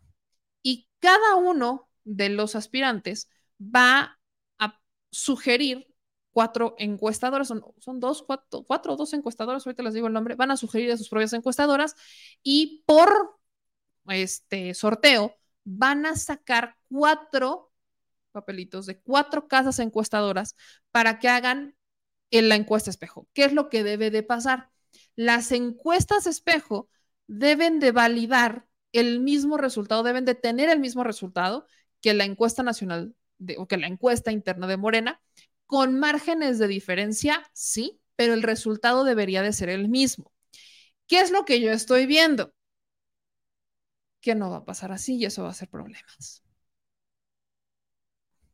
Y 0.62 0.90
cada 0.98 1.36
uno 1.36 1.88
de 2.04 2.28
los 2.28 2.56
aspirantes 2.56 3.30
va 3.58 4.20
a 4.58 4.82
sugerir 5.10 5.93
cuatro 6.34 6.74
encuestadoras, 6.78 7.48
son, 7.48 7.64
son 7.78 8.00
dos, 8.00 8.22
cuatro, 8.22 8.64
cuatro 8.64 8.92
o 8.92 8.96
dos 8.96 9.14
encuestadoras, 9.14 9.66
ahorita 9.66 9.84
les 9.84 9.94
digo 9.94 10.08
el 10.08 10.12
nombre, 10.12 10.34
van 10.34 10.50
a 10.50 10.56
sugerir 10.56 10.92
a 10.92 10.96
sus 10.98 11.08
propias 11.08 11.32
encuestadoras 11.32 11.94
y 12.42 12.82
por 12.86 13.38
este 14.08 14.74
sorteo 14.74 15.34
van 15.64 16.04
a 16.04 16.16
sacar 16.16 16.76
cuatro 16.90 17.72
papelitos 18.32 18.84
de 18.84 19.00
cuatro 19.00 19.48
casas 19.48 19.78
encuestadoras 19.78 20.56
para 20.90 21.18
que 21.18 21.28
hagan 21.28 21.76
la 22.30 22.56
encuesta 22.56 22.90
espejo. 22.90 23.28
¿Qué 23.32 23.44
es 23.44 23.52
lo 23.52 23.68
que 23.68 23.84
debe 23.84 24.10
de 24.10 24.24
pasar? 24.24 24.70
Las 25.14 25.52
encuestas 25.52 26.26
espejo 26.26 26.88
deben 27.28 27.78
de 27.78 27.92
validar 27.92 28.66
el 28.92 29.20
mismo 29.20 29.56
resultado, 29.56 30.02
deben 30.02 30.24
de 30.24 30.34
tener 30.34 30.68
el 30.68 30.80
mismo 30.80 31.04
resultado 31.04 31.66
que 32.00 32.12
la 32.12 32.24
encuesta 32.24 32.64
nacional 32.64 33.14
de, 33.38 33.56
o 33.58 33.68
que 33.68 33.76
la 33.76 33.86
encuesta 33.86 34.32
interna 34.32 34.66
de 34.66 34.76
Morena, 34.76 35.20
con 35.66 35.98
márgenes 35.98 36.58
de 36.58 36.68
diferencia, 36.68 37.42
sí, 37.52 38.00
pero 38.16 38.34
el 38.34 38.42
resultado 38.42 39.04
debería 39.04 39.42
de 39.42 39.52
ser 39.52 39.68
el 39.68 39.88
mismo. 39.88 40.32
¿Qué 41.08 41.20
es 41.20 41.30
lo 41.30 41.44
que 41.44 41.60
yo 41.60 41.72
estoy 41.72 42.06
viendo? 42.06 42.54
Que 44.24 44.34
no 44.34 44.50
va 44.50 44.56
a 44.58 44.64
pasar 44.64 44.90
así 44.92 45.14
y 45.16 45.24
eso 45.26 45.44
va 45.44 45.50
a 45.50 45.54
ser 45.54 45.68
problemas. 45.68 46.42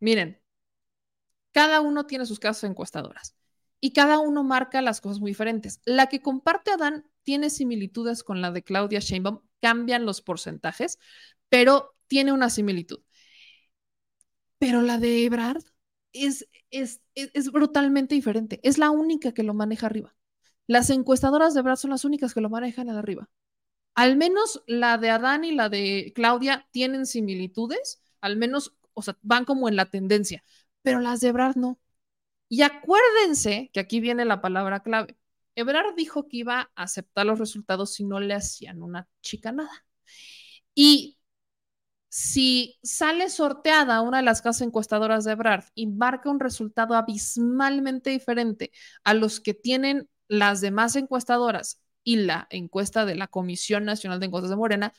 Miren, 0.00 0.40
cada 1.52 1.80
uno 1.80 2.06
tiene 2.06 2.26
sus 2.26 2.40
casas 2.40 2.64
encuestadoras. 2.70 3.36
y 3.82 3.92
cada 3.94 4.18
uno 4.18 4.44
marca 4.44 4.82
las 4.82 5.00
cosas 5.00 5.20
muy 5.20 5.30
diferentes. 5.30 5.80
La 5.86 6.06
que 6.08 6.20
comparte 6.20 6.70
Adán 6.70 7.10
tiene 7.22 7.48
similitudes 7.50 8.22
con 8.22 8.42
la 8.42 8.50
de 8.50 8.62
Claudia 8.62 9.00
Sheinbaum, 9.00 9.40
cambian 9.62 10.04
los 10.06 10.20
porcentajes, 10.22 10.98
pero 11.48 11.96
tiene 12.06 12.32
una 12.32 12.50
similitud. 12.50 13.00
Pero 14.58 14.82
la 14.82 14.98
de 14.98 15.24
Ebrard 15.24 15.64
es, 16.12 16.48
es, 16.70 17.00
es, 17.14 17.52
brutalmente 17.52 18.14
diferente. 18.14 18.60
Es 18.62 18.78
la 18.78 18.90
única 18.90 19.32
que 19.32 19.42
lo 19.42 19.54
maneja 19.54 19.86
arriba. 19.86 20.14
Las 20.66 20.90
encuestadoras 20.90 21.54
de 21.54 21.60
Ebrard 21.60 21.78
son 21.78 21.90
las 21.90 22.04
únicas 22.04 22.34
que 22.34 22.40
lo 22.40 22.50
manejan 22.50 22.88
arriba. 22.90 23.28
Al 23.94 24.16
menos 24.16 24.62
la 24.66 24.98
de 24.98 25.10
Adán 25.10 25.44
y 25.44 25.52
la 25.52 25.68
de 25.68 26.12
Claudia 26.14 26.68
tienen 26.72 27.06
similitudes, 27.06 28.02
al 28.20 28.36
menos, 28.36 28.76
o 28.94 29.02
sea, 29.02 29.18
van 29.22 29.44
como 29.44 29.68
en 29.68 29.76
la 29.76 29.86
tendencia, 29.90 30.44
pero 30.82 31.00
las 31.00 31.20
de 31.20 31.28
Ebrard 31.28 31.56
no. 31.56 31.80
Y 32.48 32.62
acuérdense 32.62 33.70
que 33.72 33.80
aquí 33.80 34.00
viene 34.00 34.24
la 34.24 34.40
palabra 34.40 34.82
clave. 34.82 35.18
Ebrard 35.54 35.94
dijo 35.96 36.28
que 36.28 36.38
iba 36.38 36.70
a 36.74 36.82
aceptar 36.84 37.26
los 37.26 37.38
resultados 37.38 37.94
si 37.94 38.04
no 38.04 38.20
le 38.20 38.34
hacían 38.34 38.82
una 38.82 39.08
chica 39.22 39.52
nada. 39.52 39.86
Y 40.74 41.18
si 42.10 42.78
sale 42.82 43.30
sorteada 43.30 44.02
una 44.02 44.18
de 44.18 44.24
las 44.24 44.42
casas 44.42 44.62
encuestadoras 44.66 45.24
de 45.24 45.32
Ebrard 45.32 45.64
y 45.74 45.86
marca 45.86 46.28
un 46.28 46.40
resultado 46.40 46.96
abismalmente 46.96 48.10
diferente 48.10 48.72
a 49.04 49.14
los 49.14 49.40
que 49.40 49.54
tienen 49.54 50.08
las 50.28 50.60
demás 50.60 50.96
encuestadoras 50.96 51.80
y 52.02 52.16
la 52.16 52.48
encuesta 52.50 53.04
de 53.04 53.14
la 53.14 53.28
Comisión 53.28 53.84
Nacional 53.84 54.20
de 54.20 54.26
Encuestas 54.26 54.50
de 54.50 54.56
Morena, 54.56 54.92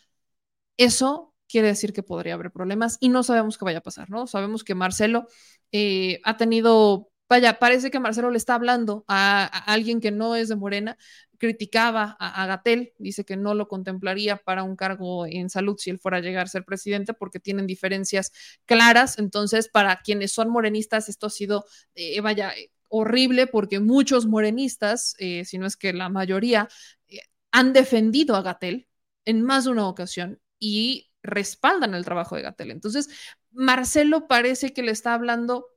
eso 0.78 1.34
quiere 1.48 1.68
decir 1.68 1.94
que 1.94 2.04
podría 2.04 2.36
haber 2.36 2.52
problemas 2.52 2.98
y 3.02 3.10
no 3.10 3.24
sabemos 3.24 3.58
qué 3.58 3.66
vaya 3.66 3.80
a 3.80 3.84
pasar, 3.84 4.10
¿no? 4.10 4.26
Sabemos 4.28 4.64
que 4.64 4.76
Marcelo 4.76 5.28
eh, 5.74 6.22
ha 6.24 6.38
tenido, 6.38 7.11
vaya, 7.32 7.60
parece 7.60 7.92
que 7.92 8.00
Marcelo 8.02 8.30
le 8.30 8.38
está 8.38 8.56
hablando 8.56 9.06
a, 9.08 9.46
alguien 9.72 10.02
que 10.02 10.12
no 10.12 10.36
es 10.36 10.50
de 10.50 10.58
Morena, 10.58 10.98
criticaba 11.38 12.18
a, 12.20 12.46
Gatel, 12.46 12.92
dice 12.98 13.24
que 13.24 13.38
no 13.38 13.54
lo 13.54 13.70
contemplaría 13.70 14.36
para 14.36 14.64
un 14.64 14.76
cargo 14.76 15.26
en 15.26 15.50
salud 15.50 15.78
si 15.80 15.90
él 15.92 15.98
fuera 15.98 16.18
a 16.18 16.20
llegar 16.20 16.48
a 16.48 16.50
ser 16.50 16.66
presidente 16.66 17.14
porque 17.14 17.40
tienen 17.40 17.68
diferencias 17.68 18.34
claras, 18.66 19.18
entonces 19.18 19.70
para 19.70 20.02
quienes 20.02 20.34
son 20.34 20.50
morenistas 20.50 21.08
esto 21.08 21.28
ha 21.28 21.30
sido, 21.30 21.64
eh, 21.96 22.20
vaya, 22.20 22.54
horrible 22.90 23.48
porque 23.48 23.80
muchos 23.80 24.26
morenistas, 24.26 25.16
eh, 25.18 25.46
si 25.46 25.58
no 25.58 25.68
es 25.68 25.78
que 25.78 25.94
la 25.94 26.10
mayoría, 26.10 26.68
eh, 27.08 27.20
han 27.54 27.72
defendido 27.72 28.36
a 28.36 28.42
Gatel 28.42 28.90
en 29.24 29.42
más 29.42 29.64
de 29.64 29.72
una 29.72 29.88
ocasión 29.88 30.42
y 30.60 31.14
respaldan 31.24 31.94
el 31.94 32.04
trabajo 32.04 32.36
de 32.36 32.42
Gatel. 32.42 32.72
Entonces, 32.72 33.08
Marcelo 33.52 34.28
parece 34.28 34.74
que 34.74 34.84
le 34.84 34.92
está 34.92 35.14
hablando 35.14 35.71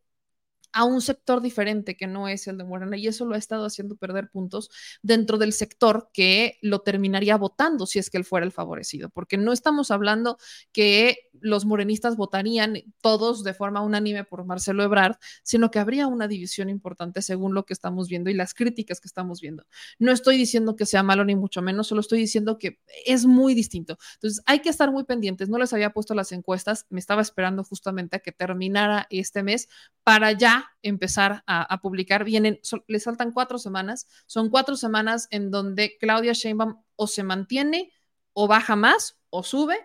a 0.75 0.85
un 0.85 1.01
sector 1.01 1.41
diferente 1.41 1.97
que 1.97 2.09
no 2.09 2.29
es 2.29 2.47
el 2.49 2.59
de 2.59 2.65
Morena 2.65 2.97
y 2.97 3.07
eso 3.07 3.25
lo 3.25 3.37
ha 3.37 3.39
estado 3.39 3.65
haciendo 3.65 3.95
perder 3.97 4.29
puntos 4.29 4.71
dentro 5.03 5.39
del 5.39 5.53
sector 5.53 6.11
que 6.13 6.59
lo 6.63 6.81
terminaría 6.81 7.37
votando 7.37 7.87
si 7.87 8.01
es 8.01 8.11
que 8.11 8.19
él 8.19 8.25
fuera 8.25 8.45
el 8.45 8.53
favorecido, 8.53 9.09
porque 9.09 9.39
no 9.39 9.53
estamos 9.53 9.93
hablando 9.93 10.37
que 10.73 11.31
los 11.41 11.65
morenistas 11.65 12.17
votarían 12.17 12.83
todos 13.01 13.45
de 13.45 13.55
forma 13.55 13.83
unánime 13.83 14.25
por 14.25 14.45
Marcelo 14.45 14.83
Ebrard, 14.83 15.17
sino 15.45 15.71
que 15.71 15.79
habría 15.79 16.09
una 16.09 16.27
división 16.27 16.69
importante 16.69 17.23
según 17.23 17.55
lo 17.55 17.65
que 17.65 17.73
estamos 17.73 18.09
viendo 18.09 18.31
y 18.31 18.35
las 18.35 18.53
críticas 18.53 19.01
que 19.01 19.09
estamos 19.09 19.41
viendo. 19.41 19.65
No 20.01 20.11
estoy 20.11 20.37
diciendo 20.37 20.75
que 20.75 20.87
sea 20.87 21.05
malo 21.05 21.25
ni 21.25 21.37
mucho 21.37 21.63
menos, 21.63 21.87
solo 21.87 22.01
estoy 22.01 22.19
diciendo 22.19 22.59
que 22.59 22.81
es 23.07 23.27
muy 23.27 23.55
distinto. 23.55 23.97
Entonces 24.15 24.43
hay 24.47 24.61
que 24.61 24.71
estar 24.71 24.91
muy 24.91 25.05
pendientes. 25.05 25.49
No 25.49 25.59
les 25.59 25.73
había 25.73 25.91
puesto 25.91 26.15
las 26.15 26.33
encuestas, 26.33 26.87
me 26.91 26.99
estaba 26.99 27.23
esperando 27.23 27.63
justamente 27.63 28.17
a 28.17 28.19
que 28.19 28.33
terminara 28.33 29.07
este 29.11 29.43
mes 29.43 29.69
para 30.03 30.33
ya 30.33 30.64
empezar 30.83 31.43
a, 31.47 31.81
publicar. 31.81 32.25
Vienen, 32.25 32.61
les 32.87 33.05
faltan 33.05 33.33
cuatro 33.33 33.59
semanas. 33.59 34.07
Son 34.27 34.51
cuatro 34.51 34.77
semanas 34.77 35.29
en 35.31 35.51
donde 35.51 35.97
Claudia 35.99 36.33
Sheinbaum 36.33 36.83
o 36.97 37.07
se 37.07 37.23
mantiene 37.23 37.93
o 38.33 38.49
baja 38.49 38.77
más 38.77 39.19
o 39.31 39.43
sube. 39.43 39.77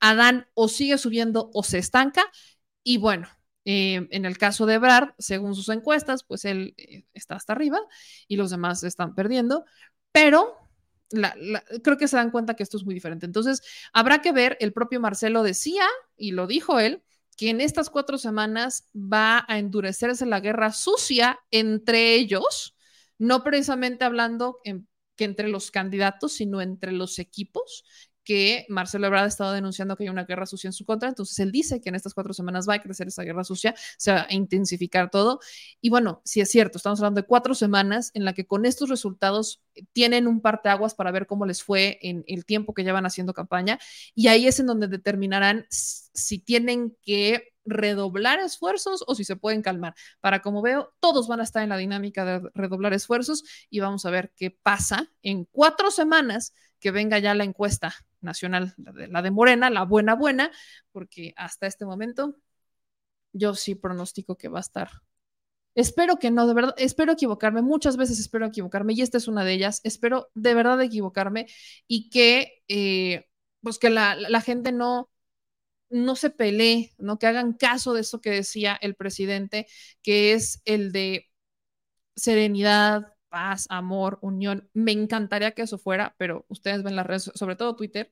Adán 0.00 0.48
o 0.54 0.68
sigue 0.68 0.98
subiendo 0.98 1.50
o 1.54 1.62
se 1.62 1.78
estanca. 1.78 2.24
Y 2.82 2.98
bueno, 2.98 3.28
eh, 3.64 4.06
en 4.10 4.24
el 4.24 4.38
caso 4.38 4.66
de 4.66 4.78
Brad, 4.78 5.10
según 5.18 5.54
sus 5.54 5.68
encuestas, 5.70 6.24
pues 6.24 6.44
él 6.44 6.74
eh, 6.76 7.04
está 7.14 7.36
hasta 7.36 7.52
arriba 7.52 7.80
y 8.28 8.36
los 8.36 8.50
demás 8.50 8.84
están 8.84 9.14
perdiendo. 9.14 9.64
Pero 10.12 10.56
creo 11.82 11.96
que 11.98 12.08
se 12.08 12.16
dan 12.16 12.30
cuenta 12.30 12.54
que 12.54 12.62
esto 12.62 12.76
es 12.76 12.84
muy 12.84 12.94
diferente. 12.94 13.26
Entonces, 13.26 13.62
habrá 13.92 14.22
que 14.22 14.32
ver, 14.32 14.56
el 14.60 14.72
propio 14.72 15.00
Marcelo 15.00 15.42
decía, 15.42 15.84
y 16.16 16.32
lo 16.32 16.46
dijo 16.46 16.80
él, 16.80 17.02
que 17.36 17.50
en 17.50 17.60
estas 17.60 17.90
cuatro 17.90 18.18
semanas 18.18 18.88
va 18.94 19.44
a 19.48 19.58
endurecerse 19.58 20.26
la 20.26 20.40
guerra 20.40 20.72
sucia 20.72 21.38
entre 21.50 22.14
ellos, 22.14 22.76
no 23.18 23.44
precisamente 23.44 24.04
hablando 24.04 24.58
que 24.64 25.24
entre 25.24 25.48
los 25.48 25.70
candidatos, 25.70 26.32
sino 26.32 26.60
entre 26.60 26.92
los 26.92 27.18
equipos 27.18 27.84
que 28.26 28.66
Marcelo 28.68 29.06
Ebrard 29.06 29.24
ha 29.24 29.28
estado 29.28 29.52
denunciando 29.52 29.96
que 29.96 30.02
hay 30.02 30.08
una 30.10 30.24
guerra 30.24 30.46
sucia 30.46 30.66
en 30.66 30.72
su 30.72 30.84
contra. 30.84 31.08
Entonces, 31.08 31.38
él 31.38 31.52
dice 31.52 31.80
que 31.80 31.88
en 31.88 31.94
estas 31.94 32.12
cuatro 32.12 32.34
semanas 32.34 32.68
va 32.68 32.74
a 32.74 32.82
crecer 32.82 33.06
esa 33.06 33.22
guerra 33.22 33.44
sucia, 33.44 33.74
se 33.96 34.12
va 34.12 34.26
a 34.28 34.34
intensificar 34.34 35.10
todo. 35.10 35.38
Y 35.80 35.90
bueno, 35.90 36.20
si 36.24 36.40
es 36.40 36.50
cierto, 36.50 36.76
estamos 36.76 36.98
hablando 36.98 37.20
de 37.22 37.26
cuatro 37.26 37.54
semanas 37.54 38.10
en 38.14 38.24
la 38.24 38.34
que 38.34 38.44
con 38.44 38.66
estos 38.66 38.88
resultados 38.90 39.62
tienen 39.92 40.26
un 40.26 40.40
parteaguas 40.40 40.94
para 40.94 41.12
ver 41.12 41.26
cómo 41.26 41.46
les 41.46 41.62
fue 41.62 42.00
en 42.02 42.24
el 42.26 42.44
tiempo 42.44 42.74
que 42.74 42.82
llevan 42.82 43.06
haciendo 43.06 43.32
campaña. 43.32 43.78
Y 44.14 44.26
ahí 44.26 44.48
es 44.48 44.58
en 44.58 44.66
donde 44.66 44.88
determinarán 44.88 45.66
si 45.70 46.40
tienen 46.40 46.96
que 47.02 47.52
redoblar 47.64 48.40
esfuerzos 48.40 49.04
o 49.06 49.14
si 49.14 49.22
se 49.24 49.36
pueden 49.36 49.62
calmar. 49.62 49.94
Para 50.20 50.42
como 50.42 50.62
veo, 50.62 50.94
todos 50.98 51.28
van 51.28 51.40
a 51.40 51.44
estar 51.44 51.62
en 51.62 51.68
la 51.68 51.76
dinámica 51.76 52.24
de 52.24 52.50
redoblar 52.54 52.92
esfuerzos 52.92 53.44
y 53.70 53.78
vamos 53.78 54.04
a 54.04 54.10
ver 54.10 54.32
qué 54.36 54.50
pasa 54.50 55.12
en 55.22 55.44
cuatro 55.44 55.92
semanas 55.92 56.52
que 56.80 56.90
venga 56.90 57.18
ya 57.20 57.34
la 57.34 57.44
encuesta 57.44 57.94
nacional, 58.20 58.74
la 58.76 59.22
de, 59.22 59.30
Morena, 59.30 59.70
la 59.70 59.84
buena, 59.84 60.14
buena, 60.14 60.50
porque 60.92 61.32
hasta 61.36 61.66
este 61.66 61.84
momento 61.84 62.36
yo 63.32 63.54
sí 63.54 63.74
pronostico 63.74 64.36
que 64.36 64.48
va 64.48 64.58
a 64.58 64.60
estar. 64.60 64.90
Espero 65.74 66.16
que 66.18 66.30
no, 66.30 66.46
de 66.46 66.54
verdad, 66.54 66.74
espero 66.78 67.12
equivocarme, 67.12 67.62
muchas 67.62 67.96
veces 67.98 68.18
espero 68.18 68.46
equivocarme 68.46 68.94
y 68.94 69.02
esta 69.02 69.18
es 69.18 69.28
una 69.28 69.44
de 69.44 69.52
ellas, 69.52 69.80
espero 69.84 70.30
de 70.34 70.54
verdad 70.54 70.80
equivocarme 70.82 71.46
y 71.86 72.08
que, 72.10 72.62
eh, 72.68 73.26
pues 73.62 73.78
que 73.78 73.90
la, 73.90 74.14
la 74.16 74.40
gente 74.40 74.72
no, 74.72 75.10
no 75.90 76.16
se 76.16 76.30
pelee, 76.30 76.94
¿no? 76.98 77.18
Que 77.18 77.26
hagan 77.26 77.52
caso 77.52 77.94
de 77.94 78.02
eso 78.02 78.20
que 78.20 78.30
decía 78.30 78.78
el 78.80 78.94
presidente, 78.96 79.66
que 80.02 80.32
es 80.32 80.62
el 80.64 80.92
de 80.92 81.28
serenidad, 82.16 83.15
paz, 83.36 83.66
amor, 83.68 84.18
unión. 84.22 84.70
Me 84.72 84.92
encantaría 84.92 85.52
que 85.52 85.60
eso 85.62 85.76
fuera, 85.78 86.14
pero 86.18 86.46
ustedes 86.48 86.82
ven 86.82 86.96
las 86.96 87.06
redes, 87.06 87.30
sobre 87.34 87.54
todo 87.54 87.76
Twitter, 87.76 88.10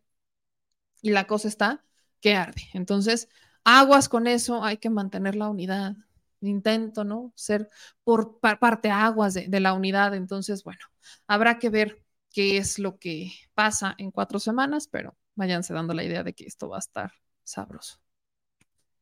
y 1.03 1.11
la 1.11 1.27
cosa 1.27 1.49
está 1.49 1.83
que 2.21 2.35
arde. 2.35 2.63
Entonces, 2.75 3.29
aguas 3.65 4.09
con 4.11 4.27
eso, 4.27 4.63
hay 4.65 4.77
que 4.79 4.91
mantener 4.91 5.35
la 5.37 5.49
unidad. 5.49 5.97
Intento, 6.41 7.05
¿no? 7.05 7.33
Ser 7.37 7.71
por 8.05 8.39
parte 8.41 8.91
aguas 8.91 9.33
de, 9.35 9.49
de 9.49 9.61
la 9.61 9.73
unidad. 9.73 10.15
Entonces, 10.15 10.63
bueno, 10.63 10.81
habrá 11.27 11.59
que 11.59 11.71
ver 11.71 12.03
qué 12.31 12.59
es 12.59 12.79
lo 12.79 12.99
que 12.99 13.33
pasa 13.55 13.95
en 13.99 14.11
cuatro 14.11 14.39
semanas, 14.39 14.89
pero 14.89 15.17
váyanse 15.37 15.73
dando 15.75 15.95
la 15.95 16.05
idea 16.05 16.23
de 16.23 16.35
que 16.35 16.45
esto 16.45 16.69
va 16.69 16.77
a 16.77 16.81
estar 16.81 17.13
sabroso. 17.45 17.99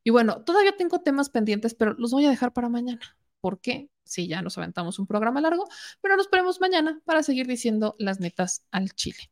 Y 0.04 0.10
bueno, 0.10 0.42
todavía 0.44 0.76
tengo 0.76 1.00
temas 1.00 1.30
pendientes, 1.30 1.74
pero 1.74 1.94
los 1.94 2.12
voy 2.12 2.26
a 2.26 2.30
dejar 2.30 2.52
para 2.52 2.68
mañana. 2.68 3.00
¿Por 3.40 3.60
qué? 3.60 3.90
Sí, 4.12 4.28
ya 4.28 4.42
nos 4.42 4.58
aventamos 4.58 4.98
un 4.98 5.06
programa 5.06 5.40
largo, 5.40 5.66
pero 6.02 6.16
nos 6.16 6.28
veremos 6.30 6.60
mañana 6.60 7.00
para 7.06 7.22
seguir 7.22 7.46
diciendo 7.46 7.96
las 7.98 8.20
netas 8.20 8.66
al 8.70 8.90
chile. 8.90 9.30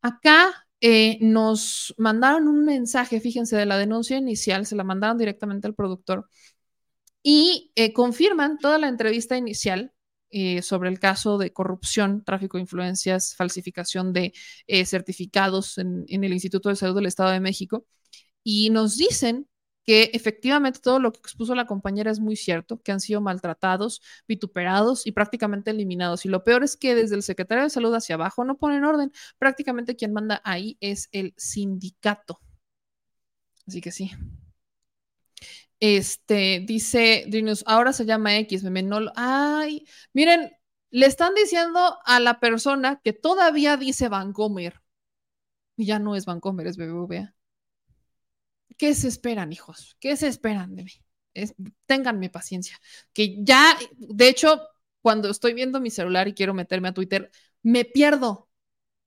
Acá 0.00 0.66
eh, 0.80 1.18
nos 1.20 1.94
mandaron 1.98 2.48
un 2.48 2.64
mensaje, 2.64 3.20
fíjense, 3.20 3.56
de 3.56 3.66
la 3.66 3.76
denuncia 3.76 4.16
inicial, 4.16 4.64
se 4.64 4.74
la 4.74 4.84
mandaron 4.84 5.18
directamente 5.18 5.66
al 5.66 5.74
productor 5.74 6.28
y 7.22 7.72
eh, 7.76 7.92
confirman 7.92 8.58
toda 8.58 8.78
la 8.78 8.88
entrevista 8.88 9.36
inicial 9.36 9.92
eh, 10.30 10.62
sobre 10.62 10.88
el 10.88 10.98
caso 10.98 11.36
de 11.36 11.52
corrupción, 11.52 12.24
tráfico 12.24 12.56
de 12.56 12.62
influencias, 12.62 13.36
falsificación 13.36 14.14
de 14.14 14.32
certificados 14.86 15.76
en, 15.76 16.04
en 16.08 16.24
el 16.24 16.32
Instituto 16.32 16.70
de 16.70 16.76
Salud 16.76 16.96
del 16.96 17.06
Estado 17.06 17.30
de 17.32 17.40
México 17.40 17.86
y 18.42 18.70
nos 18.70 18.96
dicen 18.96 19.46
que 19.84 20.10
efectivamente 20.14 20.80
todo 20.80 21.00
lo 21.00 21.12
que 21.12 21.18
expuso 21.18 21.54
la 21.54 21.66
compañera 21.66 22.10
es 22.10 22.20
muy 22.20 22.36
cierto, 22.36 22.80
que 22.80 22.92
han 22.92 23.00
sido 23.00 23.20
maltratados, 23.20 24.00
vituperados 24.28 25.06
y 25.06 25.12
prácticamente 25.12 25.70
eliminados. 25.70 26.24
Y 26.24 26.28
lo 26.28 26.44
peor 26.44 26.62
es 26.64 26.76
que 26.76 26.94
desde 26.94 27.16
el 27.16 27.22
secretario 27.22 27.64
de 27.64 27.70
salud 27.70 27.94
hacia 27.94 28.14
abajo 28.14 28.44
no 28.44 28.58
ponen 28.58 28.84
orden. 28.84 29.12
Prácticamente 29.38 29.96
quien 29.96 30.12
manda 30.12 30.40
ahí 30.44 30.76
es 30.80 31.08
el 31.12 31.34
sindicato. 31.36 32.40
Así 33.66 33.80
que 33.80 33.90
sí. 33.90 34.10
Este 35.80 36.62
dice 36.64 37.24
Drinus, 37.28 37.64
ahora 37.66 37.92
se 37.92 38.04
llama 38.04 38.36
X, 38.38 38.62
meme. 38.62 38.84
No 38.84 39.00
ay, 39.16 39.84
miren, 40.12 40.52
le 40.90 41.06
están 41.06 41.34
diciendo 41.34 41.98
a 42.04 42.20
la 42.20 42.38
persona 42.38 43.00
que 43.02 43.12
todavía 43.12 43.76
dice 43.76 44.08
Vancomer. 44.08 44.80
Y 45.76 45.86
ya 45.86 45.98
no 45.98 46.14
es 46.16 46.26
Vancomer, 46.26 46.66
es 46.66 46.76
BBVA. 46.76 47.34
¿Qué 48.76 48.94
se 48.94 49.08
esperan, 49.08 49.52
hijos? 49.52 49.96
¿Qué 50.00 50.16
se 50.16 50.28
esperan 50.28 50.74
de 50.76 50.84
mí? 50.84 50.92
Es, 51.34 51.54
ténganme 51.86 52.30
paciencia. 52.30 52.78
Que 53.12 53.36
ya, 53.42 53.76
de 53.96 54.28
hecho, 54.28 54.60
cuando 55.00 55.30
estoy 55.30 55.54
viendo 55.54 55.80
mi 55.80 55.90
celular 55.90 56.28
y 56.28 56.34
quiero 56.34 56.54
meterme 56.54 56.88
a 56.88 56.94
Twitter, 56.94 57.30
me 57.62 57.84
pierdo 57.84 58.48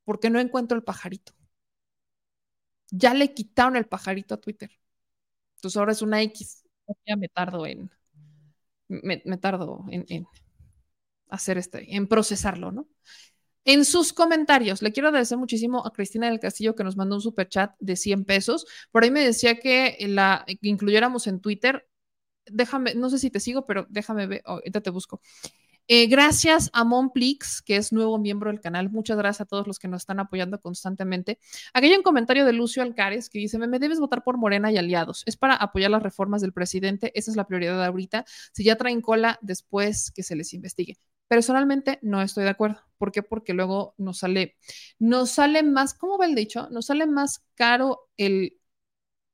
porque 0.04 0.30
no 0.30 0.40
encuentro 0.40 0.78
el 0.78 0.84
pajarito. 0.84 1.34
Ya 2.92 3.14
le 3.14 3.34
quitaron 3.34 3.76
el 3.76 3.88
pajarito 3.88 4.36
a 4.36 4.42
Twitter. 4.42 4.72
Entonces 5.56 5.78
ahora 5.78 5.92
es 5.92 6.02
una 6.02 6.22
X. 6.22 6.64
Ya 7.08 7.16
me 7.16 7.30
tardo 7.30 7.66
en, 7.66 7.90
me, 8.88 9.18
tardo 9.38 9.86
en, 9.90 10.28
hacer 11.30 11.58
este, 11.58 11.96
en 11.96 12.08
procesarlo, 12.08 12.72
¿no? 12.72 12.88
En 13.66 13.84
sus 13.84 14.14
comentarios, 14.14 14.82
le 14.84 14.92
quiero 14.92 15.08
agradecer 15.10 15.38
muchísimo 15.40 15.86
a 15.86 15.92
Cristina 15.92 16.30
del 16.30 16.40
Castillo 16.40 16.76
que 16.76 16.84
nos 16.84 16.96
mandó 16.98 17.16
un 17.16 17.22
super 17.22 17.50
chat 17.50 17.74
de 17.80 17.96
100 17.96 18.24
pesos. 18.26 18.66
Por 18.92 19.04
ahí 19.04 19.12
me 19.12 19.26
decía 19.26 19.60
que 19.60 19.98
incluyéramos 20.62 21.26
en 21.28 21.42
Twitter. 21.42 21.88
Déjame, 22.46 22.94
no 22.94 23.10
sé 23.10 23.18
si 23.18 23.32
te 23.32 23.40
sigo, 23.40 23.66
pero 23.66 23.88
déjame 23.90 24.28
ver, 24.28 24.42
ahorita 24.46 24.82
te 24.82 24.92
busco. 24.92 25.20
Eh, 25.88 26.08
gracias 26.08 26.72
a 26.74 26.84
Monplix, 26.84 27.62
que 27.62 27.76
es 27.76 27.94
nuevo 27.94 28.18
miembro 28.18 28.50
del 28.50 28.60
canal. 28.60 28.90
Muchas 28.90 29.18
gracias 29.18 29.42
a 29.42 29.46
todos 29.46 29.68
los 29.68 29.78
que 29.78 29.88
nos 29.88 30.02
están 30.04 30.20
apoyando 30.20 30.60
constantemente. 30.60 31.40
Aquí 31.74 31.88
hay 31.88 31.96
un 31.96 32.04
comentario 32.04 32.46
de 32.46 32.54
Lucio 32.54 32.82
Alcares 32.84 33.30
que 33.30 33.40
dice: 33.40 33.58
Me 33.60 33.80
debes 33.80 34.00
votar 34.00 34.24
por 34.24 34.38
Morena 34.38 34.72
y 34.72 34.78
aliados. 34.78 35.24
Es 35.26 35.38
para 35.38 35.56
apoyar 35.56 35.92
las 35.92 36.04
reformas 36.04 36.42
del 36.42 36.54
presidente. 36.54 37.12
Esa 37.16 37.32
es 37.32 37.38
la 37.38 37.48
prioridad 37.48 37.84
ahorita. 37.84 38.26
Si 38.52 38.64
ya 38.64 38.76
traen 38.78 39.02
cola, 39.02 39.38
después 39.42 40.12
que 40.12 40.24
se 40.24 40.36
les 40.36 40.54
investigue. 40.54 40.98
Personalmente 41.28 42.00
no 42.02 42.22
estoy 42.22 42.44
de 42.46 42.52
acuerdo. 42.52 42.85
¿Por 42.98 43.12
qué? 43.12 43.24
Porque 43.24 43.54
luego 43.54 43.94
nos 43.98 44.20
sale, 44.20 44.56
nos 45.00 45.32
sale 45.32 45.64
más, 45.64 45.94
¿cómo 45.94 46.18
va 46.18 46.26
el 46.26 46.36
dicho? 46.36 46.70
Nos 46.72 46.88
sale 46.88 47.08
más 47.08 47.44
caro 47.56 48.10
el 48.18 48.58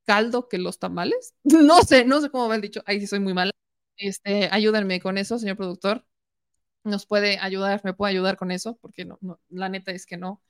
caldo 0.05 0.47
que 0.49 0.57
los 0.57 0.79
tamales. 0.79 1.35
No 1.43 1.81
sé, 1.83 2.05
no 2.05 2.21
sé 2.21 2.29
cómo 2.29 2.47
va 2.49 2.55
el 2.55 2.61
dicho. 2.61 2.83
Ahí 2.85 2.99
sí 2.99 3.07
soy 3.07 3.19
muy 3.19 3.33
mala. 3.33 3.51
Este, 3.97 4.49
ayúdenme 4.51 4.99
con 5.01 5.17
eso, 5.17 5.37
señor 5.39 5.57
productor 5.57 6.05
nos 6.83 7.05
puede 7.05 7.37
ayudar, 7.39 7.81
me 7.83 7.93
puede 7.93 8.11
ayudar 8.11 8.37
con 8.37 8.51
eso, 8.51 8.77
porque 8.77 9.05
no, 9.05 9.19
la 9.49 9.69
neta 9.69 9.91
es 9.91 10.05
que 10.05 10.17
no. 10.17 10.41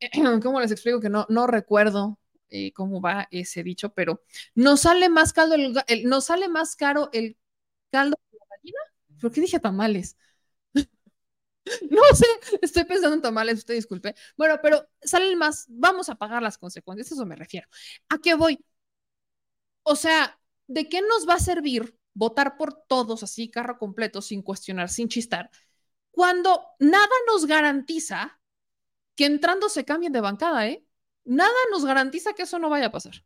¿Cómo 0.42 0.60
les 0.60 0.70
explico 0.70 1.00
que 1.00 1.10
no, 1.10 1.26
no 1.28 1.46
recuerdo 1.46 2.18
eh, 2.50 2.72
cómo 2.72 3.00
va 3.00 3.28
ese 3.30 3.62
dicho? 3.62 3.92
Pero 3.94 4.22
nos 4.54 4.82
sale 4.82 5.08
más 5.08 5.32
caldo 5.32 5.54
el, 5.56 6.04
nos 6.04 6.26
sale 6.26 6.48
más 6.48 6.76
caro 6.76 7.10
el 7.12 7.36
caldo 7.90 8.16
de 8.32 8.38
la 8.38 8.46
gallina. 8.56 8.78
¿Por 9.20 9.32
qué 9.32 9.40
dije 9.40 9.60
tamales? 9.60 10.16
No 11.90 12.02
sé, 12.14 12.26
estoy 12.62 12.84
pensando 12.84 13.14
en 13.16 13.22
tamales, 13.22 13.58
usted 13.58 13.74
disculpe. 13.74 14.14
Bueno, 14.36 14.58
pero 14.62 14.88
salen 15.02 15.38
más, 15.38 15.66
vamos 15.68 16.08
a 16.08 16.16
pagar 16.16 16.42
las 16.42 16.58
consecuencias, 16.58 17.12
eso 17.12 17.26
me 17.26 17.36
refiero. 17.36 17.68
¿A 18.08 18.18
qué 18.18 18.34
voy? 18.34 18.64
O 19.82 19.96
sea, 19.96 20.38
¿de 20.66 20.88
qué 20.88 21.00
nos 21.02 21.28
va 21.28 21.34
a 21.34 21.40
servir 21.40 21.96
votar 22.14 22.56
por 22.56 22.74
todos 22.86 23.22
así, 23.22 23.50
carro 23.50 23.78
completo, 23.78 24.20
sin 24.22 24.42
cuestionar, 24.42 24.88
sin 24.88 25.08
chistar, 25.08 25.50
cuando 26.10 26.66
nada 26.78 27.08
nos 27.26 27.46
garantiza 27.46 28.40
que 29.16 29.26
entrando 29.26 29.68
se 29.68 29.84
cambien 29.84 30.12
de 30.12 30.20
bancada, 30.20 30.68
¿eh? 30.68 30.84
Nada 31.24 31.52
nos 31.72 31.84
garantiza 31.84 32.34
que 32.34 32.42
eso 32.44 32.58
no 32.58 32.70
vaya 32.70 32.86
a 32.86 32.92
pasar. 32.92 33.24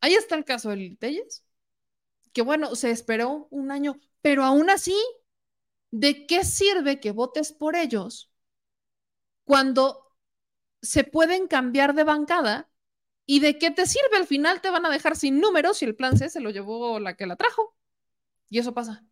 Ahí 0.00 0.14
está 0.14 0.34
el 0.36 0.44
caso 0.44 0.70
del 0.70 0.98
Telles, 0.98 1.44
que 2.32 2.42
bueno, 2.42 2.74
se 2.76 2.90
esperó 2.90 3.48
un 3.50 3.70
año, 3.70 3.98
pero 4.22 4.44
aún 4.44 4.70
así, 4.70 4.96
¿de 5.94 6.26
qué 6.26 6.44
sirve 6.44 6.98
que 6.98 7.12
votes 7.12 7.52
por 7.52 7.76
ellos 7.76 8.28
cuando 9.44 10.16
se 10.82 11.04
pueden 11.04 11.46
cambiar 11.48 11.94
de 11.94 12.04
bancada? 12.04 12.70
¿Y 13.26 13.40
de 13.40 13.58
qué 13.58 13.70
te 13.70 13.86
sirve? 13.86 14.16
Al 14.16 14.26
final 14.26 14.60
te 14.60 14.70
van 14.70 14.84
a 14.86 14.90
dejar 14.90 15.16
sin 15.16 15.40
números 15.40 15.78
si 15.78 15.84
el 15.86 15.96
plan 15.96 16.18
C 16.18 16.28
se 16.28 16.40
lo 16.40 16.50
llevó 16.50 17.00
la 17.00 17.16
que 17.16 17.26
la 17.26 17.36
trajo. 17.36 17.76
Y 18.50 18.58
eso 18.58 18.74
pasa. 18.74 19.04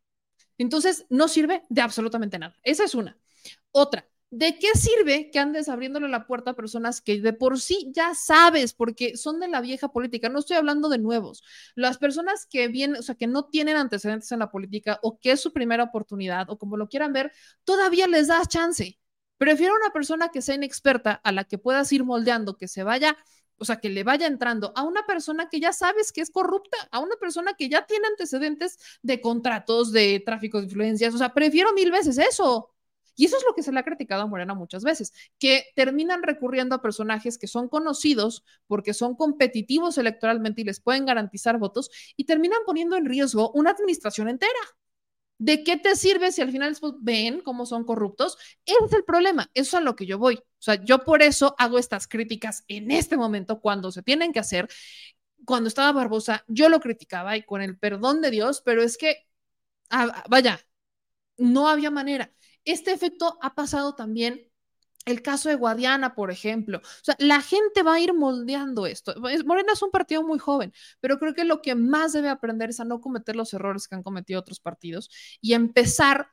Entonces, 0.59 1.07
no 1.11 1.29
sirve 1.29 1.65
de 1.71 1.83
absolutamente 1.83 2.39
nada. 2.39 2.59
Esa 2.63 2.85
es 2.85 2.95
una. 2.95 3.19
Otra, 3.73 4.09
¿de 4.33 4.59
qué 4.59 4.69
sirve 4.75 5.31
que 5.31 5.39
andes 5.39 5.69
abriéndole 5.69 6.09
la 6.09 6.27
puerta 6.27 6.53
a 6.53 6.55
personas 6.55 7.03
que 7.03 7.21
de 7.21 7.35
por 7.35 7.61
sí 7.61 7.93
ya 7.95 8.15
sabes, 8.15 8.73
porque 8.73 9.17
son 9.19 9.39
de 9.41 9.49
la 9.49 9.61
vieja 9.61 9.93
política? 9.93 10.31
No 10.31 10.39
estoy 10.39 10.57
hablando 10.57 10.89
de 10.89 10.99
nuevos. 10.99 11.45
Las 11.75 11.99
personas 11.99 12.47
que 12.47 12.69
vienen, 12.69 13.01
o 13.01 13.03
sea, 13.03 13.15
que 13.15 13.27
no 13.27 13.45
tienen 13.45 13.77
antecedentes 13.77 14.33
en 14.33 14.39
la 14.39 14.51
política 14.51 14.99
o 15.03 15.19
que 15.21 15.33
es 15.33 15.41
su 15.41 15.53
primera 15.53 15.85
oportunidad 15.85 16.49
o 16.49 16.59
como 16.59 16.79
lo 16.79 16.89
quieran 16.89 17.13
ver, 17.13 17.31
todavía 17.65 18.07
les 18.09 18.29
das 18.29 18.49
chance. 18.49 18.99
Prefiero 19.37 19.75
una 19.75 19.93
persona 19.93 20.31
que 20.31 20.41
sea 20.41 20.55
inexperta 20.55 21.13
a 21.13 21.31
la 21.33 21.45
que 21.45 21.59
puedas 21.59 21.93
ir 21.93 22.05
moldeando, 22.05 22.57
que 22.57 22.69
se 22.69 22.85
vaya 22.85 23.17
o 23.59 23.65
sea, 23.65 23.77
que 23.77 23.91
le 23.91 24.03
vaya 24.03 24.27
entrando 24.27 24.73
a 24.75 24.83
una 24.83 25.07
persona 25.07 25.49
que 25.49 25.61
ya 25.61 25.73
sabes 25.73 26.11
que 26.11 26.21
es 26.21 26.31
corrupta, 26.31 26.77
a 26.91 26.99
una 26.99 27.15
persona 27.17 27.55
que 27.55 27.69
ya 27.69 27.87
tiene 27.87 28.09
antecedentes 28.09 28.77
de 29.03 29.21
contratos, 29.21 29.93
de 29.93 30.21
tráfico 30.25 30.59
de 30.59 30.65
influencias, 30.65 31.15
o 31.15 31.19
sea, 31.19 31.33
prefiero 31.33 31.73
mil 31.73 31.93
veces 31.93 32.19
eso. 32.19 32.71
Y 33.15 33.27
eso 33.27 33.37
es 33.37 33.45
lo 33.47 33.55
que 33.55 33.63
se 33.63 33.73
le 33.73 33.81
ha 33.81 33.85
criticado 33.85 34.23
a 34.23 34.27
Morena 34.27 34.55
muchas 34.55 34.85
veces, 34.85 35.13
que 35.39 35.67
terminan 35.75 36.23
recurriendo 36.23 36.75
a 36.75 36.83
personajes 36.83 37.39
que 37.39 37.47
son 37.47 37.69
conocidos 37.69 38.45
porque 38.67 38.95
son 38.95 39.15
competitivos 39.17 39.99
electoralmente 39.99 40.63
y 40.63 40.65
les 40.65 40.81
pueden 40.81 41.07
garantizar 41.07 41.59
votos 41.59 41.91
y 42.17 42.25
terminan 42.25 42.61
poniendo 42.67 42.97
en 42.97 43.07
riesgo 43.07 43.51
una 43.53 43.71
administración 43.71 44.29
entera. 44.29 44.53
¿De 45.39 45.65
qué 45.65 45.77
te 45.77 45.97
sirve 45.97 46.31
si 46.31 46.41
al 46.41 46.53
final 46.53 46.77
ven 47.01 47.41
cómo 47.41 47.67
son 47.67 47.85
corruptos? 47.85 48.39
Ese 48.65 48.85
es 48.87 48.93
el 48.93 49.05
problema, 49.05 49.51
eso 49.55 49.71
es 49.71 49.75
a 49.75 49.81
lo 49.81 49.97
que 49.97 50.07
yo 50.07 50.17
voy. 50.19 50.37
O 50.37 50.43
sea, 50.61 50.77
yo 50.85 51.01
por 51.05 51.21
eso 51.23 51.57
hago 51.59 51.79
estas 51.79 52.07
críticas 52.07 52.65
en 52.69 52.93
este 52.93 53.17
momento 53.17 53.61
cuando 53.61 53.91
se 53.91 54.03
tienen 54.05 54.33
que 54.33 54.39
hacer. 54.39 54.69
Cuando 55.45 55.69
estaba 55.69 55.93
Barbosa, 55.93 56.45
yo 56.49 56.69
lo 56.69 56.81
criticaba 56.81 57.37
y 57.37 57.43
con 57.45 57.61
el 57.63 57.77
perdón 57.79 58.21
de 58.21 58.31
Dios, 58.31 58.63
pero 58.65 58.83
es 58.83 58.97
que, 58.97 59.27
ah, 59.91 60.25
vaya, 60.31 60.61
no 61.39 61.69
había 61.69 61.91
manera. 61.91 62.33
Este 62.65 62.93
efecto 62.93 63.39
ha 63.43 63.55
pasado 63.55 63.95
también 63.95 64.49
el 65.05 65.23
caso 65.23 65.49
de 65.49 65.57
Guadiana, 65.57 66.15
por 66.15 66.31
ejemplo. 66.31 66.79
O 66.79 67.05
sea, 67.05 67.17
la 67.19 67.41
gente 67.41 67.83
va 67.83 67.95
a 67.95 68.01
ir 68.01 68.15
moldeando 68.15 68.87
esto. 68.87 69.15
Morena 69.45 69.73
es 69.73 69.83
un 69.83 69.91
partido 69.91 70.23
muy 70.23 70.39
joven, 70.39 70.73
pero 71.01 71.19
creo 71.19 71.35
que 71.35 71.45
lo 71.45 71.61
que 71.61 71.75
más 71.75 72.13
debe 72.13 72.29
aprender 72.29 72.71
es 72.71 72.81
a 72.81 72.85
no 72.85 73.01
cometer 73.01 73.37
los 73.37 73.53
errores 73.53 73.89
que 73.89 73.97
han 73.97 74.03
cometido 74.03 74.41
otros 74.41 74.61
partidos 74.61 75.11
y 75.41 75.55
empezar 75.55 76.29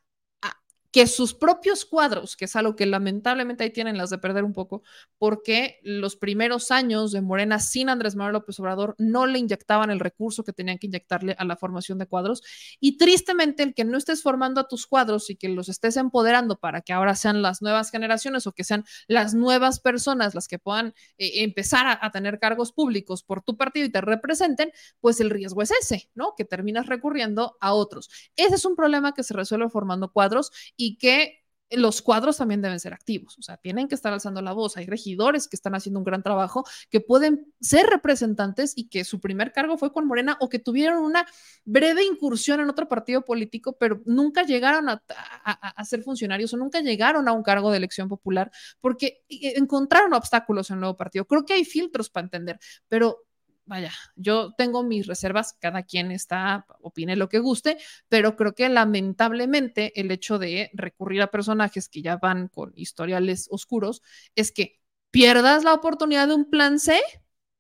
que 0.92 1.06
sus 1.08 1.34
propios 1.34 1.86
cuadros, 1.86 2.36
que 2.36 2.46
es 2.46 2.56
algo 2.56 2.76
que 2.76 2.86
lamentablemente 2.86 3.64
ahí 3.64 3.70
tienen 3.70 3.98
las 3.98 4.10
de 4.10 4.18
perder 4.18 4.44
un 4.44 4.54
poco, 4.54 4.82
porque 5.18 5.80
los 5.84 6.16
primeros 6.16 6.72
años 6.72 7.12
de 7.12 7.22
Morena 7.22 7.60
sin 7.60 7.90
Andrés 7.90 8.16
Manuel 8.16 8.34
López 8.34 8.60
Obrador 8.60 8.96
no 8.98 9.28
le 9.28 9.40
inyectaban 9.40 9.92
el 9.92 10.00
recurso 10.00 10.44
que 10.44 10.54
tenían 10.54 10.80
que 10.80 10.88
inyectarle 10.88 11.36
a 11.38 11.46
la 11.46 11.56
formación 11.56 12.00
de 12.00 12.08
cuadros. 12.08 12.42
Y 12.80 12.98
tristemente 12.98 13.64
el 13.64 13.74
que 13.76 13.86
no 13.86 13.98
estés 13.98 14.24
formando 14.24 14.62
a 14.62 14.68
tus 14.68 14.88
cuadros 14.88 15.30
y 15.30 15.36
que 15.36 15.50
los 15.50 15.70
estés 15.70 15.96
empoderando 15.98 16.60
para 16.60 16.82
que 16.82 16.94
ahora 16.94 17.16
sean 17.16 17.42
las 17.42 17.62
nuevas 17.62 17.92
generaciones 17.92 18.48
o 18.48 18.54
que 18.54 18.64
sean 18.64 18.84
las 19.08 19.34
nuevas 19.34 19.80
personas 19.80 20.34
las 20.34 20.48
que 20.48 20.58
puedan 20.58 20.96
eh, 21.18 21.44
empezar 21.44 21.86
a, 21.86 22.00
a 22.02 22.12
tener 22.12 22.40
cargos 22.40 22.72
públicos 22.72 23.24
por 23.24 23.44
tu 23.44 23.58
partido 23.58 23.86
y 23.86 23.92
te 23.92 24.02
representen, 24.02 24.72
pues 25.00 25.20
el 25.22 25.30
riesgo 25.30 25.62
es 25.62 25.72
ese, 25.72 26.10
¿no? 26.16 26.34
Que 26.36 26.46
terminas 26.46 26.88
recurriendo 26.88 27.58
a 27.62 27.74
otros. 27.74 28.10
Ese 28.36 28.56
es 28.56 28.66
un 28.66 28.76
problema 28.76 29.14
que 29.14 29.24
se 29.24 29.34
resuelve 29.34 29.70
formando 29.70 30.12
cuadros 30.12 30.52
y 30.80 30.98
que 30.98 31.44
los 31.72 32.02
cuadros 32.02 32.38
también 32.38 32.62
deben 32.62 32.80
ser 32.80 32.94
activos, 32.94 33.38
o 33.38 33.42
sea, 33.44 33.58
tienen 33.58 33.88
que 33.88 33.96
estar 33.96 34.12
alzando 34.12 34.42
la 34.42 34.54
voz. 34.54 34.78
Hay 34.78 34.86
regidores 34.88 35.48
que 35.48 35.56
están 35.56 35.76
haciendo 35.76 36.00
un 36.00 36.04
gran 36.04 36.24
trabajo, 36.24 36.66
que 36.90 37.00
pueden 37.00 37.54
ser 37.62 37.86
representantes 37.86 38.74
y 38.76 38.90
que 38.90 39.04
su 39.04 39.20
primer 39.20 39.52
cargo 39.52 39.78
fue 39.78 39.94
con 39.94 40.08
Morena 40.08 40.38
o 40.40 40.50
que 40.50 40.58
tuvieron 40.58 41.04
una 41.04 41.28
breve 41.66 42.04
incursión 42.04 42.60
en 42.60 42.70
otro 42.70 42.88
partido 42.88 43.24
político, 43.24 43.78
pero 43.78 44.02
nunca 44.06 44.44
llegaron 44.44 44.90
a, 44.90 45.04
a 45.44 45.86
ser 45.86 46.02
funcionarios 46.02 46.54
o 46.54 46.58
nunca 46.58 46.82
llegaron 46.82 47.28
a 47.28 47.34
un 47.34 47.44
cargo 47.44 47.70
de 47.72 47.78
elección 47.78 48.10
popular 48.10 48.52
porque 48.82 49.24
encontraron 49.30 50.14
obstáculos 50.14 50.70
en 50.72 50.76
el 50.76 50.80
nuevo 50.80 50.98
partido. 50.98 51.26
Creo 51.26 51.46
que 51.46 51.54
hay 51.54 51.66
filtros 51.66 52.10
para 52.10 52.26
entender, 52.26 52.60
pero 52.88 53.26
vaya, 53.70 53.94
yo 54.16 54.54
tengo 54.58 54.84
mis 54.84 55.06
reservas, 55.06 55.54
cada 55.54 55.84
quien 55.84 56.12
está, 56.12 56.66
opine 56.82 57.16
lo 57.16 57.30
que 57.30 57.38
guste, 57.38 57.78
pero 58.10 58.36
creo 58.36 58.56
que 58.56 58.68
lamentablemente 58.68 59.98
el 60.00 60.10
hecho 60.10 60.40
de 60.40 60.72
recurrir 60.74 61.22
a 61.22 61.32
personajes 61.32 61.88
que 61.88 62.02
ya 62.02 62.18
van 62.18 62.48
con 62.48 62.74
historiales 62.76 63.48
oscuros 63.52 64.02
es 64.36 64.52
que 64.52 64.82
pierdas 65.12 65.64
la 65.64 65.74
oportunidad 65.74 66.28
de 66.28 66.34
un 66.34 66.50
plan 66.50 66.80
C 66.80 67.00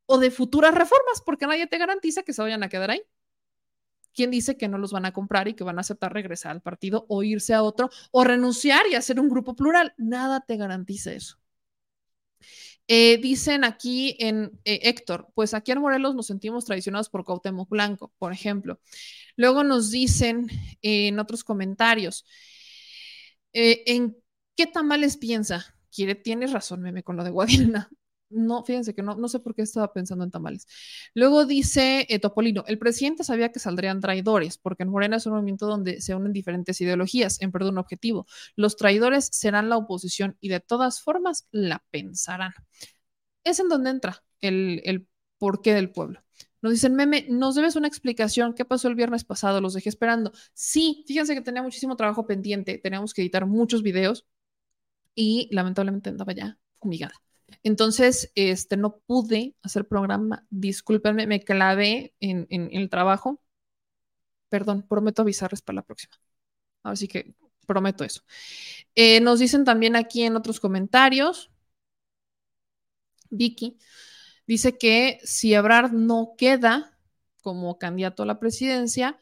o 0.08 0.18
de 0.18 0.32
futuras 0.32 0.74
reformas, 0.74 1.22
porque 1.24 1.46
nadie 1.46 1.68
te 1.68 1.78
garantiza 1.78 2.24
que 2.24 2.34
se 2.34 2.42
vayan 2.42 2.64
a 2.64 2.70
quedar 2.70 2.90
ahí. 2.90 3.04
¿Quién 4.12 4.32
dice 4.32 4.58
que 4.58 4.68
no 4.68 4.80
los 4.80 4.92
van 4.92 5.06
a 5.06 5.14
comprar 5.14 5.48
y 5.48 5.54
que 5.54 5.64
van 5.64 5.78
a 5.78 5.82
aceptar 5.82 6.12
regresar 6.12 6.52
al 6.52 6.62
partido 6.62 7.06
o 7.08 7.22
irse 7.22 7.54
a 7.54 7.62
otro 7.62 7.92
o 8.12 8.24
renunciar 8.24 8.82
y 8.92 8.96
hacer 8.96 9.20
un 9.20 9.30
grupo 9.30 9.56
plural? 9.56 9.94
Nada 9.98 10.42
te 10.42 10.58
garantiza 10.58 11.14
eso. 11.14 11.38
Eh, 12.92 13.20
dicen 13.22 13.64
aquí 13.64 14.16
en 14.18 14.60
eh, 14.66 14.80
Héctor, 14.82 15.28
pues 15.36 15.54
aquí 15.54 15.72
en 15.72 15.80
Morelos 15.80 16.16
nos 16.16 16.26
sentimos 16.26 16.66
traicionados 16.66 17.08
por 17.08 17.24
Cuauhtémoc 17.24 17.70
Blanco, 17.70 18.12
por 18.18 18.34
ejemplo. 18.34 18.80
Luego 19.36 19.64
nos 19.64 19.92
dicen 19.92 20.48
en 20.82 21.20
otros 21.20 21.44
comentarios, 21.44 22.26
eh, 23.54 23.84
¿en 23.86 24.18
qué 24.56 24.66
tamales 24.66 25.18
piensa? 25.18 25.76
Quiere, 25.92 26.16
tienes 26.16 26.52
razón, 26.52 26.82
meme, 26.82 27.04
con 27.04 27.16
lo 27.16 27.24
de 27.24 27.30
Guadiana. 27.30 27.92
No, 28.30 28.64
fíjense 28.64 28.94
que 28.94 29.02
no, 29.02 29.16
no 29.16 29.28
sé 29.28 29.40
por 29.40 29.56
qué 29.56 29.62
estaba 29.64 29.92
pensando 29.94 30.24
en 30.24 30.32
tamales. 30.32 30.68
Luego 31.14 31.46
dice 31.46 32.06
eh, 32.10 32.20
Topolino, 32.20 32.64
el 32.68 32.78
presidente 32.80 33.24
sabía 33.24 33.52
que 33.52 33.60
saldrían 33.60 34.00
traidores, 34.02 34.58
porque 34.58 34.84
en 34.84 34.90
Morena 34.90 35.18
es 35.18 35.26
un 35.26 35.34
movimiento 35.34 35.68
donde 35.68 36.02
se 36.02 36.16
unen 36.16 36.34
diferentes 36.34 36.80
ideologías 36.82 37.42
en 37.42 37.52
perder 37.52 37.72
un 37.72 37.80
objetivo. 37.80 38.28
Los 38.56 38.78
traidores 38.78 39.30
serán 39.32 39.70
la 39.70 39.78
oposición 39.78 40.38
y 40.42 40.50
de 40.50 40.60
todas 40.60 41.02
formas 41.02 41.48
la 41.52 41.84
pensarán. 41.92 42.54
Es 43.44 43.60
en 43.60 43.70
donde 43.70 43.90
entra 43.90 44.24
el, 44.42 44.82
el 44.86 45.08
porqué 45.38 45.74
del 45.74 45.92
pueblo. 45.92 46.22
Nos 46.62 46.74
dicen, 46.74 46.96
meme, 46.96 47.26
nos 47.30 47.56
debes 47.56 47.76
una 47.76 47.88
explicación. 47.88 48.54
¿Qué 48.54 48.66
pasó 48.66 48.90
el 48.90 48.96
viernes 48.96 49.24
pasado? 49.24 49.62
Los 49.62 49.74
dejé 49.74 49.90
esperando. 49.90 50.32
Sí, 50.54 51.06
fíjense 51.08 51.34
que 51.34 51.42
tenía 51.42 51.64
muchísimo 51.64 51.96
trabajo 51.96 52.26
pendiente. 52.28 52.78
Teníamos 52.78 53.14
que 53.14 53.22
editar 53.22 53.46
muchos 53.46 53.82
videos 53.82 54.26
y 55.16 55.50
lamentablemente 55.52 56.10
andaba 56.10 56.34
ya 56.34 56.58
fumigada. 56.80 57.14
Entonces, 57.64 58.32
este, 58.36 58.78
no 58.78 59.00
pude 59.00 59.56
hacer 59.62 59.88
programa. 59.88 60.46
Discúlpenme, 60.50 61.28
me 61.28 61.42
clavé 61.44 62.14
en, 62.20 62.48
el 62.50 62.90
trabajo. 62.90 63.42
Perdón, 64.50 64.86
prometo 64.88 65.22
avisarles 65.22 65.62
para 65.62 65.78
la 65.78 65.82
próxima. 65.84 66.14
Así 66.84 67.08
que 67.08 67.36
prometo 67.68 68.04
eso. 68.04 68.22
Eh, 68.96 69.20
nos 69.22 69.40
dicen 69.40 69.66
también 69.66 69.96
aquí 69.96 70.24
en 70.24 70.36
otros 70.36 70.60
comentarios. 70.60 71.52
Vicky 73.30 73.78
dice 74.48 74.78
que 74.78 75.20
si 75.24 75.54
Ebrard 75.54 75.92
no 75.92 76.34
queda 76.38 76.98
como 77.42 77.78
candidato 77.78 78.24
a 78.24 78.26
la 78.26 78.40
presidencia, 78.40 79.20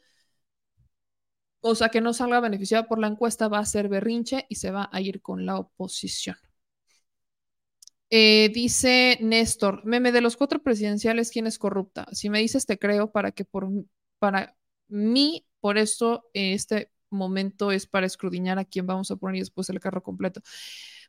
o 1.60 1.74
sea, 1.74 1.88
que 1.90 2.00
no 2.00 2.12
salga 2.14 2.40
beneficiado 2.40 2.86
por 2.86 2.98
la 2.98 3.08
encuesta, 3.08 3.48
va 3.48 3.58
a 3.58 3.66
ser 3.66 3.88
berrinche 3.88 4.46
y 4.48 4.56
se 4.56 4.70
va 4.70 4.88
a 4.92 5.00
ir 5.00 5.20
con 5.20 5.44
la 5.44 5.58
oposición. 5.58 6.36
Eh, 8.10 8.50
dice 8.54 9.18
Néstor, 9.20 9.84
meme 9.84 10.12
de 10.12 10.22
los 10.22 10.36
cuatro 10.36 10.62
presidenciales, 10.62 11.30
¿quién 11.30 11.46
es 11.46 11.58
corrupta? 11.58 12.06
Si 12.12 12.30
me 12.30 12.38
dices, 12.40 12.64
te 12.66 12.78
creo 12.78 13.10
para 13.12 13.32
que 13.32 13.44
por 13.44 13.68
para 14.18 14.56
mí, 14.88 15.46
por 15.60 15.78
eso 15.78 16.24
este 16.32 16.90
momento 17.10 17.70
es 17.72 17.86
para 17.86 18.06
escrudiñar 18.06 18.58
a 18.58 18.64
quién 18.64 18.86
vamos 18.86 19.10
a 19.10 19.16
poner 19.16 19.36
y 19.36 19.40
después 19.40 19.68
el 19.70 19.80
carro 19.80 20.02
completo. 20.02 20.40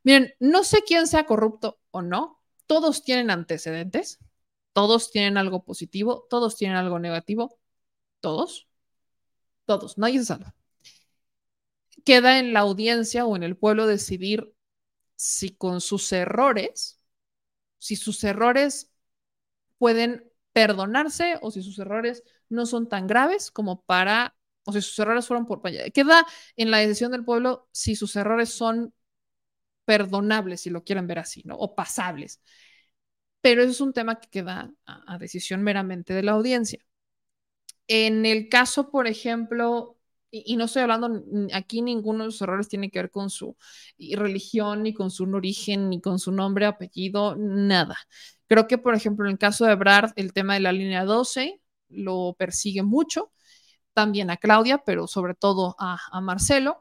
Miren, 0.03 0.33
no 0.39 0.63
sé 0.63 0.83
quién 0.85 1.07
sea 1.07 1.25
corrupto 1.25 1.79
o 1.91 2.01
no, 2.01 2.41
todos 2.67 3.03
tienen 3.03 3.31
antecedentes, 3.31 4.19
todos 4.73 5.11
tienen 5.11 5.37
algo 5.37 5.63
positivo, 5.63 6.27
todos 6.29 6.57
tienen 6.57 6.77
algo 6.77 6.99
negativo, 6.99 7.59
todos, 8.21 8.67
todos, 9.65 9.97
nadie 9.97 10.19
se 10.19 10.25
salva. 10.25 10.55
Queda 12.05 12.39
en 12.39 12.53
la 12.53 12.61
audiencia 12.61 13.25
o 13.25 13.35
en 13.35 13.43
el 13.43 13.55
pueblo 13.55 13.87
decidir 13.87 14.53
si 15.19 15.49
con 15.49 15.81
sus 15.81 16.13
errores, 16.13 16.97
si 17.77 17.97
sus 17.97 18.23
errores 18.23 18.89
pueden 19.77 20.31
perdonarse 20.53 21.37
o 21.41 21.51
si 21.51 21.61
sus 21.61 21.77
errores 21.79 22.23
no 22.47 22.65
son 22.65 22.87
tan 22.87 23.05
graves 23.05 23.51
como 23.51 23.83
para, 23.83 24.37
o 24.63 24.71
si 24.71 24.81
sus 24.81 24.97
errores 24.99 25.27
fueron 25.27 25.45
por... 25.45 25.61
Queda 25.91 26.25
en 26.55 26.71
la 26.71 26.77
decisión 26.77 27.11
del 27.11 27.25
pueblo 27.25 27.67
si 27.73 27.97
sus 27.97 28.15
errores 28.15 28.49
son 28.49 28.93
perdonables, 29.83 30.61
si 30.61 30.69
lo 30.69 30.85
quieren 30.85 31.05
ver 31.07 31.19
así, 31.19 31.43
¿no? 31.45 31.57
O 31.57 31.75
pasables. 31.75 32.41
Pero 33.41 33.61
eso 33.61 33.71
es 33.71 33.81
un 33.81 33.91
tema 33.93 34.21
que 34.21 34.29
queda 34.29 34.71
a, 34.85 35.15
a 35.15 35.17
decisión 35.17 35.63
meramente 35.63 36.13
de 36.13 36.23
la 36.23 36.31
audiencia. 36.31 36.79
En 37.87 38.25
el 38.25 38.47
caso, 38.47 38.89
por 38.89 39.07
ejemplo, 39.07 39.98
y, 40.31 40.57
no 40.57 40.65
estoy 40.65 40.83
hablando 40.83 41.23
aquí, 41.53 41.81
ninguno 41.81 42.19
de 42.19 42.25
los 42.25 42.41
errores 42.41 42.67
tiene 42.67 42.89
que 42.91 42.99
ver 42.99 43.11
con 43.11 43.29
su 43.29 43.55
religión, 43.97 44.83
ni 44.83 44.93
con 44.93 45.11
su 45.11 45.23
origen, 45.23 45.89
ni 45.89 46.01
con 46.01 46.19
su 46.19 46.31
nombre, 46.31 46.65
apellido, 46.65 47.35
nada. 47.35 47.97
Creo 48.47 48.67
que, 48.67 48.77
por 48.77 48.95
ejemplo, 48.95 49.25
en 49.25 49.31
el 49.33 49.37
caso 49.37 49.65
de 49.65 49.75
Brad, 49.75 50.11
el 50.15 50.33
tema 50.33 50.55
de 50.55 50.59
la 50.61 50.71
línea 50.71 51.05
12 51.05 51.61
lo 51.89 52.35
persigue 52.37 52.83
mucho, 52.83 53.31
también 53.93 54.29
a 54.29 54.37
Claudia, 54.37 54.79
pero 54.85 55.07
sobre 55.07 55.33
todo 55.35 55.75
a, 55.79 56.21
Marcelo. 56.21 56.79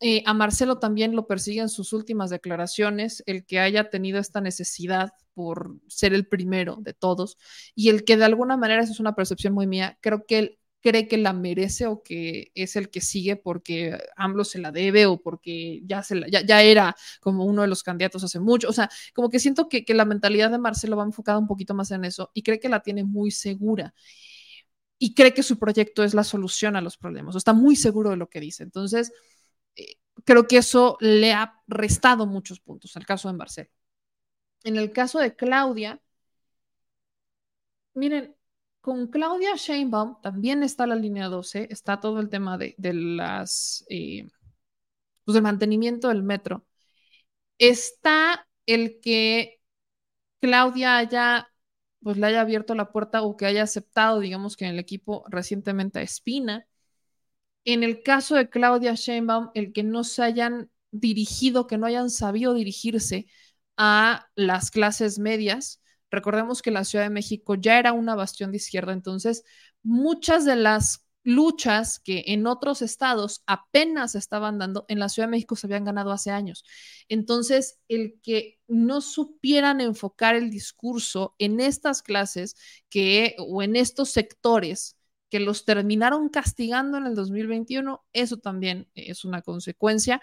Eh, 0.00 0.22
a 0.26 0.34
Marcelo 0.34 0.78
también 0.78 1.16
lo 1.16 1.26
persigue 1.26 1.60
en 1.60 1.68
sus 1.68 1.92
últimas 1.92 2.30
declaraciones, 2.30 3.22
el 3.26 3.46
que 3.46 3.60
haya 3.60 3.90
tenido 3.90 4.18
esta 4.18 4.40
necesidad 4.40 5.10
por 5.34 5.76
ser 5.88 6.14
el 6.14 6.26
primero 6.26 6.76
de 6.80 6.94
todos 6.94 7.38
y 7.74 7.88
el 7.90 8.04
que 8.04 8.16
de 8.16 8.24
alguna 8.24 8.56
manera, 8.56 8.82
esa 8.82 8.92
es 8.92 9.00
una 9.00 9.14
percepción 9.14 9.54
muy 9.54 9.66
mía, 9.66 9.98
creo 10.00 10.24
que 10.26 10.38
él 10.38 10.58
cree 10.86 11.08
que 11.08 11.16
la 11.18 11.32
merece 11.32 11.88
o 11.88 12.02
que 12.04 12.52
es 12.54 12.76
el 12.76 12.90
que 12.90 13.00
sigue 13.00 13.34
porque 13.34 13.98
AMLO 14.16 14.44
se 14.44 14.60
la 14.60 14.70
debe 14.70 15.06
o 15.06 15.20
porque 15.20 15.82
ya, 15.84 16.04
se 16.04 16.22
ya, 16.30 16.62
era 16.62 16.94
como 17.20 17.44
uno 17.44 17.62
de 17.62 17.68
los 17.68 17.82
candidatos 17.82 18.22
hace 18.22 18.38
mucho. 18.38 18.68
O 18.68 18.72
sea, 18.72 18.88
como 19.12 19.28
que 19.28 19.40
siento 19.40 19.68
que, 19.68 19.84
que 19.84 19.94
la 19.94 20.04
mentalidad 20.04 20.48
de 20.52 20.58
Marcelo 20.58 20.96
va 20.96 21.02
enfocada 21.02 21.38
un 21.38 21.48
poquito 21.48 21.74
más 21.74 21.90
en 21.90 22.04
eso 22.04 22.30
y 22.34 22.42
cree 22.44 22.60
que 22.60 22.68
la 22.68 22.80
tiene 22.82 23.02
muy 23.02 23.32
segura 23.32 23.94
y 24.98 25.14
cree 25.14 25.34
que 25.34 25.42
su 25.42 25.58
proyecto 25.58 26.04
es 26.04 26.14
la 26.14 26.22
solución 26.24 26.76
a 26.76 26.80
los 26.80 26.96
problemas. 26.96 27.34
O 27.34 27.38
está 27.38 27.52
muy 27.52 27.74
seguro 27.74 28.10
de 28.10 28.16
lo 28.16 28.28
que 28.28 28.40
dice. 28.40 28.62
Entonces, 28.62 29.12
eh, 29.74 29.96
creo 30.24 30.46
que 30.46 30.58
eso 30.58 30.98
le 31.00 31.32
ha 31.32 31.60
restado 31.66 32.26
muchos 32.26 32.60
puntos 32.60 32.96
al 32.96 33.06
caso 33.06 33.28
de 33.28 33.34
Marcelo. 33.34 33.70
En 34.64 34.76
el 34.76 34.92
caso 34.92 35.18
de 35.18 35.34
Claudia, 35.36 36.00
miren, 37.94 38.35
con 38.86 39.08
Claudia 39.08 39.56
Sheinbaum 39.56 40.20
también 40.22 40.62
está 40.62 40.86
la 40.86 40.94
línea 40.94 41.26
12, 41.26 41.66
está 41.72 41.98
todo 41.98 42.20
el 42.20 42.28
tema 42.28 42.56
de, 42.56 42.76
las, 42.78 43.84
eh, 43.90 44.28
pues 45.24 45.34
del 45.34 45.42
mantenimiento 45.42 46.06
del 46.06 46.22
metro. 46.22 46.64
Está 47.58 48.46
el 48.64 49.00
que 49.00 49.60
Claudia 50.40 50.98
haya, 50.98 51.48
pues 52.00 52.16
le 52.16 52.28
haya 52.28 52.42
abierto 52.42 52.76
la 52.76 52.92
puerta 52.92 53.22
o 53.22 53.36
que 53.36 53.46
haya 53.46 53.64
aceptado, 53.64 54.20
digamos 54.20 54.56
que 54.56 54.66
en 54.66 54.74
el 54.74 54.78
equipo 54.78 55.24
recientemente 55.30 55.98
a 55.98 56.02
Espina. 56.02 56.68
En 57.64 57.82
el 57.82 58.04
caso 58.04 58.36
de 58.36 58.48
Claudia 58.48 58.94
Sheinbaum, 58.94 59.50
el 59.54 59.72
que 59.72 59.82
no 59.82 60.04
se 60.04 60.22
hayan 60.22 60.70
dirigido, 60.92 61.66
que 61.66 61.76
no 61.76 61.86
hayan 61.86 62.08
sabido 62.08 62.54
dirigirse 62.54 63.26
a 63.76 64.28
las 64.36 64.70
clases 64.70 65.18
medias, 65.18 65.82
Recordemos 66.10 66.62
que 66.62 66.70
la 66.70 66.84
Ciudad 66.84 67.04
de 67.04 67.10
México 67.10 67.54
ya 67.54 67.78
era 67.78 67.92
una 67.92 68.14
bastión 68.14 68.50
de 68.50 68.58
izquierda, 68.58 68.92
entonces 68.92 69.44
muchas 69.82 70.44
de 70.44 70.56
las 70.56 71.06
luchas 71.24 71.98
que 71.98 72.22
en 72.28 72.46
otros 72.46 72.82
estados 72.82 73.42
apenas 73.46 74.14
estaban 74.14 74.58
dando, 74.58 74.84
en 74.88 75.00
la 75.00 75.08
Ciudad 75.08 75.26
de 75.26 75.32
México 75.32 75.56
se 75.56 75.66
habían 75.66 75.84
ganado 75.84 76.12
hace 76.12 76.30
años. 76.30 76.64
Entonces, 77.08 77.80
el 77.88 78.20
que 78.22 78.60
no 78.68 79.00
supieran 79.00 79.80
enfocar 79.80 80.36
el 80.36 80.50
discurso 80.50 81.34
en 81.38 81.58
estas 81.58 82.02
clases 82.02 82.56
que, 82.88 83.34
o 83.38 83.60
en 83.62 83.74
estos 83.74 84.10
sectores 84.10 84.96
que 85.28 85.40
los 85.40 85.64
terminaron 85.64 86.28
castigando 86.28 86.96
en 86.98 87.06
el 87.06 87.16
2021, 87.16 88.04
eso 88.12 88.36
también 88.36 88.88
es 88.94 89.24
una 89.24 89.42
consecuencia. 89.42 90.22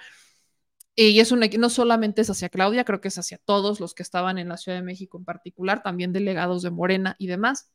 Y 0.95 1.19
es 1.19 1.31
no 1.31 1.69
solamente 1.69 2.21
es 2.21 2.29
hacia 2.29 2.49
Claudia, 2.49 2.83
creo 2.85 3.01
que 3.01 3.07
es 3.07 3.17
hacia 3.17 3.39
todos 3.39 3.79
los 3.79 3.95
que 3.95 4.03
estaban 4.03 4.37
en 4.37 4.49
la 4.49 4.57
Ciudad 4.57 4.77
de 4.77 4.83
México 4.83 5.17
en 5.17 5.25
particular, 5.25 5.81
también 5.83 6.13
delegados 6.13 6.61
de 6.61 6.69
Morena 6.71 7.15
y 7.19 7.27
demás. 7.27 7.71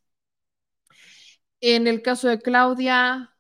En 1.61 1.87
el 1.87 2.03
caso 2.03 2.29
de 2.29 2.41
Claudia, 2.41 3.35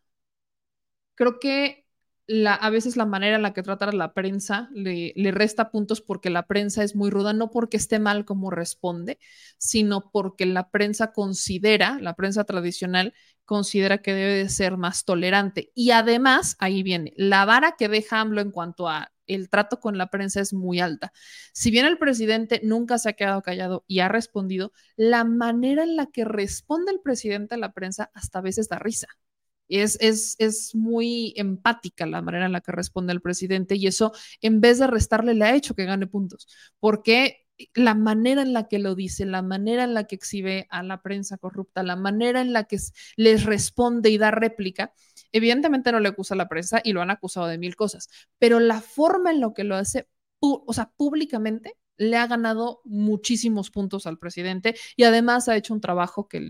creo 1.14 1.38
que 1.40 1.86
la, 2.26 2.54
a 2.54 2.70
veces 2.70 2.96
la 2.96 3.06
manera 3.06 3.36
en 3.36 3.42
la 3.42 3.54
que 3.54 3.62
trata 3.62 3.90
la 3.92 4.12
prensa 4.12 4.68
le, 4.72 5.12
le, 5.16 5.30
resta 5.32 5.70
puntos 5.70 6.02
porque 6.02 6.30
la 6.30 6.46
prensa 6.46 6.84
es 6.84 6.94
muy 6.94 7.10
ruda, 7.10 7.32
no 7.32 7.50
porque 7.50 7.76
esté 7.78 7.98
mal 7.98 8.24
como 8.24 8.50
responde, 8.50 9.18
sino 9.58 10.10
porque 10.10 10.44
la 10.46 10.70
prensa 10.70 11.12
considera, 11.12 11.98
la 12.00 12.14
prensa 12.14 12.44
tradicional 12.44 13.14
considera 13.46 13.98
que 14.02 14.12
debe 14.14 14.34
de 14.34 14.48
ser 14.50 14.76
más 14.76 15.04
tolerante. 15.06 15.72
Y 15.74 15.90
además, 15.92 16.56
ahí 16.60 16.82
viene, 16.82 17.14
la 17.16 17.46
vara 17.46 17.76
que 17.78 17.88
deja 17.88 18.20
AMLO 18.20 18.42
en 18.42 18.50
cuanto 18.50 18.88
a 18.88 19.10
el 19.28 19.48
trato 19.48 19.80
con 19.80 19.98
la 19.98 20.08
prensa 20.08 20.40
es 20.40 20.52
muy 20.52 20.80
alta. 20.80 21.12
Si 21.52 21.70
bien 21.70 21.86
el 21.86 21.98
presidente 21.98 22.60
nunca 22.64 22.98
se 22.98 23.10
ha 23.10 23.12
quedado 23.14 23.42
callado 23.42 23.84
y 23.86 24.00
ha 24.00 24.08
respondido, 24.08 24.72
la 24.96 25.24
manera 25.24 25.84
en 25.84 25.96
la 25.96 26.06
que 26.06 26.24
responde 26.24 26.92
el 26.92 27.00
presidente 27.00 27.54
a 27.54 27.58
la 27.58 27.72
prensa 27.72 28.10
hasta 28.14 28.40
a 28.40 28.42
veces 28.42 28.68
da 28.68 28.78
risa. 28.78 29.08
Es, 29.68 29.98
es, 30.00 30.34
es, 30.38 30.74
muy 30.74 31.34
empática 31.36 32.06
la 32.06 32.22
manera 32.22 32.46
en 32.46 32.52
la 32.52 32.62
que 32.62 32.72
responde 32.72 33.12
el 33.12 33.20
presidente 33.20 33.76
y 33.76 33.86
eso 33.86 34.12
en 34.40 34.62
vez 34.62 34.78
de 34.78 34.86
restarle 34.86 35.34
le 35.34 35.44
ha 35.44 35.54
hecho 35.54 35.74
que 35.74 35.84
gane 35.84 36.06
puntos, 36.06 36.48
porque 36.80 37.48
la 37.74 37.94
manera 37.94 38.42
en 38.42 38.52
la 38.52 38.68
que 38.68 38.78
lo 38.78 38.94
dice, 38.94 39.26
la 39.26 39.42
manera 39.42 39.84
en 39.84 39.94
la 39.94 40.04
que 40.04 40.14
exhibe 40.14 40.66
a 40.70 40.82
la 40.82 41.02
prensa 41.02 41.38
corrupta, 41.38 41.82
la 41.82 41.96
manera 41.96 42.40
en 42.40 42.52
la 42.52 42.64
que 42.64 42.78
les 43.16 43.44
responde 43.44 44.10
y 44.10 44.18
da 44.18 44.30
réplica, 44.30 44.92
Evidentemente 45.32 45.92
no 45.92 46.00
le 46.00 46.08
acusa 46.08 46.34
a 46.34 46.36
la 46.36 46.48
prensa 46.48 46.80
y 46.84 46.92
lo 46.92 47.02
han 47.02 47.10
acusado 47.10 47.46
de 47.46 47.58
mil 47.58 47.76
cosas, 47.76 48.08
pero 48.38 48.60
la 48.60 48.80
forma 48.80 49.30
en 49.30 49.40
la 49.40 49.52
que 49.54 49.64
lo 49.64 49.76
hace, 49.76 50.08
o 50.40 50.72
sea, 50.72 50.92
públicamente, 50.96 51.76
le 51.98 52.16
ha 52.16 52.26
ganado 52.26 52.80
muchísimos 52.84 53.70
puntos 53.70 54.06
al 54.06 54.18
presidente 54.18 54.76
y 54.96 55.02
además 55.04 55.48
ha 55.48 55.56
hecho 55.56 55.74
un 55.74 55.80
trabajo 55.80 56.28
que, 56.28 56.40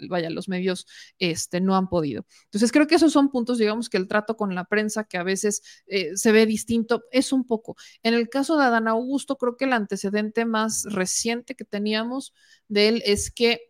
los 0.00 0.48
medios 0.48 0.86
este, 1.18 1.60
no 1.60 1.76
han 1.76 1.88
podido. 1.88 2.26
Entonces, 2.44 2.72
creo 2.72 2.86
que 2.86 2.96
esos 2.96 3.12
son 3.12 3.30
puntos, 3.30 3.58
digamos, 3.58 3.88
que 3.88 3.98
el 3.98 4.08
trato 4.08 4.36
con 4.36 4.54
la 4.54 4.64
prensa, 4.64 5.04
que 5.04 5.18
a 5.18 5.22
veces 5.22 5.62
eh, 5.86 6.16
se 6.16 6.32
ve 6.32 6.46
distinto, 6.46 7.04
es 7.12 7.32
un 7.32 7.44
poco. 7.46 7.76
En 8.02 8.14
el 8.14 8.28
caso 8.28 8.56
de 8.56 8.64
Adán 8.64 8.88
Augusto, 8.88 9.36
creo 9.36 9.56
que 9.56 9.66
el 9.66 9.74
antecedente 9.74 10.46
más 10.46 10.84
reciente 10.90 11.54
que 11.54 11.64
teníamos 11.64 12.34
de 12.68 12.88
él 12.88 13.02
es 13.04 13.30
que 13.30 13.60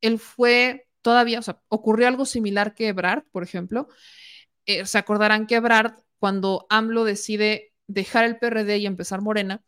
él 0.00 0.18
fue 0.18 0.86
todavía, 1.04 1.38
o 1.38 1.42
sea, 1.42 1.60
ocurrió 1.68 2.08
algo 2.08 2.24
similar 2.26 2.74
que 2.74 2.88
Ebrard, 2.88 3.24
por 3.30 3.44
ejemplo. 3.44 3.88
Eh, 4.66 4.86
se 4.86 4.98
acordarán 4.98 5.46
que 5.46 5.56
Ebrard, 5.56 5.94
cuando 6.18 6.66
AMLO 6.70 7.04
decide 7.04 7.74
dejar 7.86 8.24
el 8.24 8.38
PRD 8.38 8.78
y 8.78 8.86
empezar 8.86 9.20
Morena, 9.20 9.62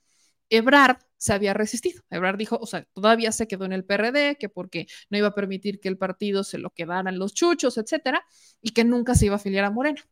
Ebrard 0.51 0.99
se 1.19 1.35
había 1.35 1.55
resistido. 1.55 2.03
Ebrard 2.11 2.39
dijo, 2.39 2.59
o 2.61 2.67
sea, 2.67 2.87
todavía 2.95 3.33
se 3.33 3.49
quedó 3.49 3.67
en 3.67 3.73
el 3.73 3.85
PRD, 3.85 4.37
que 4.39 4.49
porque 4.49 4.87
no 5.11 5.19
iba 5.19 5.29
a 5.29 5.35
permitir 5.35 5.81
que 5.81 5.89
el 5.89 5.99
partido 5.99 6.45
se 6.45 6.59
lo 6.59 6.71
quedaran 6.71 7.19
los 7.19 7.35
chuchos, 7.35 7.79
etcétera, 7.79 8.25
y 8.63 8.73
que 8.73 8.85
nunca 8.85 9.15
se 9.15 9.27
iba 9.27 9.35
a 9.35 9.37
afiliar 9.37 9.65
a 9.67 9.71
Morena. 9.71 10.03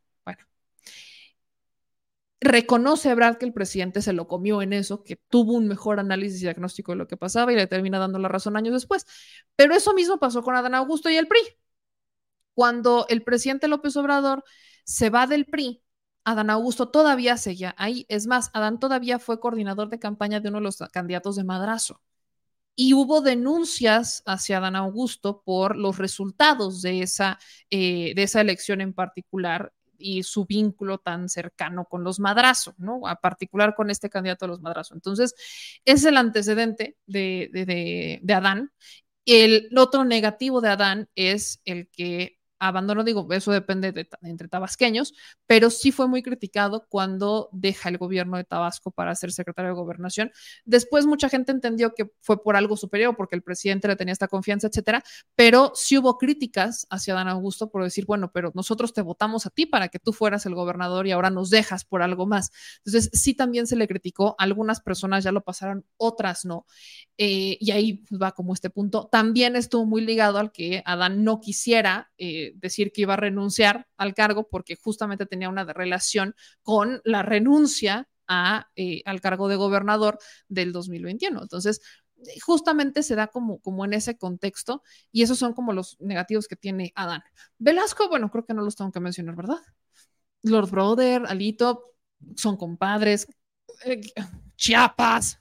Reconoce 2.44 3.08
Ebrard 3.10 3.39
que 3.39 3.47
el 3.47 3.55
presidente 3.55 4.02
se 4.02 4.12
lo 4.12 4.28
comió 4.28 4.60
en 4.60 4.74
eso, 4.74 5.02
que 5.02 5.16
tuvo 5.16 5.55
un 5.55 5.66
mejor 5.66 5.98
análisis 5.98 6.40
y 6.40 6.44
diagnóstico 6.44 6.92
de 6.92 6.97
lo 6.98 7.08
que 7.08 7.16
pasaba 7.16 7.50
y 7.50 7.56
le 7.56 7.66
termina 7.66 7.98
dando 7.98 8.18
la 8.18 8.28
razón 8.28 8.58
años 8.58 8.74
después. 8.74 9.06
Pero 9.56 9.74
eso 9.74 9.94
mismo 9.94 10.18
pasó 10.18 10.42
con 10.42 10.55
Adán 10.55 10.74
Augusto 10.74 11.08
y 11.08 11.16
el 11.16 11.26
PRI. 11.26 11.40
Cuando 12.52 13.06
el 13.08 13.23
presidente 13.23 13.66
López 13.66 13.97
Obrador 13.97 14.44
se 14.84 15.08
va 15.08 15.26
del 15.26 15.47
PRI, 15.47 15.82
Adán 16.24 16.50
Augusto 16.50 16.90
todavía 16.90 17.39
seguía 17.39 17.74
ahí. 17.78 18.05
Es 18.10 18.26
más, 18.26 18.50
Adán 18.52 18.78
todavía 18.78 19.18
fue 19.18 19.40
coordinador 19.40 19.89
de 19.89 19.98
campaña 19.98 20.40
de 20.40 20.50
uno 20.50 20.58
de 20.58 20.64
los 20.64 20.76
candidatos 20.92 21.36
de 21.36 21.44
Madrazo. 21.44 22.02
Y 22.76 22.92
hubo 22.92 23.23
denuncias 23.23 24.23
hacia 24.26 24.58
Adán 24.58 24.76
Augusto 24.76 25.42
por 25.47 25.76
los 25.76 25.97
resultados 25.97 26.82
de 26.82 27.00
esa, 27.00 27.39
eh, 27.70 28.12
de 28.14 28.23
esa 28.23 28.42
elección 28.42 28.82
en 28.82 28.92
particular 28.92 29.73
y 30.05 30.23
su 30.23 30.44
vínculo 30.44 30.99
tan 30.99 31.31
cercano 31.31 31.86
con 31.86 32.05
los 32.05 32.20
Madrazo, 32.20 32.74
¿no? 32.76 33.08
A 33.08 33.16
particular 33.16 33.74
con 33.74 33.89
este 33.91 34.10
candidato 34.10 34.44
de 34.44 34.50
los 34.50 34.60
Madrazo. 34.60 34.94
Entonces, 34.94 35.34
es 35.86 36.05
el 36.05 36.18
antecedente 36.18 36.99
de, 37.07 37.49
de, 37.52 38.20
de 38.23 38.34
Adán. 38.34 38.70
El 39.24 39.70
otro 39.76 40.05
negativo 40.05 40.60
de 40.60 40.68
Adán 40.68 41.08
es 41.15 41.62
el 41.65 41.89
que 41.89 42.39
abandono, 42.68 43.05
digo, 43.05 43.26
eso 43.31 43.52
depende 43.52 43.93
de, 43.93 44.09
entre 44.23 44.49
tabasqueños, 44.49 45.15
pero 45.47 45.70
sí 45.70 45.93
fue 45.93 46.09
muy 46.09 46.23
criticado 46.23 46.86
cuando 46.89 47.49
deja 47.52 47.89
el 47.89 47.99
gobierno 47.99 48.36
de 48.36 48.44
Tabasco 48.44 48.91
para 48.91 49.15
ser 49.15 49.33
secretario 49.33 49.70
de 49.70 49.76
gobernación. 49.76 50.33
Después 50.65 51.07
mucha 51.07 51.28
gente 51.28 51.52
entendió 51.52 51.94
que 51.94 52.10
fue 52.20 52.43
por 52.43 52.57
algo 52.57 52.76
superior, 52.76 53.17
porque 53.17 53.36
el 53.36 53.43
presidente 53.43 53.89
le 53.89 53.97
tenía 53.97 54.12
esta 54.12 54.28
confianza, 54.28 54.68
etcétera, 54.68 55.02
pero 55.34 55.73
sí 55.75 55.99
hubo 55.99 56.18
críticas 56.18 56.86
hacia 56.91 57.15
Dan 57.15 57.28
Augusto 57.28 57.70
por 57.70 57.83
decir, 57.83 58.07
bueno, 58.07 58.31
pero 58.33 58.52
nosotros 58.55 58.93
te 58.93 59.02
votamos 59.02 59.47
a 59.47 59.51
ti 59.51 59.67
para 59.67 59.89
que 59.89 59.99
tú 59.99 60.12
fueras 60.12 60.47
el 60.47 60.55
gobernador 60.55 61.07
y 61.07 61.12
ahora 61.12 61.31
nos 61.31 61.51
dejas 61.51 61.84
por 61.84 62.02
algo 62.02 62.26
más. 62.26 62.51
Entonces, 62.84 63.10
sí 63.12 63.34
también 63.34 63.67
se 63.67 63.76
le 63.76 63.89
criticó, 63.89 64.34
algunas 64.39 64.81
personas 64.81 65.25
ya 65.25 65.33
lo 65.33 65.43
pasaron, 65.43 65.84
otras 65.97 66.44
no. 66.44 66.67
Eh, 67.18 67.57
y 67.60 67.70
ahí 67.70 68.02
va 68.10 68.33
como 68.33 68.55
este 68.55 68.70
punto. 68.70 69.09
También 69.10 69.57
estuvo 69.57 69.86
muy 69.86 70.02
ligado 70.02 70.39
al 70.39 70.52
que 70.52 70.83
Adán 70.84 71.25
no 71.25 71.41
quisiera. 71.41 72.12
Eh, 72.18 72.53
decir 72.55 72.92
que 72.92 73.02
iba 73.02 73.15
a 73.15 73.18
renunciar 73.18 73.86
al 73.97 74.15
cargo 74.15 74.49
porque 74.49 74.76
justamente 74.76 75.26
tenía 75.26 75.49
una 75.49 75.65
relación 75.65 76.34
con 76.62 77.00
la 77.05 77.23
renuncia 77.23 78.08
a, 78.26 78.68
eh, 78.76 79.02
al 79.05 79.20
cargo 79.20 79.49
de 79.49 79.57
gobernador 79.57 80.18
del 80.49 80.73
2021. 80.73 81.42
Entonces, 81.42 81.81
justamente 82.42 83.02
se 83.02 83.15
da 83.15 83.28
como, 83.28 83.58
como 83.60 83.84
en 83.84 83.94
ese 83.94 84.16
contexto 84.16 84.83
y 85.12 85.23
esos 85.23 85.39
son 85.39 85.52
como 85.52 85.73
los 85.73 85.97
negativos 86.00 86.49
que 86.49 86.57
tiene 86.57 86.92
Adán. 86.94 87.23
Velasco, 87.58 88.08
bueno, 88.08 88.31
creo 88.31 88.44
que 88.47 88.55
no 88.55 88.62
los 88.62 88.76
tengo 88.76 88.92
que 88.92 89.00
mencionar, 89.00 89.36
¿verdad? 89.36 89.58
Lord 90.42 90.70
Brother, 90.70 91.23
Alito, 91.26 91.94
son 92.36 92.57
compadres, 92.57 93.26
eh, 93.84 94.00
Chiapas, 94.57 95.41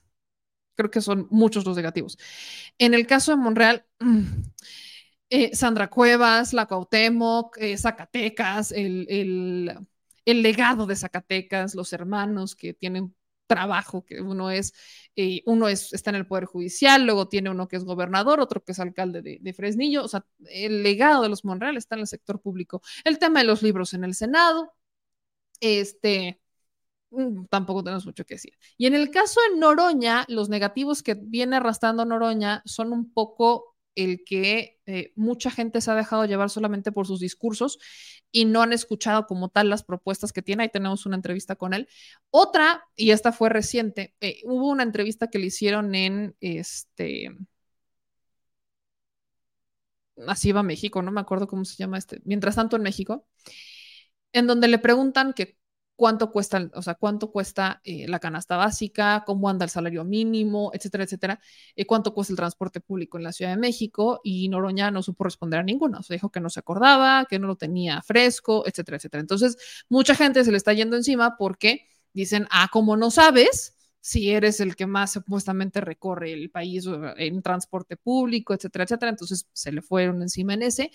creo 0.74 0.90
que 0.90 1.00
son 1.00 1.28
muchos 1.30 1.64
los 1.64 1.76
negativos. 1.76 2.18
En 2.78 2.94
el 2.94 3.06
caso 3.06 3.32
de 3.32 3.36
Monreal, 3.36 3.86
eh, 5.30 5.54
Sandra 5.54 5.88
Cuevas, 5.88 6.52
la 6.52 6.66
Cuauhtémoc, 6.66 7.56
eh, 7.58 7.76
Zacatecas, 7.76 8.72
el, 8.72 9.86
legado 10.26 10.86
de 10.86 10.96
Zacatecas, 10.96 11.74
los 11.74 11.92
hermanos 11.92 12.54
que 12.54 12.74
tienen 12.74 13.14
trabajo, 13.46 14.04
que 14.04 14.20
uno 14.20 14.50
es, 14.50 14.72
eh, 15.16 15.42
uno 15.46 15.68
es, 15.68 15.92
está 15.92 16.10
en 16.10 16.16
el 16.16 16.26
Poder 16.26 16.46
Judicial, 16.46 17.04
luego 17.04 17.28
tiene 17.28 17.50
uno 17.50 17.68
que 17.68 17.76
es 17.76 17.84
gobernador, 17.84 18.40
otro 18.40 18.64
que 18.64 18.72
es 18.72 18.80
alcalde 18.80 19.22
de, 19.22 19.52
Fresnillo, 19.52 20.04
o 20.04 20.08
sea, 20.08 20.24
el 20.50 20.82
legado 20.82 21.22
de 21.22 21.28
los 21.28 21.44
Monreal 21.44 21.76
está 21.76 21.94
en 21.96 22.02
el 22.02 22.06
sector 22.06 22.40
público. 22.40 22.82
El 23.04 23.18
tema 23.18 23.40
de 23.40 23.46
los 23.46 23.62
libros 23.62 23.94
en 23.94 24.04
el 24.04 24.14
Senado, 24.14 24.72
este, 25.60 26.40
mm, 27.10 27.46
tampoco 27.46 27.84
tenemos 27.84 28.06
mucho 28.06 28.24
que 28.24 28.34
decir. 28.34 28.58
Y 28.76 28.86
en 28.86 28.94
el 28.94 29.10
caso 29.10 29.40
de 29.50 29.58
Noroña, 29.58 30.24
los 30.28 30.48
negativos 30.48 31.02
que 31.02 31.14
viene 31.14 31.56
arrastrando 31.56 32.04
Noroña 32.04 32.62
son 32.66 32.92
un 32.92 33.12
poco 33.12 33.73
el 33.94 34.24
que 34.24 34.80
eh, 34.86 35.12
mucha 35.16 35.50
gente 35.50 35.80
se 35.80 35.90
ha 35.90 35.94
dejado 35.94 36.24
llevar 36.24 36.50
solamente 36.50 36.92
por 36.92 37.06
sus 37.06 37.20
discursos 37.20 37.78
y 38.32 38.44
no 38.44 38.62
han 38.62 38.72
escuchado 38.72 39.26
como 39.26 39.48
tal 39.48 39.70
las 39.70 39.84
propuestas 39.84 40.32
que 40.32 40.42
tiene. 40.42 40.64
Ahí 40.64 40.70
tenemos 40.70 41.06
una 41.06 41.16
entrevista 41.16 41.56
con 41.56 41.74
él. 41.74 41.88
Otra, 42.30 42.84
y 42.96 43.10
esta 43.10 43.32
fue 43.32 43.48
reciente, 43.48 44.14
eh, 44.20 44.40
hubo 44.44 44.68
una 44.68 44.82
entrevista 44.82 45.28
que 45.28 45.38
le 45.38 45.46
hicieron 45.46 45.94
en 45.94 46.36
este... 46.40 47.30
Así 50.28 50.52
va 50.52 50.62
México, 50.62 51.02
no 51.02 51.10
me 51.10 51.20
acuerdo 51.20 51.48
cómo 51.48 51.64
se 51.64 51.76
llama 51.76 51.98
este. 51.98 52.20
Mientras 52.24 52.54
tanto 52.54 52.76
en 52.76 52.82
México, 52.82 53.26
en 54.32 54.46
donde 54.46 54.68
le 54.68 54.78
preguntan 54.78 55.32
que 55.32 55.56
cuánto 55.96 56.30
cuesta, 56.32 56.70
o 56.74 56.82
sea, 56.82 56.94
cuánto 56.94 57.30
cuesta 57.30 57.80
eh, 57.84 58.06
la 58.08 58.18
canasta 58.18 58.56
básica, 58.56 59.22
cómo 59.26 59.48
anda 59.48 59.64
el 59.64 59.70
salario 59.70 60.04
mínimo, 60.04 60.70
etcétera, 60.74 61.04
etcétera, 61.04 61.40
eh, 61.76 61.86
cuánto 61.86 62.14
cuesta 62.14 62.32
el 62.32 62.36
transporte 62.36 62.80
público 62.80 63.16
en 63.16 63.24
la 63.24 63.32
Ciudad 63.32 63.52
de 63.52 63.56
México 63.56 64.20
y 64.24 64.48
Noroña 64.48 64.90
no 64.90 65.02
supo 65.02 65.24
responder 65.24 65.60
a 65.60 65.62
ninguna, 65.62 65.98
o 65.98 66.02
sea, 66.02 66.14
dijo 66.14 66.30
que 66.30 66.40
no 66.40 66.50
se 66.50 66.60
acordaba, 66.60 67.26
que 67.28 67.38
no 67.38 67.46
lo 67.46 67.56
tenía 67.56 68.02
fresco, 68.02 68.64
etcétera, 68.66 68.96
etcétera. 68.96 69.20
Entonces, 69.20 69.56
mucha 69.88 70.14
gente 70.14 70.44
se 70.44 70.50
le 70.50 70.56
está 70.56 70.72
yendo 70.72 70.96
encima 70.96 71.36
porque 71.36 71.88
dicen, 72.12 72.46
ah, 72.50 72.68
como 72.72 72.96
no 72.96 73.10
sabes, 73.10 73.74
si 74.04 74.30
eres 74.32 74.60
el 74.60 74.76
que 74.76 74.86
más 74.86 75.14
supuestamente 75.14 75.80
recorre 75.80 76.34
el 76.34 76.50
país 76.50 76.86
en 77.16 77.40
transporte 77.40 77.96
público, 77.96 78.52
etcétera, 78.52 78.84
etcétera. 78.84 79.08
Entonces 79.08 79.48
se 79.54 79.72
le 79.72 79.80
fueron 79.80 80.20
encima 80.20 80.52
en 80.52 80.60
ese. 80.60 80.90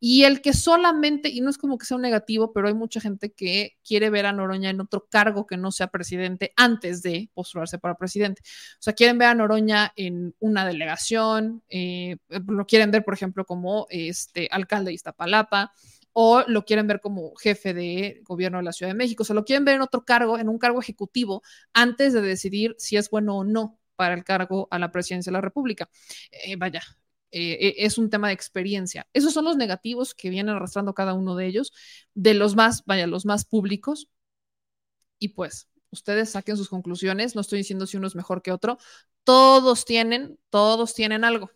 Y 0.00 0.24
el 0.24 0.40
que 0.40 0.54
solamente, 0.54 1.28
y 1.28 1.42
no 1.42 1.50
es 1.50 1.58
como 1.58 1.76
que 1.76 1.84
sea 1.84 1.98
un 1.98 2.02
negativo, 2.04 2.54
pero 2.54 2.68
hay 2.68 2.72
mucha 2.72 3.02
gente 3.02 3.34
que 3.34 3.76
quiere 3.86 4.08
ver 4.08 4.24
a 4.24 4.32
Noroña 4.32 4.70
en 4.70 4.80
otro 4.80 5.06
cargo 5.10 5.46
que 5.46 5.58
no 5.58 5.72
sea 5.72 5.88
presidente 5.88 6.54
antes 6.56 7.02
de 7.02 7.28
postularse 7.34 7.78
para 7.78 7.98
presidente. 7.98 8.40
O 8.44 8.82
sea, 8.82 8.94
quieren 8.94 9.18
ver 9.18 9.28
a 9.28 9.34
Noroña 9.34 9.92
en 9.94 10.34
una 10.40 10.64
delegación, 10.64 11.62
eh, 11.68 12.16
lo 12.48 12.64
quieren 12.64 12.90
ver, 12.90 13.04
por 13.04 13.12
ejemplo, 13.12 13.44
como 13.44 13.86
este 13.90 14.48
alcalde 14.50 14.88
de 14.88 14.94
Iztapalapa 14.94 15.70
o 16.14 16.44
lo 16.46 16.64
quieren 16.64 16.86
ver 16.86 17.00
como 17.00 17.34
jefe 17.36 17.74
de 17.74 18.22
gobierno 18.24 18.58
de 18.58 18.64
la 18.64 18.72
Ciudad 18.72 18.90
de 18.90 18.96
México, 18.96 19.24
o 19.24 19.26
sea, 19.26 19.34
lo 19.34 19.44
quieren 19.44 19.64
ver 19.64 19.74
en 19.74 19.82
otro 19.82 20.04
cargo, 20.04 20.38
en 20.38 20.48
un 20.48 20.58
cargo 20.58 20.80
ejecutivo, 20.80 21.42
antes 21.74 22.12
de 22.14 22.22
decidir 22.22 22.74
si 22.78 22.96
es 22.96 23.10
bueno 23.10 23.38
o 23.38 23.44
no 23.44 23.78
para 23.96 24.14
el 24.14 24.24
cargo 24.24 24.68
a 24.70 24.78
la 24.78 24.92
presidencia 24.92 25.30
de 25.30 25.34
la 25.34 25.40
República. 25.40 25.90
Eh, 26.30 26.56
vaya, 26.56 26.82
eh, 27.32 27.58
eh, 27.60 27.74
es 27.78 27.98
un 27.98 28.10
tema 28.10 28.28
de 28.28 28.34
experiencia. 28.34 29.08
Esos 29.12 29.32
son 29.34 29.44
los 29.44 29.56
negativos 29.56 30.14
que 30.14 30.30
vienen 30.30 30.54
arrastrando 30.54 30.94
cada 30.94 31.14
uno 31.14 31.34
de 31.34 31.46
ellos, 31.46 31.72
de 32.14 32.34
los 32.34 32.54
más, 32.54 32.84
vaya, 32.86 33.06
los 33.08 33.26
más 33.26 33.44
públicos. 33.44 34.08
Y 35.18 35.28
pues, 35.30 35.68
ustedes 35.90 36.30
saquen 36.30 36.56
sus 36.56 36.68
conclusiones. 36.68 37.34
No 37.34 37.40
estoy 37.40 37.58
diciendo 37.58 37.86
si 37.86 37.96
uno 37.96 38.06
es 38.06 38.14
mejor 38.14 38.42
que 38.42 38.52
otro. 38.52 38.78
Todos 39.24 39.84
tienen, 39.84 40.38
todos 40.50 40.94
tienen 40.94 41.24
algo. 41.24 41.50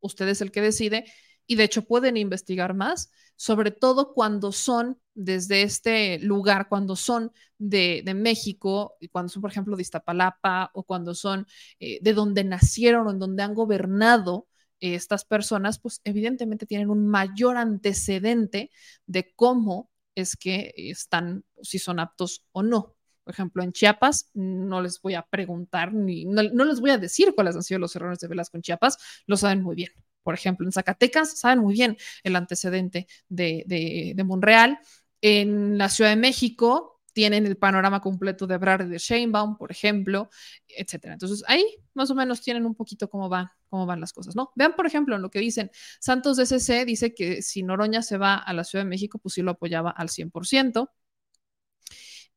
Usted 0.00 0.28
es 0.28 0.40
el 0.40 0.52
que 0.52 0.60
decide 0.60 1.04
y 1.46 1.56
de 1.56 1.64
hecho 1.64 1.82
pueden 1.82 2.16
investigar 2.16 2.74
más 2.74 3.10
sobre 3.36 3.70
todo 3.70 4.12
cuando 4.14 4.52
son 4.52 5.00
desde 5.14 5.62
este 5.62 6.18
lugar, 6.18 6.68
cuando 6.68 6.96
son 6.96 7.32
de, 7.58 8.02
México, 8.14 8.96
y 9.00 9.08
cuando 9.08 9.28
son, 9.28 9.42
por 9.42 9.50
ejemplo, 9.50 9.76
de 9.76 9.82
Iztapalapa 9.82 10.70
o 10.74 10.84
cuando 10.84 11.14
son 11.14 11.46
eh, 11.78 11.98
de 12.02 12.12
donde 12.12 12.44
nacieron 12.44 13.06
o 13.06 13.10
en 13.10 13.18
donde 13.18 13.42
han 13.42 13.54
gobernado 13.54 14.48
eh, 14.80 14.94
estas 14.94 15.24
personas, 15.24 15.78
pues 15.78 16.00
evidentemente 16.04 16.66
tienen 16.66 16.90
un 16.90 17.06
mayor 17.06 17.56
antecedente 17.56 18.70
de 19.06 19.32
cómo 19.34 19.90
es 20.14 20.36
que 20.36 20.72
están, 20.76 21.44
si 21.62 21.78
son 21.78 21.98
aptos 22.00 22.44
o 22.52 22.62
no. 22.62 22.94
Por 23.24 23.32
ejemplo, 23.32 23.62
en 23.62 23.72
Chiapas, 23.72 24.30
no 24.34 24.82
les 24.82 25.00
voy 25.00 25.14
a 25.14 25.22
preguntar 25.22 25.94
ni 25.94 26.26
no, 26.26 26.42
no 26.42 26.64
les 26.64 26.80
voy 26.80 26.90
a 26.90 26.98
decir 26.98 27.34
cuáles 27.34 27.56
han 27.56 27.62
sido 27.62 27.80
los 27.80 27.96
errores 27.96 28.18
de 28.18 28.28
Velasco 28.28 28.58
en 28.58 28.62
Chiapas, 28.62 28.98
lo 29.26 29.36
saben 29.36 29.62
muy 29.62 29.76
bien 29.76 30.03
por 30.24 30.34
ejemplo, 30.34 30.66
en 30.66 30.72
Zacatecas, 30.72 31.38
saben 31.38 31.60
muy 31.60 31.74
bien 31.74 31.96
el 32.24 32.34
antecedente 32.34 33.06
de, 33.28 34.14
Monreal. 34.24 34.78
En 35.20 35.78
la 35.78 35.88
Ciudad 35.88 36.10
de 36.10 36.16
México, 36.16 37.00
tienen 37.12 37.46
el 37.46 37.56
panorama 37.56 38.00
completo 38.00 38.46
de 38.46 38.56
Ebrard 38.56 38.86
y 38.86 38.90
de 38.90 38.98
Sheinbaum, 38.98 39.56
por 39.56 39.70
ejemplo, 39.70 40.28
etcétera. 40.66 41.14
Entonces, 41.14 41.44
ahí 41.46 41.64
más 41.94 42.10
o 42.10 42.14
menos 42.14 42.42
tienen 42.42 42.66
un 42.66 42.74
poquito 42.74 43.08
cómo 43.08 43.28
van, 43.28 43.48
cómo 43.68 43.86
van 43.86 44.00
las 44.00 44.12
cosas, 44.12 44.34
¿no? 44.34 44.50
Vean, 44.56 44.74
por 44.74 44.86
ejemplo, 44.86 45.16
lo 45.16 45.30
que 45.30 45.38
dicen. 45.38 45.70
Santos 46.00 46.36
DCC 46.36 46.84
dice 46.84 47.14
que 47.14 47.40
si 47.40 47.62
Noroña 47.62 48.02
se 48.02 48.18
va 48.18 48.34
a 48.34 48.52
la 48.52 48.64
Ciudad 48.64 48.84
de 48.84 48.90
México, 48.90 49.18
pues 49.20 49.34
sí 49.34 49.42
lo 49.42 49.52
apoyaba 49.52 49.90
al 49.90 50.08
100%. 50.08 50.90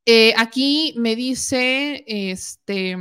Eh, 0.05 0.33
aquí 0.37 0.93
me 0.97 1.15
dice, 1.15 2.03
este, 2.07 2.95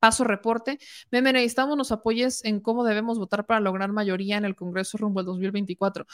paso 0.00 0.24
reporte, 0.24 0.78
Meme, 1.10 1.32
necesitamos 1.32 1.76
nos 1.76 1.92
apoyes 1.92 2.44
en 2.44 2.60
cómo 2.60 2.84
debemos 2.84 3.18
votar 3.18 3.46
para 3.46 3.60
lograr 3.60 3.92
mayoría 3.92 4.36
en 4.36 4.44
el 4.44 4.56
Congreso 4.56 4.98
rumbo 4.98 5.20
al 5.20 5.26
2024. 5.26 6.06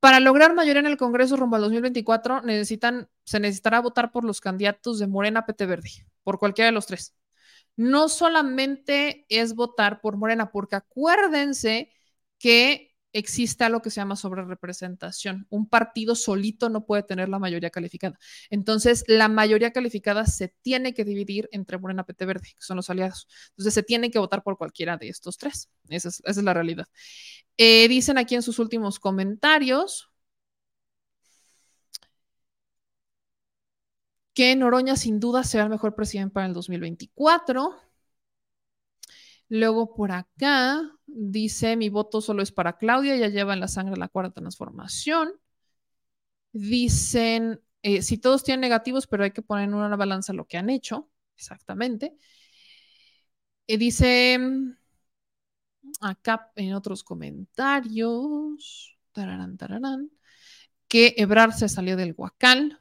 Para 0.00 0.20
lograr 0.20 0.54
mayoría 0.54 0.80
en 0.80 0.86
el 0.86 0.98
Congreso 0.98 1.36
rumbo 1.36 1.56
al 1.56 1.62
2024, 1.62 2.42
necesitan, 2.42 3.08
se 3.24 3.40
necesitará 3.40 3.80
votar 3.80 4.12
por 4.12 4.24
los 4.24 4.40
candidatos 4.40 4.98
de 4.98 5.06
Morena 5.06 5.46
PT 5.46 5.64
Verde, 5.64 5.90
por 6.22 6.38
cualquiera 6.38 6.66
de 6.66 6.72
los 6.72 6.86
tres. 6.86 7.16
No 7.76 8.08
solamente 8.08 9.24
es 9.30 9.54
votar 9.54 10.00
por 10.02 10.16
Morena, 10.16 10.50
porque 10.52 10.76
acuérdense 10.76 11.90
que 12.38 12.93
existe 13.14 13.64
algo 13.64 13.80
que 13.80 13.90
se 13.90 14.00
llama 14.00 14.16
sobrerepresentación. 14.16 15.46
Un 15.48 15.68
partido 15.68 16.14
solito 16.14 16.68
no 16.68 16.84
puede 16.84 17.04
tener 17.04 17.28
la 17.28 17.38
mayoría 17.38 17.70
calificada. 17.70 18.18
Entonces, 18.50 19.04
la 19.06 19.28
mayoría 19.28 19.72
calificada 19.72 20.26
se 20.26 20.48
tiene 20.62 20.92
que 20.94 21.04
dividir 21.04 21.48
entre 21.52 21.78
Morena 21.78 22.04
PT 22.04 22.26
Verde, 22.26 22.48
que 22.54 22.62
son 22.62 22.76
los 22.76 22.90
aliados. 22.90 23.28
Entonces, 23.50 23.72
se 23.72 23.82
tiene 23.82 24.10
que 24.10 24.18
votar 24.18 24.42
por 24.42 24.58
cualquiera 24.58 24.96
de 24.96 25.08
estos 25.08 25.38
tres. 25.38 25.70
Esa 25.88 26.10
es, 26.24 26.36
la 26.36 26.52
realidad. 26.52 26.86
Eh, 27.56 27.88
dicen 27.88 28.18
aquí 28.18 28.34
en 28.34 28.42
sus 28.42 28.58
últimos 28.58 28.98
comentarios 28.98 30.10
que 34.34 34.56
Noroña 34.56 34.96
sin 34.96 35.20
duda 35.20 35.44
será 35.44 35.64
el 35.64 35.70
mejor 35.70 35.94
presidente 35.94 36.34
para 36.34 36.46
el 36.46 36.52
2024. 36.52 37.83
Luego 39.48 39.94
por 39.94 40.12
acá 40.12 40.82
dice, 41.06 41.76
mi 41.76 41.88
voto 41.88 42.20
solo 42.20 42.42
es 42.42 42.52
para 42.52 42.76
Claudia, 42.78 43.16
ya 43.16 43.28
lleva 43.28 43.54
en 43.54 43.60
la 43.60 43.68
sangre 43.68 43.96
la 43.96 44.08
cuarta 44.08 44.40
transformación. 44.40 45.32
Dicen, 46.52 47.60
eh, 47.82 48.02
si 48.02 48.18
todos 48.18 48.44
tienen 48.44 48.60
negativos, 48.60 49.06
pero 49.06 49.24
hay 49.24 49.32
que 49.32 49.42
poner 49.42 49.64
en 49.64 49.74
una 49.74 49.96
balanza 49.96 50.32
lo 50.32 50.46
que 50.46 50.56
han 50.56 50.70
hecho, 50.70 51.10
exactamente. 51.36 52.16
Y 53.66 53.76
dice, 53.76 54.38
acá 56.00 56.52
en 56.56 56.74
otros 56.74 57.04
comentarios, 57.04 58.96
tararán, 59.12 59.56
tararán, 59.56 60.10
que 60.88 61.14
Ebrar 61.18 61.52
se 61.52 61.68
salió 61.68 61.96
del 61.96 62.14
huacal, 62.16 62.80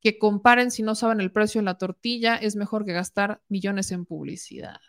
que 0.00 0.18
comparen 0.18 0.70
si 0.70 0.82
no 0.82 0.94
saben 0.94 1.20
el 1.20 1.32
precio 1.32 1.60
de 1.60 1.66
la 1.66 1.78
tortilla, 1.78 2.36
es 2.36 2.56
mejor 2.56 2.84
que 2.84 2.92
gastar 2.92 3.42
millones 3.48 3.92
en 3.92 4.06
publicidad. 4.06 4.80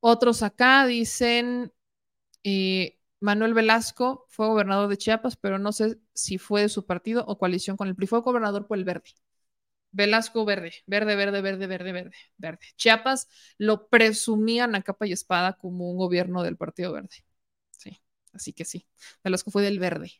Otros 0.00 0.42
acá 0.42 0.86
dicen, 0.86 1.72
eh, 2.44 2.98
Manuel 3.20 3.54
Velasco 3.54 4.26
fue 4.30 4.48
gobernador 4.48 4.88
de 4.88 4.98
Chiapas, 4.98 5.36
pero 5.36 5.58
no 5.58 5.72
sé 5.72 5.98
si 6.14 6.38
fue 6.38 6.62
de 6.62 6.68
su 6.68 6.86
partido 6.86 7.24
o 7.26 7.38
coalición 7.38 7.76
con 7.76 7.88
el 7.88 7.96
PRI. 7.96 8.08
Fue 8.08 8.20
gobernador 8.22 8.66
por 8.66 8.78
el 8.78 8.84
Verde. 8.84 9.10
Velasco 9.92 10.44
verde, 10.44 10.72
verde, 10.86 11.16
verde, 11.16 11.40
verde, 11.42 11.66
verde, 11.68 11.92
verde, 11.92 12.16
verde. 12.38 12.60
Chiapas 12.76 13.28
lo 13.58 13.88
presumían 13.88 14.74
a 14.74 14.82
capa 14.82 15.06
y 15.06 15.12
espada 15.12 15.54
como 15.58 15.90
un 15.90 15.98
gobierno 15.98 16.42
del 16.42 16.56
Partido 16.58 16.92
Verde. 16.92 17.24
Sí, 17.70 18.00
así 18.32 18.52
que 18.52 18.64
sí. 18.66 18.86
Velasco 19.24 19.50
fue 19.50 19.62
del 19.62 19.78
verde. 19.80 20.12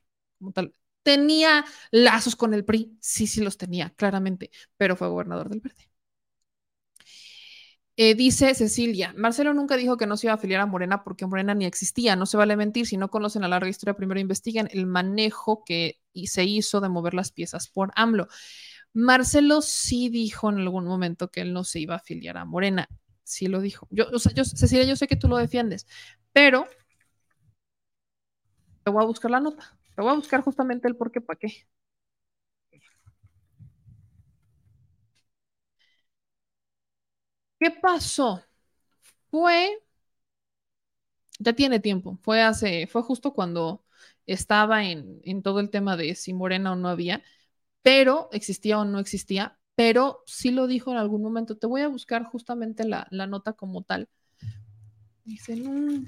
¿Tenía 1.03 1.65
lazos 1.91 2.37
con 2.37 2.53
el 2.55 2.65
PRI? 2.65 2.99
Sí, 3.01 3.27
sí 3.27 3.41
los 3.43 3.57
tenía, 3.57 3.91
claramente, 3.91 4.51
pero 4.77 4.97
fue 4.97 5.09
gobernador 5.09 5.49
del 5.49 5.61
verde. 5.61 5.89
Eh, 8.01 8.15
dice 8.15 8.55
Cecilia, 8.55 9.13
Marcelo 9.17 9.53
nunca 9.55 9.77
dijo 9.77 9.97
que 9.97 10.07
no 10.07 10.17
se 10.17 10.29
iba 10.29 10.33
a 10.33 10.37
afiliar 10.37 10.61
a 10.61 10.67
Morena 10.67 11.03
porque 11.03 11.27
Morena 11.27 11.53
ni 11.55 11.67
existía. 11.67 12.15
No 12.15 12.27
se 12.27 12.37
vale 12.37 12.57
mentir. 12.57 12.87
Si 12.87 12.97
no 12.97 13.11
conocen 13.11 13.43
la 13.43 13.49
larga 13.49 13.69
historia, 13.69 13.95
primero 13.97 14.21
investiguen 14.21 14.69
el 14.71 14.87
manejo 14.87 15.65
que 15.65 16.01
se 16.27 16.45
hizo 16.45 16.81
de 16.81 16.89
mover 16.89 17.15
las 17.15 17.33
piezas 17.33 17.67
por 17.69 17.91
AMLO. 17.97 18.29
Marcelo 18.93 19.63
sí 19.63 20.11
dijo 20.11 20.49
en 20.49 20.59
algún 20.59 20.85
momento 20.87 21.29
que 21.33 21.41
él 21.41 21.53
no 21.53 21.65
se 21.65 21.81
iba 21.81 21.95
a 21.95 21.97
afiliar 21.99 22.37
a 22.37 22.45
Morena. 22.45 22.89
Sí 23.25 23.49
lo 23.49 23.61
dijo. 23.61 23.89
Yo, 23.91 24.07
o 24.13 24.19
sea, 24.21 24.33
yo, 24.33 24.45
Cecilia, 24.45 24.85
yo 24.85 24.95
sé 24.95 25.09
que 25.09 25.17
tú 25.17 25.27
lo 25.29 25.37
defiendes, 25.37 25.87
pero 26.33 26.69
te 28.85 28.91
voy 28.91 29.03
a 29.03 29.07
buscar 29.07 29.31
la 29.31 29.41
nota. 29.41 29.77
Te 29.95 30.03
voy 30.03 30.11
a 30.13 30.15
buscar 30.15 30.43
justamente 30.43 30.89
el 30.89 30.97
por 30.97 31.11
qué, 31.11 31.21
para 31.21 31.39
qué. 31.39 31.67
¿Qué 37.59 37.71
pasó? 37.71 38.43
Fue, 39.31 39.83
ya 41.39 41.53
tiene 41.53 41.81
tiempo, 41.81 42.19
fue 42.23 42.43
hace, 42.43 42.87
fue 42.87 43.03
justo 43.03 43.33
cuando 43.33 43.85
estaba 44.27 44.85
en, 44.85 45.43
todo 45.43 45.61
el 45.61 45.71
tema 45.71 45.97
de 45.97 46.15
si 46.15 46.33
Morena 46.33 46.73
o 46.73 46.77
no 46.77 46.89
había, 46.89 47.23
pero 47.83 48.29
existía 48.33 48.79
o 48.79 48.85
no 48.85 48.99
existía, 48.99 49.59
pero 49.75 50.23
sí 50.27 50.51
lo 50.51 50.67
dijo 50.67 50.91
en 50.91 50.99
algún 50.99 51.23
momento. 51.23 51.57
Te 51.57 51.67
voy 51.67 51.83
a 51.83 51.89
buscar 51.89 52.25
justamente 52.25 52.85
la, 52.85 53.07
la 53.11 53.27
nota 53.27 53.53
como 53.53 53.83
tal. 53.83 54.09
Dice, 55.25 55.57
no, 55.57 56.05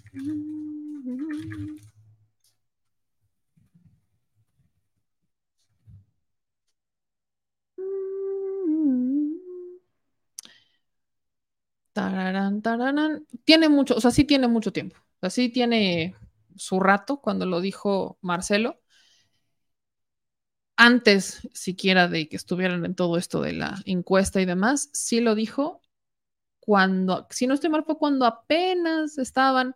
Tiene 13.44 13.68
mucho, 13.68 13.96
o 13.96 14.00
sea, 14.00 14.10
sí 14.10 14.24
tiene 14.24 14.48
mucho 14.48 14.72
tiempo. 14.72 14.96
O 14.98 15.20
sea, 15.20 15.30
sí 15.30 15.48
tiene 15.50 16.14
su 16.56 16.80
rato 16.80 17.20
cuando 17.20 17.46
lo 17.46 17.60
dijo 17.60 18.18
Marcelo. 18.22 18.80
Antes 20.76 21.46
siquiera 21.52 22.08
de 22.08 22.28
que 22.28 22.36
estuvieran 22.36 22.84
en 22.86 22.94
todo 22.94 23.18
esto 23.18 23.42
de 23.42 23.52
la 23.52 23.78
encuesta 23.84 24.40
y 24.40 24.46
demás, 24.46 24.88
sí 24.94 25.20
lo 25.20 25.34
dijo 25.34 25.82
cuando, 26.60 27.26
si 27.30 27.46
no 27.46 27.54
estoy 27.54 27.70
mal, 27.70 27.84
fue 27.84 27.98
cuando 27.98 28.26
apenas 28.26 29.18
estaban, 29.18 29.74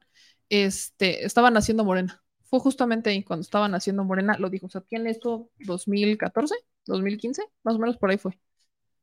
este, 0.51 1.27
estaban 1.27 1.57
haciendo 1.57 1.85
Morena. 1.85 2.25
Fue 2.45 2.61
justamente 2.61 3.11
ahí 3.11 3.25
cuando 3.25 3.43
estaban 3.43 3.75
haciendo 3.75 4.05
Morena, 4.05 4.39
lo 4.39 4.51
dijo. 4.51 4.67
O 4.67 4.71
sea, 4.71 4.83
¿tiene 4.83 5.11
esto 5.11 5.51
2014, 5.61 6.57
2015? 6.87 7.45
Más 7.65 7.77
o 7.77 7.81
menos 7.81 7.99
por 7.99 8.11
ahí 8.11 8.19
fue. 8.19 8.39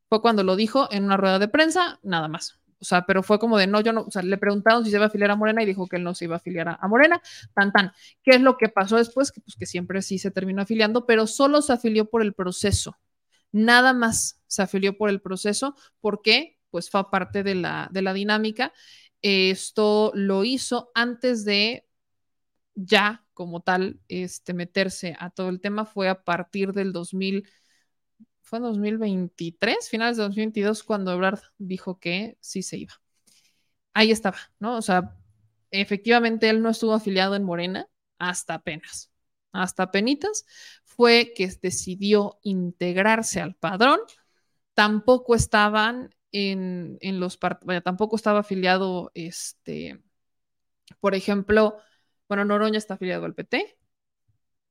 Fue 0.09 0.21
cuando 0.21 0.43
lo 0.43 0.55
dijo 0.57 0.89
en 0.91 1.05
una 1.05 1.17
rueda 1.17 1.39
de 1.39 1.49
prensa, 1.49 1.99
nada 2.03 2.29
más. 2.29 2.60
O 2.81 2.85
sea, 2.85 3.05
pero 3.05 3.21
fue 3.21 3.37
como 3.37 3.57
de 3.59 3.67
no, 3.67 3.79
yo 3.81 3.93
no, 3.93 4.01
o 4.01 4.11
sea, 4.11 4.23
le 4.23 4.37
preguntaron 4.37 4.83
si 4.83 4.89
se 4.89 4.97
iba 4.97 5.05
a 5.05 5.07
afiliar 5.07 5.29
a 5.29 5.35
Morena 5.35 5.61
y 5.61 5.67
dijo 5.67 5.87
que 5.87 5.97
él 5.97 6.03
no 6.03 6.15
se 6.15 6.25
iba 6.25 6.35
a 6.35 6.37
afiliar 6.37 6.67
a, 6.67 6.87
Morena, 6.87 7.21
tan 7.53 7.71
tan. 7.71 7.91
¿Qué 8.23 8.31
es 8.31 8.41
lo 8.41 8.57
que 8.57 8.69
pasó 8.69 8.97
después? 8.97 9.31
Que 9.31 9.39
pues 9.39 9.55
que 9.55 9.67
siempre 9.67 10.01
sí 10.01 10.17
se 10.17 10.31
terminó 10.31 10.63
afiliando, 10.63 11.05
pero 11.05 11.27
solo 11.27 11.61
se 11.61 11.73
afilió 11.73 12.09
por 12.09 12.23
el 12.23 12.33
proceso. 12.33 12.97
Nada 13.51 13.93
más 13.93 14.41
se 14.47 14.63
afilió 14.63 14.97
por 14.97 15.09
el 15.09 15.21
proceso. 15.21 15.75
¿Por 15.99 16.23
qué? 16.23 16.57
Pues 16.71 16.89
fue 16.89 17.09
parte 17.11 17.43
de 17.43 17.55
la, 17.55 17.87
de 17.91 18.01
la 18.01 18.13
dinámica. 18.13 18.73
Esto 19.21 20.11
lo 20.15 20.43
hizo 20.43 20.89
antes 20.95 21.45
de 21.45 21.85
ya 22.73 23.25
como 23.33 23.61
tal 23.61 23.99
este, 24.07 24.53
meterse 24.53 25.15
a 25.19 25.29
todo 25.29 25.49
el 25.49 25.61
tema. 25.61 25.85
Fue 25.85 26.09
a 26.09 26.23
partir 26.23 26.73
del 26.73 26.93
2000 26.93 27.47
fue 28.41 28.57
en 28.57 28.63
2023, 28.63 29.89
finales 29.89 30.17
de 30.17 30.23
2022, 30.23 30.83
cuando 30.83 31.13
Ebrard 31.13 31.39
dijo 31.57 31.99
que 31.99 32.37
sí 32.41 32.63
se 32.63 32.77
iba. 32.77 32.93
Ahí 33.93 34.11
estaba, 34.11 34.37
¿no? 34.59 34.77
O 34.77 34.81
sea, 34.81 35.15
efectivamente 35.71 36.49
él 36.49 36.61
no 36.61 36.69
estuvo 36.69 36.93
afiliado 36.93 37.35
en 37.35 37.43
Morena 37.43 37.87
hasta 38.17 38.55
apenas. 38.55 39.11
Hasta 39.51 39.91
penitas 39.91 40.45
fue 40.83 41.33
que 41.35 41.47
decidió 41.61 42.39
integrarse 42.43 43.41
al 43.41 43.55
padrón. 43.55 43.99
Tampoco 44.73 45.35
estaban 45.35 46.15
en, 46.31 47.19
los 47.19 47.37
partidos, 47.37 47.83
tampoco 47.83 48.15
estaba 48.15 48.39
afiliado, 48.39 49.11
este, 49.13 50.01
por 50.99 51.15
ejemplo, 51.15 51.77
bueno, 52.27 52.45
Noroña 52.45 52.77
está 52.77 52.93
afiliado 52.93 53.25
al 53.25 53.35
PT, 53.35 53.77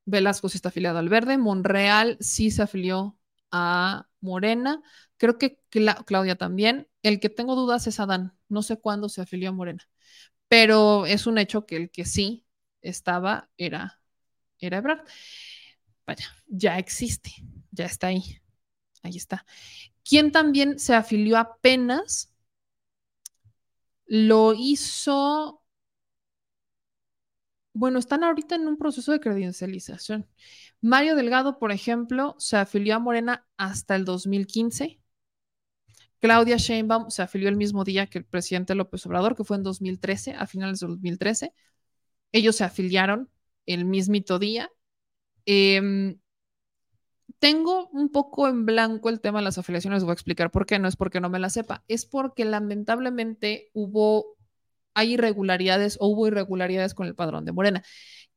Velasco 0.07 0.49
sí 0.49 0.57
está 0.57 0.71
afiliado 0.71 0.99
al 0.99 1.09
Verde, 1.09 1.39
Monreal 1.39 2.17
sí 2.21 2.51
se 2.51 2.63
afilió 2.63 3.19
a 3.51 4.09
Morena. 4.21 4.83
Creo 5.17 5.39
que 5.39 5.61
Claudia 6.07 6.37
también. 6.37 6.89
El 7.03 7.21
que 7.21 7.29
tengo 7.31 7.55
dudas 7.57 7.87
es 7.87 8.01
Adán. 8.01 8.35
No 8.49 8.63
sé 8.63 8.79
cuándo 8.79 9.09
se 9.09 9.23
afilió 9.23 9.51
a 9.51 9.53
Morena, 9.53 9.89
pero 10.49 11.07
es 11.07 11.27
un 11.27 11.39
hecho 11.39 11.67
que 11.67 11.77
el 11.77 11.91
que 11.91 12.05
sí 12.05 12.47
estaba 12.83 13.51
era, 13.57 14.01
era. 14.59 14.83
Vaya, 16.07 16.27
ya 16.47 16.79
existe, 16.79 17.31
ya 17.71 17.87
está 17.87 18.09
ahí. 18.09 18.41
Ahí 19.03 19.17
está. 19.17 19.47
¿Quién 20.05 20.33
también 20.33 20.79
se 20.79 20.95
afilió 20.95 21.39
apenas? 21.39 22.35
Lo 24.07 24.55
hizo 24.55 25.60
Bueno, 27.73 27.99
están 27.99 28.25
ahorita 28.25 28.57
en 28.57 28.67
un 28.67 28.77
proceso 28.77 29.13
de 29.13 29.21
credencialización. 29.21 30.27
Mario 30.81 31.15
Delgado, 31.15 31.59
por 31.59 31.73
ejemplo, 31.73 32.35
se 32.39 32.57
afilió 32.57 32.97
a 32.97 32.99
Morena 32.99 33.47
hasta 33.57 33.95
el 33.97 34.05
2015. 34.05 35.01
Claudia 36.21 36.57
Sheinbaum 36.57 37.11
se 37.11 37.23
afilió 37.23 37.49
el 37.49 37.57
mismo 37.57 37.85
día 37.85 38.07
que 38.07 38.19
el 38.19 38.25
presidente 38.25 38.75
López 38.75 39.07
Obrador, 39.07 39.37
que 39.37 39.45
fue 39.45 39.57
en 39.57 39.63
2013, 39.63 40.35
a 40.35 40.47
finales 40.47 40.81
de 40.81 40.89
2013. 40.89 41.55
Ellos 42.33 42.57
se 42.57 42.65
afiliaron 42.65 43.31
el 43.67 43.85
mismito 43.85 44.39
día. 44.39 44.71
Em, 45.47 46.19
tengo 47.39 47.89
un 47.89 48.11
poco 48.11 48.49
en 48.49 48.67
blanco 48.67 49.09
el 49.09 49.21
tema 49.21 49.39
de 49.39 49.45
las 49.45 49.59
afiliaciones, 49.59 50.05
voy 50.05 50.11
a 50.11 50.15
explicar 50.15 50.51
por 50.51 50.67
qué, 50.67 50.79
no 50.79 50.89
es 50.89 50.97
porque 50.97 51.21
no 51.21 51.31
me 51.31 51.39
la 51.39 51.51
sepa, 51.51 51.85
es 51.89 52.05
porque 52.05 52.45
lamentablemente 52.45 53.71
hubo, 53.73 54.37
hay 55.01 55.15
irregularidades 55.15 55.97
o 56.01 56.09
hubo 56.09 56.27
irregularidades 56.29 56.95
con 56.95 57.07
el 57.07 57.15
padrón 57.15 57.45
de 57.45 57.53
Morena, 57.53 57.83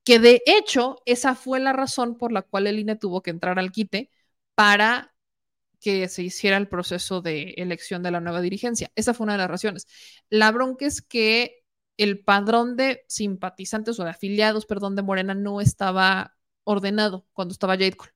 que 0.03 0.19
de 0.19 0.42
hecho 0.45 0.98
esa 1.06 1.35
fue 1.35 1.59
la 1.59 1.74
razón 1.74 2.17
por 2.17 2.32
la 2.32 2.42
cual 2.43 2.67
el 2.67 2.80
INE 2.80 2.95
tuvo 2.98 3.22
que 3.22 3.32
entrar 3.32 3.59
al 3.59 3.72
quite 3.72 4.11
para 4.56 5.14
que 5.82 6.08
se 6.08 6.24
hiciera 6.24 6.58
el 6.58 6.69
proceso 6.69 7.22
de 7.22 7.56
elección 7.58 8.03
de 8.03 8.11
la 8.11 8.22
nueva 8.22 8.42
dirigencia. 8.42 8.92
Esa 8.95 9.14
fue 9.14 9.25
una 9.25 9.33
de 9.33 9.40
las 9.40 9.50
razones. 9.50 9.88
La 10.30 10.51
bronca 10.51 10.85
es 10.85 11.01
que 11.01 11.64
el 11.98 12.24
padrón 12.24 12.77
de 12.77 13.03
simpatizantes 13.08 14.00
o 14.00 14.03
de 14.03 14.11
afiliados, 14.11 14.66
perdón, 14.66 14.95
de 14.95 15.03
Morena 15.03 15.35
no 15.35 15.61
estaba 15.61 16.35
ordenado 16.64 17.27
cuando 17.33 17.51
estaba 17.53 17.74
Jade 17.74 17.93
Cole. 17.93 18.14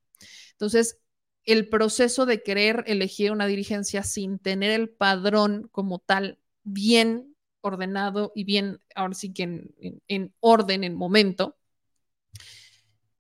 Entonces, 0.53 0.99
el 1.43 1.69
proceso 1.69 2.25
de 2.25 2.43
querer 2.43 2.83
elegir 2.87 3.31
una 3.31 3.47
dirigencia 3.47 4.03
sin 4.03 4.39
tener 4.39 4.71
el 4.71 4.89
padrón 4.89 5.69
como 5.71 5.99
tal 5.99 6.39
bien 6.63 7.36
ordenado 7.61 8.31
y 8.35 8.43
bien, 8.43 8.81
ahora 8.95 9.13
sí 9.13 9.33
que 9.33 9.43
en, 9.43 9.75
en 10.07 10.33
orden, 10.39 10.83
en 10.83 10.95
momento, 10.95 11.57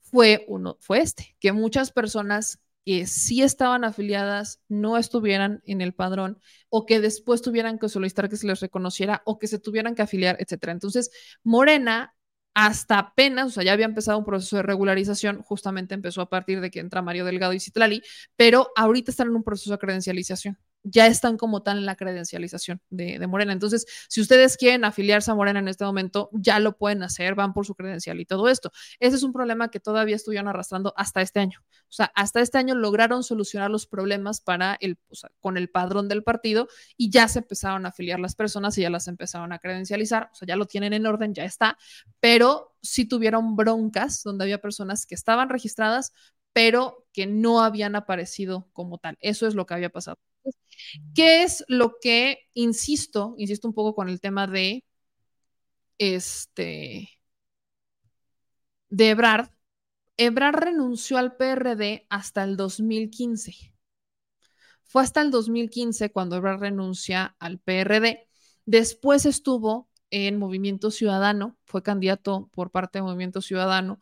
fue 0.01 0.45
uno, 0.47 0.77
fue 0.79 0.99
este, 1.01 1.35
que 1.39 1.51
muchas 1.51 1.91
personas 1.91 2.59
que 2.85 3.05
sí 3.05 3.41
estaban 3.41 3.83
afiliadas 3.83 4.61
no 4.69 4.97
estuvieran 4.97 5.61
en 5.65 5.81
el 5.81 5.93
padrón 5.93 6.39
o 6.69 6.85
que 6.85 7.01
después 7.01 7.41
tuvieran 7.41 7.79
que 7.79 7.89
solicitar 7.89 8.29
que 8.29 8.37
se 8.37 8.47
les 8.47 8.61
reconociera 8.61 9.21
o 9.25 9.39
que 9.39 9.47
se 9.47 9.59
tuvieran 9.59 9.93
que 9.93 10.03
afiliar, 10.03 10.37
etcétera. 10.39 10.71
Entonces, 10.71 11.11
Morena 11.43 12.15
hasta 12.53 12.97
apenas, 12.97 13.47
o 13.47 13.49
sea, 13.51 13.63
ya 13.63 13.73
había 13.73 13.85
empezado 13.85 14.17
un 14.17 14.25
proceso 14.25 14.55
de 14.55 14.63
regularización, 14.63 15.43
justamente 15.43 15.93
empezó 15.93 16.21
a 16.21 16.29
partir 16.29 16.61
de 16.61 16.71
que 16.71 16.79
entra 16.79 17.01
Mario 17.01 17.25
Delgado 17.25 17.53
y 17.53 17.59
Citlali, 17.59 18.01
pero 18.35 18.71
ahorita 18.75 19.11
están 19.11 19.27
en 19.27 19.35
un 19.35 19.43
proceso 19.43 19.71
de 19.71 19.77
credencialización 19.77 20.57
ya 20.89 21.07
están 21.07 21.37
como 21.37 21.63
tal 21.63 21.77
en 21.77 21.85
la 21.85 21.95
credencialización 21.95 22.81
de, 22.89 23.25
Morena. 23.27 23.51
Entonces, 23.51 23.85
si 24.07 24.21
ustedes 24.21 24.57
quieren 24.57 24.85
afiliarse 24.85 25.31
a 25.31 25.35
Morena 25.35 25.59
en 25.59 25.67
este 25.67 25.83
momento, 25.83 26.29
ya 26.31 26.59
lo 26.59 26.77
pueden 26.77 27.03
hacer, 27.03 27.35
van 27.35 27.53
por 27.53 27.65
su 27.65 27.75
credencial 27.75 28.19
y 28.19 28.25
todo 28.25 28.47
esto. 28.47 28.71
Ese 28.99 29.17
es 29.17 29.23
un 29.23 29.33
problema 29.33 29.69
que 29.69 29.79
todavía 29.79 30.15
estuvieron 30.15 30.47
arrastrando 30.47 30.93
hasta 30.95 31.21
este 31.21 31.39
año. 31.39 31.59
O 31.83 31.91
sea, 31.91 32.11
hasta 32.15 32.41
este 32.41 32.57
año 32.57 32.75
lograron 32.75 33.23
solucionar 33.23 33.69
los 33.69 33.85
problemas 33.85 34.39
para 34.41 34.77
el, 34.79 34.97
con 35.39 35.57
el 35.57 35.69
padrón 35.69 36.07
del 36.07 36.23
partido 36.23 36.67
y 36.95 37.09
ya 37.09 37.27
se 37.27 37.39
empezaron 37.39 37.85
a 37.85 37.89
afiliar 37.89 38.19
las 38.19 38.35
personas 38.35 38.77
y 38.77 38.81
ya 38.81 38.89
las 38.89 39.07
empezaron 39.07 39.51
a 39.51 39.59
credencializar. 39.59 40.29
O 40.31 40.35
sea, 40.35 40.47
ya 40.47 40.55
lo 40.55 40.67
tienen 40.67 40.93
en 40.93 41.05
orden, 41.05 41.33
ya 41.33 41.43
está, 41.43 41.77
pero 42.19 42.75
sí 42.81 43.05
tuvieron 43.05 43.55
broncas 43.55 44.23
donde 44.23 44.45
había 44.45 44.61
personas 44.61 45.05
que 45.05 45.15
estaban 45.15 45.49
registradas, 45.49 46.13
pero 46.53 47.05
que 47.13 47.27
no 47.27 47.61
habían 47.61 47.95
aparecido 47.95 48.69
como 48.73 48.97
tal. 48.97 49.17
Eso 49.21 49.47
es 49.47 49.55
lo 49.55 49.65
que 49.65 49.73
había 49.73 49.89
pasado. 49.89 50.17
¿Qué 51.13 51.43
es 51.43 51.63
lo 51.67 51.95
que, 52.01 52.39
insisto, 52.53 53.35
insisto 53.37 53.67
un 53.67 53.73
poco 53.73 53.95
con 53.95 54.09
el 54.09 54.21
tema 54.21 54.47
de, 54.47 54.83
este, 55.97 57.09
de 58.89 59.09
Ebrard? 59.09 59.49
Ebrard 60.17 60.55
renunció 60.55 61.17
al 61.17 61.35
PRD 61.35 62.05
hasta 62.09 62.43
el 62.43 62.57
2015. 62.57 63.73
Fue 64.83 65.03
hasta 65.03 65.21
el 65.21 65.31
2015 65.31 66.11
cuando 66.11 66.37
Ebrard 66.37 66.59
renuncia 66.61 67.35
al 67.39 67.59
PRD. 67.59 68.27
Después 68.65 69.25
estuvo 69.25 69.89
en 70.09 70.39
Movimiento 70.39 70.91
Ciudadano, 70.91 71.57
fue 71.65 71.83
candidato 71.83 72.49
por 72.53 72.71
parte 72.71 72.99
de 72.99 73.03
Movimiento 73.03 73.41
Ciudadano 73.41 73.99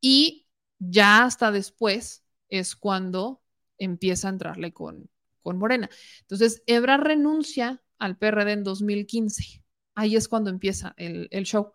y 0.00 0.46
ya 0.78 1.24
hasta 1.24 1.50
después 1.50 2.24
es 2.48 2.76
cuando 2.76 3.42
empieza 3.78 4.28
a 4.28 4.32
entrarle 4.32 4.72
con, 4.72 5.10
con 5.42 5.58
Morena. 5.58 5.90
Entonces, 6.20 6.62
Ebra 6.66 6.96
renuncia 6.96 7.82
al 7.98 8.16
PRD 8.16 8.52
en 8.52 8.64
2015. 8.64 9.62
Ahí 9.94 10.16
es 10.16 10.28
cuando 10.28 10.50
empieza 10.50 10.94
el, 10.96 11.28
show. 11.44 11.72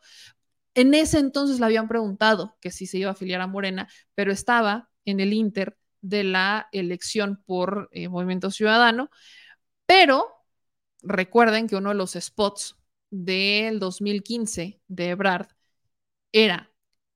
En 0.73 0.93
ese 0.93 1.19
entonces 1.19 1.59
le 1.59 1.65
habían 1.65 1.87
preguntado 1.87 2.57
que 2.61 2.71
si 2.71 2.85
se 2.87 2.97
iba 2.97 3.09
a 3.09 3.13
afiliar 3.13 3.41
a 3.41 3.47
Morena, 3.47 3.87
pero 4.15 4.31
estaba 4.31 4.89
en 5.05 5.19
el 5.19 5.33
Inter 5.33 5.77
de 6.01 6.23
la 6.23 6.67
elección 6.71 7.41
por 7.45 7.89
eh, 7.91 8.09
Movimiento 8.09 8.51
Ciudadano. 8.51 9.09
Pero 9.85 10.27
recuerden 11.01 11.67
que 11.67 11.75
uno 11.75 11.89
de 11.89 11.95
los 11.95 12.13
spots 12.13 12.77
del 13.09 13.79
2015 13.79 14.81
de 14.87 15.09
Ebrard 15.09 15.47
era, 16.31 16.71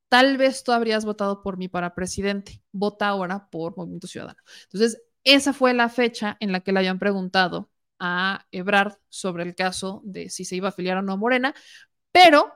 tal 0.08 0.38
vez 0.38 0.64
tú 0.64 0.72
habrías 0.72 1.06
votado 1.06 1.42
por 1.42 1.58
mí 1.58 1.68
para 1.68 1.96
presidente, 1.96 2.64
vota 2.72 3.08
ahora 3.08 3.50
por 3.50 3.76
Movimiento 3.76 4.08
Ciudadano. 4.08 4.40
Entonces, 4.64 5.02
esa 5.24 5.54
fue 5.54 5.74
la 5.74 5.90
fecha 5.90 6.38
en 6.40 6.52
la 6.52 6.62
que 6.62 6.72
le 6.72 6.80
habían 6.80 7.00
preguntado 7.00 7.70
a 8.00 8.46
Ebrard 8.52 8.98
sobre 9.10 9.44
el 9.44 9.56
caso 9.56 10.02
de 10.06 10.30
si 10.30 10.46
se 10.46 10.56
iba 10.56 10.68
a 10.68 10.70
afiliar 10.70 10.98
o 10.98 11.02
no 11.02 11.14
a 11.14 11.18
Morena, 11.18 11.54
pero 12.12 12.54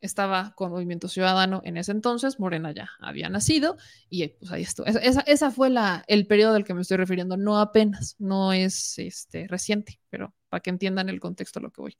estaba 0.00 0.52
con 0.54 0.70
Movimiento 0.70 1.08
Ciudadano 1.08 1.62
en 1.64 1.76
ese 1.78 1.92
entonces, 1.92 2.38
Morena 2.38 2.72
ya 2.72 2.90
había 3.00 3.28
nacido 3.30 3.76
y 4.10 4.28
pues 4.28 4.52
ahí 4.52 4.62
estuvo. 4.62 4.86
Esa, 4.86 5.20
esa 5.20 5.50
fue 5.50 5.70
la, 5.70 6.04
el 6.08 6.26
periodo 6.26 6.56
al 6.56 6.64
que 6.64 6.74
me 6.74 6.82
estoy 6.82 6.98
refiriendo, 6.98 7.36
no 7.36 7.58
apenas, 7.58 8.16
no 8.18 8.52
es 8.52 8.98
este, 8.98 9.46
reciente, 9.48 10.00
pero 10.10 10.34
para 10.50 10.60
que 10.60 10.70
entiendan 10.70 11.08
el 11.08 11.20
contexto 11.20 11.58
a 11.58 11.62
lo 11.62 11.70
que 11.70 11.80
voy. 11.80 11.98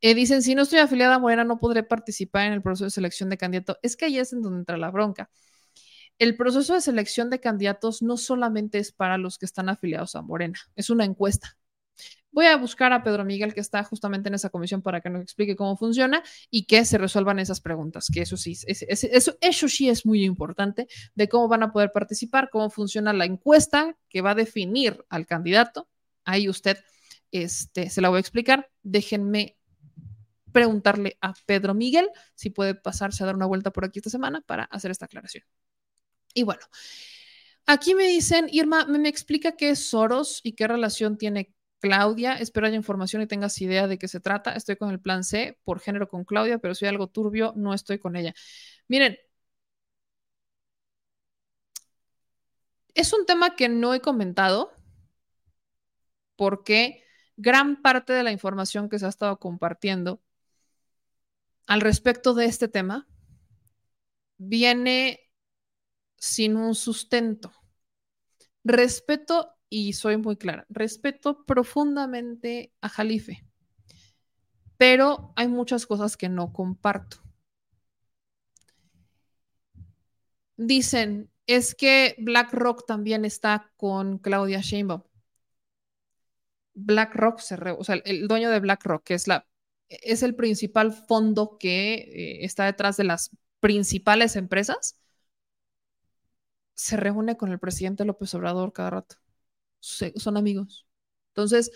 Eh, 0.00 0.14
dicen, 0.14 0.42
si 0.42 0.54
no 0.54 0.62
estoy 0.62 0.80
afiliada 0.80 1.14
a 1.14 1.18
Morena, 1.18 1.44
no 1.44 1.58
podré 1.58 1.82
participar 1.82 2.46
en 2.46 2.52
el 2.52 2.62
proceso 2.62 2.84
de 2.84 2.90
selección 2.90 3.30
de 3.30 3.38
candidato. 3.38 3.78
Es 3.82 3.96
que 3.96 4.06
ahí 4.06 4.18
es 4.18 4.32
en 4.32 4.42
donde 4.42 4.58
entra 4.58 4.76
la 4.76 4.90
bronca 4.90 5.30
el 6.18 6.36
proceso 6.36 6.74
de 6.74 6.80
selección 6.80 7.30
de 7.30 7.40
candidatos 7.40 8.02
no 8.02 8.16
solamente 8.16 8.78
es 8.78 8.92
para 8.92 9.18
los 9.18 9.38
que 9.38 9.46
están 9.46 9.68
afiliados 9.68 10.14
a 10.14 10.22
Morena, 10.22 10.58
es 10.76 10.90
una 10.90 11.04
encuesta. 11.04 11.56
Voy 12.30 12.46
a 12.46 12.56
buscar 12.56 12.92
a 12.92 13.04
Pedro 13.04 13.24
Miguel, 13.24 13.54
que 13.54 13.60
está 13.60 13.84
justamente 13.84 14.28
en 14.28 14.34
esa 14.34 14.50
comisión, 14.50 14.82
para 14.82 15.00
que 15.00 15.08
nos 15.08 15.22
explique 15.22 15.54
cómo 15.54 15.76
funciona 15.76 16.20
y 16.50 16.66
que 16.66 16.84
se 16.84 16.98
resuelvan 16.98 17.38
esas 17.38 17.60
preguntas, 17.60 18.08
que 18.12 18.22
eso 18.22 18.36
sí, 18.36 18.58
eso, 18.66 19.36
eso 19.40 19.68
sí 19.68 19.88
es 19.88 20.04
muy 20.04 20.24
importante, 20.24 20.88
de 21.14 21.28
cómo 21.28 21.46
van 21.46 21.62
a 21.62 21.70
poder 21.70 21.92
participar, 21.92 22.50
cómo 22.50 22.70
funciona 22.70 23.12
la 23.12 23.24
encuesta 23.24 23.96
que 24.08 24.20
va 24.20 24.32
a 24.32 24.34
definir 24.34 25.04
al 25.08 25.26
candidato. 25.26 25.88
Ahí 26.24 26.48
usted 26.48 26.78
este, 27.30 27.88
se 27.88 28.00
la 28.00 28.08
voy 28.08 28.16
a 28.16 28.20
explicar. 28.20 28.68
Déjenme 28.82 29.56
preguntarle 30.50 31.18
a 31.20 31.34
Pedro 31.46 31.74
Miguel 31.74 32.08
si 32.34 32.50
puede 32.50 32.74
pasarse 32.74 33.22
a 33.22 33.26
dar 33.26 33.36
una 33.36 33.46
vuelta 33.46 33.70
por 33.70 33.84
aquí 33.84 34.00
esta 34.00 34.10
semana 34.10 34.40
para 34.40 34.64
hacer 34.64 34.90
esta 34.90 35.04
aclaración. 35.04 35.44
Y 36.34 36.42
bueno, 36.42 36.62
aquí 37.66 37.94
me 37.94 38.06
dicen, 38.06 38.48
Irma, 38.50 38.86
¿me, 38.86 39.08
explica 39.08 39.56
qué 39.56 39.70
es 39.70 39.86
Soros 39.88 40.40
y 40.42 40.52
qué 40.54 40.68
relación 40.68 41.16
tiene 41.18 41.54
Claudia? 41.80 42.34
Espero 42.34 42.66
haya 42.66 42.76
información 42.76 43.22
y 43.22 43.26
tengas 43.26 43.60
idea 43.60 43.86
de 43.88 43.98
qué 43.98 44.08
se 44.08 44.20
trata. 44.20 44.54
Estoy 44.54 44.76
con 44.76 44.90
el 44.90 45.00
plan 45.00 45.24
C 45.24 45.58
por 45.64 45.80
género 45.80 46.08
con 46.08 46.24
Claudia, 46.24 46.58
pero 46.58 46.74
hay 46.80 46.88
algo 46.88 47.08
turbio, 47.08 47.52
no 47.56 47.74
estoy 47.74 47.98
con 47.98 48.16
ella. 48.16 48.34
Miren, 48.88 49.18
es 52.94 53.12
un 53.12 53.26
tema 53.26 53.56
que 53.56 53.68
no 53.68 53.94
he 53.94 54.00
comentado 54.00 54.72
porque 56.36 57.04
gran 57.36 57.82
parte 57.82 58.12
de 58.12 58.22
la 58.22 58.32
información 58.32 58.88
que 58.88 58.98
se 58.98 59.06
ha 59.06 59.08
estado 59.08 59.38
compartiendo 59.38 60.22
al 61.66 61.80
respecto 61.80 62.34
de 62.34 62.46
este 62.46 62.68
tema 62.68 63.06
viene 64.38 65.23
sin 66.24 66.56
un 66.56 66.74
sustento. 66.74 67.52
Respeto, 68.64 69.56
y 69.68 69.92
soy 69.92 70.16
muy 70.16 70.36
clara, 70.36 70.64
respeto 70.70 71.44
profundamente 71.44 72.72
a 72.80 72.88
Jalife, 72.88 73.44
pero 74.78 75.34
hay 75.36 75.48
muchas 75.48 75.86
cosas 75.86 76.16
que 76.16 76.30
no 76.30 76.52
comparto. 76.52 77.18
Dicen, 80.56 81.30
es 81.46 81.74
que 81.74 82.14
BlackRock 82.18 82.86
también 82.86 83.26
está 83.26 83.70
con 83.76 84.18
Claudia 84.18 84.60
Sheinbaum. 84.60 85.02
BlackRock 86.72 87.40
se 87.40 87.56
o 87.56 87.84
sea, 87.84 87.96
el 87.96 88.28
dueño 88.28 88.50
de 88.50 88.60
BlackRock, 88.60 89.04
que 89.04 89.14
es 89.14 89.28
la 89.28 89.46
es 89.88 90.22
el 90.22 90.34
principal 90.34 90.92
fondo 90.92 91.58
que 91.58 91.94
eh, 91.94 92.44
está 92.44 92.64
detrás 92.64 92.96
de 92.96 93.04
las 93.04 93.30
principales 93.60 94.36
empresas, 94.36 94.98
se 96.74 96.96
reúne 96.96 97.36
con 97.36 97.52
el 97.52 97.58
presidente 97.58 98.04
López 98.04 98.34
Obrador 98.34 98.72
cada 98.72 98.90
rato. 98.90 99.16
son 99.80 100.36
amigos. 100.36 100.86
Entonces, 101.28 101.72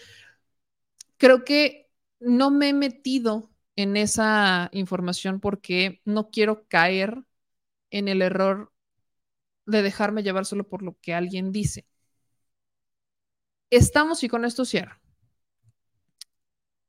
creo 1.17 1.45
que 1.45 1.91
no 2.21 2.51
me 2.51 2.71
he 2.71 2.73
metido 2.73 3.51
en 3.77 3.97
esa 3.97 4.71
información 4.73 5.41
porque 5.41 6.01
no 6.05 6.31
quiero 6.31 6.67
caer 6.69 7.25
en 7.91 8.09
el 8.09 8.23
error 8.23 8.73
de 9.67 9.83
dejarme 9.83 10.23
llevar 10.23 10.47
solo 10.47 10.69
por 10.69 10.83
lo 10.83 10.99
que 11.01 11.15
alguien 11.15 11.53
dice. 11.53 11.87
Estamos, 13.71 14.23
y 14.25 14.29
con 14.29 14.45
esto 14.45 14.65
cierro. 14.67 14.97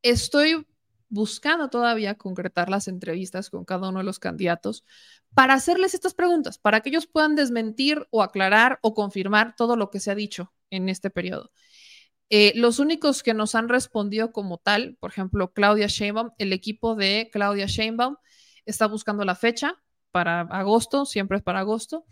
Estoy 0.01 0.65
buscando 1.09 1.69
todavía 1.69 2.15
concretar 2.15 2.69
las 2.69 2.87
entrevistas 2.87 3.49
con 3.49 3.65
cada 3.65 3.89
uno 3.89 3.99
de 3.99 4.05
los 4.05 4.19
candidatos 4.19 4.85
para 5.33 5.55
hacerles 5.55 5.93
estas 5.93 6.13
preguntas, 6.13 6.57
para 6.57 6.81
que 6.81 6.89
ellos 6.89 7.07
puedan 7.07 7.35
desmentir 7.35 8.07
o 8.11 8.23
aclarar 8.23 8.79
o 8.81 8.93
confirmar 8.93 9.55
todo 9.55 9.75
lo 9.75 9.89
que 9.89 9.99
se 9.99 10.11
ha 10.11 10.15
dicho 10.15 10.53
en 10.69 10.89
este 10.89 11.09
periodo. 11.09 11.51
Eh, 12.29 12.53
los 12.55 12.77
únicos 12.79 13.23
que 13.23 13.33
nos 13.33 13.55
han 13.55 13.69
respondido 13.69 14.31
como 14.31 14.59
tal, 14.59 14.97
por 14.99 15.09
ejemplo, 15.11 15.51
Claudia 15.51 15.87
Sheinbaum, 15.87 16.31
el 16.37 16.53
equipo 16.53 16.95
de 16.95 17.29
Claudia 17.31 17.65
Sheinbaum 17.65 18.17
está 18.65 18.87
buscando 18.87 19.25
la 19.25 19.35
fecha 19.35 19.81
para 20.11 20.41
agosto, 20.41 21.05
siempre 21.05 21.37
es 21.37 21.43
para 21.43 21.59
agosto. 21.61 22.05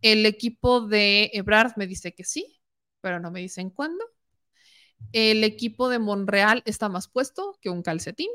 El 0.00 0.24
equipo 0.26 0.80
de 0.80 1.30
Ebrard 1.34 1.72
me 1.76 1.86
dice 1.86 2.14
que 2.14 2.24
sí, 2.24 2.60
pero 3.00 3.20
no 3.20 3.30
me 3.30 3.40
dicen 3.40 3.70
cuándo. 3.70 4.04
El 5.12 5.44
equipo 5.44 5.88
de 5.88 5.98
Monreal 5.98 6.62
está 6.66 6.88
más 6.88 7.08
puesto 7.08 7.58
que 7.60 7.70
un 7.70 7.82
calcetín. 7.82 8.28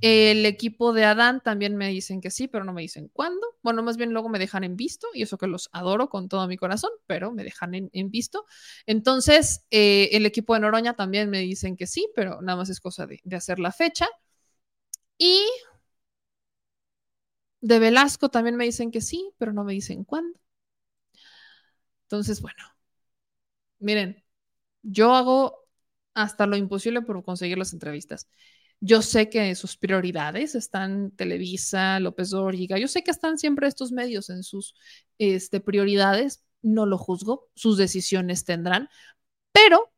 El 0.00 0.46
equipo 0.46 0.92
de 0.92 1.04
Adán 1.04 1.40
también 1.42 1.76
me 1.76 1.88
dicen 1.88 2.20
que 2.20 2.30
sí, 2.30 2.46
pero 2.46 2.64
no 2.64 2.72
me 2.72 2.82
dicen 2.82 3.08
cuándo. 3.12 3.44
Bueno, 3.62 3.82
más 3.82 3.96
bien 3.96 4.12
luego 4.12 4.28
me 4.28 4.38
dejan 4.38 4.62
en 4.62 4.76
visto, 4.76 5.08
y 5.12 5.22
eso 5.22 5.38
que 5.38 5.48
los 5.48 5.68
adoro 5.72 6.08
con 6.08 6.28
todo 6.28 6.46
mi 6.46 6.56
corazón, 6.56 6.90
pero 7.06 7.32
me 7.32 7.42
dejan 7.42 7.74
en, 7.74 8.10
visto. 8.10 8.46
Entonces, 8.86 9.66
eh, 9.70 10.10
el 10.12 10.24
equipo 10.24 10.54
de 10.54 10.60
Noroña 10.60 10.94
también 10.94 11.30
me 11.30 11.40
dicen 11.40 11.76
que 11.76 11.86
sí, 11.88 12.08
pero 12.14 12.40
nada 12.42 12.56
más 12.56 12.70
es 12.70 12.80
cosa 12.80 13.06
de, 13.06 13.20
de 13.24 13.36
hacer 13.36 13.58
la 13.58 13.72
fecha. 13.72 14.06
Y 15.18 15.42
de 17.60 17.78
Velasco 17.78 18.30
también 18.30 18.56
me 18.56 18.64
dicen 18.64 18.90
que 18.90 19.00
sí, 19.00 19.30
pero 19.38 19.52
no 19.52 19.62
me 19.62 19.72
dicen 19.72 20.02
cuándo. 20.04 20.40
Entonces, 22.06 22.40
bueno, 22.40 22.64
miren, 23.80 24.22
yo 24.82 25.14
hago 25.14 25.66
hasta 26.14 26.46
lo 26.46 26.56
imposible 26.56 27.02
por 27.02 27.22
conseguir 27.24 27.58
las 27.58 27.72
entrevistas. 27.72 28.28
Yo 28.80 29.02
sé 29.02 29.28
que 29.28 29.54
sus 29.54 29.76
prioridades 29.76 30.54
están 30.54 31.10
Televisa, 31.12 31.98
López 32.00 32.30
Dóriga, 32.30 32.78
yo 32.78 32.88
sé 32.88 33.02
que 33.02 33.10
están 33.10 33.38
siempre 33.38 33.66
estos 33.66 33.92
medios 33.92 34.30
en 34.30 34.42
sus 34.44 34.74
este, 35.18 35.60
prioridades, 35.60 36.44
no 36.62 36.86
lo 36.86 36.98
juzgo, 36.98 37.48
sus 37.54 37.76
decisiones 37.76 38.44
tendrán, 38.44 38.88
pero 39.52 39.92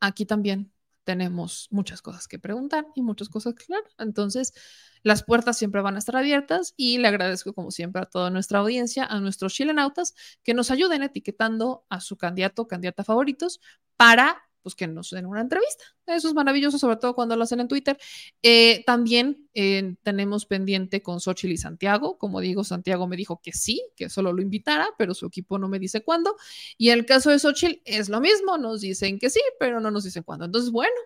aquí 0.00 0.26
también 0.26 0.72
tenemos 1.06 1.68
muchas 1.70 2.02
cosas 2.02 2.26
que 2.26 2.38
preguntar 2.38 2.86
y 2.96 3.00
muchas 3.00 3.28
cosas 3.28 3.54
que 3.54 3.64
hablar. 3.72 3.88
Entonces, 3.96 4.52
las 5.04 5.22
puertas 5.22 5.56
siempre 5.56 5.80
van 5.80 5.94
a 5.94 5.98
estar 6.00 6.16
abiertas 6.16 6.74
y 6.76 6.98
le 6.98 7.06
agradezco 7.06 7.54
como 7.54 7.70
siempre 7.70 8.02
a 8.02 8.06
toda 8.06 8.28
nuestra 8.28 8.58
audiencia, 8.58 9.04
a 9.04 9.20
nuestros 9.20 9.54
chilenautas, 9.54 10.14
que 10.42 10.52
nos 10.52 10.72
ayuden 10.72 11.04
etiquetando 11.04 11.86
a 11.88 12.00
su 12.00 12.16
candidato 12.16 12.62
o 12.62 12.68
candidata 12.68 13.04
favoritos 13.04 13.60
para 13.96 14.42
pues 14.66 14.74
que 14.74 14.88
nos 14.88 15.10
den 15.10 15.26
una 15.26 15.42
entrevista. 15.42 15.84
Eso 16.06 16.26
es 16.26 16.34
maravilloso, 16.34 16.76
sobre 16.76 16.96
todo 16.96 17.14
cuando 17.14 17.36
lo 17.36 17.44
hacen 17.44 17.60
en 17.60 17.68
Twitter. 17.68 17.96
Eh, 18.42 18.82
también 18.84 19.48
eh, 19.54 19.94
tenemos 20.02 20.44
pendiente 20.44 21.02
con 21.02 21.20
Xochitl 21.20 21.52
y 21.52 21.56
Santiago. 21.56 22.18
Como 22.18 22.40
digo, 22.40 22.64
Santiago 22.64 23.06
me 23.06 23.16
dijo 23.16 23.40
que 23.40 23.52
sí, 23.52 23.80
que 23.94 24.08
solo 24.08 24.32
lo 24.32 24.42
invitara, 24.42 24.88
pero 24.98 25.14
su 25.14 25.24
equipo 25.26 25.56
no 25.56 25.68
me 25.68 25.78
dice 25.78 26.02
cuándo. 26.02 26.34
Y 26.76 26.88
el 26.88 27.06
caso 27.06 27.30
de 27.30 27.38
Xochitl 27.38 27.80
es 27.84 28.08
lo 28.08 28.20
mismo, 28.20 28.58
nos 28.58 28.80
dicen 28.80 29.20
que 29.20 29.30
sí, 29.30 29.40
pero 29.60 29.78
no 29.78 29.92
nos 29.92 30.02
dicen 30.02 30.24
cuándo. 30.24 30.46
Entonces, 30.46 30.72
bueno, 30.72 30.96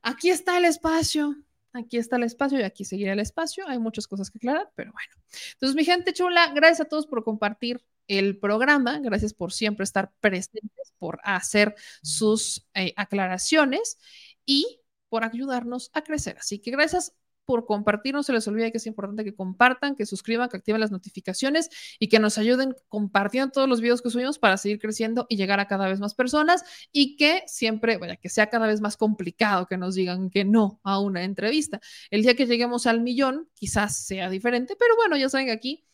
aquí 0.00 0.30
está 0.30 0.58
el 0.58 0.64
espacio 0.64 1.34
Aquí 1.72 1.98
está 1.98 2.16
el 2.16 2.24
espacio 2.24 2.58
y 2.58 2.62
aquí 2.62 2.84
seguirá 2.84 3.12
el 3.12 3.20
espacio. 3.20 3.64
Hay 3.68 3.78
muchas 3.78 4.08
cosas 4.08 4.30
que 4.30 4.38
aclarar, 4.38 4.70
pero 4.74 4.92
bueno. 4.92 5.12
Entonces, 5.52 5.76
mi 5.76 5.84
gente 5.84 6.12
chula, 6.12 6.52
gracias 6.52 6.80
a 6.80 6.84
todos 6.86 7.06
por 7.06 7.22
compartir 7.22 7.80
el 8.10 8.38
programa. 8.38 8.98
Gracias 8.98 9.32
por 9.32 9.52
siempre 9.52 9.84
estar 9.84 10.12
presentes, 10.20 10.92
por 10.98 11.20
hacer 11.22 11.74
sus 12.02 12.66
eh, 12.74 12.92
aclaraciones 12.96 13.98
y 14.44 14.80
por 15.08 15.24
ayudarnos 15.24 15.90
a 15.94 16.02
crecer. 16.02 16.36
Así 16.38 16.58
que 16.58 16.70
gracias 16.72 17.14
por 17.44 17.66
compartir. 17.66 18.14
No 18.14 18.22
se 18.22 18.32
les 18.32 18.46
olvide 18.48 18.70
que 18.72 18.78
es 18.78 18.86
importante 18.86 19.24
que 19.24 19.34
compartan, 19.34 19.96
que 19.96 20.06
suscriban, 20.06 20.48
que 20.48 20.56
activen 20.56 20.80
las 20.80 20.90
notificaciones 20.90 21.70
y 21.98 22.08
que 22.08 22.18
nos 22.18 22.38
ayuden 22.38 22.76
compartiendo 22.88 23.50
todos 23.50 23.68
los 23.68 23.80
videos 23.80 24.02
que 24.02 24.10
subimos 24.10 24.38
para 24.38 24.56
seguir 24.56 24.78
creciendo 24.78 25.26
y 25.28 25.36
llegar 25.36 25.60
a 25.60 25.66
cada 25.66 25.88
vez 25.88 26.00
más 26.00 26.14
personas 26.14 26.64
y 26.92 27.16
que 27.16 27.42
siempre, 27.46 27.96
vaya, 27.96 28.16
que 28.16 28.28
sea 28.28 28.48
cada 28.48 28.66
vez 28.66 28.80
más 28.80 28.96
complicado 28.96 29.66
que 29.66 29.76
nos 29.78 29.94
digan 29.94 30.30
que 30.30 30.44
no 30.44 30.80
a 30.82 31.00
una 31.00 31.24
entrevista. 31.24 31.80
El 32.10 32.22
día 32.22 32.34
que 32.34 32.46
lleguemos 32.46 32.86
al 32.86 33.00
millón, 33.00 33.48
quizás 33.54 33.96
sea 33.96 34.30
diferente, 34.30 34.76
pero 34.78 34.94
bueno, 34.96 35.16
ya 35.16 35.28
saben 35.28 35.46
que 35.46 35.52
aquí 35.52 35.84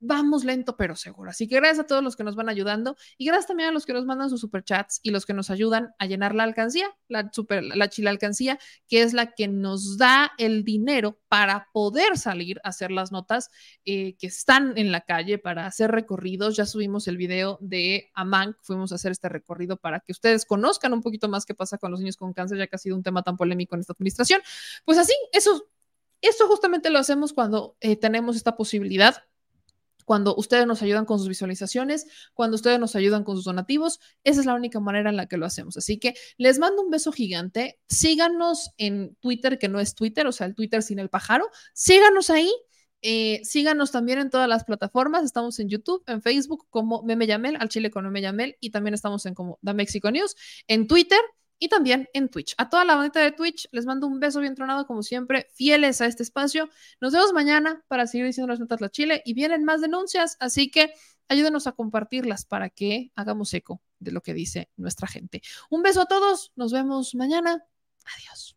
vamos 0.00 0.44
lento 0.44 0.76
pero 0.76 0.96
seguro. 0.96 1.30
Así 1.30 1.46
que 1.46 1.56
gracias 1.56 1.80
a 1.80 1.86
todos 1.86 2.02
los 2.02 2.16
que 2.16 2.24
nos 2.24 2.34
van 2.34 2.48
ayudando 2.48 2.96
y 3.18 3.26
gracias 3.26 3.46
también 3.46 3.68
a 3.68 3.72
los 3.72 3.86
que 3.86 3.92
nos 3.92 4.06
mandan 4.06 4.30
sus 4.30 4.40
superchats 4.40 5.00
y 5.02 5.10
los 5.10 5.26
que 5.26 5.34
nos 5.34 5.50
ayudan 5.50 5.94
a 5.98 6.06
llenar 6.06 6.34
la 6.34 6.44
alcancía, 6.44 6.86
la, 7.08 7.30
super, 7.32 7.62
la 7.62 7.88
chila 7.88 8.10
alcancía, 8.10 8.58
que 8.88 9.02
es 9.02 9.12
la 9.12 9.32
que 9.32 9.46
nos 9.46 9.98
da 9.98 10.32
el 10.38 10.64
dinero 10.64 11.20
para 11.28 11.68
poder 11.72 12.18
salir 12.18 12.60
a 12.64 12.70
hacer 12.70 12.90
las 12.90 13.12
notas 13.12 13.50
eh, 13.84 14.16
que 14.16 14.26
están 14.26 14.76
en 14.76 14.90
la 14.90 15.02
calle, 15.02 15.38
para 15.38 15.66
hacer 15.66 15.90
recorridos. 15.90 16.56
Ya 16.56 16.66
subimos 16.66 17.06
el 17.06 17.16
video 17.16 17.58
de 17.60 18.10
Amán, 18.14 18.56
fuimos 18.62 18.92
a 18.92 18.94
hacer 18.94 19.12
este 19.12 19.28
recorrido 19.28 19.76
para 19.76 20.00
que 20.00 20.12
ustedes 20.12 20.46
conozcan 20.46 20.92
un 20.92 21.02
poquito 21.02 21.28
más 21.28 21.44
qué 21.44 21.54
pasa 21.54 21.78
con 21.78 21.90
los 21.90 22.00
niños 22.00 22.16
con 22.16 22.32
cáncer, 22.32 22.58
ya 22.58 22.66
que 22.66 22.76
ha 22.76 22.78
sido 22.78 22.96
un 22.96 23.02
tema 23.02 23.22
tan 23.22 23.36
polémico 23.36 23.74
en 23.74 23.82
esta 23.82 23.92
administración. 23.92 24.40
Pues 24.84 24.98
así, 24.98 25.12
eso, 25.32 25.68
eso 26.22 26.46
justamente 26.48 26.90
lo 26.90 26.98
hacemos 26.98 27.32
cuando 27.32 27.76
eh, 27.80 27.96
tenemos 27.96 28.36
esta 28.36 28.56
posibilidad 28.56 29.22
cuando 30.10 30.34
ustedes 30.34 30.66
nos 30.66 30.82
ayudan 30.82 31.04
con 31.04 31.20
sus 31.20 31.28
visualizaciones, 31.28 32.04
cuando 32.34 32.56
ustedes 32.56 32.80
nos 32.80 32.96
ayudan 32.96 33.22
con 33.22 33.36
sus 33.36 33.44
donativos. 33.44 34.00
Esa 34.24 34.40
es 34.40 34.46
la 34.46 34.56
única 34.56 34.80
manera 34.80 35.08
en 35.08 35.16
la 35.16 35.26
que 35.26 35.36
lo 35.36 35.46
hacemos. 35.46 35.76
Así 35.76 36.00
que 36.00 36.14
les 36.36 36.58
mando 36.58 36.82
un 36.82 36.90
beso 36.90 37.12
gigante. 37.12 37.78
Síganos 37.88 38.72
en 38.76 39.14
Twitter, 39.20 39.56
que 39.56 39.68
no 39.68 39.78
es 39.78 39.94
Twitter, 39.94 40.26
o 40.26 40.32
sea, 40.32 40.48
el 40.48 40.56
Twitter 40.56 40.82
sin 40.82 40.98
el 40.98 41.10
pájaro. 41.10 41.48
Síganos 41.74 42.28
ahí. 42.28 42.52
Eh, 43.02 43.40
síganos 43.44 43.92
también 43.92 44.18
en 44.18 44.30
todas 44.30 44.48
las 44.48 44.64
plataformas. 44.64 45.22
Estamos 45.22 45.60
en 45.60 45.68
YouTube, 45.68 46.02
en 46.08 46.22
Facebook 46.22 46.66
como 46.70 47.04
Meme 47.04 47.28
Yamel, 47.28 47.56
al 47.60 47.68
Chile 47.68 47.92
con 47.92 48.02
Meme 48.02 48.20
Yamel, 48.20 48.56
y 48.58 48.70
también 48.70 48.94
estamos 48.94 49.26
en 49.26 49.34
como 49.34 49.60
The 49.64 49.74
Mexico 49.74 50.10
News, 50.10 50.34
en 50.66 50.88
Twitter 50.88 51.20
y 51.60 51.68
también 51.68 52.08
en 52.12 52.28
Twitch. 52.28 52.54
A 52.58 52.68
toda 52.68 52.84
la 52.84 52.96
bandita 52.96 53.20
de 53.20 53.30
Twitch 53.30 53.68
les 53.70 53.86
mando 53.86 54.08
un 54.08 54.18
beso 54.18 54.40
bien 54.40 54.56
tronado, 54.56 54.86
como 54.86 55.04
siempre, 55.04 55.46
fieles 55.54 56.00
a 56.00 56.06
este 56.06 56.24
espacio. 56.24 56.70
Nos 57.00 57.12
vemos 57.12 57.32
mañana 57.32 57.84
para 57.86 58.08
seguir 58.08 58.26
diciendo 58.26 58.48
las 58.48 58.58
notas 58.58 58.80
la 58.80 58.88
Chile 58.88 59.22
y 59.24 59.34
vienen 59.34 59.64
más 59.64 59.80
denuncias, 59.80 60.36
así 60.40 60.70
que 60.70 60.92
ayúdenos 61.28 61.68
a 61.68 61.72
compartirlas 61.72 62.44
para 62.46 62.70
que 62.70 63.12
hagamos 63.14 63.54
eco 63.54 63.80
de 64.00 64.10
lo 64.10 64.22
que 64.22 64.34
dice 64.34 64.70
nuestra 64.76 65.06
gente. 65.06 65.42
Un 65.68 65.82
beso 65.82 66.00
a 66.00 66.06
todos, 66.06 66.52
nos 66.56 66.72
vemos 66.72 67.14
mañana. 67.14 67.64
Adiós. 68.16 68.56